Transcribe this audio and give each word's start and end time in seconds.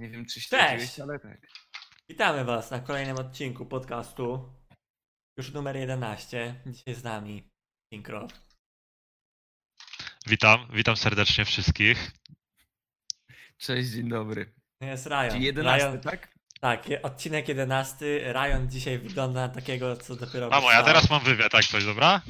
Nie 0.00 0.08
wiem, 0.08 0.26
czy 0.26 0.40
śledziłeś, 0.40 1.00
ale 1.00 1.18
tak. 1.18 1.48
Witamy 2.08 2.44
Was 2.44 2.70
na 2.70 2.80
kolejnym 2.80 3.16
odcinku 3.16 3.66
podcastu. 3.66 4.52
Już 5.38 5.52
numer 5.52 5.76
11. 5.76 6.62
Dzisiaj 6.66 6.94
z 6.94 7.04
nami 7.04 7.48
Synchro. 7.94 8.28
Witam, 10.26 10.68
witam 10.72 10.96
serdecznie 10.96 11.44
wszystkich. 11.44 12.10
Cześć, 13.58 13.88
dzień 13.90 14.08
dobry. 14.08 14.54
Jest 14.80 15.06
Ryan. 15.06 15.30
Czyli 15.30 15.44
11, 15.44 15.86
Ryan 15.86 16.00
tak? 16.00 16.34
tak, 16.60 16.86
odcinek 17.02 17.48
11. 17.48 18.32
Ryan 18.32 18.70
dzisiaj 18.70 18.98
wygląda 18.98 19.40
na 19.40 19.54
takiego, 19.54 19.96
co 19.96 20.16
dopiero. 20.16 20.48
Mamo, 20.48 20.72
ja 20.72 20.82
teraz 20.82 21.10
mam 21.10 21.24
wywiad, 21.24 21.52
tak 21.52 21.64
coś, 21.64 21.84
dobra? 21.84 22.22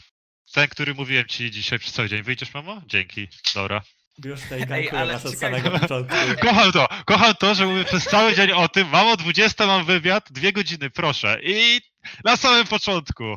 Ten, 0.52 0.68
który 0.68 0.94
mówiłem 0.94 1.26
ci 1.26 1.50
dzisiaj 1.50 1.78
przez 1.78 1.92
cały 1.92 2.08
dzień. 2.08 2.22
Wyjdziesz, 2.22 2.54
mamo? 2.54 2.82
Dzięki, 2.86 3.28
dobra. 3.54 3.82
Już 4.24 4.40
tutaj 4.40 4.60
Ej, 4.60 4.66
gankuję 4.66 5.00
ale 5.00 5.12
was 5.12 5.26
od 5.26 5.32
czekaj. 5.32 5.60
samego 5.60 5.78
początku. 5.78 6.16
Kocham 6.46 6.72
to, 6.72 6.88
kocham 7.06 7.34
to, 7.34 7.54
że 7.54 7.66
mówię 7.66 7.84
przez 7.84 8.04
cały 8.04 8.34
dzień 8.34 8.52
o 8.52 8.68
tym. 8.68 8.88
Mamo, 8.88 9.16
20 9.16 9.66
mam 9.66 9.84
wywiad, 9.84 10.32
dwie 10.32 10.52
godziny, 10.52 10.90
proszę. 10.90 11.40
I 11.42 11.80
na 12.24 12.36
samym 12.36 12.66
początku. 12.66 13.36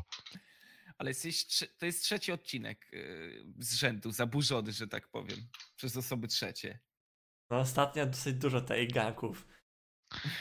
Ale 0.98 1.10
jesteś, 1.10 1.46
to 1.78 1.86
jest 1.86 2.04
trzeci 2.04 2.32
odcinek 2.32 2.88
yy, 2.92 3.44
z 3.60 3.76
rzędu, 3.76 4.12
zaburzony, 4.12 4.72
że 4.72 4.88
tak 4.88 5.08
powiem, 5.08 5.38
przez 5.76 5.98
osoby 5.98 6.28
trzecie. 6.28 6.80
No 7.50 7.60
ostatnio 7.60 8.06
dosyć 8.06 8.36
dużo 8.36 8.62
tej 8.62 8.88
ganków. 8.88 9.48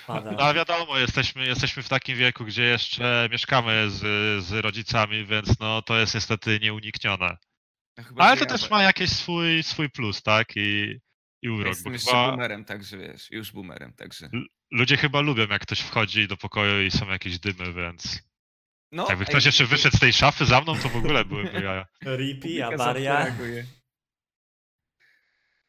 Pada. 0.06 0.30
No 0.32 0.54
wiadomo, 0.54 0.98
jesteśmy, 0.98 1.46
jesteśmy 1.46 1.82
w 1.82 1.88
takim 1.88 2.18
wieku, 2.18 2.44
gdzie 2.44 2.62
jeszcze 2.62 3.28
mieszkamy 3.32 3.90
z, 3.90 3.98
z 4.44 4.52
rodzicami, 4.52 5.26
więc 5.26 5.60
no 5.60 5.82
to 5.82 5.98
jest 5.98 6.14
niestety 6.14 6.60
nieuniknione. 6.62 7.36
No 7.96 8.04
chyba, 8.04 8.24
Ale 8.24 8.36
to 8.36 8.46
też 8.46 8.70
ma 8.70 8.82
jakiś 8.82 9.10
swój, 9.10 9.62
swój 9.62 9.90
plus, 9.90 10.22
tak? 10.22 10.48
I, 10.56 11.00
i 11.42 11.48
urok. 11.48 11.66
jestem 11.66 11.84
Bo 11.84 11.92
jeszcze 11.92 12.10
chyba 12.10 12.30
boomerem, 12.30 12.64
także 12.64 12.98
wiesz, 12.98 13.30
już 13.30 13.52
boomerem, 13.52 13.92
także... 13.92 14.30
ludzie 14.70 14.96
chyba 14.96 15.20
lubią, 15.20 15.46
jak 15.46 15.62
ktoś 15.62 15.80
wchodzi 15.80 16.28
do 16.28 16.36
pokoju 16.36 16.86
i 16.86 16.90
są 16.90 17.08
jakieś 17.08 17.38
dymy, 17.38 17.72
więc... 17.72 18.30
No, 18.92 19.06
Jakby 19.08 19.24
ej, 19.24 19.28
ktoś 19.28 19.46
jeszcze 19.46 19.66
wyszedł 19.66 19.96
z 19.96 20.00
tej 20.00 20.12
szafy 20.12 20.44
za 20.44 20.60
mną, 20.60 20.78
to 20.78 20.88
w 20.88 20.96
ogóle 20.96 21.24
byłyby 21.24 21.60
jaja. 21.64 21.86
Ripi, 22.04 22.62
awaria. 22.62 23.36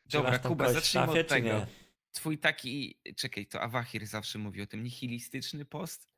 Dobra, 0.05 0.39
Kuba, 0.39 0.73
zacznijmy 0.73 1.07
szafie, 1.07 1.21
od 1.21 1.27
tego. 1.27 1.67
Twój 2.11 2.37
taki, 2.37 2.99
czekaj, 3.17 3.47
to 3.47 3.61
Awahir 3.61 4.07
zawsze 4.07 4.39
mówi 4.39 4.61
o 4.61 4.67
tym, 4.67 4.83
nihilistyczny 4.83 5.65
post? 5.65 6.09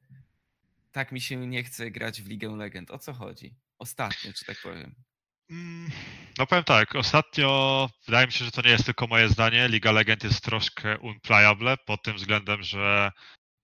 Tak 0.92 1.12
mi 1.12 1.22
się 1.22 1.48
nie 1.48 1.64
chce 1.64 1.92
grać 1.92 2.22
w 2.22 2.28
Ligę 2.28 2.56
Legend. 2.56 2.92
O 2.92 3.00
co 3.00 3.14
chodzi? 3.14 3.56
Ostatnio, 3.78 4.34
czy 4.34 4.46
tak 4.46 4.58
powiem. 4.64 4.96
Mm, 5.54 5.92
No 6.38 6.48
powiem 6.48 6.64
tak, 6.64 6.96
ostatnio 6.96 7.90
wydaje 8.06 8.28
mi 8.28 8.34
się, 8.34 8.46
że 8.46 8.52
to 8.52 8.62
nie 8.62 8.70
jest 8.72 8.86
tylko 8.86 9.08
moje 9.08 9.30
zdanie. 9.30 9.68
Liga 9.70 9.92
Legend 9.92 10.24
jest 10.24 10.44
troszkę 10.44 11.00
unplayable 11.00 11.78
pod 11.78 12.04
tym 12.04 12.16
względem, 12.16 12.64
że 12.64 13.12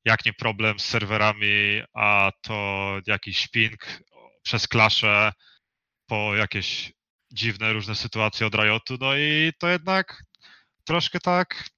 jak 0.06 0.26
nie 0.26 0.34
problem 0.34 0.80
z 0.80 0.86
serwerami, 0.86 1.82
a 1.94 2.32
to 2.42 2.98
jakiś 3.08 3.48
ping 3.48 4.04
przez 4.44 4.68
klasze 4.68 5.32
po 6.08 6.36
jakieś 6.36 6.94
dziwne 7.34 7.74
różne 7.74 7.96
sytuacje 7.96 8.48
od 8.48 8.56
Riotu, 8.56 8.98
no 9.02 9.18
i 9.18 9.52
to 9.60 9.70
jednak 9.70 10.24
troszkę 10.86 11.20
tak 11.20 11.70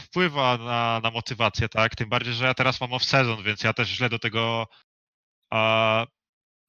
wpływa 0.00 0.58
na, 0.58 1.00
na 1.02 1.10
motywację, 1.10 1.68
tak? 1.68 1.96
Tym 1.96 2.08
bardziej, 2.08 2.34
że 2.34 2.44
ja 2.46 2.54
teraz 2.54 2.80
mam 2.80 2.90
off-sezon, 2.90 3.42
więc 3.42 3.62
ja 3.62 3.72
też 3.72 3.88
źle 3.88 4.08
do 4.08 4.18
tego 4.18 4.66
a, 5.50 6.06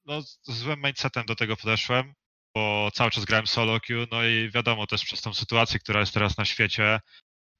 no, 0.06 0.22
z 0.22 0.38
złym 0.52 0.82
mindsetem 0.82 1.26
do 1.26 1.36
tego 1.36 1.56
podeszłem, 1.56 2.14
bo 2.54 2.90
cały 2.94 3.10
czas 3.10 3.24
grałem 3.24 3.46
solo 3.46 3.80
queue, 3.80 4.06
no 4.10 4.24
i 4.24 4.50
wiadomo 4.50 4.86
też 4.86 5.04
przez 5.04 5.20
tą 5.20 5.34
sytuację, 5.34 5.80
która 5.80 6.00
jest 6.00 6.14
teraz 6.14 6.38
na 6.38 6.44
świecie, 6.44 7.00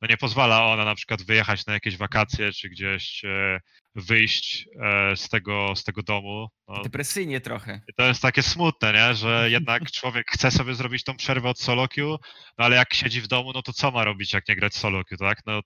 no 0.03 0.09
nie 0.09 0.17
pozwala 0.17 0.67
ona 0.67 0.85
na 0.85 0.95
przykład 0.95 1.23
wyjechać 1.23 1.67
na 1.67 1.73
jakieś 1.73 1.97
wakacje, 1.97 2.53
czy 2.53 2.69
gdzieś 2.69 3.25
e, 3.25 3.61
wyjść 3.95 4.69
e, 4.83 5.17
z, 5.17 5.29
tego, 5.29 5.77
z 5.77 5.85
tego 5.85 6.03
domu. 6.03 6.49
No, 6.69 6.83
Depresyjnie 6.83 7.41
trochę. 7.41 7.81
i 7.89 7.95
to 7.95 8.03
jest 8.03 8.23
takie 8.23 8.43
smutne, 8.43 8.93
nie? 8.93 9.15
że 9.15 9.47
jednak 9.51 9.91
człowiek 9.91 10.31
chce 10.31 10.51
sobie 10.51 10.75
zrobić 10.75 11.05
tą 11.05 11.17
przerwę 11.17 11.49
od 11.49 11.61
solo 11.61 11.89
queue, 11.89 12.19
no 12.59 12.65
ale 12.65 12.77
jak 12.77 12.95
siedzi 12.95 13.21
w 13.21 13.29
domu, 13.29 13.53
no 13.55 13.63
to 13.63 13.73
co 13.73 13.91
ma 13.91 14.05
robić, 14.05 14.33
jak 14.33 14.49
nie 14.49 14.57
grać 14.57 14.75
solo 14.75 15.05
queue, 15.05 15.19
tak? 15.19 15.39
No 15.47 15.61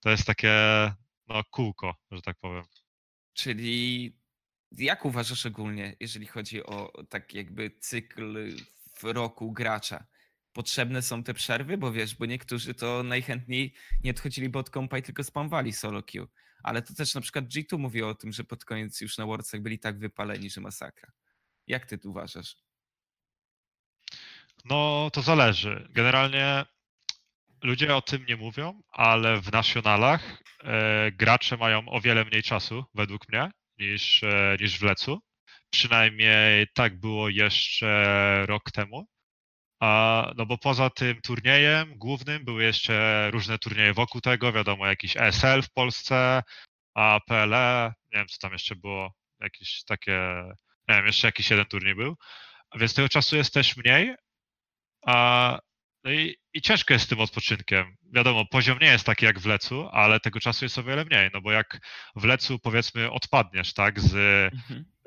to 0.00 0.10
jest 0.10 0.26
takie 0.26 0.52
no 1.28 1.42
kółko, 1.50 1.94
że 2.10 2.22
tak 2.22 2.36
powiem. 2.40 2.64
Czyli 3.34 4.12
jak 4.72 5.04
uważasz 5.04 5.46
ogólnie, 5.46 5.96
jeżeli 6.00 6.26
chodzi 6.26 6.66
o 6.66 6.92
tak 7.08 7.34
jakby 7.34 7.70
cykl 7.80 8.56
w 8.98 9.04
roku 9.04 9.52
gracza? 9.52 10.06
Potrzebne 10.52 11.02
są 11.02 11.22
te 11.22 11.34
przerwy? 11.34 11.78
Bo 11.78 11.92
wiesz, 11.92 12.14
bo 12.14 12.26
niektórzy 12.26 12.74
to 12.74 13.02
najchętniej 13.02 13.74
nie 14.04 14.10
odchodziliby 14.10 14.58
od 14.58 14.70
kompa 14.70 14.98
i 14.98 15.02
tylko 15.02 15.24
spamwali 15.24 15.72
solo 15.72 16.02
queue. 16.02 16.26
Ale 16.62 16.82
to 16.82 16.94
też 16.94 17.14
na 17.14 17.20
przykład 17.20 17.44
G2 17.44 17.78
mówi 17.78 18.02
o 18.02 18.14
tym, 18.14 18.32
że 18.32 18.44
pod 18.44 18.64
koniec 18.64 19.00
już 19.00 19.18
na 19.18 19.26
Worldsach 19.26 19.60
byli 19.60 19.78
tak 19.78 19.98
wypaleni, 19.98 20.50
że 20.50 20.60
masakra. 20.60 21.12
Jak 21.66 21.86
ty 21.86 21.98
tu 21.98 22.10
uważasz? 22.10 22.56
No, 24.64 25.10
to 25.12 25.22
zależy. 25.22 25.88
Generalnie 25.90 26.64
ludzie 27.62 27.96
o 27.96 28.02
tym 28.02 28.26
nie 28.26 28.36
mówią, 28.36 28.82
ale 28.90 29.40
w 29.40 29.52
nationalach 29.52 30.42
e, 30.64 31.12
gracze 31.12 31.56
mają 31.56 31.88
o 31.88 32.00
wiele 32.00 32.24
mniej 32.24 32.42
czasu, 32.42 32.84
według 32.94 33.28
mnie, 33.28 33.50
niż, 33.78 34.22
e, 34.22 34.56
niż 34.60 34.78
w 34.78 34.82
Lecu. 34.82 35.20
Przynajmniej 35.70 36.66
tak 36.74 37.00
było 37.00 37.28
jeszcze 37.28 38.46
rok 38.46 38.70
temu. 38.70 39.06
A, 39.80 40.32
no 40.36 40.46
bo 40.46 40.58
poza 40.58 40.90
tym 40.90 41.20
turniejem 41.22 41.98
głównym 41.98 42.44
były 42.44 42.64
jeszcze 42.64 43.28
różne 43.30 43.58
turnieje 43.58 43.94
wokół 43.94 44.20
tego, 44.20 44.52
wiadomo, 44.52 44.86
jakiś 44.86 45.16
ESL 45.16 45.62
w 45.62 45.70
Polsce, 45.70 46.42
a 46.94 47.20
PLE, 47.26 47.92
nie 48.12 48.18
wiem 48.18 48.28
co 48.28 48.38
tam 48.38 48.52
jeszcze 48.52 48.76
było, 48.76 49.12
jakieś 49.40 49.84
takie, 49.84 50.44
nie 50.88 50.94
wiem, 50.94 51.06
jeszcze 51.06 51.28
jakiś 51.28 51.50
jeden 51.50 51.66
turniej 51.66 51.94
był. 51.94 52.16
Więc 52.76 52.94
tego 52.94 53.08
czasu 53.08 53.36
jest 53.36 53.54
też 53.54 53.76
mniej, 53.76 54.14
a, 55.06 55.58
no 56.08 56.14
i, 56.14 56.36
i 56.54 56.60
ciężko 56.62 56.94
jest 56.94 57.04
z 57.04 57.08
tym 57.08 57.20
odpoczynkiem. 57.20 57.96
Wiadomo, 58.14 58.44
poziom 58.46 58.78
nie 58.78 58.86
jest 58.86 59.06
taki 59.06 59.24
jak 59.24 59.38
w 59.38 59.46
Lecu, 59.46 59.88
ale 59.92 60.20
tego 60.20 60.40
czasu 60.40 60.64
jest 60.64 60.78
o 60.78 60.82
wiele 60.82 61.04
mniej, 61.04 61.30
no 61.34 61.40
bo 61.40 61.52
jak 61.52 61.78
w 62.16 62.24
Lecu 62.24 62.58
powiedzmy 62.58 63.10
odpadniesz, 63.10 63.74
tak, 63.74 64.00
z, 64.00 64.12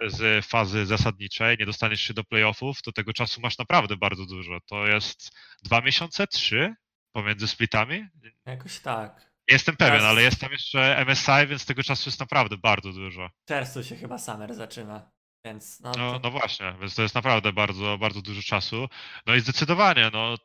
z 0.08 0.46
fazy 0.46 0.86
zasadniczej, 0.86 1.58
nie 1.60 1.66
dostaniesz 1.66 2.02
się 2.02 2.14
do 2.14 2.24
playoffów, 2.24 2.82
to 2.82 2.92
tego 2.92 3.14
czasu 3.14 3.42
masz 3.42 3.58
naprawdę 3.58 3.98
bardzo 3.98 4.26
dużo. 4.26 4.60
To 4.66 4.88
jest 4.88 5.32
dwa 5.64 5.82
miesiące, 5.82 6.28
trzy 6.28 6.74
pomiędzy 7.12 7.48
splitami. 7.48 8.08
Jakoś 8.46 8.80
tak. 8.80 9.32
Jestem 9.48 9.78
pewien, 9.78 9.94
Teraz- 9.94 10.10
ale 10.10 10.22
jest 10.24 10.42
tam 10.42 10.52
jeszcze 10.52 11.06
MSI, 11.06 11.48
więc 11.48 11.66
tego 11.66 11.84
czasu 11.84 12.10
jest 12.10 12.20
naprawdę 12.20 12.58
bardzo 12.58 12.94
dużo. 12.94 13.30
W 13.46 13.48
czerwcu 13.48 13.84
się 13.84 13.96
chyba 13.96 14.18
Summer 14.18 14.54
zaczyna. 14.54 15.12
Więc 15.46 15.80
no, 15.80 15.92
No, 15.98 16.12
to... 16.14 16.20
no 16.24 16.32
właśnie, 16.32 16.76
więc 16.80 16.96
to 16.96 17.02
jest 17.02 17.16
naprawdę 17.16 17.54
bardzo, 17.54 17.98
bardzo 17.98 18.22
dużo 18.22 18.42
czasu. 18.42 18.88
No 19.26 19.36
i 19.36 19.40
zdecydowanie, 19.40 20.10
no 20.14 20.38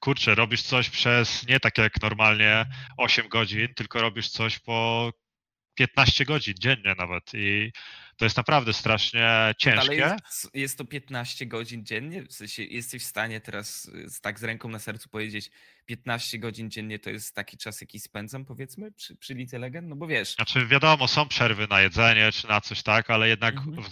kurczę, 0.00 0.34
robisz 0.34 0.62
coś 0.62 0.90
przez 0.90 1.46
nie 1.46 1.60
tak 1.60 1.78
jak 1.78 2.02
normalnie 2.02 2.66
8 2.96 3.28
godzin, 3.28 3.74
tylko 3.74 4.00
robisz 4.00 4.28
coś 4.28 4.58
po 4.58 5.10
15 5.74 6.24
godzin 6.24 6.54
dziennie 6.60 6.94
nawet 6.98 7.30
i 7.34 7.72
to 8.20 8.24
jest 8.26 8.36
naprawdę 8.36 8.72
strasznie 8.72 9.54
ciężkie. 9.58 9.94
jest, 9.94 10.50
jest 10.54 10.78
to 10.78 10.84
15 10.84 11.46
godzin 11.46 11.84
dziennie? 11.86 12.22
W 12.22 12.32
sensie 12.32 12.62
jesteś 12.62 13.02
w 13.02 13.06
stanie 13.06 13.40
teraz 13.40 13.84
y, 13.84 14.20
tak 14.22 14.38
z 14.38 14.44
ręką 14.44 14.68
na 14.68 14.78
sercu 14.78 15.08
powiedzieć 15.08 15.50
15 15.86 16.38
godzin 16.38 16.70
dziennie 16.70 16.98
to 16.98 17.10
jest 17.10 17.34
taki 17.34 17.56
czas, 17.56 17.80
jaki 17.80 18.00
spędzam 18.00 18.44
powiedzmy 18.44 18.92
przy, 18.92 19.16
przy 19.16 19.34
Lidze 19.34 19.58
Legend? 19.58 19.88
No 19.88 19.96
bo 19.96 20.06
wiesz, 20.06 20.34
Znaczy 20.34 20.66
wiadomo, 20.66 21.08
są 21.08 21.28
przerwy 21.28 21.66
na 21.70 21.80
jedzenie 21.80 22.32
czy 22.32 22.48
na 22.48 22.60
coś 22.60 22.82
tak, 22.82 23.10
ale 23.10 23.28
jednak 23.28 23.54
Mhm. 23.56 23.86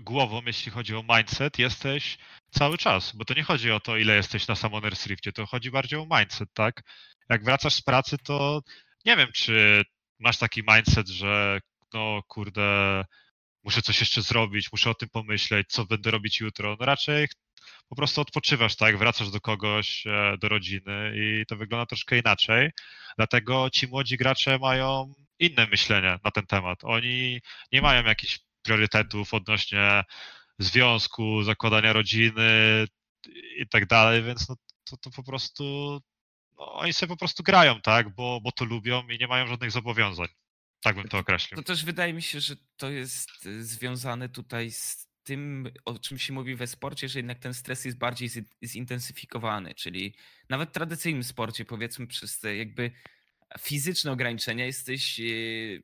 głową, 0.00 0.42
jeśli 0.46 0.72
chodzi 0.72 0.94
o 0.94 1.04
mindset, 1.16 1.58
jesteś 1.58 2.18
cały 2.50 2.78
czas, 2.78 3.12
bo 3.16 3.24
to 3.24 3.34
nie 3.34 3.42
chodzi 3.42 3.70
o 3.72 3.80
to, 3.80 3.96
ile 3.96 4.16
jesteś 4.16 4.48
na 4.48 4.54
Summoner's 4.54 5.06
Riftie, 5.08 5.32
to 5.32 5.46
chodzi 5.46 5.70
bardziej 5.70 5.98
o 5.98 6.06
mindset, 6.18 6.48
tak? 6.54 6.82
Jak 7.30 7.44
wracasz 7.44 7.74
z 7.74 7.82
pracy, 7.82 8.16
to 8.24 8.60
nie 9.04 9.16
wiem, 9.16 9.28
czy 9.34 9.82
masz 10.18 10.38
taki 10.38 10.62
mindset, 10.74 11.08
że 11.08 11.60
no 11.94 12.22
kurde, 12.28 13.04
muszę 13.64 13.82
coś 13.82 14.00
jeszcze 14.00 14.22
zrobić, 14.22 14.72
muszę 14.72 14.90
o 14.90 14.94
tym 14.94 15.08
pomyśleć, 15.08 15.68
co 15.68 15.84
będę 15.84 16.10
robić 16.10 16.40
jutro. 16.40 16.76
No 16.80 16.86
raczej 16.86 17.28
po 17.88 17.96
prostu 17.96 18.20
odpoczywasz, 18.20 18.76
tak? 18.76 18.98
Wracasz 18.98 19.30
do 19.30 19.40
kogoś, 19.40 20.06
e, 20.06 20.36
do 20.40 20.48
rodziny 20.48 21.12
i 21.16 21.44
to 21.48 21.56
wygląda 21.56 21.86
troszkę 21.86 22.18
inaczej. 22.18 22.70
Dlatego 23.16 23.70
ci 23.70 23.88
młodzi 23.88 24.16
gracze 24.16 24.58
mają 24.58 25.14
inne 25.38 25.66
myślenie 25.66 26.18
na 26.24 26.30
ten 26.30 26.46
temat. 26.46 26.78
Oni 26.82 27.40
nie 27.72 27.82
mają 27.82 28.04
jakichś 28.04 28.38
priorytetów 28.62 29.34
odnośnie 29.34 30.04
związku, 30.58 31.42
zakładania 31.42 31.92
rodziny 31.92 32.86
i 33.56 33.68
tak 33.68 33.86
dalej, 33.86 34.22
więc 34.22 34.48
no, 34.48 34.56
to, 34.84 34.96
to 34.96 35.10
po 35.10 35.22
prostu 35.22 35.64
no, 36.58 36.72
oni 36.74 36.92
sobie 36.92 37.10
po 37.10 37.16
prostu 37.16 37.42
grają, 37.42 37.80
tak, 37.80 38.14
bo, 38.14 38.40
bo 38.40 38.52
to 38.52 38.64
lubią 38.64 39.08
i 39.08 39.18
nie 39.18 39.26
mają 39.26 39.46
żadnych 39.46 39.70
zobowiązań. 39.70 40.28
Tak 40.84 40.96
bym 40.96 41.08
to 41.08 41.18
określił. 41.18 41.56
to 41.56 41.62
też 41.62 41.84
wydaje 41.84 42.12
mi 42.12 42.22
się, 42.22 42.40
że 42.40 42.56
to 42.76 42.90
jest 42.90 43.46
y, 43.46 43.64
związane 43.64 44.28
tutaj 44.28 44.70
z 44.70 45.08
tym, 45.22 45.70
o 45.84 45.98
czym 45.98 46.18
się 46.18 46.32
mówi 46.32 46.54
we 46.54 46.66
sporcie, 46.66 47.08
że 47.08 47.18
jednak 47.18 47.38
ten 47.38 47.54
stres 47.54 47.84
jest 47.84 47.98
bardziej 47.98 48.28
zi- 48.28 48.48
zintensyfikowany, 48.64 49.74
czyli 49.74 50.14
nawet 50.48 50.68
w 50.68 50.72
tradycyjnym 50.72 51.24
sporcie, 51.24 51.64
powiedzmy, 51.64 52.06
przez 52.06 52.40
te 52.40 52.56
jakby 52.56 52.90
fizyczne 53.60 54.12
ograniczenia, 54.12 54.66
jesteś 54.66 55.18
yy, 55.18 55.82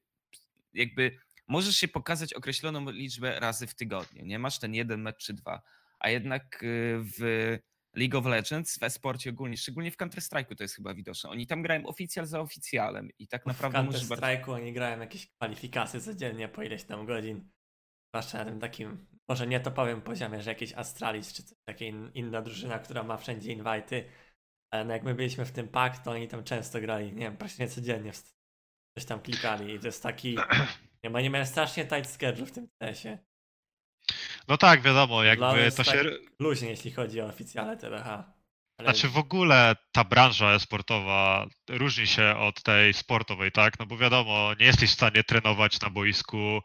jakby 0.75 1.19
możesz 1.49 1.77
się 1.77 1.89
pokazać 1.89 2.35
określoną 2.35 2.91
liczbę 2.91 3.41
razy 3.41 3.67
w 3.67 3.75
tygodniu, 3.75 4.25
nie 4.25 4.39
masz 4.39 4.59
ten 4.59 4.75
jeden 4.75 5.03
mecz 5.03 5.17
czy 5.17 5.35
dwa, 5.35 5.63
a 5.99 6.11
jednak 6.11 6.59
yy, 6.63 7.05
w 7.19 7.59
League 7.97 8.19
of 8.19 8.27
Legends, 8.27 8.79
w 8.79 8.83
e-sporcie 8.83 9.31
ogólnie, 9.31 9.57
szczególnie 9.57 9.91
w 9.91 9.97
Counter-Strike'u 9.97 10.55
to 10.57 10.65
jest 10.65 10.77
chyba 10.77 10.95
widoczne. 10.95 11.31
Oni 11.31 11.47
tam 11.47 11.63
grają 11.63 11.87
oficjal 11.87 12.27
za 12.27 12.41
oficjalem 12.41 13.09
i 13.19 13.29
tak 13.29 13.47
naprawdę 13.47 13.83
w 13.83 13.87
możesz 13.87 14.07
bardzo... 14.07 14.27
Counter-Strike'u 14.27 14.51
oni 14.53 14.73
grają 14.73 15.01
jakieś 15.01 15.27
kwalifikacje 15.27 16.01
codziennie 16.01 16.49
po 16.49 16.63
ileś 16.63 16.85
tam 16.85 17.07
godzin. 17.07 17.51
Zwłaszcza 18.15 18.39
na 18.39 18.45
tym 18.45 18.61
takim, 18.61 19.07
może 19.29 19.47
nie 19.47 19.61
topowym 19.61 20.03
poziomie, 20.03 20.43
że 20.43 20.51
jakiś 20.51 20.73
Astralis 20.73 21.33
czy 21.33 21.43
coś 21.43 21.59
taka 21.65 21.85
in, 21.85 22.11
inna 22.15 22.43
drużyna, 22.43 22.79
która 22.79 23.03
ma 23.03 23.17
wszędzie 23.17 23.53
inwajty. 23.53 24.05
Ale 24.73 24.85
no 24.85 24.93
jak 24.93 25.03
my 25.03 25.15
byliśmy 25.15 25.45
w 25.45 25.53
tym 25.53 25.69
pak, 25.69 25.99
to 25.99 26.11
oni 26.11 26.29
tam 26.29 26.45
często 26.45 26.81
grali, 26.81 27.13
nie 27.13 27.21
wiem, 27.21 27.37
praktycznie 27.37 27.69
codziennie 27.69 28.13
coś 28.99 29.05
tam 29.07 29.21
klikali 29.21 29.75
i 29.75 29.81
to 29.81 29.87
jest 29.87 30.03
taki... 30.03 30.37
Nie, 31.05 31.11
bo 31.11 31.21
nie 31.21 31.31
miałem 31.31 31.47
strasznie 31.47 31.87
tight 31.87 32.11
schedule 32.11 32.47
w 32.47 32.53
tym 32.53 32.69
CS-ie. 32.79 33.19
No 34.49 34.57
tak, 34.57 34.83
wiadomo, 34.83 35.25
jakby 35.25 35.73
to 35.77 35.85
się... 35.85 35.93
tak 35.93 36.07
luźnie, 36.39 36.69
jeśli 36.69 36.91
chodzi 36.91 37.21
o 37.21 37.27
oficjalne 37.27 37.77
TBH. 37.77 38.07
Ale 38.79 38.89
Znaczy 38.89 39.09
w 39.09 39.19
ogóle 39.19 39.77
ta 39.93 40.05
branża 40.05 40.53
e-sportowa 40.53 41.47
różni 41.69 42.07
się 42.07 42.37
od 42.37 42.63
tej 42.63 42.95
sportowej, 42.95 43.53
tak? 43.53 43.79
No 43.79 43.87
bo 43.87 43.97
wiadomo, 43.97 44.53
nie 44.61 44.67
jesteś 44.67 44.91
w 44.91 44.95
stanie 44.95 45.25
trenować 45.25 45.81
na 45.81 45.91
boisku 45.91 46.61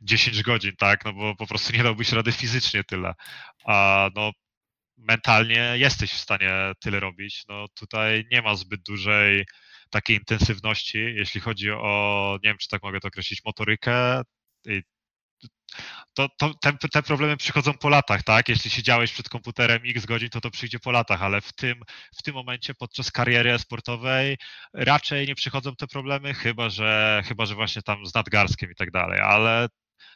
10 0.00 0.42
godzin, 0.42 0.72
tak? 0.78 1.04
No 1.04 1.12
bo 1.12 1.36
po 1.36 1.46
prostu 1.46 1.72
nie 1.76 1.82
dałbyś 1.82 2.12
rady 2.12 2.32
fizycznie 2.32 2.84
tyle. 2.84 3.14
A 3.64 4.08
no 4.14 4.32
mentalnie 4.96 5.72
jesteś 5.74 6.12
w 6.12 6.20
stanie 6.20 6.72
tyle 6.80 7.00
robić. 7.00 7.44
No 7.48 7.66
tutaj 7.74 8.24
nie 8.30 8.42
ma 8.42 8.54
zbyt 8.54 8.82
dużej 8.82 9.46
takiej 9.90 10.16
intensywności, 10.16 10.98
jeśli 10.98 11.40
chodzi 11.40 11.70
o, 11.70 12.38
nie 12.42 12.50
wiem 12.50 12.58
czy 12.58 12.68
tak 12.68 12.82
mogę 12.82 13.00
to 13.00 13.08
określić, 13.08 13.40
motorykę. 13.44 14.22
I 14.66 14.82
to, 16.14 16.28
to 16.38 16.54
te, 16.54 16.72
te 16.92 17.02
problemy 17.02 17.36
przychodzą 17.36 17.72
po 17.72 17.88
latach, 17.88 18.22
tak? 18.22 18.48
Jeśli 18.48 18.70
siedziałeś 18.70 19.12
przed 19.12 19.28
komputerem 19.28 19.82
x 19.86 20.06
godzin, 20.06 20.28
to 20.28 20.40
to 20.40 20.50
przyjdzie 20.50 20.78
po 20.78 20.90
latach, 20.90 21.22
ale 21.22 21.40
w 21.40 21.52
tym, 21.52 21.80
w 22.18 22.22
tym 22.22 22.34
momencie 22.34 22.74
podczas 22.74 23.10
kariery 23.10 23.58
sportowej 23.58 24.38
raczej 24.72 25.26
nie 25.26 25.34
przychodzą 25.34 25.76
te 25.76 25.86
problemy, 25.86 26.34
chyba 26.34 26.68
że, 26.70 27.22
chyba, 27.26 27.46
że 27.46 27.54
właśnie 27.54 27.82
tam 27.82 28.06
z 28.06 28.14
nadgarskiem 28.14 28.70
i 28.70 28.74
tak 28.74 28.90
dalej, 28.90 29.20
ale 29.20 29.68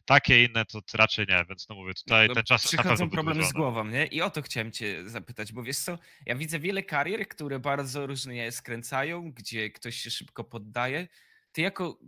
takie 0.04 0.44
inne 0.44 0.64
to 0.64 0.80
raczej 0.94 1.26
nie, 1.28 1.44
więc 1.48 1.68
no 1.68 1.74
mówię, 1.74 1.94
tutaj 1.94 2.28
No, 2.28 2.34
ten 2.34 2.44
czas 2.44 2.64
jest 2.64 2.72
na 2.72 2.82
pewno 2.82 2.96
Przychodzą 2.96 3.10
problemy 3.10 3.44
z 3.44 3.52
głową, 3.52 3.84
nie? 3.84 4.06
I 4.06 4.22
o 4.22 4.30
to 4.30 4.42
chciałem 4.42 4.72
cię 4.72 5.08
zapytać, 5.08 5.52
bo 5.52 5.62
wiesz 5.62 5.78
co, 5.78 5.98
ja 6.26 6.36
widzę 6.36 6.58
wiele 6.58 6.82
karier, 6.82 7.28
które 7.28 7.58
bardzo 7.58 8.06
różnie 8.06 8.52
skręcają, 8.52 9.32
gdzie 9.32 9.70
ktoś 9.70 9.96
się 9.96 10.10
szybko 10.10 10.44
poddaje. 10.44 11.08
Ty 11.52 11.62
jako 11.62 11.98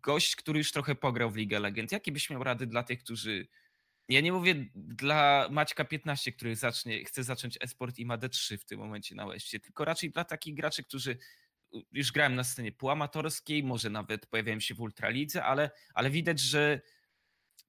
gość, 0.00 0.36
który 0.36 0.58
już 0.58 0.72
trochę 0.72 0.94
pograł 0.94 1.30
w 1.30 1.36
Ligę 1.36 1.60
Legend, 1.60 1.92
jakie 1.92 2.12
byś 2.12 2.30
miał 2.30 2.44
rady 2.44 2.66
dla 2.66 2.82
tych, 2.82 3.02
którzy... 3.04 3.48
Ja 4.08 4.20
nie 4.20 4.32
mówię 4.32 4.54
dla 4.74 5.48
Maćka 5.50 5.84
15, 5.84 6.32
który 6.32 6.56
zacznie, 6.56 7.04
chce 7.04 7.24
zacząć 7.24 7.58
esport 7.60 7.98
i 7.98 8.06
ma 8.06 8.18
D3 8.18 8.58
w 8.58 8.64
tym 8.64 8.78
momencie 8.78 9.14
na 9.14 9.26
łeście, 9.26 9.60
tylko 9.60 9.84
raczej 9.84 10.10
dla 10.10 10.24
takich 10.24 10.54
graczy, 10.54 10.84
którzy 10.84 11.18
już 11.92 12.12
grałem 12.12 12.34
na 12.34 12.44
scenie 12.44 12.72
półamatorskiej, 12.72 13.62
może 13.62 13.90
nawet 13.90 14.26
pojawiają 14.26 14.60
się 14.60 14.74
w 14.74 14.80
Ultralidze, 14.80 15.44
ale, 15.44 15.70
ale 15.94 16.10
widać, 16.10 16.40
że 16.40 16.80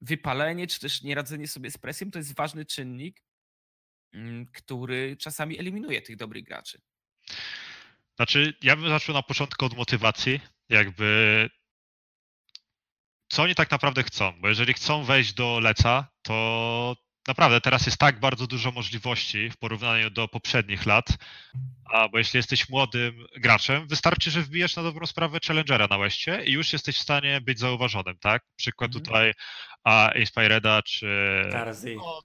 wypalenie, 0.01 0.68
czy 0.68 0.80
też 0.80 1.01
nieradzenie 1.01 1.48
sobie 1.48 1.72
z 1.72 1.78
presją 1.78 2.12
to 2.12 2.19
jest 2.19 2.36
ważny 2.36 2.66
czynnik, 2.66 3.24
mm, 4.13 4.45
który 4.45 5.18
czasami 5.18 5.60
eliminuje 5.60 6.01
tych 6.01 6.16
dobrych 6.16 6.44
graczy. 6.44 6.81
Znaczy, 8.16 8.54
ja 8.62 8.75
bym 8.75 8.89
zaczął 8.89 9.16
na 9.16 9.24
początku 9.24 9.66
od 9.66 9.78
motywacji, 9.78 10.39
jakby 10.69 11.50
co 13.31 13.44
oni 13.44 13.56
tak 13.56 13.72
naprawdę 13.72 14.04
chcą, 14.04 14.33
bo 14.42 14.50
jeżeli 14.50 14.74
chcą 14.74 15.04
wejść 15.04 15.33
do 15.33 15.60
Leca, 15.60 16.07
to 16.22 16.95
naprawdę 17.28 17.62
teraz 17.62 17.86
jest 17.86 17.98
tak 17.98 18.19
bardzo 18.19 18.48
dużo 18.48 18.72
możliwości 18.72 19.50
w 19.50 19.57
porównaniu 19.57 20.10
do 20.10 20.28
poprzednich 20.28 20.86
lat, 20.86 21.06
a 21.94 22.10
bo 22.10 22.18
jeśli 22.18 22.38
jesteś 22.38 22.69
młodym 22.69 23.25
graczem, 23.38 23.88
wystarczy, 23.88 24.31
że 24.31 24.42
wbijesz 24.42 24.75
na 24.75 24.83
dobrą 24.83 25.06
sprawę 25.06 25.39
Challengera 25.48 25.88
na 25.88 25.98
łeście 25.98 26.44
i 26.45 26.51
już 26.51 26.74
jesteś 26.74 26.98
w 26.98 27.01
stanie 27.01 27.42
być 27.42 27.60
zauważonym, 27.60 28.18
tak? 28.18 28.44
Przykład 28.56 28.95
Mhm. 28.95 29.06
tutaj 29.06 29.33
a 29.83 30.12
Inspireda 30.16 30.81
czy 30.81 31.07
Tarzi. 31.51 31.95
no, 31.95 32.22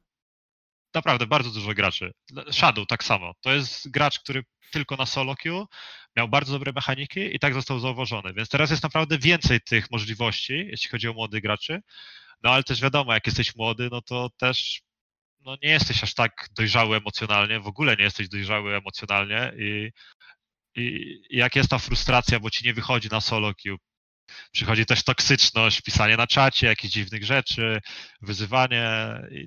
naprawdę 0.95 1.27
bardzo 1.27 1.51
dużo 1.51 1.75
graczy. 1.75 2.13
Shadow 2.53 2.87
tak 2.87 3.05
samo. 3.05 3.33
To 3.41 3.53
jest 3.53 3.91
gracz, 3.91 4.21
który 4.21 4.43
tylko 4.73 4.97
na 4.97 5.07
solo 5.07 5.35
queue 5.43 5.67
miał 6.17 6.29
bardzo 6.29 6.53
dobre 6.53 6.73
mechaniki 6.73 7.37
i 7.37 7.39
tak 7.39 7.55
został 7.55 7.79
zauważony. 7.79 8.33
Więc 8.35 8.49
teraz 8.49 8.71
jest 8.71 8.83
naprawdę 8.83 9.19
więcej 9.19 9.61
tych 9.61 9.91
możliwości, 9.91 10.67
jeśli 10.71 10.91
chodzi 10.91 11.09
o 11.09 11.13
młodych 11.13 11.43
graczy. 11.43 11.81
No 12.43 12.51
ale 12.51 12.63
też 12.63 12.81
wiadomo, 12.81 13.15
jak 13.15 13.27
jesteś 13.27 13.57
młody, 13.57 13.89
no 13.93 14.03
to 14.03 14.31
też 14.31 14.83
no, 15.41 15.57
nie 15.63 15.71
jesteś 15.71 16.03
aż 16.03 16.15
tak 16.15 16.49
dojrzały 16.57 16.97
emocjonalnie, 16.97 17.61
w 17.61 17.67
ogóle 17.67 17.97
nie 17.97 18.05
jesteś 18.05 18.29
dojrzały 18.29 18.77
emocjonalnie 18.77 19.53
i, 19.59 19.91
i, 20.75 20.83
i 21.31 21.37
jak 21.37 21.57
jest 21.57 21.71
ta 21.71 21.79
frustracja, 21.79 22.41
bo 22.41 22.51
ci 22.51 22.65
nie 22.65 22.75
wychodzi 22.75 23.09
na 23.09 23.21
solo 23.21 23.53
queue, 23.55 23.77
przychodzi 24.53 24.87
też 24.87 25.05
toksyczność, 25.05 25.81
pisanie 25.81 26.17
na 26.17 26.27
czacie, 26.27 26.67
jakichś 26.67 26.95
dziwnych 26.95 27.25
rzeczy, 27.25 27.81
wyzywanie 28.21 29.15
i, 29.31 29.47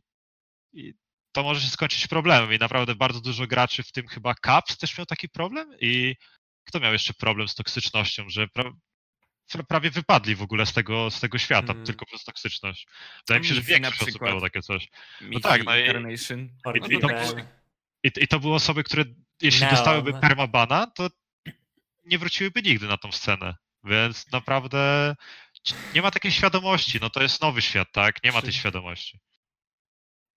i 0.73 0.93
to 1.31 1.43
może 1.43 1.61
się 1.61 1.69
skończyć 1.69 2.07
problemem 2.07 2.53
i 2.53 2.57
naprawdę 2.57 2.95
bardzo 2.95 3.21
dużo 3.21 3.47
graczy, 3.47 3.83
w 3.83 3.91
tym 3.91 4.07
chyba 4.07 4.33
Caps 4.35 4.77
też 4.77 4.97
miał 4.97 5.05
taki 5.05 5.29
problem 5.29 5.75
i 5.81 6.15
kto 6.69 6.79
miał 6.79 6.93
jeszcze 6.93 7.13
problem 7.13 7.47
z 7.47 7.55
toksycznością, 7.55 8.29
że 8.29 8.47
pra, 8.47 8.63
pra, 9.51 9.63
prawie 9.63 9.91
wypadli 9.91 10.35
w 10.35 10.41
ogóle 10.41 10.65
z 10.65 10.73
tego, 10.73 11.11
z 11.11 11.19
tego 11.19 11.37
świata 11.37 11.67
Mhm. 11.67 11.85
tylko 11.85 12.05
przez 12.05 12.23
toksyczność. 12.23 12.87
Wydaje 13.27 13.39
mi 13.41 13.47
się, 13.47 13.53
że 13.53 13.61
większość 13.61 14.01
osób 14.09 14.21
miało 14.21 14.41
takie 14.41 14.61
coś. 14.61 14.87
Miffy, 15.21 15.41
tak, 15.41 15.63
no 15.65 15.77
i-. 15.77 15.83
I- 16.75 16.95
i 16.95 16.99
to- 16.99 17.07
I, 18.03 18.11
I 18.23 18.27
to 18.27 18.39
były 18.39 18.55
osoby, 18.55 18.83
które 18.83 19.03
jeśli 19.41 19.61
Neo, 19.61 19.71
dostałyby 19.71 20.11
no. 20.11 20.19
permabana, 20.19 20.87
to 20.87 21.07
nie 22.05 22.17
wróciłyby 22.19 22.61
nigdy 22.61 22.87
na 22.87 22.97
tą 22.97 23.11
scenę. 23.11 23.55
Więc 23.83 24.31
naprawdę 24.31 25.15
nie 25.95 26.01
ma 26.01 26.11
takiej 26.11 26.31
świadomości. 26.31 26.97
No 27.01 27.09
to 27.09 27.21
jest 27.21 27.41
nowy 27.41 27.61
świat, 27.61 27.87
tak? 27.91 28.23
Nie 28.23 28.31
ma 28.31 28.41
tej 28.41 28.51
Czy- 28.51 28.57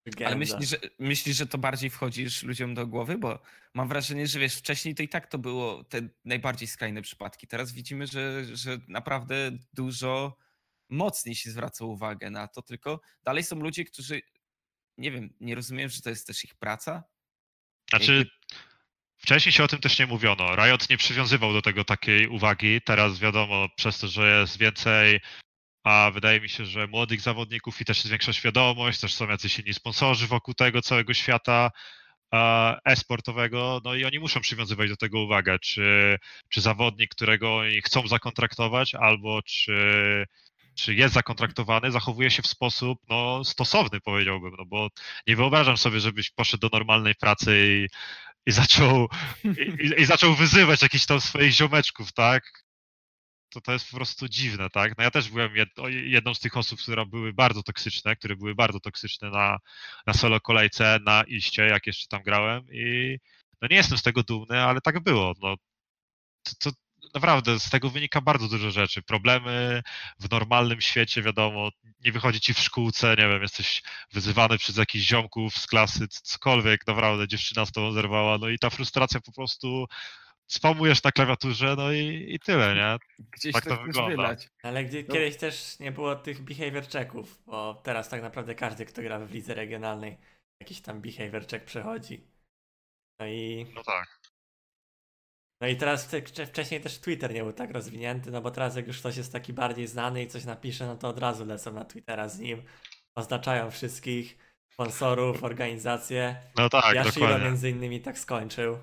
świadomości. 0.08 0.25
Ale 0.25 0.34
Legenda. 0.34 0.58
myślisz 0.58 0.70
że, 0.70 0.88
myślisz, 0.99 1.37
że 1.37 1.46
to 1.46 1.58
bardziej 1.58 1.90
wchodzi 1.90 2.22
już 2.22 2.43
ludziom 2.43 2.75
do 2.75 2.87
głowy? 2.87 3.19
Bo 3.19 3.43
mam 3.75 3.88
wrażenie, 3.88 4.26
że 4.26 4.38
wiesz, 4.38 4.56
wcześniej 4.56 4.94
to 4.94 5.02
i 5.02 5.08
tak 5.08 5.26
to 5.26 5.38
było 5.38 5.84
te 5.84 6.08
najbardziej 6.25 6.69
skrajne 6.69 7.02
przypadki. 7.02 7.46
Teraz 7.46 7.72
widzimy, 7.72 8.06
że, 8.06 8.44
że 8.56 8.78
naprawdę 8.88 9.50
dużo 9.72 10.37
mocniej 10.88 11.35
się 11.35 11.50
zwraca 11.50 11.85
uwagę 11.85 12.30
na 12.30 12.49
to, 12.49 12.62
tylko 12.62 13.00
dalej 13.25 13.44
są 13.44 13.56
ludzie, 13.56 13.85
którzy 13.85 14.21
nie 14.99 15.11
wiem, 15.11 15.35
nie 15.40 15.54
rozumieją, 15.54 15.88
że 15.88 16.02
to 16.02 16.11
jest 16.11 16.26
też 16.26 16.44
ich 16.44 16.54
praca. 16.54 17.04
Znaczy, 17.90 18.30
wcześniej 19.16 19.52
się 19.52 19.64
o 19.64 19.68
tym 19.68 19.78
też 19.78 19.99
nie 19.99 20.06
mówiono. 20.06 20.56
Riot 20.56 20.90
nie 20.90 20.97
przywiązywał 20.97 21.52
do 21.52 21.62
tego 21.62 21.85
takiej 21.85 22.28
uwagi. 22.28 22.80
Teraz 22.80 23.18
wiadomo, 23.18 23.68
przez 23.76 23.99
to, 23.99 24.09
że 24.09 24.40
jest 24.40 24.59
więcej, 24.59 25.21
a 25.85 26.11
wydaje 26.15 26.41
mi 26.41 26.49
się, 26.49 26.67
że 26.67 26.87
młodych 26.87 27.21
zawodników 27.21 27.81
i 27.81 27.85
też 27.85 27.99
jest 27.99 28.09
większa 28.09 28.33
świadomość, 28.33 29.01
też 29.01 29.15
są 29.15 29.29
jacyś 29.29 29.59
inni 29.59 29.75
sponsorzy 29.75 30.27
wokół 30.27 30.55
tego 30.55 30.83
całego 30.83 31.15
świata 31.15 31.71
e, 32.35 32.79
e-sportowego, 32.85 33.81
no 33.85 33.95
i 33.95 34.05
oni 34.05 34.19
muszą 34.19 34.41
przywiązywać 34.41 34.89
do 34.89 34.97
tego 34.97 35.21
uwagę, 35.21 35.59
czy, 35.59 36.19
czy 36.49 36.61
zawodnik, 36.61 37.11
którego 37.11 37.57
oni 37.57 37.83
chcą 37.83 38.09
zakontraktować, 38.09 38.95
albo 38.95 39.43
czy, 39.43 40.27
czy 40.75 40.95
jest 40.95 41.15
zakontraktowany, 41.15 41.91
zachowuje 41.91 42.31
się 42.31 42.43
w 42.43 42.47
sposób 42.47 42.99
no, 43.09 43.45
stosowny, 43.45 44.01
powiedziałbym, 44.01 44.55
no 44.59 44.65
bo 44.65 44.89
nie 45.27 45.37
wyobrażam 45.37 45.77
sobie, 45.77 46.01
żebyś 46.01 46.31
poszedł 46.31 46.61
do 46.69 46.79
normalnej 46.79 47.15
pracy 47.15 47.59
i, 47.67 47.87
i 48.47 48.53
zaczął 48.53 49.09
i, 49.45 50.01
i, 50.03 50.05
zaczął 50.05 50.35
wyzywać 50.35 50.83
jakichś 50.83 51.07
tam 51.07 51.21
swoich 51.21 51.53
ziomeczków, 51.53 52.12
tak? 52.12 52.62
To 53.52 53.61
to 53.61 53.73
jest 53.73 53.90
po 53.90 53.97
prostu 53.97 54.28
dziwne, 54.28 54.71
tak? 54.71 54.99
No 54.99 55.04
ja 55.04 55.11
też 55.11 55.28
byłem 55.30 55.52
jedną 56.04 56.35
z 56.35 56.40
tych 56.40 56.56
osób, 56.56 56.80
które 56.80 57.06
były 57.06 57.32
bardzo 57.32 57.62
toksyczne, 57.62 58.16
które 58.16 58.37
były 58.37 58.54
bardzo 58.54 58.80
toksyczne 58.80 59.30
na, 59.30 59.59
na 60.06 60.14
solo 60.14 60.40
kolejce, 60.40 60.99
na 61.06 61.23
iście, 61.23 61.62
jak 61.62 61.87
jeszcze 61.87 62.09
tam 62.09 62.23
grałem 62.23 62.66
i 62.73 63.18
no 63.62 63.68
nie 63.71 63.76
jestem 63.76 63.99
z 63.99 64.02
tego 64.02 64.23
dumny, 64.23 64.62
ale 64.62 64.80
tak 64.80 65.00
było. 65.00 65.35
No, 65.42 65.56
to, 66.42 66.52
to 66.71 66.71
naprawdę 67.14 67.61
z 67.61 67.71
tego 67.71 67.90
wynika 67.90 68.21
bardzo 68.21 68.49
dużo 68.49 68.71
rzeczy. 68.71 69.02
Problemy 69.02 69.82
w 70.21 70.30
normalnym 70.30 70.80
świecie, 70.80 71.23
wiadomo, 71.23 71.71
nie 72.04 72.12
wychodzi 72.12 72.40
ci 72.40 72.54
w 72.54 72.59
szkółce, 72.59 73.09
nie 73.18 73.28
wiem, 73.28 73.42
jesteś 73.42 73.82
wyzywany 74.12 74.59
przez 74.59 74.76
jakichś 74.76 75.04
ziomków 75.04 75.56
z 75.56 75.66
klasy, 75.66 76.09
cokolwiek, 76.09 76.87
naprawdę 76.87 77.28
dziewczyna 77.28 77.66
z 77.66 77.73
tobą 77.73 77.92
zerwała, 77.92 78.38
no 78.38 78.49
i 78.49 78.59
ta 78.59 78.71
frustracja 78.71 79.21
po 79.21 79.32
prostu 79.32 79.87
spamujesz 80.46 81.02
na 81.02 81.12
klawiaturze, 81.12 81.75
no 81.76 81.92
i, 81.92 82.26
i 82.28 82.38
tyle, 82.38 82.75
nie? 82.75 83.25
Gdzieś 83.30 83.52
Tak 83.52 83.64
to 83.64 83.76
wygląda. 83.76 84.16
wylać. 84.16 84.49
Ale 84.62 84.84
gdzie, 84.84 85.04
No. 85.08 85.14
kiedyś 85.14 85.37
też 85.37 85.78
nie 85.78 85.92
było 85.92 86.16
tych 86.16 86.42
behavior 86.42 86.87
checków, 86.88 87.42
bo 87.46 87.75
teraz 87.84 88.08
tak 88.08 88.22
naprawdę 88.22 88.54
każdy, 88.54 88.87
kto 88.87 89.02
gra 89.02 89.18
w 89.18 89.32
lidze 89.32 89.54
regionalnej, 89.54 90.18
jakiś 90.61 90.80
tam 90.80 91.00
behavior 91.00 91.46
check 91.46 91.64
przechodzi. 91.64 92.26
No 93.20 93.26
i 93.26 93.66
No 93.75 93.82
tak. 93.84 94.20
No 95.61 95.68
i 95.68 95.76
teraz 95.76 96.08
wcze- 96.12 96.46
wcześniej 96.46 96.80
też 96.80 96.99
Twitter 97.00 97.34
nie 97.34 97.42
był 97.42 97.52
tak 97.52 97.70
rozwinięty, 97.70 98.30
no 98.30 98.40
bo 98.40 98.50
teraz 98.50 98.76
jak 98.76 98.87
już 98.87 98.99
ktoś 98.99 99.16
jest 99.16 99.32
taki 99.32 99.52
bardziej 99.52 99.87
znany 99.87 100.22
i 100.22 100.26
coś 100.28 100.44
napisze, 100.44 100.87
no 100.87 100.96
to 100.96 101.08
od 101.08 101.18
razu 101.18 101.44
lecą 101.44 101.72
na 101.72 101.84
Twittera 101.84 102.28
z 102.28 102.38
nim. 102.38 102.62
Oznaczają 103.14 103.70
wszystkich 103.70 104.38
sponsorów, 104.72 105.44
organizacje. 105.44 106.37
No 106.56 106.68
tak, 106.68 106.94
Yashiro 106.94 107.26
dokładnie. 107.26 107.46
między 107.46 107.70
innymi 107.70 108.00
tak 108.00 108.18
skończył. 108.18 108.78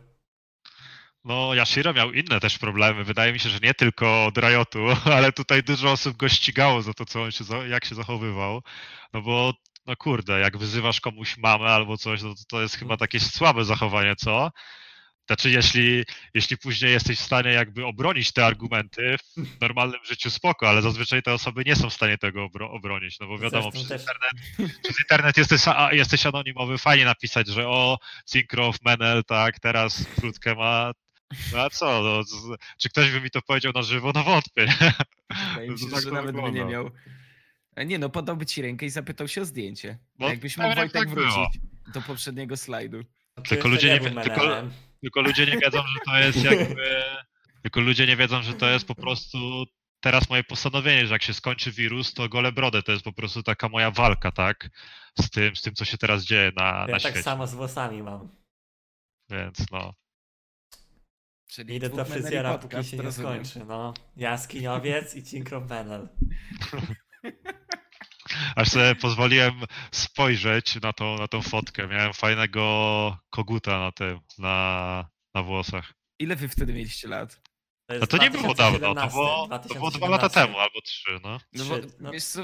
No, 1.24 1.54
Yashiro 1.54 1.94
miał 1.94 2.12
inne 2.12 2.40
też 2.40 2.58
problemy. 2.58 3.04
Wydaje 3.04 3.34
mi 3.34 3.40
się, 3.40 3.50
że 3.50 3.60
nie 3.64 3.74
tylko 3.74 4.26
od 4.26 4.38
Riotu, 4.38 4.86
ale 5.16 5.32
tutaj 5.32 5.64
dużo 5.64 5.92
osób 5.92 6.18
go 6.18 6.30
ścigało 6.30 6.82
za 6.82 6.94
to, 6.94 7.06
co 7.06 7.24
on 7.24 7.32
się, 7.32 7.44
jak 7.70 7.86
się 7.86 7.96
zachowywał. 7.96 8.62
No 9.14 9.22
bo, 9.22 9.54
no 9.86 9.96
kurde, 9.96 10.40
jak 10.40 10.58
wyzywasz 10.58 11.02
komuś 11.02 11.38
mamę 11.38 11.66
albo 11.66 11.98
coś, 11.98 12.22
no 12.22 12.36
to, 12.36 12.42
to 12.50 12.62
jest 12.62 12.76
chyba 12.76 12.98
takie 12.98 13.20
słabe 13.20 13.66
zachowanie, 13.66 14.16
co? 14.16 14.52
Znaczy, 15.30 15.50
jeśli, 15.50 16.04
jeśli 16.34 16.58
później 16.58 16.92
jesteś 16.92 17.20
w 17.20 17.24
stanie 17.24 17.50
jakby 17.50 17.86
obronić 17.86 18.32
te 18.32 18.46
argumenty 18.46 19.16
w 19.18 19.38
normalnym 19.62 20.00
życiu 20.06 20.30
spoko, 20.30 20.70
ale 20.70 20.82
zazwyczaj 20.82 21.24
te 21.24 21.34
osoby 21.34 21.64
nie 21.66 21.76
są 21.76 21.90
w 21.90 21.94
stanie 21.94 22.18
tego 22.18 22.48
obro- 22.48 22.70
obronić, 22.72 23.20
no 23.20 23.28
bo 23.28 23.38
wiadomo, 23.38 23.72
przez 23.72 23.84
internet, 23.84 24.34
przez 24.84 25.00
internet 25.00 25.38
jesteś, 25.38 25.62
a, 25.68 25.94
jesteś 25.94 26.26
anonimowy, 26.26 26.78
fajnie 26.78 27.06
napisać, 27.06 27.48
że 27.48 27.68
o, 27.68 27.98
Syncrof, 28.26 28.76
Menel, 28.86 29.24
tak, 29.24 29.60
teraz 29.60 30.06
krótkę 30.20 30.56
ma, 30.56 30.92
no 31.54 31.60
a 31.62 31.70
co, 31.70 32.02
no, 32.04 32.24
czy 32.78 32.90
ktoś 32.90 33.12
by 33.12 33.22
mi 33.22 33.30
to 33.30 33.42
powiedział 33.42 33.72
na 33.76 33.82
żywo? 33.82 34.12
No 34.16 34.24
wątpię. 34.24 34.68
Wydaje 35.50 35.70
mi 35.70 35.76
To 35.80 35.86
się, 35.86 35.92
tak 35.92 36.04
że 36.04 36.12
nawet 36.12 36.36
by 36.36 36.52
nie 36.52 36.66
miał. 36.66 36.92
E, 37.76 37.86
Nie 37.86 38.00
no, 38.00 38.10
podałby 38.10 38.46
ci 38.46 38.62
rękę 38.62 38.86
i 38.86 38.90
zapytał 38.90 39.28
się 39.28 39.42
o 39.42 39.46
zdjęcie. 39.46 39.98
No, 40.20 40.28
Jakbyś 40.28 40.58
mógł 40.58 40.70
pewnie 40.70 40.82
Wojtek 40.84 41.02
tak 41.02 41.10
było. 41.14 41.32
wrócić 41.32 41.62
do 41.94 42.02
poprzedniego 42.02 42.58
slajdu. 42.58 43.04
No 43.38 43.44
Tylko 43.44 43.68
ludzie 43.68 44.00
nie 44.00 44.00
tylko-. 44.22 44.70
Tylko 45.02 45.22
ludzie 45.22 45.46
nie 45.46 45.58
wiedzą, 45.58 45.82
że 45.88 46.00
to 46.06 46.18
jest 46.20 46.44
jakby, 46.44 47.04
tylko 47.64 47.82
ludzie 47.82 48.08
nie 48.08 48.16
wiedzą, 48.16 48.42
że 48.44 48.54
to 48.54 48.70
jest 48.70 48.88
po 48.88 48.96
prostu 48.96 49.66
teraz 50.00 50.30
moje 50.30 50.44
postanowienie, 50.44 51.08
że 51.08 51.14
jak 51.14 51.24
się 51.24 51.34
skończy 51.34 51.72
wirus, 51.72 52.14
to 52.14 52.30
gole 52.30 52.52
brodę, 52.52 52.84
to 52.84 52.92
jest 52.92 53.04
po 53.04 53.14
prostu 53.14 53.44
taka 53.44 53.70
moja 53.70 53.92
walka, 53.92 54.32
tak, 54.32 54.70
z 55.20 55.30
tym, 55.30 55.56
z 55.56 55.62
tym 55.62 55.74
co 55.76 55.86
się 55.86 55.98
teraz 55.98 56.24
dzieje 56.24 56.52
na, 56.56 56.64
Ja 56.64 56.80
na 56.88 56.88
tak 56.88 57.02
świecie, 57.02 57.24
samo 57.24 57.48
z 57.48 57.54
włosami 57.54 58.04
mam. 58.04 58.30
więc 59.30 59.72
no. 59.72 59.94
Czyli 61.50 61.76
Idę 61.76 61.90
do 61.90 62.06
fryzjera, 62.06 62.58
podcast, 62.58 62.76
póki 62.76 62.92
się 62.92 62.98
nie 62.98 63.04
rozumiem. 63.04 63.46
skończy, 63.46 63.68
no. 63.68 63.94
Jaskiniowiec 64.18 65.16
i 65.16 65.24
Cinkrof 65.24 65.70
Menel. 65.70 66.10
Aż 68.56 68.70
sobie 68.70 68.96
pozwoliłem 68.96 69.54
spojrzeć 69.92 70.82
na 70.82 70.94
tą, 70.94 71.18
na 71.18 71.28
tą 71.28 71.42
fotkę. 71.42 71.88
Miałem 71.88 72.14
fajnego 72.14 73.18
koguta 73.30 73.80
na 73.80 73.92
tym, 73.92 74.20
na, 74.38 75.10
na 75.34 75.44
włosach. 75.44 75.94
Ile 76.20 76.36
wy 76.36 76.48
wtedy 76.48 76.74
mieliście 76.74 77.08
lat? 77.08 77.42
No 77.90 77.96
jest 77.96 78.12
to 78.12 78.18
nie 78.18 78.32
było 78.32 78.54
dawno, 78.54 78.80
to 78.80 78.94
2017, 78.94 79.16
było, 79.18 79.60
to 79.60 79.74
było 79.76 79.92
dwa 79.92 80.10
lata 80.10 80.30
2017. 80.30 80.42
temu 80.42 80.60
albo 80.60 80.82
trzy, 80.82 81.20
no. 81.24 81.40
No 81.54 81.66
bo, 81.66 81.88
Trzy, 81.88 81.96
no, 82.00 82.12
wiesz 82.12 82.24
co. 82.24 82.42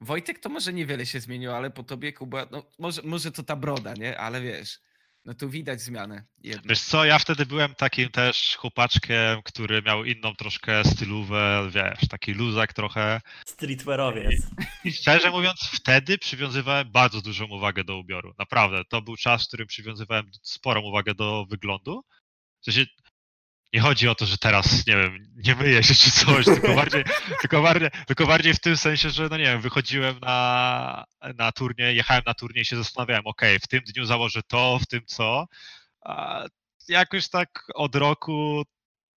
Wojtek 0.00 0.38
to 0.38 0.48
może 0.48 0.72
niewiele 0.72 1.06
się 1.06 1.20
zmieniło, 1.20 1.56
ale 1.56 1.70
po 1.70 1.82
tobie 1.82 2.12
Kuba, 2.12 2.46
no 2.50 2.62
może, 2.78 3.02
może 3.02 3.32
to 3.32 3.42
ta 3.42 3.56
broda, 3.56 3.94
nie? 3.94 4.18
Ale 4.18 4.40
wiesz, 4.40 4.80
no 5.24 5.34
tu 5.34 5.50
widać 5.50 5.80
zmianę 5.80 6.24
jedną. 6.42 6.68
Wiesz 6.68 6.80
co, 6.80 7.04
ja 7.04 7.18
wtedy 7.18 7.46
byłem 7.46 7.74
takim 7.74 8.08
też 8.08 8.56
chłopaczkiem, 8.56 9.42
który 9.42 9.82
miał 9.82 10.04
inną 10.04 10.34
troszkę 10.34 10.84
stylówę, 10.84 11.70
wiesz, 11.70 12.08
taki 12.08 12.32
luzak 12.34 12.72
trochę. 12.72 13.20
Streetwearowiec. 13.46 14.42
I 14.84 14.92
szczerze 14.92 15.30
mówiąc, 15.30 15.60
wtedy 15.72 16.18
przywiązywałem 16.18 16.90
bardzo 16.92 17.20
dużą 17.20 17.46
uwagę 17.46 17.84
do 17.84 17.98
ubioru. 17.98 18.34
Naprawdę, 18.38 18.82
to 18.88 19.02
był 19.02 19.16
czas, 19.16 19.44
w 19.44 19.48
którym 19.48 19.66
przywiązywałem 19.66 20.30
sporą 20.42 20.80
uwagę 20.80 21.14
do 21.14 21.46
wyglądu. 21.50 22.04
W 22.60 22.64
sensie, 22.64 22.86
nie 23.74 23.80
chodzi 23.80 24.08
o 24.08 24.14
to, 24.14 24.26
że 24.26 24.38
teraz, 24.38 24.86
nie 24.86 24.96
wiem, 24.96 25.32
nie 25.36 25.54
myję 25.54 25.82
się 25.82 25.94
czy 25.94 26.10
coś, 26.10 26.44
tylko 26.44 26.74
bardziej, 26.74 27.04
tylko 27.42 27.62
bardziej, 27.62 27.90
tylko 28.06 28.26
bardziej 28.26 28.54
w 28.54 28.60
tym 28.60 28.76
sensie, 28.76 29.10
że 29.10 29.28
no 29.28 29.36
nie 29.36 29.44
wiem, 29.44 29.60
wychodziłem 29.60 30.18
na, 30.20 31.04
na 31.38 31.52
turniej, 31.52 31.96
jechałem 31.96 32.22
na 32.26 32.34
turniej 32.34 32.62
i 32.62 32.64
się 32.64 32.76
zastanawiałem, 32.76 33.26
okej, 33.26 33.58
w 33.58 33.66
tym 33.66 33.80
dniu 33.80 34.04
założę 34.04 34.40
to, 34.42 34.78
w 34.82 34.86
tym 34.86 35.00
co. 35.06 35.46
A 36.00 36.44
jakoś 36.88 37.28
tak 37.28 37.66
od 37.74 37.94
roku, 37.94 38.62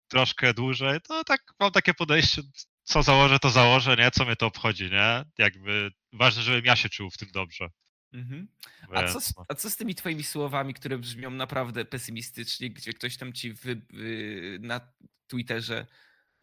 troszkę 0.09 0.55
dłużej, 0.55 1.01
to 1.01 1.25
tak 1.25 1.41
mam 1.61 1.71
takie 1.71 1.95
podejście, 1.95 2.43
co 2.83 3.03
założę, 3.03 3.39
to 3.39 3.51
założę, 3.51 3.97
nie? 3.97 4.11
Co 4.11 4.25
mnie 4.25 4.37
to 4.37 4.47
obchodzi, 4.47 4.91
nie? 4.91 5.25
Jakby 5.39 5.91
ważne, 6.13 6.43
żebym 6.43 6.65
ja 6.65 6.77
się 6.77 6.89
czuł 6.89 7.11
w 7.11 7.19
tym 7.19 7.29
dobrze. 7.33 7.69
Mhm. 8.15 8.49
A, 8.91 9.09
co, 9.13 9.21
z- 9.21 9.37
no. 9.37 9.45
a 9.49 9.55
co 9.55 9.71
z 9.71 9.77
tymi 9.77 9.95
twoimi 9.95 10.25
słowami, 10.25 10.75
które 10.75 10.99
brzmią 10.99 11.31
naprawdę 11.31 11.85
pesymistycznie, 11.85 12.71
gdzie 12.71 12.93
ktoś 12.93 13.17
tam 13.17 13.33
ci 13.33 13.53
wy, 13.53 13.83
wy, 13.91 14.59
na 14.61 14.81
Twitterze 15.27 15.87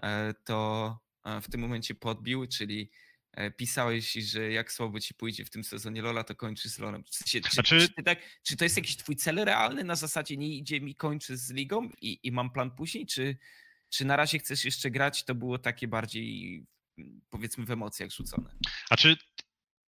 e, 0.03 0.33
to 0.33 0.99
e, 1.25 1.41
w 1.41 1.49
tym 1.49 1.61
momencie 1.61 1.95
podbił, 1.95 2.47
czyli 2.47 2.91
e, 3.31 3.51
pisałeś, 3.51 4.11
że 4.13 4.51
jak 4.51 4.71
słabo 4.71 4.99
ci 4.99 5.13
pójdzie 5.13 5.45
w 5.45 5.49
tym 5.49 5.63
sezonie 5.63 6.01
Lola, 6.01 6.23
to 6.23 6.35
kończy 6.35 6.69
z 6.69 6.79
Lolem. 6.79 7.03
W 7.03 7.15
sensie, 7.15 7.41
czy, 7.41 7.51
Znaczy- 7.51 7.89
czy, 7.97 8.03
tak, 8.03 8.19
czy 8.43 8.57
to 8.57 8.63
jest 8.65 8.77
jakiś 8.77 8.95
twój 8.97 9.15
cel 9.15 9.35
realny 9.45 9.83
na 9.83 9.95
zasadzie 9.95 10.37
nie 10.37 10.47
idzie 10.57 10.81
mi 10.81 10.95
kończy 10.95 11.37
z 11.37 11.51
ligą 11.51 11.89
i, 12.01 12.19
i 12.23 12.31
mam 12.31 12.49
plan 12.51 12.71
później, 12.71 13.05
czy, 13.05 13.37
czy 13.89 14.05
na 14.05 14.15
razie 14.15 14.39
chcesz 14.39 14.65
jeszcze 14.65 14.91
grać? 14.91 15.23
To 15.23 15.35
było 15.35 15.57
takie 15.59 15.87
bardziej 15.87 16.65
mm, 16.97 17.21
powiedzmy 17.29 17.65
w 17.65 17.71
emocjach 17.71 18.11
rzucone. 18.11 18.55
Znaczy, 18.87 19.17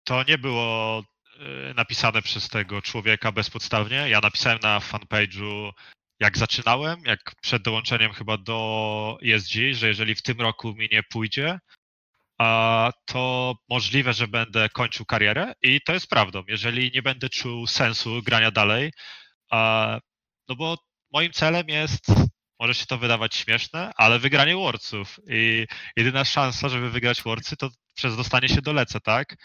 to 0.04 0.24
nie 0.24 0.38
było 0.38 1.04
napisane 1.76 2.22
przez 2.22 2.50
tego 2.50 2.82
człowieka 2.82 3.32
bezpodstawnie. 3.32 4.10
Ja 4.10 4.20
napisałem 4.22 4.60
na 4.64 4.80
fanpage'u, 4.80 5.72
jak 6.20 6.38
zaczynałem, 6.38 7.02
jak 7.06 7.20
przed 7.42 7.64
dołączeniem 7.64 8.14
chyba 8.14 8.38
do 8.38 9.18
ESG, 9.26 9.54
że 9.72 9.88
jeżeli 9.88 10.16
w 10.16 10.22
tym 10.22 10.42
roku 10.42 10.76
mi 10.76 10.90
nie 10.92 11.04
pójdzie, 11.04 11.60
a 12.38 12.92
to 13.06 13.56
możliwe, 13.70 14.14
że 14.14 14.28
będę 14.28 14.70
kończył 14.70 15.06
karierę 15.06 15.54
i 15.62 15.82
to 15.82 15.94
jest 15.94 16.08
prawdą. 16.08 16.44
Jeżeli 16.48 16.92
nie 16.96 17.02
będę 17.02 17.30
czuł 17.30 17.68
sensu 17.68 18.22
grania 18.22 18.52
dalej, 18.52 18.92
no 20.50 20.56
bo 20.58 20.78
moim 21.12 21.32
celem 21.32 21.68
jest, 21.68 22.06
może 22.64 22.74
się 22.74 22.86
to 22.86 22.98
wydawać 22.98 23.36
śmieszne, 23.36 23.92
ale 23.96 24.20
wygranie 24.20 24.56
Worldsów 24.56 25.20
i 25.28 25.68
jedyna 25.98 26.26
szansa, 26.26 26.70
żeby 26.70 26.90
wygrać 26.90 27.24
Worldsy, 27.24 27.58
to 27.58 27.70
przez 27.96 28.18
dostanie 28.18 28.50
się 28.50 28.62
do 28.62 28.74
Lece, 28.74 29.00
tak? 29.00 29.36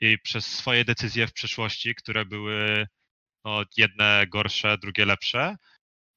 I 0.00 0.18
przez 0.18 0.46
swoje 0.46 0.84
decyzje 0.84 1.26
w 1.26 1.32
przeszłości, 1.32 1.94
które 1.94 2.24
były 2.24 2.86
no, 3.44 3.62
jedne 3.76 4.26
gorsze, 4.28 4.78
drugie 4.78 5.04
lepsze, 5.04 5.56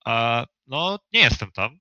a, 0.05 0.45
no 0.67 0.99
nie 1.13 1.19
jestem 1.19 1.51
tam. 1.51 1.79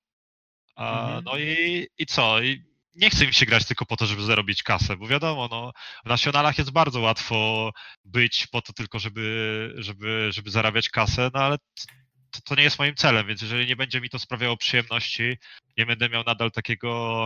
A, 0.77 1.03
Mhm. 1.03 1.25
No 1.25 1.39
i, 1.39 1.87
i 1.99 2.07
co? 2.07 2.43
I 2.43 2.65
nie 2.95 3.11
chce 3.11 3.27
mi 3.27 3.35
się 3.35 3.47
grać 3.47 3.65
tylko 3.67 3.87
po 3.87 3.97
to, 3.97 4.07
żeby 4.07 4.23
zarobić 4.23 4.63
kasę, 4.63 4.97
bo 4.97 5.07
wiadomo, 5.07 5.49
no, 5.51 5.73
w 6.05 6.09
nacjonalach 6.09 6.59
jest 6.59 6.71
bardzo 6.71 7.01
łatwo 7.01 7.71
być 8.05 8.47
po 8.47 8.63
to 8.63 8.73
tylko, 8.73 8.99
żeby, 8.99 9.75
żeby, 9.79 10.29
żeby 10.33 10.51
zarabiać 10.51 10.89
kasę, 10.89 11.31
no 11.35 11.41
ale 11.41 11.57
to, 12.43 12.43
to 12.45 12.55
nie 12.55 12.63
jest 12.63 12.79
moim 12.79 12.95
celem, 12.95 13.27
więc 13.27 13.43
jeżeli 13.43 13.67
nie 13.67 13.77
będzie 13.77 14.01
mi 14.01 14.11
to 14.11 14.19
sprawiało 14.19 14.57
przyjemności, 14.57 15.37
nie 15.77 15.87
będę 15.87 16.09
miał 16.09 16.25
nadal 16.25 16.51
takiego, 16.51 17.21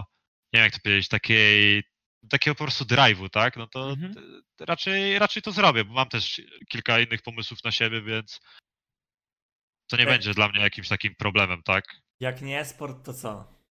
nie 0.53 0.59
wiem 0.59 0.65
jak 0.65 0.73
to 0.75 0.81
powiedzieć, 0.83 1.09
takiej, 1.09 1.83
takiego 2.31 2.55
po 2.55 2.65
prostu 2.65 2.85
drive'u, 2.85 3.31
tak, 3.31 3.57
no 3.57 3.67
to 3.67 3.91
Mhm. 3.91 4.43
raczej, 4.61 5.19
raczej 5.19 5.43
to 5.43 5.53
zrobię, 5.53 5.85
bo 5.85 5.95
mam 5.95 6.09
też 6.09 6.41
kilka 6.69 7.01
innych 7.01 7.23
pomysłów 7.23 7.65
na 7.65 7.71
siebie, 7.73 8.03
więc 8.03 8.41
to 9.87 9.97
nie 9.97 10.05
Tak. 10.05 10.15
będzie 10.15 10.35
dla 10.35 10.49
mnie 10.49 10.61
jakimś 10.61 10.89
takim 10.89 11.15
problemem, 11.15 11.63
tak. 11.63 11.85
Jak 12.21 12.43
nie 12.43 12.65
sport, 12.65 13.05
to 13.07 13.15
co? 13.15 13.63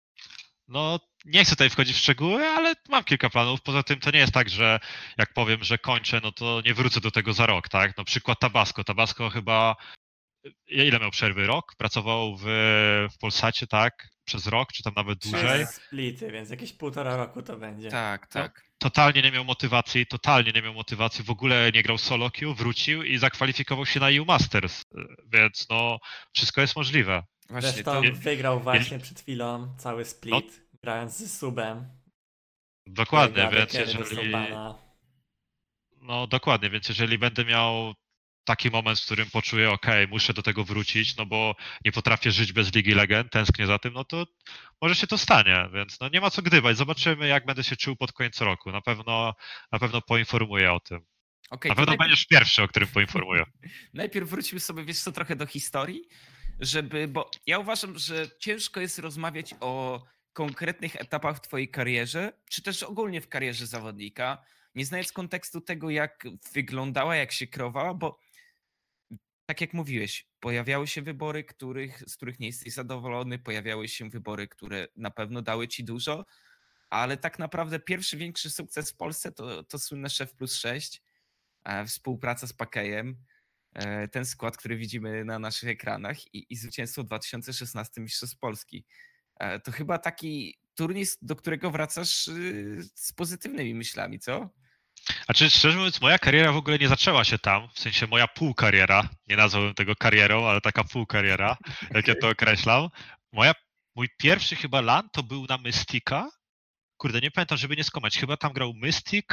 No, 0.68 1.00
nie 1.24 1.44
chcę 1.44 1.50
tutaj 1.50 1.70
wchodzić 1.70 1.96
w 1.96 2.00
szczegóły, 2.00 2.46
ale 2.46 2.74
mam 2.88 3.04
kilka 3.04 3.30
planów. 3.30 3.62
Poza 3.62 3.82
tym 3.82 4.00
to 4.00 4.10
nie 4.10 4.18
jest 4.18 4.32
tak, 4.32 4.48
że 4.50 4.80
jak 5.18 5.32
powiem, 5.32 5.64
że 5.64 5.78
kończę, 5.78 6.20
no 6.22 6.32
to 6.32 6.62
nie 6.66 6.74
wrócę 6.74 7.00
do 7.00 7.10
tego 7.10 7.32
za 7.32 7.46
rok, 7.46 7.68
tak? 7.68 7.96
No 7.96 8.04
przykład 8.04 8.40
Tabasco. 8.40 8.84
Tabasco 8.84 9.30
chyba 9.30 9.76
ile 10.66 11.00
miał 11.00 11.10
przerwy? 11.10 11.46
Rok? 11.46 11.74
Pracował 11.78 12.36
w, 12.36 12.44
w 13.12 13.18
Polsacie, 13.18 13.66
tak? 13.66 14.08
Przez 14.24 14.46
rok, 14.46 14.72
czy 14.72 14.82
tam 14.82 14.92
nawet 14.96 15.18
dłużej. 15.18 15.66
Trzy 15.66 15.74
splity, 15.74 16.30
więc 16.32 16.50
jakieś 16.50 16.72
półtora 16.72 17.16
roku 17.16 17.42
to 17.42 17.56
będzie. 17.56 17.90
Tak, 17.90 18.26
tak. 18.26 18.70
Totalnie 18.78 19.22
nie 19.22 19.32
miał 19.32 19.44
motywacji, 19.44 20.06
totalnie 20.06 20.52
nie 20.52 20.62
miał 20.62 20.74
motywacji, 20.74 21.24
w 21.24 21.30
ogóle 21.30 21.70
nie 21.74 21.82
grał 21.82 21.98
solo 21.98 22.30
queue, 22.30 22.54
wrócił 22.54 23.02
i 23.02 23.18
zakwalifikował 23.18 23.86
się 23.86 24.00
na 24.00 24.10
EU 24.10 24.24
Masters, 24.24 24.84
więc 25.32 25.66
no, 25.70 25.98
wszystko 26.32 26.60
jest 26.60 26.76
możliwe. 26.76 27.22
Właśnie 27.48 27.70
Zresztą 27.70 28.02
to, 28.02 28.12
wygrał 28.12 28.60
właśnie 28.60 28.98
przed 28.98 29.20
chwilą 29.20 29.74
cały 29.78 30.04
split, 30.04 30.32
No. 30.32 30.78
grając 30.82 31.16
z 31.16 31.38
subem. 31.38 31.88
Dokładnie, 32.86 33.50
więc 33.52 33.74
jeżeli... 33.74 34.32
No 36.02 36.26
dokładnie, 36.26 36.70
więc 36.70 36.88
jeżeli 36.88 37.18
będę 37.18 37.44
miał 37.44 37.94
taki 38.44 38.70
moment, 38.70 39.00
w 39.00 39.04
którym 39.04 39.30
poczuję, 39.30 39.70
ok, 39.70 39.86
muszę 40.08 40.34
do 40.34 40.42
tego 40.42 40.64
wrócić, 40.64 41.16
no 41.16 41.26
bo 41.26 41.54
nie 41.84 41.92
potrafię 41.92 42.30
żyć 42.30 42.52
bez 42.52 42.74
Ligi 42.74 42.94
Legend, 42.94 43.32
tęsknię 43.32 43.66
za 43.66 43.78
tym, 43.78 43.92
no 43.92 44.04
to 44.04 44.26
może 44.82 44.94
się 44.94 45.06
to 45.06 45.18
stanie, 45.18 45.68
więc 45.74 46.00
no 46.00 46.08
nie 46.08 46.20
ma 46.20 46.30
co 46.30 46.42
gdybać. 46.42 46.76
Zobaczymy, 46.76 47.28
jak 47.28 47.46
będę 47.46 47.64
się 47.64 47.76
czuł 47.76 47.96
pod 47.96 48.12
koniec 48.12 48.40
roku. 48.40 48.72
Na 48.72 48.80
pewno, 48.80 49.34
na 49.72 49.78
pewno 49.78 50.02
poinformuję 50.02 50.72
o 50.72 50.80
tym. 50.80 51.00
okej, 51.50 51.68
Na 51.68 51.74
pewno 51.74 51.90
najpierw- 51.92 51.98
będziesz 52.08 52.26
pierwszy, 52.26 52.62
o 52.62 52.68
którym 52.68 52.88
poinformuję. 52.88 53.44
Najpierw 53.94 54.28
wróćmy 54.30 54.60
sobie, 54.60 54.84
wiesz 54.84 54.98
co, 54.98 55.12
trochę 55.12 55.36
do 55.36 55.46
historii. 55.46 56.02
żeby, 56.60 57.08
bo 57.08 57.30
ja 57.46 57.58
uważam, 57.58 57.98
że 57.98 58.28
ciężko 58.40 58.80
jest 58.80 58.98
rozmawiać 58.98 59.54
o 59.60 60.02
konkretnych 60.32 60.96
etapach 60.96 61.36
w 61.36 61.40
twojej 61.40 61.68
karierze, 61.68 62.32
czy 62.50 62.62
też 62.62 62.82
ogólnie 62.82 63.20
w 63.20 63.28
karierze 63.28 63.66
zawodnika, 63.66 64.44
nie 64.74 64.84
znając 64.86 65.12
kontekstu 65.12 65.60
tego, 65.60 65.90
jak 65.90 66.24
wyglądała, 66.52 67.16
jak 67.16 67.32
się 67.32 67.46
krowała, 67.46 67.94
bo 67.94 68.18
tak 69.50 69.60
jak 69.60 69.74
mówiłeś, 69.74 70.26
pojawiały 70.40 70.86
się 70.86 71.02
wybory, 71.02 71.44
których, 71.44 72.02
z 72.06 72.16
których 72.16 72.40
nie 72.40 72.46
jesteś 72.46 72.72
zadowolony, 72.72 73.38
pojawiały 73.38 73.88
się 73.88 74.10
wybory, 74.10 74.48
które 74.48 74.88
na 74.96 75.10
pewno 75.10 75.42
dały 75.42 75.68
ci 75.68 75.84
dużo, 75.84 76.26
ale 76.90 77.16
tak 77.16 77.38
naprawdę 77.38 77.80
pierwszy 77.80 78.16
większy 78.16 78.50
sukces 78.50 78.90
w 78.90 78.96
Polsce 78.96 79.32
to, 79.32 79.64
to 79.64 79.78
słynne 79.78 80.10
Szef 80.10 80.34
Plus 80.34 80.54
6, 80.54 81.02
e, 81.64 81.86
współpraca 81.86 82.46
z 82.46 82.52
Pakejem, 82.52 83.16
e, 83.74 84.08
ten 84.08 84.26
skład, 84.26 84.56
który 84.56 84.76
widzimy 84.76 85.24
na 85.24 85.38
naszych 85.38 85.68
ekranach 85.68 86.34
i, 86.34 86.46
i 86.50 86.56
zwycięstwo 86.56 87.02
w 87.02 87.06
2016 87.06 88.00
Mistrzostw 88.00 88.38
Polski. 88.38 88.84
E, 89.36 89.60
to 89.60 89.72
chyba 89.72 89.98
taki 89.98 90.58
turniej, 90.74 91.06
do 91.22 91.36
którego 91.36 91.70
wracasz 91.70 92.28
y, 92.28 92.82
z 92.94 93.12
pozytywnymi 93.12 93.74
myślami, 93.74 94.18
co? 94.18 94.50
A 95.30 95.34
czy 95.34 95.50
szczerze 95.50 95.78
mówiąc, 95.78 96.00
moja 96.00 96.18
kariera 96.18 96.52
w 96.52 96.56
ogóle 96.56 96.78
nie 96.78 96.88
zaczęła 96.88 97.24
się 97.24 97.38
tam, 97.38 97.68
w 97.74 97.80
sensie 97.80 98.06
moja 98.06 98.28
półkariera, 98.28 99.08
nie 99.26 99.36
nazwałbym 99.36 99.74
tego 99.74 99.96
karierą, 99.96 100.46
ale 100.46 100.60
taka 100.60 100.84
półkariera, 100.84 101.56
jak 101.94 102.08
ja 102.08 102.14
to 102.20 102.28
określam. 102.28 102.88
Moja, 103.32 103.52
mój 103.94 104.08
pierwszy 104.18 104.56
chyba 104.56 104.80
LAN 104.80 105.08
to 105.12 105.22
był 105.22 105.46
na 105.48 105.58
Mystika. 105.58 106.30
Kurde, 106.96 107.20
nie 107.20 107.30
pamiętam, 107.30 107.58
żeby 107.58 107.76
nie 107.76 107.84
skomać. 107.84 108.18
Chyba 108.18 108.36
tam 108.36 108.52
grał 108.52 108.74
Mystic, 108.74 109.26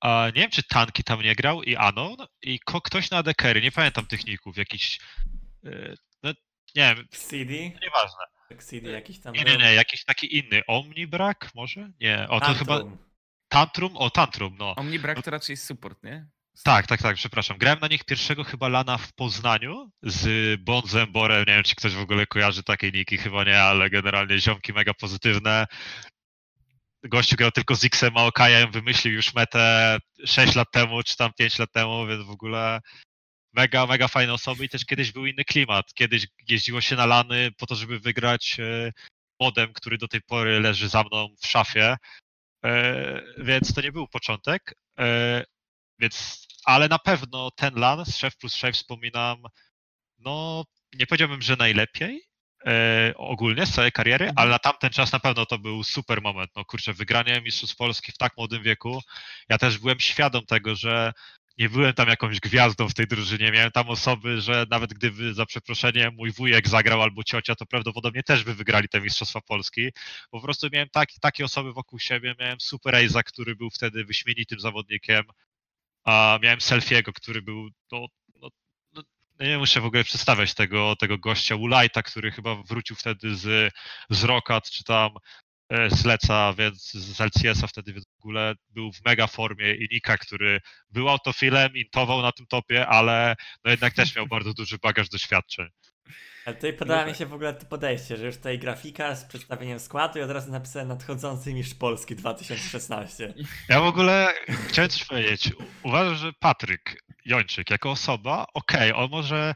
a 0.00 0.26
nie 0.26 0.42
wiem, 0.42 0.50
czy 0.50 0.62
Tanki 0.62 1.04
tam 1.04 1.22
nie 1.22 1.34
grał 1.34 1.62
i 1.62 1.76
Anon 1.76 2.16
i 2.42 2.60
ko- 2.60 2.80
ktoś 2.80 3.10
na 3.10 3.16
ADKery, 3.16 3.60
nie 3.62 3.72
pamiętam 3.72 4.06
tych 4.06 4.26
ników, 4.26 4.56
jakiś, 4.56 4.98
yy, 5.62 5.96
no 6.22 6.30
nie 6.74 6.94
wiem, 6.94 7.08
CD? 7.10 7.54
nieważne. 7.54 8.24
Tak, 8.48 8.64
CD 8.64 8.90
jakiś 8.90 9.20
tam 9.20 9.34
Nie, 9.34 9.44
nie, 9.44 9.56
nie, 9.56 9.74
jakiś 9.74 10.04
taki 10.04 10.38
inny. 10.38 10.62
Omnibrak 10.66 11.50
może? 11.54 11.90
Nie, 12.00 12.26
o 12.28 12.40
to 12.40 12.54
chyba 12.54 12.80
Tantrum. 13.48 13.96
O 13.96 14.10
Tantrum, 14.10 14.56
no. 14.58 14.74
Omni 14.74 14.98
brak 14.98 15.22
to 15.22 15.30
raczej 15.30 15.56
support, 15.56 16.02
nie? 16.02 16.26
Tak, 16.64 16.86
tak, 16.86 17.02
tak, 17.02 17.16
przepraszam. 17.16 17.58
Grałem 17.58 17.80
na 17.80 17.88
nich 17.88 18.04
pierwszego 18.04 18.44
chyba 18.44 18.68
lana 18.68 18.98
w 18.98 19.12
Poznaniu 19.12 19.90
z 20.02 20.60
Bonzem 20.60 21.12
Borem. 21.12 21.44
Nie 21.46 21.54
wiem, 21.54 21.62
czy 21.62 21.74
ktoś 21.74 21.92
w 21.92 22.00
ogóle 22.00 22.26
kojarzy 22.26 22.62
takie 22.62 22.90
niki, 22.90 23.18
chyba 23.18 23.44
nie, 23.44 23.62
ale 23.62 23.90
generalnie 23.90 24.38
ziomki 24.38 24.72
mega 24.72 24.94
pozytywne. 24.94 25.66
Gościu 27.04 27.36
grał 27.36 27.50
tylko 27.50 27.76
z 27.76 27.94
Xem 27.94 28.14
Maokajem, 28.14 28.70
wymyślił 28.70 29.14
już 29.14 29.34
metę 29.34 29.96
6 30.24 30.54
lat 30.54 30.68
temu, 30.72 31.02
czy 31.02 31.16
tam 31.16 31.30
5 31.38 31.58
lat 31.58 31.72
temu, 31.72 32.06
więc 32.06 32.26
w 32.26 32.30
ogóle 32.30 32.80
mega, 33.52 33.86
mega 33.86 34.08
fajne 34.08 34.32
osoby 34.32 34.64
i 34.64 34.68
też 34.68 34.84
kiedyś 34.84 35.12
był 35.12 35.26
inny 35.26 35.44
klimat. 35.44 35.94
Kiedyś 35.94 36.26
jeździło 36.48 36.80
się 36.80 36.96
na 36.96 37.06
lany 37.06 37.50
po 37.58 37.66
to, 37.66 37.74
żeby 37.74 38.00
wygrać 38.00 38.56
e, 38.60 38.92
modem, 39.40 39.72
który 39.72 39.98
do 39.98 40.08
tej 40.08 40.20
pory 40.22 40.60
leży 40.60 40.88
za 40.88 41.02
mną 41.02 41.28
w 41.42 41.46
szafie. 41.46 41.96
E, 42.64 43.22
Więc 43.38 43.74
to 43.74 43.80
nie 43.80 43.92
był 43.92 44.08
początek. 44.08 44.74
E, 44.98 45.44
Więc, 46.00 46.46
ale 46.64 46.88
na 46.88 46.98
pewno 46.98 47.50
ten 47.50 47.74
LAN 47.74 48.04
z 48.06 48.20
Chef 48.20 48.36
plus 48.36 48.54
Chef 48.60 48.74
wspominam, 48.74 49.42
no 50.18 50.64
nie 50.94 51.06
powiedziałbym, 51.06 51.42
że 51.42 51.56
najlepiej 51.56 52.22
e, 52.66 53.12
ogólnie 53.16 53.66
z 53.66 53.72
całej 53.74 53.92
kariery, 53.92 54.24
Mhm. 54.24 54.38
ale 54.38 54.50
na 54.50 54.58
tamten 54.58 54.90
czas 54.90 55.12
na 55.12 55.20
pewno 55.20 55.46
to 55.46 55.58
był 55.58 55.84
super 55.84 56.22
moment. 56.22 56.50
No 56.56 56.64
kurczę, 56.64 56.92
wygranie 56.92 57.40
Mistrzostw 57.40 57.76
Polski 57.76 58.12
w 58.12 58.16
tak 58.18 58.36
młodym 58.36 58.62
wieku. 58.62 59.00
Ja 59.48 59.58
też 59.58 59.78
byłem 59.78 60.00
świadom 60.00 60.46
tego, 60.46 60.74
że 60.76 61.12
nie 61.58 61.68
byłem 61.68 61.94
tam 61.94 62.08
jakąś 62.08 62.40
gwiazdą 62.40 62.88
w 62.88 62.94
tej 62.94 63.06
drużynie. 63.06 63.52
Miałem 63.52 63.70
tam 63.70 63.90
osoby, 63.90 64.40
że 64.40 64.66
nawet 64.70 64.94
gdyby 64.94 65.34
za 65.34 65.46
przeproszeniem 65.46 66.14
mój 66.14 66.32
wujek 66.32 66.68
zagrał 66.68 67.02
albo 67.02 67.24
ciocia, 67.24 67.54
to 67.54 67.66
prawdopodobnie 67.66 68.22
też 68.22 68.44
by 68.44 68.54
wygrali 68.54 68.88
te 68.88 69.00
Mistrzostwa 69.00 69.40
Polski. 69.40 69.88
Po 70.30 70.40
prostu 70.40 70.68
miałem 70.72 70.88
tak, 70.88 71.08
takie 71.20 71.44
osoby 71.44 71.72
wokół 71.72 71.98
siebie. 71.98 72.34
Miałem 72.40 72.60
Super 72.60 72.94
Aiza, 72.94 73.22
który 73.22 73.56
był 73.56 73.70
wtedy 73.70 74.04
wyśmienitym 74.04 74.60
zawodnikiem. 74.60 75.24
A 76.04 76.38
miałem 76.42 76.60
Selfiego, 76.60 77.12
który 77.12 77.42
był. 77.42 77.68
No, 77.92 78.06
no, 78.40 78.48
no, 78.92 79.02
nie 79.40 79.58
muszę 79.58 79.80
w 79.80 79.84
ogóle 79.84 80.04
przedstawiać 80.04 80.54
tego, 80.54 80.96
tego 80.96 81.18
gościa 81.18 81.56
Ulajta, 81.56 82.02
który 82.02 82.30
chyba 82.30 82.54
wrócił 82.54 82.96
wtedy 82.96 83.36
z, 83.36 83.74
z 84.10 84.24
Rokat, 84.24 84.70
czy 84.70 84.84
tam 84.84 85.10
e, 85.68 85.90
z 85.90 86.04
Leca, 86.04 86.52
więc 86.52 86.92
z 86.92 87.20
LCS-a 87.20 87.66
wtedy 87.66 87.92
więc 87.92 88.06
w 88.06 88.20
ogóle 88.20 88.54
był 88.70 88.92
w 88.92 89.04
mega 89.04 89.26
formie 89.26 89.74
i 89.74 89.88
Nika, 89.92 90.18
który 90.18 90.60
był 90.90 91.08
autofilem, 91.08 91.76
intował 91.76 92.22
na 92.22 92.32
tym 92.32 92.46
topie, 92.46 92.86
ale 92.86 93.36
no 93.64 93.70
jednak 93.70 93.94
też 93.94 94.16
miał 94.16 94.26
bardzo 94.26 94.54
duży 94.54 94.78
bagaż 94.82 95.08
doświadczeń. 95.08 95.68
Ale 96.48 96.56
tutaj 96.56 96.72
podoba 96.72 97.04
mi 97.04 97.10
tak. 97.10 97.18
się 97.18 97.26
w 97.26 97.34
ogóle 97.34 97.54
to 97.54 97.66
podejście, 97.66 98.16
że 98.16 98.26
już 98.26 98.36
tutaj 98.36 98.58
grafika 98.58 99.14
z 99.14 99.24
przedstawieniem 99.24 99.80
składu 99.80 100.18
i 100.18 100.22
od 100.22 100.30
razu 100.30 100.50
napisałem 100.50 100.88
nadchodzący 100.88 101.54
mistrz 101.54 101.74
Polski 101.74 102.16
2016. 102.16 103.34
Ja 103.68 103.80
w 103.80 103.84
ogóle 103.84 104.34
chciałem 104.68 104.90
coś 104.90 105.04
powiedzieć. 105.04 105.52
Uważam, 105.82 106.14
że 106.14 106.32
Patryk 106.32 107.02
Jończyk 107.24 107.70
jako 107.70 107.90
osoba, 107.90 108.46
okej, 108.54 108.92
on 108.92 109.10
może 109.10 109.54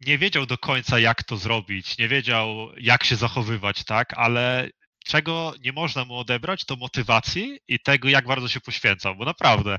nie 0.00 0.18
wiedział 0.18 0.46
do 0.46 0.58
końca 0.58 0.98
jak 0.98 1.22
to 1.22 1.36
zrobić, 1.36 1.98
nie 1.98 2.08
wiedział 2.08 2.68
jak 2.76 3.04
się 3.04 3.16
zachowywać, 3.16 3.84
tak, 3.84 4.14
ale 4.16 4.70
czego 5.06 5.54
nie 5.64 5.72
można 5.72 6.04
mu 6.04 6.14
odebrać, 6.18 6.64
to 6.64 6.76
motywacji 6.76 7.58
i 7.68 7.78
tego, 7.80 8.08
jak 8.08 8.26
bardzo 8.26 8.48
się 8.48 8.60
poświęcał, 8.60 9.16
bo 9.16 9.24
naprawdę 9.24 9.78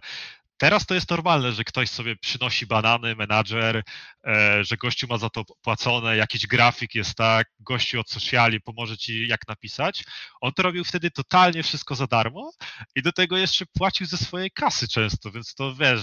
teraz 0.60 0.86
to 0.86 0.94
jest 0.96 1.10
normalne, 1.10 1.52
że 1.52 1.64
ktoś 1.64 1.90
sobie 1.90 2.16
przynosi 2.16 2.66
banany, 2.66 3.16
menadżer, 3.16 3.84
e, 4.28 4.64
że 4.64 4.78
gościu 4.78 5.08
ma 5.08 5.18
za 5.18 5.30
to 5.30 5.44
płacone, 5.62 6.18
jakiś 6.18 6.48
grafik 6.48 6.96
jest 6.96 7.16
tak, 7.16 7.48
gościu 7.60 8.00
od 8.00 8.10
sociali 8.10 8.62
pomoże 8.62 8.98
ci 8.98 9.28
jak 9.28 9.48
napisać. 9.48 10.04
On 10.42 10.52
to 10.54 10.64
robił 10.64 10.84
wtedy 10.84 11.12
totalnie 11.12 11.64
wszystko 11.64 11.96
za 11.96 12.08
darmo 12.08 12.52
i 12.96 13.02
do 13.02 13.12
tego 13.12 13.38
jeszcze 13.38 13.66
płacił 13.78 14.08
ze 14.08 14.18
swojej 14.18 14.52
kasy 14.52 14.88
często, 14.88 15.32
więc 15.32 15.54
to 15.56 15.76
wiesz, 15.76 16.02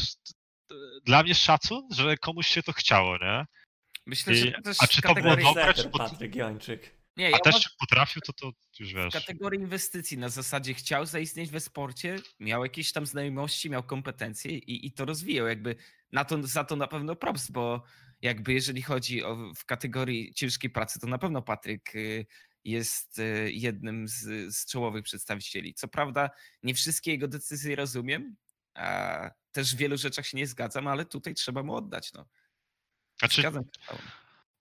dla 1.05 1.23
mnie 1.23 1.35
szacun, 1.35 1.89
że 1.93 2.17
komuś 2.17 2.47
się 2.49 2.63
to 2.63 2.73
chciało, 2.73 3.19
nie? 3.19 3.45
Myślę, 4.07 4.33
I- 4.33 4.37
że 4.37 4.53
to 4.53 4.63
też 4.63 4.77
a 4.81 4.87
czy 4.87 5.03
to 5.03 5.15
było 5.15 5.37
dobre, 5.37 5.75
czy 5.75 5.89
pod- 5.89 6.03
Patryk 6.11 6.35
Jończyk. 6.37 7.04
Nie, 7.17 7.27
A 7.27 7.31
ja 7.31 7.39
też 7.39 7.61
czy 7.61 7.71
potrafił, 7.81 8.23
to 8.23 8.33
to 8.33 8.53
już 8.81 8.93
w 8.93 8.97
wiesz. 8.97 9.15
kategorii 9.15 9.61
inwestycji 9.61 10.19
na 10.19 10.29
zasadzie 10.29 10.75
chciał 10.75 11.07
zaistnieć 11.07 11.51
we 11.51 11.61
sporcie, 11.61 12.19
miał 12.41 12.65
jakieś 12.65 12.93
tam 12.93 13.07
znajomości, 13.07 13.71
miał 13.71 13.83
kompetencje 13.83 14.51
i, 14.59 14.87
i 14.87 14.93
to 14.93 15.05
rozwijał. 15.05 15.47
Jakby 15.47 15.77
na 16.13 16.25
to, 16.25 16.43
za 16.43 16.65
to 16.65 16.77
na 16.77 16.87
pewno 16.87 17.17
props, 17.17 17.51
bo 17.51 17.83
jakby 18.23 18.53
jeżeli 18.53 18.83
chodzi 18.83 19.25
o 19.25 19.53
w 19.57 19.65
kategorii 19.65 20.35
ciężkiej 20.35 20.71
pracy, 20.71 21.01
to 21.01 21.07
na 21.07 21.19
pewno 21.19 21.43
Patryk 21.43 21.95
y, 21.95 22.27
jest 22.65 23.19
y, 23.19 23.53
jednym 23.53 24.09
z, 24.09 24.55
z 24.57 24.67
czołowych 24.67 25.05
przedstawicieli. 25.05 25.75
Co 25.75 25.89
prawda 25.89 26.31
nie 26.63 26.75
wszystkie 26.75 27.11
jego 27.11 27.29
decyzje 27.29 27.77
rozumiem, 27.77 28.37
a 28.75 29.31
też 29.53 29.75
w 29.75 29.79
wielu 29.79 29.97
rzeczach 29.97 30.27
się 30.27 30.37
nie 30.37 30.47
zgadzam, 30.47 30.87
ale 30.87 31.05
tutaj 31.05 31.35
trzeba 31.35 31.63
mu 31.63 31.75
oddać. 31.75 32.13
No. 32.13 32.27
Znaczy, 33.19 33.41
Zgadzam 33.41 33.65
się. 33.65 33.99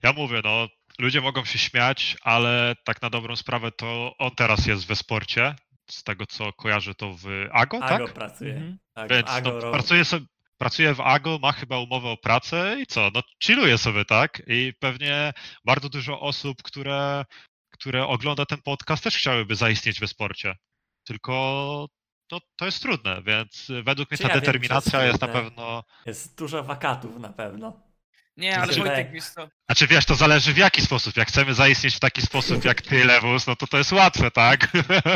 Ja 0.03 0.13
mówię, 0.13 0.41
no, 0.43 0.67
ludzie 0.99 1.21
mogą 1.21 1.45
się 1.45 1.59
śmiać, 1.59 2.17
ale 2.21 2.75
tak 2.85 3.01
na 3.01 3.09
dobrą 3.09 3.35
sprawę 3.35 3.71
to 3.71 4.15
on 4.17 4.31
teraz 4.35 4.65
jest 4.65 4.85
we 4.87 4.95
sporcie. 4.95 5.55
Z 5.89 6.03
tego 6.03 6.25
co 6.25 6.53
kojarzę, 6.53 6.95
to 6.95 7.13
w 7.13 7.25
AGO, 7.51 7.83
Ago 7.83 8.05
tak? 8.05 8.13
pracuje. 8.13 8.53
Mhm. 8.53 8.77
Tak, 8.93 9.09
Więc 9.09 9.29
Ago 9.29 9.59
no, 9.63 9.71
pracuje, 9.71 10.05
sobie, 10.05 10.25
pracuje 10.57 10.93
w 10.93 11.01
AGO, 11.01 11.39
ma 11.41 11.51
chyba 11.51 11.79
umowę 11.79 12.09
o 12.09 12.17
pracę 12.17 12.77
i 12.81 12.85
co? 12.85 13.11
No 13.13 13.21
chilluje 13.43 13.77
sobie, 13.77 14.05
tak? 14.05 14.41
I 14.47 14.73
pewnie 14.79 15.33
bardzo 15.65 15.89
dużo 15.89 16.19
osób, 16.21 16.63
które, 16.63 17.25
które 17.69 18.07
ogląda 18.07 18.45
ten 18.45 18.61
podcast 18.61 19.03
też 19.03 19.15
chciałyby 19.17 19.55
zaistnieć 19.55 19.99
we 19.99 20.07
sporcie. 20.07 20.55
Tylko 21.03 21.87
to, 22.27 22.39
to 22.55 22.65
jest 22.65 22.81
trudne, 22.81 23.21
więc 23.25 23.71
według 23.83 24.11
mnie 24.11 24.17
Czy 24.17 24.23
ta 24.23 24.29
ja 24.29 24.35
wiem, 24.35 24.41
determinacja 24.41 24.91
przez 24.99 25.03
jest 25.03 25.21
na 25.21 25.27
trudne? 25.27 25.43
pewno... 25.43 25.83
Jest 26.05 26.37
dużo 26.37 26.63
wakatów 26.63 27.19
na 27.19 27.29
pewno. 27.29 27.92
Nie, 28.37 28.59
ale 28.59 28.73
Wojtek, 28.73 29.11
wiesz 29.11 29.23
co, 29.23 29.47
Znaczy 29.65 29.87
wiesz, 29.87 30.05
to 30.05 30.15
zależy 30.15 30.53
w 30.53 30.57
jaki 30.57 30.81
sposób. 30.81 31.17
Jak 31.17 31.27
chcemy 31.27 31.53
zaistnieć 31.53 31.95
w 31.95 31.99
taki 31.99 32.21
sposób 32.21 32.65
jak 32.65 32.81
ty, 32.81 33.05
Lewus, 33.05 33.47
no 33.47 33.55
to 33.55 33.67
to 33.67 33.77
jest 33.77 33.91
łatwe, 33.91 34.31
tak? 34.31 34.67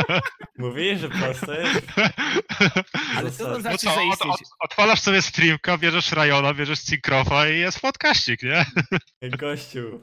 Mówisz, 0.58 1.00
że 1.00 1.08
prosto 1.08 1.54
jest? 1.60 1.80
ale 3.16 3.30
co 3.30 3.44
to 3.44 3.50
No 3.50 3.60
znaczy 3.60 3.86
No 3.86 3.92
to 3.92 4.00
od, 4.02 4.08
zaistnieć? 4.08 4.32
od, 4.32 4.40
odpalasz 4.70 5.00
sobie 5.00 5.22
streamka, 5.22 5.78
bierzesz 5.78 6.12
Rajona, 6.12 6.54
bierzesz 6.54 6.80
Cinkrofa 6.80 7.48
i 7.48 7.58
jest 7.58 7.80
podkaścik, 7.80 8.40
nie? 8.42 8.66
Gościu. 9.30 10.00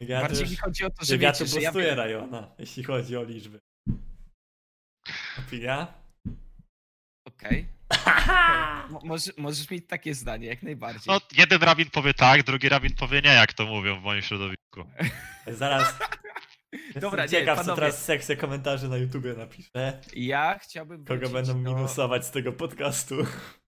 Ja 0.00 0.16
tu, 0.20 0.22
Bardziej 0.22 0.42
już, 0.42 0.50
mi 0.50 0.56
chodzi 0.56 0.84
o 0.84 0.90
to, 0.90 0.96
że 1.00 1.06
że 1.06 1.14
ja 1.22 1.32
wiecie, 1.32 1.44
tu 1.44 1.50
że 1.50 1.60
ja 1.60 1.72
boostuję 1.72 1.94
Rajona, 1.94 2.54
jeśli 2.58 2.84
chodzi 2.84 3.16
o 3.16 3.22
liczby. 3.22 3.60
Opinia? 5.38 6.01
Okej. 7.46 7.66
Mo- 8.90 9.00
Możesz, 9.04 9.36
możesz 9.36 9.70
mieć 9.70 9.86
takie 9.88 10.14
zdanie, 10.14 10.46
jak 10.46 10.62
najbardziej. 10.62 11.02
No, 11.06 11.20
jeden 11.38 11.62
rabin 11.62 11.90
powie 11.90 12.14
tak, 12.14 12.42
drugi 12.42 12.68
rabin 12.68 12.94
powie 12.96 13.22
nie, 13.22 13.30
jak 13.30 13.52
to 13.52 13.66
mówią 13.66 14.00
w 14.00 14.02
moim 14.02 14.22
środowisku. 14.22 14.84
Zaraz. 15.46 15.94
Dobra, 17.00 17.22
nie, 17.24 17.28
ciekaw, 17.28 17.58
co 17.58 17.64
panowie. 17.64 17.80
teraz 17.80 18.04
sekcja 18.04 18.36
komentarzy 18.36 18.88
na 18.88 18.96
YouTubie 18.96 19.34
napisze. 19.34 20.00
Ja 20.16 20.58
chciałbym 20.62 21.04
Kogo 21.04 21.18
wrócić 21.18 21.32
będą 21.34 21.64
do... 21.64 21.70
minusować 21.74 22.26
z 22.26 22.30
tego 22.30 22.52
podcastu. 22.52 23.26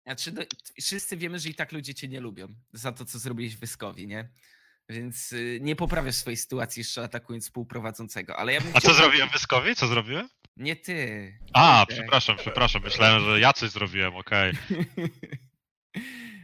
Znaczy, 0.06 0.32
no, 0.32 0.42
wszyscy 0.82 1.18
wiemy, 1.18 1.40
że 1.40 1.50
i 1.50 1.56
tak 1.56 1.72
ludzie 1.72 1.94
cię 1.94 2.08
nie 2.08 2.20
lubią 2.20 2.48
za 2.74 2.92
to, 2.92 3.06
co 3.06 3.20
zrobiłeś 3.20 3.56
w 3.56 3.60
Wyskowi, 3.60 4.08
nie? 4.08 4.30
Więc 4.90 5.32
y, 5.32 5.60
nie 5.62 5.76
poprawiasz 5.76 6.16
swojej 6.16 6.38
sytuacji 6.38 6.80
jeszcze 6.80 7.04
atakując 7.04 7.44
współprowadzącego. 7.44 8.38
Ale 8.38 8.54
ja 8.54 8.62
bym 8.62 8.72
A 8.76 8.80
chciał- 8.80 8.92
co 8.94 8.98
zrobiłem 8.98 9.30
Wyskowi? 9.30 9.76
Co 9.76 9.88
zrobiłem? 9.88 10.30
Nie 10.58 10.76
ty. 10.76 11.34
A, 11.54 11.78
Wojtek. 11.78 11.96
przepraszam, 11.98 12.38
przepraszam. 12.38 12.82
Myślałem, 12.84 13.24
że 13.24 13.40
ja 13.40 13.54
coś 13.54 13.70
zrobiłem, 13.70 14.16
okej. 14.16 14.54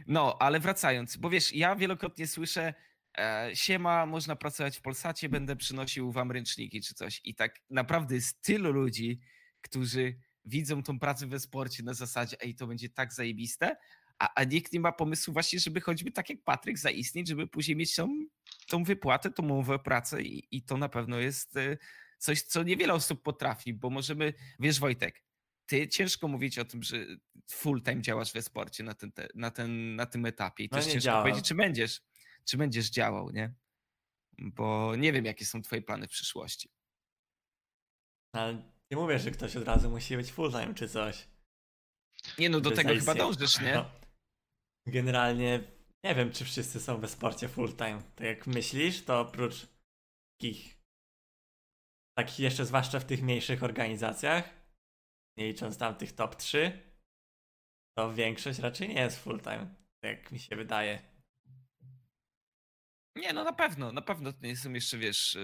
No, 0.06 0.36
ale 0.40 0.60
wracając, 0.60 1.16
bo 1.16 1.30
wiesz, 1.30 1.52
ja 1.52 1.76
wielokrotnie 1.76 2.26
słyszę, 2.26 2.74
e, 3.18 3.50
siema, 3.54 4.06
można 4.06 4.36
pracować 4.36 4.78
w 4.78 4.80
Polsacie, 4.80 5.28
będę 5.28 5.56
przynosił 5.56 6.12
wam 6.12 6.32
ręczniki 6.32 6.80
czy 6.80 6.94
coś. 6.94 7.20
I 7.24 7.34
tak 7.34 7.60
naprawdę 7.70 8.14
jest 8.14 8.42
tylu 8.42 8.72
ludzi, 8.72 9.20
którzy 9.60 10.18
widzą 10.44 10.82
tą 10.82 10.98
pracę 10.98 11.26
we 11.26 11.40
sporcie 11.40 11.82
na 11.82 11.94
zasadzie, 11.94 12.36
ej, 12.40 12.54
to 12.54 12.66
będzie 12.66 12.88
tak 12.88 13.12
zajebiste, 13.12 13.76
a, 14.18 14.28
a 14.34 14.44
nikt 14.44 14.72
nie 14.72 14.80
ma 14.80 14.92
pomysłu 14.92 15.32
właśnie, 15.32 15.58
żeby 15.60 15.80
choćby 15.80 16.12
tak 16.12 16.30
jak 16.30 16.42
Patryk 16.44 16.78
zaistnieć, 16.78 17.28
żeby 17.28 17.46
później 17.46 17.76
mieć 17.76 17.94
tą, 17.94 18.08
tą 18.68 18.84
wypłatę, 18.84 19.30
tą 19.30 19.42
umowę 19.42 19.78
pracę 19.78 20.22
i, 20.22 20.56
i 20.56 20.62
to 20.62 20.76
na 20.76 20.88
pewno 20.88 21.18
jest 21.18 21.56
e, 21.56 21.76
coś, 22.22 22.42
co 22.42 22.62
niewiele 22.62 22.94
osób 22.94 23.22
potrafi, 23.22 23.74
bo 23.74 23.90
możemy, 23.90 24.34
wiesz 24.60 24.80
Wojtek, 24.80 25.24
ty 25.66 25.88
ciężko 25.88 26.28
mówić 26.28 26.58
o 26.58 26.64
tym, 26.64 26.82
że 26.82 26.96
full 27.50 27.82
time 27.82 28.02
działasz 28.02 28.32
we 28.32 28.42
sporcie 28.42 28.84
na, 28.84 28.94
ten, 28.94 29.12
te- 29.12 29.28
na, 29.34 29.50
ten, 29.50 29.96
na 29.96 30.06
tym 30.06 30.26
etapie 30.26 30.64
i 30.64 30.68
No 30.72 30.78
też 30.78 30.84
ciężko 30.86 31.00
działam. 31.00 31.22
powiedzieć, 31.22 31.48
czy 31.48 31.54
będziesz, 31.54 32.00
czy 32.44 32.56
będziesz 32.56 32.90
działał, 32.90 33.30
nie? 33.30 33.54
Bo 34.38 34.96
nie 34.96 35.12
wiem, 35.12 35.24
jakie 35.24 35.44
są 35.44 35.62
twoje 35.62 35.82
plany 35.82 36.06
w 36.08 36.10
przyszłości. 36.10 36.70
Ale 38.34 38.62
nie 38.90 38.96
mówię, 38.96 39.18
że 39.18 39.30
ktoś 39.30 39.56
od 39.56 39.64
razu 39.64 39.90
musi 39.90 40.16
być 40.16 40.32
full 40.32 40.50
time 40.50 40.74
czy 40.74 40.88
coś. 40.88 41.28
Nie 42.38 42.50
no, 42.50 42.60
do 42.60 42.70
tego 42.70 42.88
chyba 42.94 43.14
dążysz, 43.14 43.60
nie? 43.60 43.74
No. 43.74 43.90
Generalnie 44.86 45.60
nie 46.04 46.14
wiem, 46.14 46.32
czy 46.32 46.44
wszyscy 46.44 46.80
są 46.80 46.98
we 46.98 47.08
sporcie 47.08 47.48
full 47.48 47.76
time. 47.76 48.02
Tak 48.14 48.26
jak 48.26 48.46
myślisz, 48.46 49.04
to 49.04 49.20
oprócz 49.20 49.66
takich, 50.40 50.81
takich 52.14 52.38
jeszcze 52.38 52.66
zwłaszcza 52.66 53.00
w 53.00 53.04
tych 53.04 53.22
mniejszych 53.22 53.62
organizacjach, 53.62 54.50
nie 55.36 55.46
licząc 55.46 55.78
tam 55.78 55.94
tych 55.94 56.12
top 56.12 56.36
3, 56.36 56.92
to 57.98 58.14
większość 58.14 58.58
raczej 58.58 58.88
nie 58.88 59.00
jest 59.00 59.18
full 59.24 59.40
time, 59.40 59.74
tak 60.00 60.10
jak 60.10 60.32
mi 60.32 60.38
się 60.38 60.56
wydaje. 60.56 61.12
Nie, 63.16 63.32
no 63.32 63.44
na 63.44 63.52
pewno, 63.52 63.92
na 63.92 64.02
pewno 64.02 64.32
to 64.32 64.46
nie 64.46 64.56
są 64.56 64.72
jeszcze, 64.72 64.98
wiesz, 64.98 65.36
e, 65.36 65.40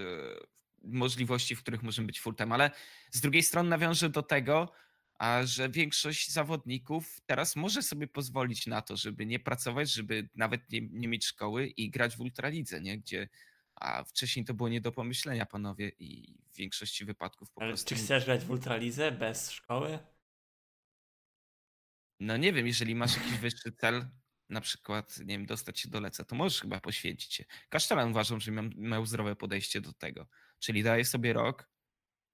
możliwości, 0.83 1.57
w 1.57 1.63
których 1.63 1.83
możemy 1.83 2.07
być 2.07 2.21
full 2.21 2.35
time, 2.35 2.55
ale 2.55 2.71
z 3.11 3.21
drugiej 3.21 3.43
strony 3.43 3.69
nawiążę 3.69 4.11
do 4.11 4.23
tego, 4.23 4.73
a 5.19 5.43
że 5.45 5.69
większość 5.69 6.33
zawodników 6.33 7.21
teraz 7.27 7.57
może 7.57 7.83
sobie 7.83 8.07
pozwolić 8.07 8.67
na 8.67 8.83
to, 8.83 8.97
żeby 8.97 9.27
nie 9.27 9.39
pracować, 9.39 9.93
żeby 9.93 10.29
nawet 10.35 10.73
nie, 10.73 10.81
nie 10.81 11.09
mieć 11.09 11.27
szkoły 11.27 11.67
i 11.67 11.91
grać 11.91 12.17
w 12.17 12.21
ultralidze, 12.21 12.81
nie? 12.81 12.99
Gdzie 12.99 13.29
a 13.81 14.05
wcześniej 14.05 14.45
to 14.45 14.55
było 14.55 14.69
nie 14.69 14.81
do 14.81 14.93
pomyślenia, 14.93 15.47
panowie, 15.47 15.89
i 15.99 16.39
w 16.53 16.57
większości 16.57 17.05
wypadków 17.05 17.51
po 17.51 17.63
Ale 17.63 17.71
prostu. 17.71 17.89
czy 17.89 17.95
chcesz 17.95 18.25
grać 18.25 18.45
w 18.45 18.51
Ultralidze 18.51 19.13
bez 19.13 19.51
szkoły? 19.51 19.99
No 22.21 22.37
nie 22.37 22.53
wiem, 22.53 22.67
jeżeli 22.67 22.95
masz 22.95 23.17
jakiś 23.17 23.33
wyższy 23.39 23.73
cel, 23.73 24.07
na 24.49 24.61
przykład, 24.61 25.19
nie 25.19 25.27
wiem, 25.39 25.47
dostać 25.47 25.81
się 25.81 25.89
do 25.89 26.01
leca, 26.01 26.25
to 26.25 26.37
możesz 26.37 26.61
chyba 26.61 26.81
poświęcić 26.81 27.35
się. 27.35 27.45
Kasztelan 27.69 28.11
uważam, 28.11 28.41
że 28.41 28.51
miał, 28.53 28.65
miał 28.77 29.07
zdrowe 29.07 29.37
podejście 29.37 29.81
do 29.81 29.93
tego. 29.93 30.27
Czyli 30.59 30.83
daje 30.83 31.05
sobie 31.05 31.33
rok. 31.33 31.69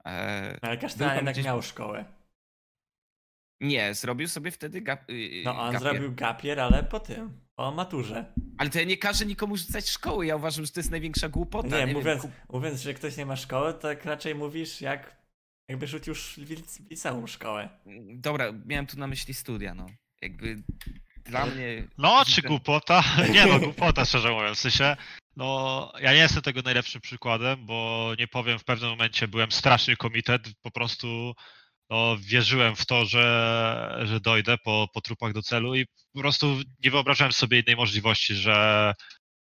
E, 0.07 0.59
Ale 0.63 0.79
tam 0.79 1.15
jednak 1.17 1.35
gdzieś- 1.35 1.45
miał 1.45 1.63
szkołę. 1.63 2.24
Nie, 3.61 3.95
zrobił 3.95 4.29
sobie 4.29 4.51
wtedy 4.51 4.81
gap, 4.81 5.11
y, 5.11 5.43
No 5.45 5.61
on 5.61 5.73
gapier. 5.73 5.81
zrobił 5.93 6.15
gapier, 6.15 6.61
ale 6.61 6.83
po 6.85 7.01
tym, 7.01 7.41
po 7.55 7.73
maturze. 7.73 8.33
Ale 8.59 8.71
to 8.71 8.79
ja 8.79 8.85
nie 8.85 8.97
każę 8.97 9.27
nikomu 9.27 9.57
rzucać 9.57 9.89
szkoły. 9.89 10.27
Ja 10.27 10.37
uważam, 10.37 10.65
że 10.67 10.73
to 10.73 10.81
jest 10.81 10.91
największa 10.91 11.29
głupota. 11.29 11.79
Nie, 11.79 11.87
nie 11.87 11.93
mówiąc, 11.93 12.23
wiem, 12.23 12.33
mówiąc, 12.53 12.81
że 12.81 12.95
ktoś 12.95 13.17
nie 13.17 13.27
ma 13.27 13.37
szkoły, 13.37 13.73
to 13.73 13.79
tak 13.79 14.05
raczej 14.05 14.35
mówisz 14.35 14.81
jak 14.81 15.25
jakby 15.69 15.87
rzucił 15.87 16.15
w 16.15 16.91
liceum 16.91 17.29
szkołę. 17.29 17.69
Dobra, 18.15 18.53
miałem 18.67 18.87
tu 18.87 18.99
na 18.99 19.07
myśli 19.07 19.35
studia, 19.35 19.75
no. 19.75 19.87
Jakby 20.23 20.63
dla 21.25 21.47
mnie. 21.47 21.89
No, 21.99 22.25
czy 22.25 22.43
głupota? 22.43 23.05
Nie 23.33 23.47
no, 23.47 23.59
głupota 23.61 24.05
szczerze 24.05 24.31
mówiąc. 24.31 24.59
W 24.59 24.61
sensie, 24.61 24.97
no, 25.37 25.93
ja 26.01 26.13
nie 26.13 26.19
jestem 26.19 26.43
tego 26.43 26.63
najlepszym 26.63 27.01
przykładem, 27.01 27.67
bo 27.67 28.11
nie 28.19 28.29
powiem, 28.29 28.59
w 28.59 28.65
pewnym 28.65 28.91
momencie 28.91 29.29
byłem 29.29 29.53
straszny 29.53 29.97
komitet, 29.97 30.43
po 30.63 30.71
prostu 30.71 31.35
no, 31.91 32.17
wierzyłem 32.21 32.77
w 32.77 32.87
to, 32.87 33.05
że, 33.05 34.01
że 34.05 34.21
dojdę 34.21 34.59
po, 34.59 34.89
po 34.95 35.01
trupach 35.01 35.33
do 35.33 35.43
celu 35.43 35.75
i 35.75 35.87
po 36.13 36.21
prostu 36.21 36.61
nie 36.85 36.91
wyobrażałem 36.91 37.33
sobie 37.33 37.61
innej 37.61 37.77
możliwości, 37.77 38.35
że, 38.35 38.93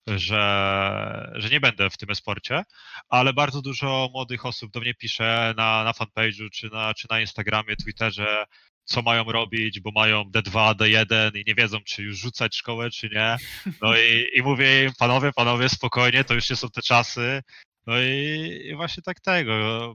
że, 0.06 1.32
że 1.34 1.48
nie 1.48 1.60
będę 1.60 1.90
w 1.90 1.96
tym 1.96 2.10
esporcie, 2.10 2.62
ale 3.08 3.32
bardzo 3.32 3.62
dużo 3.62 4.08
młodych 4.12 4.46
osób 4.46 4.72
do 4.72 4.80
mnie 4.80 4.94
pisze 4.94 5.54
na, 5.56 5.84
na 5.84 5.92
fanpage'u, 5.92 6.50
czy 6.50 6.70
na, 6.70 6.94
czy 6.94 7.06
na 7.10 7.20
Instagramie, 7.20 7.76
Twitterze, 7.76 8.44
co 8.84 9.02
mają 9.02 9.24
robić, 9.24 9.80
bo 9.80 9.90
mają 9.94 10.22
D2, 10.22 10.74
D1 10.74 11.36
i 11.36 11.44
nie 11.46 11.54
wiedzą, 11.54 11.78
czy 11.86 12.02
już 12.02 12.18
rzucać 12.18 12.56
szkołę, 12.56 12.90
czy 12.90 13.08
nie. 13.08 13.36
No 13.82 13.98
i, 13.98 14.30
i 14.34 14.42
mówię 14.42 14.84
im, 14.84 14.92
panowie, 14.98 15.32
panowie, 15.32 15.68
spokojnie, 15.68 16.24
to 16.24 16.34
już 16.34 16.50
nie 16.50 16.56
są 16.56 16.70
te 16.70 16.82
czasy. 16.82 17.42
No 17.86 18.00
i, 18.00 18.60
i 18.64 18.74
właśnie 18.74 19.02
tak 19.02 19.20
tego. 19.20 19.94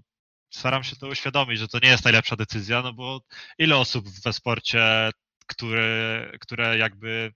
Staram 0.56 0.84
się 0.84 0.96
to 0.96 1.08
uświadomić, 1.08 1.60
że 1.60 1.68
to 1.68 1.80
nie 1.84 1.90
jest 1.90 2.04
najlepsza 2.04 2.36
decyzja, 2.36 2.82
no 2.82 2.94
bo 2.94 3.22
ile 3.58 3.78
osób 3.78 4.10
we 4.10 4.34
sporcie, 4.34 5.12
które, 5.48 6.32
które 6.42 6.78
jakby, 6.78 7.34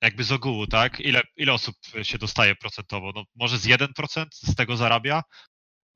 jakby 0.00 0.24
z 0.24 0.32
ogółu, 0.32 0.66
tak? 0.66 1.00
Ile, 1.00 1.22
ile 1.36 1.52
osób 1.52 1.76
się 2.02 2.18
dostaje 2.18 2.54
procentowo? 2.54 3.12
No 3.14 3.24
może 3.34 3.58
z 3.58 3.66
1% 3.66 4.26
z 4.32 4.54
tego 4.54 4.76
zarabia? 4.76 5.22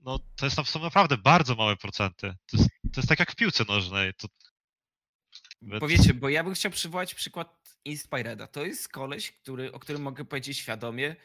No 0.00 0.18
to 0.36 0.46
jest, 0.46 0.56
są 0.64 0.80
naprawdę 0.80 1.18
bardzo 1.18 1.54
małe 1.54 1.76
procenty. 1.76 2.34
To 2.46 2.56
jest, 2.56 2.68
to 2.94 3.00
jest 3.00 3.08
tak 3.08 3.18
jak 3.18 3.32
w 3.32 3.36
piłce 3.36 3.64
nożnej. 3.68 4.14
To, 4.14 4.28
Powiecie, 5.80 6.14
bo 6.14 6.28
ja 6.28 6.44
bym 6.44 6.54
chciał 6.54 6.72
przywołać 6.72 7.14
przykład 7.14 7.76
Inspireda. 7.84 8.46
To 8.46 8.64
jest 8.64 8.88
koleś, 8.88 9.32
który, 9.32 9.72
o 9.72 9.78
którym 9.78 10.02
mogę 10.02 10.24
powiedzieć 10.24 10.58
świadomie, 10.58 11.16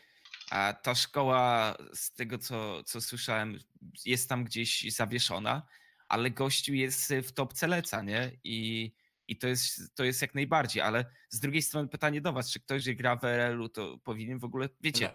a 0.54 0.74
ta 0.74 0.96
szkoła, 0.96 1.76
z 1.94 2.14
tego 2.14 2.38
co, 2.38 2.84
co 2.84 3.02
słyszałem, 3.02 3.60
jest 4.06 4.30
tam 4.30 4.44
gdzieś 4.44 4.94
zawieszona, 4.94 5.68
ale 6.08 6.32
gościu 6.32 6.74
jest 6.74 7.14
w 7.24 7.32
topce 7.32 7.68
leca, 7.68 8.02
nie? 8.02 8.32
I, 8.44 8.92
i 9.28 9.38
to, 9.38 9.48
jest, 9.48 9.96
to 9.96 10.04
jest 10.04 10.22
jak 10.22 10.36
najbardziej, 10.36 10.82
ale 10.82 11.06
z 11.30 11.40
drugiej 11.40 11.62
strony 11.62 11.88
pytanie 11.88 12.22
do 12.22 12.34
was, 12.34 12.52
czy 12.52 12.60
ktoś, 12.60 12.84
że 12.84 12.96
gra 12.96 13.16
w 13.16 13.24
RL-u, 13.24 13.70
to 13.70 13.98
powinien 13.98 14.40
w 14.40 14.44
ogóle, 14.44 14.70
wiecie, 14.82 15.12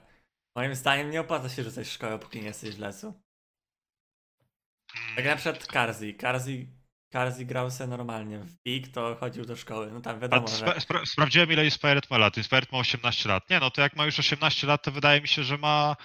Moim 0.54 0.74
zdaniem 0.74 1.10
nie 1.10 1.20
opłaca 1.20 1.48
się 1.48 1.64
rzucać 1.64 1.88
szkołę, 1.88 2.18
póki 2.18 2.40
nie 2.40 2.46
jesteś 2.46 2.74
w 2.74 2.78
lesu. 2.78 3.22
Tak 5.16 5.24
na 5.24 5.36
przykład 5.36 5.66
Karzi. 5.66 6.14
Karzi, 6.14 6.77
Karzi 7.10 7.46
grał 7.46 7.70
se 7.70 7.86
normalnie. 7.86 8.38
W 8.38 8.62
PIK 8.62 8.88
to 8.88 9.16
chodził 9.20 9.44
do 9.44 9.56
szkoły. 9.56 9.90
No 9.92 10.00
tam 10.00 10.16
A 10.16 10.20
wiadomo, 10.20 10.46
spra- 10.46 10.74
że... 10.74 10.80
spra- 10.80 11.06
sprawdziłem 11.06 11.52
ile 11.52 11.64
Inspired 11.64 12.10
ma 12.10 12.18
lat. 12.18 12.36
Inspired 12.36 12.72
ma 12.72 12.78
18 12.78 13.28
lat. 13.28 13.50
Nie 13.50 13.60
no, 13.60 13.70
to 13.70 13.80
jak 13.80 13.96
ma 13.96 14.06
już 14.06 14.18
18 14.18 14.66
lat, 14.66 14.82
to 14.84 14.92
wydaje 14.92 15.20
mi 15.20 15.28
się, 15.28 15.44
że 15.44 15.58
ma. 15.58 15.96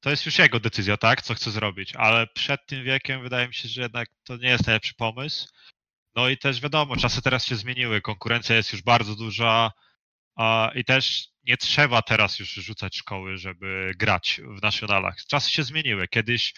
To 0.00 0.10
jest 0.10 0.26
już 0.26 0.38
jego 0.38 0.60
decyzja, 0.60 0.96
tak? 0.96 1.22
Co 1.22 1.34
chce 1.34 1.50
zrobić. 1.50 1.96
Ale 1.96 2.26
przed 2.26 2.66
tym 2.66 2.84
wiekiem 2.84 3.22
wydaje 3.22 3.48
mi 3.48 3.54
się, 3.54 3.68
że 3.68 3.82
jednak 3.82 4.08
to 4.24 4.36
nie 4.36 4.48
jest 4.48 4.66
najlepszy 4.66 4.94
pomysł. 4.94 5.48
No 6.14 6.28
i 6.28 6.38
też 6.38 6.60
wiadomo, 6.60 6.96
czasy 6.96 7.22
teraz 7.22 7.46
się 7.46 7.56
zmieniły. 7.56 8.00
Konkurencja 8.00 8.56
jest 8.56 8.72
już 8.72 8.82
bardzo 8.82 9.16
duża. 9.16 9.72
A, 10.36 10.70
I 10.74 10.84
też 10.84 11.28
nie 11.44 11.56
trzeba 11.56 12.02
teraz 12.02 12.38
już 12.38 12.50
rzucać 12.52 12.96
szkoły, 12.96 13.36
żeby 13.38 13.92
grać 13.98 14.40
w 14.58 14.62
nationalach. 14.62 15.16
Czasy 15.28 15.50
się 15.50 15.62
zmieniły. 15.62 16.08
Kiedyś, 16.08 16.54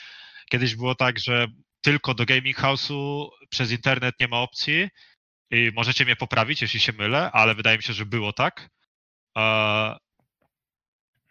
kiedyś 0.51 0.77
było 0.77 0.95
tak, 0.95 1.19
że 1.19 1.47
tylko 1.83 2.15
do 2.15 2.27
gaming 2.27 2.57
house'u 2.59 3.29
przez 3.51 3.71
internet 3.71 4.15
nie 4.21 4.29
ma 4.29 4.41
opcji. 4.41 4.89
I 5.51 5.71
możecie 5.75 6.05
mnie 6.05 6.17
poprawić, 6.17 6.63
jeśli 6.63 6.81
się 6.81 6.93
mylę, 6.93 7.31
ale 7.33 7.55
wydaje 7.55 7.77
mi 7.77 7.83
się, 7.83 7.93
że 7.93 8.07
było 8.07 8.33
tak. 8.33 8.69
E, 9.39 9.97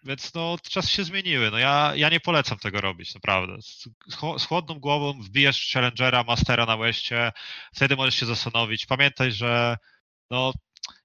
więc 0.04 0.34
no, 0.34 0.58
czasy 0.70 0.90
się 0.90 1.04
zmieniły. 1.04 1.52
No 1.52 1.58
ja, 1.58 1.94
ja 1.96 2.10
nie 2.10 2.20
polecam 2.20 2.58
tego 2.58 2.82
robić, 2.82 3.14
naprawdę. 3.16 3.62
Z, 3.62 3.90
z 4.10 4.16
chło- 4.16 4.40
z 4.40 4.46
chłodną 4.46 4.80
głową 4.80 5.22
wbijesz 5.22 5.72
Challengera, 5.74 6.24
Mastera 6.24 6.66
na 6.66 6.76
łeście, 6.76 7.32
wtedy 7.76 7.96
możesz 7.96 8.16
się 8.16 8.26
zastanowić. 8.26 8.86
Pamiętaj, 8.86 9.32
że 9.32 9.78
no, 10.32 10.54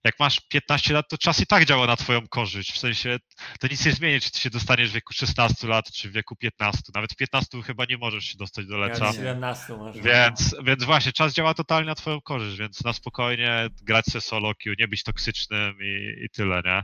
jak 0.04 0.20
masz 0.20 0.40
15 0.40 0.94
lat, 0.94 1.08
to 1.08 1.18
czas 1.18 1.40
i 1.40 1.46
tak 1.46 1.64
działa 1.64 1.86
na 1.86 1.96
twoją 1.96 2.28
korzyść. 2.28 2.72
W 2.72 2.78
sensie 2.78 3.18
to 3.60 3.66
nic 3.68 3.86
nie 3.86 3.92
zmieni, 3.92 4.20
czy 4.20 4.30
ty 4.30 4.38
się 4.40 4.50
dostaniesz 4.50 4.90
w 4.90 4.94
wieku 4.94 5.12
16 5.12 5.66
lat, 5.66 5.92
czy 5.92 6.10
w 6.10 6.12
wieku 6.12 6.36
15. 6.36 6.82
Nawet 6.94 7.12
w 7.12 7.16
15 7.16 7.62
chyba 7.62 7.84
nie 7.84 7.98
możesz 7.98 8.24
się 8.24 8.38
dostać 8.38 8.66
do 8.66 8.78
Ja 8.78 8.86
leca. 8.86 9.08
od 9.08 9.16
17 9.16 9.76
może. 9.76 10.02
Więc, 10.02 10.56
więc 10.64 10.84
właśnie, 10.84 11.12
czas 11.12 11.34
działa 11.34 11.54
totalnie 11.54 11.86
na 11.86 11.94
twoją 11.94 12.20
korzyść, 12.20 12.58
więc 12.58 12.84
na 12.84 12.92
spokojnie 12.92 13.68
grać 13.82 14.04
se 14.04 14.20
solo 14.20 14.52
queue, 14.64 14.74
nie 14.78 14.88
być 14.88 15.02
toksycznym 15.02 15.78
i, 15.82 16.24
i 16.24 16.30
tyle, 16.30 16.62
nie? 16.64 16.82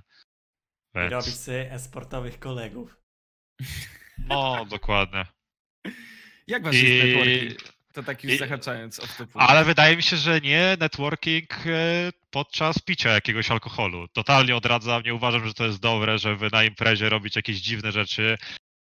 I 0.94 1.08
robić 1.08 1.26
Więc, 1.26 1.40
sobie 1.40 1.72
esportowych 1.72 2.38
kolegów. 2.38 2.96
no, 4.18 4.66
dokładnie. 4.70 5.26
jak 6.46 6.64
jest 6.66 6.78
I, 6.78 6.98
networking? 6.98 7.81
To 7.92 8.02
tak 8.02 8.24
już 8.24 8.32
I- 8.32 8.38
zahaczając 8.38 9.00
o 9.00 9.06
to 9.06 9.26
Ale 9.34 9.64
wydaje 9.64 9.96
mi 9.96 10.02
się, 10.02 10.16
że 10.16 10.40
nie 10.40 10.76
networking 10.80 11.52
e, 11.66 12.12
podczas 12.30 12.78
picia 12.78 13.10
jakiegoś 13.10 13.50
alkoholu. 13.50 14.08
Totalnie 14.08 14.56
odradzam, 14.56 15.02
nie 15.02 15.14
uważam, 15.14 15.46
że 15.46 15.54
to 15.54 15.66
jest 15.66 15.80
dobre, 15.80 16.18
żeby 16.18 16.48
na 16.52 16.64
imprezie 16.64 17.08
robić 17.08 17.36
jakieś 17.36 17.60
dziwne 17.60 17.92
rzeczy. 17.92 18.38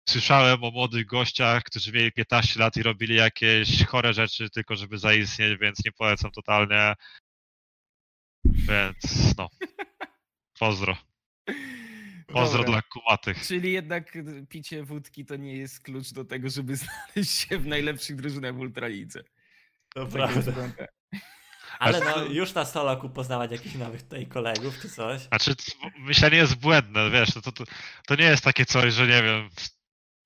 Słyszałem 0.08 0.64
o 0.64 0.70
młodych 0.70 1.06
gościach, 1.06 1.62
którzy 1.62 1.92
mieli 1.92 2.12
15 2.12 2.60
lat 2.60 2.76
i 2.76 2.82
robili 2.82 3.14
jakieś 3.14 3.84
chore 3.86 4.14
rzeczy 4.14 4.50
tylko 4.50 4.76
żeby 4.76 4.98
zaistnieć, 4.98 5.58
więc 5.60 5.84
nie 5.84 5.92
polecam 5.92 6.30
totalnie. 6.30 6.94
Więc 8.44 9.36
no. 9.38 9.48
Pozdro. 10.60 10.96
Pozdro 12.32 12.58
Dobra. 12.58 12.72
dla 12.72 12.82
kumatych. 12.82 13.46
Czyli 13.46 13.72
jednak 13.72 14.16
y, 14.16 14.46
picie 14.48 14.84
wódki 14.84 15.24
to 15.24 15.36
nie 15.36 15.56
jest 15.56 15.80
klucz 15.80 16.12
do 16.12 16.24
tego, 16.24 16.50
żeby 16.50 16.76
znaleźć 16.82 17.30
się 17.48 17.58
w 17.58 17.66
najlepszych 17.66 18.16
drużynach 18.16 18.54
w 18.54 18.58
Ultralidze. 18.58 19.22
To 19.94 20.04
Tak 20.04 20.12
prawda. 20.12 20.52
Ale 21.78 21.98
Znaczy- 21.98 22.20
no, 22.20 22.24
już 22.24 22.54
na 22.54 22.64
soloku 22.64 23.10
poznawać 23.10 23.50
jakichś 23.50 23.74
nowych 23.74 24.02
tutaj 24.02 24.26
kolegów 24.26 24.78
czy 24.82 24.90
coś. 24.90 25.20
Znaczy, 25.20 25.54
myślenie 25.98 26.36
jest 26.36 26.54
błędne, 26.54 27.10
wiesz, 27.10 27.34
to, 27.34 27.42
to, 27.42 27.52
to, 27.52 27.64
to 28.06 28.14
nie 28.14 28.24
jest 28.24 28.44
takie 28.44 28.66
coś, 28.66 28.94
że 28.94 29.06
nie 29.06 29.22
wiem, 29.22 29.48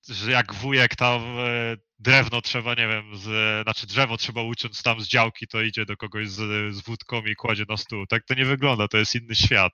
że 0.09 0.31
jak 0.31 0.53
wujek 0.53 0.95
tam 0.95 1.21
e, 1.21 1.77
drewno 1.99 2.41
trzeba, 2.41 2.73
nie 2.73 2.87
wiem, 2.87 3.17
z, 3.17 3.23
znaczy 3.63 3.87
drzewo 3.87 4.17
trzeba 4.17 4.41
uciąć 4.41 4.81
tam 4.81 5.01
z 5.01 5.07
działki, 5.07 5.47
to 5.47 5.61
idzie 5.61 5.85
do 5.85 5.97
kogoś 5.97 6.29
z, 6.29 6.75
z 6.75 6.81
wódką 6.81 7.21
i 7.21 7.35
kładzie 7.35 7.65
na 7.69 7.77
stół. 7.77 8.05
Tak 8.07 8.23
to 8.25 8.33
nie 8.33 8.45
wygląda, 8.45 8.87
to 8.87 8.97
jest 8.97 9.15
inny 9.15 9.35
świat. 9.35 9.73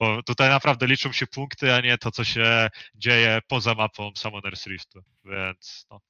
Bo 0.00 0.22
tutaj 0.22 0.48
naprawdę 0.48 0.86
liczą 0.86 1.12
się 1.12 1.26
punkty, 1.26 1.74
a 1.74 1.80
nie 1.80 1.98
to, 1.98 2.10
co 2.10 2.24
się 2.24 2.68
dzieje 2.94 3.40
poza 3.48 3.74
mapą 3.74 4.10
Summoners 4.16 4.66
Riftu, 4.66 5.02
więc 5.24 5.86
no. 5.90 6.00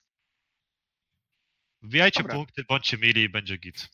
Wbijajcie 1.83 2.23
Dobra. 2.23 2.37
punkty, 2.37 2.65
bądźcie 2.69 2.99
mili 2.99 3.23
i 3.23 3.29
będzie 3.29 3.57
git. 3.57 3.89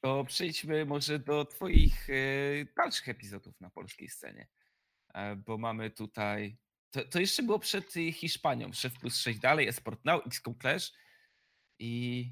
To 0.00 0.24
przejdźmy 0.24 0.84
może 0.84 1.18
do 1.18 1.44
twoich 1.44 2.10
y, 2.10 2.66
dalszych 2.76 3.08
epizodów 3.08 3.60
na 3.60 3.70
polskiej 3.70 4.08
scenie. 4.08 4.48
E, 5.14 5.36
bo 5.36 5.58
mamy 5.58 5.90
tutaj... 5.90 6.56
To, 6.90 7.04
to 7.04 7.20
jeszcze 7.20 7.42
było 7.42 7.58
przed 7.58 7.94
Hiszpanią. 8.12 8.72
Szef 8.72 8.98
plus 8.98 9.20
6 9.20 9.38
dalej, 9.38 9.68
Esport 9.68 10.04
Now, 10.04 10.26
XCOM 10.26 10.54
Clash 10.58 10.92
i 11.78 12.24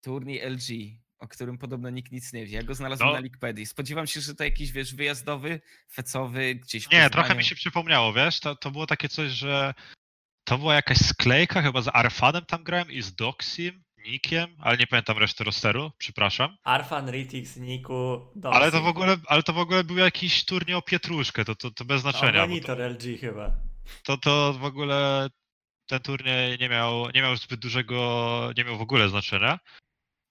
turniej 0.00 0.50
LG, 0.50 0.98
o 1.18 1.28
którym 1.28 1.58
podobno 1.58 1.90
nikt 1.90 2.12
nic 2.12 2.32
nie 2.32 2.46
wie. 2.46 2.52
Ja 2.56 2.62
go 2.62 2.74
znalazłem 2.74 3.08
No. 3.08 3.14
na 3.14 3.22
Wikipedii. 3.22 3.66
Spodziewam 3.66 4.06
się, 4.06 4.20
że 4.20 4.34
to 4.34 4.44
jakiś, 4.44 4.72
wiesz, 4.72 4.94
wyjazdowy, 4.94 5.60
fecowy, 5.92 6.54
gdzieś 6.54 6.90
Nie, 6.90 7.10
trochę 7.10 7.34
mi 7.34 7.44
się 7.44 7.54
przypomniało, 7.54 8.12
wiesz, 8.12 8.40
to, 8.40 8.56
to 8.56 8.70
było 8.70 8.86
takie 8.86 9.08
coś, 9.08 9.30
że 9.32 9.74
to 10.44 10.58
była 10.58 10.74
jakaś 10.74 10.98
sklejka, 10.98 11.62
chyba 11.62 11.82
z 11.82 11.88
Arfanem 11.92 12.44
tam 12.46 12.64
grałem 12.64 12.90
i 12.90 13.02
z 13.02 13.14
Doxim, 13.14 13.82
Nikiem, 14.06 14.56
ale 14.60 14.76
nie 14.76 14.86
pamiętam 14.86 15.18
reszty 15.18 15.44
rosteru, 15.44 15.92
przepraszam. 15.98 16.56
Arfan, 16.64 17.10
Ritix, 17.10 17.56
Niku, 17.56 18.20
Doxy. 18.36 18.58
Ale 18.58 18.70
to 18.72 18.82
w 18.82 18.86
ogóle, 18.86 19.16
ale 19.26 19.42
to 19.42 19.52
w 19.52 19.58
ogóle 19.58 19.84
był 19.84 19.96
jakiś 19.96 20.44
turniej 20.44 20.76
o 20.76 20.82
Pietruszkę, 20.82 21.44
to, 21.44 21.54
to, 21.54 21.70
to 21.70 21.84
bez 21.84 21.96
O, 21.96 22.00
znaczenia. 22.00 22.42
to, 22.42 22.48
monitor 22.48 22.78
LG 22.80 23.20
chyba. 23.20 23.50
to, 24.04 24.18
to 24.18 24.52
w 24.52 24.64
ogóle 24.64 25.28
ten 25.86 26.00
turniej 26.00 26.58
nie 26.60 26.68
miał, 26.68 27.10
nie 27.14 27.22
miał 27.22 27.36
zbyt 27.36 27.60
dużego, 27.60 28.50
nie 28.56 28.64
miał 28.64 28.78
w 28.78 28.80
ogóle 28.82 29.08
znaczenia. 29.08 29.58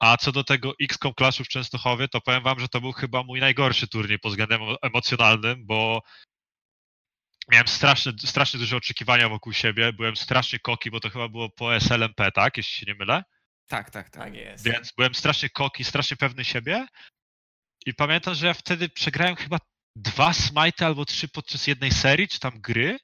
A 0.06 0.18
co 0.18 0.32
do 0.32 0.44
tego 0.44 0.74
XCOM 0.82 1.14
Clashu 1.14 1.44
w 1.44 1.48
Częstochowie, 1.48 2.08
to 2.08 2.22
powiem 2.22 2.44
wam, 2.44 2.60
że 2.60 2.68
to 2.70 2.82
był 2.82 2.92
chyba 2.92 3.24
mój 3.24 3.40
najgorszy 3.40 3.88
turniej 3.88 4.20
pod 4.20 4.32
względem 4.32 4.62
emo- 4.62 4.78
emocjonalnym, 4.82 5.66
bo 5.66 6.02
miałem 7.52 7.68
strasznie, 7.68 8.12
strasznie 8.26 8.60
duże 8.60 8.78
oczekiwania 8.78 9.30
wokół 9.30 9.54
siebie, 9.54 9.94
byłem 9.94 10.16
strasznie 10.16 10.60
koki, 10.60 10.92
bo 10.92 11.00
to 11.00 11.10
chyba 11.10 11.28
było 11.28 11.50
po 11.50 11.76
SLMP, 11.76 12.32
tak, 12.32 12.58
jeśli 12.58 12.80
się 12.80 12.86
nie 12.86 12.96
mylę. 12.96 13.24
Tak, 13.68 13.90
tak, 13.92 14.10
tak. 14.10 14.24
Tak 14.24 14.34
jest. 14.34 14.66
Więc 14.66 14.92
byłem 14.98 15.16
strasznie 15.16 15.50
koki, 15.50 15.84
strasznie 15.84 16.18
pewny 16.18 16.46
siebie. 16.46 16.88
I 17.86 17.94
pamiętam, 17.94 18.36
że 18.36 18.48
ja 18.48 18.54
wtedy 18.54 18.90
przegrałem 18.90 19.36
chyba 19.36 19.58
dwa 19.96 20.34
smite 20.34 20.86
albo 20.86 21.06
trzy 21.06 21.28
podczas 21.28 21.68
jednej 21.68 21.92
serii, 21.92 22.28
czy 22.28 22.40
tam 22.40 22.62
gry. 22.62 22.98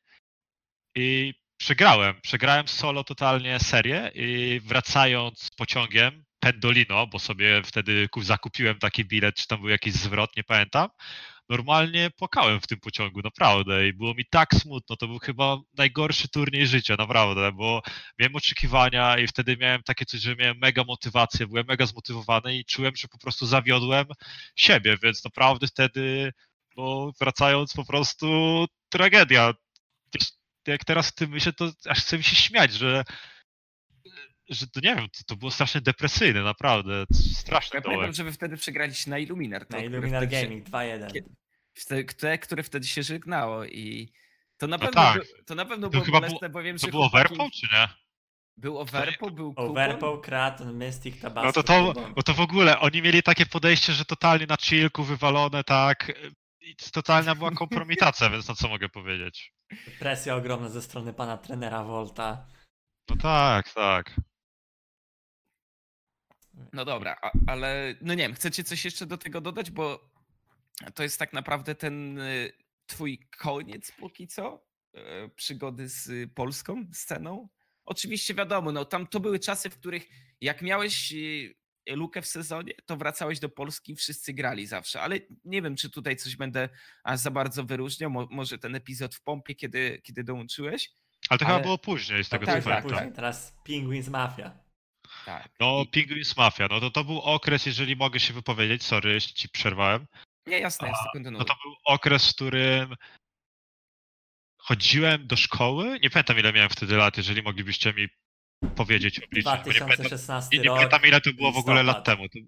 I 0.96 1.34
przegrałem. 1.58 2.22
Przegrałem 2.22 2.68
solo 2.68 3.04
totalnie 3.04 3.60
serię 3.60 4.12
i 4.16 4.60
wracając 4.64 5.50
pociągiem 5.58 6.24
Pendolino, 6.41 7.08
bo 7.08 7.19
sobie 7.19 7.62
wtedy 7.65 8.10
ku- 8.10 8.23
zakupiłem 8.23 8.80
taki 8.80 9.06
bilet, 9.06 9.36
czy 9.36 9.47
tam 9.47 9.60
był 9.60 9.69
jakiś 9.69 9.93
zwrot, 9.93 10.38
nie 10.38 10.43
pamiętam. 10.43 10.89
Normalnie 11.49 12.10
płakałem 12.17 12.62
w 12.62 12.67
tym 12.67 12.80
pociągu, 12.80 13.21
naprawdę. 13.23 13.88
I 13.88 13.93
było 13.93 14.13
mi 14.13 14.25
tak 14.30 14.56
smutno. 14.56 14.95
To 14.97 15.08
był 15.08 15.19
chyba 15.19 15.58
najgorszy 15.73 16.30
turniej 16.30 16.67
życia, 16.67 16.95
naprawdę, 16.99 17.51
bo 17.51 17.82
miałem 18.19 18.36
oczekiwania 18.36 19.17
i 19.17 19.27
wtedy 19.27 19.58
miałem 19.58 19.84
takie 19.84 20.06
coś, 20.06 20.21
że 20.21 20.36
miałem 20.36 20.58
mega 20.58 20.84
motywację, 20.84 21.47
byłem 21.47 21.65
mega 21.67 21.86
zmotywowany 21.86 22.58
i 22.58 22.65
czułem, 22.65 22.95
że 22.95 23.08
po 23.08 23.17
prostu 23.17 23.45
zawiodłem 23.45 24.06
siebie, 24.56 24.97
więc 25.04 25.23
naprawdę 25.23 25.67
wtedy, 25.67 26.34
bo 26.75 27.12
wracając 27.19 27.73
po 27.73 27.86
prostu 27.86 28.65
tragedia. 28.89 29.54
Jak 30.67 30.86
teraz 30.86 31.10
w 31.10 31.15
tym 31.15 31.30
myślę, 31.30 31.54
to 31.54 31.71
aż 31.89 31.99
chce 31.99 32.17
mi 32.17 32.23
się 32.23 32.36
śmiać, 32.36 32.73
że 32.73 33.04
że 34.52 34.68
to 34.68 34.80
nie 34.84 34.96
wiem, 34.96 35.08
to, 35.10 35.24
to 35.28 35.36
było 35.36 35.52
strasznie 35.52 35.82
depresyjne, 35.82 36.44
naprawdę, 36.44 37.06
straszny 37.14 37.78
Ja 37.78 37.82
dołek. 37.82 37.98
pamiętam, 37.98 38.14
że 38.16 38.24
wy 38.24 38.32
wtedy 38.32 38.58
przegraliście 38.58 39.10
na 39.10 39.18
Illuminar. 39.18 39.66
to, 39.66 39.78
Na 39.78 39.84
Illuminar 39.84 40.28
Gaming 40.28 40.70
2-1. 40.70 41.12
Kiedy- 41.14 41.30
Wte- 41.80 42.04
Te, 42.16 42.38
które 42.38 42.64
wtedy 42.64 42.88
się 42.88 43.04
żegnało 43.04 43.66
i 43.66 44.14
to 44.58 44.68
na 44.68 44.78
No 44.78 44.86
pewno, 44.86 45.02
tak. 45.02 45.22
to 45.46 45.56
na 45.56 45.66
pewno 45.66 45.90
To 45.90 46.02
było 46.02 46.20
bolesne, 46.22 46.50
bo 46.50 46.64
wiem, 46.64 46.78
To 46.78 46.86
że 46.88 46.92
było 46.92 47.10
chłopaki- 47.10 47.30
Verpo, 47.30 47.50
czy 47.54 47.68
nie? 47.76 47.88
Był 48.58 48.78
Overpo, 48.80 49.32
był 49.32 49.50
Kupon. 49.54 49.70
Overpow, 49.72 50.22
Kraton, 50.22 50.78
Mystic, 50.78 51.22
Tabasco. 51.22 51.48
No 51.48 51.54
to 51.54 51.64
to, 51.94 51.94
no 52.16 52.24
to 52.24 52.34
w 52.34 52.40
ogóle 52.40 52.80
oni 52.80 53.02
mieli 53.02 53.24
takie 53.24 53.46
podejście, 53.46 53.94
że 53.94 54.06
totalnie 54.06 54.46
na 54.46 54.56
chillku, 54.62 55.04
wywalone, 55.04 55.64
tak. 55.64 56.12
I 56.60 56.76
totalna 56.94 57.36
była 57.36 57.52
kompromitacja, 57.64 58.30
więc 58.30 58.48
no 58.48 58.56
co 58.56 58.68
mogę 58.68 58.90
powiedzieć. 58.90 59.54
Presja 60.00 60.36
ogromna 60.36 60.70
ze 60.70 60.82
strony 60.82 61.14
pana 61.14 61.38
trenera 61.38 61.84
Volta. 61.84 62.48
No 63.10 63.16
tak, 63.16 63.74
tak. 63.74 64.16
No 66.74 66.86
dobra, 66.86 67.15
a, 67.21 67.32
ale 67.47 67.95
no 68.02 68.13
nie 68.13 68.24
wiem, 68.24 68.34
chcecie 68.34 68.63
coś 68.63 68.86
jeszcze 68.86 69.06
do 69.06 69.17
tego 69.17 69.41
dodać, 69.41 69.71
bo 69.71 70.12
to 70.95 71.04
jest 71.04 71.19
tak 71.19 71.34
naprawdę 71.34 71.76
ten 71.76 72.19
y, 72.19 72.52
twój 72.86 73.19
koniec 73.38 73.91
póki 73.91 74.28
co 74.28 74.65
e, 74.93 75.30
przygody 75.30 75.89
z 75.89 76.08
y, 76.08 76.30
polską 76.36 76.86
sceną. 76.93 77.50
Oczywiście 77.86 78.34
wiadomo, 78.34 78.71
no 78.71 78.86
tam 78.86 79.08
to 79.08 79.19
były 79.19 79.39
czasy, 79.39 79.69
w 79.69 79.78
których 79.80 80.08
jak 80.41 80.62
miałeś 80.62 81.13
y, 81.13 81.56
lukę 81.88 82.21
w 82.21 82.28
sezonie, 82.28 82.74
to 82.86 82.97
wracałeś 82.97 83.39
do 83.39 83.50
Polski, 83.50 83.95
wszyscy 83.95 84.34
grali 84.34 84.67
zawsze, 84.67 85.02
ale 85.02 85.19
nie 85.45 85.62
wiem, 85.62 85.76
czy 85.76 85.89
tutaj 85.89 86.15
coś 86.15 86.36
będę 86.36 86.69
aż 87.04 87.19
za 87.19 87.32
bardzo 87.32 87.63
wyróżniał, 87.63 88.10
Mo, 88.12 88.28
może 88.32 88.58
ten 88.58 88.76
epizod 88.76 89.15
w 89.15 89.21
pompie, 89.21 89.56
kiedy, 89.56 90.02
kiedy 90.04 90.24
dołączyłeś. 90.24 90.91
Ale 91.30 91.39
to 91.39 91.45
Ale- 91.45 91.56
chyba 91.56 91.63
było 91.63 91.78
później, 91.78 92.24
z 92.24 92.30
tego 92.30 92.45
tak, 92.45 92.63
co 92.63 92.69
tak, 92.69 92.74
pamiętam. 92.84 92.91
później. 93.00 93.15
Teraz 93.15 93.56
Penguins 93.65 94.08
Mafia. 94.08 94.61
Tak. 95.25 95.49
No, 95.60 95.86
I- 95.95 96.21
Mafia, 96.38 96.67
no 96.71 96.79
to 96.79 96.91
to 96.91 97.03
był 97.03 97.19
okres, 97.21 97.65
jeżeli 97.65 97.95
mogę 97.95 98.19
się 98.19 98.34
wypowiedzieć, 98.34 98.84
sorry, 98.84 99.13
jeśli 99.13 99.34
ci 99.34 99.49
przerwałem. 99.49 100.07
Nie, 100.47 100.60
jasne, 100.60 100.88
jasne, 100.88 101.05
No 101.05 101.12
kontynuuj. 101.13 101.45
to 101.45 101.55
był 101.63 101.73
okres, 101.86 102.31
w 102.31 102.36
którym 102.36 102.95
chodziłem 104.57 105.27
do 105.27 105.36
szkoły. 105.36 105.99
Nie 106.03 106.10
pamiętam 106.10 106.39
ile 106.39 106.53
miałem 106.53 106.69
wtedy 106.69 106.97
lat, 106.97 107.17
jeżeli 107.17 107.41
moglibyście 107.41 107.93
mi 107.93 108.07
powiedzieć, 108.75 109.19
obliczyć. 109.19 109.45
Bo 109.45 109.51
nie 109.55 109.57
pamiętam, 109.63 109.88
2016 109.88 110.49
nie, 110.57 110.63
nie 110.63 110.67
rok. 110.67 110.75
pamiętam 110.77 111.01
ile 111.05 111.21
to 111.21 111.34
było 111.34 111.51
w 111.51 111.57
ogóle 111.57 111.84
lat 111.84 111.97
listopad. 111.97 112.31
temu. 112.31 112.47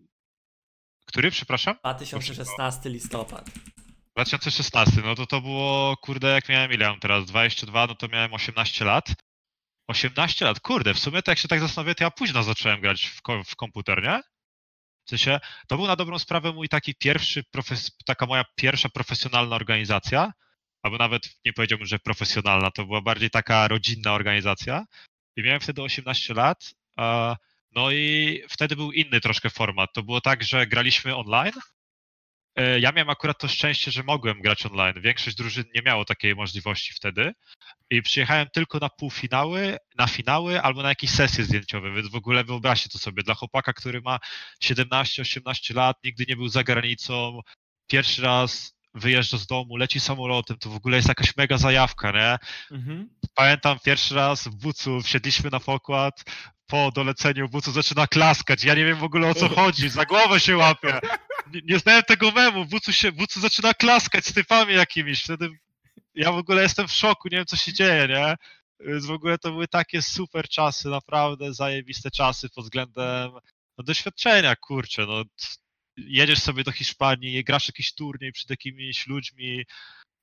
Który, 1.05 1.31
przepraszam? 1.31 1.75
2016 1.79 2.89
listopad. 2.89 3.49
2016, 4.15 5.01
no 5.01 5.15
to 5.15 5.25
to 5.27 5.41
było, 5.41 5.97
kurde, 5.97 6.27
jak 6.27 6.49
miałem, 6.49 6.71
ile 6.71 6.89
mam 6.89 6.99
teraz, 6.99 7.25
22, 7.25 7.87
no 7.87 7.95
to 7.95 8.07
miałem 8.07 8.33
18 8.33 8.85
lat. 8.85 9.13
18 9.87 10.45
lat, 10.45 10.59
kurde, 10.59 10.93
w 10.93 10.99
sumie 10.99 11.21
to 11.21 11.31
jak 11.31 11.39
się 11.39 11.47
tak 11.47 11.59
zastanowię, 11.59 11.95
to 11.95 12.03
ja 12.03 12.11
późno 12.11 12.43
zacząłem 12.43 12.81
grać 12.81 13.05
w, 13.07 13.21
w 13.45 13.55
komputer, 13.55 14.03
nie? 14.03 14.21
W 15.05 15.09
sensie, 15.09 15.39
to 15.67 15.77
był 15.77 15.87
na 15.87 15.95
dobrą 15.95 16.19
sprawę 16.19 16.51
mój 16.51 16.69
taki 16.69 16.95
pierwszy, 16.95 17.43
profes- 17.55 17.91
taka 18.05 18.25
moja 18.25 18.43
pierwsza 18.55 18.89
profesjonalna 18.89 19.55
organizacja, 19.55 20.31
albo 20.83 20.97
nawet 20.97 21.29
nie 21.45 21.53
powiedziałbym, 21.53 21.87
że 21.87 21.99
profesjonalna, 21.99 22.71
to 22.71 22.85
była 22.85 23.01
bardziej 23.01 23.29
taka 23.29 23.67
rodzinna 23.67 24.13
organizacja. 24.13 24.85
I 25.35 25.43
miałem 25.43 25.59
wtedy 25.59 25.81
18 25.81 26.33
lat, 26.33 26.73
no 27.71 27.91
i 27.91 28.41
wtedy 28.49 28.75
był 28.75 28.91
inny 28.91 29.21
troszkę 29.21 29.49
format. 29.49 29.93
To 29.93 30.03
było 30.03 30.21
tak, 30.21 30.43
że 30.43 30.67
graliśmy 30.67 31.15
online, 31.15 31.53
Ja 32.79 32.91
miałem 32.91 33.09
akurat 33.09 33.39
to 33.39 33.47
szczęście, 33.47 33.91
że 33.91 34.03
mogłem 34.03 34.41
grać 34.41 34.65
online. 34.65 34.93
Większość 35.01 35.37
drużyn 35.37 35.63
nie 35.75 35.81
miało 35.81 36.05
takiej 36.05 36.35
możliwości 36.35 36.93
wtedy. 36.93 37.33
I 37.89 38.01
przyjechałem 38.01 38.47
tylko 38.53 38.79
na 38.79 38.89
półfinały, 38.89 39.77
na 39.97 40.07
finały 40.07 40.61
albo 40.61 40.83
na 40.83 40.89
jakieś 40.89 41.09
sesje 41.09 41.43
zdjęciowe, 41.43 41.91
więc 41.91 42.07
w 42.07 42.15
ogóle 42.15 42.43
wyobraźcie 42.43 42.89
to 42.89 42.97
sobie. 42.97 43.23
Dla 43.23 43.33
chłopaka, 43.33 43.73
który 43.73 44.01
ma 44.01 44.19
17-18 44.63 45.75
lat, 45.75 45.97
nigdy 46.03 46.25
nie 46.29 46.35
był 46.35 46.47
za 46.47 46.63
granicą, 46.63 47.39
pierwszy 47.87 48.21
raz 48.21 48.73
wyjeżdża 48.93 49.37
z 49.37 49.47
domu, 49.47 49.77
leci 49.77 49.99
samolotem, 49.99 50.57
to 50.57 50.69
w 50.69 50.75
ogóle 50.75 50.95
jest 50.95 51.07
jakaś 51.07 51.37
mega 51.37 51.57
zajawka, 51.57 52.11
nie? 52.11 52.37
Mhm. 52.77 53.09
Pamiętam 53.35 53.77
pierwszy 53.85 54.15
raz 54.15 54.47
w 54.47 54.55
Bucu 54.55 55.01
wsiedliśmy 55.01 55.49
na 55.49 55.59
pokład, 55.59 56.23
po 56.67 56.91
doleceniu 56.91 57.49
bucu 57.49 57.71
zaczyna 57.71 58.07
klaskać. 58.07 58.63
Ja 58.63 58.75
nie 58.75 58.85
wiem 58.85 58.97
w 58.97 59.03
ogóle 59.03 59.29
o 59.29 59.35
co 59.35 59.49
chodzi, 59.59 59.89
za 59.89 60.05
głowę 60.05 60.39
się 60.39 60.57
łapie. 60.57 60.99
Nie, 61.63 61.79
znałem 61.79 62.03
tego 62.03 62.31
memu, 62.31 62.65
bucu, 62.65 62.93
się, 62.93 63.11
bucu 63.11 63.39
zaczyna 63.39 63.73
klaskać 63.73 64.25
z 64.25 64.33
typami 64.33 64.73
jakimiś. 64.73 65.23
Wtedy 65.23 65.49
ja 66.15 66.31
w 66.31 66.37
ogóle 66.37 66.61
jestem 66.61 66.87
w 66.87 66.91
szoku, 66.91 67.27
nie 67.27 67.37
wiem 67.37 67.45
co 67.45 67.55
się 67.55 67.73
dzieje, 67.73 68.07
nie? 68.07 68.35
Więc 68.79 69.05
w 69.05 69.11
ogóle 69.11 69.37
to 69.37 69.51
były 69.51 69.67
takie 69.67 70.01
super 70.01 70.49
czasy, 70.49 70.89
naprawdę 70.89 71.53
zajebiste 71.53 72.11
czasy 72.11 72.49
pod 72.49 72.63
względem 72.63 73.31
no, 73.77 73.83
doświadczenia, 73.83 74.55
kurczę, 74.55 75.05
no 75.05 75.23
jedziesz 75.97 76.39
sobie 76.39 76.63
do 76.63 76.71
Hiszpanii, 76.71 77.43
grasz 77.43 77.67
jakiś 77.67 77.93
turniej 77.93 78.31
przed 78.31 78.49
jakimiś 78.49 79.07
ludźmi, 79.07 79.63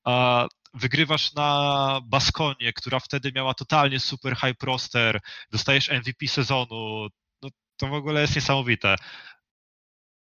a 0.04 0.46
wygrywasz 0.74 1.32
na 1.32 2.00
Baskonie, 2.04 2.72
która 2.72 3.00
wtedy 3.00 3.32
miała 3.34 3.54
totalnie 3.54 4.00
super 4.00 4.36
high 4.36 4.62
roster, 4.62 5.20
dostajesz 5.50 5.90
MVP 5.90 6.28
sezonu, 6.28 7.08
no 7.42 7.48
to 7.76 7.86
w 7.86 7.94
ogóle 7.94 8.20
jest 8.20 8.36
niesamowite. 8.36 8.96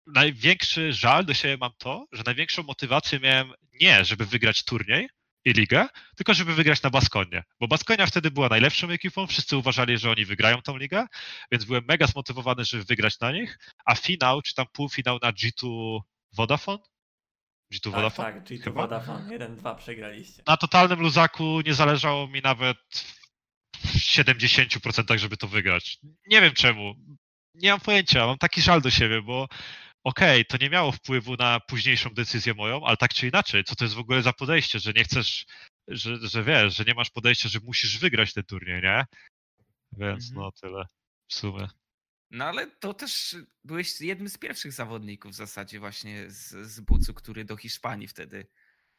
Największy 0.06 0.92
żal 0.92 1.24
do 1.24 1.34
siebie 1.34 1.56
mam 1.60 1.72
to, 1.78 2.06
że 2.12 2.22
największą 2.26 2.62
motywację 2.62 3.20
miałem 3.20 3.52
nie, 3.80 4.04
żeby 4.04 4.26
wygrać 4.26 4.64
turniej, 4.64 5.08
i 5.44 5.52
ligę, 5.52 5.88
tylko 6.16 6.34
żeby 6.34 6.54
wygrać 6.54 6.82
na 6.82 6.90
Baskonie. 6.90 7.44
Bo 7.60 7.68
Baskonia 7.68 8.06
wtedy 8.06 8.30
była 8.30 8.48
najlepszą 8.48 8.88
ekipą, 8.88 9.26
wszyscy 9.26 9.56
uważali, 9.56 9.98
że 9.98 10.10
oni 10.10 10.24
wygrają 10.24 10.62
tą 10.62 10.76
ligę, 10.76 11.06
więc 11.52 11.64
byłem 11.64 11.84
mega 11.88 12.06
zmotywowany, 12.06 12.64
żeby 12.64 12.84
wygrać 12.84 13.20
na 13.20 13.32
nich, 13.32 13.58
a 13.84 13.94
finał, 13.94 14.42
czy 14.42 14.54
tam 14.54 14.66
półfinał 14.72 15.18
na 15.22 15.32
G2 15.32 16.00
Vodafone? 16.32 16.78
G2 17.72 17.82
tak, 17.82 17.92
Vodafone? 17.92 18.32
Tak, 18.32 18.44
G2 18.44 18.62
Chyba? 18.62 18.82
Vodafone, 18.82 19.38
1-2 19.38 19.76
przegraliście. 19.76 20.42
Na 20.46 20.56
totalnym 20.56 21.00
luzaku 21.00 21.60
nie 21.60 21.74
zależało 21.74 22.28
mi 22.28 22.40
nawet 22.40 22.78
w 23.76 23.96
70%, 23.96 25.18
żeby 25.18 25.36
to 25.36 25.48
wygrać. 25.48 25.98
Nie 26.26 26.40
wiem 26.40 26.52
czemu. 26.52 26.94
Nie 27.54 27.70
mam 27.70 27.80
pojęcia, 27.80 28.26
mam 28.26 28.38
taki 28.38 28.62
żal 28.62 28.80
do 28.80 28.90
siebie, 28.90 29.22
bo 29.22 29.48
okej, 30.04 30.40
okay, 30.40 30.44
to 30.44 30.64
nie 30.64 30.70
miało 30.70 30.92
wpływu 30.92 31.36
na 31.36 31.60
późniejszą 31.60 32.10
decyzję 32.10 32.54
moją, 32.54 32.86
ale 32.86 32.96
tak 32.96 33.14
czy 33.14 33.28
inaczej, 33.28 33.64
co 33.64 33.74
to 33.74 33.84
jest 33.84 33.94
w 33.94 33.98
ogóle 33.98 34.22
za 34.22 34.32
podejście, 34.32 34.78
że 34.78 34.92
nie 34.92 35.04
chcesz, 35.04 35.46
że, 35.88 36.16
że 36.16 36.44
wiesz, 36.44 36.76
że 36.76 36.84
nie 36.84 36.94
masz 36.94 37.10
podejścia, 37.10 37.48
że 37.48 37.58
musisz 37.60 37.98
wygrać 37.98 38.32
ten 38.32 38.44
turniej, 38.44 38.82
nie? 38.82 39.04
Więc 39.92 40.28
mhm. 40.28 40.44
no 40.44 40.52
tyle 40.52 40.84
w 41.28 41.34
sumie. 41.34 41.68
No 42.30 42.44
ale 42.44 42.66
to 42.66 42.94
też 42.94 43.36
byłeś 43.64 44.00
jednym 44.00 44.28
z 44.28 44.38
pierwszych 44.38 44.72
zawodników 44.72 45.32
w 45.32 45.34
zasadzie 45.34 45.80
właśnie 45.80 46.30
z, 46.30 46.66
z 46.66 46.80
Bucu, 46.80 47.14
który 47.14 47.44
do 47.44 47.56
Hiszpanii 47.56 48.08
wtedy 48.08 48.46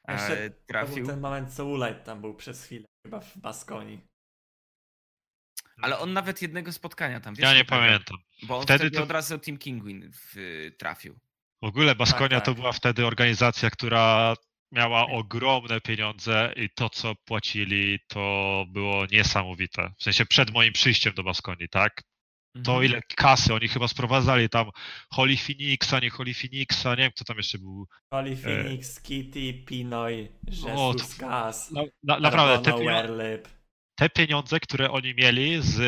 e, 0.08 0.50
trafił. 0.50 0.96
To 0.96 1.02
był 1.02 1.08
ten 1.08 1.20
moment, 1.20 1.54
co 1.54 1.65
Ulajt 1.65 2.04
tam 2.04 2.22
był 2.22 2.36
przez 2.36 2.65
chwilę, 2.65 2.86
chyba 3.06 3.20
w 3.20 3.38
Baskonii. 3.38 4.14
Ale 5.81 5.99
on 5.99 6.13
nawet 6.13 6.41
jednego 6.41 6.73
spotkania 6.73 7.19
tam. 7.19 7.35
Wiesz, 7.35 7.43
ja 7.43 7.53
nie 7.53 7.65
pamiętam. 7.65 8.17
Bo 8.43 8.57
on 8.57 8.63
wtedy, 8.63 8.79
wtedy 8.79 8.97
to... 8.97 9.03
od 9.03 9.11
razu 9.11 9.39
Team 9.39 9.57
Kinguin 9.57 10.11
w, 10.13 10.35
trafił. 10.77 11.19
W 11.61 11.65
ogóle 11.65 11.95
Baskonia 11.95 12.29
tak, 12.29 12.39
tak. 12.39 12.45
to 12.45 12.53
była 12.53 12.71
wtedy 12.71 13.05
organizacja, 13.05 13.69
która 13.69 14.35
miała 14.71 15.07
ogromne 15.07 15.81
pieniądze 15.81 16.53
i 16.55 16.69
to, 16.75 16.89
co 16.89 17.15
płacili, 17.15 17.99
to 18.07 18.65
było 18.69 19.05
niesamowite. 19.11 19.91
W 19.97 20.03
sensie 20.03 20.25
przed 20.25 20.51
moim 20.51 20.73
przyjściem 20.73 21.13
do 21.13 21.23
Baskonii, 21.23 21.69
tak? 21.69 22.03
To 22.63 22.71
mhm. 22.71 22.85
ile 22.85 23.01
kasy 23.15 23.53
oni 23.53 23.67
chyba 23.67 23.88
sprowadzali 23.88 24.49
tam 24.49 24.69
Holy 25.09 25.38
Phoenixa, 25.38 25.99
nie 25.99 26.09
Holy 26.09 26.33
Phoenixa, 26.33 26.89
nie 26.89 27.03
wiem 27.03 27.11
kto 27.11 27.23
tam 27.23 27.38
jeszcze 27.38 27.57
był. 27.57 27.88
Holy 28.11 28.31
e, 28.31 28.35
Phoenix, 28.35 28.97
e... 28.97 29.01
Kitty, 29.01 29.53
Pinoy, 29.53 30.27
Jesus 30.47 31.17
Gas, 31.17 31.71
na, 31.71 31.83
na, 32.03 32.19
naprawdę 32.19 32.71
te, 32.71 32.77
pieniądze, 32.77 33.39
te 33.95 34.10
pieniądze, 34.10 34.60
które 34.60 34.91
oni 34.91 35.15
mieli 35.15 35.62
z, 35.62 35.79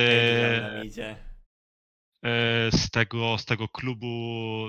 e, 2.23 2.71
z, 2.71 2.89
tego, 2.89 3.37
z 3.37 3.45
tego 3.45 3.67
klubu, 3.67 4.07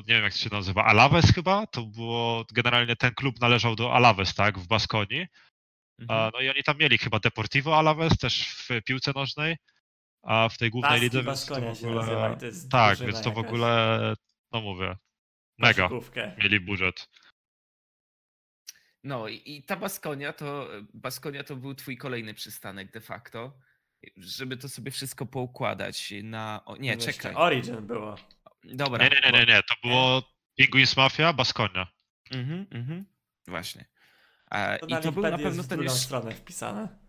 nie 0.09 0.15
wiem 0.15 0.25
jak 0.25 0.33
to 0.33 0.39
się 0.39 0.51
nazywa, 0.53 0.85
Alaves 0.85 1.33
chyba, 1.35 1.67
to 1.67 1.83
było, 1.83 2.45
generalnie 2.53 2.97
ten 2.97 3.15
klub 3.15 3.41
należał 3.41 3.77
do 3.77 3.95
Alaves, 3.95 4.35
tak, 4.35 4.59
w 4.59 4.67
Baskonii. 4.67 5.27
Mhm. 5.99 6.31
No 6.35 6.41
i 6.41 6.49
oni 6.49 6.63
tam 6.63 6.79
mieli 6.79 6.99
chyba 6.99 7.19
Deportivo 7.19 7.79
Alaves 7.79 8.19
też 8.19 8.49
w 8.49 8.69
piłce 8.85 9.13
nożnej, 9.15 9.57
a 10.23 10.49
w 10.49 10.59
tej 10.59 10.71
głównej 10.71 11.01
lidze, 11.01 11.23
więc 11.23 11.47
to 11.47 11.55
w 11.55 11.85
ogóle... 11.85 11.95
Nazywa, 11.95 12.37
to 12.37 12.69
tak, 12.71 12.99
więc 12.99 13.23
to 13.23 13.31
w 13.31 13.39
ogóle, 13.39 13.99
no 14.53 14.61
mówię, 14.61 14.97
mega 15.59 15.89
mieli 16.39 16.61
budżet. 16.61 17.09
No 19.05 19.29
i, 19.29 19.43
i 19.47 19.63
ta 19.63 19.77
Baskonia 19.77 20.33
to, 20.33 20.69
Baskonia 20.95 21.45
to 21.45 21.57
był 21.57 21.75
twój 21.75 21.97
kolejny 21.97 22.35
przystanek 22.35 22.93
de 22.93 23.01
facto, 23.01 23.59
żeby 24.17 24.57
to 24.57 24.69
sobie 24.69 24.91
wszystko 24.91 25.27
poukładać 25.27 26.13
na... 26.23 26.63
O, 26.65 26.77
nie, 26.77 26.97
no 26.97 27.03
czekaj. 27.03 27.35
Origin 27.35 27.87
było. 27.87 28.17
Dobra. 28.65 29.05
Nie, 29.05 29.11
nie, 29.11 29.21
nie, 29.33 29.39
nie, 29.39 29.47
nie. 29.47 29.63
to 29.63 29.89
było 29.89 30.23
Penguins 30.59 30.97
Mafia, 30.97 31.33
Baskonia. 31.33 31.87
Mhm, 32.31 32.67
mhm, 32.71 33.05
właśnie. 33.47 33.85
E, 34.51 34.79
I 34.87 35.03
to 35.03 35.13
był 35.13 35.23
na 35.23 35.39
pewno 35.39 35.65
ten 35.65 35.83
już... 35.83 35.93
stronę 35.93 36.35
wpisane. 36.35 37.09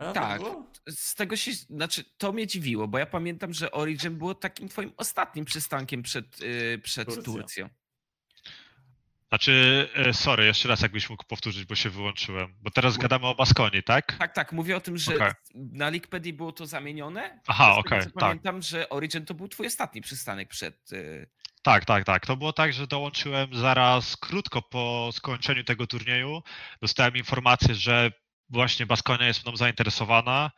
No, 0.00 0.12
tak, 0.12 0.42
z 0.88 1.14
tego 1.14 1.36
się, 1.36 1.52
znaczy 1.52 2.04
to 2.18 2.32
mnie 2.32 2.46
dziwiło, 2.46 2.88
bo 2.88 2.98
ja 2.98 3.06
pamiętam, 3.06 3.52
że 3.52 3.70
Origin 3.70 4.18
było 4.18 4.34
takim 4.34 4.68
twoim 4.68 4.92
ostatnim 4.96 5.44
przystankiem 5.44 6.02
przed, 6.02 6.40
yy, 6.40 6.78
przed 6.78 7.08
Turcją. 7.08 7.22
Turcją. 7.32 7.68
Znaczy, 9.28 9.88
e, 9.94 10.14
sorry, 10.14 10.44
jeszcze 10.44 10.68
raz 10.68 10.80
jakbyś 10.80 11.10
mógł 11.10 11.24
powtórzyć, 11.24 11.64
bo 11.64 11.74
się 11.74 11.90
wyłączyłem. 11.90 12.54
Bo 12.60 12.70
teraz 12.70 12.96
gadamy 12.96 13.26
o 13.26 13.34
Baskonii, 13.34 13.82
tak? 13.82 14.16
Tak, 14.18 14.34
tak. 14.34 14.52
Mówię 14.52 14.76
o 14.76 14.80
tym, 14.80 14.98
że 14.98 15.14
okay. 15.14 15.34
na 15.54 15.88
Lickpedii 15.88 16.32
było 16.32 16.52
to 16.52 16.66
zamienione. 16.66 17.40
Aha, 17.46 17.74
okej. 17.76 17.98
Okay, 17.98 18.12
tak. 18.12 18.14
Pamiętam, 18.14 18.62
że 18.62 18.88
Origin 18.88 19.24
to 19.24 19.34
był 19.34 19.48
twój 19.48 19.66
ostatni 19.66 20.00
przystanek 20.00 20.48
przed... 20.48 20.92
E, 20.92 21.26
tak, 21.62 21.84
tak, 21.84 22.04
tak. 22.04 22.26
To 22.26 22.36
było 22.36 22.52
tak, 22.52 22.72
że 22.72 22.86
dołączyłem 22.86 23.54
zaraz 23.54 24.16
krótko 24.16 24.62
po 24.62 25.10
skończeniu 25.12 25.64
tego 25.64 25.86
turnieju. 25.86 26.42
Dostałem 26.82 27.16
informację, 27.16 27.74
że 27.74 28.12
właśnie 28.48 28.86
Baskonia 28.86 29.26
jest 29.26 29.46
mną 29.46 29.56
zainteresowana. 29.56 30.50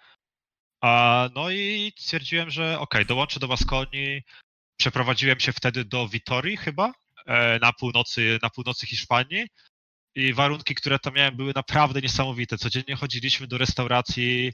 No 1.34 1.50
i 1.50 1.92
stwierdziłem, 1.98 2.50
że 2.50 2.64
okej, 2.64 2.82
okay, 2.82 3.04
dołączę 3.04 3.40
do 3.40 3.48
Baskonii. 3.48 4.22
Przeprowadziłem 4.76 5.40
się 5.40 5.52
wtedy 5.52 5.84
do 5.84 6.08
Vitorii 6.08 6.56
chyba, 6.56 6.92
na 7.60 7.72
północy, 7.72 8.38
na 8.42 8.50
północy 8.50 8.86
Hiszpanii. 8.86 9.46
I 10.14 10.34
warunki, 10.34 10.74
które 10.74 10.98
tam 10.98 11.14
miałem, 11.14 11.36
były 11.36 11.52
naprawdę 11.54 12.00
niesamowite. 12.00 12.58
Codziennie 12.58 12.96
chodziliśmy 12.96 13.46
do 13.46 13.58
restauracji, 13.58 14.52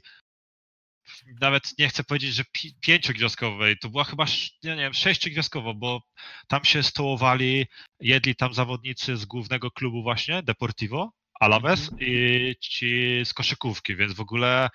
nawet 1.41 1.79
nie 1.79 1.89
chcę 1.89 2.03
powiedzieć, 2.03 2.33
że 2.33 2.43
pi- 2.51 2.75
pięciogwiazdkowej, 2.81 3.77
to 3.77 3.89
była 3.89 4.03
chyba, 4.03 4.25
nie, 4.63 4.75
nie 4.75 4.81
wiem, 4.81 4.93
sześciogwiazdkowa, 4.93 5.73
bo 5.73 6.01
tam 6.47 6.65
się 6.65 6.83
stołowali, 6.83 7.65
jedli 7.99 8.35
tam 8.35 8.53
zawodnicy 8.53 9.17
z 9.17 9.25
głównego 9.25 9.71
klubu 9.71 10.03
właśnie, 10.03 10.43
Deportivo, 10.43 11.11
Alaves 11.39 11.91
mm-hmm. 11.91 11.97
i 11.99 12.55
ci 12.59 13.21
z 13.25 13.33
koszykówki, 13.33 13.95
więc 13.95 14.13
w 14.13 14.21
ogóle, 14.21 14.69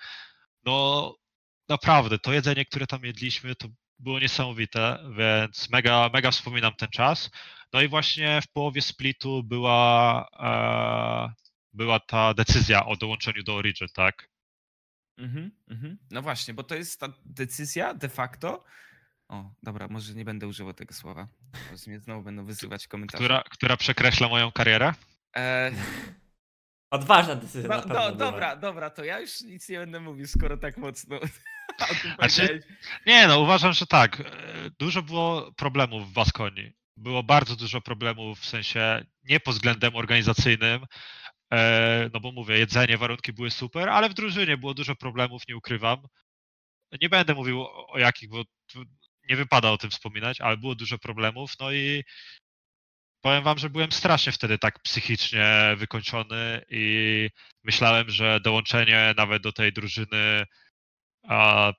no 0.65 1.15
naprawdę, 1.69 2.19
to 2.19 2.33
jedzenie, 2.33 2.65
które 2.65 2.87
tam 2.87 3.03
jedliśmy, 3.03 3.55
to 3.55 3.67
było 3.99 4.19
niesamowite, 4.19 4.99
więc 5.17 5.69
mega, 5.69 6.09
mega 6.13 6.31
wspominam 6.31 6.73
ten 6.73 6.89
czas. 6.89 7.29
No 7.73 7.81
i 7.81 7.87
właśnie 7.87 8.41
w 8.41 8.47
połowie 8.47 8.81
splitu 8.81 9.43
była, 9.43 10.27
e, 10.39 11.33
była 11.73 11.99
ta 11.99 12.33
decyzja 12.33 12.85
o 12.85 12.95
dołączeniu 12.95 13.43
do 13.43 13.55
Origin, 13.55 13.87
tak? 13.93 14.29
Mhm, 15.17 15.51
mhm. 15.67 15.97
No 16.11 16.21
właśnie, 16.21 16.53
bo 16.53 16.63
to 16.63 16.75
jest 16.75 16.99
ta 16.99 17.07
decyzja 17.25 17.93
de 17.93 18.09
facto. 18.09 18.63
O, 19.29 19.51
dobra, 19.63 19.87
może 19.87 20.13
nie 20.13 20.25
będę 20.25 20.47
używał 20.47 20.73
tego 20.73 20.93
słowa. 20.93 21.27
Bo 21.51 21.77
mnie 21.87 21.99
znowu 21.99 22.21
będą 22.21 22.45
wyzywać 22.45 22.87
komentarze. 22.87 23.23
Która, 23.23 23.43
która 23.49 23.77
przekreśla 23.77 24.27
moją 24.27 24.51
karierę? 24.51 24.93
E... 25.35 25.71
Odważna 26.91 27.35
decyzja. 27.35 27.69
No, 27.69 27.83
no 27.87 28.15
dobra, 28.15 28.55
dobra, 28.55 28.89
to 28.89 29.03
ja 29.03 29.19
już 29.19 29.41
nic 29.41 29.69
nie 29.69 29.77
będę 29.77 29.99
mówił, 29.99 30.27
skoro 30.27 30.57
tak 30.57 30.77
mocno. 30.77 31.19
Znaczy, 32.19 32.63
nie, 33.05 33.27
no 33.27 33.39
uważam, 33.39 33.73
że 33.73 33.87
tak. 33.87 34.19
E, 34.19 34.23
dużo 34.79 35.01
było 35.01 35.51
problemów 35.51 36.09
w 36.09 36.13
Baskonii 36.13 36.73
było 36.97 37.23
bardzo 37.23 37.55
dużo 37.55 37.81
problemów, 37.81 38.39
w 38.39 38.45
sensie 38.45 39.05
nie 39.23 39.39
pod 39.39 39.53
względem 39.55 39.95
organizacyjnym, 39.95 40.85
e, 41.53 42.09
no 42.13 42.19
bo 42.19 42.31
mówię, 42.31 42.57
jedzenie, 42.59 42.97
warunki 42.97 43.33
były 43.33 43.51
super, 43.51 43.89
ale 43.89 44.09
w 44.09 44.13
drużynie 44.13 44.57
było 44.57 44.73
dużo 44.73 44.95
problemów, 44.95 45.47
nie 45.47 45.57
ukrywam. 45.57 45.97
Nie 47.01 47.09
będę 47.09 47.33
mówił 47.33 47.65
o 47.87 47.99
jakich, 47.99 48.29
bo 48.29 48.43
nie 49.29 49.35
wypada 49.35 49.71
o 49.71 49.77
tym 49.77 49.89
wspominać, 49.89 50.41
ale 50.41 50.57
było 50.57 50.75
dużo 50.75 50.97
problemów, 50.97 51.53
no 51.59 51.71
i 51.71 52.03
powiem 53.21 53.43
wam, 53.43 53.57
że 53.57 53.69
byłem 53.69 53.91
strasznie 53.91 54.31
wtedy 54.31 54.57
tak 54.57 54.79
psychicznie 54.79 55.75
wykończony 55.77 56.65
i 56.69 57.29
myślałem, 57.63 58.09
że 58.09 58.39
dołączenie 58.39 59.13
nawet 59.17 59.43
do 59.43 59.51
tej 59.51 59.73
drużyny 59.73 60.45
a, 61.27 61.73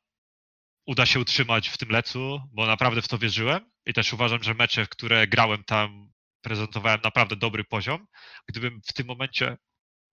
uda 0.86 1.07
się 1.07 1.20
utrzymać 1.20 1.68
w 1.68 1.78
tym 1.78 1.88
lecu, 1.88 2.40
bo 2.53 2.66
naprawdę 2.66 3.03
w 3.03 3.09
to 3.09 3.18
wierzyłem 3.18 3.70
i 3.86 3.92
też 3.95 4.12
uważam, 4.12 4.42
że 4.42 4.55
mecze, 4.55 4.84
w 4.84 4.88
które 4.88 5.26
grałem 5.26 5.64
tam, 5.64 6.12
prezentowałem 6.42 7.01
naprawdę 7.05 7.36
dobry 7.36 7.64
poziom. 7.64 8.07
Gdybym 8.49 8.80
w 8.86 8.92
tym 8.92 9.07
momencie, 9.07 9.57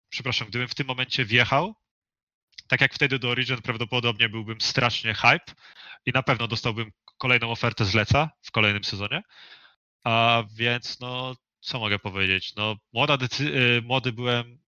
przepraszam, 0.09 0.49
gdybym 0.49 0.69
w 0.69 0.75
tym 0.75 0.87
momencie 0.87 1.25
wjechał, 1.25 1.75
tak 2.69 2.81
jak 2.81 2.95
wtedy 2.95 3.19
do 3.19 3.31
Origin 3.31 3.63
prawdopodobnie 3.63 4.29
byłbym 4.29 4.61
strasznie 4.61 5.15
hype 5.15 5.55
i 6.07 6.11
na 6.15 6.23
pewno 6.23 6.49
dostałbym 6.49 6.91
kolejną 7.19 7.51
ofertę 7.51 7.85
z 7.85 7.95
Leca 7.95 8.31
w 8.43 8.51
kolejnym 8.51 8.85
sezonie. 8.85 9.23
A 10.05 10.45
więc 10.55 11.01
no, 11.01 11.37
co 11.61 11.79
mogę 11.79 11.99
powiedzieć? 11.99 12.55
No, 12.57 12.77
młoda 12.93 13.17
decy- 13.17 13.57
y, 13.79 13.83
młody 13.83 14.13
byłem 14.13 14.59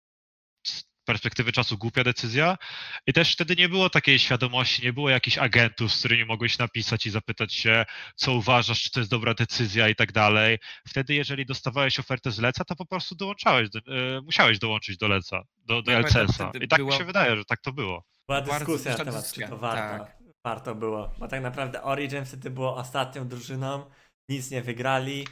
perspektywy 1.09 1.53
czasu 1.53 1.79
głupia 1.79 2.05
decyzja 2.05 2.59
i 3.07 3.13
też 3.13 3.33
wtedy 3.33 3.57
nie 3.57 3.69
było 3.69 3.91
takiej 3.91 4.19
świadomości, 4.19 4.83
nie 4.83 4.93
było 4.93 5.11
jakichś 5.11 5.39
agentów, 5.39 5.93
z 5.93 5.99
którymi 5.99 6.25
mogłeś 6.25 6.59
napisać 6.59 7.07
i 7.07 7.11
zapytać 7.11 7.55
się, 7.55 7.85
co 8.17 8.33
uważasz, 8.33 8.83
czy 8.83 8.91
to 8.91 9.01
jest 9.01 9.11
dobra 9.11 9.35
decyzja 9.35 9.89
i 9.89 9.95
tak 9.95 10.13
dalej. 10.13 10.59
Wtedy, 10.89 11.15
jeżeli 11.15 11.47
dostawałeś 11.47 11.99
ofertę 11.99 12.31
z 12.31 12.39
Leca, 12.39 12.65
to 12.65 12.77
po 12.77 12.87
prostu 12.87 13.15
dołączałeś, 13.15 13.71
do, 13.71 13.79
y, 13.79 14.23
musiałeś 14.23 14.59
dołączyć 14.59 14.97
do 14.97 15.09
Leca, 15.09 15.43
do, 15.57 15.83
do 15.83 15.93
Ja 15.93 15.99
pamiętam, 15.99 16.23
LCS-a. 16.23 16.51
I 16.61 16.69
tak 16.69 16.79
była- 16.79 16.93
mi 16.93 16.99
się 16.99 17.05
wydaje, 17.05 17.37
że 17.37 17.45
tak 17.45 17.61
to 17.61 17.73
było. 17.73 18.05
Była 18.29 18.41
dyskusja 18.41 18.97
na 18.97 19.05
temat, 19.05 19.33
czy 19.33 19.41
to 19.41 19.57
warto, 19.59 20.05
tak. 20.05 20.19
warto 20.45 20.75
było. 20.75 21.11
Bo 21.19 21.29
tak 21.29 21.43
naprawdę 21.43 21.83
Origin 21.83 22.25
wtedy 22.25 22.51
było 22.51 22.77
ostatnią 22.77 23.29
drużyną, 23.29 23.91
nic 24.29 24.51
nie 24.51 24.63
wygrali. 24.63 25.27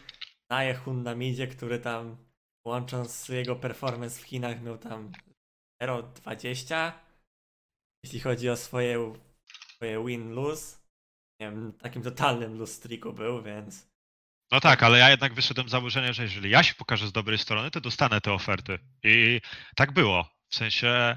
Daje 0.51 0.75
Hun 0.75 1.03
na 1.03 1.15
midzie, 1.15 1.47
który 1.47 1.79
tam 1.79 2.17
łącząc 2.67 3.29
jego 3.29 3.57
performance 3.57 4.21
w 4.21 4.25
Chinach 4.25 4.63
miał 4.63 4.79
tam 4.79 5.13
0,20 5.83 6.93
jeśli 8.05 8.21
chodzi 8.21 8.51
o 8.51 8.57
swoje, 8.57 9.15
swoje 9.77 10.05
win-lose. 10.05 10.79
Nie 11.41 11.51
wiem, 11.51 11.73
takim 11.73 12.03
totalnym 12.03 12.59
lose 12.59 12.73
streaku 12.73 13.13
był, 13.13 13.43
więc 13.43 13.87
No 14.53 14.61
tak, 14.61 14.83
ale 14.83 14.99
ja 14.99 15.11
jednak 15.11 15.35
wyszedłem 15.35 15.69
z 15.69 15.71
założenia, 15.71 16.13
że 16.13 16.23
jeżeli 16.23 16.51
ja 16.51 16.63
się 16.63 16.75
pokażę 16.75 17.07
z 17.07 17.13
dobrej 17.13 17.39
strony, 17.39 17.71
to 17.71 17.81
dostanę 17.81 18.21
te 18.21 18.33
oferty. 18.33 18.79
I 19.05 19.41
tak 19.77 19.93
było. 19.93 20.29
W 20.49 20.57
sensie 20.57 21.17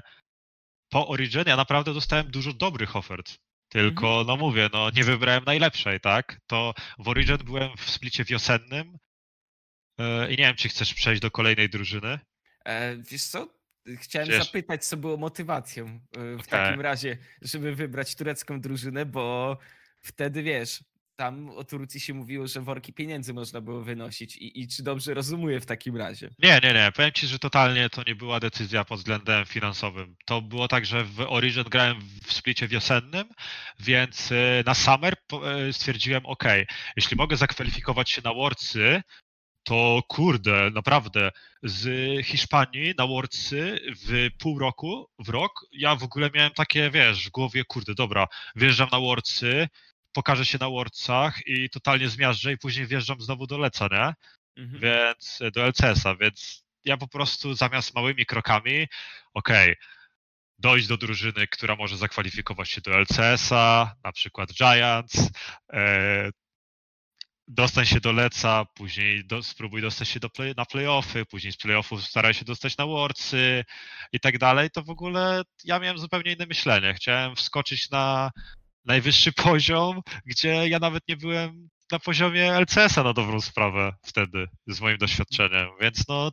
po 0.88 1.08
Origin 1.08 1.44
ja 1.46 1.56
naprawdę 1.56 1.94
dostałem 1.94 2.30
dużo 2.30 2.52
dobrych 2.52 2.96
ofert. 2.96 3.38
Tylko, 3.68 4.24
no 4.26 4.36
mówię, 4.36 4.70
no 4.72 4.90
nie 4.90 5.04
wybrałem 5.04 5.44
najlepszej, 5.44 6.00
tak? 6.00 6.40
To 6.46 6.74
w 6.98 7.08
Origin 7.08 7.36
byłem 7.36 7.76
w 7.76 7.90
splicie 7.90 8.24
wiosennym 8.24 8.98
e, 9.98 10.26
i 10.26 10.30
nie 10.30 10.44
wiem, 10.44 10.56
czy 10.56 10.68
chcesz 10.68 10.94
przejść 10.94 11.22
do 11.22 11.30
kolejnej 11.30 11.68
drużyny. 11.68 12.18
E, 12.64 12.96
wiesz 12.96 13.24
co? 13.24 13.59
Chciałem 13.96 14.32
zapytać, 14.32 14.84
co 14.84 14.96
było 14.96 15.16
motywacją 15.16 15.86
e, 15.86 16.36
w 16.36 16.40
Okej. 16.40 16.46
takim 16.50 16.80
razie, 16.80 17.18
żeby 17.42 17.74
wybrać 17.74 18.14
turecką 18.14 18.60
drużynę, 18.60 19.06
bo 19.06 19.58
wtedy 20.00 20.42
wiesz, 20.42 20.84
tam 21.20 21.50
o 21.50 21.64
Turcji 21.64 22.00
się 22.00 22.14
mówiło, 22.14 22.46
że 22.46 22.60
worki 22.60 22.92
pieniędzy 22.92 23.34
można 23.34 23.60
było 23.60 23.82
wynosić 23.82 24.36
i, 24.36 24.60
i 24.60 24.68
czy 24.68 24.82
dobrze 24.82 25.14
rozumuję 25.14 25.60
w 25.60 25.66
takim 25.66 25.96
razie? 25.96 26.30
Nie, 26.38 26.60
nie, 26.62 26.72
nie. 26.72 26.92
Powiem 26.96 27.12
ci, 27.12 27.26
że 27.26 27.38
totalnie 27.38 27.90
to 27.90 28.02
nie 28.06 28.14
była 28.14 28.40
decyzja 28.40 28.84
pod 28.84 28.98
względem 28.98 29.46
finansowym. 29.46 30.16
To 30.24 30.42
było 30.42 30.68
tak, 30.68 30.86
że 30.86 31.04
w 31.04 31.20
Origin 31.20 31.64
grałem 31.64 32.00
w 32.24 32.32
splicie 32.32 32.68
wiosennym, 32.68 33.28
więc 33.80 34.32
y, 34.32 34.62
na 34.66 34.74
Summer 34.74 35.14
y, 35.68 35.72
stwierdziłem, 35.72 36.26
ok, 36.26 36.44
jeśli 36.96 37.16
mogę 37.16 37.36
zakwalifikować 37.36 38.10
się 38.10 38.22
na 38.24 38.34
Worldsy, 38.34 39.02
to 39.62 40.02
kurde, 40.08 40.70
naprawdę, 40.70 41.30
z 41.62 41.86
Hiszpanii 42.26 42.94
na 42.98 43.06
Worldsy 43.06 43.78
w 44.06 44.28
pół 44.38 44.58
roku, 44.58 45.08
w 45.18 45.28
rok, 45.28 45.66
ja 45.72 45.96
w 45.96 46.02
ogóle 46.02 46.30
miałem 46.34 46.52
takie, 46.52 46.90
wiesz, 46.90 47.26
w 47.26 47.30
głowie, 47.30 47.64
kurde, 47.64 47.94
dobra, 47.94 48.26
wjeżdżam 48.56 48.88
na 48.92 49.00
Worldsy, 49.00 49.68
pokażę 50.12 50.46
się 50.46 50.58
na 50.60 50.68
Worldsach 50.68 51.46
i 51.46 51.70
totalnie 51.70 52.08
zmiażdżę 52.08 52.52
i 52.52 52.58
później 52.58 52.86
wjeżdżam 52.86 53.20
znowu 53.20 53.46
do 53.46 53.58
Leca, 53.58 53.88
nie? 53.92 54.14
Mhm. 54.56 54.80
więc 54.80 55.38
do 55.54 55.66
LCS-a, 55.66 56.16
więc 56.16 56.64
ja 56.84 56.96
po 56.96 57.08
prostu 57.08 57.54
zamiast 57.54 57.94
małymi 57.94 58.26
krokami, 58.26 58.88
okej, 59.34 59.76
dojść 60.58 60.86
do 60.86 60.96
drużyny, 60.96 61.46
która 61.46 61.76
może 61.76 61.96
zakwalifikować 61.96 62.70
się 62.70 62.80
do 62.80 62.98
LCS-a, 62.98 63.94
na 64.04 64.12
przykład 64.12 64.52
Giants, 64.52 65.30
e, 65.72 66.30
dostań 67.50 67.86
się 67.86 68.00
do 68.00 68.12
Leca, 68.12 68.64
później 68.74 69.24
do, 69.24 69.42
spróbuj 69.42 69.82
dostać 69.82 70.08
się 70.08 70.20
do 70.20 70.30
play, 70.30 70.54
na 70.56 70.64
playoffy, 70.64 71.26
później 71.26 71.52
z 71.52 71.56
playoffów 71.56 72.04
staraj 72.04 72.34
się 72.34 72.44
dostać 72.44 72.76
na 72.76 72.86
Worldsy 72.86 73.64
i 74.12 74.20
tak 74.20 74.38
dalej, 74.38 74.70
to 74.70 74.82
w 74.82 74.90
ogóle 74.90 75.42
ja 75.64 75.78
miałem 75.78 75.98
zupełnie 75.98 76.32
inne 76.32 76.46
myślenie. 76.46 76.94
Chciałem 76.94 77.36
wskoczyć 77.36 77.90
na 77.90 78.30
najwyższy 78.84 79.32
poziom, 79.44 80.00
gdzie 80.26 80.68
ja 80.68 80.78
nawet 80.78 81.08
nie 81.08 81.16
byłem 81.16 81.68
na 81.92 81.98
poziomie 81.98 82.52
LCS-a 82.52 83.02
na 83.02 83.12
dobrą 83.12 83.40
sprawę 83.40 83.92
wtedy 84.06 84.46
z 84.66 84.80
moim 84.80 84.98
doświadczeniem, 84.98 85.68
więc 85.80 86.08
no 86.08 86.32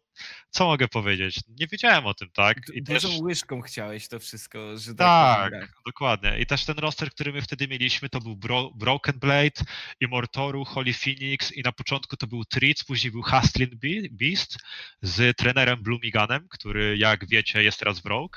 co 0.49 0.65
mogę 0.65 0.87
powiedzieć? 0.87 1.39
Nie 1.47 1.67
wiedziałem 1.67 2.05
o 2.05 2.13
tym, 2.13 2.29
tak? 2.33 2.57
I 2.73 2.83
Du- 2.83 2.93
też, 2.93 3.03
Dużą 3.03 3.23
łyżką 3.23 3.61
chciałeś 3.61 4.07
to 4.07 4.19
wszystko, 4.19 4.77
że 4.77 4.95
tak, 4.95 5.51
powiem, 5.51 5.67
dokładnie. 5.85 6.39
I 6.39 6.45
też 6.45 6.65
ten 6.65 6.77
roster, 6.79 7.11
który 7.11 7.33
my 7.33 7.41
wtedy 7.41 7.67
mieliśmy, 7.67 8.09
to 8.09 8.19
był 8.19 8.35
Bro 8.35 8.71
Broken 8.75 9.19
Blade, 9.19 9.61
Immortoru, 10.01 10.65
Holy 10.65 10.93
Phoenix 10.93 11.51
i 11.51 11.61
na 11.61 11.71
początku 11.71 12.17
to 12.17 12.27
był 12.27 12.45
Tritz, 12.45 12.83
później 12.87 13.11
był 13.11 13.21
Hustlin 13.21 13.69
Be- 13.69 14.09
Beast 14.11 14.57
z 15.01 15.37
trenerem 15.37 15.83
Blumiganem, 15.83 16.47
który 16.49 16.97
jak 16.97 17.29
wiecie 17.29 17.63
jest 17.63 17.79
teraz 17.79 17.99
w 17.99 18.05
Rogue. 18.05 18.29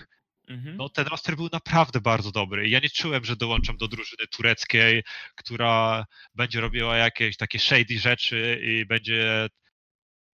Mhm. 0.51 0.77
No 0.77 0.89
ten 0.89 1.07
roster 1.07 1.37
był 1.37 1.49
naprawdę 1.53 2.01
bardzo 2.01 2.31
dobry. 2.31 2.69
Ja 2.69 2.81
nie 2.81 2.91
czułem, 2.91 3.25
że 3.25 3.37
dołączam 3.37 3.77
do 3.77 3.89
drużyny 3.89 4.27
tureckiej, 4.27 5.03
która 5.35 6.07
będzie 6.35 6.61
robiła 6.61 6.97
jakieś 6.97 7.37
takie 7.37 7.59
shady 7.59 7.99
rzeczy 7.99 8.61
i 8.65 8.87
będzie, 8.87 9.49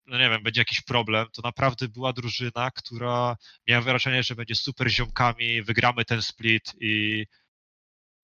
no 0.07 0.19
nie 0.19 0.31
wiem, 0.31 0.43
będzie 0.43 0.61
jakiś 0.61 0.81
problem. 0.81 1.27
To 1.33 1.43
naprawdę 1.43 1.89
była 1.89 2.13
drużyna, 2.13 2.71
która 2.71 3.37
miałem 3.69 3.85
wrażenie, 3.85 4.23
że 4.23 4.35
będzie 4.35 4.55
super 4.55 4.91
ziomkami, 4.91 5.63
wygramy 5.63 6.05
ten 6.05 6.23
split 6.23 6.73
i, 6.81 7.27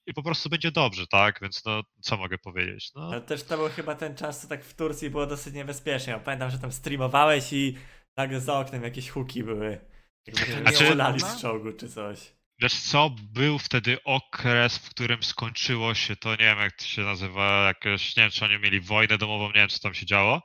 i 0.07 0.15
po 0.15 0.23
prostu 0.23 0.49
będzie 0.49 0.73
dobrze, 0.73 1.07
tak? 1.07 1.39
Więc 1.43 1.65
no, 1.65 1.83
co 2.01 2.17
mogę 2.17 2.39
powiedzieć? 2.39 2.91
No, 2.95 3.03
Ale 3.03 3.21
też 3.21 3.43
to 3.43 3.57
był 3.57 3.69
chyba 3.69 3.95
ten 3.95 4.17
czas, 4.17 4.41
co 4.41 4.49
tak 4.49 4.65
w 4.65 4.75
Turcji 4.75 5.11
było 5.11 5.27
dosyć 5.27 5.55
niebezpiecznie. 5.55 6.13
Ja 6.13 6.19
pamiętam, 6.19 6.51
że 6.51 6.59
tam 6.59 6.73
streamowałeś 6.73 7.53
i 7.53 7.77
nagle 8.17 8.41
za 8.41 8.59
oknem 8.59 8.83
jakieś 8.83 9.11
huki 9.11 9.45
były. 9.45 9.90
Strzelali 10.29 11.23
Olana? 11.23 11.37
z 11.37 11.41
czołgu 11.41 11.73
czy 11.73 11.89
coś. 11.89 12.19
Wiesz 12.63 12.75
co, 12.75 13.11
był 13.33 13.59
wtedy 13.59 14.03
okres, 14.05 14.79
w 14.79 14.91
którym 14.91 15.23
skończyło 15.23 15.95
się 15.95 16.17
to, 16.17 16.31
nie 16.31 16.37
wiem 16.37 16.59
jak 16.59 16.77
to 16.77 16.85
się 16.85 17.03
nazywa, 17.03 17.67
jakoś, 17.67 18.17
nie 18.17 18.23
wiem 18.23 18.31
czy 18.31 18.45
oni 18.45 18.59
mieli 18.59 18.81
wojnę 18.81 19.19
domową, 19.19 19.47
nie 19.47 19.53
wiem 19.53 19.69
co 19.69 19.79
tam 19.79 19.95
się 19.95 20.07
działo, 20.07 20.43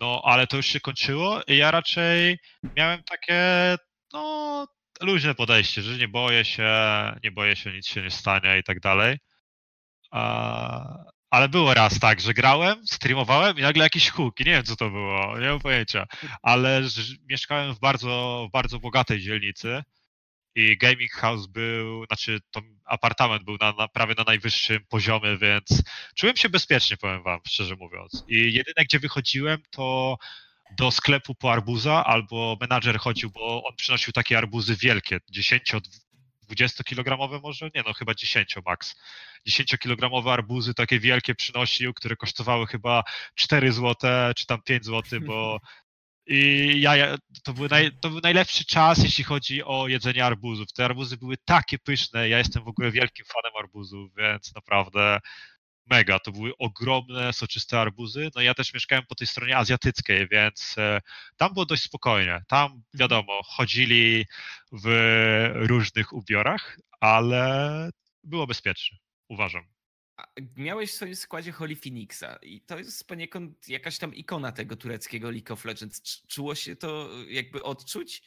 no 0.00 0.22
ale 0.24 0.46
to 0.46 0.56
już 0.56 0.66
się 0.66 0.80
kończyło 0.80 1.40
i 1.46 1.56
ja 1.56 1.70
raczej 1.70 2.38
miałem 2.76 3.02
takie, 3.02 3.42
no, 4.12 4.66
luźne 5.00 5.34
podejście, 5.34 5.82
że 5.82 5.98
nie 5.98 6.08
boję 6.08 6.44
się, 6.44 6.72
nie 7.24 7.30
boję 7.30 7.56
się, 7.56 7.72
nic 7.72 7.86
się 7.86 8.02
nie 8.02 8.10
stanie 8.10 8.58
i 8.58 8.62
tak 8.62 8.80
dalej. 8.80 9.18
Ale 11.32 11.48
było 11.48 11.74
raz 11.74 11.98
tak, 11.98 12.20
że 12.20 12.34
grałem, 12.34 12.86
streamowałem 12.86 13.58
i 13.58 13.62
nagle 13.62 13.84
jakiś 13.84 14.10
huk 14.10 14.40
i 14.40 14.44
nie 14.44 14.50
wiem 14.50 14.64
co 14.64 14.76
to 14.76 14.90
było, 14.90 15.38
nie 15.38 15.48
mam 15.48 15.60
pojęcia, 15.60 16.06
ale 16.42 16.82
mieszkałem 17.28 17.74
w 17.74 17.80
bardzo, 17.80 18.48
bardzo 18.52 18.78
bogatej 18.78 19.20
dzielnicy 19.20 19.82
i 20.54 20.76
gaming 20.78 21.12
house 21.12 21.46
był, 21.46 22.06
znaczy 22.06 22.40
to 22.50 22.60
apartament 22.84 23.44
był 23.44 23.56
na, 23.60 23.72
na, 23.72 23.88
prawie 23.88 24.14
na 24.18 24.24
najwyższym 24.24 24.84
poziomie, 24.88 25.38
więc 25.38 25.82
czułem 26.14 26.36
się 26.36 26.48
bezpiecznie, 26.48 26.96
powiem 26.96 27.22
wam, 27.22 27.40
szczerze 27.46 27.76
mówiąc. 27.76 28.24
I 28.28 28.52
jedyne, 28.52 28.84
gdzie 28.84 28.98
wychodziłem, 28.98 29.62
to 29.70 30.16
do 30.78 30.90
sklepu 30.90 31.34
po 31.34 31.52
arbuza, 31.52 32.04
albo 32.04 32.56
menadżer 32.60 32.98
chodził, 32.98 33.30
bo 33.30 33.64
on 33.64 33.76
przynosił 33.76 34.12
takie 34.12 34.38
arbuzy 34.38 34.76
wielkie, 34.76 35.18
10, 35.30 35.72
20 36.54 36.84
kilogramowe 36.84 37.40
może? 37.40 37.70
Nie 37.74 37.82
no, 37.86 37.92
chyba 37.92 38.14
10 38.14 38.56
max. 38.66 38.96
10 39.46 39.76
kilogramowe 39.78 40.32
arbuzy 40.32 40.74
takie 40.74 41.00
wielkie 41.00 41.34
przynosił, 41.34 41.94
które 41.94 42.16
kosztowały 42.16 42.66
chyba 42.66 43.02
4 43.34 43.72
zł, 43.72 43.94
czy 44.36 44.46
tam 44.46 44.62
5 44.62 44.84
zł, 44.84 45.20
bo 45.20 45.58
i 46.26 46.80
ja, 46.80 46.96
ja 46.96 47.16
to, 47.44 47.52
był 47.52 47.68
naj, 47.68 47.90
to 48.00 48.10
był 48.10 48.20
najlepszy 48.20 48.64
czas, 48.64 48.98
jeśli 48.98 49.24
chodzi 49.24 49.64
o 49.64 49.88
jedzenie 49.88 50.24
arbuzów. 50.24 50.72
Te 50.72 50.84
arbuzy 50.84 51.16
były 51.16 51.36
takie 51.44 51.78
pyszne. 51.78 52.28
Ja 52.28 52.38
jestem 52.38 52.64
w 52.64 52.68
ogóle 52.68 52.90
wielkim 52.90 53.26
fanem 53.26 53.52
arbuzów, 53.58 54.14
więc 54.16 54.54
naprawdę 54.54 55.20
mega. 55.86 56.18
To 56.18 56.32
były 56.32 56.52
ogromne, 56.58 57.32
soczyste 57.32 57.80
arbuzy. 57.80 58.30
No 58.34 58.40
ja 58.42 58.54
też 58.54 58.74
mieszkałem 58.74 59.04
po 59.08 59.14
tej 59.14 59.26
stronie 59.26 59.56
azjatyckiej, 59.56 60.28
więc 60.28 60.74
e, 60.78 61.00
tam 61.36 61.52
było 61.52 61.66
dość 61.66 61.82
spokojnie. 61.82 62.42
Tam 62.48 62.82
wiadomo, 62.94 63.42
chodzili 63.44 64.26
w 64.72 64.86
różnych 65.54 66.12
ubiorach, 66.12 66.78
ale 67.00 67.90
było 68.24 68.46
bezpiecznie, 68.46 68.98
uważam. 69.28 69.64
Miałeś 70.56 70.90
w 70.90 70.94
swoim 70.94 71.16
składzie 71.16 71.52
Holy 71.52 71.76
Phoenixa 71.76 72.38
i 72.42 72.60
to 72.60 72.78
jest 72.78 73.08
poniekąd 73.08 73.68
jakaś 73.68 73.98
tam 73.98 74.14
ikona 74.14 74.52
tego 74.52 74.76
tureckiego 74.76 75.30
League 75.30 75.52
of 75.52 75.64
Legends. 75.64 76.02
Cz- 76.02 76.26
Czuło 76.26 76.54
się 76.54 76.76
to 76.76 77.08
jakby 77.28 77.62
odczuć? 77.62 78.22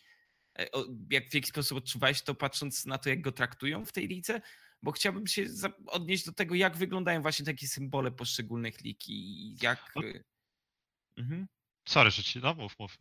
E, 0.59 0.67
Jak 1.11 1.29
w 1.29 1.33
jaki 1.33 1.47
sposób 1.47 1.77
odczuwałeś 1.77 2.21
to 2.21 2.35
patrząc 2.35 2.85
na 2.85 2.97
to, 2.97 3.09
jak 3.09 3.21
go 3.21 3.31
traktują 3.31 3.85
w 3.85 3.91
tej 3.91 4.07
lidze? 4.07 4.41
Bo 4.85 4.91
chciałbym 4.91 5.27
się 5.27 5.45
odnieść 5.87 6.25
do 6.25 6.33
tego, 6.33 6.55
jak 6.55 6.77
wyglądają 6.77 7.21
właśnie 7.21 7.45
takie 7.45 7.67
symbole 7.67 8.11
poszczególnych 8.11 8.81
lig 8.81 9.07
i 9.09 9.55
jak... 9.61 9.91
No. 9.95 10.01
e, 10.03 10.23
Mhm. 11.17 11.47
Sorry, 11.87 12.11
że 12.11 12.23
ci, 12.23 12.39
no 12.39 12.53
mów, 12.53 12.79
mów. 12.79 12.97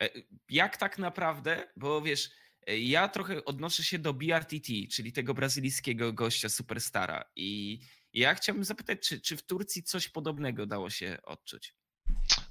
E, 0.00 0.08
Jak 0.48 0.76
tak 0.76 0.98
naprawdę, 0.98 1.72
bo 1.76 2.02
wiesz, 2.02 2.30
e, 2.66 2.78
ja 2.78 3.08
trochę 3.08 3.44
odnoszę 3.44 3.84
się 3.84 3.98
do 3.98 4.14
BRTT, 4.14 4.68
czyli 4.92 5.12
tego 5.12 5.34
brazylijskiego 5.34 6.12
gościa 6.12 6.48
superstara. 6.48 7.24
I 7.36 7.80
ja 8.12 8.34
chciałbym 8.34 8.64
zapytać, 8.64 9.08
czy, 9.08 9.20
czy 9.20 9.36
w 9.36 9.42
Turcji 9.46 9.82
coś 9.82 10.08
podobnego 10.08 10.66
dało 10.66 10.90
się 10.90 11.18
odczuć? 11.22 11.74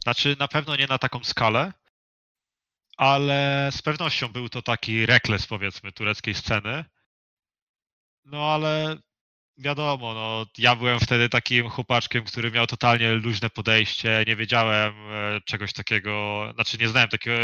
Znaczy, 0.03 0.35
na 0.39 0.47
pewno 0.47 0.75
nie 0.75 0.87
na 0.87 0.97
taką 0.97 1.23
skalę, 1.23 1.73
ale 2.97 3.69
z 3.71 3.81
pewnością 3.81 4.27
był 4.27 4.49
to 4.49 4.61
taki 4.61 5.05
rekles, 5.05 5.47
powiedzmy, 5.47 5.91
tureckiej 5.91 6.33
sceny. 6.35 6.85
No 8.25 8.53
ale 8.53 8.97
wiadomo, 9.57 10.13
no, 10.13 10.45
ja 10.57 10.75
byłem 10.75 10.99
wtedy 10.99 11.29
takim 11.29 11.69
chłopaczkiem, 11.69 12.23
który 12.23 12.51
miał 12.51 12.67
totalnie 12.67 13.13
luźne 13.13 13.49
podejście, 13.49 14.23
nie 14.27 14.35
wiedziałem 14.35 14.93
e, 15.11 15.41
czegoś 15.45 15.73
takiego, 15.73 16.43
znaczy 16.55 16.77
nie 16.77 16.87
znałem 16.87 17.09
takiego, 17.09 17.37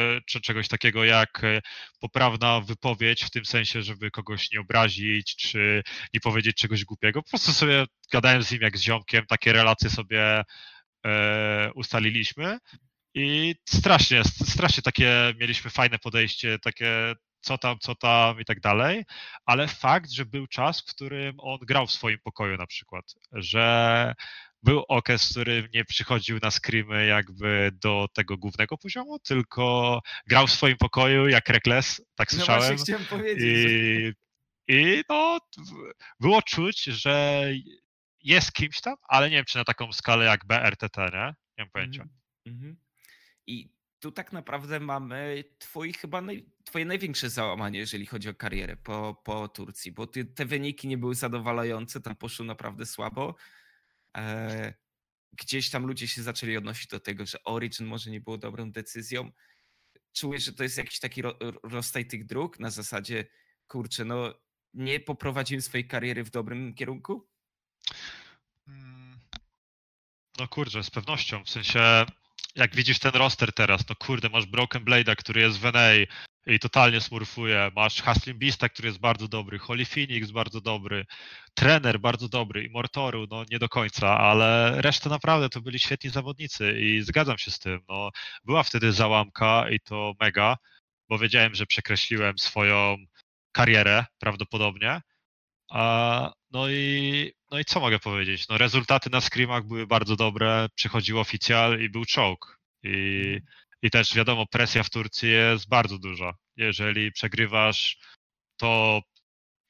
czegoś 0.44 0.68
takiego 0.68 1.04
jak 1.04 1.44
e, 1.44 1.62
poprawna 2.00 2.62
wypowiedź, 2.62 3.24
w 3.24 3.30
tym 3.30 3.46
sensie, 3.46 3.82
żeby 3.82 4.12
kogoś 4.12 4.52
nie 4.52 4.60
obrazić, 4.60 5.36
czy 5.36 5.84
nie 6.14 6.20
powiedzieć 6.20 6.58
czegoś 6.58 6.86
głupiego. 6.86 7.24
Po 7.24 7.30
prostu 7.30 7.54
sobie 7.54 7.86
gadałem 8.12 8.44
z 8.44 8.52
nim 8.52 8.62
jak 8.62 8.78
z 8.78 8.82
ziomkiem, 8.82 9.26
takie 9.26 9.54
relacje 9.54 9.90
sobie 9.90 10.44
e, 11.06 11.72
ustaliliśmy 11.76 12.60
i 13.16 13.56
strasznie, 13.70 14.24
strasznie 14.24 14.84
takie 14.84 15.34
mieliśmy 15.40 15.70
fajne 15.72 16.00
podejście, 16.00 16.60
takie 16.60 17.14
co 17.46 17.58
tam, 17.58 17.80
co 17.80 17.96
tam 17.96 18.40
i 18.40 18.46
tak 18.46 18.60
dalej, 18.60 19.06
ale 19.46 19.68
fakt, 19.68 20.12
że 20.12 20.26
był 20.26 20.48
czas, 20.48 20.82
w 20.82 20.86
którym 20.86 21.40
on 21.40 21.60
grał 21.60 21.88
w 21.88 21.92
swoim 21.92 22.20
pokoju 22.24 22.58
na 22.58 22.68
przykład, 22.68 23.06
że 23.32 24.14
był 24.64 24.84
okres, 24.88 25.26
w 25.26 25.32
którym 25.32 25.68
nie 25.74 25.86
przychodził 25.86 26.40
na 26.42 26.52
screamy 26.52 27.06
jakby 27.06 27.72
do 27.74 28.08
tego 28.14 28.38
głównego 28.38 28.78
poziomu, 28.78 29.20
tylko 29.20 30.02
grał 30.28 30.48
w 30.48 30.52
swoim 30.52 30.78
pokoju 30.78 31.28
jak 31.28 31.50
Rekles, 31.50 32.02
tak 32.16 32.32
No 32.32 32.38
słyszałem. 32.38 32.78
powiedzieć. 33.10 33.72
I, 33.72 34.14
I 34.68 35.04
no, 35.10 35.40
było 36.20 36.42
czuć, 36.42 36.84
że 36.84 37.46
jest 38.24 38.54
kimś 38.54 38.82
tam, 38.82 38.96
ale 39.08 39.30
nie 39.30 39.36
wiem, 39.36 39.46
czy 39.46 39.58
na 39.58 39.64
taką 39.64 39.94
skalę 39.94 40.26
jak 40.26 40.46
BRTT, 40.46 40.98
nie? 40.98 41.34
Nie 41.58 41.64
mam 41.64 41.70
pojęcia. 41.72 42.02
Mhm, 42.02 42.16
mhm. 42.46 42.78
I 43.48 43.75
tu 44.06 44.12
tak 44.12 44.34
naprawdę 44.34 44.80
mamy 44.80 45.44
twój 45.60 45.94
chyba 45.94 46.22
naj, 46.22 46.46
twoje 46.64 46.86
największe 46.86 47.30
załamanie, 47.30 47.80
jeżeli 47.80 48.06
chodzi 48.06 48.30
o 48.30 48.34
karierę 48.34 48.78
po, 48.78 49.22
po 49.24 49.48
Turcji, 49.48 49.92
bo 49.92 50.08
ty, 50.08 50.26
te 50.26 50.46
wyniki 50.46 50.88
nie 50.88 50.98
były 50.98 51.16
zadowalające, 51.16 52.02
tam 52.02 52.16
poszło 52.16 52.46
naprawdę 52.46 52.86
słabo. 52.86 53.36
E, 54.18 54.74
gdzieś 55.34 55.70
tam 55.70 55.86
ludzie 55.86 56.08
się 56.08 56.24
zaczęli 56.24 56.58
odnosić 56.58 56.88
do 56.88 57.00
tego, 57.00 57.26
że 57.26 57.44
Origin 57.44 57.88
może 57.88 58.12
nie 58.12 58.22
było 58.22 58.38
dobrą 58.38 58.72
decyzją. 58.72 59.32
Czujesz, 60.14 60.44
że 60.44 60.54
to 60.54 60.64
jest 60.64 60.78
jakiś 60.78 61.00
taki 61.00 61.22
ro, 61.22 61.38
rozstaj 61.64 62.06
tych 62.08 62.26
dróg 62.26 62.60
na 62.60 62.70
zasadzie, 62.70 63.26
kurczę, 63.68 64.06
no 64.06 64.34
nie 64.74 65.00
poprowadziłem 65.00 65.62
swojej 65.62 65.88
kariery 65.88 66.24
w 66.24 66.30
dobrym 66.30 66.74
kierunku? 66.74 67.28
Mm, 68.68 69.20
no 70.40 70.48
kurczę, 70.48 70.84
z 70.84 70.90
pewnością. 70.90 71.44
W 71.44 71.50
sensie, 71.50 72.06
jak 72.56 72.76
widzisz 72.76 73.00
ten 73.00 73.12
roster 73.12 73.54
teraz, 73.54 73.90
no 73.90 73.96
kurde, 73.96 74.30
masz 74.30 74.46
Broken 74.46 74.86
Blade'a, 74.86 75.16
który 75.16 75.42
jest 75.42 75.60
w 75.60 75.64
NA 75.74 75.90
i 76.48 76.60
totalnie 76.60 77.02
smurfuje, 77.02 77.72
masz 77.76 78.02
Hustling 78.02 78.40
Beasta, 78.40 78.70
który 78.70 78.88
jest 78.88 79.00
bardzo 79.00 79.28
dobry, 79.28 79.60
Holy 79.60 79.86
Phoenix 79.86 80.32
bardzo 80.32 80.62
dobry, 80.62 81.06
trener 81.54 82.00
bardzo 82.00 82.30
dobry 82.30 82.64
i 82.64 82.70
Mortoru, 82.70 83.28
no 83.30 83.46
nie 83.52 83.60
do 83.60 83.70
końca, 83.70 84.18
ale 84.18 84.82
reszta 84.82 85.10
naprawdę 85.10 85.50
to 85.50 85.62
byli 85.62 85.80
świetni 85.80 86.10
zawodnicy 86.10 86.80
i 86.80 87.02
zgadzam 87.02 87.38
się 87.38 87.52
z 87.52 87.60
tym. 87.60 87.80
No, 87.90 88.10
była 88.44 88.64
wtedy 88.64 88.92
załamka 88.92 89.70
i 89.70 89.80
to 89.80 90.14
mega, 90.20 90.58
bo 91.10 91.20
wiedziałem, 91.20 91.56
że 91.56 91.66
przekreśliłem 91.66 92.38
swoją 92.38 92.98
karierę 93.52 94.06
prawdopodobnie. 94.20 95.02
A, 95.70 96.34
no 96.52 96.70
i, 96.70 97.32
no 97.52 97.60
i 97.60 97.66
co 97.66 97.80
mogę 97.80 98.00
powiedzieć? 98.00 98.48
No 98.48 98.58
rezultaty 98.58 99.10
na 99.10 99.22
screamach 99.22 99.68
były 99.68 99.88
bardzo 99.88 100.16
dobre, 100.16 100.68
przychodził 100.76 101.20
oficjal 101.20 101.82
i 101.82 101.90
był 101.90 102.06
czołg. 102.06 102.60
I, 102.84 103.40
I 103.82 103.92
też 103.92 104.16
wiadomo, 104.16 104.46
presja 104.46 104.84
w 104.84 104.90
Turcji 104.90 105.30
jest 105.30 105.70
bardzo 105.70 105.98
duża. 105.98 106.34
Jeżeli 106.58 107.12
przegrywasz, 107.12 107.98
to 108.58 109.02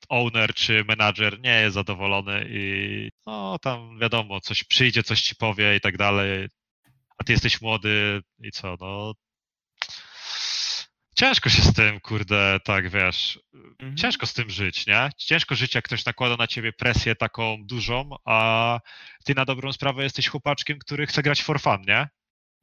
owner 0.10 0.54
czy 0.54 0.84
menadżer 0.88 1.40
nie 1.40 1.62
jest 1.62 1.74
zadowolony 1.74 2.48
i 2.50 3.10
no 3.26 3.60
tam 3.60 4.00
wiadomo, 4.00 4.42
coś 4.42 4.64
przyjdzie, 4.64 5.04
coś 5.04 5.22
ci 5.22 5.36
powie 5.36 5.76
i 5.76 5.82
tak 5.82 5.98
dalej. 5.98 6.48
A 7.18 7.24
ty 7.24 7.34
jesteś 7.34 7.62
młody 7.62 8.22
i 8.40 8.52
co, 8.52 8.78
no 8.80 9.14
ciężko 11.16 11.50
się 11.50 11.62
z 11.62 11.74
tym, 11.74 12.00
kurde, 12.00 12.60
tak 12.64 12.90
wiesz, 12.90 13.40
mhm. 13.54 13.98
ciężko 13.98 14.26
z 14.26 14.34
tym 14.34 14.50
żyć, 14.50 14.88
nie? 14.88 15.10
Ciężko 15.18 15.56
żyć, 15.56 15.76
jak 15.76 15.86
ktoś 15.86 16.06
nakłada 16.06 16.36
na 16.36 16.48
ciebie 16.48 16.74
presję 16.74 17.16
taką 17.16 17.58
dużą, 17.66 18.10
a 18.26 18.80
ty 19.26 19.36
na 19.36 19.46
dobrą 19.46 19.74
sprawę 19.74 20.04
jesteś 20.04 20.28
chłopaczkiem, 20.28 20.80
który 20.80 21.08
chce 21.08 21.24
grać 21.24 21.44
for 21.44 21.62
fun, 21.62 21.82
nie? 21.88 22.08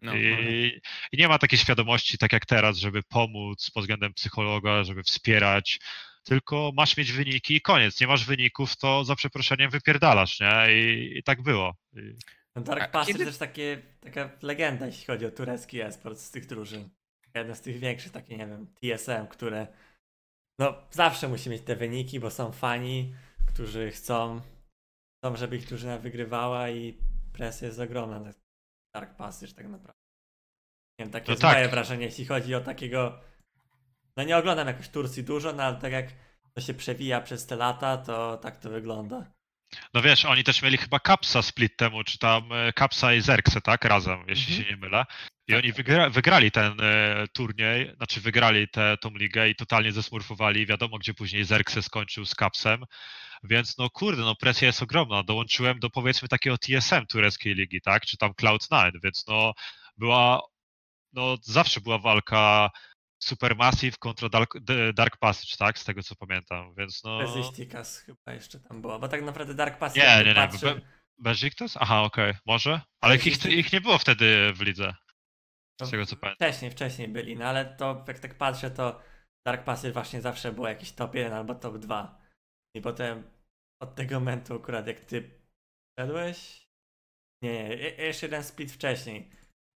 No, 0.03 0.15
I, 0.15 0.81
I, 1.13 1.19
nie 1.19 1.29
ma 1.29 1.39
takiej 1.39 1.59
świadomości, 1.59 2.19
tak 2.19 2.33
jak 2.33 2.47
teraz, 2.47 2.77
żeby 2.77 3.03
pomóc 3.03 3.71
pod 3.71 3.83
względem 3.83 4.15
psychologa, 4.15 4.85
żeby 4.85 5.03
wspierać, 5.03 5.81
tylko 6.25 6.73
masz 6.77 6.97
mieć 6.97 7.13
wyniki 7.13 7.55
i 7.55 7.61
koniec. 7.61 8.01
Nie 8.01 8.07
masz 8.07 8.25
wyników, 8.25 8.77
to 8.77 9.05
za 9.05 9.17
przeproszeniem 9.17 9.71
wypierdalasz, 9.71 10.41
nie? 10.41 10.75
I, 10.75 11.19
i 11.19 11.23
tak 11.23 11.43
było. 11.43 11.75
I... 11.93 12.01
No 12.57 12.63
Dark 12.63 12.91
Pass 12.91 13.07
kiedy... 13.07 13.25
też 13.25 13.39
takie, 13.39 13.83
taka 14.01 14.31
legenda, 14.43 14.87
jeśli 14.87 15.05
chodzi 15.05 15.27
o 15.27 15.31
turecki 15.31 15.81
esport 15.81 16.19
z 16.19 16.31
tych 16.31 16.47
drużyn 16.47 16.91
jeden 17.35 17.57
z 17.57 17.61
tych 17.61 17.79
większych, 17.79 18.13
takie 18.13 18.37
nie 18.37 18.47
wiem, 18.47 18.67
TSM, 18.67 19.27
które 19.27 19.67
no 20.59 20.75
zawsze 20.91 21.29
musi 21.29 21.51
mieć 21.51 21.63
te 21.63 21.77
wyniki, 21.77 22.21
bo 22.21 22.31
są 22.31 22.53
fani, 22.53 23.15
którzy 23.47 23.91
chcą, 23.91 24.41
chcą 25.19 25.37
żeby 25.37 25.57
ich 25.57 25.67
drużyna 25.67 25.99
wygrywała 25.99 26.71
i 26.71 26.99
presja 27.33 27.67
jest 27.67 27.81
ogromna 27.81 28.21
na 28.21 28.33
Dark 28.95 29.17
Passage 29.17 29.53
tak 29.53 29.69
naprawdę. 29.69 30.03
Nie 30.99 31.05
wiem, 31.05 31.13
takie 31.13 31.27
no 31.27 31.33
jest 31.33 31.43
tak. 31.43 31.55
moje 31.55 31.69
wrażenie, 31.69 32.05
jeśli 32.05 32.27
chodzi 32.27 32.55
o 32.55 32.61
takiego 32.61 33.21
no 34.17 34.25
nie 34.25 34.37
oglądam 34.37 34.67
jakoś 34.67 34.89
Turcji 34.89 35.25
dużo, 35.25 35.53
no 35.53 35.63
ale 35.63 35.77
tak 35.77 35.93
jak 35.93 36.07
to 36.55 36.61
się 36.61 36.75
przewija 36.75 37.21
przez 37.21 37.47
te 37.47 37.57
lata, 37.57 37.97
to 37.97 38.37
tak 38.37 38.57
to 38.57 38.71
wygląda. 38.71 39.33
No 39.95 40.03
wiesz, 40.03 40.25
oni 40.25 40.45
też 40.45 40.63
mieli 40.63 40.79
chyba 40.79 41.01
Kapsa 41.01 41.43
split 41.43 41.77
temu, 41.77 42.05
czy 42.05 42.19
tam 42.19 42.49
Kapsa 42.75 43.15
i 43.15 43.21
Zerkse, 43.21 43.61
tak? 43.61 43.85
Razem, 43.85 44.25
jeśli 44.29 44.55
mhm. 44.55 44.63
się 44.63 44.75
nie 44.75 44.81
mylę. 44.81 45.05
I 45.49 45.55
oni 45.55 45.73
wygra, 45.73 46.11
wygrali 46.11 46.51
ten 46.51 46.81
e, 46.81 47.27
turniej, 47.33 47.95
znaczy 47.97 48.21
wygrali 48.21 48.69
tę 48.69 48.97
ligę 49.15 49.49
i 49.49 49.55
totalnie 49.55 49.93
zesmurfowali. 49.93 50.67
Wiadomo, 50.67 50.99
gdzie 50.99 51.15
później 51.15 51.45
Zerkse 51.45 51.83
skończył 51.83 52.25
z 52.25 52.35
Kapsem. 52.35 52.85
Więc 53.43 53.79
no 53.79 53.91
kurde, 53.91 54.23
no 54.23 54.35
presja 54.35 54.67
jest 54.67 54.83
ogromna. 54.83 55.23
Dołączyłem 55.23 55.79
do 55.79 55.91
powiedzmy 55.91 56.29
takiego 56.29 56.59
TSM 56.59 57.07
tureckiej 57.07 57.55
ligi, 57.55 57.81
tak? 57.81 58.07
Czy 58.07 58.17
tam 58.17 58.33
Cloud9, 58.33 58.91
więc 59.05 59.25
no 59.29 59.53
była, 59.97 60.41
no 61.13 61.37
zawsze 61.43 61.81
była 61.81 61.99
walka 61.99 62.71
Supermassive 63.23 63.97
kontra 63.99 64.29
Dark, 64.29 64.55
Dark 64.95 65.17
Passage, 65.17 65.57
tak? 65.59 65.79
Z 65.79 65.85
tego 65.85 66.03
co 66.03 66.17
pamiętam, 66.17 66.75
więc 66.75 67.05
no... 67.05 67.19
Bezistikas 67.19 67.99
chyba 67.99 68.33
jeszcze 68.33 68.61
tam 68.61 68.81
była, 68.83 68.99
bo 68.99 69.09
tak 69.09 69.23
naprawdę 69.23 69.55
Dark 69.55 69.79
Passage... 69.79 70.01
Nie, 70.01 70.19
nie, 70.19 70.29
nie, 70.29 70.35
patrzy... 70.35 70.81
Beziktas? 71.19 71.77
Aha, 71.81 72.03
okej, 72.03 72.31
okay. 72.31 72.41
może? 72.47 72.81
Ale 73.01 73.17
ich, 73.17 73.47
ich 73.47 73.73
nie 73.73 73.81
było 73.81 73.99
wtedy 73.99 74.53
w 74.53 74.61
lidze, 74.61 74.95
z 75.83 75.91
tego 75.91 76.07
co 76.07 76.17
pamiętam. 76.17 76.49
Wcześniej, 76.49 76.71
wcześniej 76.71 77.09
byli, 77.09 77.37
no 77.37 77.45
ale 77.45 77.65
to 77.65 78.05
jak 78.09 78.19
tak 78.19 78.35
patrzę, 78.35 78.71
to 78.71 79.01
Dark 79.47 79.65
Passage 79.65 79.93
właśnie 79.93 80.21
zawsze 80.21 80.53
było 80.53 80.69
jakiś 80.69 80.93
top 80.93 81.15
1 81.15 81.33
albo 81.33 81.55
top 81.55 81.79
2. 81.79 82.19
I 82.77 82.81
potem 82.81 83.31
od 83.83 83.95
tego 83.95 84.15
momentu 84.15 84.55
akurat 84.55 84.87
jak 84.87 85.01
ty 85.01 85.41
szedłeś... 86.01 86.69
Nie, 87.43 87.53
nie, 87.53 87.77
jeszcze 87.77 88.27
jeden 88.27 88.45
split 88.45 88.73
wcześniej 88.73 89.31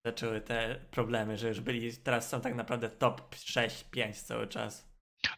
zaczęły 0.07 0.40
te 0.40 0.80
problemy, 0.90 1.38
że 1.38 1.48
już 1.48 1.61
byli, 1.61 1.96
teraz 1.96 2.28
są 2.28 2.40
tak 2.40 2.54
naprawdę 2.54 2.90
top 2.90 3.34
6-5 3.34 4.12
cały 4.12 4.46
czas. 4.46 4.88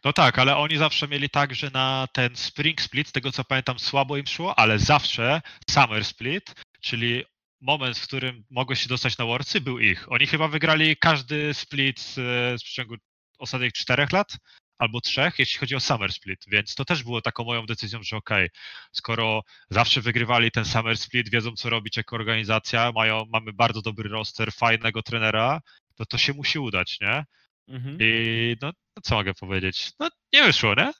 No 0.03 0.13
tak, 0.13 0.39
ale 0.39 0.57
oni 0.57 0.77
zawsze 0.77 1.07
mieli 1.07 1.29
tak, 1.29 1.55
że 1.55 1.69
na 1.73 2.07
ten 2.13 2.35
Spring 2.35 2.81
Split, 2.81 3.07
z 3.07 3.11
tego 3.11 3.31
co 3.31 3.43
pamiętam, 3.43 3.79
słabo 3.79 4.17
im 4.17 4.27
szło, 4.27 4.59
ale 4.59 4.79
zawsze 4.79 5.41
Summer 5.69 6.05
Split, 6.05 6.55
czyli 6.81 7.23
moment, 7.61 7.97
w 7.97 8.07
którym 8.07 8.45
mogłeś 8.49 8.81
się 8.81 8.89
dostać 8.89 9.17
na 9.17 9.25
Worldsy, 9.25 9.61
był 9.61 9.79
ich. 9.79 10.11
Oni 10.11 10.27
chyba 10.27 10.47
wygrali 10.47 10.97
każdy 10.97 11.53
split 11.53 11.99
z, 11.99 12.13
z 12.61 12.63
przeciągu 12.63 12.95
ostatnich 13.39 13.73
czterech 13.73 14.11
lat, 14.11 14.37
albo 14.79 15.01
trzech, 15.01 15.39
jeśli 15.39 15.59
chodzi 15.59 15.75
o 15.75 15.79
Summer 15.79 16.13
Split, 16.13 16.45
więc 16.47 16.75
to 16.75 16.85
też 16.85 17.03
było 17.03 17.21
taką 17.21 17.43
moją 17.43 17.65
decyzją, 17.65 18.03
że 18.03 18.17
okej, 18.17 18.45
okay, 18.45 18.59
skoro 18.91 19.43
zawsze 19.69 20.01
wygrywali 20.01 20.51
ten 20.51 20.65
Summer 20.65 20.97
Split, 20.97 21.29
wiedzą 21.29 21.55
co 21.55 21.69
robić 21.69 21.97
jako 21.97 22.15
organizacja, 22.15 22.91
mają, 22.91 23.25
mamy 23.25 23.53
bardzo 23.53 23.81
dobry 23.81 24.09
roster, 24.09 24.53
fajnego 24.53 25.03
trenera, 25.03 25.61
to 25.95 26.05
to 26.05 26.17
się 26.17 26.33
musi 26.33 26.59
udać, 26.59 26.97
nie? 27.01 27.25
Mhm. 27.67 27.97
I 28.01 28.55
no, 28.61 28.67
no, 28.67 29.01
co 29.03 29.15
mogę 29.15 29.33
powiedzieć? 29.33 29.91
No 29.99 30.09
nie 30.33 30.43
wyszło, 30.43 30.75
nie? 30.75 30.91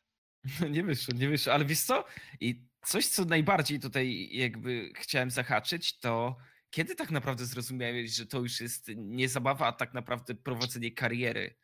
nie 0.75 0.84
wyszło, 0.84 1.13
nie 1.17 1.30
wyszło, 1.30 1.53
ale 1.53 1.65
wiesz 1.65 1.82
co? 1.82 2.05
I 2.39 2.61
coś, 2.86 3.05
co 3.07 3.25
najbardziej 3.25 3.80
tutaj 3.80 4.30
jakby 4.32 4.91
chciałem 4.95 5.32
zahaczyć, 5.32 5.99
to 5.99 6.38
kiedy 6.69 6.95
tak 6.95 7.11
naprawdę 7.11 7.45
zrozumiałeś, 7.45 8.15
że 8.15 8.25
to 8.25 8.39
już 8.39 8.61
jest 8.61 8.91
nie 8.95 9.30
zabawa, 9.30 9.67
a 9.67 9.71
tak 9.71 9.93
naprawdę 9.93 10.36
prowadzenie 10.36 10.91
kariery 10.91 11.55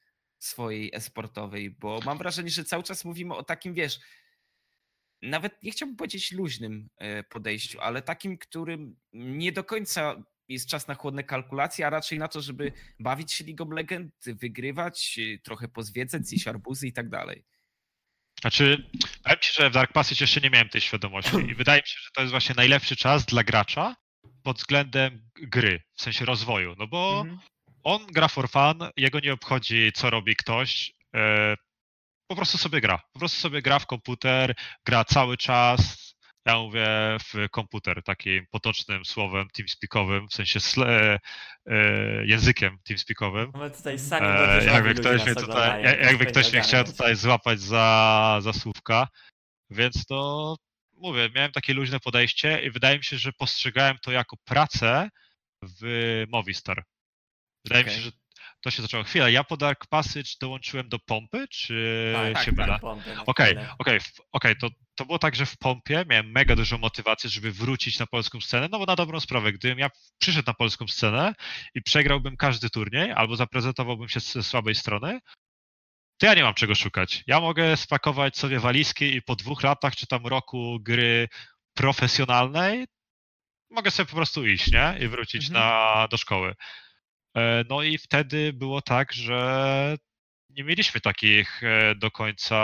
swojej 0.45 0.91
esportowej, 0.93 1.69
bo 1.69 1.99
mam 2.05 2.17
wrażenie, 2.17 2.49
że 2.49 2.63
cały 2.63 2.83
czas 2.83 3.05
mówimy 3.05 3.35
o 3.35 3.43
takim, 3.43 3.73
wiesz, 3.73 3.99
nawet 5.21 5.63
nie 5.63 5.71
chciałbym 5.71 5.95
powiedzieć 5.95 6.31
luźnym 6.31 6.89
e, 6.97 7.23
podejściu, 7.23 7.81
ale 7.81 8.01
takim, 8.01 8.37
którym 8.37 8.95
nie 9.13 9.51
do 9.51 9.63
końca 9.63 10.23
jest 10.47 10.69
czas 10.69 10.87
na 10.87 10.95
chłodne 10.95 11.23
kalkulacje, 11.23 11.87
a 11.87 11.89
raczej 11.89 12.19
na 12.19 12.27
to, 12.27 12.41
żeby 12.41 12.71
bawić 12.99 13.33
się 13.33 13.43
League 13.43 13.63
of 13.63 13.69
Legends, 13.71 14.25
wygrywać, 14.25 15.19
e, 15.19 15.39
trochę 15.39 15.67
pozwiedzać, 15.67 16.27
zjeść 16.27 16.47
arbuzy 16.47 16.87
i 16.87 16.93
tak 16.93 17.09
dalej. 17.09 17.43
Znaczy, 18.41 18.89
powiem 19.23 19.39
ci, 19.41 19.53
że 19.53 19.69
w 19.69 19.73
Dark 19.73 19.93
Passage 19.93 20.23
jeszcze 20.23 20.41
nie 20.41 20.49
miałem 20.49 20.69
tej 20.69 20.81
świadomości 20.81 21.37
i 21.51 21.55
wydaje 21.55 21.81
mi 21.81 21.87
się, 21.87 21.99
że 21.99 22.09
to 22.13 22.21
jest 22.21 22.31
właśnie 22.31 22.55
najlepszy 22.55 22.95
czas 22.95 23.25
dla 23.25 23.43
gracza 23.43 23.95
pod 24.43 24.57
względem 24.57 25.29
gry, 25.35 25.81
w 25.93 26.01
sensie 26.01 26.25
rozwoju, 26.25 26.75
no 26.77 26.87
bo 26.87 27.21
Mhm. 27.21 27.39
On 27.85 28.05
gra 28.07 28.27
for 28.27 28.49
fun, 28.49 28.89
jego 28.97 29.19
nie 29.19 29.33
obchodzi, 29.33 29.91
co 29.95 30.09
robi 30.09 30.35
ktoś. 30.35 30.93
e, 31.15 31.55
Po 32.29 32.35
prostu 32.35 32.57
sobie 32.57 32.81
gra. 32.81 32.99
Po 33.13 33.19
prostu 33.19 33.39
sobie 33.41 33.61
gra 33.61 33.79
w 33.79 33.85
komputer, 33.87 34.55
gra 34.85 35.05
cały 35.05 35.37
czas. 35.37 36.05
Ja 36.47 36.57
mówię 36.59 36.87
w 37.23 37.49
komputer, 37.51 38.03
takim 38.03 38.45
potocznym 38.51 39.05
słowem 39.05 39.47
teamspeakowym, 39.53 40.27
w 40.27 40.33
sensie 40.33 40.59
sle, 40.59 41.19
e, 41.67 41.75
językiem 42.25 42.77
teamspeakowym. 42.83 43.51
My 43.55 43.71
tutaj 43.71 43.99
sami 43.99 44.27
E, 44.27 44.65
jakby 44.65 44.93
ktoś 44.99 45.25
mnie 45.25 45.35
tutaj, 45.35 45.83
jak- 45.83 45.99
jakby 45.99 46.25
to 46.25 46.31
ktoś 46.31 46.51
mnie 46.51 46.61
chciał 46.61 46.83
tutaj 46.83 47.15
złapać 47.15 47.59
za, 47.61 48.37
za 48.41 48.53
słówka, 48.53 49.07
więc 49.69 50.05
to 50.05 50.55
mówię, 50.93 51.29
miałem 51.35 51.51
takie 51.51 51.73
luźne 51.73 51.99
podejście 51.99 52.59
i 52.65 52.71
wydaje 52.71 52.97
mi 52.97 53.03
się, 53.03 53.17
że 53.17 53.31
postrzegałem 53.33 53.97
to 54.01 54.11
jako 54.11 54.37
pracę 54.45 55.09
w 55.63 56.23
Movistar. 56.29 56.83
Wydaje 57.65 57.83
mi 57.83 57.89
Okej. 57.89 57.97
się, 58.03 58.05
że 58.05 58.11
to 58.61 58.71
się 58.71 58.81
zaczęło. 58.81 59.03
Chwila, 59.03 59.29
ja 59.29 59.43
po 59.43 59.57
Dark 59.57 59.87
Passage 59.87 60.29
dołączyłem 60.41 60.89
do 60.89 60.99
pompy, 60.99 61.47
czy 61.47 62.13
Tak, 62.33 62.43
się 62.45 62.51
tak, 62.51 62.55
mylę? 62.57 62.67
tak, 62.67 62.81
pompy 62.81 63.15
na 63.15 63.25
Okej, 63.25 63.57
okej, 63.79 63.99
okej, 64.31 64.55
to, 64.55 64.69
to 64.95 65.05
było 65.05 65.19
tak, 65.19 65.35
że 65.35 65.45
w 65.45 65.57
pompie 65.57 66.05
miałem 66.09 66.31
mega 66.31 66.55
dużą 66.55 66.77
motywację, 66.77 67.29
żeby 67.29 67.51
wrócić 67.51 67.99
na 67.99 68.07
polską 68.07 68.41
scenę, 68.41 68.67
no 68.71 68.79
bo 68.79 68.85
na 68.85 68.95
dobrą 68.95 69.19
sprawę, 69.19 69.53
gdybym 69.53 69.79
ja 69.79 69.89
przyszedł 70.17 70.47
na 70.47 70.53
polską 70.53 70.87
scenę 70.87 71.33
i 71.75 71.81
przegrałbym 71.81 72.37
każdy 72.37 72.69
turniej, 72.69 73.11
albo 73.11 73.35
zaprezentowałbym 73.35 74.09
się 74.09 74.19
ze 74.19 74.43
słabej 74.43 74.75
strony, 74.75 75.19
to 76.17 76.25
ja 76.25 76.33
nie 76.33 76.43
mam 76.43 76.53
czego 76.53 76.75
szukać. 76.75 77.23
Ja 77.27 77.39
mogę 77.39 77.77
spakować 77.77 78.37
sobie 78.37 78.59
walizki 78.59 79.15
i 79.15 79.21
po 79.21 79.35
dwóch 79.35 79.63
latach 79.63 79.95
czy 79.95 80.07
tam 80.07 80.27
roku 80.27 80.77
gry 80.81 81.27
profesjonalnej 81.73 82.85
mogę 83.71 83.91
sobie 83.91 84.07
po 84.09 84.15
prostu 84.15 84.45
iść, 84.47 84.71
nie? 84.71 84.95
I 84.99 85.07
wrócić 85.07 85.47
Mhm. 85.47 85.65
na, 85.65 86.07
do 86.07 86.17
szkoły. 86.17 86.53
E, 87.35 87.63
No 87.69 87.83
i 87.83 87.97
wtedy 87.97 88.53
było 88.53 88.81
tak, 88.81 89.13
że 89.13 89.97
nie 90.49 90.63
mieliśmy 90.63 91.01
takich 91.01 91.63
e, 91.63 91.95
do 91.95 92.11
końca 92.11 92.57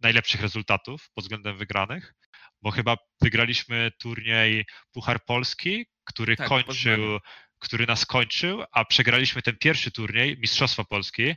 najlepszych 0.00 0.40
rezultatów 0.40 1.10
pod 1.14 1.24
względem 1.24 1.56
wygranych, 1.58 2.14
bo 2.62 2.70
chyba 2.70 2.96
wygraliśmy 3.20 3.90
turniej 3.98 4.66
Puchar 4.92 5.24
Polski, 5.24 5.86
który 6.04 6.36
Tak, 6.36 6.48
kończył, 6.48 7.18
który 7.58 7.86
nas 7.86 8.06
kończył, 8.06 8.62
a 8.72 8.84
przegraliśmy 8.84 9.42
ten 9.42 9.56
pierwszy 9.58 9.90
turniej 9.90 10.38
Mistrzostwa 10.38 10.84
Polski 10.84 11.34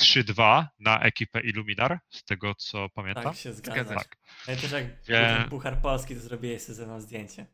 3-2 0.00 0.66
na 0.78 1.00
ekipę 1.00 1.40
Illuminar, 1.40 1.98
z 2.10 2.24
tego 2.24 2.54
co 2.54 2.88
pamiętam. 2.88 3.24
Tak 3.24 3.36
się 3.36 3.52
zgadza. 3.52 3.94
Tak. 3.94 4.16
Ja 4.48 4.56
też 4.56 4.70
jak 4.72 4.84
Wie- 5.04 5.46
Puchar 5.50 5.80
Polski, 5.82 6.14
to 6.14 6.20
zrobiłeś 6.20 6.62
sobie 6.62 6.74
ze 6.74 6.86
mną 6.86 7.00
zdjęcie. 7.00 7.46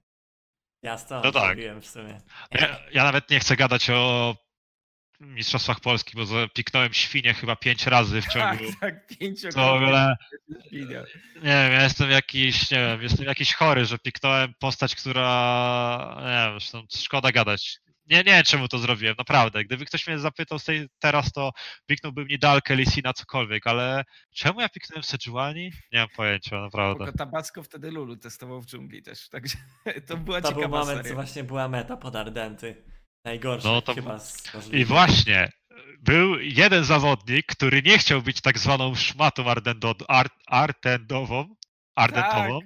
Ja 0.83 0.99
stąd 0.99 1.25
No 1.25 1.33
tak. 1.33 1.59
w 1.81 1.87
sumie. 1.87 2.21
Ja, 2.51 2.79
ja 2.93 3.05
nawet 3.05 3.31
nie 3.31 3.41
chcę 3.41 3.57
gadać 3.57 3.91
o 3.91 4.37
Mistrzostwach 5.21 5.81
Polski, 5.81 6.17
bo 6.17 6.49
piknąłem 6.55 6.95
świnię 6.95 7.35
chyba 7.35 7.57
pięć 7.57 7.87
razy 7.87 8.23
w 8.23 8.25
Tak, 8.25 8.33
ciągu. 8.59 8.73
tak, 8.81 9.07
pięciokrotnie. 9.07 9.63
To 9.63 9.73
w 9.79 9.83
ogóle. 9.83 10.17
Nie 10.73 10.87
wiem, 11.43 11.73
ja 11.73 11.83
jestem 11.83 12.11
jakiś, 12.11 12.71
nie 12.71 12.79
wiem, 12.79 13.03
jestem 13.03 13.27
jakiś 13.27 13.55
chory, 13.55 13.85
że 13.87 13.99
piknąłem 13.99 14.55
postać, 14.59 14.95
która, 14.97 16.17
nie 16.21 16.51
wiem, 16.51 16.61
zresztą 16.61 16.83
szkoda 16.99 17.33
gadać. 17.33 17.79
Nie, 18.11 18.17
nie 18.17 18.25
wiem, 18.25 18.43
czemu 18.45 18.69
to 18.69 18.79
zrobiłem, 18.79 19.15
naprawdę. 19.19 19.65
Gdyby 19.65 19.85
ktoś 19.85 20.07
mnie 20.07 20.19
zapytał 20.19 20.59
teraz, 20.99 21.33
to 21.33 21.53
piknąłbym 21.87 22.27
Nidalkę, 22.29 22.77
Lisina, 22.77 23.13
cokolwiek, 23.13 23.67
ale 23.67 24.05
czemu 24.35 24.61
ja 24.61 24.69
piknąłem 24.69 25.03
Sejuani? 25.03 25.73
Nie 25.93 25.99
mam 25.99 26.09
pojęcia, 26.17 26.61
naprawdę. 26.61 27.05
Tylko 27.05 27.19
Tabasco 27.19 27.63
wtedy 27.63 27.91
Lulu 27.91 28.17
testował 28.17 28.61
w 28.61 28.67
dżungli 28.67 29.03
też, 29.03 29.29
także 29.31 29.59
to 30.07 30.17
była 30.17 30.41
To 30.41 30.49
był 30.53 30.57
ciekawa 30.63 30.79
moment, 30.79 30.99
co 30.99 31.03
seria. 31.03 31.15
właśnie 31.15 31.45
była 31.45 31.69
meta 31.69 31.97
pod 31.97 32.17
Ardenty. 32.17 32.85
Najgorszy 33.25 33.67
No 33.67 33.83
to- 33.83 33.95
chyba 33.95 34.19
z 34.19 34.43
I 34.73 34.85
właśnie, 34.85 35.49
był 36.01 36.41
jeden 36.41 36.85
zawodnik, 36.85 37.47
który 37.47 37.83
nie 37.83 37.99
chciał 37.99 38.23
być 38.23 38.41
tak 38.41 38.59
zwaną 38.59 38.95
szmatą 38.95 39.51
ardendo, 39.51 39.95
ar, 40.09 40.27
ardendową, 40.47 41.55
ardentową. 41.97 42.61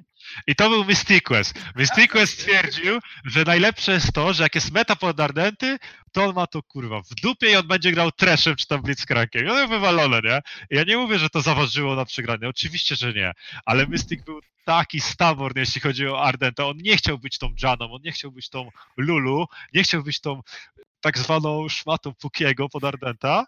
I 0.47 0.55
to 0.55 0.69
był 0.69 0.85
Mysticus. 0.85 1.55
Mysticus 1.77 2.31
stwierdził, 2.31 2.99
że 3.25 3.45
najlepsze 3.45 3.93
jest 3.93 4.13
to, 4.13 4.33
że 4.33 4.43
jak 4.43 4.55
jest 4.55 4.73
meta 4.73 4.97
pod 4.97 5.21
Ardenty, 5.21 5.79
to 6.13 6.25
on 6.25 6.35
ma 6.35 6.47
to 6.47 6.63
kurwa 6.63 7.03
w 7.03 7.15
dupie 7.15 7.51
i 7.51 7.57
on 7.57 7.67
będzie 7.67 7.93
grał 7.93 8.13
treszem 8.13 8.57
czy 8.57 8.67
tam 8.67 8.83
blitzcrankiem. 8.83 9.47
I 9.47 9.51
on 9.51 9.69
wywalone, 9.69 10.21
nie? 10.25 10.41
I 10.71 10.77
ja 10.77 10.85
nie 10.85 10.97
mówię, 10.97 11.19
że 11.19 11.31
to 11.31 11.41
zaważyło 11.41 11.95
na 11.95 12.05
przegranie. 12.05 12.49
Oczywiście, 12.49 12.97
że 12.97 13.13
nie. 13.13 13.33
Ale 13.65 13.87
Mystic 13.87 14.25
był 14.25 14.41
taki 14.65 15.01
stubborn, 15.01 15.59
jeśli 15.59 15.81
chodzi 15.81 16.09
o 16.09 16.23
Ardentę. 16.23 16.67
On 16.67 16.77
nie 16.77 16.97
chciał 16.97 17.19
być 17.19 17.39
tą 17.39 17.55
Janą, 17.63 17.93
on 17.93 18.03
nie 18.05 18.13
chciał 18.13 18.33
być 18.33 18.49
tą 18.49 18.71
Lulu, 18.97 19.47
nie 19.75 19.83
chciał 19.83 20.03
być 20.03 20.21
tą 20.21 20.41
tak 21.01 21.19
zwaną 21.19 21.69
szmatą 21.69 22.15
Pukiego 22.15 22.69
pod 22.69 22.85
Ardenta. 22.85 23.47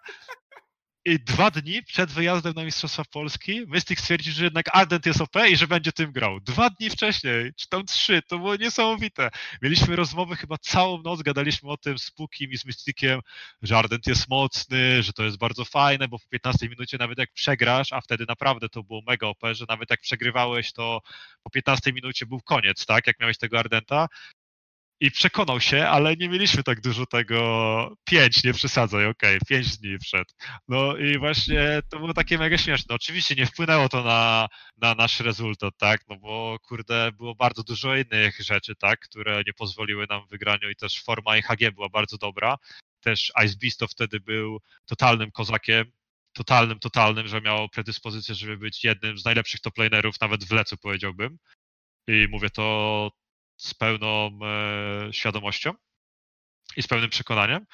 I 1.07 1.19
dwa 1.19 1.51
dni 1.51 1.83
przed 1.83 2.11
wyjazdem 2.11 2.53
na 2.57 2.65
Mistrzostwa 2.65 3.05
Polski 3.05 3.65
Mystic 3.67 4.01
stwierdził, 4.01 4.33
że 4.33 4.45
jednak 4.45 4.77
Ardent 4.77 5.07
jest 5.07 5.21
OP 5.21 5.37
i 5.51 5.57
że 5.57 5.67
będzie 5.67 5.93
tym 5.93 6.13
grał. 6.13 6.41
Dwa 6.41 6.71
dni 6.71 6.91
wcześniej, 6.91 7.53
czy 7.57 7.69
tam 7.69 7.87
trzy, 7.87 8.23
to 8.23 8.39
było 8.39 8.57
niesamowite. 8.57 9.31
Mieliśmy 9.63 9.97
rozmowy 9.97 10.37
chyba 10.37 10.59
całą 10.59 11.03
noc, 11.03 11.23
gadaliśmy 11.23 11.71
o 11.71 11.77
tym 11.77 11.99
z 11.99 12.11
Pukim 12.11 12.51
i 12.51 12.59
z 12.59 12.65
Mysticiem, 12.65 13.21
że 13.63 13.79
Ardent 13.79 14.07
jest 14.07 14.29
mocny, 14.29 15.03
że 15.03 15.13
to 15.13 15.25
jest 15.25 15.39
bardzo 15.39 15.65
fajne, 15.65 16.09
bo 16.09 16.19
po 16.19 16.29
15 16.29 16.69
minucie 16.69 16.99
nawet 16.99 17.19
jak 17.19 17.33
przegrasz, 17.33 17.93
a 17.93 18.01
wtedy 18.01 18.25
naprawdę 18.29 18.69
to 18.69 18.83
było 18.83 19.01
mega 19.07 19.27
OP, 19.27 19.41
że 19.53 19.65
nawet 19.69 19.91
jak 19.91 20.01
przegrywałeś, 20.01 20.73
to 20.73 21.01
po 21.43 21.51
15 21.51 21.93
minucie 21.93 22.27
był 22.27 22.41
koniec, 22.41 22.87
tak, 22.87 23.07
jak 23.07 23.21
miałeś 23.21 23.39
tego 23.39 23.59
Ardenta. 23.59 24.09
I 25.01 25.11
przekonał 25.11 25.61
się, 25.61 25.89
ale 25.89 26.17
nie 26.17 26.29
mieliśmy 26.29 26.63
tak 26.63 26.81
dużo 26.81 27.07
tego. 27.07 27.97
Pięć, 28.05 28.45
nie 28.45 28.53
przesadzaj, 28.53 29.07
okej, 29.07 29.39
pięć 29.49 29.79
dni 29.79 29.99
przed. 29.99 30.35
No 30.69 30.97
i 30.97 31.19
właśnie 31.19 31.81
to 31.91 31.99
było 31.99 32.15
takie 32.15 32.39
mega 32.39 32.59
śmieszne. 32.59 32.95
Oczywiście 32.95 33.35
nie 33.35 33.47
wpłynęło 33.47 33.89
to 33.89 34.03
na, 34.03 34.49
na 34.77 34.95
nasz 34.95 35.21
rezultat, 35.21 35.75
tak? 35.79 36.01
No 36.09 36.17
bo 36.17 36.59
kurde, 36.69 37.13
było 37.13 37.35
bardzo 37.35 37.63
dużo 37.63 37.97
innych 37.97 38.41
rzeczy, 38.41 38.75
tak? 38.77 39.01
Które 39.01 39.43
nie 39.47 39.53
pozwoliły 39.53 40.07
nam 40.11 40.27
wygraniu 40.27 40.71
i 40.71 40.77
też 40.77 41.03
forma 41.03 41.37
IHG 41.37 41.75
była 41.75 41.89
bardzo 41.89 42.19
dobra. 42.19 42.57
Też 43.01 43.33
Ice 43.45 43.57
Beast 43.63 43.79
to 43.79 43.89
wtedy 43.89 44.21
był 44.21 44.61
totalnym 44.87 45.31
kozakiem. 45.31 45.93
Totalnym, 46.33 46.79
totalnym, 46.79 47.29
że 47.29 47.41
miał 47.41 47.69
predyspozycję, 47.69 48.35
żeby 48.35 48.57
być 48.57 48.85
jednym 48.85 49.19
z 49.19 49.25
najlepszych 49.25 49.61
top 49.61 49.79
lanerów, 49.79 50.21
nawet 50.21 50.45
w 50.45 50.53
lecu 50.53 50.77
powiedziałbym. 50.77 51.39
I 52.09 52.27
mówię 52.31 52.51
to 52.51 53.11
z 53.65 53.75
pełną 53.75 54.39
e, 54.43 55.13
świadomością 55.13 55.73
i 56.77 56.83
z 56.83 56.87
pełnym 56.87 57.11
przekonaniem. 57.11 57.67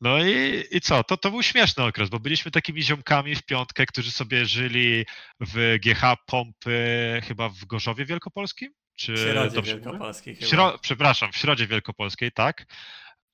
No 0.00 0.24
i, 0.24 0.64
i 0.70 0.80
co? 0.80 1.04
To, 1.04 1.16
to 1.16 1.30
był 1.30 1.42
śmieszny 1.42 1.84
okres, 1.84 2.08
bo 2.08 2.18
byliśmy 2.20 2.50
takimi 2.50 2.82
ziomkami 2.82 3.34
w 3.34 3.42
piątkę, 3.42 3.86
którzy 3.86 4.10
sobie 4.10 4.46
żyli 4.46 5.06
w 5.40 5.78
GH 5.84 6.16
Pompy 6.26 7.20
chyba 7.24 7.48
w 7.48 7.64
Gorzowie 7.64 8.04
Wielkopolskim? 8.04 8.72
Czy 8.96 9.14
W 9.14 9.18
Środzie? 9.18 9.62
Wielkopolskiej 9.62 10.34
chyba. 10.34 10.46
Śro... 10.46 10.78
Przepraszam, 10.78 11.32
w 11.32 11.36
Środzie 11.36 11.66
Wielkopolskiej, 11.66 12.32
tak. 12.32 12.66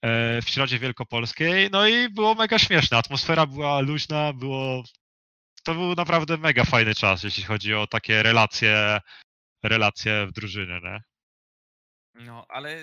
E, 0.02 0.42
W 0.42 0.48
Środzie 0.48 0.78
Wielkopolskiej, 0.78 1.68
no 1.72 1.86
i 1.88 2.08
było 2.08 2.34
mega 2.34 2.58
śmieszne. 2.58 2.98
Atmosfera 2.98 3.46
była 3.46 3.80
luźna, 3.80 4.32
było. 4.32 4.82
To 5.64 5.74
był 5.74 5.94
naprawdę 5.94 6.36
mega 6.36 6.64
fajny 6.64 6.94
czas, 6.94 7.22
jeśli 7.22 7.44
chodzi 7.44 7.74
o 7.74 7.86
takie 7.86 8.22
relacje, 8.22 9.00
relacje 9.62 10.26
w 10.26 10.32
drużynie, 10.32 10.80
nie? 10.82 11.00
No, 12.18 12.46
ale 12.48 12.76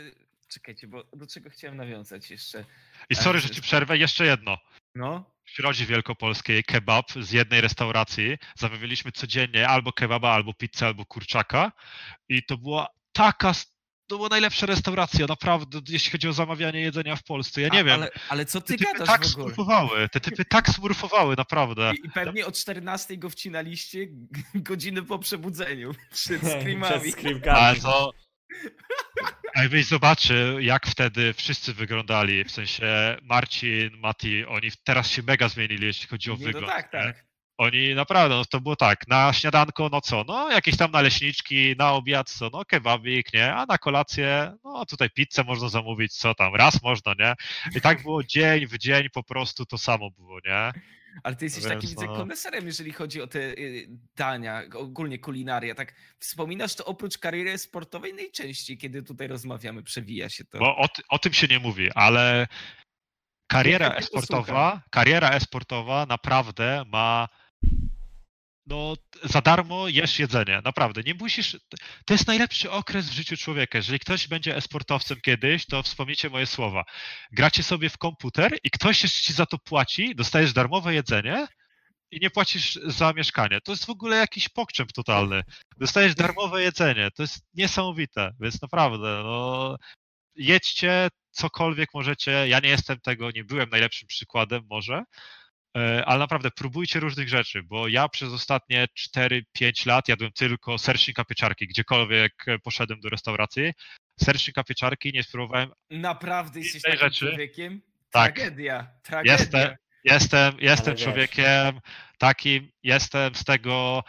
czekajcie, 0.47 0.87
bo 0.87 1.03
do 1.13 1.27
czego 1.27 1.49
chciałem 1.49 1.77
nawiązać 1.77 2.31
jeszcze? 2.31 2.65
I 3.09 3.15
sorry, 3.15 3.39
że 3.39 3.49
ci 3.49 3.61
przerwę, 3.61 3.97
jeszcze 3.97 4.25
jedno. 4.25 4.57
No, 4.95 5.31
W 5.45 5.49
Środzie 5.51 5.85
Wielkopolskiej 5.85 6.63
kebab 6.63 7.11
z 7.21 7.31
jednej 7.31 7.61
restauracji. 7.61 8.37
Zamawialiśmy 8.57 9.11
codziennie 9.11 9.67
albo 9.67 9.91
kebaba, 9.93 10.31
albo 10.33 10.53
pizzę, 10.53 10.85
albo 10.85 11.05
kurczaka. 11.05 11.71
I 12.29 12.43
to 12.43 12.57
była 12.57 12.87
taka. 13.11 13.53
To 14.07 14.15
była 14.15 14.29
najlepsza 14.29 14.65
restauracja, 14.65 15.25
naprawdę, 15.29 15.79
jeśli 15.89 16.11
chodzi 16.11 16.27
o 16.27 16.33
zamawianie 16.33 16.81
jedzenia 16.81 17.15
w 17.15 17.23
Polsce. 17.23 17.61
Ja 17.61 17.67
nie 17.69 17.79
a, 17.79 17.83
wiem. 17.83 17.93
Ale, 18.01 18.11
ale 18.29 18.45
co 18.45 18.61
Te 18.61 18.67
ty 18.67 18.77
typy 18.77 18.91
gadasz 18.93 19.07
tak 19.07 19.21
w 19.21 19.31
ogóle? 19.31 19.33
smurfowały, 19.45 20.09
te 20.09 20.19
typy 20.19 20.45
tak 20.45 20.69
smurfowały, 20.69 21.35
naprawdę. 21.37 21.91
I, 22.03 22.07
I 22.07 22.11
pewnie 22.11 22.45
o 22.45 22.51
14 22.51 23.17
go 23.17 23.29
wcinaliście 23.29 24.07
godziny 24.55 25.03
po 25.03 25.19
przebudzeniu 25.19 25.93
przed 26.11 26.41
Przed 26.41 26.61
screamami. 26.61 27.11
screamkami. 27.11 27.59
Ale 27.59 27.75
to. 27.79 28.11
A 29.55 29.61
jakbyś 29.61 29.85
zobaczył, 29.85 30.59
jak 30.59 30.87
wtedy 30.87 31.33
wszyscy 31.33 31.73
wyglądali, 31.73 32.43
w 32.43 32.51
sensie 32.51 33.17
Marcin, 33.21 33.97
Mati, 33.97 34.45
oni 34.45 34.71
teraz 34.83 35.11
się 35.11 35.23
mega 35.23 35.49
zmienili, 35.49 35.85
jeśli 35.85 36.07
chodzi 36.07 36.31
o 36.31 36.33
no 36.33 36.45
wygląd. 36.45 36.67
tak, 36.67 36.93
nie? 36.93 36.99
tak. 36.99 37.25
Oni 37.57 37.95
naprawdę, 37.95 38.35
no 38.35 38.45
to 38.45 38.61
było 38.61 38.75
tak, 38.75 39.07
na 39.07 39.33
śniadanko, 39.33 39.89
no 39.91 40.01
co, 40.01 40.23
no 40.27 40.51
jakieś 40.51 40.77
tam 40.77 40.91
naleśniczki, 40.91 41.75
na 41.77 41.91
obiad, 41.91 42.29
co, 42.29 42.49
no 42.53 42.65
kebabik, 42.65 43.33
nie, 43.33 43.53
a 43.53 43.65
na 43.65 43.77
kolację, 43.77 44.53
no 44.63 44.85
tutaj 44.85 45.09
pizzę 45.09 45.43
można 45.43 45.69
zamówić, 45.69 46.13
co 46.13 46.35
tam, 46.35 46.55
raz 46.55 46.83
można, 46.83 47.13
nie? 47.19 47.33
I 47.75 47.81
tak 47.81 48.01
było 48.03 48.23
dzień 48.23 48.67
w 48.67 48.77
dzień, 48.77 49.09
po 49.09 49.23
prostu 49.23 49.65
to 49.65 49.77
samo 49.77 50.11
było, 50.11 50.39
nie? 50.45 50.71
Ale 51.23 51.35
ty 51.35 51.45
jesteś 51.45 51.63
Więc 51.63 51.75
takim 51.75 51.89
widzę 51.89 52.05
no. 52.05 52.15
koneserem, 52.15 52.65
jeżeli 52.65 52.91
chodzi 52.91 53.21
o 53.21 53.27
te 53.27 53.39
y, 53.39 53.87
dania, 54.15 54.63
ogólnie 54.75 55.19
kulinaria. 55.19 55.75
Tak 55.75 55.93
wspominasz 56.19 56.75
to 56.75 56.85
oprócz 56.85 57.17
kariery 57.17 57.57
sportowej 57.57 58.13
najczęściej, 58.13 58.77
kiedy 58.77 59.03
tutaj 59.03 59.27
rozmawiamy, 59.27 59.83
przewija 59.83 60.29
się 60.29 60.45
to. 60.45 60.59
Bo 60.59 60.77
o, 60.77 60.87
o 61.09 61.19
tym 61.19 61.33
się 61.33 61.47
nie 61.47 61.59
mówi, 61.59 61.89
ale 61.95 62.47
kariera 63.47 63.89
e-sportowa, 63.89 64.81
kariera 64.91 65.29
e-sportowa 65.29 66.05
naprawdę 66.05 66.83
ma 66.87 67.27
no 68.65 68.95
za 69.23 69.41
darmo 69.41 69.87
jesz 69.87 70.19
jedzenie, 70.19 70.61
naprawdę. 70.63 71.01
Nie 71.05 71.13
musisz. 71.13 71.57
To 72.05 72.13
jest 72.13 72.27
najlepszy 72.27 72.71
okres 72.71 73.09
w 73.09 73.13
życiu 73.13 73.37
człowieka. 73.37 73.77
Jeżeli 73.77 73.99
ktoś 73.99 74.27
będzie 74.27 74.55
e-sportowcem 74.55 75.21
kiedyś, 75.21 75.65
to 75.65 75.83
wspomnijcie 75.83 76.29
moje 76.29 76.45
słowa. 76.45 76.83
Gracie 77.31 77.63
sobie 77.63 77.89
w 77.89 77.97
komputer 77.97 78.57
i 78.63 78.69
ktoś 78.69 79.03
jeszcze 79.03 79.21
ci 79.21 79.33
za 79.33 79.45
to 79.45 79.57
płaci, 79.57 80.15
dostajesz 80.15 80.53
darmowe 80.53 80.93
jedzenie 80.93 81.47
i 82.11 82.19
nie 82.21 82.29
płacisz 82.29 82.79
za 82.85 83.13
mieszkanie. 83.13 83.61
To 83.61 83.71
jest 83.71 83.85
w 83.85 83.89
ogóle 83.89 84.17
jakiś 84.17 84.49
pokczep 84.49 84.91
totalny. 84.91 85.43
Dostajesz 85.77 86.15
darmowe 86.15 86.61
jedzenie. 86.61 87.11
To 87.11 87.23
jest 87.23 87.45
niesamowite, 87.53 88.31
więc 88.39 88.61
naprawdę, 88.61 89.21
no 89.23 89.75
jedźcie 90.35 91.07
cokolwiek 91.31 91.89
możecie. 91.93 92.31
Ja 92.47 92.59
nie 92.59 92.69
jestem 92.69 92.99
tego, 92.99 93.31
nie 93.31 93.43
byłem 93.43 93.69
najlepszym 93.69 94.07
przykładem 94.07 94.63
może, 94.69 95.03
ale 96.05 96.19
naprawdę 96.19 96.51
próbujcie 96.51 96.99
różnych 96.99 97.29
rzeczy, 97.29 97.63
bo 97.63 97.87
ja 97.87 98.09
przez 98.09 98.33
ostatnie 98.33 98.87
4-5 99.17 99.87
lat 99.87 100.07
jadłem 100.07 100.31
tylko 100.31 100.77
sercznika 100.77 101.25
pieczarki, 101.25 101.67
gdziekolwiek 101.67 102.33
e, 102.47 102.59
poszedłem 102.59 102.99
do 102.99 103.09
restauracji. 103.09 103.73
Sercznika 104.19 104.63
pieczarki 104.63 105.11
nie 105.13 105.23
spróbowałem. 105.23 105.71
Naprawdę 105.89 106.59
jesteś 106.59 106.81
takim 106.81 106.99
rzeczy? 106.99 107.27
człowiekiem? 107.27 107.81
Tak. 108.11 108.35
Tragedia, 108.35 108.87
tragedia. 109.03 109.33
Jestem, 109.33 109.75
jestem, 110.03 110.53
jestem 110.59 110.93
wiesz. 110.95 111.03
człowiekiem 111.03 111.79
takim, 112.17 112.71
jestem 112.83 113.35
z 113.35 113.43
tego, 113.43 114.03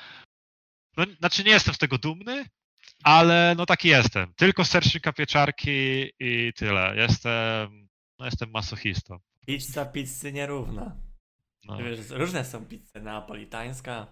no 0.97 1.05
znaczy 1.19 1.45
nie 1.45 1.51
jestem 1.51 1.75
z 1.75 1.79
tego 1.79 1.99
dumny, 1.99 2.45
ale 3.03 3.55
no 3.57 3.67
taki 3.67 3.89
jestem. 3.89 4.35
Tylko 4.37 4.65
sercznika 4.65 5.13
pieczarki 5.13 6.11
i 6.21 6.53
tyle. 6.57 6.97
Jestem, 6.97 7.89
no 8.19 8.25
jestem 8.25 8.51
masochistą. 8.51 9.19
Pizza 9.47 9.85
pizzy 9.85 10.33
nierówna. 10.33 11.06
No. 11.67 11.77
Wiesz, 11.77 12.11
różne 12.11 12.45
są 12.45 12.67
pizze, 12.67 13.01
neapolitańska, 13.01 14.07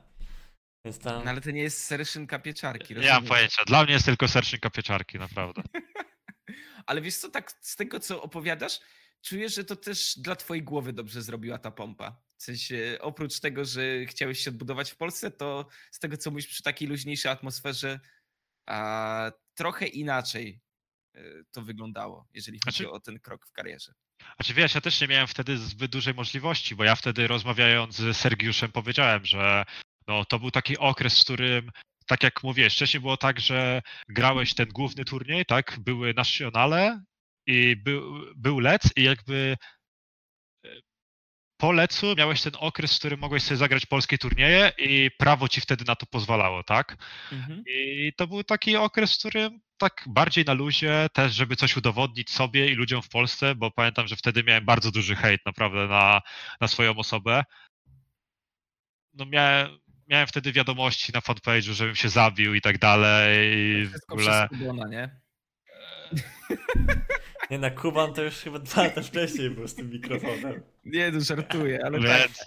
więc 0.85 0.99
tam... 0.99 1.25
No 1.25 1.31
ale 1.31 1.41
to 1.41 1.51
nie 1.51 1.63
jest 1.63 1.85
serszynka 1.85 2.39
pieczarki. 2.39 2.95
Nie 2.95 3.11
mam 3.11 3.25
pojęcia. 3.25 3.65
Dla 3.65 3.85
mnie 3.85 3.93
jest 3.93 4.05
tylko 4.05 4.29
sercznika 4.29 4.71
pieczarki, 4.71 5.19
naprawdę. 5.19 5.63
Ale 6.87 7.01
wiesz 7.01 7.17
co, 7.17 7.31
tak 7.31 7.53
z 7.61 7.77
tego 7.77 8.01
co 8.01 8.23
opowiadasz, 8.23 8.81
czuję, 9.23 9.49
że 9.49 9.65
to 9.65 9.77
też 9.77 10.19
dla 10.19 10.37
twojej 10.37 10.63
głowy 10.63 10.93
dobrze 10.93 11.23
zrobiła 11.23 11.59
ta 11.59 11.71
pompa. 11.71 12.23
W 12.37 12.43
sensie, 12.43 12.99
oprócz 13.01 13.41
tego, 13.41 13.65
że 13.65 14.07
chciałeś 14.07 14.41
się 14.41 14.51
odbudować 14.51 14.91
w 14.91 14.97
Polsce, 14.97 15.31
to 15.31 15.67
z 15.91 15.99
tego 15.99 16.17
co 16.17 16.31
mówisz 16.31 16.47
przy 16.47 16.63
takiej 16.63 16.89
luźniejszej 16.89 17.33
atmosferze, 17.33 18.01
a, 18.67 19.33
trochę 19.55 19.87
inaczej 19.87 20.61
e, 21.15 21.23
to 21.51 21.63
wyglądało, 21.63 22.29
jeżeli 22.33 22.59
chodzi 22.65 22.77
Znaczy- 22.77 22.91
o 22.91 23.01
ten 23.01 23.21
krok 23.21 23.47
w 23.47 23.53
karierze. 23.53 23.93
Znaczy 24.37 24.55
wiesz, 24.55 24.75
ja 24.75 24.81
też 24.81 25.01
nie 25.01 25.09
miałem 25.09 25.27
wtedy 25.27 25.59
zbyt 25.59 25.93
dużej 25.93 26.15
możliwości, 26.15 26.77
bo 26.77 26.85
ja 26.85 26.95
wtedy 26.95 27.27
rozmawiając 27.27 27.97
z 27.97 28.17
Sergiuszem 28.17 28.73
powiedziałem, 28.73 29.25
że 29.25 29.65
no, 30.09 30.25
to 30.25 30.39
był 30.39 30.51
taki 30.51 30.79
okres, 30.79 31.21
w 31.21 31.25
którym, 31.25 31.71
tak 32.07 32.23
jak 32.23 32.43
mówiłeś, 32.43 32.75
wcześniej 32.75 33.01
było 33.01 33.17
tak, 33.17 33.41
że 33.41 33.83
grałeś 34.09 34.55
ten 34.55 34.69
główny 34.69 35.05
turniej, 35.05 35.47
tak, 35.47 35.79
były 35.81 36.15
nacjonale 36.15 37.03
i 37.47 37.77
był, 37.77 38.25
był 38.37 38.59
lec 38.61 38.83
i 38.97 39.03
jakby 39.03 39.57
e, 40.67 40.69
po 41.57 41.73
lecu 41.73 42.15
miałeś 42.17 42.43
ten 42.43 42.53
okres, 42.59 42.97
w 42.97 42.99
którym 42.99 43.21
mogłeś 43.21 43.43
sobie 43.43 43.57
zagrać 43.59 43.87
polskie 43.87 44.19
turnieje 44.19 44.73
i 44.79 45.11
prawo 45.19 45.49
ci 45.49 45.61
wtedy 45.61 45.85
na 45.89 45.97
to 45.97 46.07
pozwalało, 46.07 46.63
tak? 46.63 46.97
I 47.67 48.13
to 48.17 48.27
był 48.27 48.45
taki 48.45 48.77
okres, 48.77 49.15
w 49.15 49.19
którym 49.19 49.61
tak 49.79 50.05
bardziej 50.07 50.45
na 50.45 50.53
luzie, 50.53 51.07
też 51.13 51.35
żeby 51.35 51.57
coś 51.57 51.77
udowodnić 51.77 52.31
sobie 52.31 52.71
i 52.71 52.75
ludziom 52.75 53.03
w 53.03 53.09
Polsce, 53.09 53.55
bo 53.55 53.71
pamiętam, 53.71 54.07
że 54.07 54.17
wtedy 54.17 54.45
miałem 54.45 54.65
bardzo 54.65 54.91
duży 54.91 55.17
hejt 55.17 55.41
naprawdę 55.47 55.89
na, 55.89 56.21
na 56.61 56.69
swoją 56.69 56.97
osobę. 56.97 57.45
No 59.13 59.27
miałem, 59.27 59.79
miałem 60.09 60.27
wtedy 60.27 60.53
wiadomości 60.53 61.13
na 61.13 61.21
fanpage'u, 61.21 61.73
żebym 61.73 61.97
się 61.97 62.09
zabił 62.09 62.55
i 62.55 62.61
tak 62.61 62.79
dalej. 62.79 63.59
I 63.59 63.85
w 63.85 63.91
Wszystko 63.91 64.15
ogóle... 64.15 64.49
przez 64.49 64.61
Kubona, 64.61 64.89
nie? 64.89 65.21
Nie 67.51 67.59
no, 67.59 67.71
Kuban 67.71 68.15
to 68.15 68.23
już 68.23 68.35
chyba 68.35 68.59
dwa 68.59 68.83
lata 68.83 69.03
wcześniej 69.03 69.51
był 69.51 69.69
z 69.69 69.75
tym 69.75 69.91
mikrofonem. 69.91 70.63
Nie, 70.85 71.11
no 71.11 71.21
żartuję, 71.21 71.81
ale 71.85 71.99
tak. 71.99 72.09
Więc, 72.09 72.39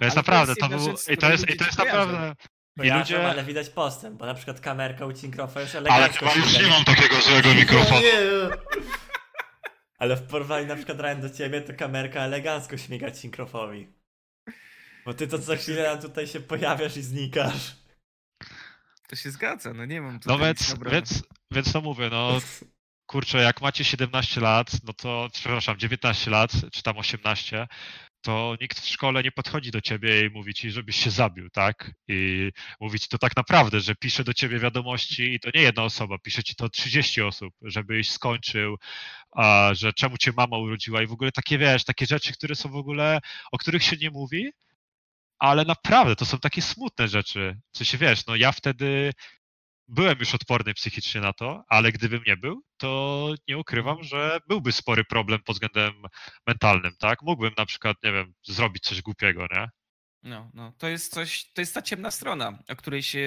Ale 0.00 0.10
to 0.10 0.16
naprawdę, 0.16 0.50
jest 0.50 0.60
to 0.60 0.68
był. 0.68 1.14
I 1.14 1.16
to 1.16 1.30
jest, 1.30 1.50
i 1.50 1.56
to 1.56 1.64
jest 1.64 1.76
kojarzą. 1.76 2.32
Naprawdę. 2.76 2.96
I 2.96 2.98
ludzie. 2.98 3.30
ale 3.30 3.44
widać 3.44 3.68
postęp, 3.68 4.18
bo 4.18 4.26
na 4.26 4.34
przykład 4.34 4.60
kamerka 4.60 5.06
u 5.06 5.12
Cinkrofa 5.12 5.60
już 5.60 5.74
Ale 5.74 5.90
elegancko 5.90 6.28
chyba 6.28 6.46
już 6.46 6.58
nie 6.58 6.68
mam 6.68 6.84
takiego 6.84 7.20
złego 7.20 7.54
mikrofonu. 7.54 8.00
Nie. 8.00 8.56
Ale 9.98 10.16
w 10.16 10.22
porównaniu 10.22 10.66
na 10.66 10.76
przykład 10.76 11.00
Ryan 11.00 11.20
do 11.20 11.30
ciebie, 11.30 11.60
to 11.60 11.74
kamerka 11.74 12.20
elegancko 12.20 12.78
śmiga 12.78 13.10
Cinkrofowi. 13.10 13.92
Bo 15.04 15.14
ty 15.14 15.28
to 15.28 15.38
co 15.38 15.56
chwilę 15.56 15.98
tutaj 15.98 16.26
się 16.26 16.40
pojawiasz 16.40 16.96
i 16.96 17.02
znikasz. 17.02 17.76
To 19.08 19.16
się 19.16 19.30
zgadza, 19.30 19.72
no 19.72 19.84
nie 19.84 20.00
mam 20.00 20.20
tutaj 20.20 20.38
No 20.38 20.44
więc, 20.44 20.74
więc, 20.90 21.22
więc 21.50 21.72
to 21.72 21.80
mówię, 21.80 22.08
no 22.10 22.40
kurczę, 23.06 23.38
jak 23.38 23.60
macie 23.60 23.84
17 23.84 24.40
lat, 24.40 24.72
no 24.84 24.92
to, 24.92 25.28
przepraszam, 25.32 25.78
19 25.78 26.30
lat, 26.30 26.52
czy 26.72 26.82
tam 26.82 26.98
18, 26.98 27.68
to 28.20 28.56
nikt 28.60 28.80
w 28.80 28.88
szkole 28.88 29.22
nie 29.22 29.32
podchodzi 29.32 29.70
do 29.70 29.80
ciebie 29.80 30.26
i 30.26 30.30
mówi 30.30 30.54
ci, 30.54 30.70
żebyś 30.70 30.96
się 30.96 31.10
zabił, 31.10 31.50
tak? 31.50 31.92
I 32.08 32.50
mówi 32.80 33.00
ci 33.00 33.08
to 33.08 33.18
tak 33.18 33.36
naprawdę, 33.36 33.80
że 33.80 33.94
pisze 33.94 34.24
do 34.24 34.34
ciebie 34.34 34.58
wiadomości 34.58 35.34
i 35.34 35.40
to 35.40 35.50
nie 35.54 35.62
jedna 35.62 35.82
osoba, 35.82 36.18
pisze 36.18 36.42
ci 36.42 36.54
to 36.54 36.68
30 36.68 37.22
osób, 37.22 37.54
żebyś 37.62 38.10
skończył, 38.10 38.76
a, 39.36 39.70
że 39.72 39.92
czemu 39.92 40.18
cię 40.18 40.32
mama 40.36 40.58
urodziła 40.58 41.02
i 41.02 41.06
w 41.06 41.12
ogóle 41.12 41.32
takie, 41.32 41.58
wiesz, 41.58 41.84
takie 41.84 42.06
rzeczy, 42.06 42.32
które 42.32 42.54
są 42.54 42.68
w 42.68 42.76
ogóle, 42.76 43.20
o 43.52 43.58
których 43.58 43.82
się 43.84 43.96
nie 43.96 44.10
mówi, 44.10 44.50
ale 45.38 45.64
naprawdę 45.64 46.16
to 46.16 46.26
są 46.26 46.38
takie 46.38 46.62
smutne 46.62 47.08
rzeczy. 47.08 47.60
W 47.72 47.78
sensie, 47.78 47.98
wiesz, 47.98 48.26
no 48.26 48.36
ja 48.36 48.52
wtedy 48.52 49.12
byłem 49.90 50.18
już 50.18 50.34
odporny 50.34 50.74
psychicznie 50.74 51.20
na 51.20 51.32
to, 51.32 51.64
ale 51.68 51.92
gdybym 51.92 52.22
nie 52.26 52.36
był, 52.36 52.62
to 52.76 53.34
nie 53.48 53.58
ukrywam, 53.58 54.02
że 54.02 54.38
byłby 54.48 54.72
spory 54.72 55.04
problem 55.04 55.40
pod 55.42 55.56
względem 55.56 56.02
mentalnym, 56.46 56.92
tak? 56.98 57.22
Mógłbym 57.22 57.52
na 57.58 57.66
przykład, 57.66 57.96
nie 58.04 58.12
wiem, 58.12 58.34
zrobić 58.42 58.82
coś 58.82 59.02
głupiego, 59.02 59.46
nie? 59.52 59.68
No, 60.22 60.50
no, 60.54 60.72
to 60.78 60.88
jest 60.88 61.14
coś, 61.14 61.52
to 61.52 61.60
jest 61.60 61.74
ta 61.74 61.82
ciemna 61.82 62.10
strona, 62.10 62.58
o 62.68 62.76
której 62.76 63.02
się 63.02 63.20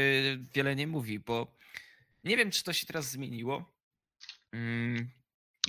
wiele 0.56 0.76
nie 0.76 0.88
mówi, 0.88 1.20
bo 1.20 1.58
nie 2.24 2.38
wiem, 2.38 2.52
czy 2.52 2.64
to 2.64 2.74
się 2.74 2.86
teraz 2.86 3.12
zmieniło. 3.12 3.74
Mm, 4.54 5.10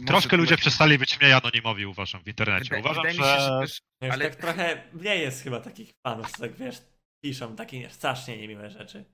Troszkę 0.07 0.37
ludzie 0.37 0.49
właśnie- 0.49 0.61
przestali 0.61 0.99
być 0.99 1.21
mniej 1.21 1.33
anonimowi, 1.33 1.87
uważam, 1.87 2.23
w 2.25 2.29
internecie. 2.29 2.65
Wydaje, 2.65 2.83
Uważam, 2.83 3.03
wydaje 3.03 3.19
mi 3.19 3.25
się, 3.25 3.41
że 3.41 3.41
że... 3.41 3.61
też, 3.61 3.81
Już 4.03 4.13
Ale- 4.13 4.31
tak 4.31 4.41
trochę 4.41 4.91
mniej 4.93 5.21
jest 5.21 5.43
chyba 5.43 5.61
takich 5.61 5.93
fanów, 6.03 6.31
co 6.31 6.39
tak 6.39 6.57
wiesz, 6.57 6.77
piszą 7.25 7.57
takie 7.57 7.91
strasznie 7.91 8.39
niemiłe 8.39 8.71
rzeczy. 8.71 9.05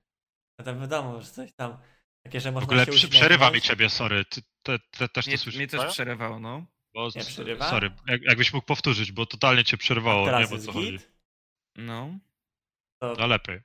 No 0.60 0.64
tam 0.64 0.80
wiadomo, 0.80 1.20
że 1.20 1.30
coś 1.30 1.52
tam, 1.52 1.78
takie, 2.24 2.40
że 2.40 2.50
W 2.50 2.54
można 2.54 2.64
ogóle 2.64 2.80
się 2.80 2.90
przy, 2.92 2.96
uśmiechnąć. 2.96 3.20
przerywa 3.20 3.50
mi 3.50 3.60
ciebie, 3.60 3.90
sorry. 3.90 4.24
Ty 4.24 4.42
te, 4.62 4.78
te, 4.78 5.08
też 5.08 5.24
to 5.24 5.30
mnie, 5.30 5.38
słyszysz? 5.38 5.58
mnie 5.58 5.68
też 5.68 5.80
co? 5.80 5.88
przerywało, 5.88 6.40
no. 6.40 6.66
Bo, 6.94 7.08
Nie 7.16 7.24
przerywa? 7.24 7.70
Sorry, 7.70 7.90
jak, 8.06 8.22
jakbyś 8.22 8.52
mógł 8.52 8.66
powtórzyć, 8.66 9.12
bo 9.12 9.26
totalnie 9.26 9.64
cię 9.64 9.76
przerwało, 9.76 10.20
nie 10.20 10.26
Teraz 10.26 10.40
wiem 10.42 10.52
o 10.52 10.54
jest 10.54 10.66
co 10.66 10.72
chodzi. 10.72 10.92
git, 10.92 11.12
No, 11.76 12.18
to 13.02 13.14
No 13.18 13.26
lepiej. 13.26 13.60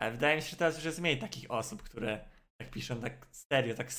Ale 0.00 0.10
wydaje 0.12 0.36
mi 0.36 0.42
się, 0.42 0.48
że 0.50 0.56
teraz 0.56 0.76
już 0.76 0.84
jest 0.84 1.00
mniej 1.00 1.18
takich 1.18 1.50
osób, 1.50 1.82
które 1.82 2.28
tak 2.60 2.70
piszą 2.70 3.00
tak 3.00 3.26
serio, 3.32 3.74
tak 3.74 3.92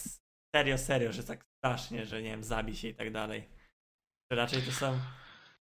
serio, 0.56 0.78
serio, 0.78 1.14
że 1.14 1.24
tak 1.24 1.46
strasznie, 1.58 2.06
że 2.06 2.22
nie 2.22 2.30
wiem, 2.30 2.44
zabij 2.44 2.76
się 2.76 2.88
i 2.88 2.96
tak 2.96 3.12
dalej. 3.12 3.50
Że 4.32 4.38
raczej 4.38 4.62
to 4.62 4.72
są 4.72 5.00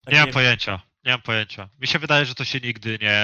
takie... 0.04 0.16
Nie 0.16 0.22
mam 0.24 0.32
pojęcia, 0.32 0.80
nie 1.04 1.10
mam 1.12 1.22
pojęcia. 1.22 1.68
Mi 1.80 1.86
się 1.86 1.98
wydaje, 1.98 2.26
że 2.26 2.34
to 2.34 2.44
się 2.44 2.60
nigdy 2.60 2.98
nie, 3.02 3.20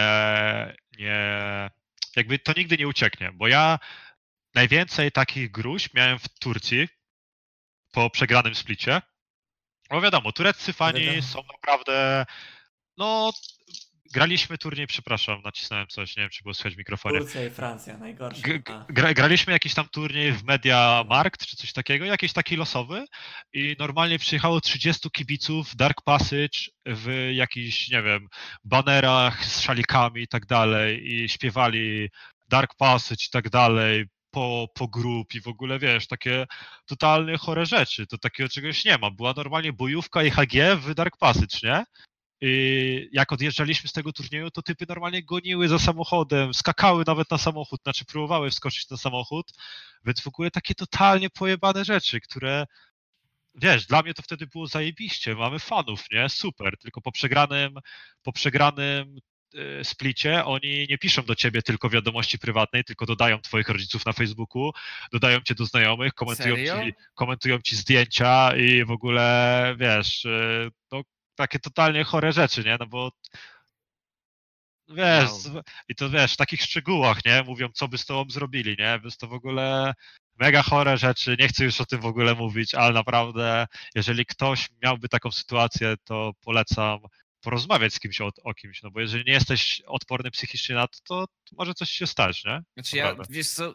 nie, 0.99 1.71
jakby 2.17 2.39
to 2.39 2.53
nigdy 2.57 2.77
nie 2.77 2.89
ucieknie, 2.89 3.33
bo 3.33 3.49
ja 3.49 3.79
najwięcej 4.55 5.13
takich 5.13 5.51
gruźb 5.51 5.95
miałem 5.95 6.19
w 6.19 6.29
Turcji 6.29 6.89
po 7.93 8.11
przegranym 8.11 8.55
splicie. 8.55 9.03
Bo 9.91 10.01
wiadomo, 10.01 10.33
tureccy 10.33 10.73
fani 10.73 11.01
Wiadomo. 11.01 11.23
są 11.23 11.43
naprawdę, 11.53 12.27
no 12.97 13.33
graliśmy 14.15 14.59
turniej, 14.59 14.87
przepraszam, 14.87 15.41
nacisnąłem 15.45 15.87
coś, 15.87 16.17
nie 16.17 16.23
wiem, 16.23 16.31
czy 16.31 16.43
było 16.43 16.55
słychać 16.55 16.75
w 16.75 16.79
mikrofonie. 16.79 17.19
Turcja 17.19 17.47
i 17.47 17.51
Francja, 17.51 17.99
najgorsze. 17.99 18.43
Gra, 18.89 19.15
graliśmy 19.15 19.53
jakiś 19.53 19.75
tam 19.75 19.89
turniej 19.89 20.33
w 20.33 20.45
Media 20.45 21.05
Markt 21.09 21.47
czy 21.47 21.57
coś 21.57 21.73
takiego, 21.73 22.05
jakiś 22.05 22.33
taki 22.33 22.57
losowy 22.57 23.05
i 23.53 23.77
normalnie 23.79 24.19
przyjechało 24.19 24.61
30 24.61 25.11
kibiców 25.11 25.77
Dark 25.77 26.03
Passage 26.03 26.59
w 26.87 27.31
jakichś, 27.35 27.89
nie 27.89 28.03
wiem, 28.03 28.29
banerach 28.65 29.45
z 29.45 29.61
szalikami 29.61 30.23
i 30.23 30.29
tak 30.29 30.47
dalej 30.47 31.13
i 31.13 31.29
śpiewali 31.29 32.09
Dark 32.49 32.75
Passage 32.75 33.25
i 33.27 33.31
tak 33.31 33.51
dalej 33.51 34.05
po, 34.31 34.69
po 34.75 34.89
grup 34.89 35.35
i 35.35 35.41
w 35.41 35.49
ogóle, 35.49 35.79
wiesz, 35.79 36.07
takie 36.07 36.47
totalnie 36.87 37.37
chore 37.37 37.67
rzeczy, 37.67 38.07
to 38.07 38.19
takiego 38.19 38.49
czegoś 38.49 38.85
nie 38.85 38.99
ma. 38.99 39.11
Była 39.11 39.35
normalnie 39.37 39.73
bojówka 39.73 40.23
i 40.23 40.31
HG 40.31 40.77
w 40.77 40.95
Dark 40.95 41.17
Passage, 41.17 41.59
nie? 41.63 41.85
I 42.47 43.09
jak 43.13 43.33
odjeżdżaliśmy 43.33 43.89
z 43.89 43.93
tego 43.93 44.13
turnieju, 44.13 44.51
to 44.51 44.63
typy 44.63 44.85
normalnie 44.89 45.23
goniły 45.23 45.69
za 45.69 45.79
samochodem, 45.79 46.55
skakały 46.55 47.05
nawet 47.07 47.31
na 47.31 47.39
samochód, 47.39 47.83
znaczy 47.83 48.05
próbowały 48.05 48.51
wskoczyć 48.51 48.91
na 48.91 48.97
samochód, 48.97 49.53
więc 50.05 50.21
w 50.21 50.27
ogóle 50.27 50.51
takie 50.51 50.75
totalnie 50.75 51.31
pojebane 51.31 51.85
rzeczy, 51.85 52.21
które 52.21 52.67
wiesz, 53.55 53.87
dla 53.87 54.03
mnie 54.03 54.15
to 54.15 54.23
wtedy 54.23 54.47
było 54.47 54.67
zajebiście, 54.67 55.35
mamy 55.35 55.59
fanów, 55.59 56.05
nie? 56.13 56.29
Super, 56.29 56.79
tylko 56.79 57.01
po 57.01 57.13
przegranym, 57.13 57.75
po 58.23 58.33
przegranym 58.33 59.19
e, 59.55 59.85
splicie 59.85 60.45
oni 60.45 60.87
nie 60.91 60.99
piszą 60.99 61.23
do 61.23 61.35
ciebie 61.35 61.63
tylko 61.63 61.91
wiadomości 61.91 62.39
prywatnej, 62.39 62.85
tylko 62.85 63.07
dodają 63.07 63.41
twoich 63.41 63.69
rodziców 63.69 64.07
na 64.07 64.13
Facebooku, 64.13 64.73
dodają 65.13 65.41
cię 65.41 65.55
do 65.55 65.67
znajomych, 65.67 66.15
komentują 66.15 66.57
Serio? 66.57 66.85
ci, 66.85 66.93
komentują 67.15 67.59
ci 67.61 67.77
zdjęcia 67.77 68.57
i 68.57 68.85
w 68.85 68.91
ogóle, 68.91 69.77
wiesz, 69.79 70.27
e, 70.27 70.71
no 70.93 71.03
takie 71.35 71.59
totalnie 71.59 72.05
chore 72.05 72.33
rzeczy, 72.33 72.65
nie? 72.65 72.77
No 72.81 72.87
bo 72.87 73.13
wiesz, 74.89 75.31
z- 75.31 75.63
i 75.89 75.95
to 75.95 76.11
wiesz, 76.11 76.35
w 76.35 76.37
takich 76.37 76.63
szczegółach, 76.63 77.25
nie? 77.25 77.43
Mówią, 77.43 77.69
co 77.75 77.89
by 77.89 77.99
z 77.99 78.07
tobą 78.07 78.31
zrobili, 78.31 78.77
nie? 78.79 79.01
Więc 79.03 79.17
to 79.17 79.29
w 79.29 79.33
ogóle 79.33 79.95
mega 80.37 80.63
chore 80.63 80.99
rzeczy, 80.99 81.37
nie 81.41 81.49
chcę 81.49 81.65
już 81.65 81.81
o 81.81 81.87
tym 81.87 82.01
w 82.01 82.07
ogóle 82.07 82.35
mówić, 82.35 82.75
ale 82.75 82.95
naprawdę, 82.95 83.67
jeżeli 83.95 84.27
ktoś 84.27 84.69
miałby 84.83 85.09
taką 85.09 85.31
sytuację, 85.33 85.95
to 86.05 86.33
polecam 86.41 86.99
porozmawiać 87.41 87.95
z 87.95 88.01
kimś 88.01 88.21
o, 88.21 88.31
o 88.45 88.55
kimś, 88.55 88.83
no 88.83 88.91
bo 88.91 89.01
jeżeli 89.01 89.25
nie 89.25 89.33
jesteś 89.33 89.81
odporny 89.87 90.31
psychicznie 90.31 90.75
na 90.75 90.87
to, 90.89 90.99
to 91.05 91.27
może 91.53 91.75
coś 91.75 91.91
się 91.91 92.07
stać, 92.07 92.45
nie? 92.45 92.63
Znaczy 92.75 92.97
ja, 92.97 93.17
wiesz 93.31 93.51
co, 93.51 93.75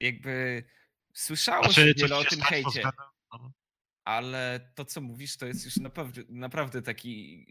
jakby 0.00 0.64
słyszało 1.14 1.64
Znaczy, 1.64 1.94
wiele 1.96 2.16
o 2.16 2.24
tym 2.24 2.40
hejcie, 2.42 2.68
względem- 2.70 2.92
no. 3.32 3.52
Ale 4.10 4.60
to 4.74 4.84
co 4.84 5.00
mówisz 5.00 5.36
to 5.36 5.46
jest 5.46 5.64
już 5.64 5.76
naprawdę, 5.76 6.22
naprawdę 6.28 6.82
taki 6.82 7.46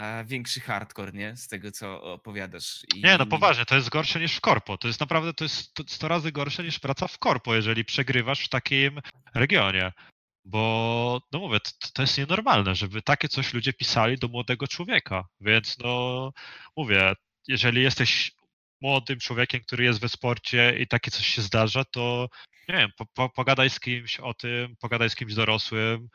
y, 0.00 0.24
większy 0.24 0.60
hardcore, 0.60 1.12
nie? 1.12 1.36
Z 1.36 1.48
tego 1.48 1.70
co 1.70 2.02
opowiadasz. 2.02 2.84
I... 2.94 3.02
Nie, 3.02 3.18
no 3.18 3.26
poważnie, 3.26 3.64
to 3.64 3.74
jest 3.74 3.88
gorsze 3.88 4.20
niż 4.20 4.36
w 4.36 4.40
korpo. 4.40 4.78
To 4.78 4.88
jest 4.88 5.00
naprawdę, 5.00 5.34
to 5.34 5.44
jest 5.44 5.74
to 5.74 5.82
100 5.86 6.08
razy 6.08 6.32
gorsze 6.32 6.64
niż 6.64 6.78
praca 6.78 7.08
w 7.08 7.18
korpo, 7.18 7.54
jeżeli 7.54 7.84
przegrywasz 7.84 8.44
w 8.44 8.48
takim 8.48 9.00
regionie. 9.34 9.92
Bo, 10.44 11.20
no 11.32 11.38
mówię, 11.38 11.60
to, 11.60 11.70
to 11.92 12.02
jest 12.02 12.18
nienormalne, 12.18 12.74
żeby 12.74 13.02
takie 13.02 13.28
coś 13.28 13.54
ludzie 13.54 13.72
pisali 13.72 14.18
do 14.18 14.28
młodego 14.28 14.66
człowieka. 14.66 15.24
Więc 15.40 15.78
no, 15.78 16.32
mówię, 16.76 17.12
jeżeli 17.48 17.82
jesteś 17.82 18.32
młodym 18.80 19.18
człowiekiem, 19.18 19.60
który 19.60 19.84
jest 19.84 20.00
we 20.00 20.08
sporcie 20.08 20.76
i 20.78 20.86
takie 20.86 21.10
coś 21.10 21.26
się 21.26 21.42
zdarza, 21.42 21.84
to 21.84 22.28
nie 22.68 22.74
wiem, 22.74 22.90
po, 22.96 23.06
po, 23.06 23.28
pogadaj 23.28 23.70
z 23.70 23.80
kimś 23.80 24.20
o 24.20 24.34
tym, 24.34 24.76
pogadaj 24.76 25.10
z 25.10 25.14
kimś 25.14 25.34
dorosłym, 25.34 26.08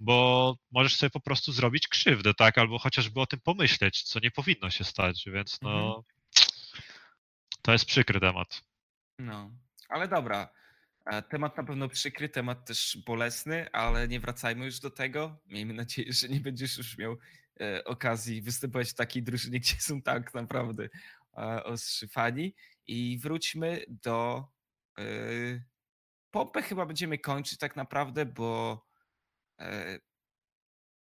bo 0.00 0.56
możesz 0.70 0.96
sobie 0.96 1.10
po 1.10 1.20
prostu 1.20 1.52
zrobić 1.52 1.88
krzywdę, 1.88 2.34
tak? 2.34 2.58
Albo 2.58 2.78
chociażby 2.78 3.20
o 3.20 3.26
tym 3.26 3.40
pomyśleć, 3.40 4.02
co 4.02 4.20
nie 4.20 4.30
powinno 4.30 4.70
się 4.70 4.84
stać, 4.84 5.24
więc 5.26 5.58
no. 5.62 6.04
To 7.62 7.72
jest 7.72 7.84
przykry 7.84 8.20
temat. 8.20 8.62
No, 9.18 9.50
ale 9.88 10.08
dobra. 10.08 10.48
E, 11.06 11.22
Temat 11.22 11.56
na 11.56 11.64
pewno 11.64 11.88
przykry, 11.88 12.28
temat 12.28 12.66
też 12.66 12.98
bolesny, 13.06 13.72
ale 13.72 14.08
nie 14.08 14.20
wracajmy 14.20 14.64
już 14.64 14.80
do 14.80 14.90
tego. 14.90 15.36
Miejmy 15.46 15.74
nadzieję, 15.74 16.12
że 16.12 16.28
nie 16.28 16.40
będziesz 16.40 16.78
już 16.78 16.98
miał 16.98 17.16
e, 17.60 17.84
okazji 17.84 18.42
występować 18.42 18.90
w 18.90 18.94
takiej 18.94 19.22
drużynie, 19.22 19.60
gdzie 19.60 19.74
są 19.74 20.02
tak 20.02 20.34
naprawdę 20.34 20.88
ostrzy 21.64 22.08
fani. 22.08 22.54
I 22.86 23.18
wróćmy 23.22 23.84
do 23.88 24.44
e, 24.98 25.02
Pompę 26.30 26.62
chyba 26.62 26.86
będziemy 26.86 27.18
kończyć 27.18 27.58
tak 27.58 27.76
naprawdę, 27.76 28.26
bo 28.26 28.80
e, 29.60 29.98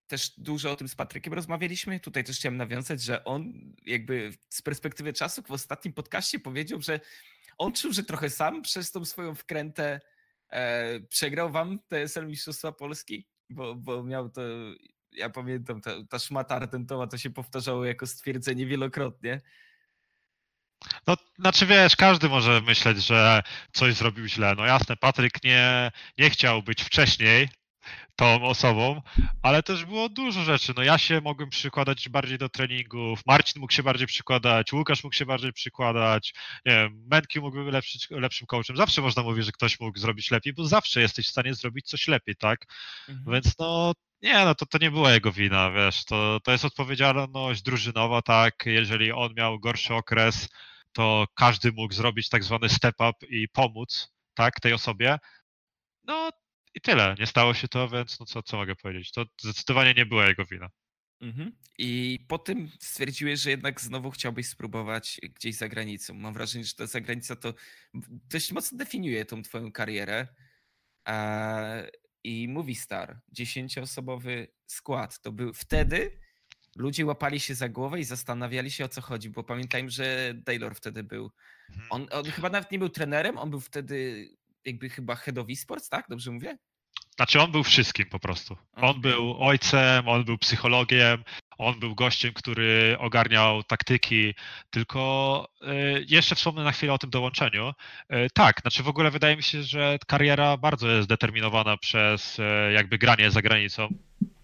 też 0.08 0.40
dużo 0.40 0.72
o 0.72 0.76
tym 0.76 0.88
z 0.88 0.96
Patrykiem 0.96 1.34
rozmawialiśmy. 1.34 2.00
Tutaj 2.00 2.24
też 2.24 2.38
chciałem 2.38 2.58
nawiązać, 2.58 3.02
że 3.02 3.24
on 3.24 3.54
jakby 3.86 4.34
z 4.50 4.62
perspektywy 4.62 5.14
czasu 5.14 5.42
w 5.42 5.52
ostatnim 5.52 5.94
podcaście 5.94 6.40
powiedział, 6.40 6.82
że 6.82 7.00
on 7.58 7.74
czuł, 7.74 7.94
że 7.94 8.04
trochę 8.04 8.30
sam 8.30 8.62
przez 8.62 8.92
tą 8.92 9.06
swoją 9.06 9.36
wkrętę 9.36 10.02
e, 10.50 11.00
przegrał 11.00 11.52
wam 11.52 11.80
TSL 11.88 12.28
Mistrzostwa 12.28 12.72
Polski, 12.72 13.28
bo, 13.50 13.76
bo 13.76 14.04
miał 14.04 14.30
to, 14.30 14.42
ja 15.12 15.30
pamiętam, 15.30 15.82
ta, 15.82 15.92
ta 16.10 16.20
szmata 16.20 16.56
Artentowa 16.56 17.08
to 17.08 17.18
się 17.18 17.30
powtarzało 17.30 17.86
jako 17.86 18.08
stwierdzenie 18.08 18.66
wielokrotnie. 18.66 19.42
No, 21.08 21.18
znaczy 21.40 21.66
wiesz, 21.66 21.96
każdy 21.96 22.30
może 22.30 22.62
myśleć, 22.62 23.04
że 23.06 23.44
coś 23.74 23.94
zrobił 23.94 24.28
źle. 24.28 24.56
No 24.58 24.66
jasne, 24.66 24.98
Patryk 24.98 25.44
nie, 25.44 25.92
nie 26.18 26.30
chciał 26.30 26.64
być 26.64 26.84
wcześniej 26.84 27.50
tą 28.16 28.44
osobą, 28.44 29.02
ale 29.42 29.64
też 29.64 29.86
było 29.86 30.10
dużo 30.10 30.44
rzeczy. 30.44 30.74
No 30.78 30.84
ja 30.84 30.98
się 30.98 31.22
mogłem 31.22 31.50
przykładać 31.50 32.10
bardziej 32.10 32.38
do 32.38 32.50
treningów, 32.50 33.20
Marcin 33.26 33.60
mógł 33.62 33.74
się 33.74 33.84
bardziej 33.84 34.08
przykładać, 34.08 34.74
Łukasz 34.74 35.04
mógł 35.04 35.16
się 35.16 35.26
bardziej 35.26 35.54
przykładać, 35.54 36.34
nie 36.66 36.72
wiem, 36.72 37.08
Menki 37.12 37.40
mógł 37.40 37.64
być 37.64 37.74
lepszy, 37.74 37.98
lepszym 38.10 38.48
coachem. 38.48 38.78
Zawsze 38.78 39.02
można 39.02 39.24
mówić, 39.24 39.46
że 39.46 39.52
ktoś 39.52 39.80
mógł 39.80 40.00
zrobić 40.00 40.32
lepiej, 40.32 40.54
bo 40.54 40.66
zawsze 40.68 41.02
jesteś 41.02 41.28
w 41.28 41.32
stanie 41.32 41.54
zrobić 41.54 41.88
coś 41.88 42.08
lepiej, 42.08 42.36
tak? 42.36 42.66
Więc 43.28 43.58
no 43.60 43.94
nie, 44.22 44.46
no 44.46 44.56
to, 44.56 44.66
to 44.66 44.78
nie 44.78 44.92
była 44.92 45.12
jego 45.12 45.32
wina, 45.32 45.72
wiesz, 45.72 46.06
to, 46.06 46.40
to 46.44 46.52
jest 46.52 46.66
odpowiedzialność 46.66 47.62
drużynowa, 47.62 48.22
tak, 48.22 48.64
jeżeli 48.66 49.12
on 49.12 49.34
miał 49.34 49.60
gorszy 49.60 49.94
okres, 49.94 50.50
to 50.94 51.26
każdy 51.36 51.72
mógł 51.72 51.94
zrobić 51.94 52.30
tak 52.30 52.44
zwany 52.44 52.70
step 52.70 52.96
up 52.96 53.28
i 53.30 53.48
pomóc, 53.48 54.12
tak, 54.34 54.60
tej 54.60 54.74
osobie. 54.74 55.18
No 56.04 56.30
i 56.76 56.82
tyle, 56.82 57.16
nie 57.20 57.28
stało 57.28 57.54
się 57.54 57.68
to, 57.68 57.90
więc 57.90 58.20
no 58.20 58.26
co, 58.26 58.44
co 58.44 58.58
mogę 58.58 58.76
powiedzieć, 58.76 59.12
to 59.12 59.26
zdecydowanie 59.42 59.94
nie 59.94 60.06
była 60.06 60.28
jego 60.28 60.46
wina. 60.46 60.70
Mhm. 61.22 61.52
I 61.78 62.20
po 62.28 62.38
tym 62.38 62.70
stwierdziłeś, 62.80 63.40
że 63.40 63.50
jednak 63.50 63.82
znowu 63.82 64.12
chciałbyś 64.12 64.48
spróbować 64.48 65.20
gdzieś 65.24 65.56
za 65.56 65.70
granicą. 65.70 66.14
Mam 66.14 66.34
wrażenie, 66.34 66.66
że 66.66 66.74
ta 66.74 66.88
zagranica 66.88 67.36
to 67.36 67.54
dość 68.30 68.52
mocno 68.52 68.78
definiuje 68.78 69.26
tą 69.26 69.42
twoją 69.42 69.72
karierę. 69.72 70.28
I 72.24 72.48
mówi 72.48 72.76
Star, 72.76 73.20
dziesięcioosobowy 73.32 74.48
skład. 74.68 75.22
To 75.22 75.32
był 75.32 75.54
wtedy 75.54 76.20
ludzie 76.76 77.06
łapali 77.06 77.40
się 77.40 77.56
za 77.56 77.70
głowę 77.70 78.00
i 78.00 78.04
zastanawiali 78.04 78.72
się 78.72 78.86
o 78.86 78.90
co 78.90 79.02
chodzi, 79.02 79.30
bo 79.30 79.44
pamiętajmy, 79.44 79.90
że 79.90 80.34
Taylor 80.46 80.76
wtedy 80.76 81.04
był. 81.04 81.32
Mhm. 81.70 81.88
On, 81.90 82.08
on 82.12 82.26
chyba 82.32 82.50
nawet 82.50 82.72
nie 82.72 82.80
był 82.80 82.90
trenerem, 82.90 83.38
on 83.38 83.50
był 83.50 83.60
wtedy 83.60 84.28
jakby 84.66 84.90
chyba 84.90 85.16
head 85.16 85.38
of 85.38 85.48
esports, 85.50 85.90
tak? 85.90 86.06
Dobrze 86.10 86.32
mówię? 86.32 86.58
Znaczy 87.16 87.42
on 87.42 87.52
był 87.52 87.64
wszystkim 87.64 88.06
po 88.06 88.20
prostu. 88.20 88.58
On 88.74 89.02
był 89.02 89.44
ojcem, 89.44 90.08
on 90.08 90.24
był 90.24 90.38
psychologiem, 90.38 91.24
on 91.58 91.80
był 91.80 91.96
gościem, 91.96 92.34
który 92.34 92.96
ogarniał 93.00 93.64
taktyki, 93.64 94.34
tylko 94.70 95.48
y, 95.62 96.06
jeszcze 96.10 96.36
wspomnę 96.36 96.64
na 96.64 96.72
chwilę 96.72 96.94
o 96.94 96.98
tym 96.98 97.10
dołączeniu. 97.10 97.70
Y, 97.70 98.28
Tak, 98.34 98.62
znaczy 98.62 98.84
w 98.84 98.88
ogóle 98.88 99.12
wydaje 99.12 99.36
mi 99.36 99.44
się, 99.44 99.64
że 99.64 99.98
kariera 100.08 100.58
bardzo 100.58 100.90
jest 100.90 101.08
determinowana 101.10 101.78
przez 101.78 102.40
y, 102.40 102.44
jakby 102.74 102.98
granie 102.98 103.32
za 103.32 103.42
granicą. 103.42 103.88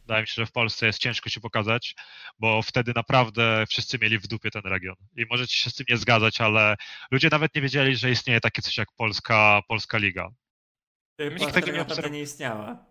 Wydaje 0.07 0.21
mi 0.21 0.27
się, 0.27 0.33
że 0.33 0.45
w 0.45 0.51
Polsce 0.51 0.85
jest 0.85 0.99
ciężko 0.99 1.29
się 1.29 1.39
pokazać, 1.39 1.95
bo 2.39 2.61
wtedy 2.61 2.91
naprawdę 2.95 3.63
wszyscy 3.69 3.97
mieli 4.01 4.19
w 4.19 4.27
dupie 4.27 4.51
ten 4.51 4.61
region. 4.65 4.95
I 5.17 5.25
możecie 5.29 5.57
się 5.57 5.69
z 5.69 5.75
tym 5.75 5.85
nie 5.89 5.97
zgadzać, 5.97 6.41
ale 6.41 6.75
ludzie 7.11 7.27
nawet 7.31 7.55
nie 7.55 7.61
wiedzieli, 7.61 7.95
że 7.95 8.11
istnieje 8.11 8.39
takie 8.41 8.61
coś 8.61 8.77
jak 8.77 8.87
Polska, 8.97 9.61
Polska 9.67 9.97
Liga. 9.97 10.27
Polska 11.29 11.51
tego 11.51 11.71
nie 11.71 11.83
obserw- 11.85 12.11
nie 12.11 12.21
istniała. 12.21 12.85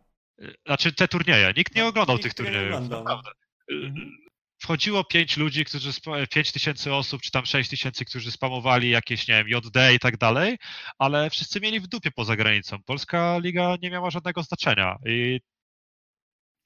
Znaczy 0.66 0.92
te 0.92 1.08
turnieje. 1.08 1.52
Nikt 1.56 1.74
nie 1.74 1.82
No, 1.82 1.88
oglądał 1.88 2.16
nikt 2.16 2.22
tych 2.24 2.34
turniejów. 2.34 2.88
Naprawdę. 2.88 3.30
Mhm. 3.70 4.16
Wchodziło 4.62 5.04
pięć 5.04 5.36
ludzi, 5.36 5.64
którzy 5.64 5.92
spa- 5.92 6.26
pięć 6.26 6.52
tysięcy 6.52 6.94
osób, 6.94 7.22
czy 7.22 7.30
tam 7.30 7.46
sześć 7.46 7.70
tysięcy, 7.70 8.04
którzy 8.04 8.32
spamowali 8.32 8.90
jakieś, 8.90 9.28
nie 9.28 9.34
wiem, 9.34 9.48
JD 9.48 9.94
i 9.94 9.98
tak 9.98 10.16
dalej, 10.16 10.56
ale 10.98 11.30
wszyscy 11.30 11.60
mieli 11.60 11.80
w 11.80 11.86
dupie 11.86 12.10
poza 12.10 12.36
granicą. 12.36 12.82
Polska 12.86 13.38
liga 13.38 13.76
nie 13.82 13.90
miała 13.90 14.10
żadnego 14.10 14.42
znaczenia 14.42 14.96
i, 15.06 15.40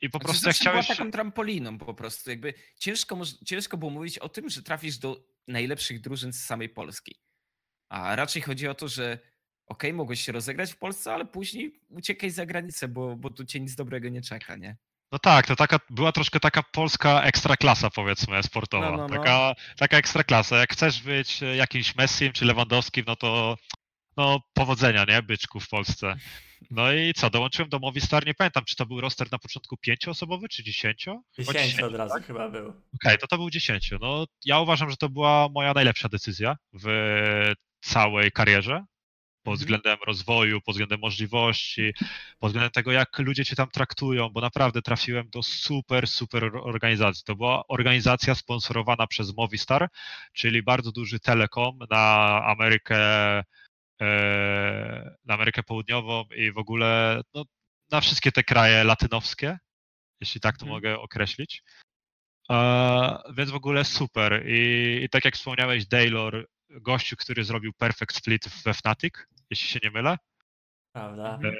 i 0.01 0.11
po 0.11 0.19
Znaczy, 0.19 0.25
prostu 0.25 0.47
jak 0.47 0.55
zawsze 0.55 0.71
była 0.71 0.83
chciałeś... 0.83 0.99
taką 0.99 1.11
trampoliną 1.11 1.79
po 1.79 1.95
prostu. 1.95 2.31
Jakby 2.31 2.55
ciężko, 2.79 3.19
ciężko 3.47 3.77
było 3.77 3.91
mówić 3.91 4.19
o 4.19 4.29
tym, 4.29 4.49
że 4.51 4.63
trafisz 4.63 4.99
do 4.99 5.25
najlepszych 5.49 6.01
drużyn 6.01 6.33
z 6.33 6.45
samej 6.45 6.69
Polski. 6.69 7.21
A 7.89 8.17
raczej 8.17 8.43
chodzi 8.43 8.69
o 8.69 8.75
to, 8.75 8.89
że 8.89 9.19
okej, 9.67 9.93
mogłeś 9.93 10.21
się 10.21 10.33
rozegrać 10.33 10.73
w 10.73 10.77
Polsce, 10.77 11.15
ale 11.15 11.25
później 11.27 11.81
uciekaj 11.89 12.31
za 12.31 12.47
granicę, 12.47 12.89
bo, 12.89 13.17
bo 13.17 13.31
tu 13.31 13.45
cię 13.45 13.61
nic 13.61 13.75
dobrego 13.75 14.09
nie 14.09 14.23
czeka, 14.23 14.57
nie? 14.57 14.77
No 15.13 15.19
tak, 15.19 15.47
to 15.47 15.57
taka, 15.57 15.81
była 15.91 16.13
troszkę 16.13 16.41
taka 16.41 16.63
polska 16.63 17.23
ekstraklasa, 17.23 17.91
powiedzmy, 17.91 18.43
sportowa. 18.43 18.91
No, 18.91 18.97
no, 18.97 19.09
no. 19.09 19.17
Taka, 19.17 19.55
taka 19.77 19.97
ekstraklasa. 19.97 20.59
Jak 20.59 20.73
chcesz 20.73 21.03
być 21.03 21.41
jakimś 21.57 21.97
Messim 21.97 22.33
czy 22.33 22.45
Lewandowskim, 22.45 23.05
no 23.07 23.17
to 23.17 23.57
no 24.21 24.41
powodzenia, 24.55 25.05
nie, 25.09 25.23
byczku 25.23 25.61
w 25.61 25.69
Polsce. 25.69 26.17
No 26.71 26.93
i 26.93 27.13
co, 27.15 27.31
dołączyłem 27.31 27.69
do 27.69 27.79
Movistar, 27.79 28.27
nie 28.27 28.35
pamiętam, 28.35 28.65
czy 28.65 28.77
to 28.77 28.87
był 28.87 29.01
roster 29.01 29.33
na 29.33 29.39
początku 29.39 29.77
pięcioosobowy, 29.77 30.49
czy 30.49 30.63
dziesięcio? 30.65 31.23
10 31.39 31.81
od 31.81 31.95
razu 31.95 32.15
tak? 32.15 32.27
chyba 32.27 32.49
był. 32.49 32.69
Okej, 32.95 33.19
to 33.19 33.27
to 33.27 33.37
był 33.37 33.51
10. 33.51 33.91
No, 34.01 34.27
ja 34.45 34.59
uważam, 34.61 34.91
że 34.91 34.97
to 34.97 35.09
była 35.09 35.49
moja 35.49 35.73
najlepsza 35.73 36.09
decyzja 36.09 36.57
w 36.73 36.87
całej 37.81 38.33
karierze. 38.33 38.85
Pod 39.43 39.53
Mhm. 39.53 39.59
względem 39.59 39.99
rozwoju, 40.07 40.61
pod 40.61 40.75
względem 40.75 41.01
możliwości, 41.01 41.93
pod 42.39 42.51
względem 42.51 42.71
tego, 42.71 42.93
jak 42.93 43.19
ludzie 43.19 43.45
cię 43.45 43.57
tam 43.57 43.71
traktują, 43.71 44.29
bo 44.29 44.41
naprawdę 44.41 44.83
trafiłem 44.83 45.31
do 45.31 45.43
super, 45.43 46.07
super 46.09 46.45
or- 46.45 46.57
organizacji. 46.69 47.23
To 47.27 47.37
była 47.37 47.67
organizacja 47.69 48.35
sponsorowana 48.35 49.07
przez 49.07 49.37
Movistar, 49.37 49.89
czyli 50.33 50.63
bardzo 50.63 50.93
duży 50.93 51.21
telekom 51.21 51.79
na 51.91 52.05
Amerykę, 52.47 52.99
na 55.25 55.35
Amerykę 55.35 55.63
Południową 55.63 56.25
i 56.37 56.53
w 56.53 56.59
ogóle 56.59 57.21
no, 57.35 57.45
na 57.91 58.01
wszystkie 58.01 58.33
te 58.33 58.45
kraje 58.45 58.85
latynowskie, 58.85 59.59
jeśli 60.21 60.41
tak 60.41 60.57
to 60.57 60.65
Mhm. 60.65 60.77
mogę 60.77 60.99
określić. 60.99 61.63
E, 62.51 63.23
więc 63.37 63.51
w 63.51 63.55
ogóle 63.55 63.85
super. 63.85 64.43
I, 64.47 65.01
I 65.05 65.09
tak 65.09 65.25
jak 65.25 65.35
wspomniałeś, 65.35 65.87
Daylor, 65.87 66.47
gościu, 66.71 67.17
który 67.17 67.45
zrobił 67.45 67.73
Perfect 67.73 68.15
Split 68.17 68.49
we 68.65 68.75
Fnatic, 68.75 69.15
jeśli 69.51 69.69
się 69.69 69.79
nie 69.83 69.91
mylę. 69.91 70.17
Prawda? 70.93 71.35
Mhm. 71.35 71.57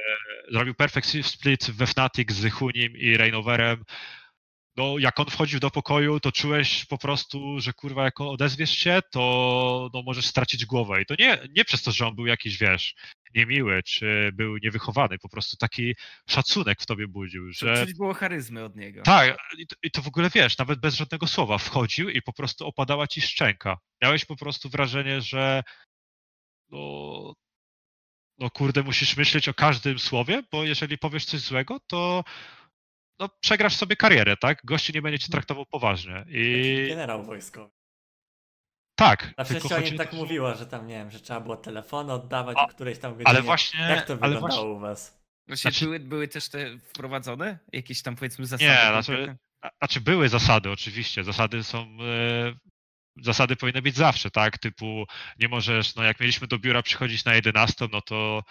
Zrobił 0.51 0.75
Perfect 0.75 1.27
Split 1.27 1.71
we 1.71 1.87
Fnatic 1.87 2.33
z 2.33 2.53
Hunim 2.53 2.97
i 2.97 3.17
Reignoverem. 3.17 3.85
No, 4.77 4.99
jak 4.99 5.21
on 5.21 5.27
wchodził 5.27 5.61
do 5.61 5.71
pokoju, 5.71 6.21
to 6.21 6.33
czułeś 6.33 6.85
po 6.85 6.99
prostu, 6.99 7.61
że 7.61 7.73
kurwa, 7.73 8.05
jak 8.05 8.21
odezwiesz 8.21 8.71
się, 8.71 9.01
to 9.13 9.91
no, 9.95 10.03
możesz 10.03 10.27
stracić 10.27 10.67
głowę. 10.67 11.03
I 11.03 11.07
to 11.07 11.15
nie, 11.19 11.39
nie 11.57 11.65
przez 11.65 11.83
to, 11.83 11.93
że 11.93 12.07
on 12.07 12.15
był 12.15 12.27
jakiś, 12.27 12.59
wiesz, 12.59 12.95
niemiły, 13.35 13.83
czy 13.83 14.31
był 14.35 14.57
niewychowany, 14.57 15.19
po 15.19 15.29
prostu 15.29 15.57
taki 15.57 15.95
szacunek 16.29 16.83
w 16.83 16.87
tobie 16.87 17.09
budził, 17.09 17.53
Że... 17.53 17.87
Czuć 17.87 17.97
było 17.97 18.15
charyzmy 18.15 18.65
od 18.65 18.77
niego. 18.77 19.03
tak, 19.03 19.39
i 19.59 19.67
to, 19.67 19.77
i 19.83 19.91
to 19.91 20.03
w 20.03 20.09
ogóle 20.09 20.31
wiesz, 20.35 20.59
nawet 20.59 20.81
bez 20.81 20.95
żadnego 20.95 21.27
słowa 21.27 21.59
wchodził 21.59 22.11
i 22.11 22.23
po 22.23 22.33
prostu 22.33 22.67
opadała 22.67 23.07
ci 23.07 23.21
szczęka. 23.21 23.79
Miałeś 24.03 24.25
po 24.25 24.37
prostu 24.37 24.69
wrażenie, 24.69 25.21
że 25.21 25.63
no, 26.71 27.35
no 28.39 28.51
kurde, 28.51 28.83
musisz 28.83 29.17
myśleć 29.17 29.49
o 29.49 29.55
każdym 29.55 29.99
słowie, 29.99 30.43
bo 30.53 30.65
jeżeli 30.65 30.99
powiesz 30.99 31.25
coś 31.25 31.41
złego, 31.41 31.81
to 31.87 32.25
no, 33.21 33.29
przegrasz 33.41 33.77
sobie 33.77 33.97
karierę, 33.97 34.37
tak? 34.37 34.59
Gościu 34.65 34.93
nie 34.95 35.03
będzie 35.03 35.19
cię 35.19 35.29
traktował 35.33 35.67
poważnie. 35.67 36.25
I 36.29 36.87
generał 36.89 37.23
wojskowy. 37.25 37.71
tak, 38.95 39.35
się 39.49 39.57
o 39.57 39.69
chodzi 39.69 39.97
tak 39.97 40.11
to, 40.11 40.17
mówiło, 40.17 40.55
że 40.55 40.67
tam 40.67 40.87
nie 40.87 40.95
wiem, 40.95 41.11
że 41.11 41.21
trzeba 41.21 41.41
było 41.41 41.57
telefony 41.57 42.13
oddawać 42.13 42.57
A, 42.61 42.63
o 42.65 42.69
którejś 42.69 42.99
tam 42.99 43.13
godzinie. 43.13 43.29
ale 43.29 43.43
właśnie, 43.43 43.81
Jak 43.81 44.07
to 44.07 44.13
ale 44.13 44.21
wyglądało 44.21 44.41
właśnie, 44.41 44.65
u 44.65 44.79
was? 44.79 45.21
Właśnie 45.47 45.71
Znaczy- 45.71 45.85
były, 45.85 46.01
były 46.01 46.29
też 46.29 46.49
te 46.49 46.79
wprowadzone? 46.79 47.59
Jakieś 47.73 48.03
tam 48.03 48.17
powiedzmy 48.17 48.47
zasady? 48.47 48.71
Nie, 48.71 49.03
znaczy, 49.03 49.37
a- 49.63 49.71
znaczy 49.79 50.01
były 50.01 50.29
zasady 50.29 50.71
oczywiście, 50.71 51.25
zasady 51.25 51.65
są, 51.65 51.79
e, 51.79 52.55
zasady 53.23 53.57
powinny 53.57 53.83
być 53.83 53.97
zawsze, 53.97 54.31
tak, 54.31 54.59
typu 54.59 55.05
nie 55.39 55.49
możesz, 55.49 55.95
no 55.95 56.03
jak 56.03 56.21
mieliśmy 56.21 56.47
do 56.47 56.59
biura 56.59 56.83
przychodzić 56.83 57.25
na 57.25 57.35
11, 57.35 57.89
no 57.93 58.01
to 58.01 58.43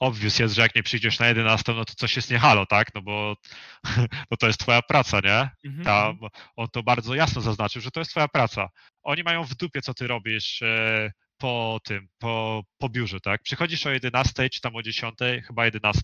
obvious 0.00 0.38
jest, 0.38 0.54
że 0.54 0.62
jak 0.62 0.74
nie 0.74 0.82
przyjdziesz 0.82 1.18
na 1.18 1.28
11, 1.28 1.74
no 1.74 1.84
to 1.84 1.94
coś 1.94 2.16
jest 2.16 2.30
nie 2.30 2.38
halo, 2.38 2.66
tak, 2.66 2.94
no 2.94 3.02
bo 3.02 3.36
no 4.30 4.36
to 4.36 4.46
jest 4.46 4.60
twoja 4.60 4.82
praca, 4.82 5.20
nie? 5.24 5.50
Mhm. 5.64 5.84
Tam 5.84 6.18
on 6.56 6.68
to 6.68 6.82
bardzo 6.82 7.14
jasno 7.14 7.40
zaznaczył, 7.42 7.82
że 7.82 7.90
to 7.90 8.00
jest 8.00 8.10
twoja 8.10 8.28
praca. 8.28 8.68
Oni 9.02 9.22
mają 9.22 9.44
w 9.44 9.54
dupie, 9.54 9.82
co 9.82 9.94
ty 9.94 10.06
robisz 10.06 10.62
e, 10.62 11.12
po 11.36 11.80
tym, 11.84 12.08
po, 12.18 12.62
po 12.78 12.88
biurze, 12.88 13.20
tak? 13.20 13.42
Przychodzisz 13.42 13.86
o 13.86 13.90
11, 13.90 14.50
czy 14.50 14.60
tam 14.60 14.76
o 14.76 14.82
10, 14.82 15.14
chyba 15.46 15.64
11, 15.64 16.02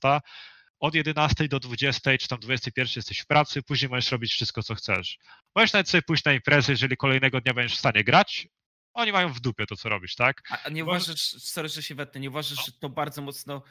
od 0.80 0.94
11 0.94 1.48
do 1.48 1.60
20, 1.60 2.18
czy 2.18 2.28
tam 2.28 2.38
21 2.38 2.92
jesteś 2.96 3.18
w 3.18 3.26
pracy, 3.26 3.62
później 3.62 3.88
możesz 3.88 4.12
robić 4.12 4.32
wszystko, 4.32 4.62
co 4.62 4.74
chcesz. 4.74 5.18
Możesz 5.54 5.72
nawet 5.72 5.88
sobie 5.88 6.02
pójść 6.02 6.24
na 6.24 6.32
imprezę, 6.32 6.72
jeżeli 6.72 6.96
kolejnego 6.96 7.40
dnia 7.40 7.54
będziesz 7.54 7.76
w 7.76 7.80
stanie 7.80 8.04
grać, 8.04 8.48
oni 8.94 9.12
mają 9.12 9.32
w 9.32 9.40
dupie 9.40 9.66
to, 9.66 9.76
co 9.76 9.88
robisz, 9.88 10.14
tak? 10.14 10.42
A, 10.64 10.68
nie 10.68 10.84
uważasz, 10.84 11.20
sorry, 11.20 11.68
że 11.68 11.82
się 11.82 11.94
wetnę, 11.94 12.20
nie 12.20 12.30
uważasz, 12.30 12.58
No. 12.58 12.64
że 12.66 12.72
to 12.72 12.88
bardzo 12.88 13.22
mocno 13.22 13.62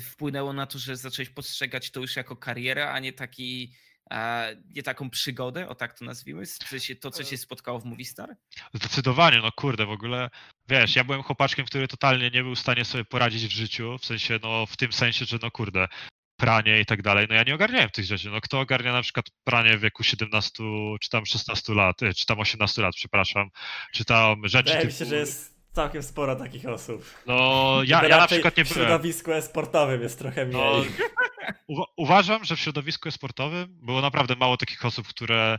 wpłynęło 0.00 0.52
na 0.52 0.66
to, 0.66 0.78
że 0.78 0.96
zacząłeś 0.96 1.30
postrzegać 1.30 1.90
to 1.90 2.00
już 2.00 2.16
jako 2.16 2.36
karierę, 2.36 2.90
a 2.90 2.98
nie 2.98 3.12
taki, 3.12 3.72
a, 4.10 4.46
nie 4.70 4.82
taką 4.82 5.10
przygodę, 5.10 5.68
o 5.68 5.74
tak 5.74 5.98
to 5.98 6.04
nazwijmy? 6.04 6.46
W 6.46 6.50
sensie 6.50 6.96
to, 6.96 7.10
co 7.10 7.24
cię 7.24 7.38
spotkało 7.38 7.80
w 7.80 7.84
Movistar? 7.84 8.36
Zdecydowanie, 8.74 9.38
no 9.38 9.52
kurde, 9.52 9.86
w 9.86 9.90
ogóle, 9.90 10.30
wiesz, 10.68 10.96
ja 10.96 11.04
byłem 11.04 11.22
chłopaczkiem, 11.22 11.66
który 11.66 11.88
totalnie 11.88 12.30
nie 12.30 12.42
był 12.42 12.54
w 12.54 12.58
stanie 12.58 12.84
sobie 12.84 13.04
poradzić 13.04 13.46
w 13.46 13.56
życiu, 13.56 13.98
w 13.98 14.06
sensie, 14.06 14.38
no 14.42 14.66
w 14.66 14.76
tym 14.76 14.92
sensie, 14.92 15.24
że 15.24 15.38
no 15.42 15.50
kurde, 15.50 15.88
pranie 16.36 16.80
i 16.80 16.86
tak 16.86 17.02
dalej, 17.02 17.26
no 17.28 17.34
ja 17.34 17.42
nie 17.42 17.54
ogarniałem 17.54 17.90
tych 17.90 18.04
rzeczy, 18.04 18.30
no 18.30 18.40
kto 18.40 18.60
ogarnia 18.60 18.92
na 18.92 19.02
przykład 19.02 19.26
pranie 19.44 19.78
w 19.78 19.80
wieku 19.80 20.02
17 20.02 20.64
czy 21.00 21.10
tam 21.10 21.26
16 21.26 21.74
lat, 21.74 22.02
e, 22.02 22.14
czy 22.14 22.26
tam 22.26 22.40
18 22.40 22.82
lat, 22.82 22.94
przepraszam, 22.94 23.50
czy 23.92 24.04
tam 24.04 24.48
rzeczy 24.48 24.64
Wydaje 24.64 24.86
typu, 24.86 24.98
się, 24.98 25.04
że 25.04 25.16
jest 25.16 25.55
całkiem 25.76 26.02
sporo 26.02 26.36
takich 26.36 26.66
osób. 26.66 27.04
no 27.26 27.80
ja, 27.84 28.08
ja 28.08 28.18
na 28.18 28.26
przykład 28.26 28.56
nie 28.56 28.64
W 28.64 28.68
byłem, 28.74 28.88
środowisku 28.88 29.32
e-sportowym 29.32 30.02
jest 30.02 30.18
trochę 30.18 30.46
mniej. 30.46 30.60
no, 30.60 30.84
uwa- 31.76 31.86
uważam, 31.96 32.44
że 32.44 32.56
w 32.56 32.60
środowisku 32.60 33.10
sportowym 33.10 33.66
było 33.82 34.00
naprawdę 34.00 34.36
mało 34.36 34.56
takich 34.56 34.84
osób, 34.84 35.08
które 35.08 35.58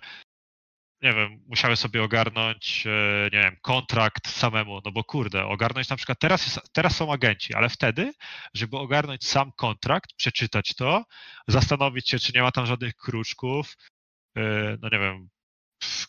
nie 1.01 1.13
wiem, 1.13 1.43
musiały 1.47 1.76
sobie 1.76 2.03
ogarnąć, 2.03 2.84
e, 2.88 3.30
nie 3.34 3.39
wiem, 3.43 3.55
kontrakt 3.61 4.28
samemu, 4.30 4.82
no 4.86 4.91
bo 4.91 5.03
kurde, 5.03 5.45
ogarnąć 5.45 5.89
na 5.89 5.95
przykład, 5.95 6.20
teraz, 6.20 6.45
jest, 6.45 6.59
teraz 6.74 6.95
są 6.95 7.13
agenci, 7.13 7.53
ale 7.53 7.70
wtedy, 7.70 8.13
żeby 8.53 8.78
ogarnąć 8.78 9.28
sam 9.28 9.51
kontrakt, 9.57 10.13
przeczytać 10.18 10.76
to, 10.76 11.03
zastanowić 11.47 12.09
się, 12.09 12.20
czy 12.20 12.32
nie 12.36 12.41
ma 12.41 12.51
tam 12.51 12.65
żadnych 12.65 12.95
kruczków, 12.95 13.74
e, 14.38 14.41
no 14.82 14.89
nie 14.91 14.99
wiem, 14.99 15.30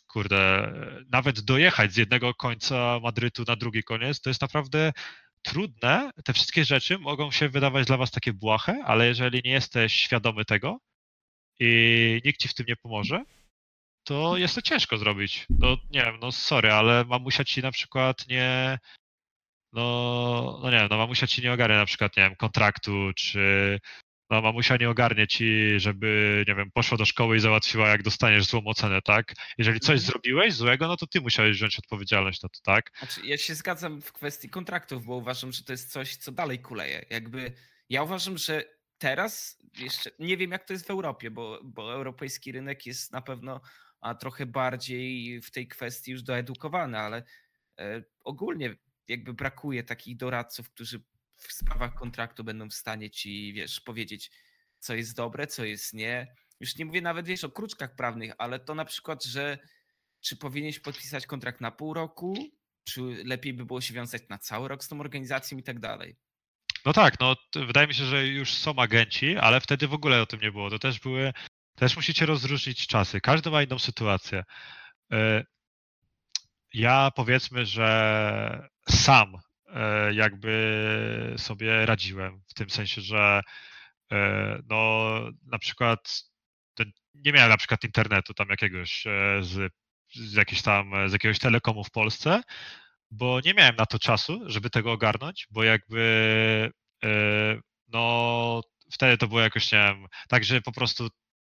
kurde, 0.07 0.73
nawet 1.13 1.41
dojechać 1.41 1.93
z 1.93 1.97
jednego 1.97 2.35
końca 2.35 3.01
Madrytu 3.03 3.45
na 3.49 3.57
drugi 3.57 3.83
koniec, 3.83 4.21
to 4.21 4.31
jest 4.31 4.43
naprawdę 4.43 4.93
trudne. 5.43 6.11
Te 6.25 6.33
wszystkie 6.33 6.65
rzeczy 6.65 6.99
mogą 6.99 7.31
się 7.31 7.49
wydawać 7.49 7.87
dla 7.87 7.97
was 7.97 8.11
takie 8.11 8.33
błahe, 8.33 8.83
ale 8.85 9.07
jeżeli 9.07 9.41
nie 9.45 9.51
jesteś 9.51 9.93
świadomy 9.93 10.45
tego 10.45 10.79
i 11.61 12.21
nikt 12.25 12.41
ci 12.41 12.49
w 12.49 12.55
tym 12.55 12.67
nie 12.69 12.77
pomoże, 12.77 13.25
to 14.05 14.37
jest 14.37 14.55
to 14.55 14.63
ciężko 14.63 14.99
zrobić. 14.99 15.47
No 15.51 15.77
nie 15.91 16.03
wiem, 16.03 16.19
no 16.21 16.33
sorry, 16.33 16.73
ale 16.73 17.05
mamusia 17.05 17.45
ci 17.45 17.63
na 17.63 17.73
przykład 17.73 18.29
nie. 18.29 18.79
No, 19.73 20.59
no 20.63 20.71
nie 20.71 20.79
wiem, 20.79 20.89
no 20.91 20.97
mamusia 20.97 21.27
ci 21.27 21.43
nie 21.43 21.53
ogarnia 21.53 21.77
na 21.77 21.87
przykład, 21.87 22.17
nie 22.17 22.23
wiem, 22.23 22.37
kontraktu, 22.37 23.13
czy 23.17 23.79
no 24.31 24.43
mamusia 24.43 24.77
nie 24.77 24.91
ogarnie 24.91 25.27
ci, 25.27 25.81
żeby, 25.81 26.45
nie 26.49 26.55
wiem, 26.55 26.71
poszła 26.71 26.99
do 26.99 27.05
szkoły 27.05 27.37
i 27.37 27.41
załatwiła, 27.41 27.89
jak 27.89 28.03
dostaniesz 28.03 28.45
złą 28.45 28.65
ocenę, 28.65 29.03
tak? 29.03 29.35
Jeżeli 29.59 29.81
coś 29.81 29.91
Mhm. 29.91 30.07
zrobiłeś 30.07 30.55
złego, 30.55 30.89
no 30.89 30.97
to 30.97 31.07
ty 31.07 31.21
musiałeś 31.21 31.57
wziąć 31.57 31.79
odpowiedzialność 31.79 32.43
na 32.43 32.49
to, 32.49 32.61
tak? 32.65 32.93
Znaczy, 32.99 33.21
ja 33.25 33.39
się 33.39 33.55
zgadzam 33.55 34.03
w 34.03 34.13
kwestii 34.13 34.49
kontraktów, 34.49 35.05
bo 35.05 35.17
uważam, 35.17 35.53
że 35.53 35.63
to 35.65 35.73
jest 35.73 35.93
coś, 35.93 36.17
co 36.17 36.33
dalej 36.33 36.59
kuleje. 36.59 37.05
Jakby 37.11 37.53
ja 37.89 38.03
uważam, 38.03 38.39
że 38.39 38.65
teraz 38.99 39.59
jeszcze 39.79 40.11
nie 40.19 40.37
wiem, 40.37 40.51
jak 40.51 40.65
to 40.65 40.73
jest 40.73 40.87
w 40.87 40.91
Europie, 40.91 41.31
bo, 41.31 41.61
bo 41.65 41.93
europejski 41.93 42.53
rynek 42.53 42.87
jest 42.87 43.13
na 43.13 43.23
pewno 43.23 43.61
a, 44.01 44.15
trochę 44.15 44.47
bardziej 44.47 45.41
w 45.43 45.51
tej 45.51 45.69
kwestii 45.69 46.11
już 46.11 46.23
doedukowany, 46.23 46.99
ale 46.99 47.23
e, 47.79 48.03
ogólnie 48.25 48.77
jakby 49.09 49.35
brakuje 49.35 49.85
takich 49.85 50.17
doradców, 50.17 50.71
którzy 50.71 51.01
w 51.39 51.53
sprawach 51.53 51.95
kontraktu 51.95 52.45
będą 52.45 52.69
w 52.69 52.75
stanie 52.75 53.11
ci, 53.11 53.53
wiesz, 53.53 53.81
powiedzieć, 53.81 54.31
co 54.79 54.95
jest 54.95 55.17
dobre, 55.17 55.47
co 55.47 55.65
jest 55.65 55.95
nie. 55.95 56.35
Już 56.61 56.77
nie 56.77 56.85
mówię 56.85 57.01
nawet, 57.01 57.27
wiesz, 57.27 57.45
o 57.45 57.51
kruczkach 57.51 57.95
prawnych, 57.97 58.33
ale 58.39 58.61
to 58.61 58.75
na 58.75 58.85
przykład, 58.85 59.25
że 59.25 59.59
czy 60.21 60.37
powinieneś 60.37 60.81
podpisać 60.81 61.27
kontrakt 61.27 61.61
na 61.61 61.71
pół 61.71 61.95
roku, 61.95 62.35
czy 62.85 63.01
lepiej 63.25 63.55
by 63.55 63.65
było 63.65 63.81
się 63.81 63.95
wiązać 63.95 64.23
na 64.29 64.39
cały 64.39 64.69
rok 64.69 64.85
z 64.85 64.89
tą 64.89 65.01
organizacją 65.01 65.59
i 65.59 65.63
tak 65.63 65.81
dalej. 65.81 66.17
No 66.85 66.93
tak, 66.93 67.21
no 67.21 67.37
wydaje 67.55 67.87
mi 67.87 67.95
się, 67.95 68.05
że 68.05 68.27
już 68.27 68.55
są 68.55 68.77
agenci, 68.77 69.37
ale 69.37 69.61
wtedy 69.61 69.89
w 69.89 69.93
ogóle 69.95 70.23
o 70.23 70.27
tym 70.27 70.41
nie 70.41 70.53
było. 70.53 70.71
To 70.71 70.79
też 70.79 71.01
były, 71.01 71.33
też 71.75 71.97
musicie 71.97 72.27
rozróżnić 72.27 72.87
czasy. 72.87 73.21
Każdy 73.21 73.51
ma 73.51 73.63
inną 73.63 73.79
sytuację. 73.79 74.45
E, 75.13 75.45
Ja 76.75 77.11
powiedzmy, 77.11 77.67
że 77.67 78.69
sam 78.89 79.37
jakby 80.13 81.35
sobie 81.39 81.87
radziłem. 81.87 82.43
W 82.49 82.55
tym 82.55 82.71
sensie, 82.71 83.01
że 83.01 83.41
e, 84.13 84.59
no 84.69 85.11
na 85.47 85.59
przykład 85.59 86.29
nie 87.15 87.33
miałem 87.33 87.51
na 87.51 87.57
przykład 87.57 87.85
internetu 87.85 88.35
tam 88.35 88.49
jakiegoś 88.49 89.07
e, 89.07 89.11
z, 89.43 89.73
z 90.15 90.33
jakiejś 90.33 90.63
tam 90.63 91.09
z 91.09 91.13
jakiegoś 91.13 91.39
telekomu 91.39 91.85
w 91.85 91.91
Polsce, 91.91 92.43
bo 93.11 93.41
nie 93.45 93.55
miałem 93.55 93.77
na 93.77 93.87
to 93.87 93.99
czasu, 93.99 94.43
żeby 94.47 94.71
tego 94.71 94.93
ogarnąć, 94.93 95.47
bo 95.51 95.65
jakby 95.65 96.71
e, 97.05 97.09
no 97.89 98.61
wtedy 98.93 99.19
to 99.19 99.29
było 99.29 99.41
jakoś, 99.41 99.73
nie 99.73 99.79
wiem, 99.79 100.07
tak, 100.29 100.45
że 100.45 100.61
po 100.61 100.73
prostu 100.73 101.09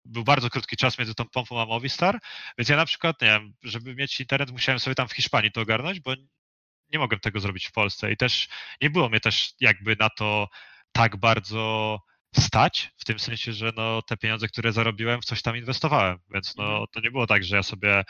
był 0.06 0.24
bardzo 0.24 0.50
krótki 0.50 0.78
czas 0.78 0.98
między 0.98 1.16
tą 1.16 1.26
pompą 1.26 1.62
a 1.62 1.66
Movistar, 1.66 2.20
więc 2.58 2.70
ja 2.70 2.76
na 2.76 2.86
przykład, 2.86 3.22
nie 3.22 3.28
wiem, 3.28 3.54
żeby 3.64 3.96
mieć 3.96 4.20
internet 4.20 4.52
musiałem 4.52 4.80
sobie 4.80 4.96
tam 4.96 5.08
w 5.08 5.14
Hiszpanii 5.14 5.52
to 5.52 5.62
ogarnąć, 5.62 6.00
bo 6.00 6.14
nie 6.94 7.00
mogłem 7.00 7.20
tego 7.20 7.40
zrobić 7.40 7.68
w 7.68 7.72
Polsce 7.72 8.12
i 8.12 8.18
też 8.18 8.48
nie 8.82 8.90
było 8.90 9.10
mnie 9.10 9.20
też 9.20 9.54
jakby 9.60 9.96
na 10.00 10.10
to 10.10 10.48
tak 10.92 11.18
bardzo 11.18 12.00
stać, 12.36 12.92
w 12.98 13.06
tym 13.06 13.20
sensie, 13.20 13.54
że 13.54 13.72
no, 13.76 14.02
te 14.02 14.18
pieniądze, 14.18 14.48
które 14.48 14.72
zarobiłem, 14.72 15.22
w 15.22 15.26
coś 15.26 15.42
tam 15.42 15.58
inwestowałem, 15.58 16.18
więc 16.34 16.56
no, 16.58 16.64
Mhm. 16.64 16.86
to 16.94 17.00
nie 17.00 17.12
było 17.12 17.28
tak, 17.28 17.44
że 17.44 17.56
ja 17.56 17.64
sobie 17.64 18.04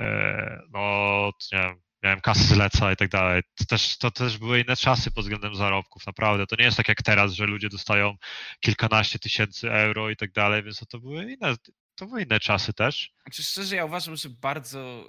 e, 0.00 0.60
no, 0.70 1.30
nie 1.52 1.58
wiem, 1.58 1.80
miałem 2.02 2.20
kasy 2.20 2.44
z 2.44 2.56
leca 2.56 2.92
i 2.92 2.96
tak 2.96 3.08
dalej. 3.08 3.42
To 3.58 3.64
też, 3.64 3.98
to 3.98 4.10
też 4.10 4.38
były 4.38 4.60
inne 4.60 4.76
czasy 4.76 5.10
pod 5.10 5.24
względem 5.24 5.54
zarobków, 5.54 6.06
naprawdę. 6.06 6.46
To 6.46 6.56
nie 6.58 6.64
jest 6.64 6.76
tak 6.76 6.88
jak 6.88 7.02
teraz, 7.02 7.32
że 7.32 7.46
ludzie 7.46 7.68
dostają 7.68 8.16
kilkanaście 8.60 9.18
tysięcy 9.18 9.72
euro 9.72 10.10
i 10.10 10.16
tak 10.16 10.32
dalej, 10.32 10.62
więc 10.62 10.78
to, 10.78 10.86
to 10.86 10.98
były 10.98 11.32
inne, 11.32 11.54
to 11.94 12.06
były 12.06 12.22
inne 12.22 12.40
czasy 12.40 12.72
też. 12.72 13.10
Znaczy 13.26 13.42
szczerze, 13.42 13.76
ja 13.76 13.84
uważam, 13.84 14.16
że 14.16 14.28
bardzo 14.28 15.04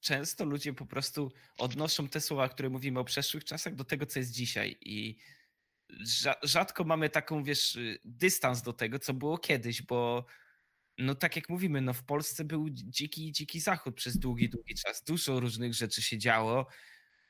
często 0.00 0.44
ludzie 0.44 0.72
po 0.72 0.86
prostu 0.86 1.32
odnoszą 1.58 2.08
te 2.08 2.20
słowa, 2.20 2.48
które 2.48 2.70
mówimy 2.70 3.00
o 3.00 3.04
przeszłych 3.04 3.44
czasach, 3.44 3.74
do 3.74 3.84
tego, 3.84 4.06
co 4.06 4.18
jest 4.18 4.32
dzisiaj. 4.32 4.76
I 4.80 5.16
rza- 6.06 6.38
rzadko 6.42 6.84
mamy 6.84 7.10
taką, 7.10 7.44
wiesz, 7.44 7.76
y, 7.76 7.98
dystans 8.04 8.62
do 8.62 8.72
tego, 8.72 8.98
co 8.98 9.14
było 9.14 9.38
kiedyś, 9.38 9.82
bo 9.82 10.26
no 10.98 11.14
tak 11.14 11.36
jak 11.36 11.48
mówimy, 11.48 11.80
no 11.80 11.92
w 11.92 12.04
Polsce 12.04 12.44
był 12.44 12.70
dziki, 12.70 13.32
dziki 13.32 13.60
zachód 13.60 13.94
przez 13.96 14.18
długi, 14.18 14.48
długi 14.50 14.74
czas. 14.74 15.04
Dużo 15.04 15.40
różnych 15.40 15.74
rzeczy 15.74 16.02
się 16.02 16.18
działo. 16.18 16.66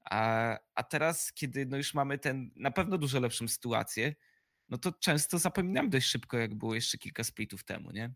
A, 0.05 0.57
a 0.75 0.83
teraz, 0.83 1.33
kiedy 1.33 1.66
no 1.66 1.77
już 1.77 1.95
mamy 1.95 2.19
ten 2.19 2.51
na 2.57 2.71
pewno 2.71 2.99
dużo 2.99 3.21
lepszą 3.21 3.49
sytuację, 3.49 4.14
no 4.69 4.79
to 4.79 4.93
często 4.93 5.39
zapominam 5.39 5.91
dość 5.91 6.07
szybko, 6.09 6.39
jak 6.39 6.55
było 6.55 6.75
jeszcze 6.75 6.99
kilka 6.99 7.25
splitów 7.25 7.64
temu, 7.64 7.91
nie? 7.91 8.14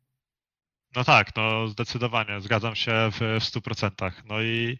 No 0.96 1.04
tak, 1.04 1.36
no 1.36 1.68
zdecydowanie, 1.68 2.40
zgadzam 2.40 2.76
się 2.76 2.92
w, 3.12 3.16
w 3.16 3.44
100%. 3.44 4.12
No 4.24 4.42
i, 4.42 4.78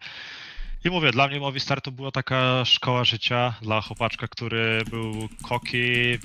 i 0.84 0.90
mówię, 0.90 1.10
dla 1.10 1.28
mnie 1.28 1.40
Movistar 1.40 1.80
to 1.80 1.90
była 1.90 2.10
taka 2.10 2.64
szkoła 2.64 3.04
życia 3.04 3.54
dla 3.62 3.80
chłopaczka, 3.80 4.28
który 4.28 4.82
był 4.90 5.28
koki, 5.48 6.18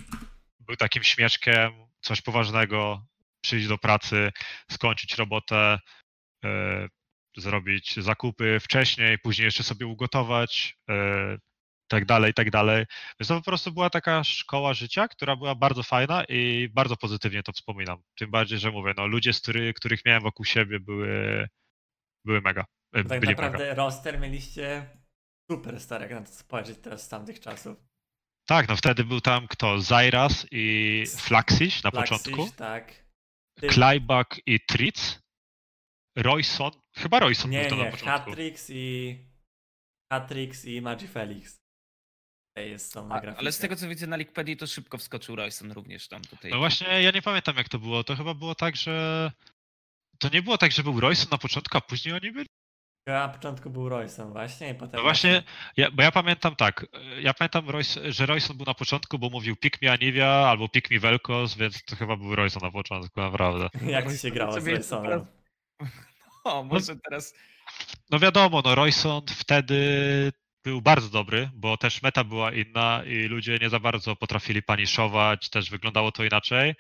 był 0.60 0.76
takim 0.76 1.04
śmieszkiem, 1.04 1.72
coś 2.02 2.22
poważnego, 2.22 3.06
przyjść 3.42 3.68
do 3.68 3.78
pracy, 3.78 4.32
skończyć 4.72 5.16
robotę, 5.16 5.80
e, 6.46 6.88
zrobić 7.38 7.96
zakupy 7.98 8.60
wcześniej, 8.60 9.20
później 9.20 9.46
jeszcze 9.46 9.64
sobie 9.64 9.88
ugotować, 9.88 10.78
e, 10.90 11.38
tak 11.88 12.06
dalej, 12.06 12.34
tak 12.34 12.52
dalej. 12.52 12.86
Więc 13.20 13.28
to 13.28 13.36
po 13.36 13.42
prostu 13.42 13.72
była 13.72 13.90
taka 13.90 14.24
szkoła 14.24 14.74
życia, 14.74 15.08
która 15.08 15.36
była 15.36 15.56
bardzo 15.56 15.84
fajna 15.84 16.24
i 16.30 16.70
bardzo 16.74 16.98
pozytywnie 16.98 17.44
to 17.44 17.52
wspominam. 17.52 18.02
Tym 18.18 18.32
bardziej, 18.32 18.60
że 18.60 18.72
mówię, 18.72 18.94
no 18.98 19.08
ludzie, 19.08 19.34
z 19.34 19.42
który, 19.42 19.74
których 19.74 20.06
miałem 20.06 20.24
wokół 20.24 20.46
siebie 20.46 20.80
były, 20.80 21.48
były 22.26 22.42
mega. 22.42 22.66
e, 22.96 23.04
Tak 23.04 23.22
naprawdę 23.28 23.58
mega. 23.58 23.74
roster 23.74 24.20
mieliście 24.20 24.90
super 25.52 25.80
stary, 25.80 26.04
jak 26.04 26.12
na 26.12 26.22
to 26.22 26.32
spojrzeć 26.32 26.78
teraz 26.82 27.04
z 27.04 27.10
tamtych 27.10 27.40
czasów. 27.40 27.78
Tak, 28.48 28.68
no 28.68 28.76
wtedy 28.76 29.04
był 29.04 29.22
tam 29.22 29.48
kto? 29.48 29.82
Zairas 29.82 30.46
i 30.52 31.04
Flaxish 31.18 31.84
na 31.84 31.92
Flaxish, 31.92 32.22
początku, 32.22 32.56
tak. 32.56 33.08
Ty- 33.60 33.68
Klajbak 33.68 34.40
i 34.46 34.60
Tritz, 34.60 35.20
Royson, 36.18 36.72
chyba 36.96 37.20
Royson 37.20 37.52
Nie, 37.52 37.60
był 37.62 37.70
to 37.70 37.76
nie, 37.76 37.84
na 37.86 37.92
początku. 37.92 38.30
Hatrix 38.30 38.70
i 38.70 39.18
Hatrix 40.14 40.66
i 40.66 40.82
Magi 40.82 41.08
Felix. 41.08 41.58
Jest 42.66 42.98
A, 42.98 43.22
ale 43.38 43.52
z 43.52 43.58
tego 43.58 43.76
co 43.76 43.88
widzę 43.88 44.08
na 44.08 44.16
Liquipedii, 44.16 44.58
to 44.58 44.68
szybko 44.68 44.98
wskoczył 44.98 45.36
Royson 45.36 45.72
również 45.72 46.08
tam 46.08 46.22
tutaj. 46.22 46.52
No 46.52 46.58
właśnie, 46.58 47.02
ja 47.02 47.12
nie 47.12 47.22
pamiętam 47.22 47.58
jak 47.58 47.70
to 47.70 47.80
było. 47.80 48.04
To 48.04 48.16
chyba 48.16 48.34
było 48.34 48.56
tak, 48.56 48.76
że. 48.76 49.32
To 50.20 50.30
nie 50.34 50.42
było 50.42 50.58
tak, 50.58 50.72
że 50.72 50.84
był 50.84 51.00
Royson 51.00 51.28
na 51.32 51.38
początku, 51.38 51.78
a 51.78 51.82
później 51.82 52.16
oni 52.16 52.32
byli. 52.32 52.48
Na 53.08 53.30
początku 53.30 53.70
był 53.70 53.90
Royson 53.90 54.32
właśnie 54.32 54.70
i 54.70 54.76
potem 54.76 54.98
No 54.98 55.02
właśnie, 55.02 55.44
ja, 55.78 55.92
bo 55.92 56.04
ja 56.04 56.12
pamiętam 56.12 56.56
tak. 56.56 56.86
Ja 57.22 57.34
pamiętam, 57.34 57.70
Royce, 57.70 58.12
że 58.12 58.26
Royson 58.26 58.58
był 58.58 58.66
na 58.66 58.74
początku, 58.74 59.20
bo 59.20 59.30
mówił 59.30 59.56
pick 59.56 59.82
me 59.82 59.92
Anivia 59.92 60.28
albo 60.28 60.70
pick 60.70 60.92
me 60.92 61.00
Velkos, 61.00 61.56
więc 61.56 61.84
to 61.84 61.96
chyba 61.96 62.16
był 62.16 62.36
Royson 62.36 62.64
na 62.64 62.72
początku, 62.72 63.22
naprawdę. 63.22 63.70
Jak 63.92 64.12
ci 64.12 64.18
się 64.18 64.32
grało 64.32 64.62
z 64.62 64.68
Roysonem? 64.68 65.26
O, 66.44 66.64
może 66.64 66.96
teraz. 66.96 67.34
No 68.10 68.20
wiadomo, 68.20 68.62
no 68.66 68.76
Royson 68.76 69.22
wtedy 69.28 69.78
był 70.68 70.82
bardzo 70.82 71.10
dobry, 71.10 71.50
bo 71.54 71.78
też 71.78 72.02
meta 72.02 72.24
była 72.24 72.52
inna 72.52 73.04
i 73.06 73.16
ludzie 73.16 73.58
nie 73.62 73.70
za 73.70 73.80
bardzo 73.80 74.16
potrafili 74.16 74.64
paniszować, 74.64 75.50
też 75.50 75.70
wyglądało 75.70 76.12
to 76.12 76.24
inaczej. 76.24 76.76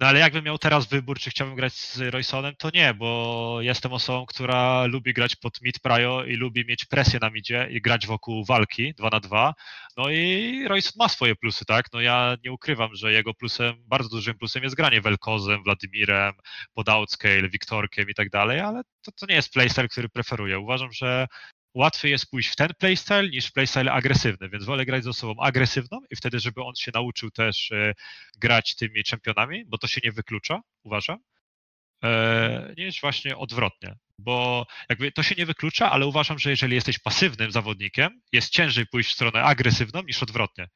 No 0.00 0.06
ale 0.06 0.18
jakbym 0.18 0.44
miał 0.44 0.58
teraz 0.58 0.86
wybór, 0.86 1.18
czy 1.18 1.30
chciałbym 1.30 1.56
grać 1.56 1.72
z 1.72 2.00
Roysonem, 2.00 2.54
to 2.58 2.70
nie, 2.74 2.94
bo 2.94 3.58
jestem 3.60 3.92
osobą, 3.92 4.26
która 4.26 4.84
lubi 4.86 5.12
grać 5.12 5.36
pod 5.36 5.60
mid 5.62 5.80
prio 5.80 6.24
i 6.24 6.34
lubi 6.34 6.64
mieć 6.66 6.84
presję 6.84 7.18
na 7.22 7.30
midzie 7.30 7.68
i 7.70 7.80
grać 7.80 8.06
wokół 8.06 8.44
walki 8.44 8.94
2 8.94 9.10
na 9.10 9.20
2. 9.20 9.54
No 9.96 10.10
i 10.10 10.64
Royson 10.68 10.92
ma 10.98 11.08
swoje 11.08 11.36
plusy, 11.36 11.64
tak? 11.64 11.86
No 11.92 12.00
ja 12.00 12.36
nie 12.44 12.52
ukrywam, 12.52 12.94
że 12.94 13.12
jego 13.12 13.34
plusem, 13.34 13.74
bardzo 13.86 14.08
dużym 14.08 14.38
plusem 14.38 14.62
jest 14.62 14.76
granie 14.76 15.00
Velkozem, 15.00 15.64
Władimirem, 15.64 16.34
pod 16.74 16.88
outscale, 16.88 17.48
Wiktorkiem 17.48 18.10
i 18.10 18.14
tak 18.14 18.30
dalej, 18.30 18.60
ale 18.60 18.82
to, 19.02 19.12
to 19.12 19.26
nie 19.26 19.34
jest 19.34 19.52
playstyle, 19.52 19.88
który 19.88 20.08
preferuję. 20.08 20.58
Uważam, 20.58 20.92
że 20.92 21.26
łatwiej 21.78 22.10
jest 22.10 22.30
pójść 22.30 22.48
w 22.48 22.56
ten 22.56 22.68
playstyle 22.78 23.28
niż 23.28 23.46
w 23.46 23.52
playstyle 23.52 23.92
agresywny, 23.92 24.48
więc 24.48 24.64
wolę 24.64 24.86
grać 24.86 25.04
z 25.04 25.06
osobą 25.06 25.42
agresywną 25.42 26.00
i 26.10 26.16
wtedy, 26.16 26.40
żeby 26.40 26.62
on 26.62 26.74
się 26.74 26.90
nauczył 26.94 27.30
też 27.30 27.72
e, 27.72 27.94
grać 28.38 28.74
tymi 28.74 29.04
czempionami, 29.04 29.64
bo 29.66 29.78
to 29.78 29.86
się 29.86 30.00
nie 30.04 30.12
wyklucza, 30.12 30.60
uważam, 30.82 31.18
e, 32.04 32.74
niż 32.76 33.00
właśnie 33.00 33.36
odwrotnie. 33.36 33.96
Bo 34.18 34.66
jakby 34.88 35.12
to 35.12 35.22
się 35.22 35.34
nie 35.38 35.46
wyklucza, 35.46 35.90
ale 35.90 36.06
uważam, 36.06 36.38
że 36.38 36.50
jeżeli 36.50 36.74
jesteś 36.74 36.98
pasywnym 36.98 37.52
zawodnikiem, 37.52 38.20
jest 38.32 38.50
ciężej 38.50 38.86
pójść 38.86 39.10
w 39.10 39.12
stronę 39.12 39.42
agresywną 39.42 40.02
niż 40.02 40.22
odwrotnie. 40.22 40.68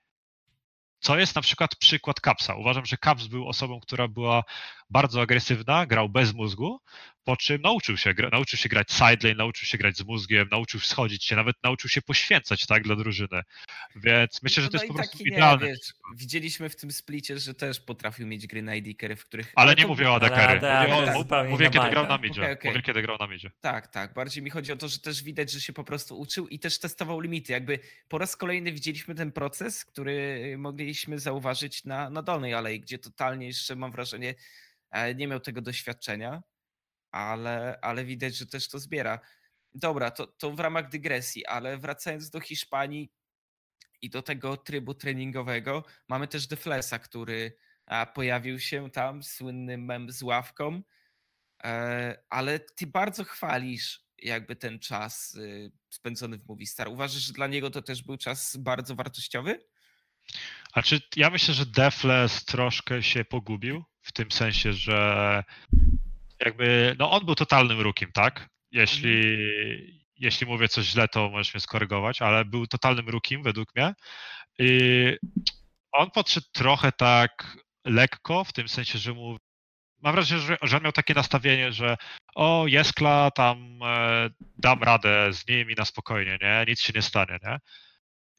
Co 1.01 1.19
jest 1.19 1.35
na 1.35 1.43
przykład 1.43 1.77
przykład 1.77 2.21
Capsa. 2.21 2.55
Uważam, 2.55 2.87
że 2.87 2.97
Caps 2.97 3.27
był 3.27 3.49
osobą, 3.49 3.81
która 3.81 4.09
była 4.09 4.43
bardzo 4.93 5.21
agresywna, 5.21 5.87
grał 5.87 6.09
bez 6.09 6.35
mózgu, 6.35 6.81
po 7.25 7.37
czym 7.37 7.63
nauczył 7.63 7.97
się, 7.97 8.15
gra, 8.15 8.29
nauczył 8.29 8.59
się 8.59 8.69
grać 8.69 8.93
sidelane, 8.93 9.35
nauczył 9.35 9.67
się 9.67 9.79
grać 9.79 9.97
z 9.97 10.05
mózgiem, 10.05 10.49
nauczył 10.51 10.81
schodzić 10.81 11.25
się, 11.25 11.37
nawet 11.37 11.57
nauczył 11.63 11.91
się 11.91 12.03
poświęcać 12.03 12.67
tak 12.67 12.83
dla 12.83 12.97
drużyny. 12.97 13.43
Więc 13.97 14.43
myślę, 14.43 14.63
że 14.63 14.69
to 14.69 14.77
no 14.77 14.83
jest 14.83 14.85
i 14.85 14.89
po 14.89 14.95
prostu 14.95 15.19
taki 15.19 15.31
nie, 15.31 15.37
idealne. 15.37 15.67
Wiesz, 15.67 15.79
widzieliśmy 16.17 16.69
w 16.69 16.77
tym 16.77 16.93
splicie, 16.93 17.39
że 17.39 17.55
też 17.55 17.81
potrafił 17.81 18.27
mieć 18.27 18.47
gry 18.47 18.63
na 18.63 18.73
AD 18.73 19.17
w 19.17 19.25
których. 19.25 19.53
Ale 19.57 19.75
nie 19.75 19.83
to- 19.83 19.89
mówię 19.89 20.11
o. 20.11 20.15
AD 20.15 20.23
Mówię, 20.89 21.37
o, 21.39 21.45
mówię 21.45 21.71
kiedy 21.71 21.91
grał 21.91 22.07
na 22.07 22.19
midzie. 22.19 22.43
Okej, 22.43 22.53
okej. 22.53 22.71
Mówię, 22.71 22.83
kiedy 22.83 23.03
grał 23.03 23.17
na 23.21 23.27
midzie. 23.27 23.51
Tak, 23.61 23.87
tak. 23.87 24.15
Bardziej 24.15 24.43
mi 24.43 24.51
chodzi 24.51 24.73
o 24.73 24.77
to, 24.77 24.89
że 24.89 24.99
też 24.99 25.23
widać, 25.23 25.51
że 25.51 25.61
się 25.61 25.73
po 25.73 25.85
prostu 25.85 26.21
uczył 26.21 26.49
i 26.49 26.59
też 26.59 26.79
testował 26.79 27.21
limity. 27.21 27.53
Jakby 27.53 27.79
po 28.09 28.19
raz 28.19 28.37
kolejny 28.37 28.73
widzieliśmy 28.73 29.15
ten 29.15 29.33
proces, 29.33 29.85
który 29.85 30.55
mogliśmy 30.59 31.19
zauważyć 31.19 31.85
na, 31.85 32.11
na 32.11 32.23
dolnej 32.23 32.55
alei, 32.55 32.81
gdzie 32.81 32.99
totalnie 32.99 33.47
jeszcze 33.47 33.77
mam 33.77 33.93
wrażenie 33.93 34.35
nie 35.15 35.29
miał 35.29 35.41
tego 35.41 35.61
doświadczenia, 35.61 36.43
ale, 37.11 37.79
ale 37.83 38.05
widać, 38.05 38.37
że 38.37 38.47
też 38.47 38.69
to 38.69 38.79
zbiera. 38.79 39.21
Dobra, 39.75 40.11
to, 40.11 40.27
to 40.27 40.51
w 40.51 40.61
ramach 40.61 40.89
dygresji, 40.89 41.47
ale 41.47 41.79
wracając 41.79 42.31
do 42.31 42.41
Hiszpanii 42.41 43.13
i 44.03 44.11
do 44.11 44.23
tego 44.23 44.57
trybu 44.57 44.95
treningowego, 44.95 45.85
mamy 46.09 46.29
też 46.29 46.47
Deflesa, 46.47 46.99
który 46.99 47.57
pojawił 48.15 48.61
się 48.61 48.91
tam, 48.91 49.23
słynny 49.23 49.79
mem 49.79 50.13
z 50.13 50.23
ławką, 50.23 50.83
e, 51.65 52.23
ale 52.31 52.61
ty 52.61 52.87
bardzo 52.87 53.25
chwalisz 53.25 54.03
jakby 54.23 54.57
ten 54.57 54.79
czas 54.79 55.35
y, 55.35 55.73
spędzony 55.91 56.39
w 56.39 56.49
Movistar. 56.49 56.89
Uważasz, 56.89 57.23
że 57.23 57.33
dla 57.33 57.47
niego 57.47 57.71
to 57.71 57.83
też 57.83 58.03
był 58.03 58.17
czas 58.17 58.57
bardzo 58.57 58.95
wartościowy? 58.95 59.59
Znaczy, 60.73 61.01
ja 61.17 61.31
myślę, 61.31 61.55
że 61.55 61.67
Defles 61.67 62.45
troszkę 62.45 63.03
się 63.03 63.25
pogubił, 63.25 63.85
w 64.03 64.13
tym 64.13 64.31
sensie, 64.31 64.73
że 64.73 65.43
jakby, 66.41 66.97
no 66.99 67.11
on 67.11 67.27
był 67.27 67.35
totalnym 67.35 67.81
rukiem, 67.81 68.13
tak? 68.13 68.49
Jeśli, 68.71 69.37
jeśli 70.17 70.47
mówię 70.47 70.69
coś 70.69 70.87
źle, 70.87 71.09
to 71.09 71.31
możesz 71.31 71.55
mnie 71.55 71.61
skorygować, 71.61 72.23
ale 72.23 72.45
był 72.45 72.67
totalnym 72.67 73.09
rukiem 73.09 73.43
według 73.43 73.77
mnie. 73.77 73.95
I 74.59 75.13
on 75.93 76.11
podszedł 76.11 76.47
trochę 76.53 76.93
tak 76.93 77.57
lekko, 77.85 78.45
w 78.45 78.53
tym 78.53 78.69
sensie, 78.69 78.99
że 78.99 79.13
mu 79.13 79.37
mam 80.03 80.15
wrażenie, 80.15 80.41
że, 80.41 80.57
że 80.63 80.77
on 80.77 80.83
miał 80.83 80.93
takie 80.93 81.15
nastawienie, 81.15 81.73
że 81.73 81.97
o, 82.35 82.65
Jeskla, 82.67 83.31
tam 83.31 83.79
e, 83.83 84.31
dam 84.59 84.83
radę 84.83 85.33
z 85.33 85.49
nimi 85.49 85.75
na 85.75 85.85
spokojnie, 85.85 86.39
nie? 86.43 86.65
Nic 86.69 86.81
się 86.81 86.93
nie 86.97 87.03
stanie, 87.03 87.39
nie? 87.43 87.59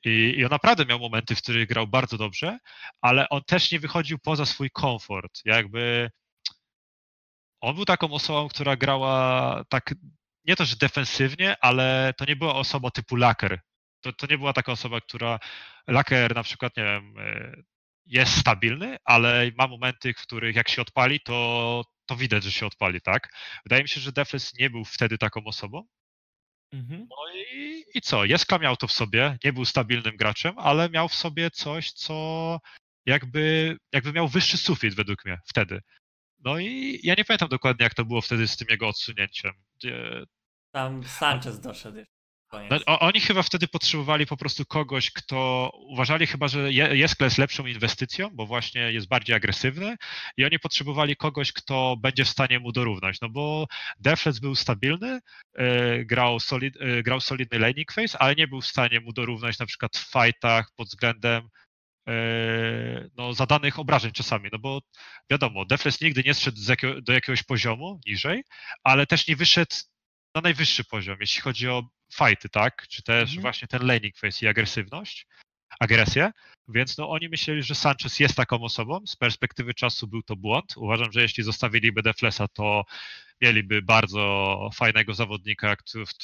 I, 0.06 0.34
I 0.38 0.46
on 0.46 0.52
naprawdę 0.52 0.86
miał 0.86 1.00
momenty, 1.00 1.36
w 1.36 1.42
których 1.42 1.68
grał 1.68 1.88
bardzo 1.88 2.18
dobrze, 2.18 2.60
ale 3.02 3.30
on 3.30 3.44
też 3.44 3.72
nie 3.72 3.80
wychodził 3.80 4.20
poza 4.20 4.46
swój 4.46 4.72
komfort. 4.72 5.42
Jakby 5.46 6.10
on 7.62 7.76
był 7.76 7.86
taką 7.86 8.12
osobą, 8.12 8.48
która 8.50 8.76
grała 8.76 9.64
tak, 9.70 9.96
nie 10.46 10.56
to, 10.56 10.66
że 10.66 10.76
defensywnie, 10.76 11.56
ale 11.62 12.14
to 12.18 12.26
nie 12.26 12.36
była 12.36 12.56
osoba 12.56 12.92
typu 12.92 13.16
laker. 13.16 13.60
To, 14.02 14.14
to 14.14 14.28
nie 14.28 14.38
była 14.38 14.54
taka 14.54 14.72
osoba, 14.72 15.02
która 15.02 15.40
laker 15.88 16.36
na 16.36 16.44
przykład, 16.44 16.78
nie 16.78 16.84
wiem, 16.84 17.16
e, 17.20 17.54
jest 18.06 18.38
stabilny, 18.38 18.98
ale 19.06 19.52
ma 19.58 19.68
momenty, 19.68 20.14
w 20.14 20.22
których 20.22 20.56
jak 20.56 20.70
się 20.70 20.82
odpali, 20.82 21.20
to 21.20 21.84
to 22.06 22.16
widać, 22.16 22.44
że 22.44 22.52
się 22.52 22.66
odpali, 22.66 23.02
tak? 23.02 23.30
Wydaje 23.66 23.84
mi 23.84 23.90
się, 23.90 24.02
że 24.02 24.12
Defles 24.12 24.54
nie 24.60 24.70
był 24.70 24.86
wtedy 24.86 25.18
taką 25.18 25.44
osobą. 25.46 25.84
Mhm. 26.74 27.08
No 27.10 27.34
i, 27.36 27.84
i 27.94 28.02
co? 28.02 28.26
Jeska 28.26 28.58
miał 28.58 28.78
to 28.78 28.88
w 28.88 28.92
sobie, 28.92 29.38
nie 29.44 29.54
był 29.54 29.66
stabilnym 29.66 30.18
graczem, 30.18 30.60
ale 30.60 30.90
miał 30.90 31.10
w 31.10 31.16
sobie 31.16 31.52
coś, 31.52 31.92
co 31.92 32.60
jakby, 33.06 33.78
jakby 33.94 34.14
miał 34.14 34.28
wyższy 34.28 34.58
sufit 34.58 34.96
według 34.96 35.26
mnie 35.26 35.38
wtedy. 35.46 35.80
No 36.40 36.60
i 36.60 37.00
ja 37.04 37.16
nie 37.18 37.26
pamiętam 37.26 37.50
dokładnie, 37.50 37.84
jak 37.84 37.94
to 37.94 38.06
było 38.06 38.22
wtedy 38.22 38.48
z 38.48 38.58
tym 38.58 38.68
jego 38.70 38.88
odsunięciem. 38.88 39.52
Tam 40.72 41.04
Sanchez 41.04 41.60
doszedł. 41.60 42.04
No, 42.88 43.00
oni 43.00 43.20
chyba 43.22 43.44
wtedy 43.44 43.68
potrzebowali 43.68 44.26
po 44.26 44.38
prostu 44.38 44.66
kogoś, 44.66 45.12
kto 45.12 45.70
uważali 45.76 46.28
chyba, 46.28 46.48
że 46.48 46.72
Je- 46.74 46.98
Jeskle 46.98 47.28
jest 47.28 47.38
lepszą 47.38 47.66
inwestycją, 47.66 48.30
bo 48.34 48.46
właśnie 48.46 48.82
jest 48.92 49.08
bardziej 49.08 49.36
agresywny 49.36 49.96
i 50.38 50.46
oni 50.46 50.60
potrzebowali 50.60 51.16
kogoś, 51.16 51.52
kto 51.52 51.96
będzie 51.98 52.26
w 52.26 52.30
stanie 52.30 52.60
mu 52.60 52.72
dorównać, 52.72 53.22
no 53.22 53.30
bo 53.30 53.68
Deflec 54.00 54.40
był 54.40 54.56
stabilny, 54.56 55.20
e, 55.56 56.06
grał, 56.06 56.40
solid, 56.40 56.78
e, 56.82 57.04
grał 57.04 57.22
solidny 57.22 57.60
laning 57.60 57.92
phase, 57.94 58.18
ale 58.20 58.36
nie 58.36 58.48
był 58.48 58.62
w 58.62 58.68
stanie 58.68 59.00
mu 59.00 59.14
dorównać 59.14 59.60
na 59.60 59.66
przykład 59.66 59.98
w 59.98 60.12
fightach 60.12 60.72
pod 60.76 60.88
względem 60.88 61.50
e, 62.08 62.14
no, 63.18 63.34
zadanych 63.34 63.80
obrażeń 63.80 64.12
czasami, 64.12 64.50
no 64.52 64.60
bo 64.60 64.82
wiadomo, 65.32 65.66
Deflec 65.66 66.02
nigdy 66.02 66.24
nie 66.26 66.34
zszedł 66.34 66.58
do 67.02 67.14
jakiegoś 67.14 67.44
poziomu 67.44 68.00
niżej, 68.06 68.44
ale 68.84 69.08
też 69.08 69.28
nie 69.28 69.36
wyszedł 69.36 69.76
na 70.36 70.42
najwyższy 70.42 70.84
poziom, 70.84 71.18
jeśli 71.20 71.42
chodzi 71.42 71.70
o 71.70 71.84
fighty, 72.14 72.50
tak? 72.50 72.88
Czy 72.88 73.04
też 73.04 73.22
Mhm. 73.30 73.42
właśnie 73.42 73.68
ten 73.68 73.88
laning 73.88 74.18
phase 74.18 74.46
i 74.46 74.50
agresywność, 74.50 75.28
agresję. 75.80 76.32
Więc 76.68 76.98
no 76.98 77.10
oni 77.10 77.30
myśleli, 77.30 77.64
że 77.64 77.76
Sanchez 77.76 78.20
jest 78.20 78.36
taką 78.36 78.62
osobą. 78.62 79.08
Z 79.08 79.16
perspektywy 79.16 79.74
czasu 79.74 80.08
był 80.08 80.24
to 80.24 80.36
błąd. 80.36 80.74
Uważam, 80.78 81.12
że 81.12 81.22
jeśli 81.22 81.44
zostawiliby 81.44 82.02
Deflesa, 82.02 82.48
to 82.48 82.84
mieliby 83.42 83.82
bardzo 83.82 84.70
fajnego 84.76 85.14
zawodnika, 85.14 85.76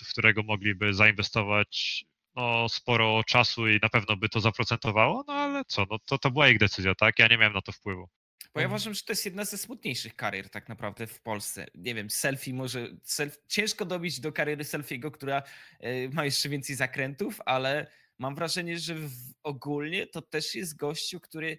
w 0.06 0.10
którego 0.10 0.44
mogliby 0.44 0.94
zainwestować 0.94 2.06
no, 2.36 2.70
sporo 2.70 3.24
czasu 3.24 3.68
i 3.68 3.80
na 3.82 3.90
pewno 3.90 4.18
by 4.18 4.30
to 4.30 4.40
zaprocentowało, 4.40 5.24
no 5.28 5.34
ale 5.34 5.66
co, 5.66 5.86
no 5.90 5.98
to, 6.06 6.18
to 6.18 6.32
była 6.32 6.50
ich 6.50 6.58
decyzja, 6.60 6.96
tak? 6.96 7.20
Ja 7.20 7.28
nie 7.28 7.38
miałem 7.38 7.54
na 7.54 7.62
to 7.62 7.72
wpływu. 7.72 8.10
Bo 8.54 8.60
ja 8.60 8.66
Mhm. 8.66 8.72
uważam, 8.72 8.94
że 8.94 9.02
to 9.02 9.12
jest 9.12 9.26
jedna 9.26 9.46
ze 9.46 9.58
smutniejszych 9.58 10.16
karier 10.16 10.50
tak 10.50 10.70
naprawdę 10.70 11.08
w 11.08 11.22
Polsce. 11.22 11.68
Nie 11.76 11.96
wiem, 11.96 12.10
selfie 12.10 12.54
może. 12.54 12.88
Self, 13.04 13.38
ciężko 13.48 13.86
dobić 13.86 14.20
do 14.20 14.32
kariery 14.32 14.64
selfiego, 14.64 15.12
która 15.12 15.44
e, 15.80 16.10
ma 16.10 16.26
jeszcze 16.26 16.50
więcej 16.50 16.76
zakrętów, 16.76 17.42
ale 17.46 17.92
mam 18.18 18.36
wrażenie, 18.36 18.80
że 18.80 18.96
ogólnie 19.44 20.08
to 20.08 20.22
też 20.22 20.56
jest 20.56 20.78
gościu, 20.78 21.20
który 21.20 21.58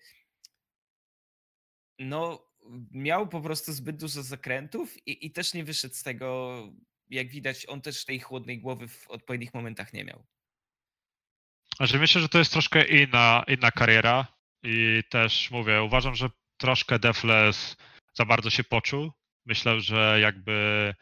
no 1.99 2.51
miał 2.91 3.29
po 3.29 3.41
prostu 3.41 3.73
zbyt 3.73 3.97
dużo 3.97 4.23
zakrętów 4.23 5.07
i, 5.07 5.27
i 5.27 5.31
też 5.31 5.55
nie 5.55 5.65
wyszedł 5.65 5.95
z 5.95 6.03
tego. 6.03 6.63
Jak 7.09 7.29
widać, 7.29 7.67
on 7.67 7.81
też 7.83 8.05
tej 8.05 8.21
chłodnej 8.21 8.59
głowy 8.59 8.89
w 8.89 9.09
odpowiednich 9.09 9.55
momentach 9.55 9.93
nie 9.93 10.05
miał. 10.05 10.27
Znaczy 11.77 11.99
myślę, 11.99 12.21
że 12.21 12.29
to 12.29 12.39
jest 12.39 12.53
troszkę 12.53 12.89
inna, 12.89 13.45
inna 13.49 13.71
kariera 13.71 14.27
i 14.63 15.03
też 15.11 15.51
mówię, 15.51 15.83
uważam, 15.83 16.15
że 16.15 16.31
troszkę 16.61 16.99
Defles 16.99 17.77
za 18.15 18.25
bardzo 18.25 18.51
się 18.51 18.65
poczuł. 18.65 19.11
Myślał, 19.47 19.81
że 19.81 20.19
jakby 20.21 20.95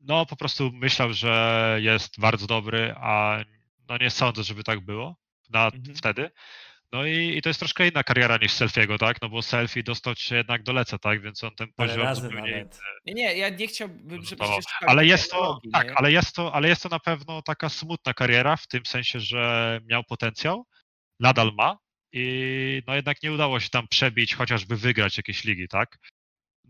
no 0.00 0.26
po 0.26 0.36
prostu 0.36 0.72
myślał, 0.72 1.12
że 1.12 1.76
jest 1.80 2.20
bardzo 2.20 2.46
dobry, 2.46 2.94
a 2.96 3.38
no 3.88 3.96
nie 3.98 4.10
sądzę, 4.10 4.42
żeby 4.42 4.64
tak 4.64 4.80
było 4.80 5.16
na, 5.50 5.66
Mhm. 5.66 5.96
wtedy. 5.96 6.30
No 6.92 7.06
i, 7.06 7.36
i 7.36 7.42
to 7.42 7.48
jest 7.50 7.58
troszkę 7.58 7.88
inna 7.88 8.02
kariera 8.02 8.36
niż 8.36 8.52
Selfiego, 8.52 8.98
tak? 8.98 9.22
No 9.22 9.28
bo 9.28 9.42
Selfie 9.42 9.82
dostał 9.82 10.14
się 10.16 10.36
jednak 10.36 10.62
do 10.62 10.72
leca, 10.72 10.98
tak? 10.98 11.22
Więc 11.22 11.44
on 11.44 11.54
ten 11.54 11.72
poziom 11.72 12.02
razy 12.02 12.20
zupełnie 12.20 12.52
nawet. 12.52 12.80
Nie, 13.06 13.14
nie, 13.14 13.36
ja 13.36 13.48
nie 13.48 13.66
chciałbym, 13.66 14.24
żebyście 14.24 14.36
No, 14.40 14.88
ale 14.88 15.06
jest 15.06 15.30
to, 15.30 15.60
tak, 15.72 15.92
ale 15.96 16.12
jest 16.12 16.34
to, 16.34 16.54
ale 16.54 16.68
jest 16.68 16.82
to 16.82 16.88
na 16.88 17.00
pewno 17.00 17.42
taka 17.42 17.68
smutna 17.68 18.14
kariera, 18.14 18.56
w 18.56 18.66
tym 18.66 18.86
sensie, 18.86 19.20
że 19.20 19.80
miał 19.84 20.04
potencjał, 20.04 20.66
nadal 21.20 21.52
ma 21.54 21.78
i 22.18 22.82
no 22.86 22.94
jednak 22.94 23.22
nie 23.22 23.32
udało 23.32 23.60
się 23.60 23.70
tam 23.70 23.88
przebić, 23.88 24.34
chociażby 24.34 24.76
wygrać 24.76 25.16
jakieś 25.16 25.44
ligi, 25.44 25.68
tak? 25.68 25.98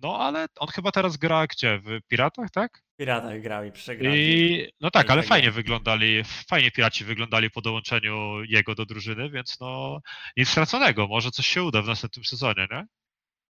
No 0.02 0.18
ale 0.18 0.47
on 0.59 0.68
chyba 0.68 0.93
teraz 0.93 1.16
gra 1.16 1.47
gdzie? 1.47 1.78
W 1.78 2.01
Piratach, 2.09 2.51
tak? 2.51 2.78
W 2.94 2.97
Piratach 2.97 3.40
grał 3.40 3.64
i 3.64 3.73
przegrał. 3.73 4.14
I 4.14 4.68
no 4.81 4.90
tak, 4.90 5.10
ale 5.10 5.23
fajnie 5.23 5.51
wyglądali, 5.51 6.23
fajnie 6.24 6.70
Piraci 6.70 7.05
wyglądali 7.05 7.51
po 7.51 7.60
dołączeniu 7.60 8.44
jego 8.44 8.74
do 8.74 8.86
drużyny, 8.86 9.31
więc 9.31 9.60
no 9.60 10.01
nic 10.36 10.48
straconego, 10.48 11.06
może 11.06 11.31
coś 11.31 11.47
się 11.47 11.62
uda 11.62 11.82
w 11.82 11.86
następnym 11.86 12.24
sezonie, 12.24 12.66
nie? 12.70 12.86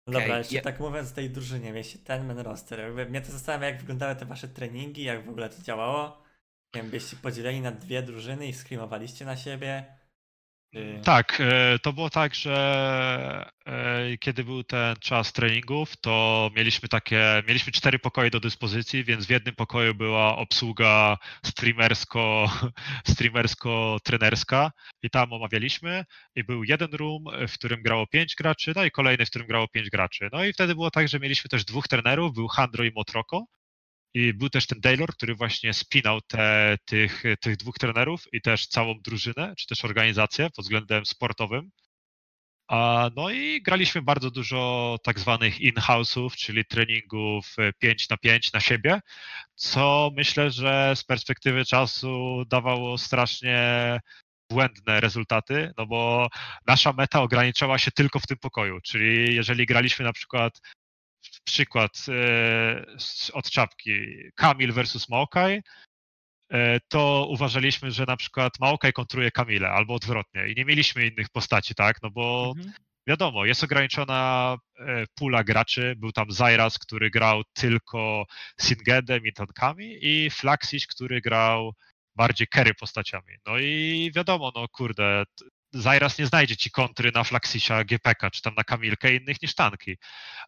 No 0.06 0.12
dobra, 0.20 0.38
jeszcze 0.38 0.54
ja- 0.54 0.62
tak 0.62 0.80
mówiąc 0.80 1.12
o 1.12 1.14
tej 1.14 1.30
drużynie, 1.30 1.72
mieliście 1.72 1.98
ten 1.98 2.26
men 2.26 2.38
roster. 2.38 2.78
Jakby 2.78 3.06
mnie 3.06 3.20
to 3.20 3.32
zastanawia, 3.32 3.66
jak 3.66 3.80
wyglądały 3.80 4.16
te 4.16 4.26
wasze 4.26 4.48
treningi, 4.48 5.02
jak 5.02 5.26
w 5.26 5.28
ogóle 5.28 5.48
to 5.48 5.62
działało. 5.62 6.22
Nie 6.74 6.82
wiem, 6.82 6.90
byście 6.90 7.16
podzieleni 7.16 7.60
na 7.60 7.72
dwie 7.72 8.02
drużyny 8.02 8.48
i 8.48 8.52
skrimowaliście 8.52 9.24
na 9.24 9.36
siebie. 9.36 9.84
Czy... 10.74 11.00
Tak, 11.04 11.40
e, 11.40 11.78
to 11.78 11.92
było 11.92 12.10
tak, 12.10 12.34
że 12.34 13.50
e, 13.66 14.18
kiedy 14.18 14.44
był 14.44 14.64
ten 14.64 14.96
czas 14.96 15.32
treningów, 15.32 15.96
to 15.96 16.50
mieliśmy 16.56 16.88
takie, 16.88 17.42
mieliśmy 17.48 17.72
cztery 17.72 17.98
pokoje 17.98 18.30
do 18.30 18.40
dyspozycji, 18.40 19.04
więc 19.04 19.26
w 19.26 19.30
jednym 19.30 19.54
pokoju 19.54 19.94
była 19.94 20.36
obsługa 20.36 21.16
streamersko, 21.44 22.50
streamersko-trenerska 23.12 24.70
i 25.02 25.10
tam 25.10 25.32
omawialiśmy 25.32 26.04
i 26.36 26.44
był 26.44 26.64
jeden 26.64 26.90
room, 26.92 27.24
w 27.48 27.52
którym 27.52 27.82
grało 27.82 28.06
pięć 28.06 28.34
graczy, 28.34 28.72
no 28.76 28.84
i 28.84 28.90
kolejny, 28.90 29.26
w 29.26 29.30
którym 29.30 29.48
grało 29.48 29.68
pięć 29.68 29.90
graczy. 29.90 30.28
No 30.32 30.44
i 30.44 30.52
wtedy 30.52 30.74
było 30.74 30.90
tak, 30.90 31.08
że 31.08 31.20
mieliśmy 31.20 31.48
też 31.48 31.64
dwóch 31.64 31.88
trenerów, 31.88 32.34
był 32.34 32.48
Handro 32.48 32.84
i 32.84 32.92
Motroko, 32.92 33.46
i 34.14 34.34
był 34.34 34.50
też 34.50 34.66
ten 34.66 34.80
Taylor, 34.80 35.12
który 35.12 35.34
właśnie 35.34 35.74
spinał 35.74 36.20
te, 36.20 36.76
tych, 36.84 37.22
tych 37.40 37.56
dwóch 37.56 37.78
trenerów 37.78 38.24
i 38.32 38.40
też 38.40 38.66
całą 38.66 38.94
drużynę, 39.00 39.54
czy 39.58 39.66
też 39.66 39.84
organizację 39.84 40.50
pod 40.50 40.64
względem 40.64 41.06
sportowym. 41.06 41.70
A, 42.68 43.10
no 43.16 43.30
i 43.30 43.62
graliśmy 43.62 44.02
bardzo 44.02 44.30
dużo 44.30 44.96
tak 45.04 45.20
zwanych 45.20 45.60
in-house'ów, 45.60 46.36
czyli 46.36 46.64
treningów 46.64 47.56
5 47.78 48.08
na 48.08 48.16
5 48.16 48.52
na 48.52 48.60
siebie, 48.60 49.00
co 49.54 50.10
myślę, 50.16 50.50
że 50.50 50.92
z 50.96 51.04
perspektywy 51.04 51.64
czasu 51.64 52.44
dawało 52.48 52.98
strasznie 52.98 54.00
błędne 54.50 55.00
rezultaty, 55.00 55.72
no 55.78 55.86
bo 55.86 56.28
nasza 56.66 56.92
meta 56.92 57.22
ograniczała 57.22 57.78
się 57.78 57.90
tylko 57.90 58.20
w 58.20 58.26
tym 58.26 58.38
pokoju, 58.38 58.80
czyli 58.80 59.34
jeżeli 59.34 59.66
graliśmy 59.66 60.04
na 60.04 60.12
przykład 60.12 60.60
przykład 61.44 61.92
e, 62.08 62.86
od 63.32 63.50
czapki 63.50 63.92
Kamil 64.34 64.72
versus 64.72 65.08
Maokaj, 65.08 65.62
e, 66.52 66.80
to 66.88 67.26
uważaliśmy, 67.30 67.90
że 67.90 68.04
na 68.08 68.16
przykład 68.16 68.60
Maokaj 68.60 68.92
kontruje 68.92 69.30
Kamilę 69.30 69.70
albo 69.70 69.94
odwrotnie 69.94 70.48
i 70.48 70.54
nie 70.56 70.64
mieliśmy 70.64 71.06
innych 71.06 71.28
postaci, 71.30 71.74
tak? 71.74 72.02
No 72.02 72.10
bo 72.10 72.54
Mhm. 72.56 72.74
wiadomo, 73.08 73.44
jest 73.44 73.64
ograniczona 73.64 74.56
e, 74.78 75.04
pula 75.14 75.44
graczy. 75.44 75.94
Był 75.96 76.12
tam 76.12 76.30
Zairas, 76.30 76.78
który 76.78 77.10
grał 77.10 77.42
tylko 77.52 78.24
Singedem 78.60 79.26
i 79.26 79.32
tankami 79.32 79.98
i 80.00 80.30
Flaxish, 80.30 80.86
który 80.86 81.20
grał 81.20 81.72
bardziej 82.16 82.46
carry 82.54 82.74
postaciami. 82.74 83.34
No 83.46 83.58
i 83.58 84.10
wiadomo, 84.14 84.52
no 84.54 84.68
kurde, 84.68 85.24
Zairas 85.74 86.18
nie 86.18 86.26
znajdzie 86.26 86.56
ci 86.56 86.70
kontry 86.70 87.12
na 87.14 87.24
Flaxisha, 87.24 87.84
GPK, 87.84 88.30
czy 88.30 88.42
tam 88.42 88.54
na 88.54 88.64
Kamilkę 88.64 89.14
innych 89.14 89.42
niż 89.42 89.54
tanki. 89.54 89.96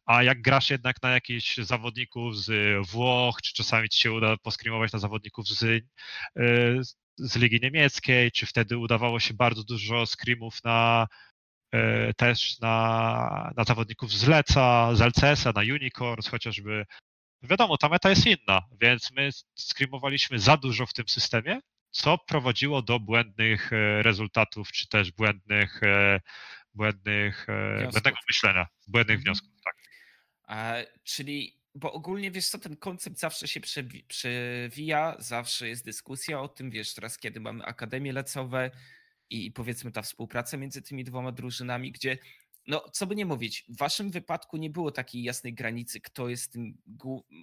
A 0.07 0.23
jak 0.23 0.43
grasz 0.43 0.71
jednak 0.71 1.03
na 1.03 1.11
jakichś 1.11 1.57
zawodników 1.57 2.39
z 2.39 2.51
Włoch, 2.89 3.43
czy 3.43 3.55
czasami 3.55 3.89
ci 3.89 4.01
się 4.03 4.13
uda 4.13 4.37
poskrymować 4.37 4.93
na 4.93 4.99
zawodników 4.99 5.49
z, 5.49 5.63
e, 5.63 5.81
z 7.19 7.37
Ligi 7.37 7.61
Niemieckiej, 7.63 8.33
czy 8.33 8.47
wtedy 8.47 8.79
udawało 8.79 9.21
się 9.21 9.35
bardzo 9.35 9.65
dużo 9.65 10.07
scrimów 10.07 10.65
na 10.65 11.07
e, 11.73 12.15
też 12.15 12.61
na, 12.61 13.53
na 13.57 13.65
zawodników 13.65 14.13
z 14.13 14.29
Leca, 14.29 14.95
z 14.95 15.01
LCS-a, 15.01 15.53
na 15.53 15.61
Unicorns 15.61 16.29
chociażby. 16.29 16.85
Wiadomo, 17.43 17.79
ta 17.79 17.89
meta 17.89 18.11
jest 18.11 18.27
inna, 18.27 18.63
więc 18.81 19.11
my 19.11 19.31
skrimowaliśmy 19.55 20.39
za 20.39 20.57
dużo 20.57 20.87
w 20.87 20.93
tym 20.93 21.09
systemie, 21.09 21.61
co 21.97 22.19
prowadziło 22.19 22.83
do 22.83 23.01
błędnych 23.01 23.73
e, 23.73 24.03
rezultatów, 24.03 24.73
czy 24.73 24.89
też 24.89 25.13
błędnych, 25.13 25.83
e, 25.83 26.21
błędnych, 26.75 27.47
e, 27.49 27.77
Wniosków. 27.77 27.93
błędnego 27.93 28.17
myślenia, 28.29 28.67
błędnych 28.89 29.17
Mhm. 29.19 29.25
wniosków. 29.25 29.51
Tak. 29.65 29.75
A, 30.43 30.75
czyli, 31.05 31.61
bo 31.75 31.93
ogólnie 31.93 32.31
wiesz 32.31 32.49
co, 32.49 32.59
ten 32.59 32.77
koncept 32.77 33.19
zawsze 33.19 33.49
się 33.49 33.61
przewi- 33.61 34.05
przewija, 34.09 35.17
zawsze 35.19 35.69
jest 35.69 35.85
dyskusja 35.85 36.41
o 36.41 36.49
tym, 36.49 36.71
wiesz, 36.71 36.95
teraz 36.95 37.19
kiedy 37.19 37.41
mamy 37.41 37.65
akademie 37.65 38.13
lecowe 38.13 38.71
i, 39.31 39.53
powiedzmy 39.53 39.93
ta 39.93 40.03
współpraca 40.03 40.57
między 40.57 40.83
tymi 40.83 41.05
dwoma 41.05 41.33
drużynami, 41.33 41.93
gdzie, 41.93 42.19
no 42.67 42.89
co 42.93 43.07
by 43.07 43.17
nie 43.17 43.27
mówić, 43.27 43.65
w 43.69 43.77
waszym 43.79 44.11
wypadku 44.11 44.57
nie 44.57 44.71
było 44.71 44.91
takiej 44.91 45.23
jasnej 45.23 45.55
granicy, 45.55 46.01
kto 46.01 46.29
jest 46.29 46.53
tym, 46.53 46.79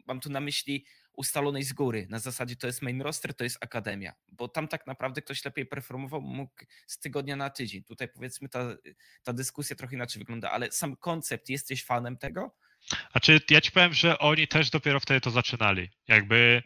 mam 0.05 0.19
tu 0.19 0.30
na 0.30 0.39
myśli 0.39 0.85
ustalonej 1.14 1.64
z 1.64 1.73
góry, 1.73 2.07
na 2.10 2.19
zasadzie 2.19 2.56
to 2.56 2.68
jest 2.68 2.81
main 2.81 3.02
roster, 3.02 3.34
to 3.34 3.44
jest 3.44 3.57
akademia, 3.61 4.14
bo 4.27 4.48
tam 4.48 4.68
tak 4.68 4.88
naprawdę 4.88 5.22
ktoś 5.22 5.45
lepiej 5.45 5.65
performował, 5.65 6.22
mógł 6.22 6.53
z 6.88 6.99
tygodnia 6.99 7.35
na 7.35 7.49
tydzień. 7.49 7.84
Tutaj 7.84 8.07
powiedzmy 8.07 8.49
ta, 8.49 8.76
ta 9.23 9.34
dyskusja 9.34 9.76
trochę 9.76 9.95
inaczej 9.95 10.19
wygląda, 10.19 10.52
ale 10.52 10.72
sam 10.72 10.95
koncept, 10.95 11.49
jesteś 11.49 11.85
fanem 11.85 12.18
tego? 12.18 12.56
Znaczy, 13.11 13.41
ja 13.49 13.61
ci 13.61 13.72
powiem, 13.72 13.94
że 13.94 14.19
oni 14.19 14.48
też 14.48 14.69
dopiero 14.69 14.99
wtedy 14.99 15.22
to 15.22 15.31
zaczynali. 15.31 15.90
Jakby 16.07 16.64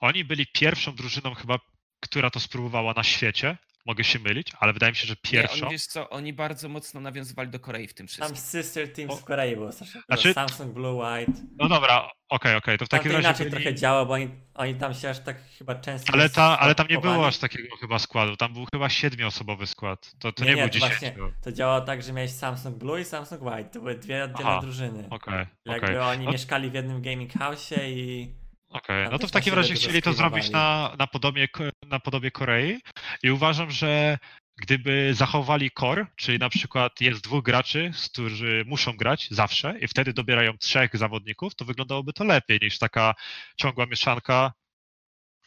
oni 0.00 0.24
byli 0.24 0.46
pierwszą 0.46 0.94
drużyną 0.94 1.34
chyba, 1.34 1.58
która 2.00 2.30
to 2.30 2.40
spróbowała 2.40 2.92
na 2.92 3.02
świecie. 3.02 3.56
Mogę 3.86 4.04
się 4.04 4.18
mylić, 4.18 4.52
ale 4.60 4.72
wydaje 4.72 4.92
mi 4.92 4.96
się, 4.96 5.06
że 5.06 5.14
Nie, 5.24 5.30
pierwszą. 5.30 5.66
oni, 5.66 5.72
wiesz 5.72 5.86
co, 5.86 6.10
oni 6.10 6.32
bardzo 6.32 6.68
mocno 6.68 7.00
nawiązywali 7.00 7.48
do 7.50 7.60
Korei 7.60 7.86
w 7.86 7.94
tym 7.94 8.06
Tam 8.06 8.28
wszystkim. 8.34 8.62
Sister 8.62 8.92
Teams 8.92 9.12
O. 9.12 9.16
w 9.16 9.24
Korei 9.24 9.56
było 9.56 9.72
strasznie. 9.72 10.00
Znaczy-. 10.08 10.34
Samsung 10.34 10.72
Blue 10.74 10.92
White. 10.94 11.32
No 11.58 11.68
dobra, 11.68 12.10
okej, 12.28 12.56
okej, 12.56 12.78
to 12.78 12.84
w 12.86 12.88
Tam 12.88 12.98
takim 12.98 13.12
to 13.12 13.16
razie. 13.16 13.28
inaczej 13.28 13.50
Byli... 13.50 13.62
trochę 13.62 13.74
działa, 13.78 14.04
bo 14.04 14.12
oni, 14.14 14.28
oni 14.54 14.74
tam 14.74 14.94
się 14.94 15.10
aż 15.10 15.18
tak 15.18 15.36
chyba 15.58 15.74
często 15.74 16.12
Ale, 16.12 16.22
nie 16.22 16.30
ta, 16.30 16.58
ale 16.58 16.74
tam 16.74 16.86
nie 16.90 16.98
było 16.98 17.26
aż 17.26 17.38
takiego 17.38 17.76
chyba 17.76 17.98
składu. 17.98 18.36
Tam 18.36 18.52
był 18.52 18.66
chyba 18.72 18.88
siedmioosobowy 18.88 19.66
skład. 19.66 20.12
To, 20.18 20.32
to 20.32 20.44
Nie, 20.44 20.50
nie, 20.50 20.56
nie, 20.56 20.62
był 20.68 20.80
to 20.80 20.88
dziesięciu. 20.88 21.32
To 21.42 21.52
działało 21.52 21.80
tak, 21.80 22.02
że 22.02 22.12
miałeś 22.12 22.30
Samsung 22.30 22.76
Blue 22.76 23.00
i 23.00 23.04
Samsung 23.04 23.42
White. 23.42 23.64
To 23.70 23.78
były 23.80 23.94
dwie 23.94 24.24
oddzielne 24.24 24.50
Aha, 24.50 24.60
drużyny. 24.62 25.06
Okej, 25.10 25.46
Jakby 25.64 25.86
okej. 25.86 25.98
oni 25.98 26.24
No- 26.24 26.32
mieszkali 26.32 26.70
w 26.70 26.74
jednym 26.74 27.02
gaming 27.02 27.32
house'ie 27.32 27.80
i 27.88 28.34
Okej, 28.70 29.04
Tam 29.04 29.12
no 29.12 29.18
to 29.18 29.26
w 29.26 29.30
takim 29.30 29.54
razie 29.54 29.74
chcieli 29.74 30.02
to 30.02 30.12
zrobić 30.12 30.50
na, 30.50 30.94
na, 30.98 31.06
podobie, 31.06 31.48
na 31.86 32.00
podobie 32.00 32.30
Korei 32.30 32.78
i 33.22 33.30
uważam, 33.30 33.70
że 33.70 34.18
gdyby 34.60 35.14
zachowali 35.14 35.70
core, 35.70 36.06
czyli 36.16 36.38
na 36.38 36.48
przykład 36.48 37.00
jest 37.00 37.24
dwóch 37.24 37.44
graczy, 37.44 37.90
z 37.94 38.08
którzy 38.08 38.64
muszą 38.66 38.96
grać 38.96 39.28
zawsze 39.30 39.78
i 39.80 39.88
wtedy 39.88 40.12
dobierają 40.12 40.58
trzech 40.58 40.96
zawodników, 40.96 41.54
to 41.54 41.64
wyglądałoby 41.64 42.12
to 42.12 42.24
lepiej 42.24 42.58
niż 42.62 42.78
taka 42.78 43.14
ciągła 43.56 43.86
mieszanka. 43.86 44.52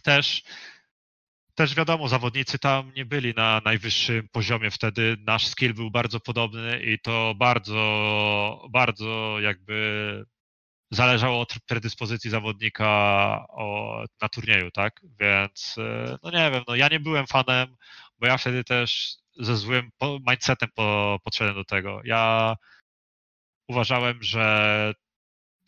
Też, 0.03 0.43
też 1.55 1.75
wiadomo, 1.75 2.07
zawodnicy 2.07 2.59
tam 2.59 2.91
nie 2.95 3.05
byli 3.05 3.33
na 3.33 3.61
najwyższym 3.65 4.27
poziomie 4.31 4.71
wtedy. 4.71 5.17
Nasz 5.19 5.47
skill 5.47 5.73
był 5.73 5.91
bardzo 5.91 6.19
podobny 6.19 6.83
i 6.83 6.99
to 6.99 7.33
bardzo, 7.37 8.67
bardzo 8.71 9.39
jakby 9.39 10.25
zależało 10.95 11.41
od 11.41 11.53
predyspozycji 11.67 12.29
zawodnika 12.29 12.85
o, 13.49 14.03
na 14.21 14.29
turnieju, 14.29 14.71
tak? 14.71 15.01
Więc 15.19 15.75
e, 15.77 16.17
no 16.23 16.31
nie 16.31 16.51
wiem, 16.51 16.63
no 16.67 16.75
ja 16.75 16.87
nie 16.87 16.99
byłem 16.99 17.27
fanem, 17.27 17.75
bo 18.19 18.27
ja 18.27 18.37
wtedy 18.37 18.63
też 18.63 19.17
ze 19.39 19.57
złym 19.57 19.89
mindsetem 20.29 20.69
po, 20.75 21.19
podszedłem 21.23 21.55
do 21.55 21.65
tego. 21.65 22.01
Ja 22.05 22.55
uważałem, 23.67 24.23
że 24.23 24.93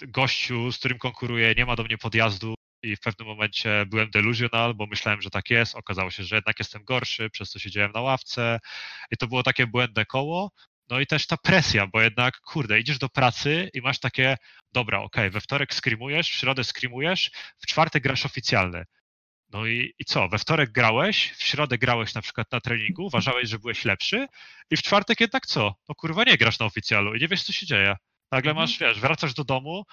gościu, 0.01 0.71
z 0.71 0.77
którym 0.77 0.97
konkuruję, 0.97 1.53
nie 1.57 1.65
ma 1.65 1.75
do 1.75 1.83
mnie 1.83 1.97
podjazdu 1.97 2.55
i 2.83 2.95
w 2.95 2.99
pewnym 2.99 3.27
momencie 3.27 3.85
byłem 3.87 4.09
delusional, 4.09 4.73
bo 4.73 4.85
myślałem, 4.85 5.21
że 5.21 5.29
tak 5.29 5.49
jest. 5.49 5.75
Okazało 5.75 6.11
się, 6.11 6.23
że 6.23 6.35
jednak 6.35 6.59
jestem 6.59 6.83
gorszy, 6.83 7.29
przez 7.29 7.49
co 7.49 7.59
siedziałem 7.59 7.91
na 7.91 8.01
ławce 8.01 8.59
i 9.11 9.17
to 9.17 9.27
było 9.27 9.43
takie 9.43 9.67
błędne 9.67 10.05
koło. 10.05 10.51
No 10.89 10.99
i 10.99 11.07
też 11.07 11.27
ta 11.27 11.37
presja, 11.37 11.87
bo 11.87 12.01
jednak, 12.01 12.41
kurde, 12.41 12.79
idziesz 12.79 12.97
do 12.97 13.09
pracy 13.09 13.69
i 13.73 13.81
masz 13.81 13.99
takie, 13.99 14.37
dobra, 14.73 14.99
okej, 14.99 15.29
we 15.29 15.41
wtorek 15.41 15.73
skrimujesz, 15.73 16.29
w 16.29 16.33
środę 16.33 16.63
skrimujesz, 16.63 17.31
w 17.59 17.65
czwartek 17.67 18.03
grasz 18.03 18.25
oficjalny. 18.25 18.85
No 19.53 19.65
i, 19.65 19.93
i 19.99 20.05
co? 20.05 20.29
We 20.29 20.37
wtorek 20.37 20.71
grałeś, 20.71 21.31
w 21.31 21.43
środę 21.43 21.77
grałeś 21.77 22.13
na 22.13 22.21
przykład 22.21 22.51
na 22.51 22.61
treningu, 22.61 23.05
uważałeś, 23.05 23.49
że 23.49 23.59
byłeś 23.59 23.85
lepszy 23.85 24.27
i 24.71 24.77
w 24.77 24.81
czwartek 24.81 25.19
jednak 25.19 25.45
co? 25.45 25.75
No 25.89 25.95
kurwa 25.95 26.23
nie 26.23 26.37
grasz 26.37 26.59
na 26.59 26.65
oficjalu 26.65 27.15
i 27.15 27.19
nie 27.19 27.27
wiesz, 27.27 27.43
co 27.43 27.53
się 27.53 27.65
dzieje. 27.65 27.95
Nagle 28.31 28.51
Mhm. 28.51 28.63
masz, 28.63 28.79
wiesz, 28.79 28.99
wracasz 28.99 29.33
do 29.33 29.43
domu 29.43 29.83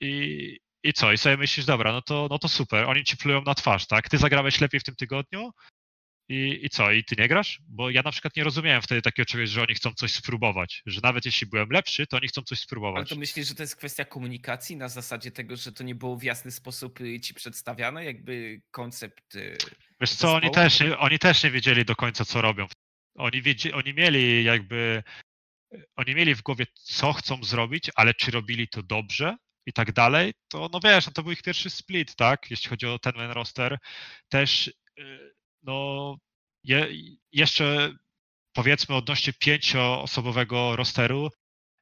i, 0.00 0.58
i 0.82 0.92
co? 0.92 1.12
I 1.12 1.18
sobie 1.18 1.36
myślisz, 1.36 1.66
dobra, 1.66 1.92
no 1.92 2.02
to, 2.02 2.26
no 2.30 2.38
to 2.38 2.48
super, 2.48 2.84
oni 2.84 3.04
ci 3.04 3.16
plują 3.16 3.42
na 3.42 3.54
twarz, 3.54 3.86
tak? 3.86 4.08
Ty 4.08 4.18
zagrałeś 4.18 4.60
lepiej 4.60 4.80
w 4.80 4.84
tym 4.84 4.96
tygodniu 4.96 5.50
i, 6.28 6.60
i 6.62 6.70
co? 6.70 6.92
I 6.92 7.04
ty 7.04 7.14
nie 7.18 7.28
grasz? 7.28 7.58
Bo 7.68 7.90
ja 7.90 8.02
na 8.02 8.10
przykład 8.12 8.36
nie 8.36 8.44
rozumiałem 8.44 8.82
wtedy 8.82 9.02
takiego 9.02 9.26
czegoś, 9.26 9.50
że 9.50 9.62
oni 9.62 9.74
chcą 9.74 9.92
coś 9.92 10.12
spróbować, 10.12 10.82
że 10.86 11.00
nawet 11.02 11.24
jeśli 11.26 11.46
byłem 11.46 11.70
lepszy, 11.70 12.06
to 12.06 12.16
oni 12.16 12.28
chcą 12.28 12.42
coś 12.42 12.58
Ale 12.58 12.62
spróbować. 12.64 13.08
to 13.08 13.16
myślisz, 13.16 13.48
że 13.48 13.54
to 13.54 13.62
jest 13.62 13.76
kwestia 13.76 14.04
komunikacji 14.04 14.76
na 14.76 14.88
zasadzie 14.88 15.30
tego, 15.30 15.56
że 15.56 15.72
to 15.72 15.84
nie 15.84 15.94
było 15.94 16.16
w 16.16 16.22
jasny 16.22 16.50
sposób 16.50 17.00
y, 17.00 17.20
ci 17.20 17.34
przedstawiane, 17.34 18.04
jakby 18.04 18.60
koncept. 18.70 19.34
y, 19.34 19.56
Wiesz 20.00 20.10
co, 20.10 20.34
oni 20.34 20.46
zespołu? 20.46 20.68
też, 20.68 20.82
oni 20.98 21.18
też 21.18 21.44
nie 21.44 21.50
wiedzieli 21.50 21.84
do 21.84 21.96
końca, 21.96 22.24
co 22.24 22.42
robią. 22.42 22.66
Oni, 23.16 23.42
wiedzie, 23.42 23.74
oni 23.74 23.94
mieli 23.94 24.44
jakby, 24.44 25.02
oni 25.96 26.14
mieli 26.14 26.34
w 26.34 26.42
głowie, 26.42 26.66
co 26.74 27.12
chcą 27.12 27.44
zrobić, 27.44 27.90
ale 27.94 28.14
czy 28.14 28.30
robili 28.30 28.68
to 28.68 28.82
dobrze 28.82 29.36
i 29.66 29.72
tak 29.72 29.92
dalej, 29.92 30.32
to 30.48 30.70
no 30.72 30.80
wiesz, 30.84 31.06
no 31.06 31.12
to 31.12 31.22
był 31.22 31.32
ich 31.32 31.42
pierwszy 31.42 31.70
split, 31.70 32.16
tak, 32.16 32.50
jeśli 32.50 32.70
chodzi 32.70 32.86
o 32.86 32.98
ten 32.98 33.12
main 33.16 33.30
roster. 33.30 33.78
Też, 34.28 34.66
y, 34.98 35.34
no, 35.64 36.16
je, 36.64 36.88
jeszcze 37.32 37.92
powiedzmy 38.52 38.94
odnośnie 38.94 39.32
pięcioosobowego 39.32 40.76
rosteru, 40.76 41.30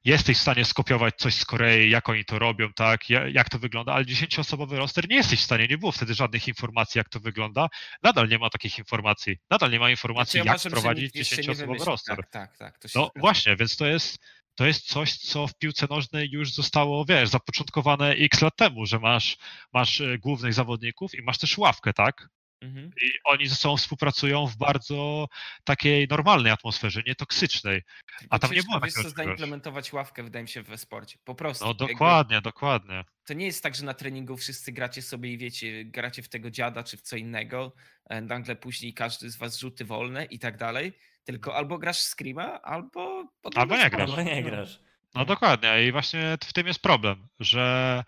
jesteś 0.04 0.36
w 0.38 0.40
stanie 0.40 0.64
skopiować 0.64 1.14
coś 1.16 1.34
z 1.34 1.44
Korei, 1.44 1.90
jak 1.90 2.08
oni 2.08 2.24
to 2.24 2.38
robią, 2.38 2.72
tak, 2.72 3.10
ja- 3.10 3.28
jak 3.28 3.48
to 3.48 3.58
wygląda, 3.58 3.92
ale 3.92 4.06
dziesięcioosobowy 4.06 4.76
roster 4.76 5.08
nie 5.08 5.16
jesteś 5.16 5.40
w 5.40 5.44
stanie, 5.44 5.66
nie 5.66 5.78
było 5.78 5.92
wtedy 5.92 6.14
żadnych 6.14 6.48
informacji, 6.48 6.98
jak 6.98 7.08
to 7.08 7.20
wygląda. 7.20 7.68
Nadal 8.02 8.28
nie 8.28 8.38
ma 8.38 8.50
takich 8.50 8.78
informacji. 8.78 9.36
Nadal 9.50 9.70
nie 9.70 9.78
ma 9.80 9.90
informacji, 9.90 10.30
Znaczy, 10.32 10.46
ja 10.46 10.52
jak 10.52 10.60
prowadzić 10.72 11.12
dziesięcioosobowy 11.12 11.84
roster. 11.84 12.16
Tak, 12.16 12.30
tak, 12.30 12.56
tak. 12.78 12.78
No 12.94 13.10
właśnie, 13.16 13.56
więc 13.56 13.76
to 13.76 13.86
jest, 13.86 14.18
to 14.54 14.66
jest 14.66 14.86
coś, 14.86 15.16
co 15.16 15.46
w 15.46 15.58
piłce 15.58 15.86
nożnej 15.90 16.28
już 16.30 16.52
zostało, 16.52 17.04
wiesz, 17.04 17.28
zapoczątkowane 17.28 18.10
x 18.10 18.42
lat 18.42 18.56
temu, 18.56 18.86
że 18.86 18.98
masz, 18.98 19.36
masz 19.72 20.00
e, 20.00 20.18
głównych 20.18 20.54
zawodników 20.54 21.14
i 21.14 21.22
masz 21.22 21.38
też 21.38 21.58
ławkę, 21.58 21.92
tak? 21.92 22.28
Mhm. 22.62 22.90
I 23.02 23.10
oni 23.24 23.46
ze 23.46 23.54
sobą 23.54 23.76
współpracują 23.76 24.46
w 24.46 24.56
bardzo 24.56 25.26
takiej 25.64 26.08
normalnej 26.08 26.52
atmosferze, 26.52 27.02
nietoksycznej. 27.06 27.82
Tylko 28.18 28.34
A 28.34 28.38
tam 28.38 28.52
nie 28.52 28.62
było 28.62 28.80
wiesz, 28.80 28.92
co, 28.92 29.10
zaimplementować 29.10 29.92
ławkę, 29.92 30.22
wydaje 30.22 30.42
mi 30.42 30.48
się, 30.48 30.62
we 30.62 30.78
sporcie. 30.78 31.18
Po 31.24 31.34
prostu. 31.34 31.64
No 31.64 31.70
jakby 31.70 31.86
dokładnie, 31.86 32.40
dokładnie. 32.40 33.04
To 33.24 33.34
nie 33.34 33.46
jest 33.46 33.62
tak, 33.62 33.74
że 33.74 33.84
na 33.84 33.94
treningu 33.94 34.36
wszyscy 34.36 34.72
gracie 34.72 35.02
sobie 35.02 35.32
i 35.32 35.38
wiecie, 35.38 35.84
gracie 35.84 36.22
w 36.22 36.28
tego 36.28 36.50
dziada 36.50 36.82
czy 36.82 36.96
w 36.96 37.02
co 37.02 37.16
innego, 37.16 37.72
e, 38.08 38.20
nagle 38.20 38.56
później 38.56 38.94
każdy 38.94 39.30
z 39.30 39.36
was 39.36 39.58
rzuty 39.58 39.84
wolne 39.84 40.24
i 40.24 40.38
tak 40.38 40.56
dalej, 40.56 40.92
tylko 41.24 41.56
albo 41.56 41.78
grasz 41.78 41.98
w 41.98 42.14
Screama, 42.14 42.62
albo... 42.62 43.28
Albo 43.54 43.76
nie 43.76 43.90
grasz. 43.90 44.10
albo 44.10 44.22
nie 44.22 44.42
No. 44.42 44.50
grasz. 44.50 44.80
No 45.14 45.24
dokładnie 45.24 45.86
i 45.86 45.92
właśnie 45.92 46.36
w 46.44 46.52
tym 46.52 46.66
jest 46.66 46.82
problem, 46.82 47.28
że 47.40 48.04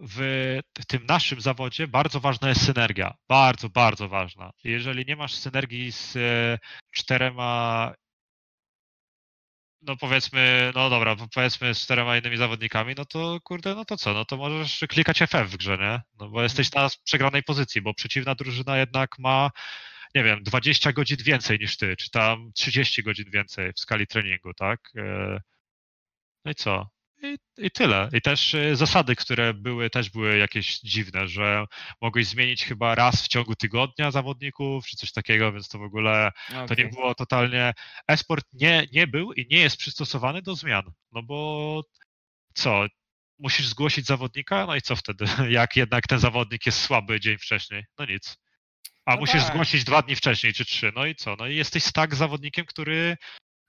w 0.00 0.58
tym 0.88 1.06
naszym 1.06 1.40
zawodzie 1.40 1.88
bardzo 1.88 2.20
ważna 2.20 2.48
jest 2.48 2.66
synergia. 2.66 3.14
Bardzo, 3.28 3.68
bardzo 3.68 4.08
ważna. 4.08 4.50
Jeżeli 4.64 5.04
nie 5.06 5.16
masz 5.16 5.34
synergii 5.34 5.92
z 5.92 6.16
e, 6.16 6.58
czterema, 6.90 7.92
no 9.82 9.96
powiedzmy, 9.96 10.72
no 10.74 10.90
dobra, 10.90 11.16
powiedzmy 11.34 11.74
z 11.74 11.80
czterema 11.80 12.16
innymi 12.16 12.36
zawodnikami, 12.36 12.94
no 12.96 13.04
to 13.04 13.38
kurde, 13.44 13.74
no 13.74 13.84
to 13.84 13.96
co, 13.96 14.14
no 14.14 14.24
to 14.24 14.36
możesz 14.36 14.84
klikać 14.88 15.18
FF 15.22 15.50
w 15.50 15.56
grze, 15.56 15.78
nie? 15.78 16.00
No 16.20 16.28
bo 16.30 16.42
jesteś 16.42 16.72
na 16.72 16.88
przegranej 17.04 17.42
pozycji, 17.42 17.82
bo 17.82 17.94
przeciwna 17.94 18.34
drużyna 18.34 18.78
jednak 18.78 19.18
ma, 19.18 19.50
nie 20.14 20.24
wiem, 20.24 20.42
20 20.42 20.92
godzin 20.92 21.16
więcej 21.24 21.58
niż 21.58 21.76
ty, 21.76 21.96
czy 21.96 22.10
tam 22.10 22.50
30 22.54 23.02
godzin 23.02 23.30
więcej 23.30 23.72
w 23.72 23.80
skali 23.80 24.06
treningu, 24.06 24.54
tak? 24.54 24.80
E, 24.96 25.40
No 26.44 26.50
i 26.50 26.54
co? 26.54 26.90
I, 27.22 27.38
I 27.58 27.70
tyle. 27.70 28.08
I 28.12 28.20
też 28.22 28.54
y, 28.54 28.76
zasady, 28.76 29.16
które 29.16 29.54
były, 29.54 29.90
też 29.90 30.10
były 30.10 30.38
jakieś 30.38 30.80
dziwne, 30.80 31.28
że 31.28 31.64
mogłeś 32.00 32.26
zmienić 32.26 32.64
chyba 32.64 32.94
raz 32.94 33.24
w 33.24 33.28
ciągu 33.28 33.54
tygodnia 33.54 34.10
zawodników, 34.10 34.86
czy 34.86 34.96
coś 34.96 35.12
takiego, 35.12 35.52
więc 35.52 35.68
to 35.68 35.78
w 35.78 35.82
ogóle 35.82 36.30
to 36.66 36.74
nie 36.74 36.88
było 36.88 37.14
totalnie. 37.14 37.72
Esport 38.08 38.44
nie, 38.52 38.86
nie 38.92 39.06
był 39.06 39.32
i 39.32 39.46
nie 39.50 39.58
jest 39.58 39.76
przystosowany 39.76 40.42
do 40.42 40.54
zmian. 40.54 40.82
No 41.12 41.22
bo 41.22 41.82
co? 42.54 42.86
Musisz 43.38 43.66
zgłosić 43.66 44.06
zawodnika, 44.06 44.66
no 44.66 44.76
i 44.76 44.82
co 44.82 44.96
wtedy? 44.96 45.24
Jak 45.50 45.76
jednak 45.76 46.06
ten 46.06 46.18
zawodnik 46.18 46.66
jest 46.66 46.80
słaby 46.80 47.20
dzień 47.20 47.38
wcześniej? 47.38 47.84
No 47.98 48.04
nic. 48.04 48.36
A 49.06 49.14
No 49.14 49.20
musisz 49.20 49.42
tak. 49.42 49.52
zgłosić 49.52 49.84
dwa 49.84 50.02
dni 50.02 50.16
wcześniej, 50.16 50.52
czy 50.52 50.64
trzy. 50.64 50.92
No 50.96 51.06
i 51.06 51.14
co? 51.14 51.36
No 51.38 51.46
i 51.46 51.56
jesteś 51.56 51.92
tak 51.92 52.14
zawodnikiem, 52.14 52.66
który, 52.66 53.16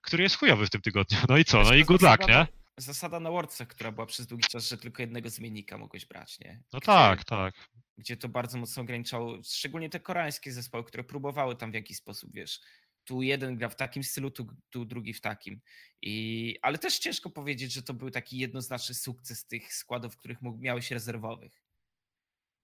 który 0.01 0.23
jest 0.23 0.37
chujowy 0.37 0.65
w 0.65 0.69
tym 0.69 0.81
tygodniu. 0.81 1.17
No 1.29 1.37
i 1.37 1.45
co? 1.45 1.63
No 1.63 1.73
i 1.73 1.83
good 1.83 2.01
luck, 2.01 2.27
nie? 2.27 2.47
Zasada 2.77 3.19
na 3.19 3.31
Worldce, 3.31 3.65
która 3.65 3.91
była 3.91 4.05
przez 4.05 4.27
długi 4.27 4.43
czas, 4.43 4.69
że 4.69 4.77
tylko 4.77 5.01
jednego 5.01 5.29
zmiennika 5.29 5.77
mogłeś 5.77 6.05
brać, 6.05 6.39
nie? 6.39 6.63
No 6.73 6.79
Gdzie- 6.79 6.85
tak, 6.85 7.25
tak. 7.25 7.53
Gdzie 7.97 8.17
to 8.17 8.29
bardzo 8.29 8.57
mocno 8.57 8.81
ograniczało, 8.83 9.37
szczególnie 9.43 9.89
te 9.89 9.99
koreańskie 9.99 10.51
zespoły, 10.51 10.83
które 10.83 11.03
próbowały 11.03 11.55
tam 11.55 11.71
w 11.71 11.73
jakiś 11.73 11.97
sposób, 11.97 12.29
wiesz, 12.33 12.59
tu 13.03 13.21
jeden 13.21 13.57
gra 13.57 13.69
w 13.69 13.75
takim 13.75 14.03
stylu, 14.03 14.31
tu, 14.31 14.47
tu 14.69 14.85
drugi 14.85 15.13
w 15.13 15.21
takim. 15.21 15.61
I, 16.01 16.57
ale 16.61 16.77
też 16.77 16.99
ciężko 16.99 17.29
powiedzieć, 17.29 17.73
że 17.73 17.83
to 17.83 17.93
był 17.93 18.11
taki 18.11 18.37
jednoznaczny 18.37 18.95
sukces 18.95 19.45
tych 19.47 19.73
składów, 19.73 20.17
których 20.17 20.41
mógł, 20.41 20.59
miałeś 20.59 20.91
rezerwowych. 20.91 21.63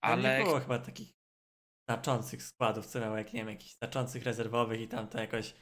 Ale 0.02 0.14
Ale 0.30 0.40
nie 0.40 0.46
było 0.46 0.60
chyba 0.60 0.80
takich 0.80 1.14
znaczących 1.90 2.44
składów, 2.44 2.86
co 2.86 3.00
miały, 3.00 3.18
jak 3.18 3.34
nie 3.34 3.40
wiem, 3.40 3.50
jakichś 3.50 3.74
znaczących 3.76 4.24
rezerwowych 4.24 4.82
i 4.82 4.88
tam 4.88 5.08
to 5.08 5.20
jakoś 5.20 5.54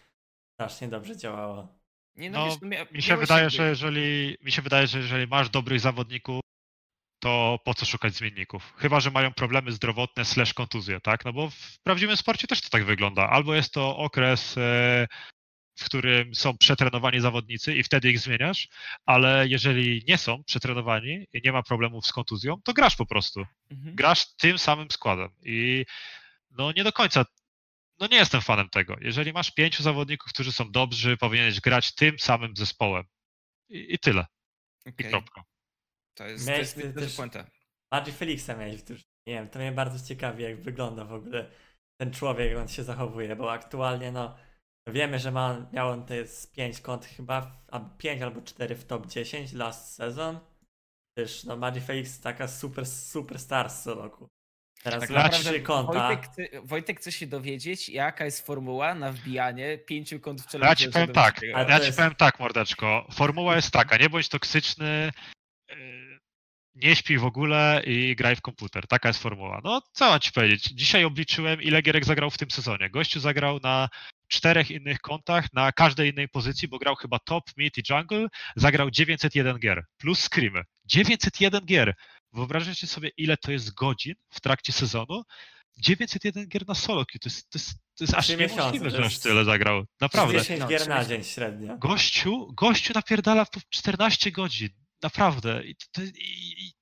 strasznie 0.54 0.88
dobrze 0.88 1.18
działało. 1.18 1.85
Nie, 2.18 2.30
no, 2.30 2.40
No, 2.40 2.46
wiesz, 2.46 2.62
no, 2.62 2.68
mia, 2.68 2.86
Mi 2.92 3.02
się 3.02 3.18
wydaje, 3.18 3.44
jakby- 3.44 3.58
że 3.58 3.70
jeżeli, 3.70 4.38
mi 4.42 4.52
się 4.52 4.62
wydaje, 4.62 4.88
że 4.88 4.98
jeżeli 5.00 5.28
masz 5.28 5.50
dobrych 5.50 5.80
zawodników, 5.80 6.42
to 7.20 7.60
po 7.66 7.74
co 7.74 7.86
szukać 7.86 8.16
zmienników? 8.16 8.74
Chyba, 8.78 9.00
że 9.00 9.12
mają 9.12 9.34
problemy 9.34 9.72
zdrowotne 9.72 10.26
slash 10.26 10.54
kontuzje, 10.54 11.02
tak? 11.02 11.26
No 11.26 11.34
bo 11.34 11.50
w 11.50 11.80
prawdziwym 11.84 12.18
sporcie 12.18 12.48
też 12.48 12.62
to 12.62 12.70
tak 12.70 12.86
wygląda. 12.86 13.30
Albo 13.30 13.56
jest 13.56 13.74
to 13.74 13.98
okres 13.98 14.58
e, 14.58 15.08
w 15.80 15.86
którym 15.86 16.36
są 16.36 16.58
przetrenowani 16.58 17.20
zawodnicy 17.20 17.76
i 17.76 17.84
wtedy 17.84 18.10
ich 18.12 18.20
zmieniasz, 18.20 18.68
ale 19.06 19.48
jeżeli 19.48 20.04
nie 20.08 20.18
są 20.18 20.44
przetrenowani 20.44 21.28
i 21.34 21.42
nie 21.46 21.52
ma 21.52 21.64
problemów 21.64 22.06
z 22.08 22.12
kontuzją, 22.12 22.62
to 22.64 22.74
grasz 22.74 22.96
po 22.96 23.06
prostu. 23.06 23.46
Mhm. 23.72 23.96
Grasz 23.96 24.26
tym 24.36 24.58
samym 24.58 24.92
składem 24.92 25.30
i 25.44 25.86
no 26.52 26.72
nie 26.72 26.84
do 26.84 26.92
końca, 26.94 27.26
no 28.00 28.08
nie 28.08 28.18
jestem 28.18 28.42
fanem 28.42 28.70
tego. 28.70 28.96
Jeżeli 29.02 29.34
masz 29.34 29.52
pięciu 29.52 29.84
zawodników, 29.84 30.34
którzy 30.34 30.52
są 30.52 30.72
dobrzy, 30.72 31.18
powinieneś 31.18 31.62
grać 31.62 31.96
tym 31.96 32.20
samym 32.20 32.56
zespołem. 32.56 33.04
I, 33.70 33.94
i 33.94 34.00
tyle. 34.00 34.26
I 34.86 34.90
Okej. 34.90 35.10
kropka. 35.10 35.44
To 36.18 36.28
jest, 36.28 36.46
to 36.46 36.52
Miałeś 36.52 36.62
jest 36.62 36.78
myślę, 36.78 36.94
że 36.94 37.00
też- 37.08 37.16
puenta. 37.16 37.46
Bardziej 37.92 38.14
Felixa 38.14 38.48
miałeś 38.50 38.76
w 38.76 38.84
drużynie. 38.84 39.10
Nie 39.28 39.34
wiem, 39.34 39.50
to 39.50 39.60
mnie 39.60 39.72
bardzo 39.72 40.08
ciekawi, 40.08 40.44
jak 40.44 40.62
wygląda 40.62 41.06
w 41.06 41.14
ogóle 41.14 41.52
ten 42.02 42.14
człowiek, 42.14 42.50
jak 42.52 42.60
on 42.60 42.68
się 42.68 42.84
zachowuje, 42.84 43.36
bo 43.36 43.52
aktualnie 43.52 44.12
no 44.12 44.38
wiemy, 44.88 45.20
że 45.20 45.32
ma, 45.32 45.70
miał 45.74 45.90
on 45.90 46.06
te 46.06 46.28
z 46.28 46.48
5 46.48 46.82
kont 46.82 47.06
chyba, 47.06 47.64
a 47.72 47.80
5 47.80 48.22
albo 48.22 48.42
4 48.42 48.76
w 48.76 48.86
top 48.86 49.08
10 49.08 49.54
last 49.54 49.96
sezon. 49.96 50.40
Też 51.18 51.44
no 51.44 51.58
Magic 51.58 51.84
Felix 51.84 52.22
taka 52.22 52.48
super, 52.48 52.86
super 52.86 53.40
star 53.40 53.70
z 53.70 53.88
roku. 53.88 54.28
Teraz 54.86 55.00
Tak 55.02 55.10
naprawdę 55.10 55.50
trzy 55.52 55.62
konta. 55.62 55.94
Wojtek 56.08 56.26
chce, 56.32 56.62
Wojtek 56.64 57.00
chce 57.00 57.12
się 57.12 57.28
dowiedzieć, 57.28 57.90
jaka 57.90 58.26
jest 58.26 58.46
formuła 58.46 58.96
na 58.96 59.12
wbijanie 59.12 59.78
pięciu 59.78 60.20
kont 60.20 60.42
w 60.42 60.54
Ja 60.62 60.76
ci 60.76 60.90
powiem 60.90 61.12
tak, 61.14 61.42
ja 61.42 61.66
to 61.66 61.80
ci 61.80 61.86
jest- 61.86 61.98
powiem 61.98 62.16
tak, 62.16 62.40
mordeczko. 62.40 63.08
Formuła 63.14 63.56
jest 63.56 63.72
taka, 63.72 63.98
nie 63.98 64.10
bądź 64.10 64.30
toksyczny, 64.30 65.12
yy, 65.70 65.76
nie 66.76 66.96
śpij 66.96 67.18
w 67.18 67.26
ogóle 67.26 67.82
i 67.86 68.16
graj 68.16 68.36
w 68.36 68.42
komputer. 68.42 68.88
Taka 68.88 69.10
jest 69.10 69.22
formuła. 69.22 69.62
No, 69.64 69.82
co 69.94 70.10
mam 70.10 70.20
ci 70.20 70.32
powiedzieć? 70.32 70.64
Dzisiaj 70.64 71.04
obliczyłem, 71.04 71.62
ile 71.62 71.82
gierek 71.82 72.06
zagrał 72.06 72.30
w 72.32 72.38
tym 72.38 72.52
sezonie. 72.52 72.90
Gościu 72.90 73.20
zagrał 73.20 73.60
na 73.64 73.90
czterech 74.28 74.72
innych 74.72 75.00
kontach, 75.00 75.54
na 75.54 75.72
każdej 75.72 76.10
innej 76.12 76.30
pozycji, 76.30 76.68
bo 76.68 76.80
grał 76.80 76.96
chyba 76.96 77.20
top, 77.20 77.44
mid 77.58 77.78
i 77.78 77.84
jungle. 77.90 78.28
Zagrał 78.56 78.92
901 78.92 79.60
gier, 79.60 79.84
plus 79.98 80.20
screamy. 80.30 80.62
901 80.86 81.66
gier! 81.66 81.94
Wyobrażacie 82.36 82.88
sobie, 82.88 83.10
ile 83.18 83.38
to 83.38 83.52
jest 83.52 83.74
godzin 83.74 84.14
w 84.30 84.42
trakcie 84.42 84.74
sezonu? 84.74 85.24
901 85.78 86.48
gier 86.48 86.68
na 86.68 86.76
solo 86.76 87.06
queue. 87.06 87.20
To 87.20 87.30
jest, 87.30 87.50
to 87.50 87.60
jest, 87.60 87.70
to 87.70 88.04
jest 88.04 88.14
aż 88.14 88.30
niemożliwe, 88.30 88.92
to 88.92 88.98
że 88.98 89.06
aż 89.06 89.20
tyle 89.20 89.46
zagrał. 89.46 89.86
Naprawdę. 90.02 90.40
10 90.40 90.60
No, 90.60 90.68
gier 90.68 90.88
na 90.88 91.06
dzień 91.06 91.24
średnio. 91.24 91.78
Gościu, 91.78 92.54
gościu 92.54 92.94
napierdala 92.96 93.46
po 93.46 93.60
14 93.70 94.32
godzin. 94.32 94.70
Naprawdę. 95.02 95.66
I, 95.66 95.76
to- 95.92 96.02
i, 96.02 96.12
i, 96.58 96.74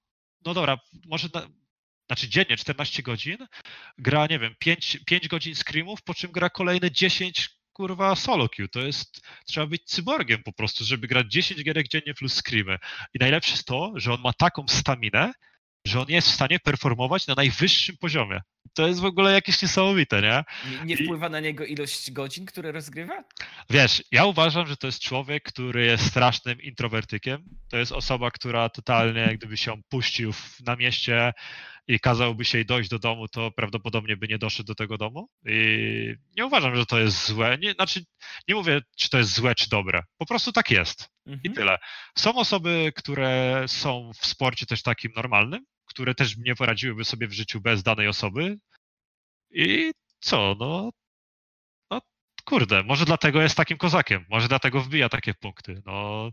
no 0.45 0.53
dobra, 0.53 0.77
może 1.05 1.29
na, 1.33 1.47
znaczy 2.07 2.29
dziennie 2.29 2.57
14 2.57 3.03
godzin. 3.03 3.37
Gra, 3.97 4.27
nie 4.27 4.39
wiem, 4.39 4.55
5, 4.59 4.97
5 5.05 5.27
godzin 5.27 5.55
screamów, 5.55 6.01
po 6.01 6.13
czym 6.13 6.31
gra 6.31 6.49
kolejne 6.49 6.91
10 6.91 7.49
kurwa 7.73 8.15
solo 8.15 8.49
queue. 8.49 8.67
To 8.69 8.79
jest, 8.79 9.21
trzeba 9.45 9.67
być 9.67 9.83
cyborgiem 9.85 10.43
po 10.43 10.53
prostu, 10.53 10.85
żeby 10.85 11.07
grać 11.07 11.31
10 11.31 11.63
gierek 11.63 11.87
dziennie 11.87 12.13
plus 12.13 12.41
screamy. 12.41 12.77
I 13.13 13.19
najlepsze 13.19 13.51
jest 13.51 13.65
to, 13.65 13.91
że 13.95 14.13
on 14.13 14.21
ma 14.21 14.33
taką 14.33 14.67
staminę, 14.67 15.31
że 15.87 16.01
on 16.01 16.05
jest 16.09 16.27
w 16.27 16.33
stanie 16.33 16.59
performować 16.59 17.27
na 17.27 17.33
najwyższym 17.35 17.97
poziomie. 17.97 18.41
To 18.73 18.87
jest 18.87 18.99
w 18.99 19.05
ogóle 19.05 19.31
jakieś 19.33 19.61
niesamowite, 19.61 20.21
nie? 20.21 20.43
Nie, 20.71 20.85
nie 20.85 20.95
I- 20.95 21.05
wpływa 21.05 21.29
na 21.29 21.39
niego 21.39 21.65
ilość 21.65 22.11
godzin, 22.11 22.45
które 22.45 22.71
rozgrywa? 22.71 23.23
Wiesz, 23.69 24.03
ja 24.11 24.25
uważam, 24.25 24.67
że 24.67 24.77
to 24.77 24.87
jest 24.87 24.99
człowiek, 24.99 25.43
który 25.43 25.85
jest 25.85 26.05
strasznym 26.05 26.61
introwertykiem. 26.61 27.43
To 27.69 27.77
jest 27.77 27.91
osoba, 27.91 28.31
która 28.31 28.69
totalnie, 28.69 29.37
gdyby 29.37 29.57
się 29.57 29.81
puścił 29.89 30.33
na 30.65 30.75
mieście 30.75 31.33
i 31.87 31.99
kazałby 31.99 32.45
się 32.45 32.57
jej 32.57 32.65
dojść 32.65 32.89
do 32.89 32.99
domu, 32.99 33.27
to 33.27 33.51
prawdopodobnie 33.51 34.17
by 34.17 34.27
nie 34.27 34.37
doszedł 34.37 34.67
do 34.67 34.75
tego 34.75 34.97
domu. 34.97 35.29
I 35.45 36.15
nie 36.37 36.45
uważam, 36.45 36.75
że 36.75 36.85
to 36.85 36.99
jest 36.99 37.27
złe. 37.27 37.57
Nie, 37.57 37.71
znaczy, 37.71 38.05
nie 38.47 38.55
mówię, 38.55 38.81
czy 38.97 39.09
to 39.09 39.17
jest 39.17 39.33
złe, 39.33 39.55
czy 39.55 39.69
dobre. 39.69 40.03
Po 40.17 40.25
prostu 40.25 40.51
tak 40.51 40.71
jest. 40.71 41.09
I 41.25 41.31
Mhm. 41.31 41.55
tyle. 41.55 41.77
Są 42.17 42.35
osoby, 42.35 42.91
które 42.95 43.63
są 43.67 44.11
w 44.13 44.25
sporcie 44.25 44.65
też 44.65 44.81
takim 44.83 45.11
normalnym, 45.15 45.65
które 45.85 46.15
też 46.15 46.37
nie 46.37 46.55
poradziłyby 46.55 47.05
sobie 47.05 47.27
w 47.27 47.33
życiu 47.33 47.61
bez 47.61 47.83
danej 47.83 48.07
osoby. 48.07 48.57
I 49.51 49.91
co, 50.19 50.55
no, 50.59 50.89
no 51.91 52.01
kurde, 52.45 52.83
może 52.83 53.05
dlatego 53.05 53.41
jest 53.41 53.57
takim 53.57 53.77
kozakiem, 53.77 54.25
może 54.29 54.47
dlatego 54.47 54.81
wbija 54.81 55.09
takie 55.09 55.33
punkty. 55.33 55.81
No, 55.85 56.29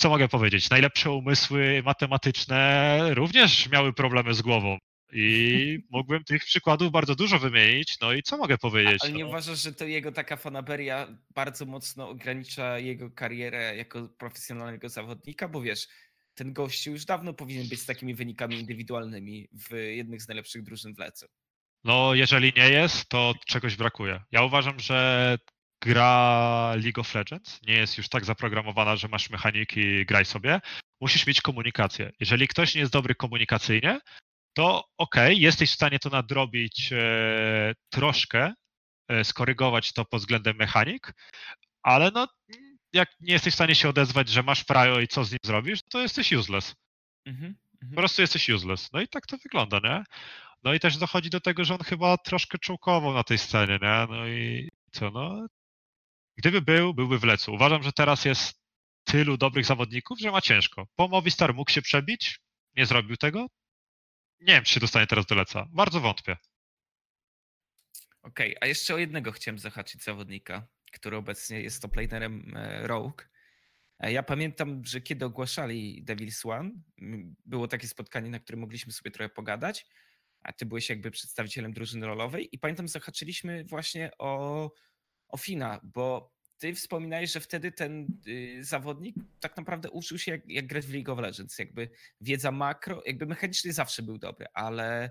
co 0.00 0.08
mogę 0.08 0.28
powiedzieć? 0.28 0.70
Najlepsze 0.70 1.10
umysły 1.10 1.82
matematyczne 1.84 3.00
również 3.14 3.68
miały 3.68 3.92
problemy 3.92 4.34
z 4.34 4.42
głową. 4.42 4.78
I 5.12 5.78
mógłbym 5.90 6.24
tych 6.24 6.44
przykładów 6.44 6.92
bardzo 6.92 7.14
dużo 7.14 7.38
wymienić. 7.38 8.00
No 8.00 8.12
i 8.12 8.22
co 8.22 8.36
mogę 8.36 8.58
powiedzieć? 8.58 8.98
Ale 9.02 9.12
nie 9.12 9.22
no? 9.22 9.28
uważasz, 9.28 9.62
że 9.62 9.72
to 9.72 9.84
jego 9.84 10.12
taka 10.12 10.36
fanaberia 10.36 11.08
bardzo 11.34 11.66
mocno 11.66 12.08
ogranicza 12.08 12.78
jego 12.78 13.10
karierę 13.10 13.76
jako 13.76 14.08
profesjonalnego 14.08 14.88
zawodnika? 14.88 15.48
Bo 15.48 15.60
wiesz, 15.60 15.88
ten 16.34 16.52
gościu 16.52 16.90
już 16.90 17.04
dawno 17.04 17.34
powinien 17.34 17.68
być 17.68 17.80
z 17.80 17.86
takimi 17.86 18.14
wynikami 18.14 18.60
indywidualnymi 18.60 19.48
w 19.52 19.74
jednych 19.74 20.22
z 20.22 20.28
najlepszych 20.28 20.62
drużyn 20.62 20.94
w 20.94 20.98
Lecu. 20.98 21.26
No, 21.84 22.14
jeżeli 22.14 22.52
nie 22.56 22.70
jest, 22.70 23.08
to 23.08 23.34
czegoś 23.46 23.76
brakuje. 23.76 24.20
Ja 24.32 24.42
uważam, 24.42 24.80
że 24.80 25.38
gra 25.82 26.74
League 26.74 27.00
of 27.00 27.14
Legends 27.14 27.62
nie 27.66 27.74
jest 27.74 27.98
już 27.98 28.08
tak 28.08 28.24
zaprogramowana, 28.24 28.96
że 28.96 29.08
masz 29.08 29.30
mechaniki, 29.30 30.06
graj 30.06 30.24
sobie. 30.24 30.60
Musisz 31.00 31.26
mieć 31.26 31.40
komunikację. 31.40 32.10
Jeżeli 32.20 32.48
ktoś 32.48 32.74
nie 32.74 32.80
jest 32.80 32.92
dobry 32.92 33.14
komunikacyjnie, 33.14 34.00
to 34.52 34.84
okej, 34.98 35.40
jesteś 35.40 35.70
w 35.70 35.74
stanie 35.74 35.98
to 35.98 36.08
nadrobić 36.10 36.92
e, 36.92 37.74
troszkę, 37.90 38.52
e, 39.08 39.24
skorygować 39.24 39.92
to 39.92 40.04
pod 40.04 40.20
względem 40.20 40.56
mechanik, 40.56 41.12
ale 41.82 42.10
no, 42.14 42.28
jak 42.92 43.10
nie 43.20 43.32
jesteś 43.32 43.52
w 43.52 43.56
stanie 43.56 43.74
się 43.74 43.88
odezwać, 43.88 44.28
że 44.28 44.42
masz 44.42 44.64
prajo 44.64 45.00
i 45.00 45.08
co 45.08 45.24
z 45.24 45.30
nim 45.30 45.38
zrobisz, 45.44 45.80
to 45.90 46.00
jesteś 46.00 46.32
useless. 46.32 46.74
Mhm. 47.26 47.54
Po 47.54 47.86
mhm. 47.86 47.96
prostu 47.96 48.22
jesteś 48.22 48.48
useless. 48.48 48.92
No 48.92 49.00
i 49.00 49.08
tak 49.08 49.26
to 49.26 49.36
wygląda, 49.38 49.80
nie? 49.84 50.04
No 50.64 50.74
i 50.74 50.80
też 50.80 50.96
dochodzi 50.96 51.30
do 51.30 51.40
tego, 51.40 51.64
że 51.64 51.74
on 51.74 51.80
chyba 51.80 52.16
troszkę 52.16 52.58
czołkował 52.58 53.14
na 53.14 53.24
tej 53.24 53.38
scenie, 53.38 53.78
nie? 53.82 54.06
No 54.10 54.28
i 54.28 54.68
co, 54.92 55.10
no? 55.10 55.46
Gdyby 56.40 56.62
był, 56.62 56.94
byłby 56.94 57.18
w 57.18 57.24
lecu. 57.24 57.52
Uważam, 57.54 57.82
że 57.82 57.92
teraz 57.92 58.24
jest 58.24 58.60
tylu 59.04 59.36
dobrych 59.36 59.64
zawodników, 59.66 60.18
że 60.20 60.30
ma 60.30 60.40
ciężko. 60.40 60.86
Po 60.96 61.08
Movistar 61.08 61.54
mógł 61.54 61.70
się 61.70 61.82
przebić, 61.82 62.40
nie 62.76 62.86
zrobił 62.86 63.16
tego. 63.16 63.46
Nie 64.40 64.54
wiem, 64.54 64.64
czy 64.64 64.72
się 64.74 64.80
dostanie 64.80 65.06
teraz 65.06 65.26
do 65.26 65.34
leca. 65.34 65.66
Bardzo 65.70 66.00
wątpię. 66.00 66.36
Okej, 68.22 68.56
a 68.60 68.66
jeszcze 68.66 68.94
o 68.94 68.98
jednego 68.98 69.32
chciałem 69.32 69.58
zahaczyć 69.58 70.02
zawodnika, 70.04 70.66
który 70.92 71.16
obecnie 71.16 71.60
jest 71.60 71.82
top 71.82 71.96
lanerem 71.96 72.56
e, 72.56 72.86
Rogue. 72.86 73.22
E, 73.98 74.12
Ja 74.12 74.22
pamiętam, 74.22 74.84
że 74.84 75.00
kiedy 75.00 75.24
ogłaszali 75.24 76.04
Devil's 76.04 76.50
One, 76.50 76.70
było 77.46 77.68
takie 77.68 77.88
spotkanie, 77.88 78.30
na 78.30 78.38
którym 78.38 78.60
mogliśmy 78.60 78.92
sobie 78.92 79.10
trochę 79.10 79.28
pogadać, 79.28 79.86
a 80.42 80.52
ty 80.52 80.66
byłeś 80.66 80.88
jakby 80.88 81.10
przedstawicielem 81.10 81.72
drużyny 81.72 82.06
rolowej 82.06 82.48
i 82.52 82.58
pamiętam, 82.58 82.88
zahaczyliśmy 82.88 83.64
właśnie 83.64 84.10
o, 84.18 84.70
o 85.30 85.36
Fina, 85.36 85.80
bo 85.82 86.32
ty 86.58 86.74
wspominałeś, 86.74 87.32
że 87.32 87.40
wtedy 87.40 87.72
ten 87.72 88.06
y, 88.26 88.64
zawodnik 88.64 89.16
tak 89.40 89.56
naprawdę 89.56 89.90
uczył 89.90 90.18
się 90.18 90.32
jak, 90.32 90.48
jak 90.48 90.66
grać 90.66 90.86
w 90.86 90.94
League 90.94 91.12
of 91.12 91.18
Legends, 91.18 91.58
jakby 91.58 91.90
wiedza 92.20 92.52
makro, 92.52 93.02
jakby 93.06 93.26
mechanicznie 93.26 93.72
zawsze 93.72 94.02
był 94.02 94.18
dobry, 94.18 94.46
ale 94.54 95.10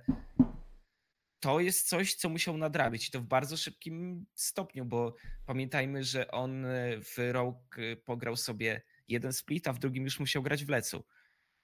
to 1.40 1.60
jest 1.60 1.90
coś, 1.90 2.16
co 2.16 2.30
musiał 2.30 2.58
nadrabiać 2.58 3.08
i 3.08 3.12
to 3.12 3.20
w 3.20 3.26
bardzo 3.26 3.58
szybkim 3.58 4.26
stopniu, 4.36 4.86
bo 4.86 5.16
pamiętajmy, 5.46 6.04
że 6.04 6.32
on 6.32 6.66
e, 6.66 7.02
w 7.02 7.18
Rogue 7.32 7.60
e, 7.78 7.96
pograł 7.96 8.36
sobie 8.36 8.82
jeden 9.08 9.34
split, 9.34 9.68
a 9.68 9.74
w 9.74 9.80
drugim 9.80 10.04
już 10.04 10.20
musiał 10.20 10.44
grać 10.44 10.66
w 10.66 10.70
Lecu. 10.70 11.04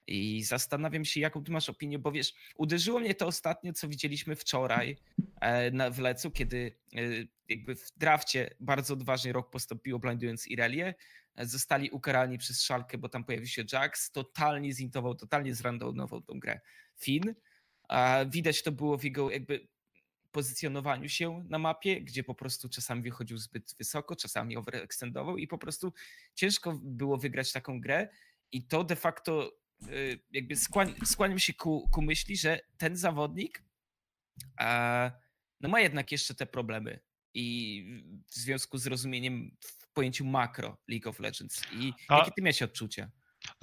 I 0.06 0.44
zastanawiam 0.44 1.04
się, 1.04 1.20
jaką 1.20 1.44
ty 1.44 1.52
masz 1.52 1.68
opinię, 1.68 1.98
bo 1.98 2.12
wiesz, 2.12 2.34
uderzyło 2.56 3.00
mnie 3.00 3.14
to 3.14 3.26
ostatnio, 3.26 3.72
co 3.72 3.88
widzieliśmy 3.88 4.36
wczoraj 4.36 4.96
e, 5.40 5.70
na, 5.70 5.90
w 5.90 5.98
Lecu, 5.98 6.30
kiedy 6.30 6.76
e, 6.96 7.00
jakby 7.48 7.76
w 7.76 7.92
drafcie 7.96 8.54
bardzo 8.60 8.94
odważnie 8.94 9.32
Rogue 9.32 9.50
postąpiło, 9.50 9.98
blindując 9.98 10.46
Irelię. 10.46 10.94
E, 11.36 11.46
Zostali 11.46 11.90
ukarani 11.90 12.38
przez 12.38 12.62
Szalkę, 12.62 12.98
bo 12.98 13.08
tam 13.08 13.24
pojawił 13.24 13.46
się 13.46 13.64
Jax, 13.72 14.10
totalnie 14.10 14.72
zintował, 14.72 15.14
totalnie 15.14 15.54
zrandomował 15.54 16.20
tą 16.20 16.40
grę. 16.40 16.60
Finn, 16.96 17.34
a 17.88 18.24
widać 18.28 18.62
to 18.62 18.72
było 18.72 18.98
w 18.98 19.04
jego 19.04 19.30
jakby 19.30 19.68
pozycjonowaniu 20.32 21.08
się 21.08 21.44
na 21.48 21.58
mapie, 21.58 22.00
gdzie 22.00 22.24
po 22.24 22.34
prostu 22.34 22.68
czasami 22.68 23.02
wychodził 23.02 23.38
zbyt 23.38 23.74
wysoko, 23.78 24.16
czasami 24.16 24.56
overextendował 24.56 25.36
i 25.36 25.46
po 25.46 25.58
prostu 25.58 25.92
ciężko 26.34 26.80
było 26.82 27.16
wygrać 27.16 27.52
taką 27.52 27.80
grę 27.80 28.08
i 28.52 28.62
to 28.66 28.84
de 28.84 28.96
facto 28.96 29.52
jakby 30.30 30.56
skłań, 30.56 30.94
skłaniam 31.04 31.38
się 31.38 31.54
ku, 31.54 31.88
ku 31.92 32.02
myśli, 32.02 32.36
że 32.36 32.60
ten 32.78 32.96
zawodnik 32.96 33.64
no 35.60 35.68
ma 35.68 35.80
jednak 35.80 36.12
jeszcze 36.12 36.34
te 36.34 36.46
problemy 36.46 37.00
i 37.34 37.84
w 38.30 38.34
związku 38.34 38.78
z 38.78 38.86
rozumieniem 38.86 39.56
w 39.60 39.92
pojęciu 39.92 40.24
makro 40.24 40.76
League 40.88 41.08
of 41.08 41.20
Legends 41.20 41.62
i 41.72 41.92
A- 42.08 42.18
jakie 42.18 42.30
ty 42.30 42.42
miałeś 42.42 42.62
odczucia? 42.62 43.10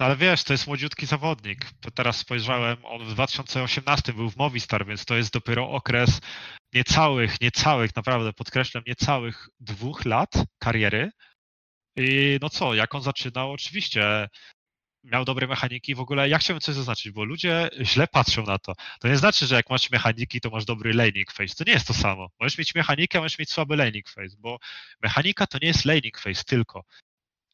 No 0.00 0.06
ale 0.06 0.16
wiesz, 0.16 0.44
to 0.44 0.52
jest 0.52 0.66
młodziutki 0.66 1.06
zawodnik. 1.06 1.70
To 1.80 1.90
teraz 1.90 2.16
spojrzałem, 2.16 2.84
on 2.84 3.04
w 3.04 3.14
2018 3.14 4.12
był 4.12 4.30
w 4.30 4.36
Movistar, 4.36 4.86
więc 4.86 5.04
to 5.04 5.16
jest 5.16 5.32
dopiero 5.32 5.70
okres 5.70 6.20
niecałych, 6.74 7.40
niecałych, 7.40 7.96
naprawdę 7.96 8.32
podkreślam, 8.32 8.82
niecałych 8.86 9.48
dwóch 9.60 10.04
lat 10.04 10.30
kariery. 10.58 11.10
I 11.96 12.38
no 12.42 12.50
co, 12.50 12.74
jak 12.74 12.94
on 12.94 13.02
zaczynał, 13.02 13.52
oczywiście 13.52 14.28
miał 15.04 15.24
dobre 15.24 15.46
mechaniki. 15.46 15.94
W 15.94 16.00
ogóle 16.00 16.28
ja 16.28 16.38
chciałbym 16.38 16.60
coś 16.60 16.74
zaznaczyć, 16.74 17.12
bo 17.12 17.24
ludzie 17.24 17.70
źle 17.82 18.06
patrzą 18.06 18.42
na 18.42 18.58
to. 18.58 18.72
To 19.00 19.08
nie 19.08 19.16
znaczy, 19.16 19.46
że 19.46 19.54
jak 19.54 19.70
masz 19.70 19.90
mechaniki, 19.90 20.40
to 20.40 20.50
masz 20.50 20.64
dobry 20.64 20.94
laning 20.94 21.32
phase. 21.32 21.54
To 21.54 21.64
nie 21.66 21.72
jest 21.72 21.86
to 21.86 21.94
samo. 21.94 22.28
Możesz 22.40 22.58
mieć 22.58 22.74
mechanikę, 22.74 23.20
możesz 23.20 23.38
mieć 23.38 23.50
słaby 23.50 23.76
laning 23.76 24.08
phase, 24.08 24.36
bo 24.38 24.58
mechanika 25.02 25.46
to 25.46 25.58
nie 25.62 25.68
jest 25.68 25.84
laning 25.84 26.18
phase 26.18 26.44
tylko. 26.44 26.84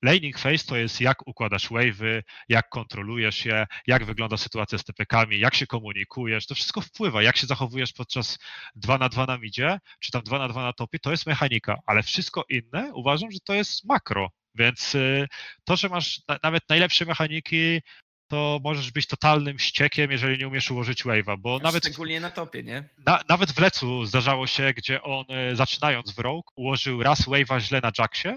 Laning 0.03 0.39
phase 0.39 0.67
to 0.67 0.77
jest 0.77 1.01
jak 1.01 1.29
układasz 1.29 1.69
wave'y, 1.71 2.23
jak 2.49 2.69
kontrolujesz 2.69 3.45
je, 3.45 3.67
jak 3.87 4.05
wygląda 4.05 4.37
sytuacja 4.37 4.79
z 4.79 4.85
TPK-ami, 4.85 5.39
jak 5.39 5.55
się 5.55 5.67
komunikujesz, 5.67 6.47
to 6.47 6.55
wszystko 6.55 6.81
wpływa, 6.81 7.23
jak 7.23 7.37
się 7.37 7.47
zachowujesz 7.47 7.93
podczas 7.93 8.39
2 8.75 8.99
na 8.99 9.09
2 9.09 9.27
na 9.27 9.39
midzie, 9.39 9.79
czy 10.01 10.11
tam 10.11 10.23
2 10.23 10.39
na 10.39 10.49
2 10.49 10.63
na 10.63 10.73
topie, 10.73 10.99
to 10.99 11.11
jest 11.11 11.27
mechanika, 11.27 11.79
ale 11.87 12.03
wszystko 12.03 12.45
inne 12.49 12.91
uważam, 12.95 13.31
że 13.31 13.39
to 13.41 13.55
jest 13.55 13.85
makro, 13.85 14.31
więc 14.55 14.95
y, 14.95 15.29
to, 15.65 15.77
że 15.77 15.89
masz 15.89 16.23
nawet 16.43 16.69
najlepsze 16.69 17.05
mechaniki, 17.05 17.81
to 18.29 18.61
możesz 18.65 18.91
być 18.91 19.07
totalnym 19.07 19.59
ściekiem, 19.59 20.11
jeżeli 20.11 20.39
nie 20.39 20.49
umiesz 20.49 20.71
ułożyć 20.71 21.05
wave'a, 21.05 21.37
bo 21.39 21.59
A 21.61 21.63
nawet... 21.63 21.85
Szczególnie 21.85 22.21
na 22.21 22.31
topie, 22.31 22.63
nie? 22.63 22.89
Na, 23.07 23.21
nawet 23.29 23.53
w 23.53 23.59
Lecu 23.59 24.05
zdarzało 24.05 24.47
się, 24.47 24.73
gdzie 24.77 25.03
on 25.03 25.25
y, 25.53 25.57
zaczynając 25.57 26.13
w 26.13 26.19
Rogue 26.19 26.51
ułożył 26.57 27.03
raz 27.03 27.21
wave'a 27.21 27.61
źle 27.61 27.81
na 27.81 27.91
Jacksie, 27.99 28.29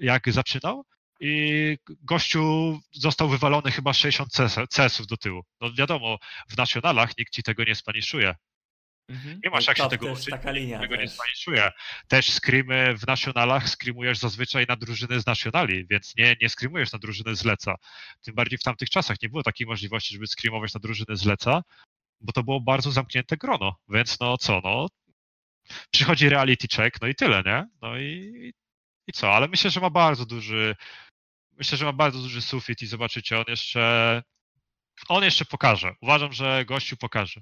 jak 0.00 0.32
zaczynał 0.32 0.84
i 1.20 1.76
gościu 2.02 2.78
został 2.92 3.28
wywalony 3.28 3.70
chyba 3.70 3.92
60 3.92 4.32
CS-ów 4.74 5.06
do 5.06 5.16
tyłu. 5.16 5.42
No 5.60 5.72
wiadomo, 5.72 6.18
w 6.48 6.56
nacionalach 6.56 7.18
nikt 7.18 7.32
ci 7.32 7.42
tego 7.42 7.64
nie 7.64 7.74
spaniszuje. 7.74 8.34
Mhm. 9.08 9.40
Nie 9.44 9.50
masz 9.50 9.66
jak 9.66 9.78
się 9.78 9.88
tego 9.88 10.12
uczyć, 10.12 10.26
taka 10.26 10.50
linia 10.50 10.80
tego 10.80 10.96
nie 10.96 11.02
też. 11.02 11.12
spaniszuje. 11.12 11.70
Też 12.08 12.30
screamy 12.30 12.96
w 12.98 13.06
nacionalach 13.06 13.68
screamujesz 13.68 14.18
zazwyczaj 14.18 14.66
na 14.68 14.76
drużyny 14.76 15.20
z 15.20 15.26
nacionali, 15.26 15.86
więc 15.90 16.16
nie, 16.16 16.36
nie 16.40 16.48
screamujesz 16.48 16.92
na 16.92 16.98
drużyny 16.98 17.36
z 17.36 17.44
Leca. 17.44 17.74
Tym 18.22 18.34
bardziej 18.34 18.58
w 18.58 18.62
tamtych 18.62 18.90
czasach 18.90 19.16
nie 19.22 19.28
było 19.28 19.42
takiej 19.42 19.66
możliwości, 19.66 20.14
żeby 20.14 20.26
screamować 20.26 20.74
na 20.74 20.80
drużyny 20.80 21.16
z 21.16 21.24
Leca, 21.24 21.62
bo 22.20 22.32
to 22.32 22.42
było 22.42 22.60
bardzo 22.60 22.92
zamknięte 22.92 23.36
grono, 23.36 23.76
więc 23.88 24.20
no 24.20 24.38
co, 24.38 24.60
no 24.64 24.86
przychodzi 25.90 26.28
reality 26.28 26.68
check, 26.76 27.00
no 27.02 27.08
i 27.08 27.14
tyle, 27.14 27.42
nie? 27.46 27.66
No 27.82 27.98
i, 27.98 28.52
i 29.06 29.12
co, 29.12 29.34
ale 29.34 29.48
myślę, 29.48 29.70
że 29.70 29.80
ma 29.80 29.90
bardzo 29.90 30.26
duży 30.26 30.76
myślę, 31.58 31.78
że 31.78 31.84
ma 31.84 31.92
bardzo 31.92 32.18
duży 32.18 32.42
sufit 32.42 32.82
i 32.82 32.86
zobaczycie, 32.86 33.38
on 33.38 33.44
jeszcze 33.48 34.22
on 35.08 35.24
jeszcze 35.24 35.44
pokaże. 35.44 35.94
Uważam, 36.00 36.32
że 36.32 36.64
gościu 36.64 36.96
pokaże. 36.96 37.40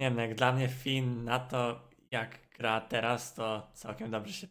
Nie 0.00 0.10
wiem, 0.10 0.18
jak 0.18 0.34
dla 0.34 0.52
mnie 0.52 0.68
Finn 0.68 1.24
na 1.24 1.38
to, 1.40 1.88
jak 2.10 2.48
gra 2.58 2.80
teraz, 2.80 3.34
to 3.34 3.70
całkiem 3.74 4.10
dobrze 4.10 4.32
się. 4.32 4.46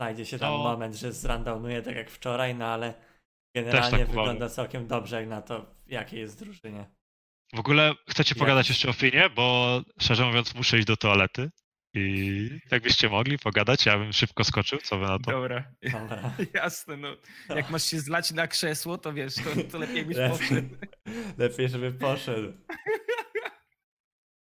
Znajdzie 0.00 0.26
się 0.26 0.38
tam 0.38 0.52
No. 0.52 0.58
moment, 0.58 0.94
że 0.94 1.12
zrandomuje 1.12 1.82
tak 1.82 1.96
jak 1.96 2.10
wczoraj, 2.10 2.54
no 2.54 2.66
ale 2.66 2.94
generalnie 3.56 3.98
tak 3.98 4.06
wygląda 4.06 4.32
uważam. 4.32 4.54
całkiem 4.56 4.86
dobrze 4.86 5.16
jak 5.20 5.28
na 5.28 5.42
to, 5.42 5.66
w 5.86 5.90
jakiej 5.90 6.20
jest 6.20 6.38
drużynie. 6.38 6.86
W 7.54 7.58
ogóle 7.58 7.94
chcecie 8.10 8.34
Ja- 8.36 8.40
pogadać 8.40 8.68
jeszcze 8.68 8.88
o 8.88 8.92
Finie, 8.92 9.30
bo 9.30 9.80
szczerze 10.00 10.24
mówiąc 10.26 10.54
muszę 10.54 10.78
iść 10.78 10.86
do 10.86 10.96
toalety 10.96 11.50
i 11.94 12.50
jakbyście 12.70 13.08
mogli 13.08 13.38
pogadać, 13.38 13.86
ja 13.86 13.98
bym 13.98 14.12
szybko 14.12 14.44
skoczył, 14.44 14.78
co 14.78 14.98
wy 14.98 15.06
na 15.06 15.18
to? 15.18 15.30
Dobra, 15.30 15.64
Dobra. 15.92 16.32
jasne, 16.62 16.96
no. 16.96 17.16
Jak 17.48 17.70
masz 17.70 17.84
się 17.84 18.00
zlać 18.00 18.30
na 18.30 18.46
krzesło, 18.46 18.98
to 18.98 19.12
wiesz, 19.12 19.34
to, 19.34 19.42
to 19.72 19.78
lepiej 19.78 20.04
byś 20.06 20.16
Lepiej. 20.16 20.38
poszedł. 20.38 20.68
Lepiej, 21.38 21.68
żeby 21.68 21.92
poszedł. 21.92 22.52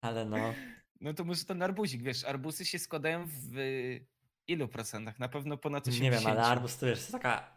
Ale 0.01 0.25
no, 0.25 0.55
No 1.01 1.15
to 1.15 1.25
może 1.25 1.45
ten 1.45 1.63
arbuzik, 1.63 2.03
wiesz, 2.03 2.25
arbusy 2.25 2.65
się 2.65 2.79
składają 2.79 3.27
w 3.27 3.57
ilu 4.47 4.69
procentach? 4.69 5.19
Na 5.19 5.29
pewno 5.29 5.57
ponad 5.57 5.89
80. 5.89 6.05
nie 6.05 6.19
wiem, 6.19 6.27
ale 6.39 6.47
arbus 6.47 6.77
to 6.77 6.87
wiesz, 6.87 7.07
to 7.07 7.13
taka 7.13 7.57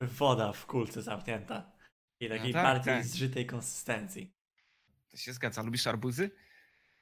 woda 0.00 0.52
w 0.52 0.66
kulce 0.66 1.02
zamknięta. 1.02 1.72
I 2.20 2.28
takiej 2.28 2.52
tak, 2.52 2.62
bardziej 2.64 2.94
tak. 2.94 3.04
zżytej 3.04 3.46
konsystencji. 3.46 4.32
To 5.10 5.16
się 5.16 5.32
zgadza. 5.32 5.62
Lubisz 5.62 5.86
arbuzy? 5.86 6.30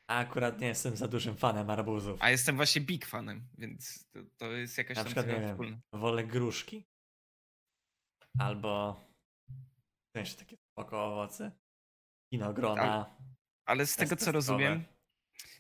A 0.07 0.19
akurat 0.19 0.61
nie 0.61 0.67
jestem 0.67 0.97
za 0.97 1.09
dużym 1.09 1.37
fanem 1.37 1.71
arbuzów. 1.71 2.23
A 2.23 2.31
jestem 2.31 2.57
właśnie 2.57 2.81
big 2.81 3.07
fanem, 3.07 3.49
więc 3.59 4.09
to, 4.11 4.19
to 4.37 4.53
jest 4.53 4.79
jakaś 4.79 4.97
Na 4.97 5.05
tam 5.05 5.13
przykład, 5.13 5.27
nie 5.27 5.41
wiem, 5.41 5.51
wspólna. 5.51 5.79
wolę 5.93 6.25
gruszki. 6.25 6.87
Albo 8.39 9.05
jeszcze 10.15 10.37
takie 10.45 10.57
spoko 10.57 11.13
owoce. 11.13 11.53
Winogrona. 12.33 13.17
Ale 13.69 13.87
z 13.87 13.97
tego 13.97 14.17
co 14.17 14.33
rozumiem, 14.33 14.85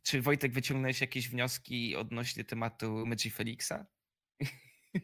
czy 0.02 0.22
Wojtek 0.22 0.52
wyciągnąłeś 0.52 1.00
jakieś 1.00 1.28
wnioski 1.28 1.96
odnośnie 1.96 2.44
tematu 2.44 3.06
Magi 3.06 3.30
Felixa? 3.30 3.86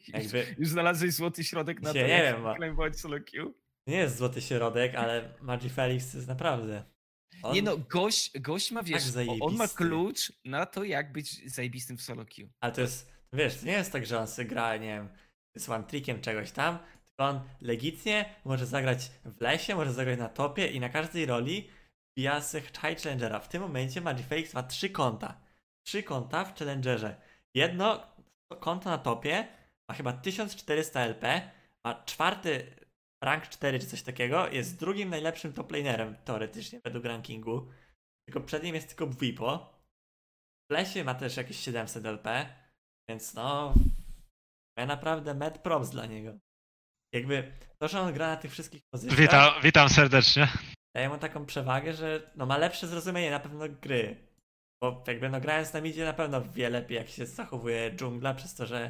Jakby 0.08 0.54
Już 0.58 0.68
znalazłeś 0.68 1.12
złoty 1.12 1.44
środek 1.44 1.80
na 1.80 1.92
to, 1.92 1.98
nie 1.98 2.06
wiem, 2.06 2.94
solo 2.94 3.16
queue? 3.20 3.54
nie 3.86 3.96
jest 3.96 4.16
złoty 4.16 4.40
środek, 4.42 4.94
ale 4.94 5.34
Magifelix 5.40 6.10
to 6.10 6.16
jest 6.18 6.28
naprawdę. 6.28 6.84
On, 7.42 7.54
Nie 7.54 7.62
no, 7.62 7.78
gość, 7.78 8.38
gość 8.40 8.72
ma, 8.72 8.82
wiesz, 8.82 9.02
o- 9.28 9.44
on 9.46 9.56
ma 9.56 9.68
klucz 9.68 10.32
na 10.44 10.66
to, 10.66 10.84
jak 10.84 11.12
być 11.12 11.52
zajebistym 11.52 11.96
w 11.96 12.02
solo 12.02 12.24
queue. 12.24 12.48
Ale 12.60 12.72
to 12.72 12.80
jest, 12.80 13.12
wiesz, 13.32 13.56
to 13.56 13.66
nie 13.66 13.72
jest 13.72 13.92
tak, 13.92 14.06
że 14.06 14.18
on 14.18 14.26
sobie 14.26 14.48
gra, 14.48 14.76
nie 14.76 14.86
wiem, 14.86 15.08
z 15.56 15.68
one 15.68 15.84
trickiem 15.84 16.20
czegoś 16.20 16.50
tam, 16.52 16.78
tylko 16.78 17.24
on 17.30 17.40
legitnie 17.60 18.34
może 18.44 18.66
zagrać 18.66 19.10
w 19.24 19.40
lesie, 19.40 19.74
może 19.74 19.92
zagrać 19.92 20.18
na 20.18 20.28
topie 20.28 20.66
i 20.66 20.80
na 20.80 20.88
każdej 20.88 21.26
roli 21.26 21.68
sobie 22.40 22.62
High 22.62 23.02
Challengera. 23.02 23.40
W 23.40 23.48
tym 23.48 23.62
momencie 23.62 24.00
Magifelix 24.00 24.54
ma 24.54 24.62
trzy 24.62 24.90
konta. 24.90 25.40
Trzy 25.86 26.02
konta 26.02 26.44
w 26.44 26.58
Challengerze. 26.58 27.16
Jedno 27.54 28.06
konto 28.60 28.90
na 28.90 28.98
topie 28.98 29.48
ma 29.88 29.94
chyba 29.94 30.12
1400 30.12 31.00
LP, 31.00 31.50
ma 31.84 32.04
czwarty 32.04 32.76
rank 33.24 33.48
4 33.48 33.78
czy 33.78 33.86
coś 33.86 34.02
takiego, 34.02 34.48
jest 34.48 34.78
drugim 34.78 35.10
najlepszym 35.10 35.52
top 35.52 35.72
lanerem 35.72 36.16
teoretycznie 36.24 36.80
według 36.84 37.04
rankingu. 37.04 37.68
Tylko 38.28 38.40
przed 38.40 38.62
nim 38.62 38.74
jest 38.74 38.88
tylko 38.88 39.06
Bwipo. 39.06 39.74
W 40.70 40.72
lesie 40.72 41.04
ma 41.04 41.14
też 41.14 41.36
jakieś 41.36 41.60
700 41.60 42.04
LP, 42.04 42.46
więc 43.08 43.34
no 43.34 43.74
ja 44.78 44.86
naprawdę 44.86 45.34
mad 45.34 45.58
props 45.58 45.90
dla 45.90 46.06
niego. 46.06 46.32
Jakby 47.14 47.52
to, 47.78 47.88
że 47.88 48.00
on 48.00 48.12
gra 48.12 48.28
na 48.28 48.36
tych 48.36 48.52
wszystkich 48.52 48.82
pozycjach, 48.90 49.20
Witam, 49.20 49.62
witam 49.62 49.88
serdecznie. 49.88 50.48
Daje 50.94 51.08
mu 51.08 51.18
taką 51.18 51.46
przewagę, 51.46 51.92
że 51.92 52.30
no 52.36 52.46
ma 52.46 52.58
lepsze 52.58 52.86
zrozumienie 52.86 53.30
na 53.30 53.40
pewno 53.40 53.68
gry. 53.68 54.16
Bo 54.80 55.04
jakby 55.06 55.28
no 55.28 55.40
grając 55.40 55.72
na 55.72 55.80
midzie 55.80 56.04
na 56.04 56.12
pewno 56.12 56.42
wie 56.42 56.70
lepiej 56.70 56.96
jak 56.96 57.08
się 57.08 57.26
zachowuje 57.26 57.92
dżungla, 57.96 58.34
przez 58.34 58.54
to, 58.54 58.66
że 58.66 58.80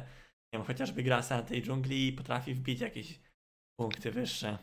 nie 0.53 0.59
wiem, 0.59 0.67
chociażby 0.67 1.03
gra 1.03 1.21
na 1.29 1.41
tej 1.41 1.63
dżungli 1.63 2.07
i 2.07 2.13
potrafi 2.13 2.53
wbić 2.53 2.81
jakieś 2.81 3.19
punkty 3.79 4.11
wyższe. 4.11 4.57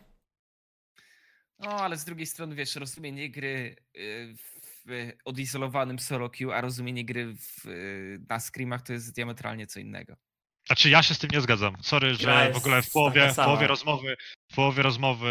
No, 1.59 1.69
ale 1.69 1.97
z 1.97 2.05
drugiej 2.05 2.27
strony, 2.27 2.55
wiesz, 2.55 2.77
rozumienie 2.77 3.31
gry 3.31 3.77
y, 3.97 4.35
w 4.87 5.13
odizolowanym 5.25 5.99
solo 5.99 6.31
queue, 6.31 6.53
a 6.53 6.61
rozumienie 6.61 7.05
gry 7.05 7.37
w, 7.37 7.67
y, 7.67 8.21
na 8.29 8.41
screamach 8.41 8.83
to 8.83 8.93
jest 8.93 9.15
diametralnie 9.15 9.67
co 9.67 9.81
innego. 9.81 10.17
Znaczy 10.67 10.91
ja 10.91 11.03
się 11.03 11.15
z 11.15 11.19
tym 11.19 11.31
nie 11.31 11.41
zgadzam. 11.41 11.77
Sorry, 11.83 12.15
że 12.15 12.53
w 12.53 12.57
ogóle 12.57 12.83
w 12.83 12.91
połowie, 12.91 13.33
w 13.33 13.37
połowie 13.37 13.67
rozmowy, 13.67 14.17
w 14.51 14.55
połowie 14.55 14.83
rozmowy 14.83 15.29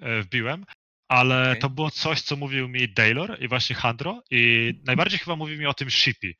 e, 0.00 0.22
wbiłem, 0.22 0.64
ale 1.08 1.42
Okej. 1.50 1.60
to 1.60 1.70
było 1.70 1.90
coś, 1.90 2.22
co 2.22 2.36
mówił 2.36 2.68
mi 2.68 2.88
Daylor 2.88 3.42
i 3.42 3.48
właśnie 3.48 3.76
Handro 3.76 4.22
i 4.30 4.72
najbardziej 4.84 5.18
chyba 5.18 5.36
mówił 5.36 5.58
mi 5.58 5.66
o 5.66 5.74
tym 5.74 5.90
Shippy. 5.90 6.34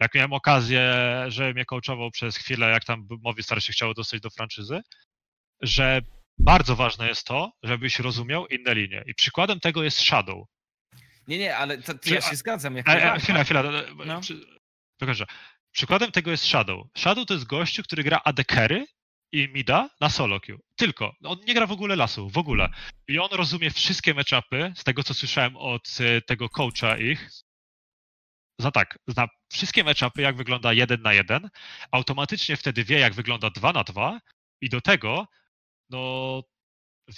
Jak 0.00 0.14
miałem 0.14 0.32
okazję, 0.32 0.94
że 1.28 1.52
mnie 1.52 1.64
coachował 1.64 2.10
przez 2.10 2.36
chwilę, 2.36 2.70
jak 2.70 2.84
tam 2.84 3.06
Movistar 3.22 3.62
się 3.62 3.72
chciało 3.72 3.94
dostać 3.94 4.20
do 4.20 4.30
franczyzy, 4.30 4.80
że 5.60 6.00
bardzo 6.38 6.76
ważne 6.76 7.08
jest 7.08 7.26
to, 7.26 7.52
żebyś 7.62 7.98
rozumiał 7.98 8.46
inne 8.46 8.74
linie. 8.74 9.02
I 9.06 9.14
przykładem 9.14 9.60
tego 9.60 9.82
jest 9.82 9.98
Shadow. 9.98 10.46
Nie, 11.28 11.38
nie, 11.38 11.56
ale 11.56 11.78
to, 11.78 11.94
to 11.94 12.14
ja 12.14 12.20
się 12.20 12.36
zgadzam. 12.36 12.76
Jak 12.76 12.88
E, 12.88 13.14
e, 13.14 13.20
chwila, 13.20 13.44
chwila. 13.44 13.62
No. 14.06 14.20
Pokażę. 14.98 15.26
Przykładem 15.72 16.12
tego 16.12 16.30
jest 16.30 16.44
Shadow. 16.44 16.86
Shadow 16.98 17.26
to 17.26 17.34
jest 17.34 17.46
gościu, 17.46 17.82
który 17.82 18.02
gra 18.02 18.20
AD 18.24 18.44
carry 18.44 18.86
i 19.36 19.48
mida 19.48 19.90
na 20.00 20.10
solo 20.10 20.40
queue. 20.40 20.58
Tylko. 20.76 21.14
On 21.24 21.38
nie 21.46 21.54
gra 21.54 21.66
w 21.66 21.72
ogóle 21.72 21.96
lasu, 21.96 22.30
w 22.30 22.38
ogóle. 22.38 22.68
I 23.08 23.18
on 23.18 23.28
rozumie 23.32 23.70
wszystkie 23.70 24.14
matchupy, 24.14 24.72
z 24.76 24.84
tego 24.84 25.02
co 25.02 25.14
słyszałem 25.14 25.56
od 25.56 25.88
e, 26.00 26.20
tego 26.20 26.48
coacha 26.48 26.98
ich. 26.98 27.30
Za 28.60 28.70
tak, 28.70 28.98
zna 29.06 29.28
wszystkie 29.52 29.84
matchupy, 29.84 30.22
jak 30.22 30.36
wygląda 30.36 30.72
jeden 30.72 31.02
na 31.02 31.12
jeden. 31.12 31.48
Automatycznie 31.92 32.56
wtedy 32.56 32.84
wie, 32.84 32.98
jak 32.98 33.14
wygląda 33.14 33.50
dwa 33.50 33.72
na 33.72 33.84
dwa 33.84 34.20
i 34.60 34.68
do 34.68 34.80
tego, 34.80 35.26
no, 35.90 36.42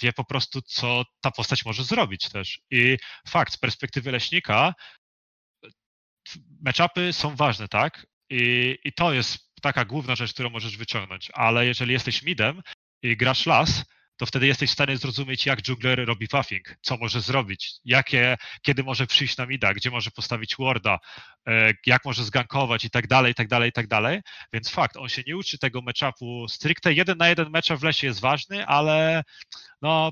wie 0.01 0.13
po 0.13 0.23
prostu, 0.23 0.61
co 0.61 1.03
ta 1.21 1.31
postać 1.31 1.65
może 1.65 1.83
zrobić 1.83 2.29
też. 2.29 2.59
I 2.71 2.97
fakt, 3.27 3.53
z 3.53 3.57
perspektywy 3.57 4.11
leśnika, 4.11 4.73
matchupy 6.61 7.13
są 7.13 7.35
ważne, 7.35 7.67
tak? 7.67 8.07
I, 8.29 8.77
I 8.83 8.93
to 8.93 9.13
jest 9.13 9.48
taka 9.59 9.85
główna 9.85 10.15
rzecz, 10.15 10.33
którą 10.33 10.49
możesz 10.49 10.77
wyciągnąć. 10.77 11.31
Ale 11.33 11.65
jeżeli 11.65 11.93
jesteś 11.93 12.23
midem 12.23 12.61
i 13.03 13.17
grasz 13.17 13.45
las, 13.45 13.83
to 14.19 14.25
wtedy 14.25 14.47
jesteś 14.47 14.69
w 14.69 14.73
stanie 14.73 14.97
zrozumieć, 14.97 15.45
jak 15.45 15.67
jungler 15.67 16.05
robi 16.05 16.27
buffing, 16.31 16.75
co 16.81 16.97
może 16.97 17.21
zrobić, 17.21 17.71
jakie, 17.85 18.37
kiedy 18.61 18.83
może 18.83 19.07
przyjść 19.07 19.37
na 19.37 19.45
mida, 19.45 19.73
gdzie 19.73 19.91
może 19.91 20.11
postawić 20.11 20.55
warda, 20.59 20.99
e, 21.47 21.73
jak 21.85 22.05
może 22.05 22.23
zgankować 22.23 22.85
i 22.85 22.89
tak 22.89 23.07
dalej, 23.07 23.31
i 23.31 23.35
tak 23.35 23.47
dalej, 23.47 23.69
i 23.69 23.71
tak 23.71 23.87
dalej. 23.87 24.19
Więc 24.53 24.69
fakt, 24.69 24.97
on 24.97 25.09
się 25.09 25.21
nie 25.27 25.37
uczy 25.37 25.57
tego 25.57 25.81
matchupu 25.81 26.47
stricte. 26.47 26.93
Jeden 26.93 27.17
na 27.17 27.29
jeden 27.29 27.49
mecz 27.49 27.69
w 27.69 27.83
lesie 27.83 28.07
jest 28.07 28.19
ważny, 28.19 28.65
ale 28.65 29.23
no 29.81 30.11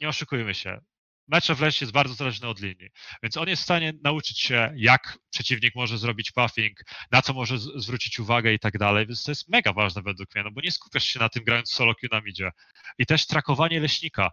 nie 0.00 0.08
oszukujmy 0.08 0.54
się. 0.54 0.80
Mecze 1.30 1.54
w 1.54 1.60
lesie 1.60 1.84
jest 1.84 1.92
bardzo 1.92 2.14
zależny 2.14 2.48
od 2.48 2.60
linii, 2.60 2.90
więc 3.22 3.36
on 3.36 3.48
jest 3.48 3.62
w 3.62 3.64
stanie 3.64 3.92
nauczyć 4.04 4.40
się, 4.40 4.72
jak 4.76 5.18
przeciwnik 5.30 5.74
może 5.74 5.98
zrobić 5.98 6.32
buffing, 6.36 6.80
na 7.10 7.22
co 7.22 7.32
może 7.32 7.58
zwrócić 7.58 8.18
uwagę 8.18 8.52
i 8.52 8.58
tak 8.58 8.78
dalej, 8.78 9.06
więc 9.06 9.24
to 9.24 9.30
jest 9.30 9.48
mega 9.48 9.72
ważne 9.72 10.02
według 10.02 10.34
mnie, 10.34 10.44
no 10.44 10.50
bo 10.50 10.60
nie 10.60 10.72
skupiasz 10.72 11.04
się 11.04 11.20
na 11.20 11.28
tym 11.28 11.44
grając 11.44 11.72
solo 11.72 11.94
queue 11.94 12.08
na 12.12 12.20
midzie. 12.20 12.50
I 12.98 13.06
też 13.06 13.26
trakowanie 13.26 13.80
leśnika. 13.80 14.30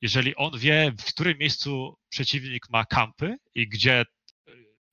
Jeżeli 0.00 0.36
on 0.36 0.58
wie, 0.58 0.92
w 1.00 1.04
którym 1.04 1.38
miejscu 1.38 1.98
przeciwnik 2.08 2.70
ma 2.70 2.84
kampy 2.84 3.36
i 3.54 3.68
gdzie 3.68 4.04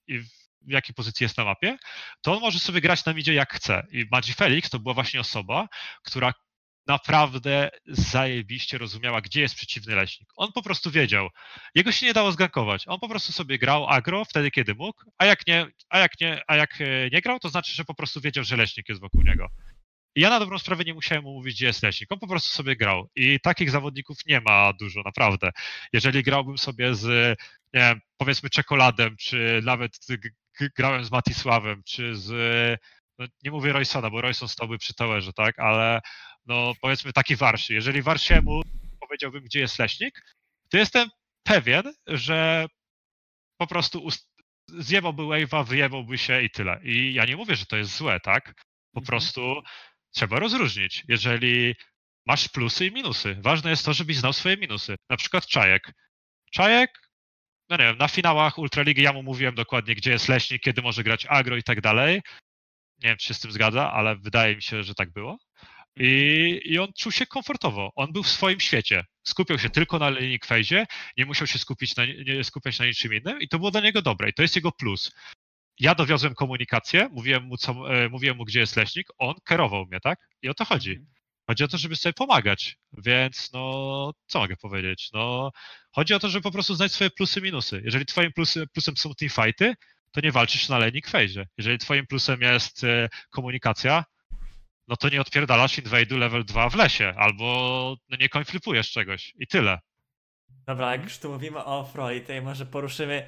i 0.08 0.20
w 0.20 0.72
jakiej 0.72 0.96
pozycji 0.96 1.24
jest 1.24 1.38
na 1.38 1.46
mapie, 1.46 1.78
to 2.22 2.34
on 2.34 2.40
może 2.40 2.60
sobie 2.60 2.82
grać 2.82 3.06
na 3.06 3.14
midzie 3.14 3.34
jak 3.34 3.54
chce. 3.54 3.88
I 3.92 4.06
Magi 4.12 4.34
Felix 4.34 4.70
to 4.70 4.80
była 4.80 4.94
właśnie 4.94 5.20
osoba, 5.20 5.68
która 6.04 6.34
naprawdę 6.88 7.70
zajebiście 7.88 8.78
rozumiała, 8.78 9.22
gdzie 9.22 9.42
jest 9.42 9.56
przeciwny 9.56 9.96
leśnik. 9.96 10.30
On 10.36 10.52
po 10.52 10.62
prostu 10.62 10.92
wiedział. 10.92 11.30
Jego 11.76 11.92
się 11.92 12.06
nie 12.06 12.14
dało 12.14 12.32
zgankować. 12.32 12.84
On 12.88 13.00
po 13.00 13.10
prostu 13.10 13.34
sobie 13.34 13.60
grał 13.60 13.88
agro 13.88 14.26
wtedy, 14.26 14.52
kiedy 14.52 14.76
mógł, 14.76 15.02
a 15.18 15.26
jak 15.26 15.48
nie, 15.48 15.68
a 15.90 16.00
jak 16.00 16.22
nie, 16.22 16.42
a 16.48 16.56
jak 16.56 16.82
e, 16.82 17.10
nie 17.12 17.22
grał, 17.22 17.40
to 17.40 17.50
znaczy, 17.50 17.76
że 17.76 17.86
po 17.86 17.94
prostu 17.94 18.22
wiedział, 18.22 18.44
że 18.44 18.58
leśnik 18.58 18.90
jest 18.90 19.02
wokół 19.02 19.22
niego. 19.22 19.48
I 20.16 20.22
ja 20.22 20.30
na 20.30 20.40
dobrą 20.40 20.60
sprawę 20.60 20.84
nie 20.84 20.94
musiałem 20.94 21.24
mu 21.24 21.34
mówić, 21.34 21.56
gdzie 21.56 21.66
jest 21.66 21.84
leśnik. 21.84 22.12
On 22.12 22.20
po 22.20 22.28
prostu 22.28 22.50
sobie 22.50 22.76
grał. 22.76 23.10
I 23.16 23.40
takich 23.40 23.72
zawodników 23.72 24.18
nie 24.28 24.42
ma 24.42 24.74
dużo, 24.74 25.02
naprawdę. 25.06 25.52
Jeżeli 25.94 26.24
grałbym 26.24 26.58
sobie 26.58 26.96
z, 26.96 27.38
nie 27.74 27.82
wiem, 27.82 28.02
powiedzmy 28.18 28.50
czekoladem, 28.50 29.16
czy 29.18 29.62
nawet 29.64 29.98
grałem 30.78 31.06
z 31.06 31.12
Matisławem, 31.12 31.84
czy 31.86 32.16
z, 32.16 32.32
no 33.20 33.26
nie 33.44 33.52
mówię 33.52 33.74
Roysona, 33.74 34.10
bo 34.10 34.22
Royson 34.22 34.48
stałby 34.48 34.78
przy 34.78 34.94
towerze, 34.94 35.34
tak, 35.34 35.60
ale 35.60 36.02
no 36.46 36.74
powiedzmy 36.82 37.14
taki 37.14 37.36
Warszy. 37.36 37.74
Jeżeli 37.74 38.02
Warsiemu 38.02 38.62
powiedziałbym, 39.00 39.44
gdzie 39.44 39.60
jest 39.60 39.80
leśnik, 39.80 40.22
to 40.70 40.78
jestem 40.78 41.10
pewien, 41.44 41.84
że 42.08 42.66
po 43.58 43.68
prostu 43.68 44.00
ust- 44.00 44.30
zjebałby 44.68 45.24
wave'a, 45.24 45.66
wyjebałby 45.66 46.18
się 46.18 46.42
i 46.42 46.50
tyle. 46.50 46.80
I 46.84 47.14
ja 47.14 47.26
nie 47.26 47.36
mówię, 47.36 47.56
że 47.56 47.66
to 47.66 47.78
jest 47.78 47.96
złe, 47.98 48.20
tak? 48.20 48.46
Po 48.94 49.00
Mhm. 49.00 49.06
prostu 49.06 49.62
trzeba 50.16 50.40
rozróżnić. 50.40 51.04
Jeżeli 51.08 51.76
masz 52.28 52.50
plusy 52.50 52.86
i 52.86 52.92
minusy, 52.92 53.36
ważne 53.42 53.70
jest 53.70 53.86
to, 53.86 53.94
żebyś 53.94 54.18
znał 54.18 54.34
swoje 54.34 54.58
minusy. 54.58 54.96
Na 55.10 55.18
przykład 55.18 55.48
Czajek. 55.48 55.92
Czajek, 56.52 56.92
no 57.70 57.78
nie 57.78 57.84
wiem, 57.84 57.98
na 57.98 58.08
finałach 58.08 58.58
Ultraligi 58.58 59.02
ja 59.02 59.14
mu 59.14 59.24
mówiłem 59.24 59.56
dokładnie, 59.56 59.96
gdzie 59.96 60.12
jest 60.12 60.30
leśnik, 60.30 60.62
kiedy 60.62 60.82
może 60.82 61.04
grać 61.04 61.26
agro 61.30 61.58
i 61.58 61.64
tak 61.64 61.82
dalej. 61.82 62.22
Nie 63.04 63.10
wiem, 63.10 63.18
czy 63.18 63.28
się 63.28 63.34
z 63.34 63.40
tym 63.40 63.52
zgadza, 63.52 63.92
ale 63.92 64.16
wydaje 64.16 64.56
mi 64.56 64.62
się, 64.62 64.84
że 64.84 64.96
tak 64.96 65.12
było. 65.12 65.38
I, 65.98 66.62
I 66.66 66.80
on 66.80 66.94
czuł 66.98 67.12
się 67.12 67.26
komfortowo. 67.26 67.92
On 67.96 68.12
był 68.14 68.24
w 68.24 68.30
swoim 68.30 68.60
świecie. 68.60 69.06
Skupiał 69.24 69.60
się 69.60 69.70
tylko 69.70 70.00
na 70.00 70.10
Link 70.10 70.46
Phase, 70.46 70.86
nie 71.18 71.26
musiał 71.26 71.48
się 71.48 71.60
skupić 71.60 71.96
na, 71.96 72.06
nie 72.06 72.44
skupiać 72.44 72.80
na 72.80 72.86
niczym 72.86 73.14
innym 73.14 73.42
i 73.42 73.48
to 73.48 73.58
było 73.60 73.72
dla 73.72 73.82
niego 73.82 74.02
dobre. 74.02 74.30
I 74.30 74.34
to 74.34 74.42
jest 74.42 74.56
jego 74.56 74.72
plus. 74.72 75.12
Ja 75.80 75.96
dowiozłem 75.96 76.36
komunikację, 76.36 77.10
mówiłem 77.12 77.44
mu, 77.44 77.58
co, 77.58 77.94
e, 77.94 78.10
mówiłem 78.10 78.38
mu, 78.38 78.46
gdzie 78.46 78.60
jest 78.60 78.76
leśnik, 78.76 79.08
on 79.18 79.36
kierował 79.50 79.86
mnie, 79.86 80.00
tak? 80.00 80.20
I 80.42 80.50
o 80.50 80.54
to 80.54 80.66
chodzi. 80.66 81.00
Chodzi 81.48 81.64
o 81.64 81.68
to, 81.68 81.78
żeby 81.78 81.96
sobie 81.96 82.14
pomagać. 82.14 82.78
Więc 82.94 83.52
no, 83.54 84.14
co 84.28 84.40
mogę 84.40 84.56
powiedzieć? 84.58 85.10
No, 85.14 85.52
chodzi 85.92 86.14
o 86.14 86.20
to, 86.20 86.30
żeby 86.30 86.44
po 86.44 86.52
prostu 86.52 86.76
znać 86.76 86.92
swoje 86.92 87.10
plusy, 87.10 87.42
minusy. 87.42 87.82
Jeżeli 87.86 88.06
twoim 88.06 88.32
plusy, 88.32 88.68
plusem 88.68 88.98
są 88.98 89.14
teamfighty, 89.14 89.74
to 90.12 90.22
nie 90.22 90.32
walczysz 90.32 90.70
na 90.70 90.78
laning 90.78 91.08
phase. 91.08 91.46
Jeżeli 91.58 91.78
twoim 91.78 92.08
plusem 92.08 92.42
jest 92.42 92.84
e, 92.84 93.10
komunikacja, 93.30 94.06
no 94.88 94.96
to 94.96 95.10
nie 95.10 95.22
odpierdalasz 95.22 95.78
invade'u 95.78 96.18
level 96.18 96.46
2 96.46 96.70
w 96.70 96.76
lesie, 96.76 97.14
albo 97.18 97.46
no 98.10 98.18
nie 98.20 98.30
konflipujesz 98.30 98.92
czegoś 98.92 99.34
i 99.40 99.48
tyle. 99.48 99.80
Dobra, 100.68 100.92
jak 100.92 101.04
już 101.04 101.18
tu 101.18 101.32
mówimy 101.32 101.60
o 101.60 101.80
Offroli, 101.80 102.22
to 102.22 102.34
może 102.42 102.66
poruszymy 102.66 103.28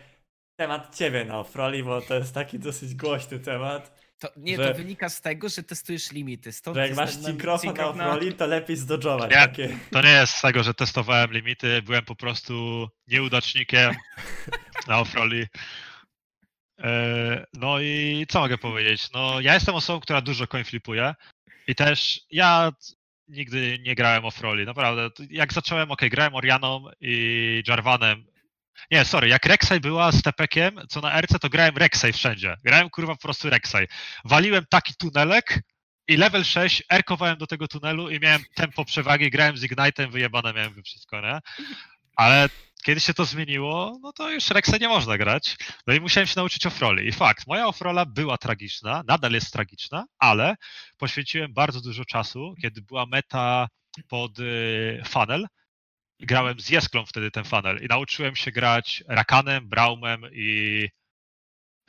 temat 0.59 0.95
ciebie 0.97 1.25
na 1.25 1.39
Offroli, 1.39 1.83
bo 1.83 2.01
to 2.01 2.15
jest 2.15 2.33
taki 2.33 2.59
dosyć 2.59 2.95
głośny 2.95 3.39
temat. 3.39 4.07
To, 4.19 4.27
nie, 4.37 4.55
Że- 4.57 4.67
to 4.71 4.73
wynika 4.77 5.09
z 5.09 5.21
tego, 5.21 5.49
że 5.49 5.63
testujesz 5.63 6.11
limity. 6.11 6.51
Stąd 6.51 6.77
Że 6.77 6.87
jak 6.87 6.95
masz 6.97 7.13
ten 7.13 7.23
synkrofon 7.23 7.75
na 7.75 7.87
Offroli, 7.89 8.33
to 8.33 8.47
lepiej 8.47 8.75
zdodżować 8.77 9.31
Nie. 9.31 9.37
takie. 9.37 9.77
To 9.91 10.01
nie 10.01 10.09
jest 10.11 10.33
z 10.33 10.41
tego, 10.41 10.63
że 10.63 10.73
testowałem 10.73 11.31
limity, 11.31 11.81
byłem 11.81 12.05
po 12.05 12.15
prostu 12.15 12.87
nieudacznikiem 13.07 13.95
na 14.87 14.99
offroli. 14.99 15.45
E, 16.79 17.45
No 17.53 17.79
i 17.79 18.25
co 18.29 18.39
mogę 18.39 18.57
powiedzieć? 18.57 19.11
No 19.11 19.41
ja 19.41 19.53
jestem 19.53 19.75
osobą, 19.75 19.99
która 19.99 20.21
dużo 20.21 20.47
coinflipuje 20.47 21.13
i 21.67 21.75
też 21.75 22.21
ja 22.31 22.71
nigdy 23.27 23.79
nie 23.79 23.95
grałem 23.95 24.25
offroli, 24.25 24.65
naprawdę. 24.65 25.09
Jak 25.29 25.53
zacząłem, 25.53 25.91
ok, 25.91 26.01
grałem 26.09 26.35
Orianą 26.35 26.85
i 27.01 27.63
Jarvanem. 27.67 28.25
Nie, 28.91 29.05
sorry, 29.05 29.27
jak 29.27 29.45
Rek'Sai 29.45 29.79
była 29.79 30.11
z 30.11 30.21
Tepekiem, 30.21 30.79
co 30.89 31.01
na 31.01 31.21
RC, 31.21 31.39
to 31.39 31.49
grałem 31.49 31.75
Rek'Sai 31.75 32.13
wszędzie. 32.13 32.55
Grałem 32.63 32.89
kurwa 32.89 33.15
po 33.15 33.21
prostu 33.21 33.49
Rek'Sai. 33.49 33.87
Waliłem 34.25 34.65
taki 34.69 34.93
tunelek, 34.95 35.61
i 36.07 36.17
level 36.17 36.43
6 36.43 36.83
erkowałem 36.89 37.37
do 37.37 37.47
tego 37.47 37.67
tunelu 37.67 38.09
i 38.09 38.19
miałem 38.19 38.41
tempo 38.55 38.85
przewagi, 38.85 39.29
grałem 39.29 39.57
z 39.57 39.63
Ignite'em, 39.63 40.11
wyjebane 40.11 40.53
miałem 40.53 40.83
wszystko, 40.83 41.21
nie? 41.21 41.39
Ale 42.15 42.49
kiedy 42.87 43.01
się 43.01 43.13
to 43.13 43.25
zmieniło, 43.25 43.99
no 44.01 44.13
to 44.13 44.31
już 44.31 44.49
Rexa 44.49 44.77
nie 44.81 44.87
można 44.87 45.17
grać. 45.17 45.55
No 45.87 45.93
i 45.93 45.99
musiałem 46.01 46.27
się 46.27 46.33
nauczyć 46.35 46.65
offroli. 46.65 47.07
I 47.07 47.11
fakt, 47.11 47.47
moja 47.47 47.67
offrola 47.67 48.05
była 48.05 48.37
tragiczna, 48.37 49.03
nadal 49.07 49.31
jest 49.31 49.53
tragiczna, 49.53 50.05
ale 50.19 50.55
poświęciłem 50.97 51.53
bardzo 51.53 51.81
dużo 51.81 52.05
czasu, 52.05 52.55
kiedy 52.61 52.81
była 52.81 53.05
meta 53.05 53.67
pod 54.07 54.39
y, 54.39 55.01
funnel. 55.05 55.47
Grałem 56.19 56.59
z 56.59 56.69
Jesklą 56.69 57.05
wtedy 57.05 57.31
ten 57.31 57.43
funnel 57.43 57.79
i 57.83 57.87
nauczyłem 57.87 58.35
się 58.35 58.51
grać 58.51 59.03
Rakanem, 59.07 59.69
Braumem 59.69 60.21
i 60.33 60.89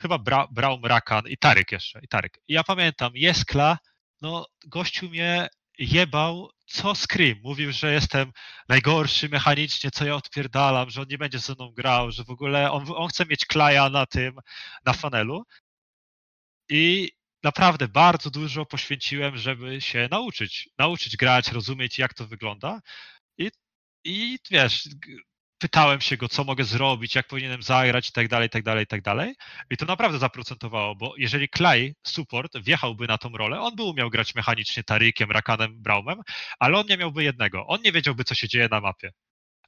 chyba 0.01 0.17
Bra, 0.17 0.47
Braum, 0.51 0.85
Rakan 0.85 1.27
i 1.27 1.37
Taryk 1.37 1.71
jeszcze, 1.71 1.99
i 2.03 2.07
Taryk. 2.07 2.39
I 2.47 2.53
ja 2.53 2.63
pamiętam, 2.63 3.11
Jeskla, 3.15 3.77
no 4.21 4.45
gościu 4.67 5.09
mnie 5.09 5.47
jebał 5.77 6.49
co 6.69 6.95
Scream. 6.95 7.39
Mówił, 7.43 7.71
że 7.71 7.93
jestem 7.93 8.31
najgorszy 8.69 9.29
mechanicznie, 9.29 9.91
co 9.91 10.05
ja 10.05 10.15
odpierdalam, 10.15 10.89
że 10.89 11.01
on 11.01 11.07
nie 11.09 11.17
będzie 11.17 11.39
ze 11.39 11.53
mną 11.53 11.71
grał, 11.71 12.11
że 12.11 12.23
w 12.23 12.29
ogóle 12.29 12.71
on, 12.71 12.85
on 12.95 13.07
chce 13.09 13.25
mieć 13.25 13.45
klaja 13.45 13.89
na 13.89 14.05
tym, 14.05 14.39
na 14.85 14.93
fanelu. 14.93 15.43
I 16.69 17.11
naprawdę 17.43 17.87
bardzo 17.87 18.29
dużo 18.29 18.65
poświęciłem, 18.65 19.37
żeby 19.37 19.81
się 19.81 20.07
nauczyć. 20.11 20.69
Nauczyć 20.77 21.17
grać, 21.17 21.51
rozumieć, 21.51 21.99
jak 21.99 22.13
to 22.13 22.27
wygląda. 22.27 22.81
I, 23.37 23.51
i 24.03 24.39
wiesz, 24.51 24.89
pytałem 25.59 26.01
się 26.01 26.17
go, 26.17 26.29
co 26.29 26.43
mogę 26.43 26.63
zrobić, 26.63 27.15
jak 27.15 27.27
powinienem 27.27 27.63
zagrać 27.63 28.09
i 28.09 28.11
tak 28.11 28.27
dalej, 28.27 28.47
i 28.47 28.49
tak 28.49 28.63
dalej, 28.63 28.83
i 28.83 28.87
tak 28.87 29.01
dalej. 29.01 29.35
I 29.69 29.77
to 29.77 29.85
naprawdę 29.85 30.19
zaprocentowało, 30.19 30.95
bo 30.95 31.13
jeżeli 31.17 31.49
Clay, 31.49 31.95
support, 32.07 32.57
wjechałby 32.57 33.07
na 33.07 33.17
tą 33.17 33.29
rolę, 33.29 33.61
on 33.61 33.75
by 33.75 33.83
umiał 33.83 34.09
grać 34.09 34.35
mechanicznie 34.35 34.83
Tarykiem, 34.83 35.31
Rakanem, 35.31 35.81
Braumem, 35.81 36.21
ale 36.59 36.77
on 36.77 36.85
nie 36.89 36.97
miałby 36.97 37.23
jednego. 37.23 37.67
On 37.67 37.81
nie 37.81 37.91
wiedziałby, 37.91 38.23
co 38.23 38.35
się 38.35 38.47
dzieje 38.47 38.67
na 38.71 38.81
mapie. 38.81 39.11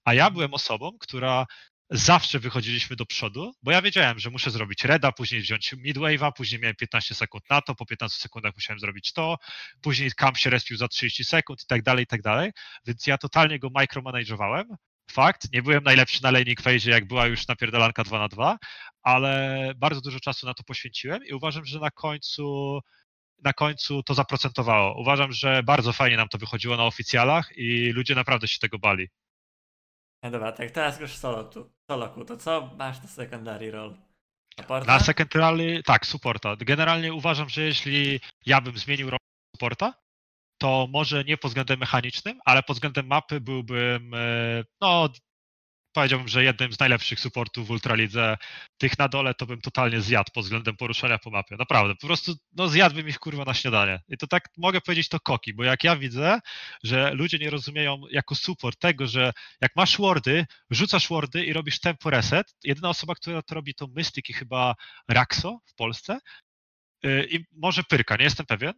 A 0.05 0.13
ja 0.13 0.29
byłem 0.31 0.53
osobą, 0.53 0.91
która 0.99 1.45
zawsze 1.91 2.39
wychodziliśmy 2.39 2.95
do 2.95 3.05
przodu, 3.05 3.53
bo 3.63 3.71
ja 3.71 3.81
wiedziałem, 3.81 4.19
że 4.19 4.29
muszę 4.29 4.51
zrobić 4.51 4.83
reda, 4.83 5.11
później 5.11 5.41
wziąć 5.41 5.73
midwave'a, 5.73 6.31
później 6.37 6.61
miałem 6.61 6.75
15 6.75 7.15
sekund 7.15 7.43
na 7.49 7.61
to, 7.61 7.75
po 7.75 7.85
15 7.85 8.19
sekundach 8.21 8.53
musiałem 8.55 8.79
zrobić 8.79 9.13
to, 9.13 9.37
później 9.81 10.11
camp 10.11 10.37
się 10.37 10.49
respił 10.49 10.77
za 10.77 10.87
30 10.87 11.23
sekund 11.23 11.61
i 11.63 11.65
tak 11.65 11.81
dalej, 11.81 12.03
i 12.03 12.07
tak 12.07 12.21
dalej, 12.21 12.51
więc 12.87 13.07
ja 13.07 13.17
totalnie 13.17 13.59
go 13.59 13.69
micromanagowałem. 13.69 14.67
Fakt, 15.11 15.53
nie 15.53 15.61
byłem 15.61 15.83
najlepszy 15.83 16.23
na 16.23 16.31
laning 16.31 16.61
phase, 16.61 16.89
jak 16.89 17.05
była 17.05 17.27
już 17.27 17.47
napierdalanka 17.47 18.03
2 18.03 18.19
na 18.19 18.27
2, 18.27 18.57
ale 19.03 19.73
bardzo 19.77 20.01
dużo 20.01 20.19
czasu 20.19 20.45
na 20.45 20.53
to 20.53 20.63
poświęciłem 20.63 21.25
i 21.25 21.33
uważam, 21.33 21.65
że 21.65 21.79
na 21.79 21.91
końcu 21.91 22.79
na 23.43 23.53
końcu 23.53 24.03
to 24.03 24.13
zaprocentowało. 24.13 25.01
Uważam, 25.01 25.31
że 25.31 25.63
bardzo 25.63 25.93
fajnie 25.93 26.17
nam 26.17 26.27
to 26.27 26.37
wychodziło 26.37 26.77
na 26.77 26.85
oficjalach 26.85 27.49
i 27.55 27.91
ludzie 27.91 28.15
naprawdę 28.15 28.47
się 28.47 28.59
tego 28.59 28.79
bali. 28.79 29.07
No 30.23 30.31
dobra, 30.31 30.51
tak 30.51 30.71
teraz 30.71 30.99
już 30.99 31.17
solo 31.17 31.43
tu. 31.43 31.71
Soloku, 31.91 32.25
to 32.25 32.37
co 32.37 32.69
masz 32.77 33.01
na 33.01 33.07
secondary 33.07 33.71
role? 33.71 33.95
Supporta? 34.59 34.93
Na 34.93 34.99
secondary, 34.99 35.83
tak, 35.85 36.05
supporta. 36.05 36.55
Generalnie 36.55 37.13
uważam, 37.13 37.49
że 37.49 37.61
jeśli 37.61 38.19
ja 38.45 38.61
bym 38.61 38.77
zmienił 38.77 39.09
rolę 39.09 39.19
supporta, 39.55 39.93
to 40.61 40.87
może 40.91 41.23
nie 41.23 41.37
pod 41.37 41.51
względem 41.51 41.79
mechanicznym, 41.79 42.39
ale 42.45 42.63
pod 42.63 42.77
względem 42.77 43.07
mapy 43.07 43.41
byłbym, 43.41 44.13
e, 44.13 44.63
no, 44.81 45.09
powiedziałbym, 45.93 46.27
że 46.27 46.43
jednym 46.43 46.73
z 46.73 46.79
najlepszych 46.79 47.19
supportów 47.19 47.67
w 47.67 47.71
Ultralidze. 47.71 48.37
Tych 48.77 48.99
na 48.99 49.07
dole 49.07 49.33
to 49.33 49.45
bym 49.45 49.61
totalnie 49.61 50.01
zjadł 50.01 50.31
pod 50.33 50.43
względem 50.43 50.77
poruszania 50.77 51.17
po 51.17 51.29
mapie. 51.29 51.55
Naprawdę, 51.59 51.95
po 51.95 52.07
prostu 52.07 52.35
no 52.51 52.67
zjadłbym 52.67 53.09
ich 53.09 53.19
kurwa 53.19 53.45
na 53.45 53.53
śniadanie. 53.53 53.99
I 54.07 54.17
to 54.17 54.27
tak 54.27 54.49
mogę 54.57 54.81
powiedzieć 54.81 55.09
to 55.09 55.19
koki, 55.19 55.53
bo 55.53 55.63
jak 55.63 55.83
ja 55.83 55.95
widzę, 55.95 56.39
że 56.83 57.13
ludzie 57.13 57.37
nie 57.37 57.49
rozumieją 57.49 58.01
jako 58.11 58.35
support 58.35 58.79
tego, 58.79 59.07
że 59.07 59.33
jak 59.61 59.75
masz 59.75 59.97
wardy, 59.97 60.45
rzucasz 60.69 61.09
wardy 61.09 61.45
i 61.45 61.53
robisz 61.53 61.79
tempo 61.79 62.09
reset, 62.09 62.55
jedyna 62.63 62.89
osoba, 62.89 63.15
która 63.15 63.41
to 63.41 63.55
robi 63.55 63.73
to 63.73 63.87
Mystic 63.87 64.29
i 64.29 64.33
chyba 64.33 64.75
Raxo 65.09 65.59
w 65.65 65.75
Polsce 65.75 66.19
yy, 67.03 67.27
i 67.31 67.45
może 67.51 67.83
Pyrka, 67.83 68.15
nie 68.15 68.23
jestem 68.23 68.45
pewien, 68.45 68.73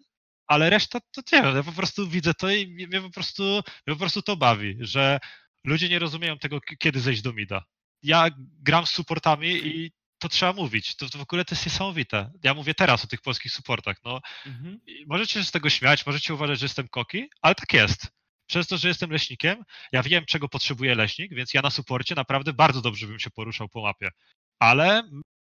ale 0.47 0.69
reszta 0.69 0.99
to 0.99 1.21
nie 1.31 1.41
wiem, 1.43 1.55
ja 1.55 1.63
po 1.63 1.71
prostu 1.71 2.09
widzę 2.09 2.33
to 2.33 2.49
i 2.49 2.67
mnie 2.67 3.01
po 3.01 3.09
prostu, 3.09 3.43
mnie 3.87 3.95
po 3.95 3.95
prostu 3.95 4.21
to 4.21 4.37
bawi, 4.37 4.77
że 4.79 5.19
ludzie 5.65 5.89
nie 5.89 5.99
rozumieją 5.99 6.37
tego, 6.37 6.59
kiedy 6.79 6.99
zejść 6.99 7.21
do 7.21 7.33
mida. 7.33 7.63
Ja 8.03 8.29
gram 8.37 8.85
z 8.85 8.89
supportami 8.89 9.47
i 9.67 9.91
to 10.17 10.29
trzeba 10.29 10.53
mówić. 10.53 10.95
To, 10.95 11.09
to 11.09 11.17
w 11.17 11.21
ogóle 11.21 11.45
to 11.45 11.55
jest 11.55 11.65
niesamowite. 11.65 12.31
Ja 12.43 12.53
mówię 12.53 12.73
teraz 12.73 13.03
o 13.03 13.07
tych 13.07 13.21
polskich 13.21 13.51
supportach. 13.51 13.97
No, 14.05 14.21
Mhm. 14.45 14.79
możecie 15.07 15.33
się 15.33 15.43
z 15.45 15.51
tego 15.51 15.69
śmiać, 15.69 16.05
możecie 16.05 16.33
uważać, 16.33 16.59
że 16.59 16.65
jestem 16.65 16.87
koki, 16.87 17.29
ale 17.41 17.55
tak 17.55 17.73
jest. 17.73 18.07
Przez 18.47 18.67
to, 18.67 18.77
że 18.77 18.87
jestem 18.87 19.11
leśnikiem, 19.11 19.63
ja 19.91 20.03
wiem, 20.03 20.25
czego 20.25 20.49
potrzebuje 20.49 20.95
leśnik, 20.95 21.35
więc 21.35 21.53
ja 21.53 21.61
na 21.61 21.69
suporcie 21.69 22.15
naprawdę 22.15 22.53
bardzo 22.53 22.81
dobrze 22.81 23.07
bym 23.07 23.19
się 23.19 23.29
poruszał 23.29 23.69
po 23.69 23.81
mapie. 23.81 24.09
Ale 24.59 25.03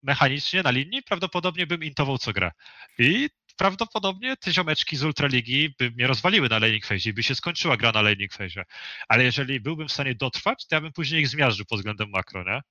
mechanicznie 0.04 0.64
na 0.64 0.72
linii 0.72 1.04
prawdopodobnie 1.04 1.68
bym 1.68 1.84
intował 1.84 2.18
co 2.18 2.34
grę. 2.34 2.52
I 3.00 3.30
prawdopodobnie 3.58 4.38
te 4.38 4.52
ziomeczki 4.54 4.98
z 4.98 5.04
Ultraligi 5.04 5.76
by 5.80 5.92
mnie 5.92 6.08
rozwaliły 6.08 6.50
na 6.50 6.60
laning 6.60 6.86
phase 6.86 7.10
i 7.10 7.14
by 7.14 7.24
się 7.24 7.36
skończyła 7.36 7.78
gra 7.78 7.92
na 7.92 8.02
laning 8.02 8.34
phase. 8.34 8.64
Ale 9.08 9.24
jeżeli 9.24 9.60
byłbym 9.60 9.88
w 9.88 9.92
stanie 9.92 10.16
dotrwać, 10.16 10.68
to 10.68 10.76
ja 10.76 10.82
bym 10.82 10.94
później 10.94 11.22
ich 11.22 11.28
zmiażdżył 11.28 11.66
pod 11.66 11.80
względem 11.80 12.10
makro, 12.10 12.44
nie? 12.44 12.62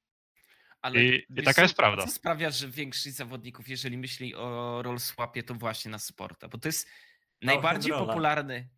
Ale 0.83 1.05
I- 1.05 1.25
i 1.37 1.43
taka 1.43 1.63
jest 1.63 1.75
prawda. 1.77 2.05
Co 2.07 2.11
sprawia, 2.13 2.51
że 2.51 2.69
większość 2.69 3.17
zawodników, 3.17 3.69
jeżeli 3.69 3.99
myśli 3.99 4.35
o 4.35 4.81
roll 4.83 4.99
swapie, 5.01 5.43
to 5.43 5.55
właśnie 5.55 5.91
na 5.91 5.99
sporta, 5.99 6.49
bo 6.49 6.59
to 6.59 6.69
jest 6.69 6.89
najbardziej 7.43 7.93
popularny. 7.93 8.69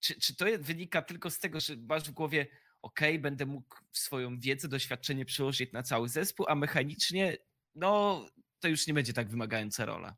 Czy, 0.00 0.20
czy 0.20 0.36
to 0.36 0.44
wynika 0.58 1.02
tylko 1.02 1.30
z 1.30 1.38
tego, 1.38 1.60
że 1.60 1.76
masz 1.76 2.02
w 2.02 2.10
głowie, 2.10 2.46
ok, 2.82 3.00
będę 3.18 3.46
mógł 3.46 3.76
swoją 3.92 4.38
wiedzę, 4.38 4.68
doświadczenie 4.68 5.24
przełożyć 5.24 5.72
na 5.72 5.82
cały 5.82 6.08
zespół, 6.08 6.46
a 6.48 6.54
mechanicznie, 6.54 7.36
no, 7.74 8.26
to 8.60 8.68
już 8.68 8.86
nie 8.86 8.94
będzie 8.94 9.12
tak 9.12 9.28
wymagająca 9.30 9.84
rola. 9.84 10.16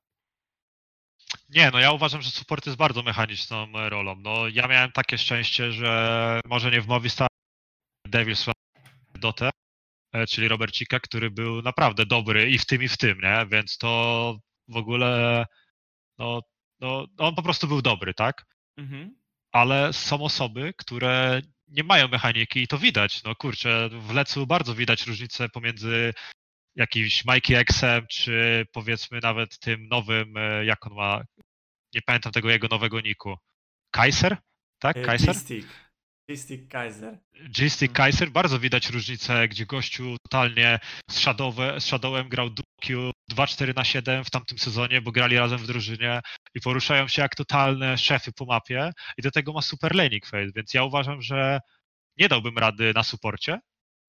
Nie, 1.54 1.70
no 1.70 1.78
ja 1.78 1.92
uważam, 1.92 2.22
że 2.22 2.30
support 2.30 2.66
jest 2.66 2.78
bardzo 2.78 3.02
mechaniczną 3.02 3.78
e, 3.78 3.90
rolą. 3.90 4.16
No 4.16 4.48
ja 4.48 4.68
miałem 4.68 4.92
takie 4.92 5.18
szczęście, 5.18 5.72
że 5.72 6.40
może 6.46 6.70
nie 6.70 6.80
w 6.80 6.86
Movistar 6.86 7.28
Devils 8.06 8.46
Dotę, 9.14 9.50
e, 10.12 10.26
czyli 10.26 10.48
Robercika, 10.48 11.00
który 11.00 11.30
był 11.30 11.62
naprawdę 11.62 12.06
dobry 12.06 12.50
i 12.50 12.58
w 12.58 12.66
tym, 12.66 12.82
i 12.82 12.88
w 12.88 12.96
tym, 12.96 13.20
nie? 13.20 13.46
Więc 13.50 13.78
to 13.78 14.38
w 14.68 14.76
ogóle, 14.76 15.44
no, 16.18 16.40
no 16.80 17.06
on 17.18 17.34
po 17.34 17.42
prostu 17.42 17.68
był 17.68 17.82
dobry, 17.82 18.14
tak? 18.14 18.46
Mhm. 18.76 19.16
ale 19.52 19.92
są 19.92 20.22
osoby, 20.24 20.74
które 20.76 21.40
nie 21.68 21.84
mają 21.84 22.08
mechaniki 22.08 22.62
i 22.62 22.68
to 22.68 22.78
widać. 22.78 23.22
No 23.22 23.34
kurczę, 23.34 23.88
w 23.92 24.14
Lecu 24.14 24.46
bardzo 24.46 24.74
widać 24.74 25.06
różnicę 25.06 25.48
pomiędzy 25.48 26.12
jakimś 26.76 27.24
Mikey 27.24 27.64
Xem, 27.72 28.06
czy 28.10 28.66
powiedzmy 28.72 29.20
nawet 29.22 29.58
tym 29.58 29.88
nowym, 29.88 30.36
e, 30.36 30.64
jak 30.64 30.86
on 30.86 30.94
ma, 30.94 31.22
nie 31.94 32.00
pamiętam 32.06 32.32
tego 32.32 32.50
jego 32.50 32.68
nowego 32.68 33.00
niku. 33.00 33.36
Kaiser? 33.90 34.36
Tak, 34.78 34.96
Y, 34.96 35.02
Kaiser? 35.02 35.34
G-Stick. 35.34 35.68
G-Stick 36.28 36.68
Kaiser. 36.68 37.18
G-Stick 37.34 37.90
Mhm. 37.90 37.94
Kaiser, 37.94 38.30
bardzo 38.30 38.58
widać 38.58 38.90
różnicę, 38.90 39.48
gdzie 39.48 39.66
gościu 39.66 40.16
totalnie 40.22 40.78
z, 41.10 41.18
Shadowe, 41.18 41.80
z 41.80 41.84
Shadowem 41.84 42.28
grał 42.28 42.50
Dukiu 42.50 43.10
2-4 43.32 43.76
na 43.76 43.84
7 43.84 44.24
w 44.24 44.30
tamtym 44.30 44.58
sezonie, 44.58 45.00
bo 45.02 45.12
grali 45.12 45.36
razem 45.38 45.58
w 45.58 45.66
drużynie 45.66 46.20
i 46.54 46.60
poruszają 46.60 47.08
się 47.08 47.22
jak 47.22 47.34
totalne 47.34 47.98
szefy 47.98 48.32
po 48.32 48.44
mapie 48.44 48.90
i 49.18 49.22
do 49.22 49.30
tego 49.30 49.52
ma 49.52 49.62
super 49.62 49.94
laning 49.94 50.26
phase, 50.26 50.52
więc 50.56 50.74
ja 50.74 50.84
uważam, 50.84 51.22
że 51.22 51.60
nie 52.18 52.28
dałbym 52.28 52.58
rady 52.58 52.92
na 52.94 53.02
suporcie 53.02 53.60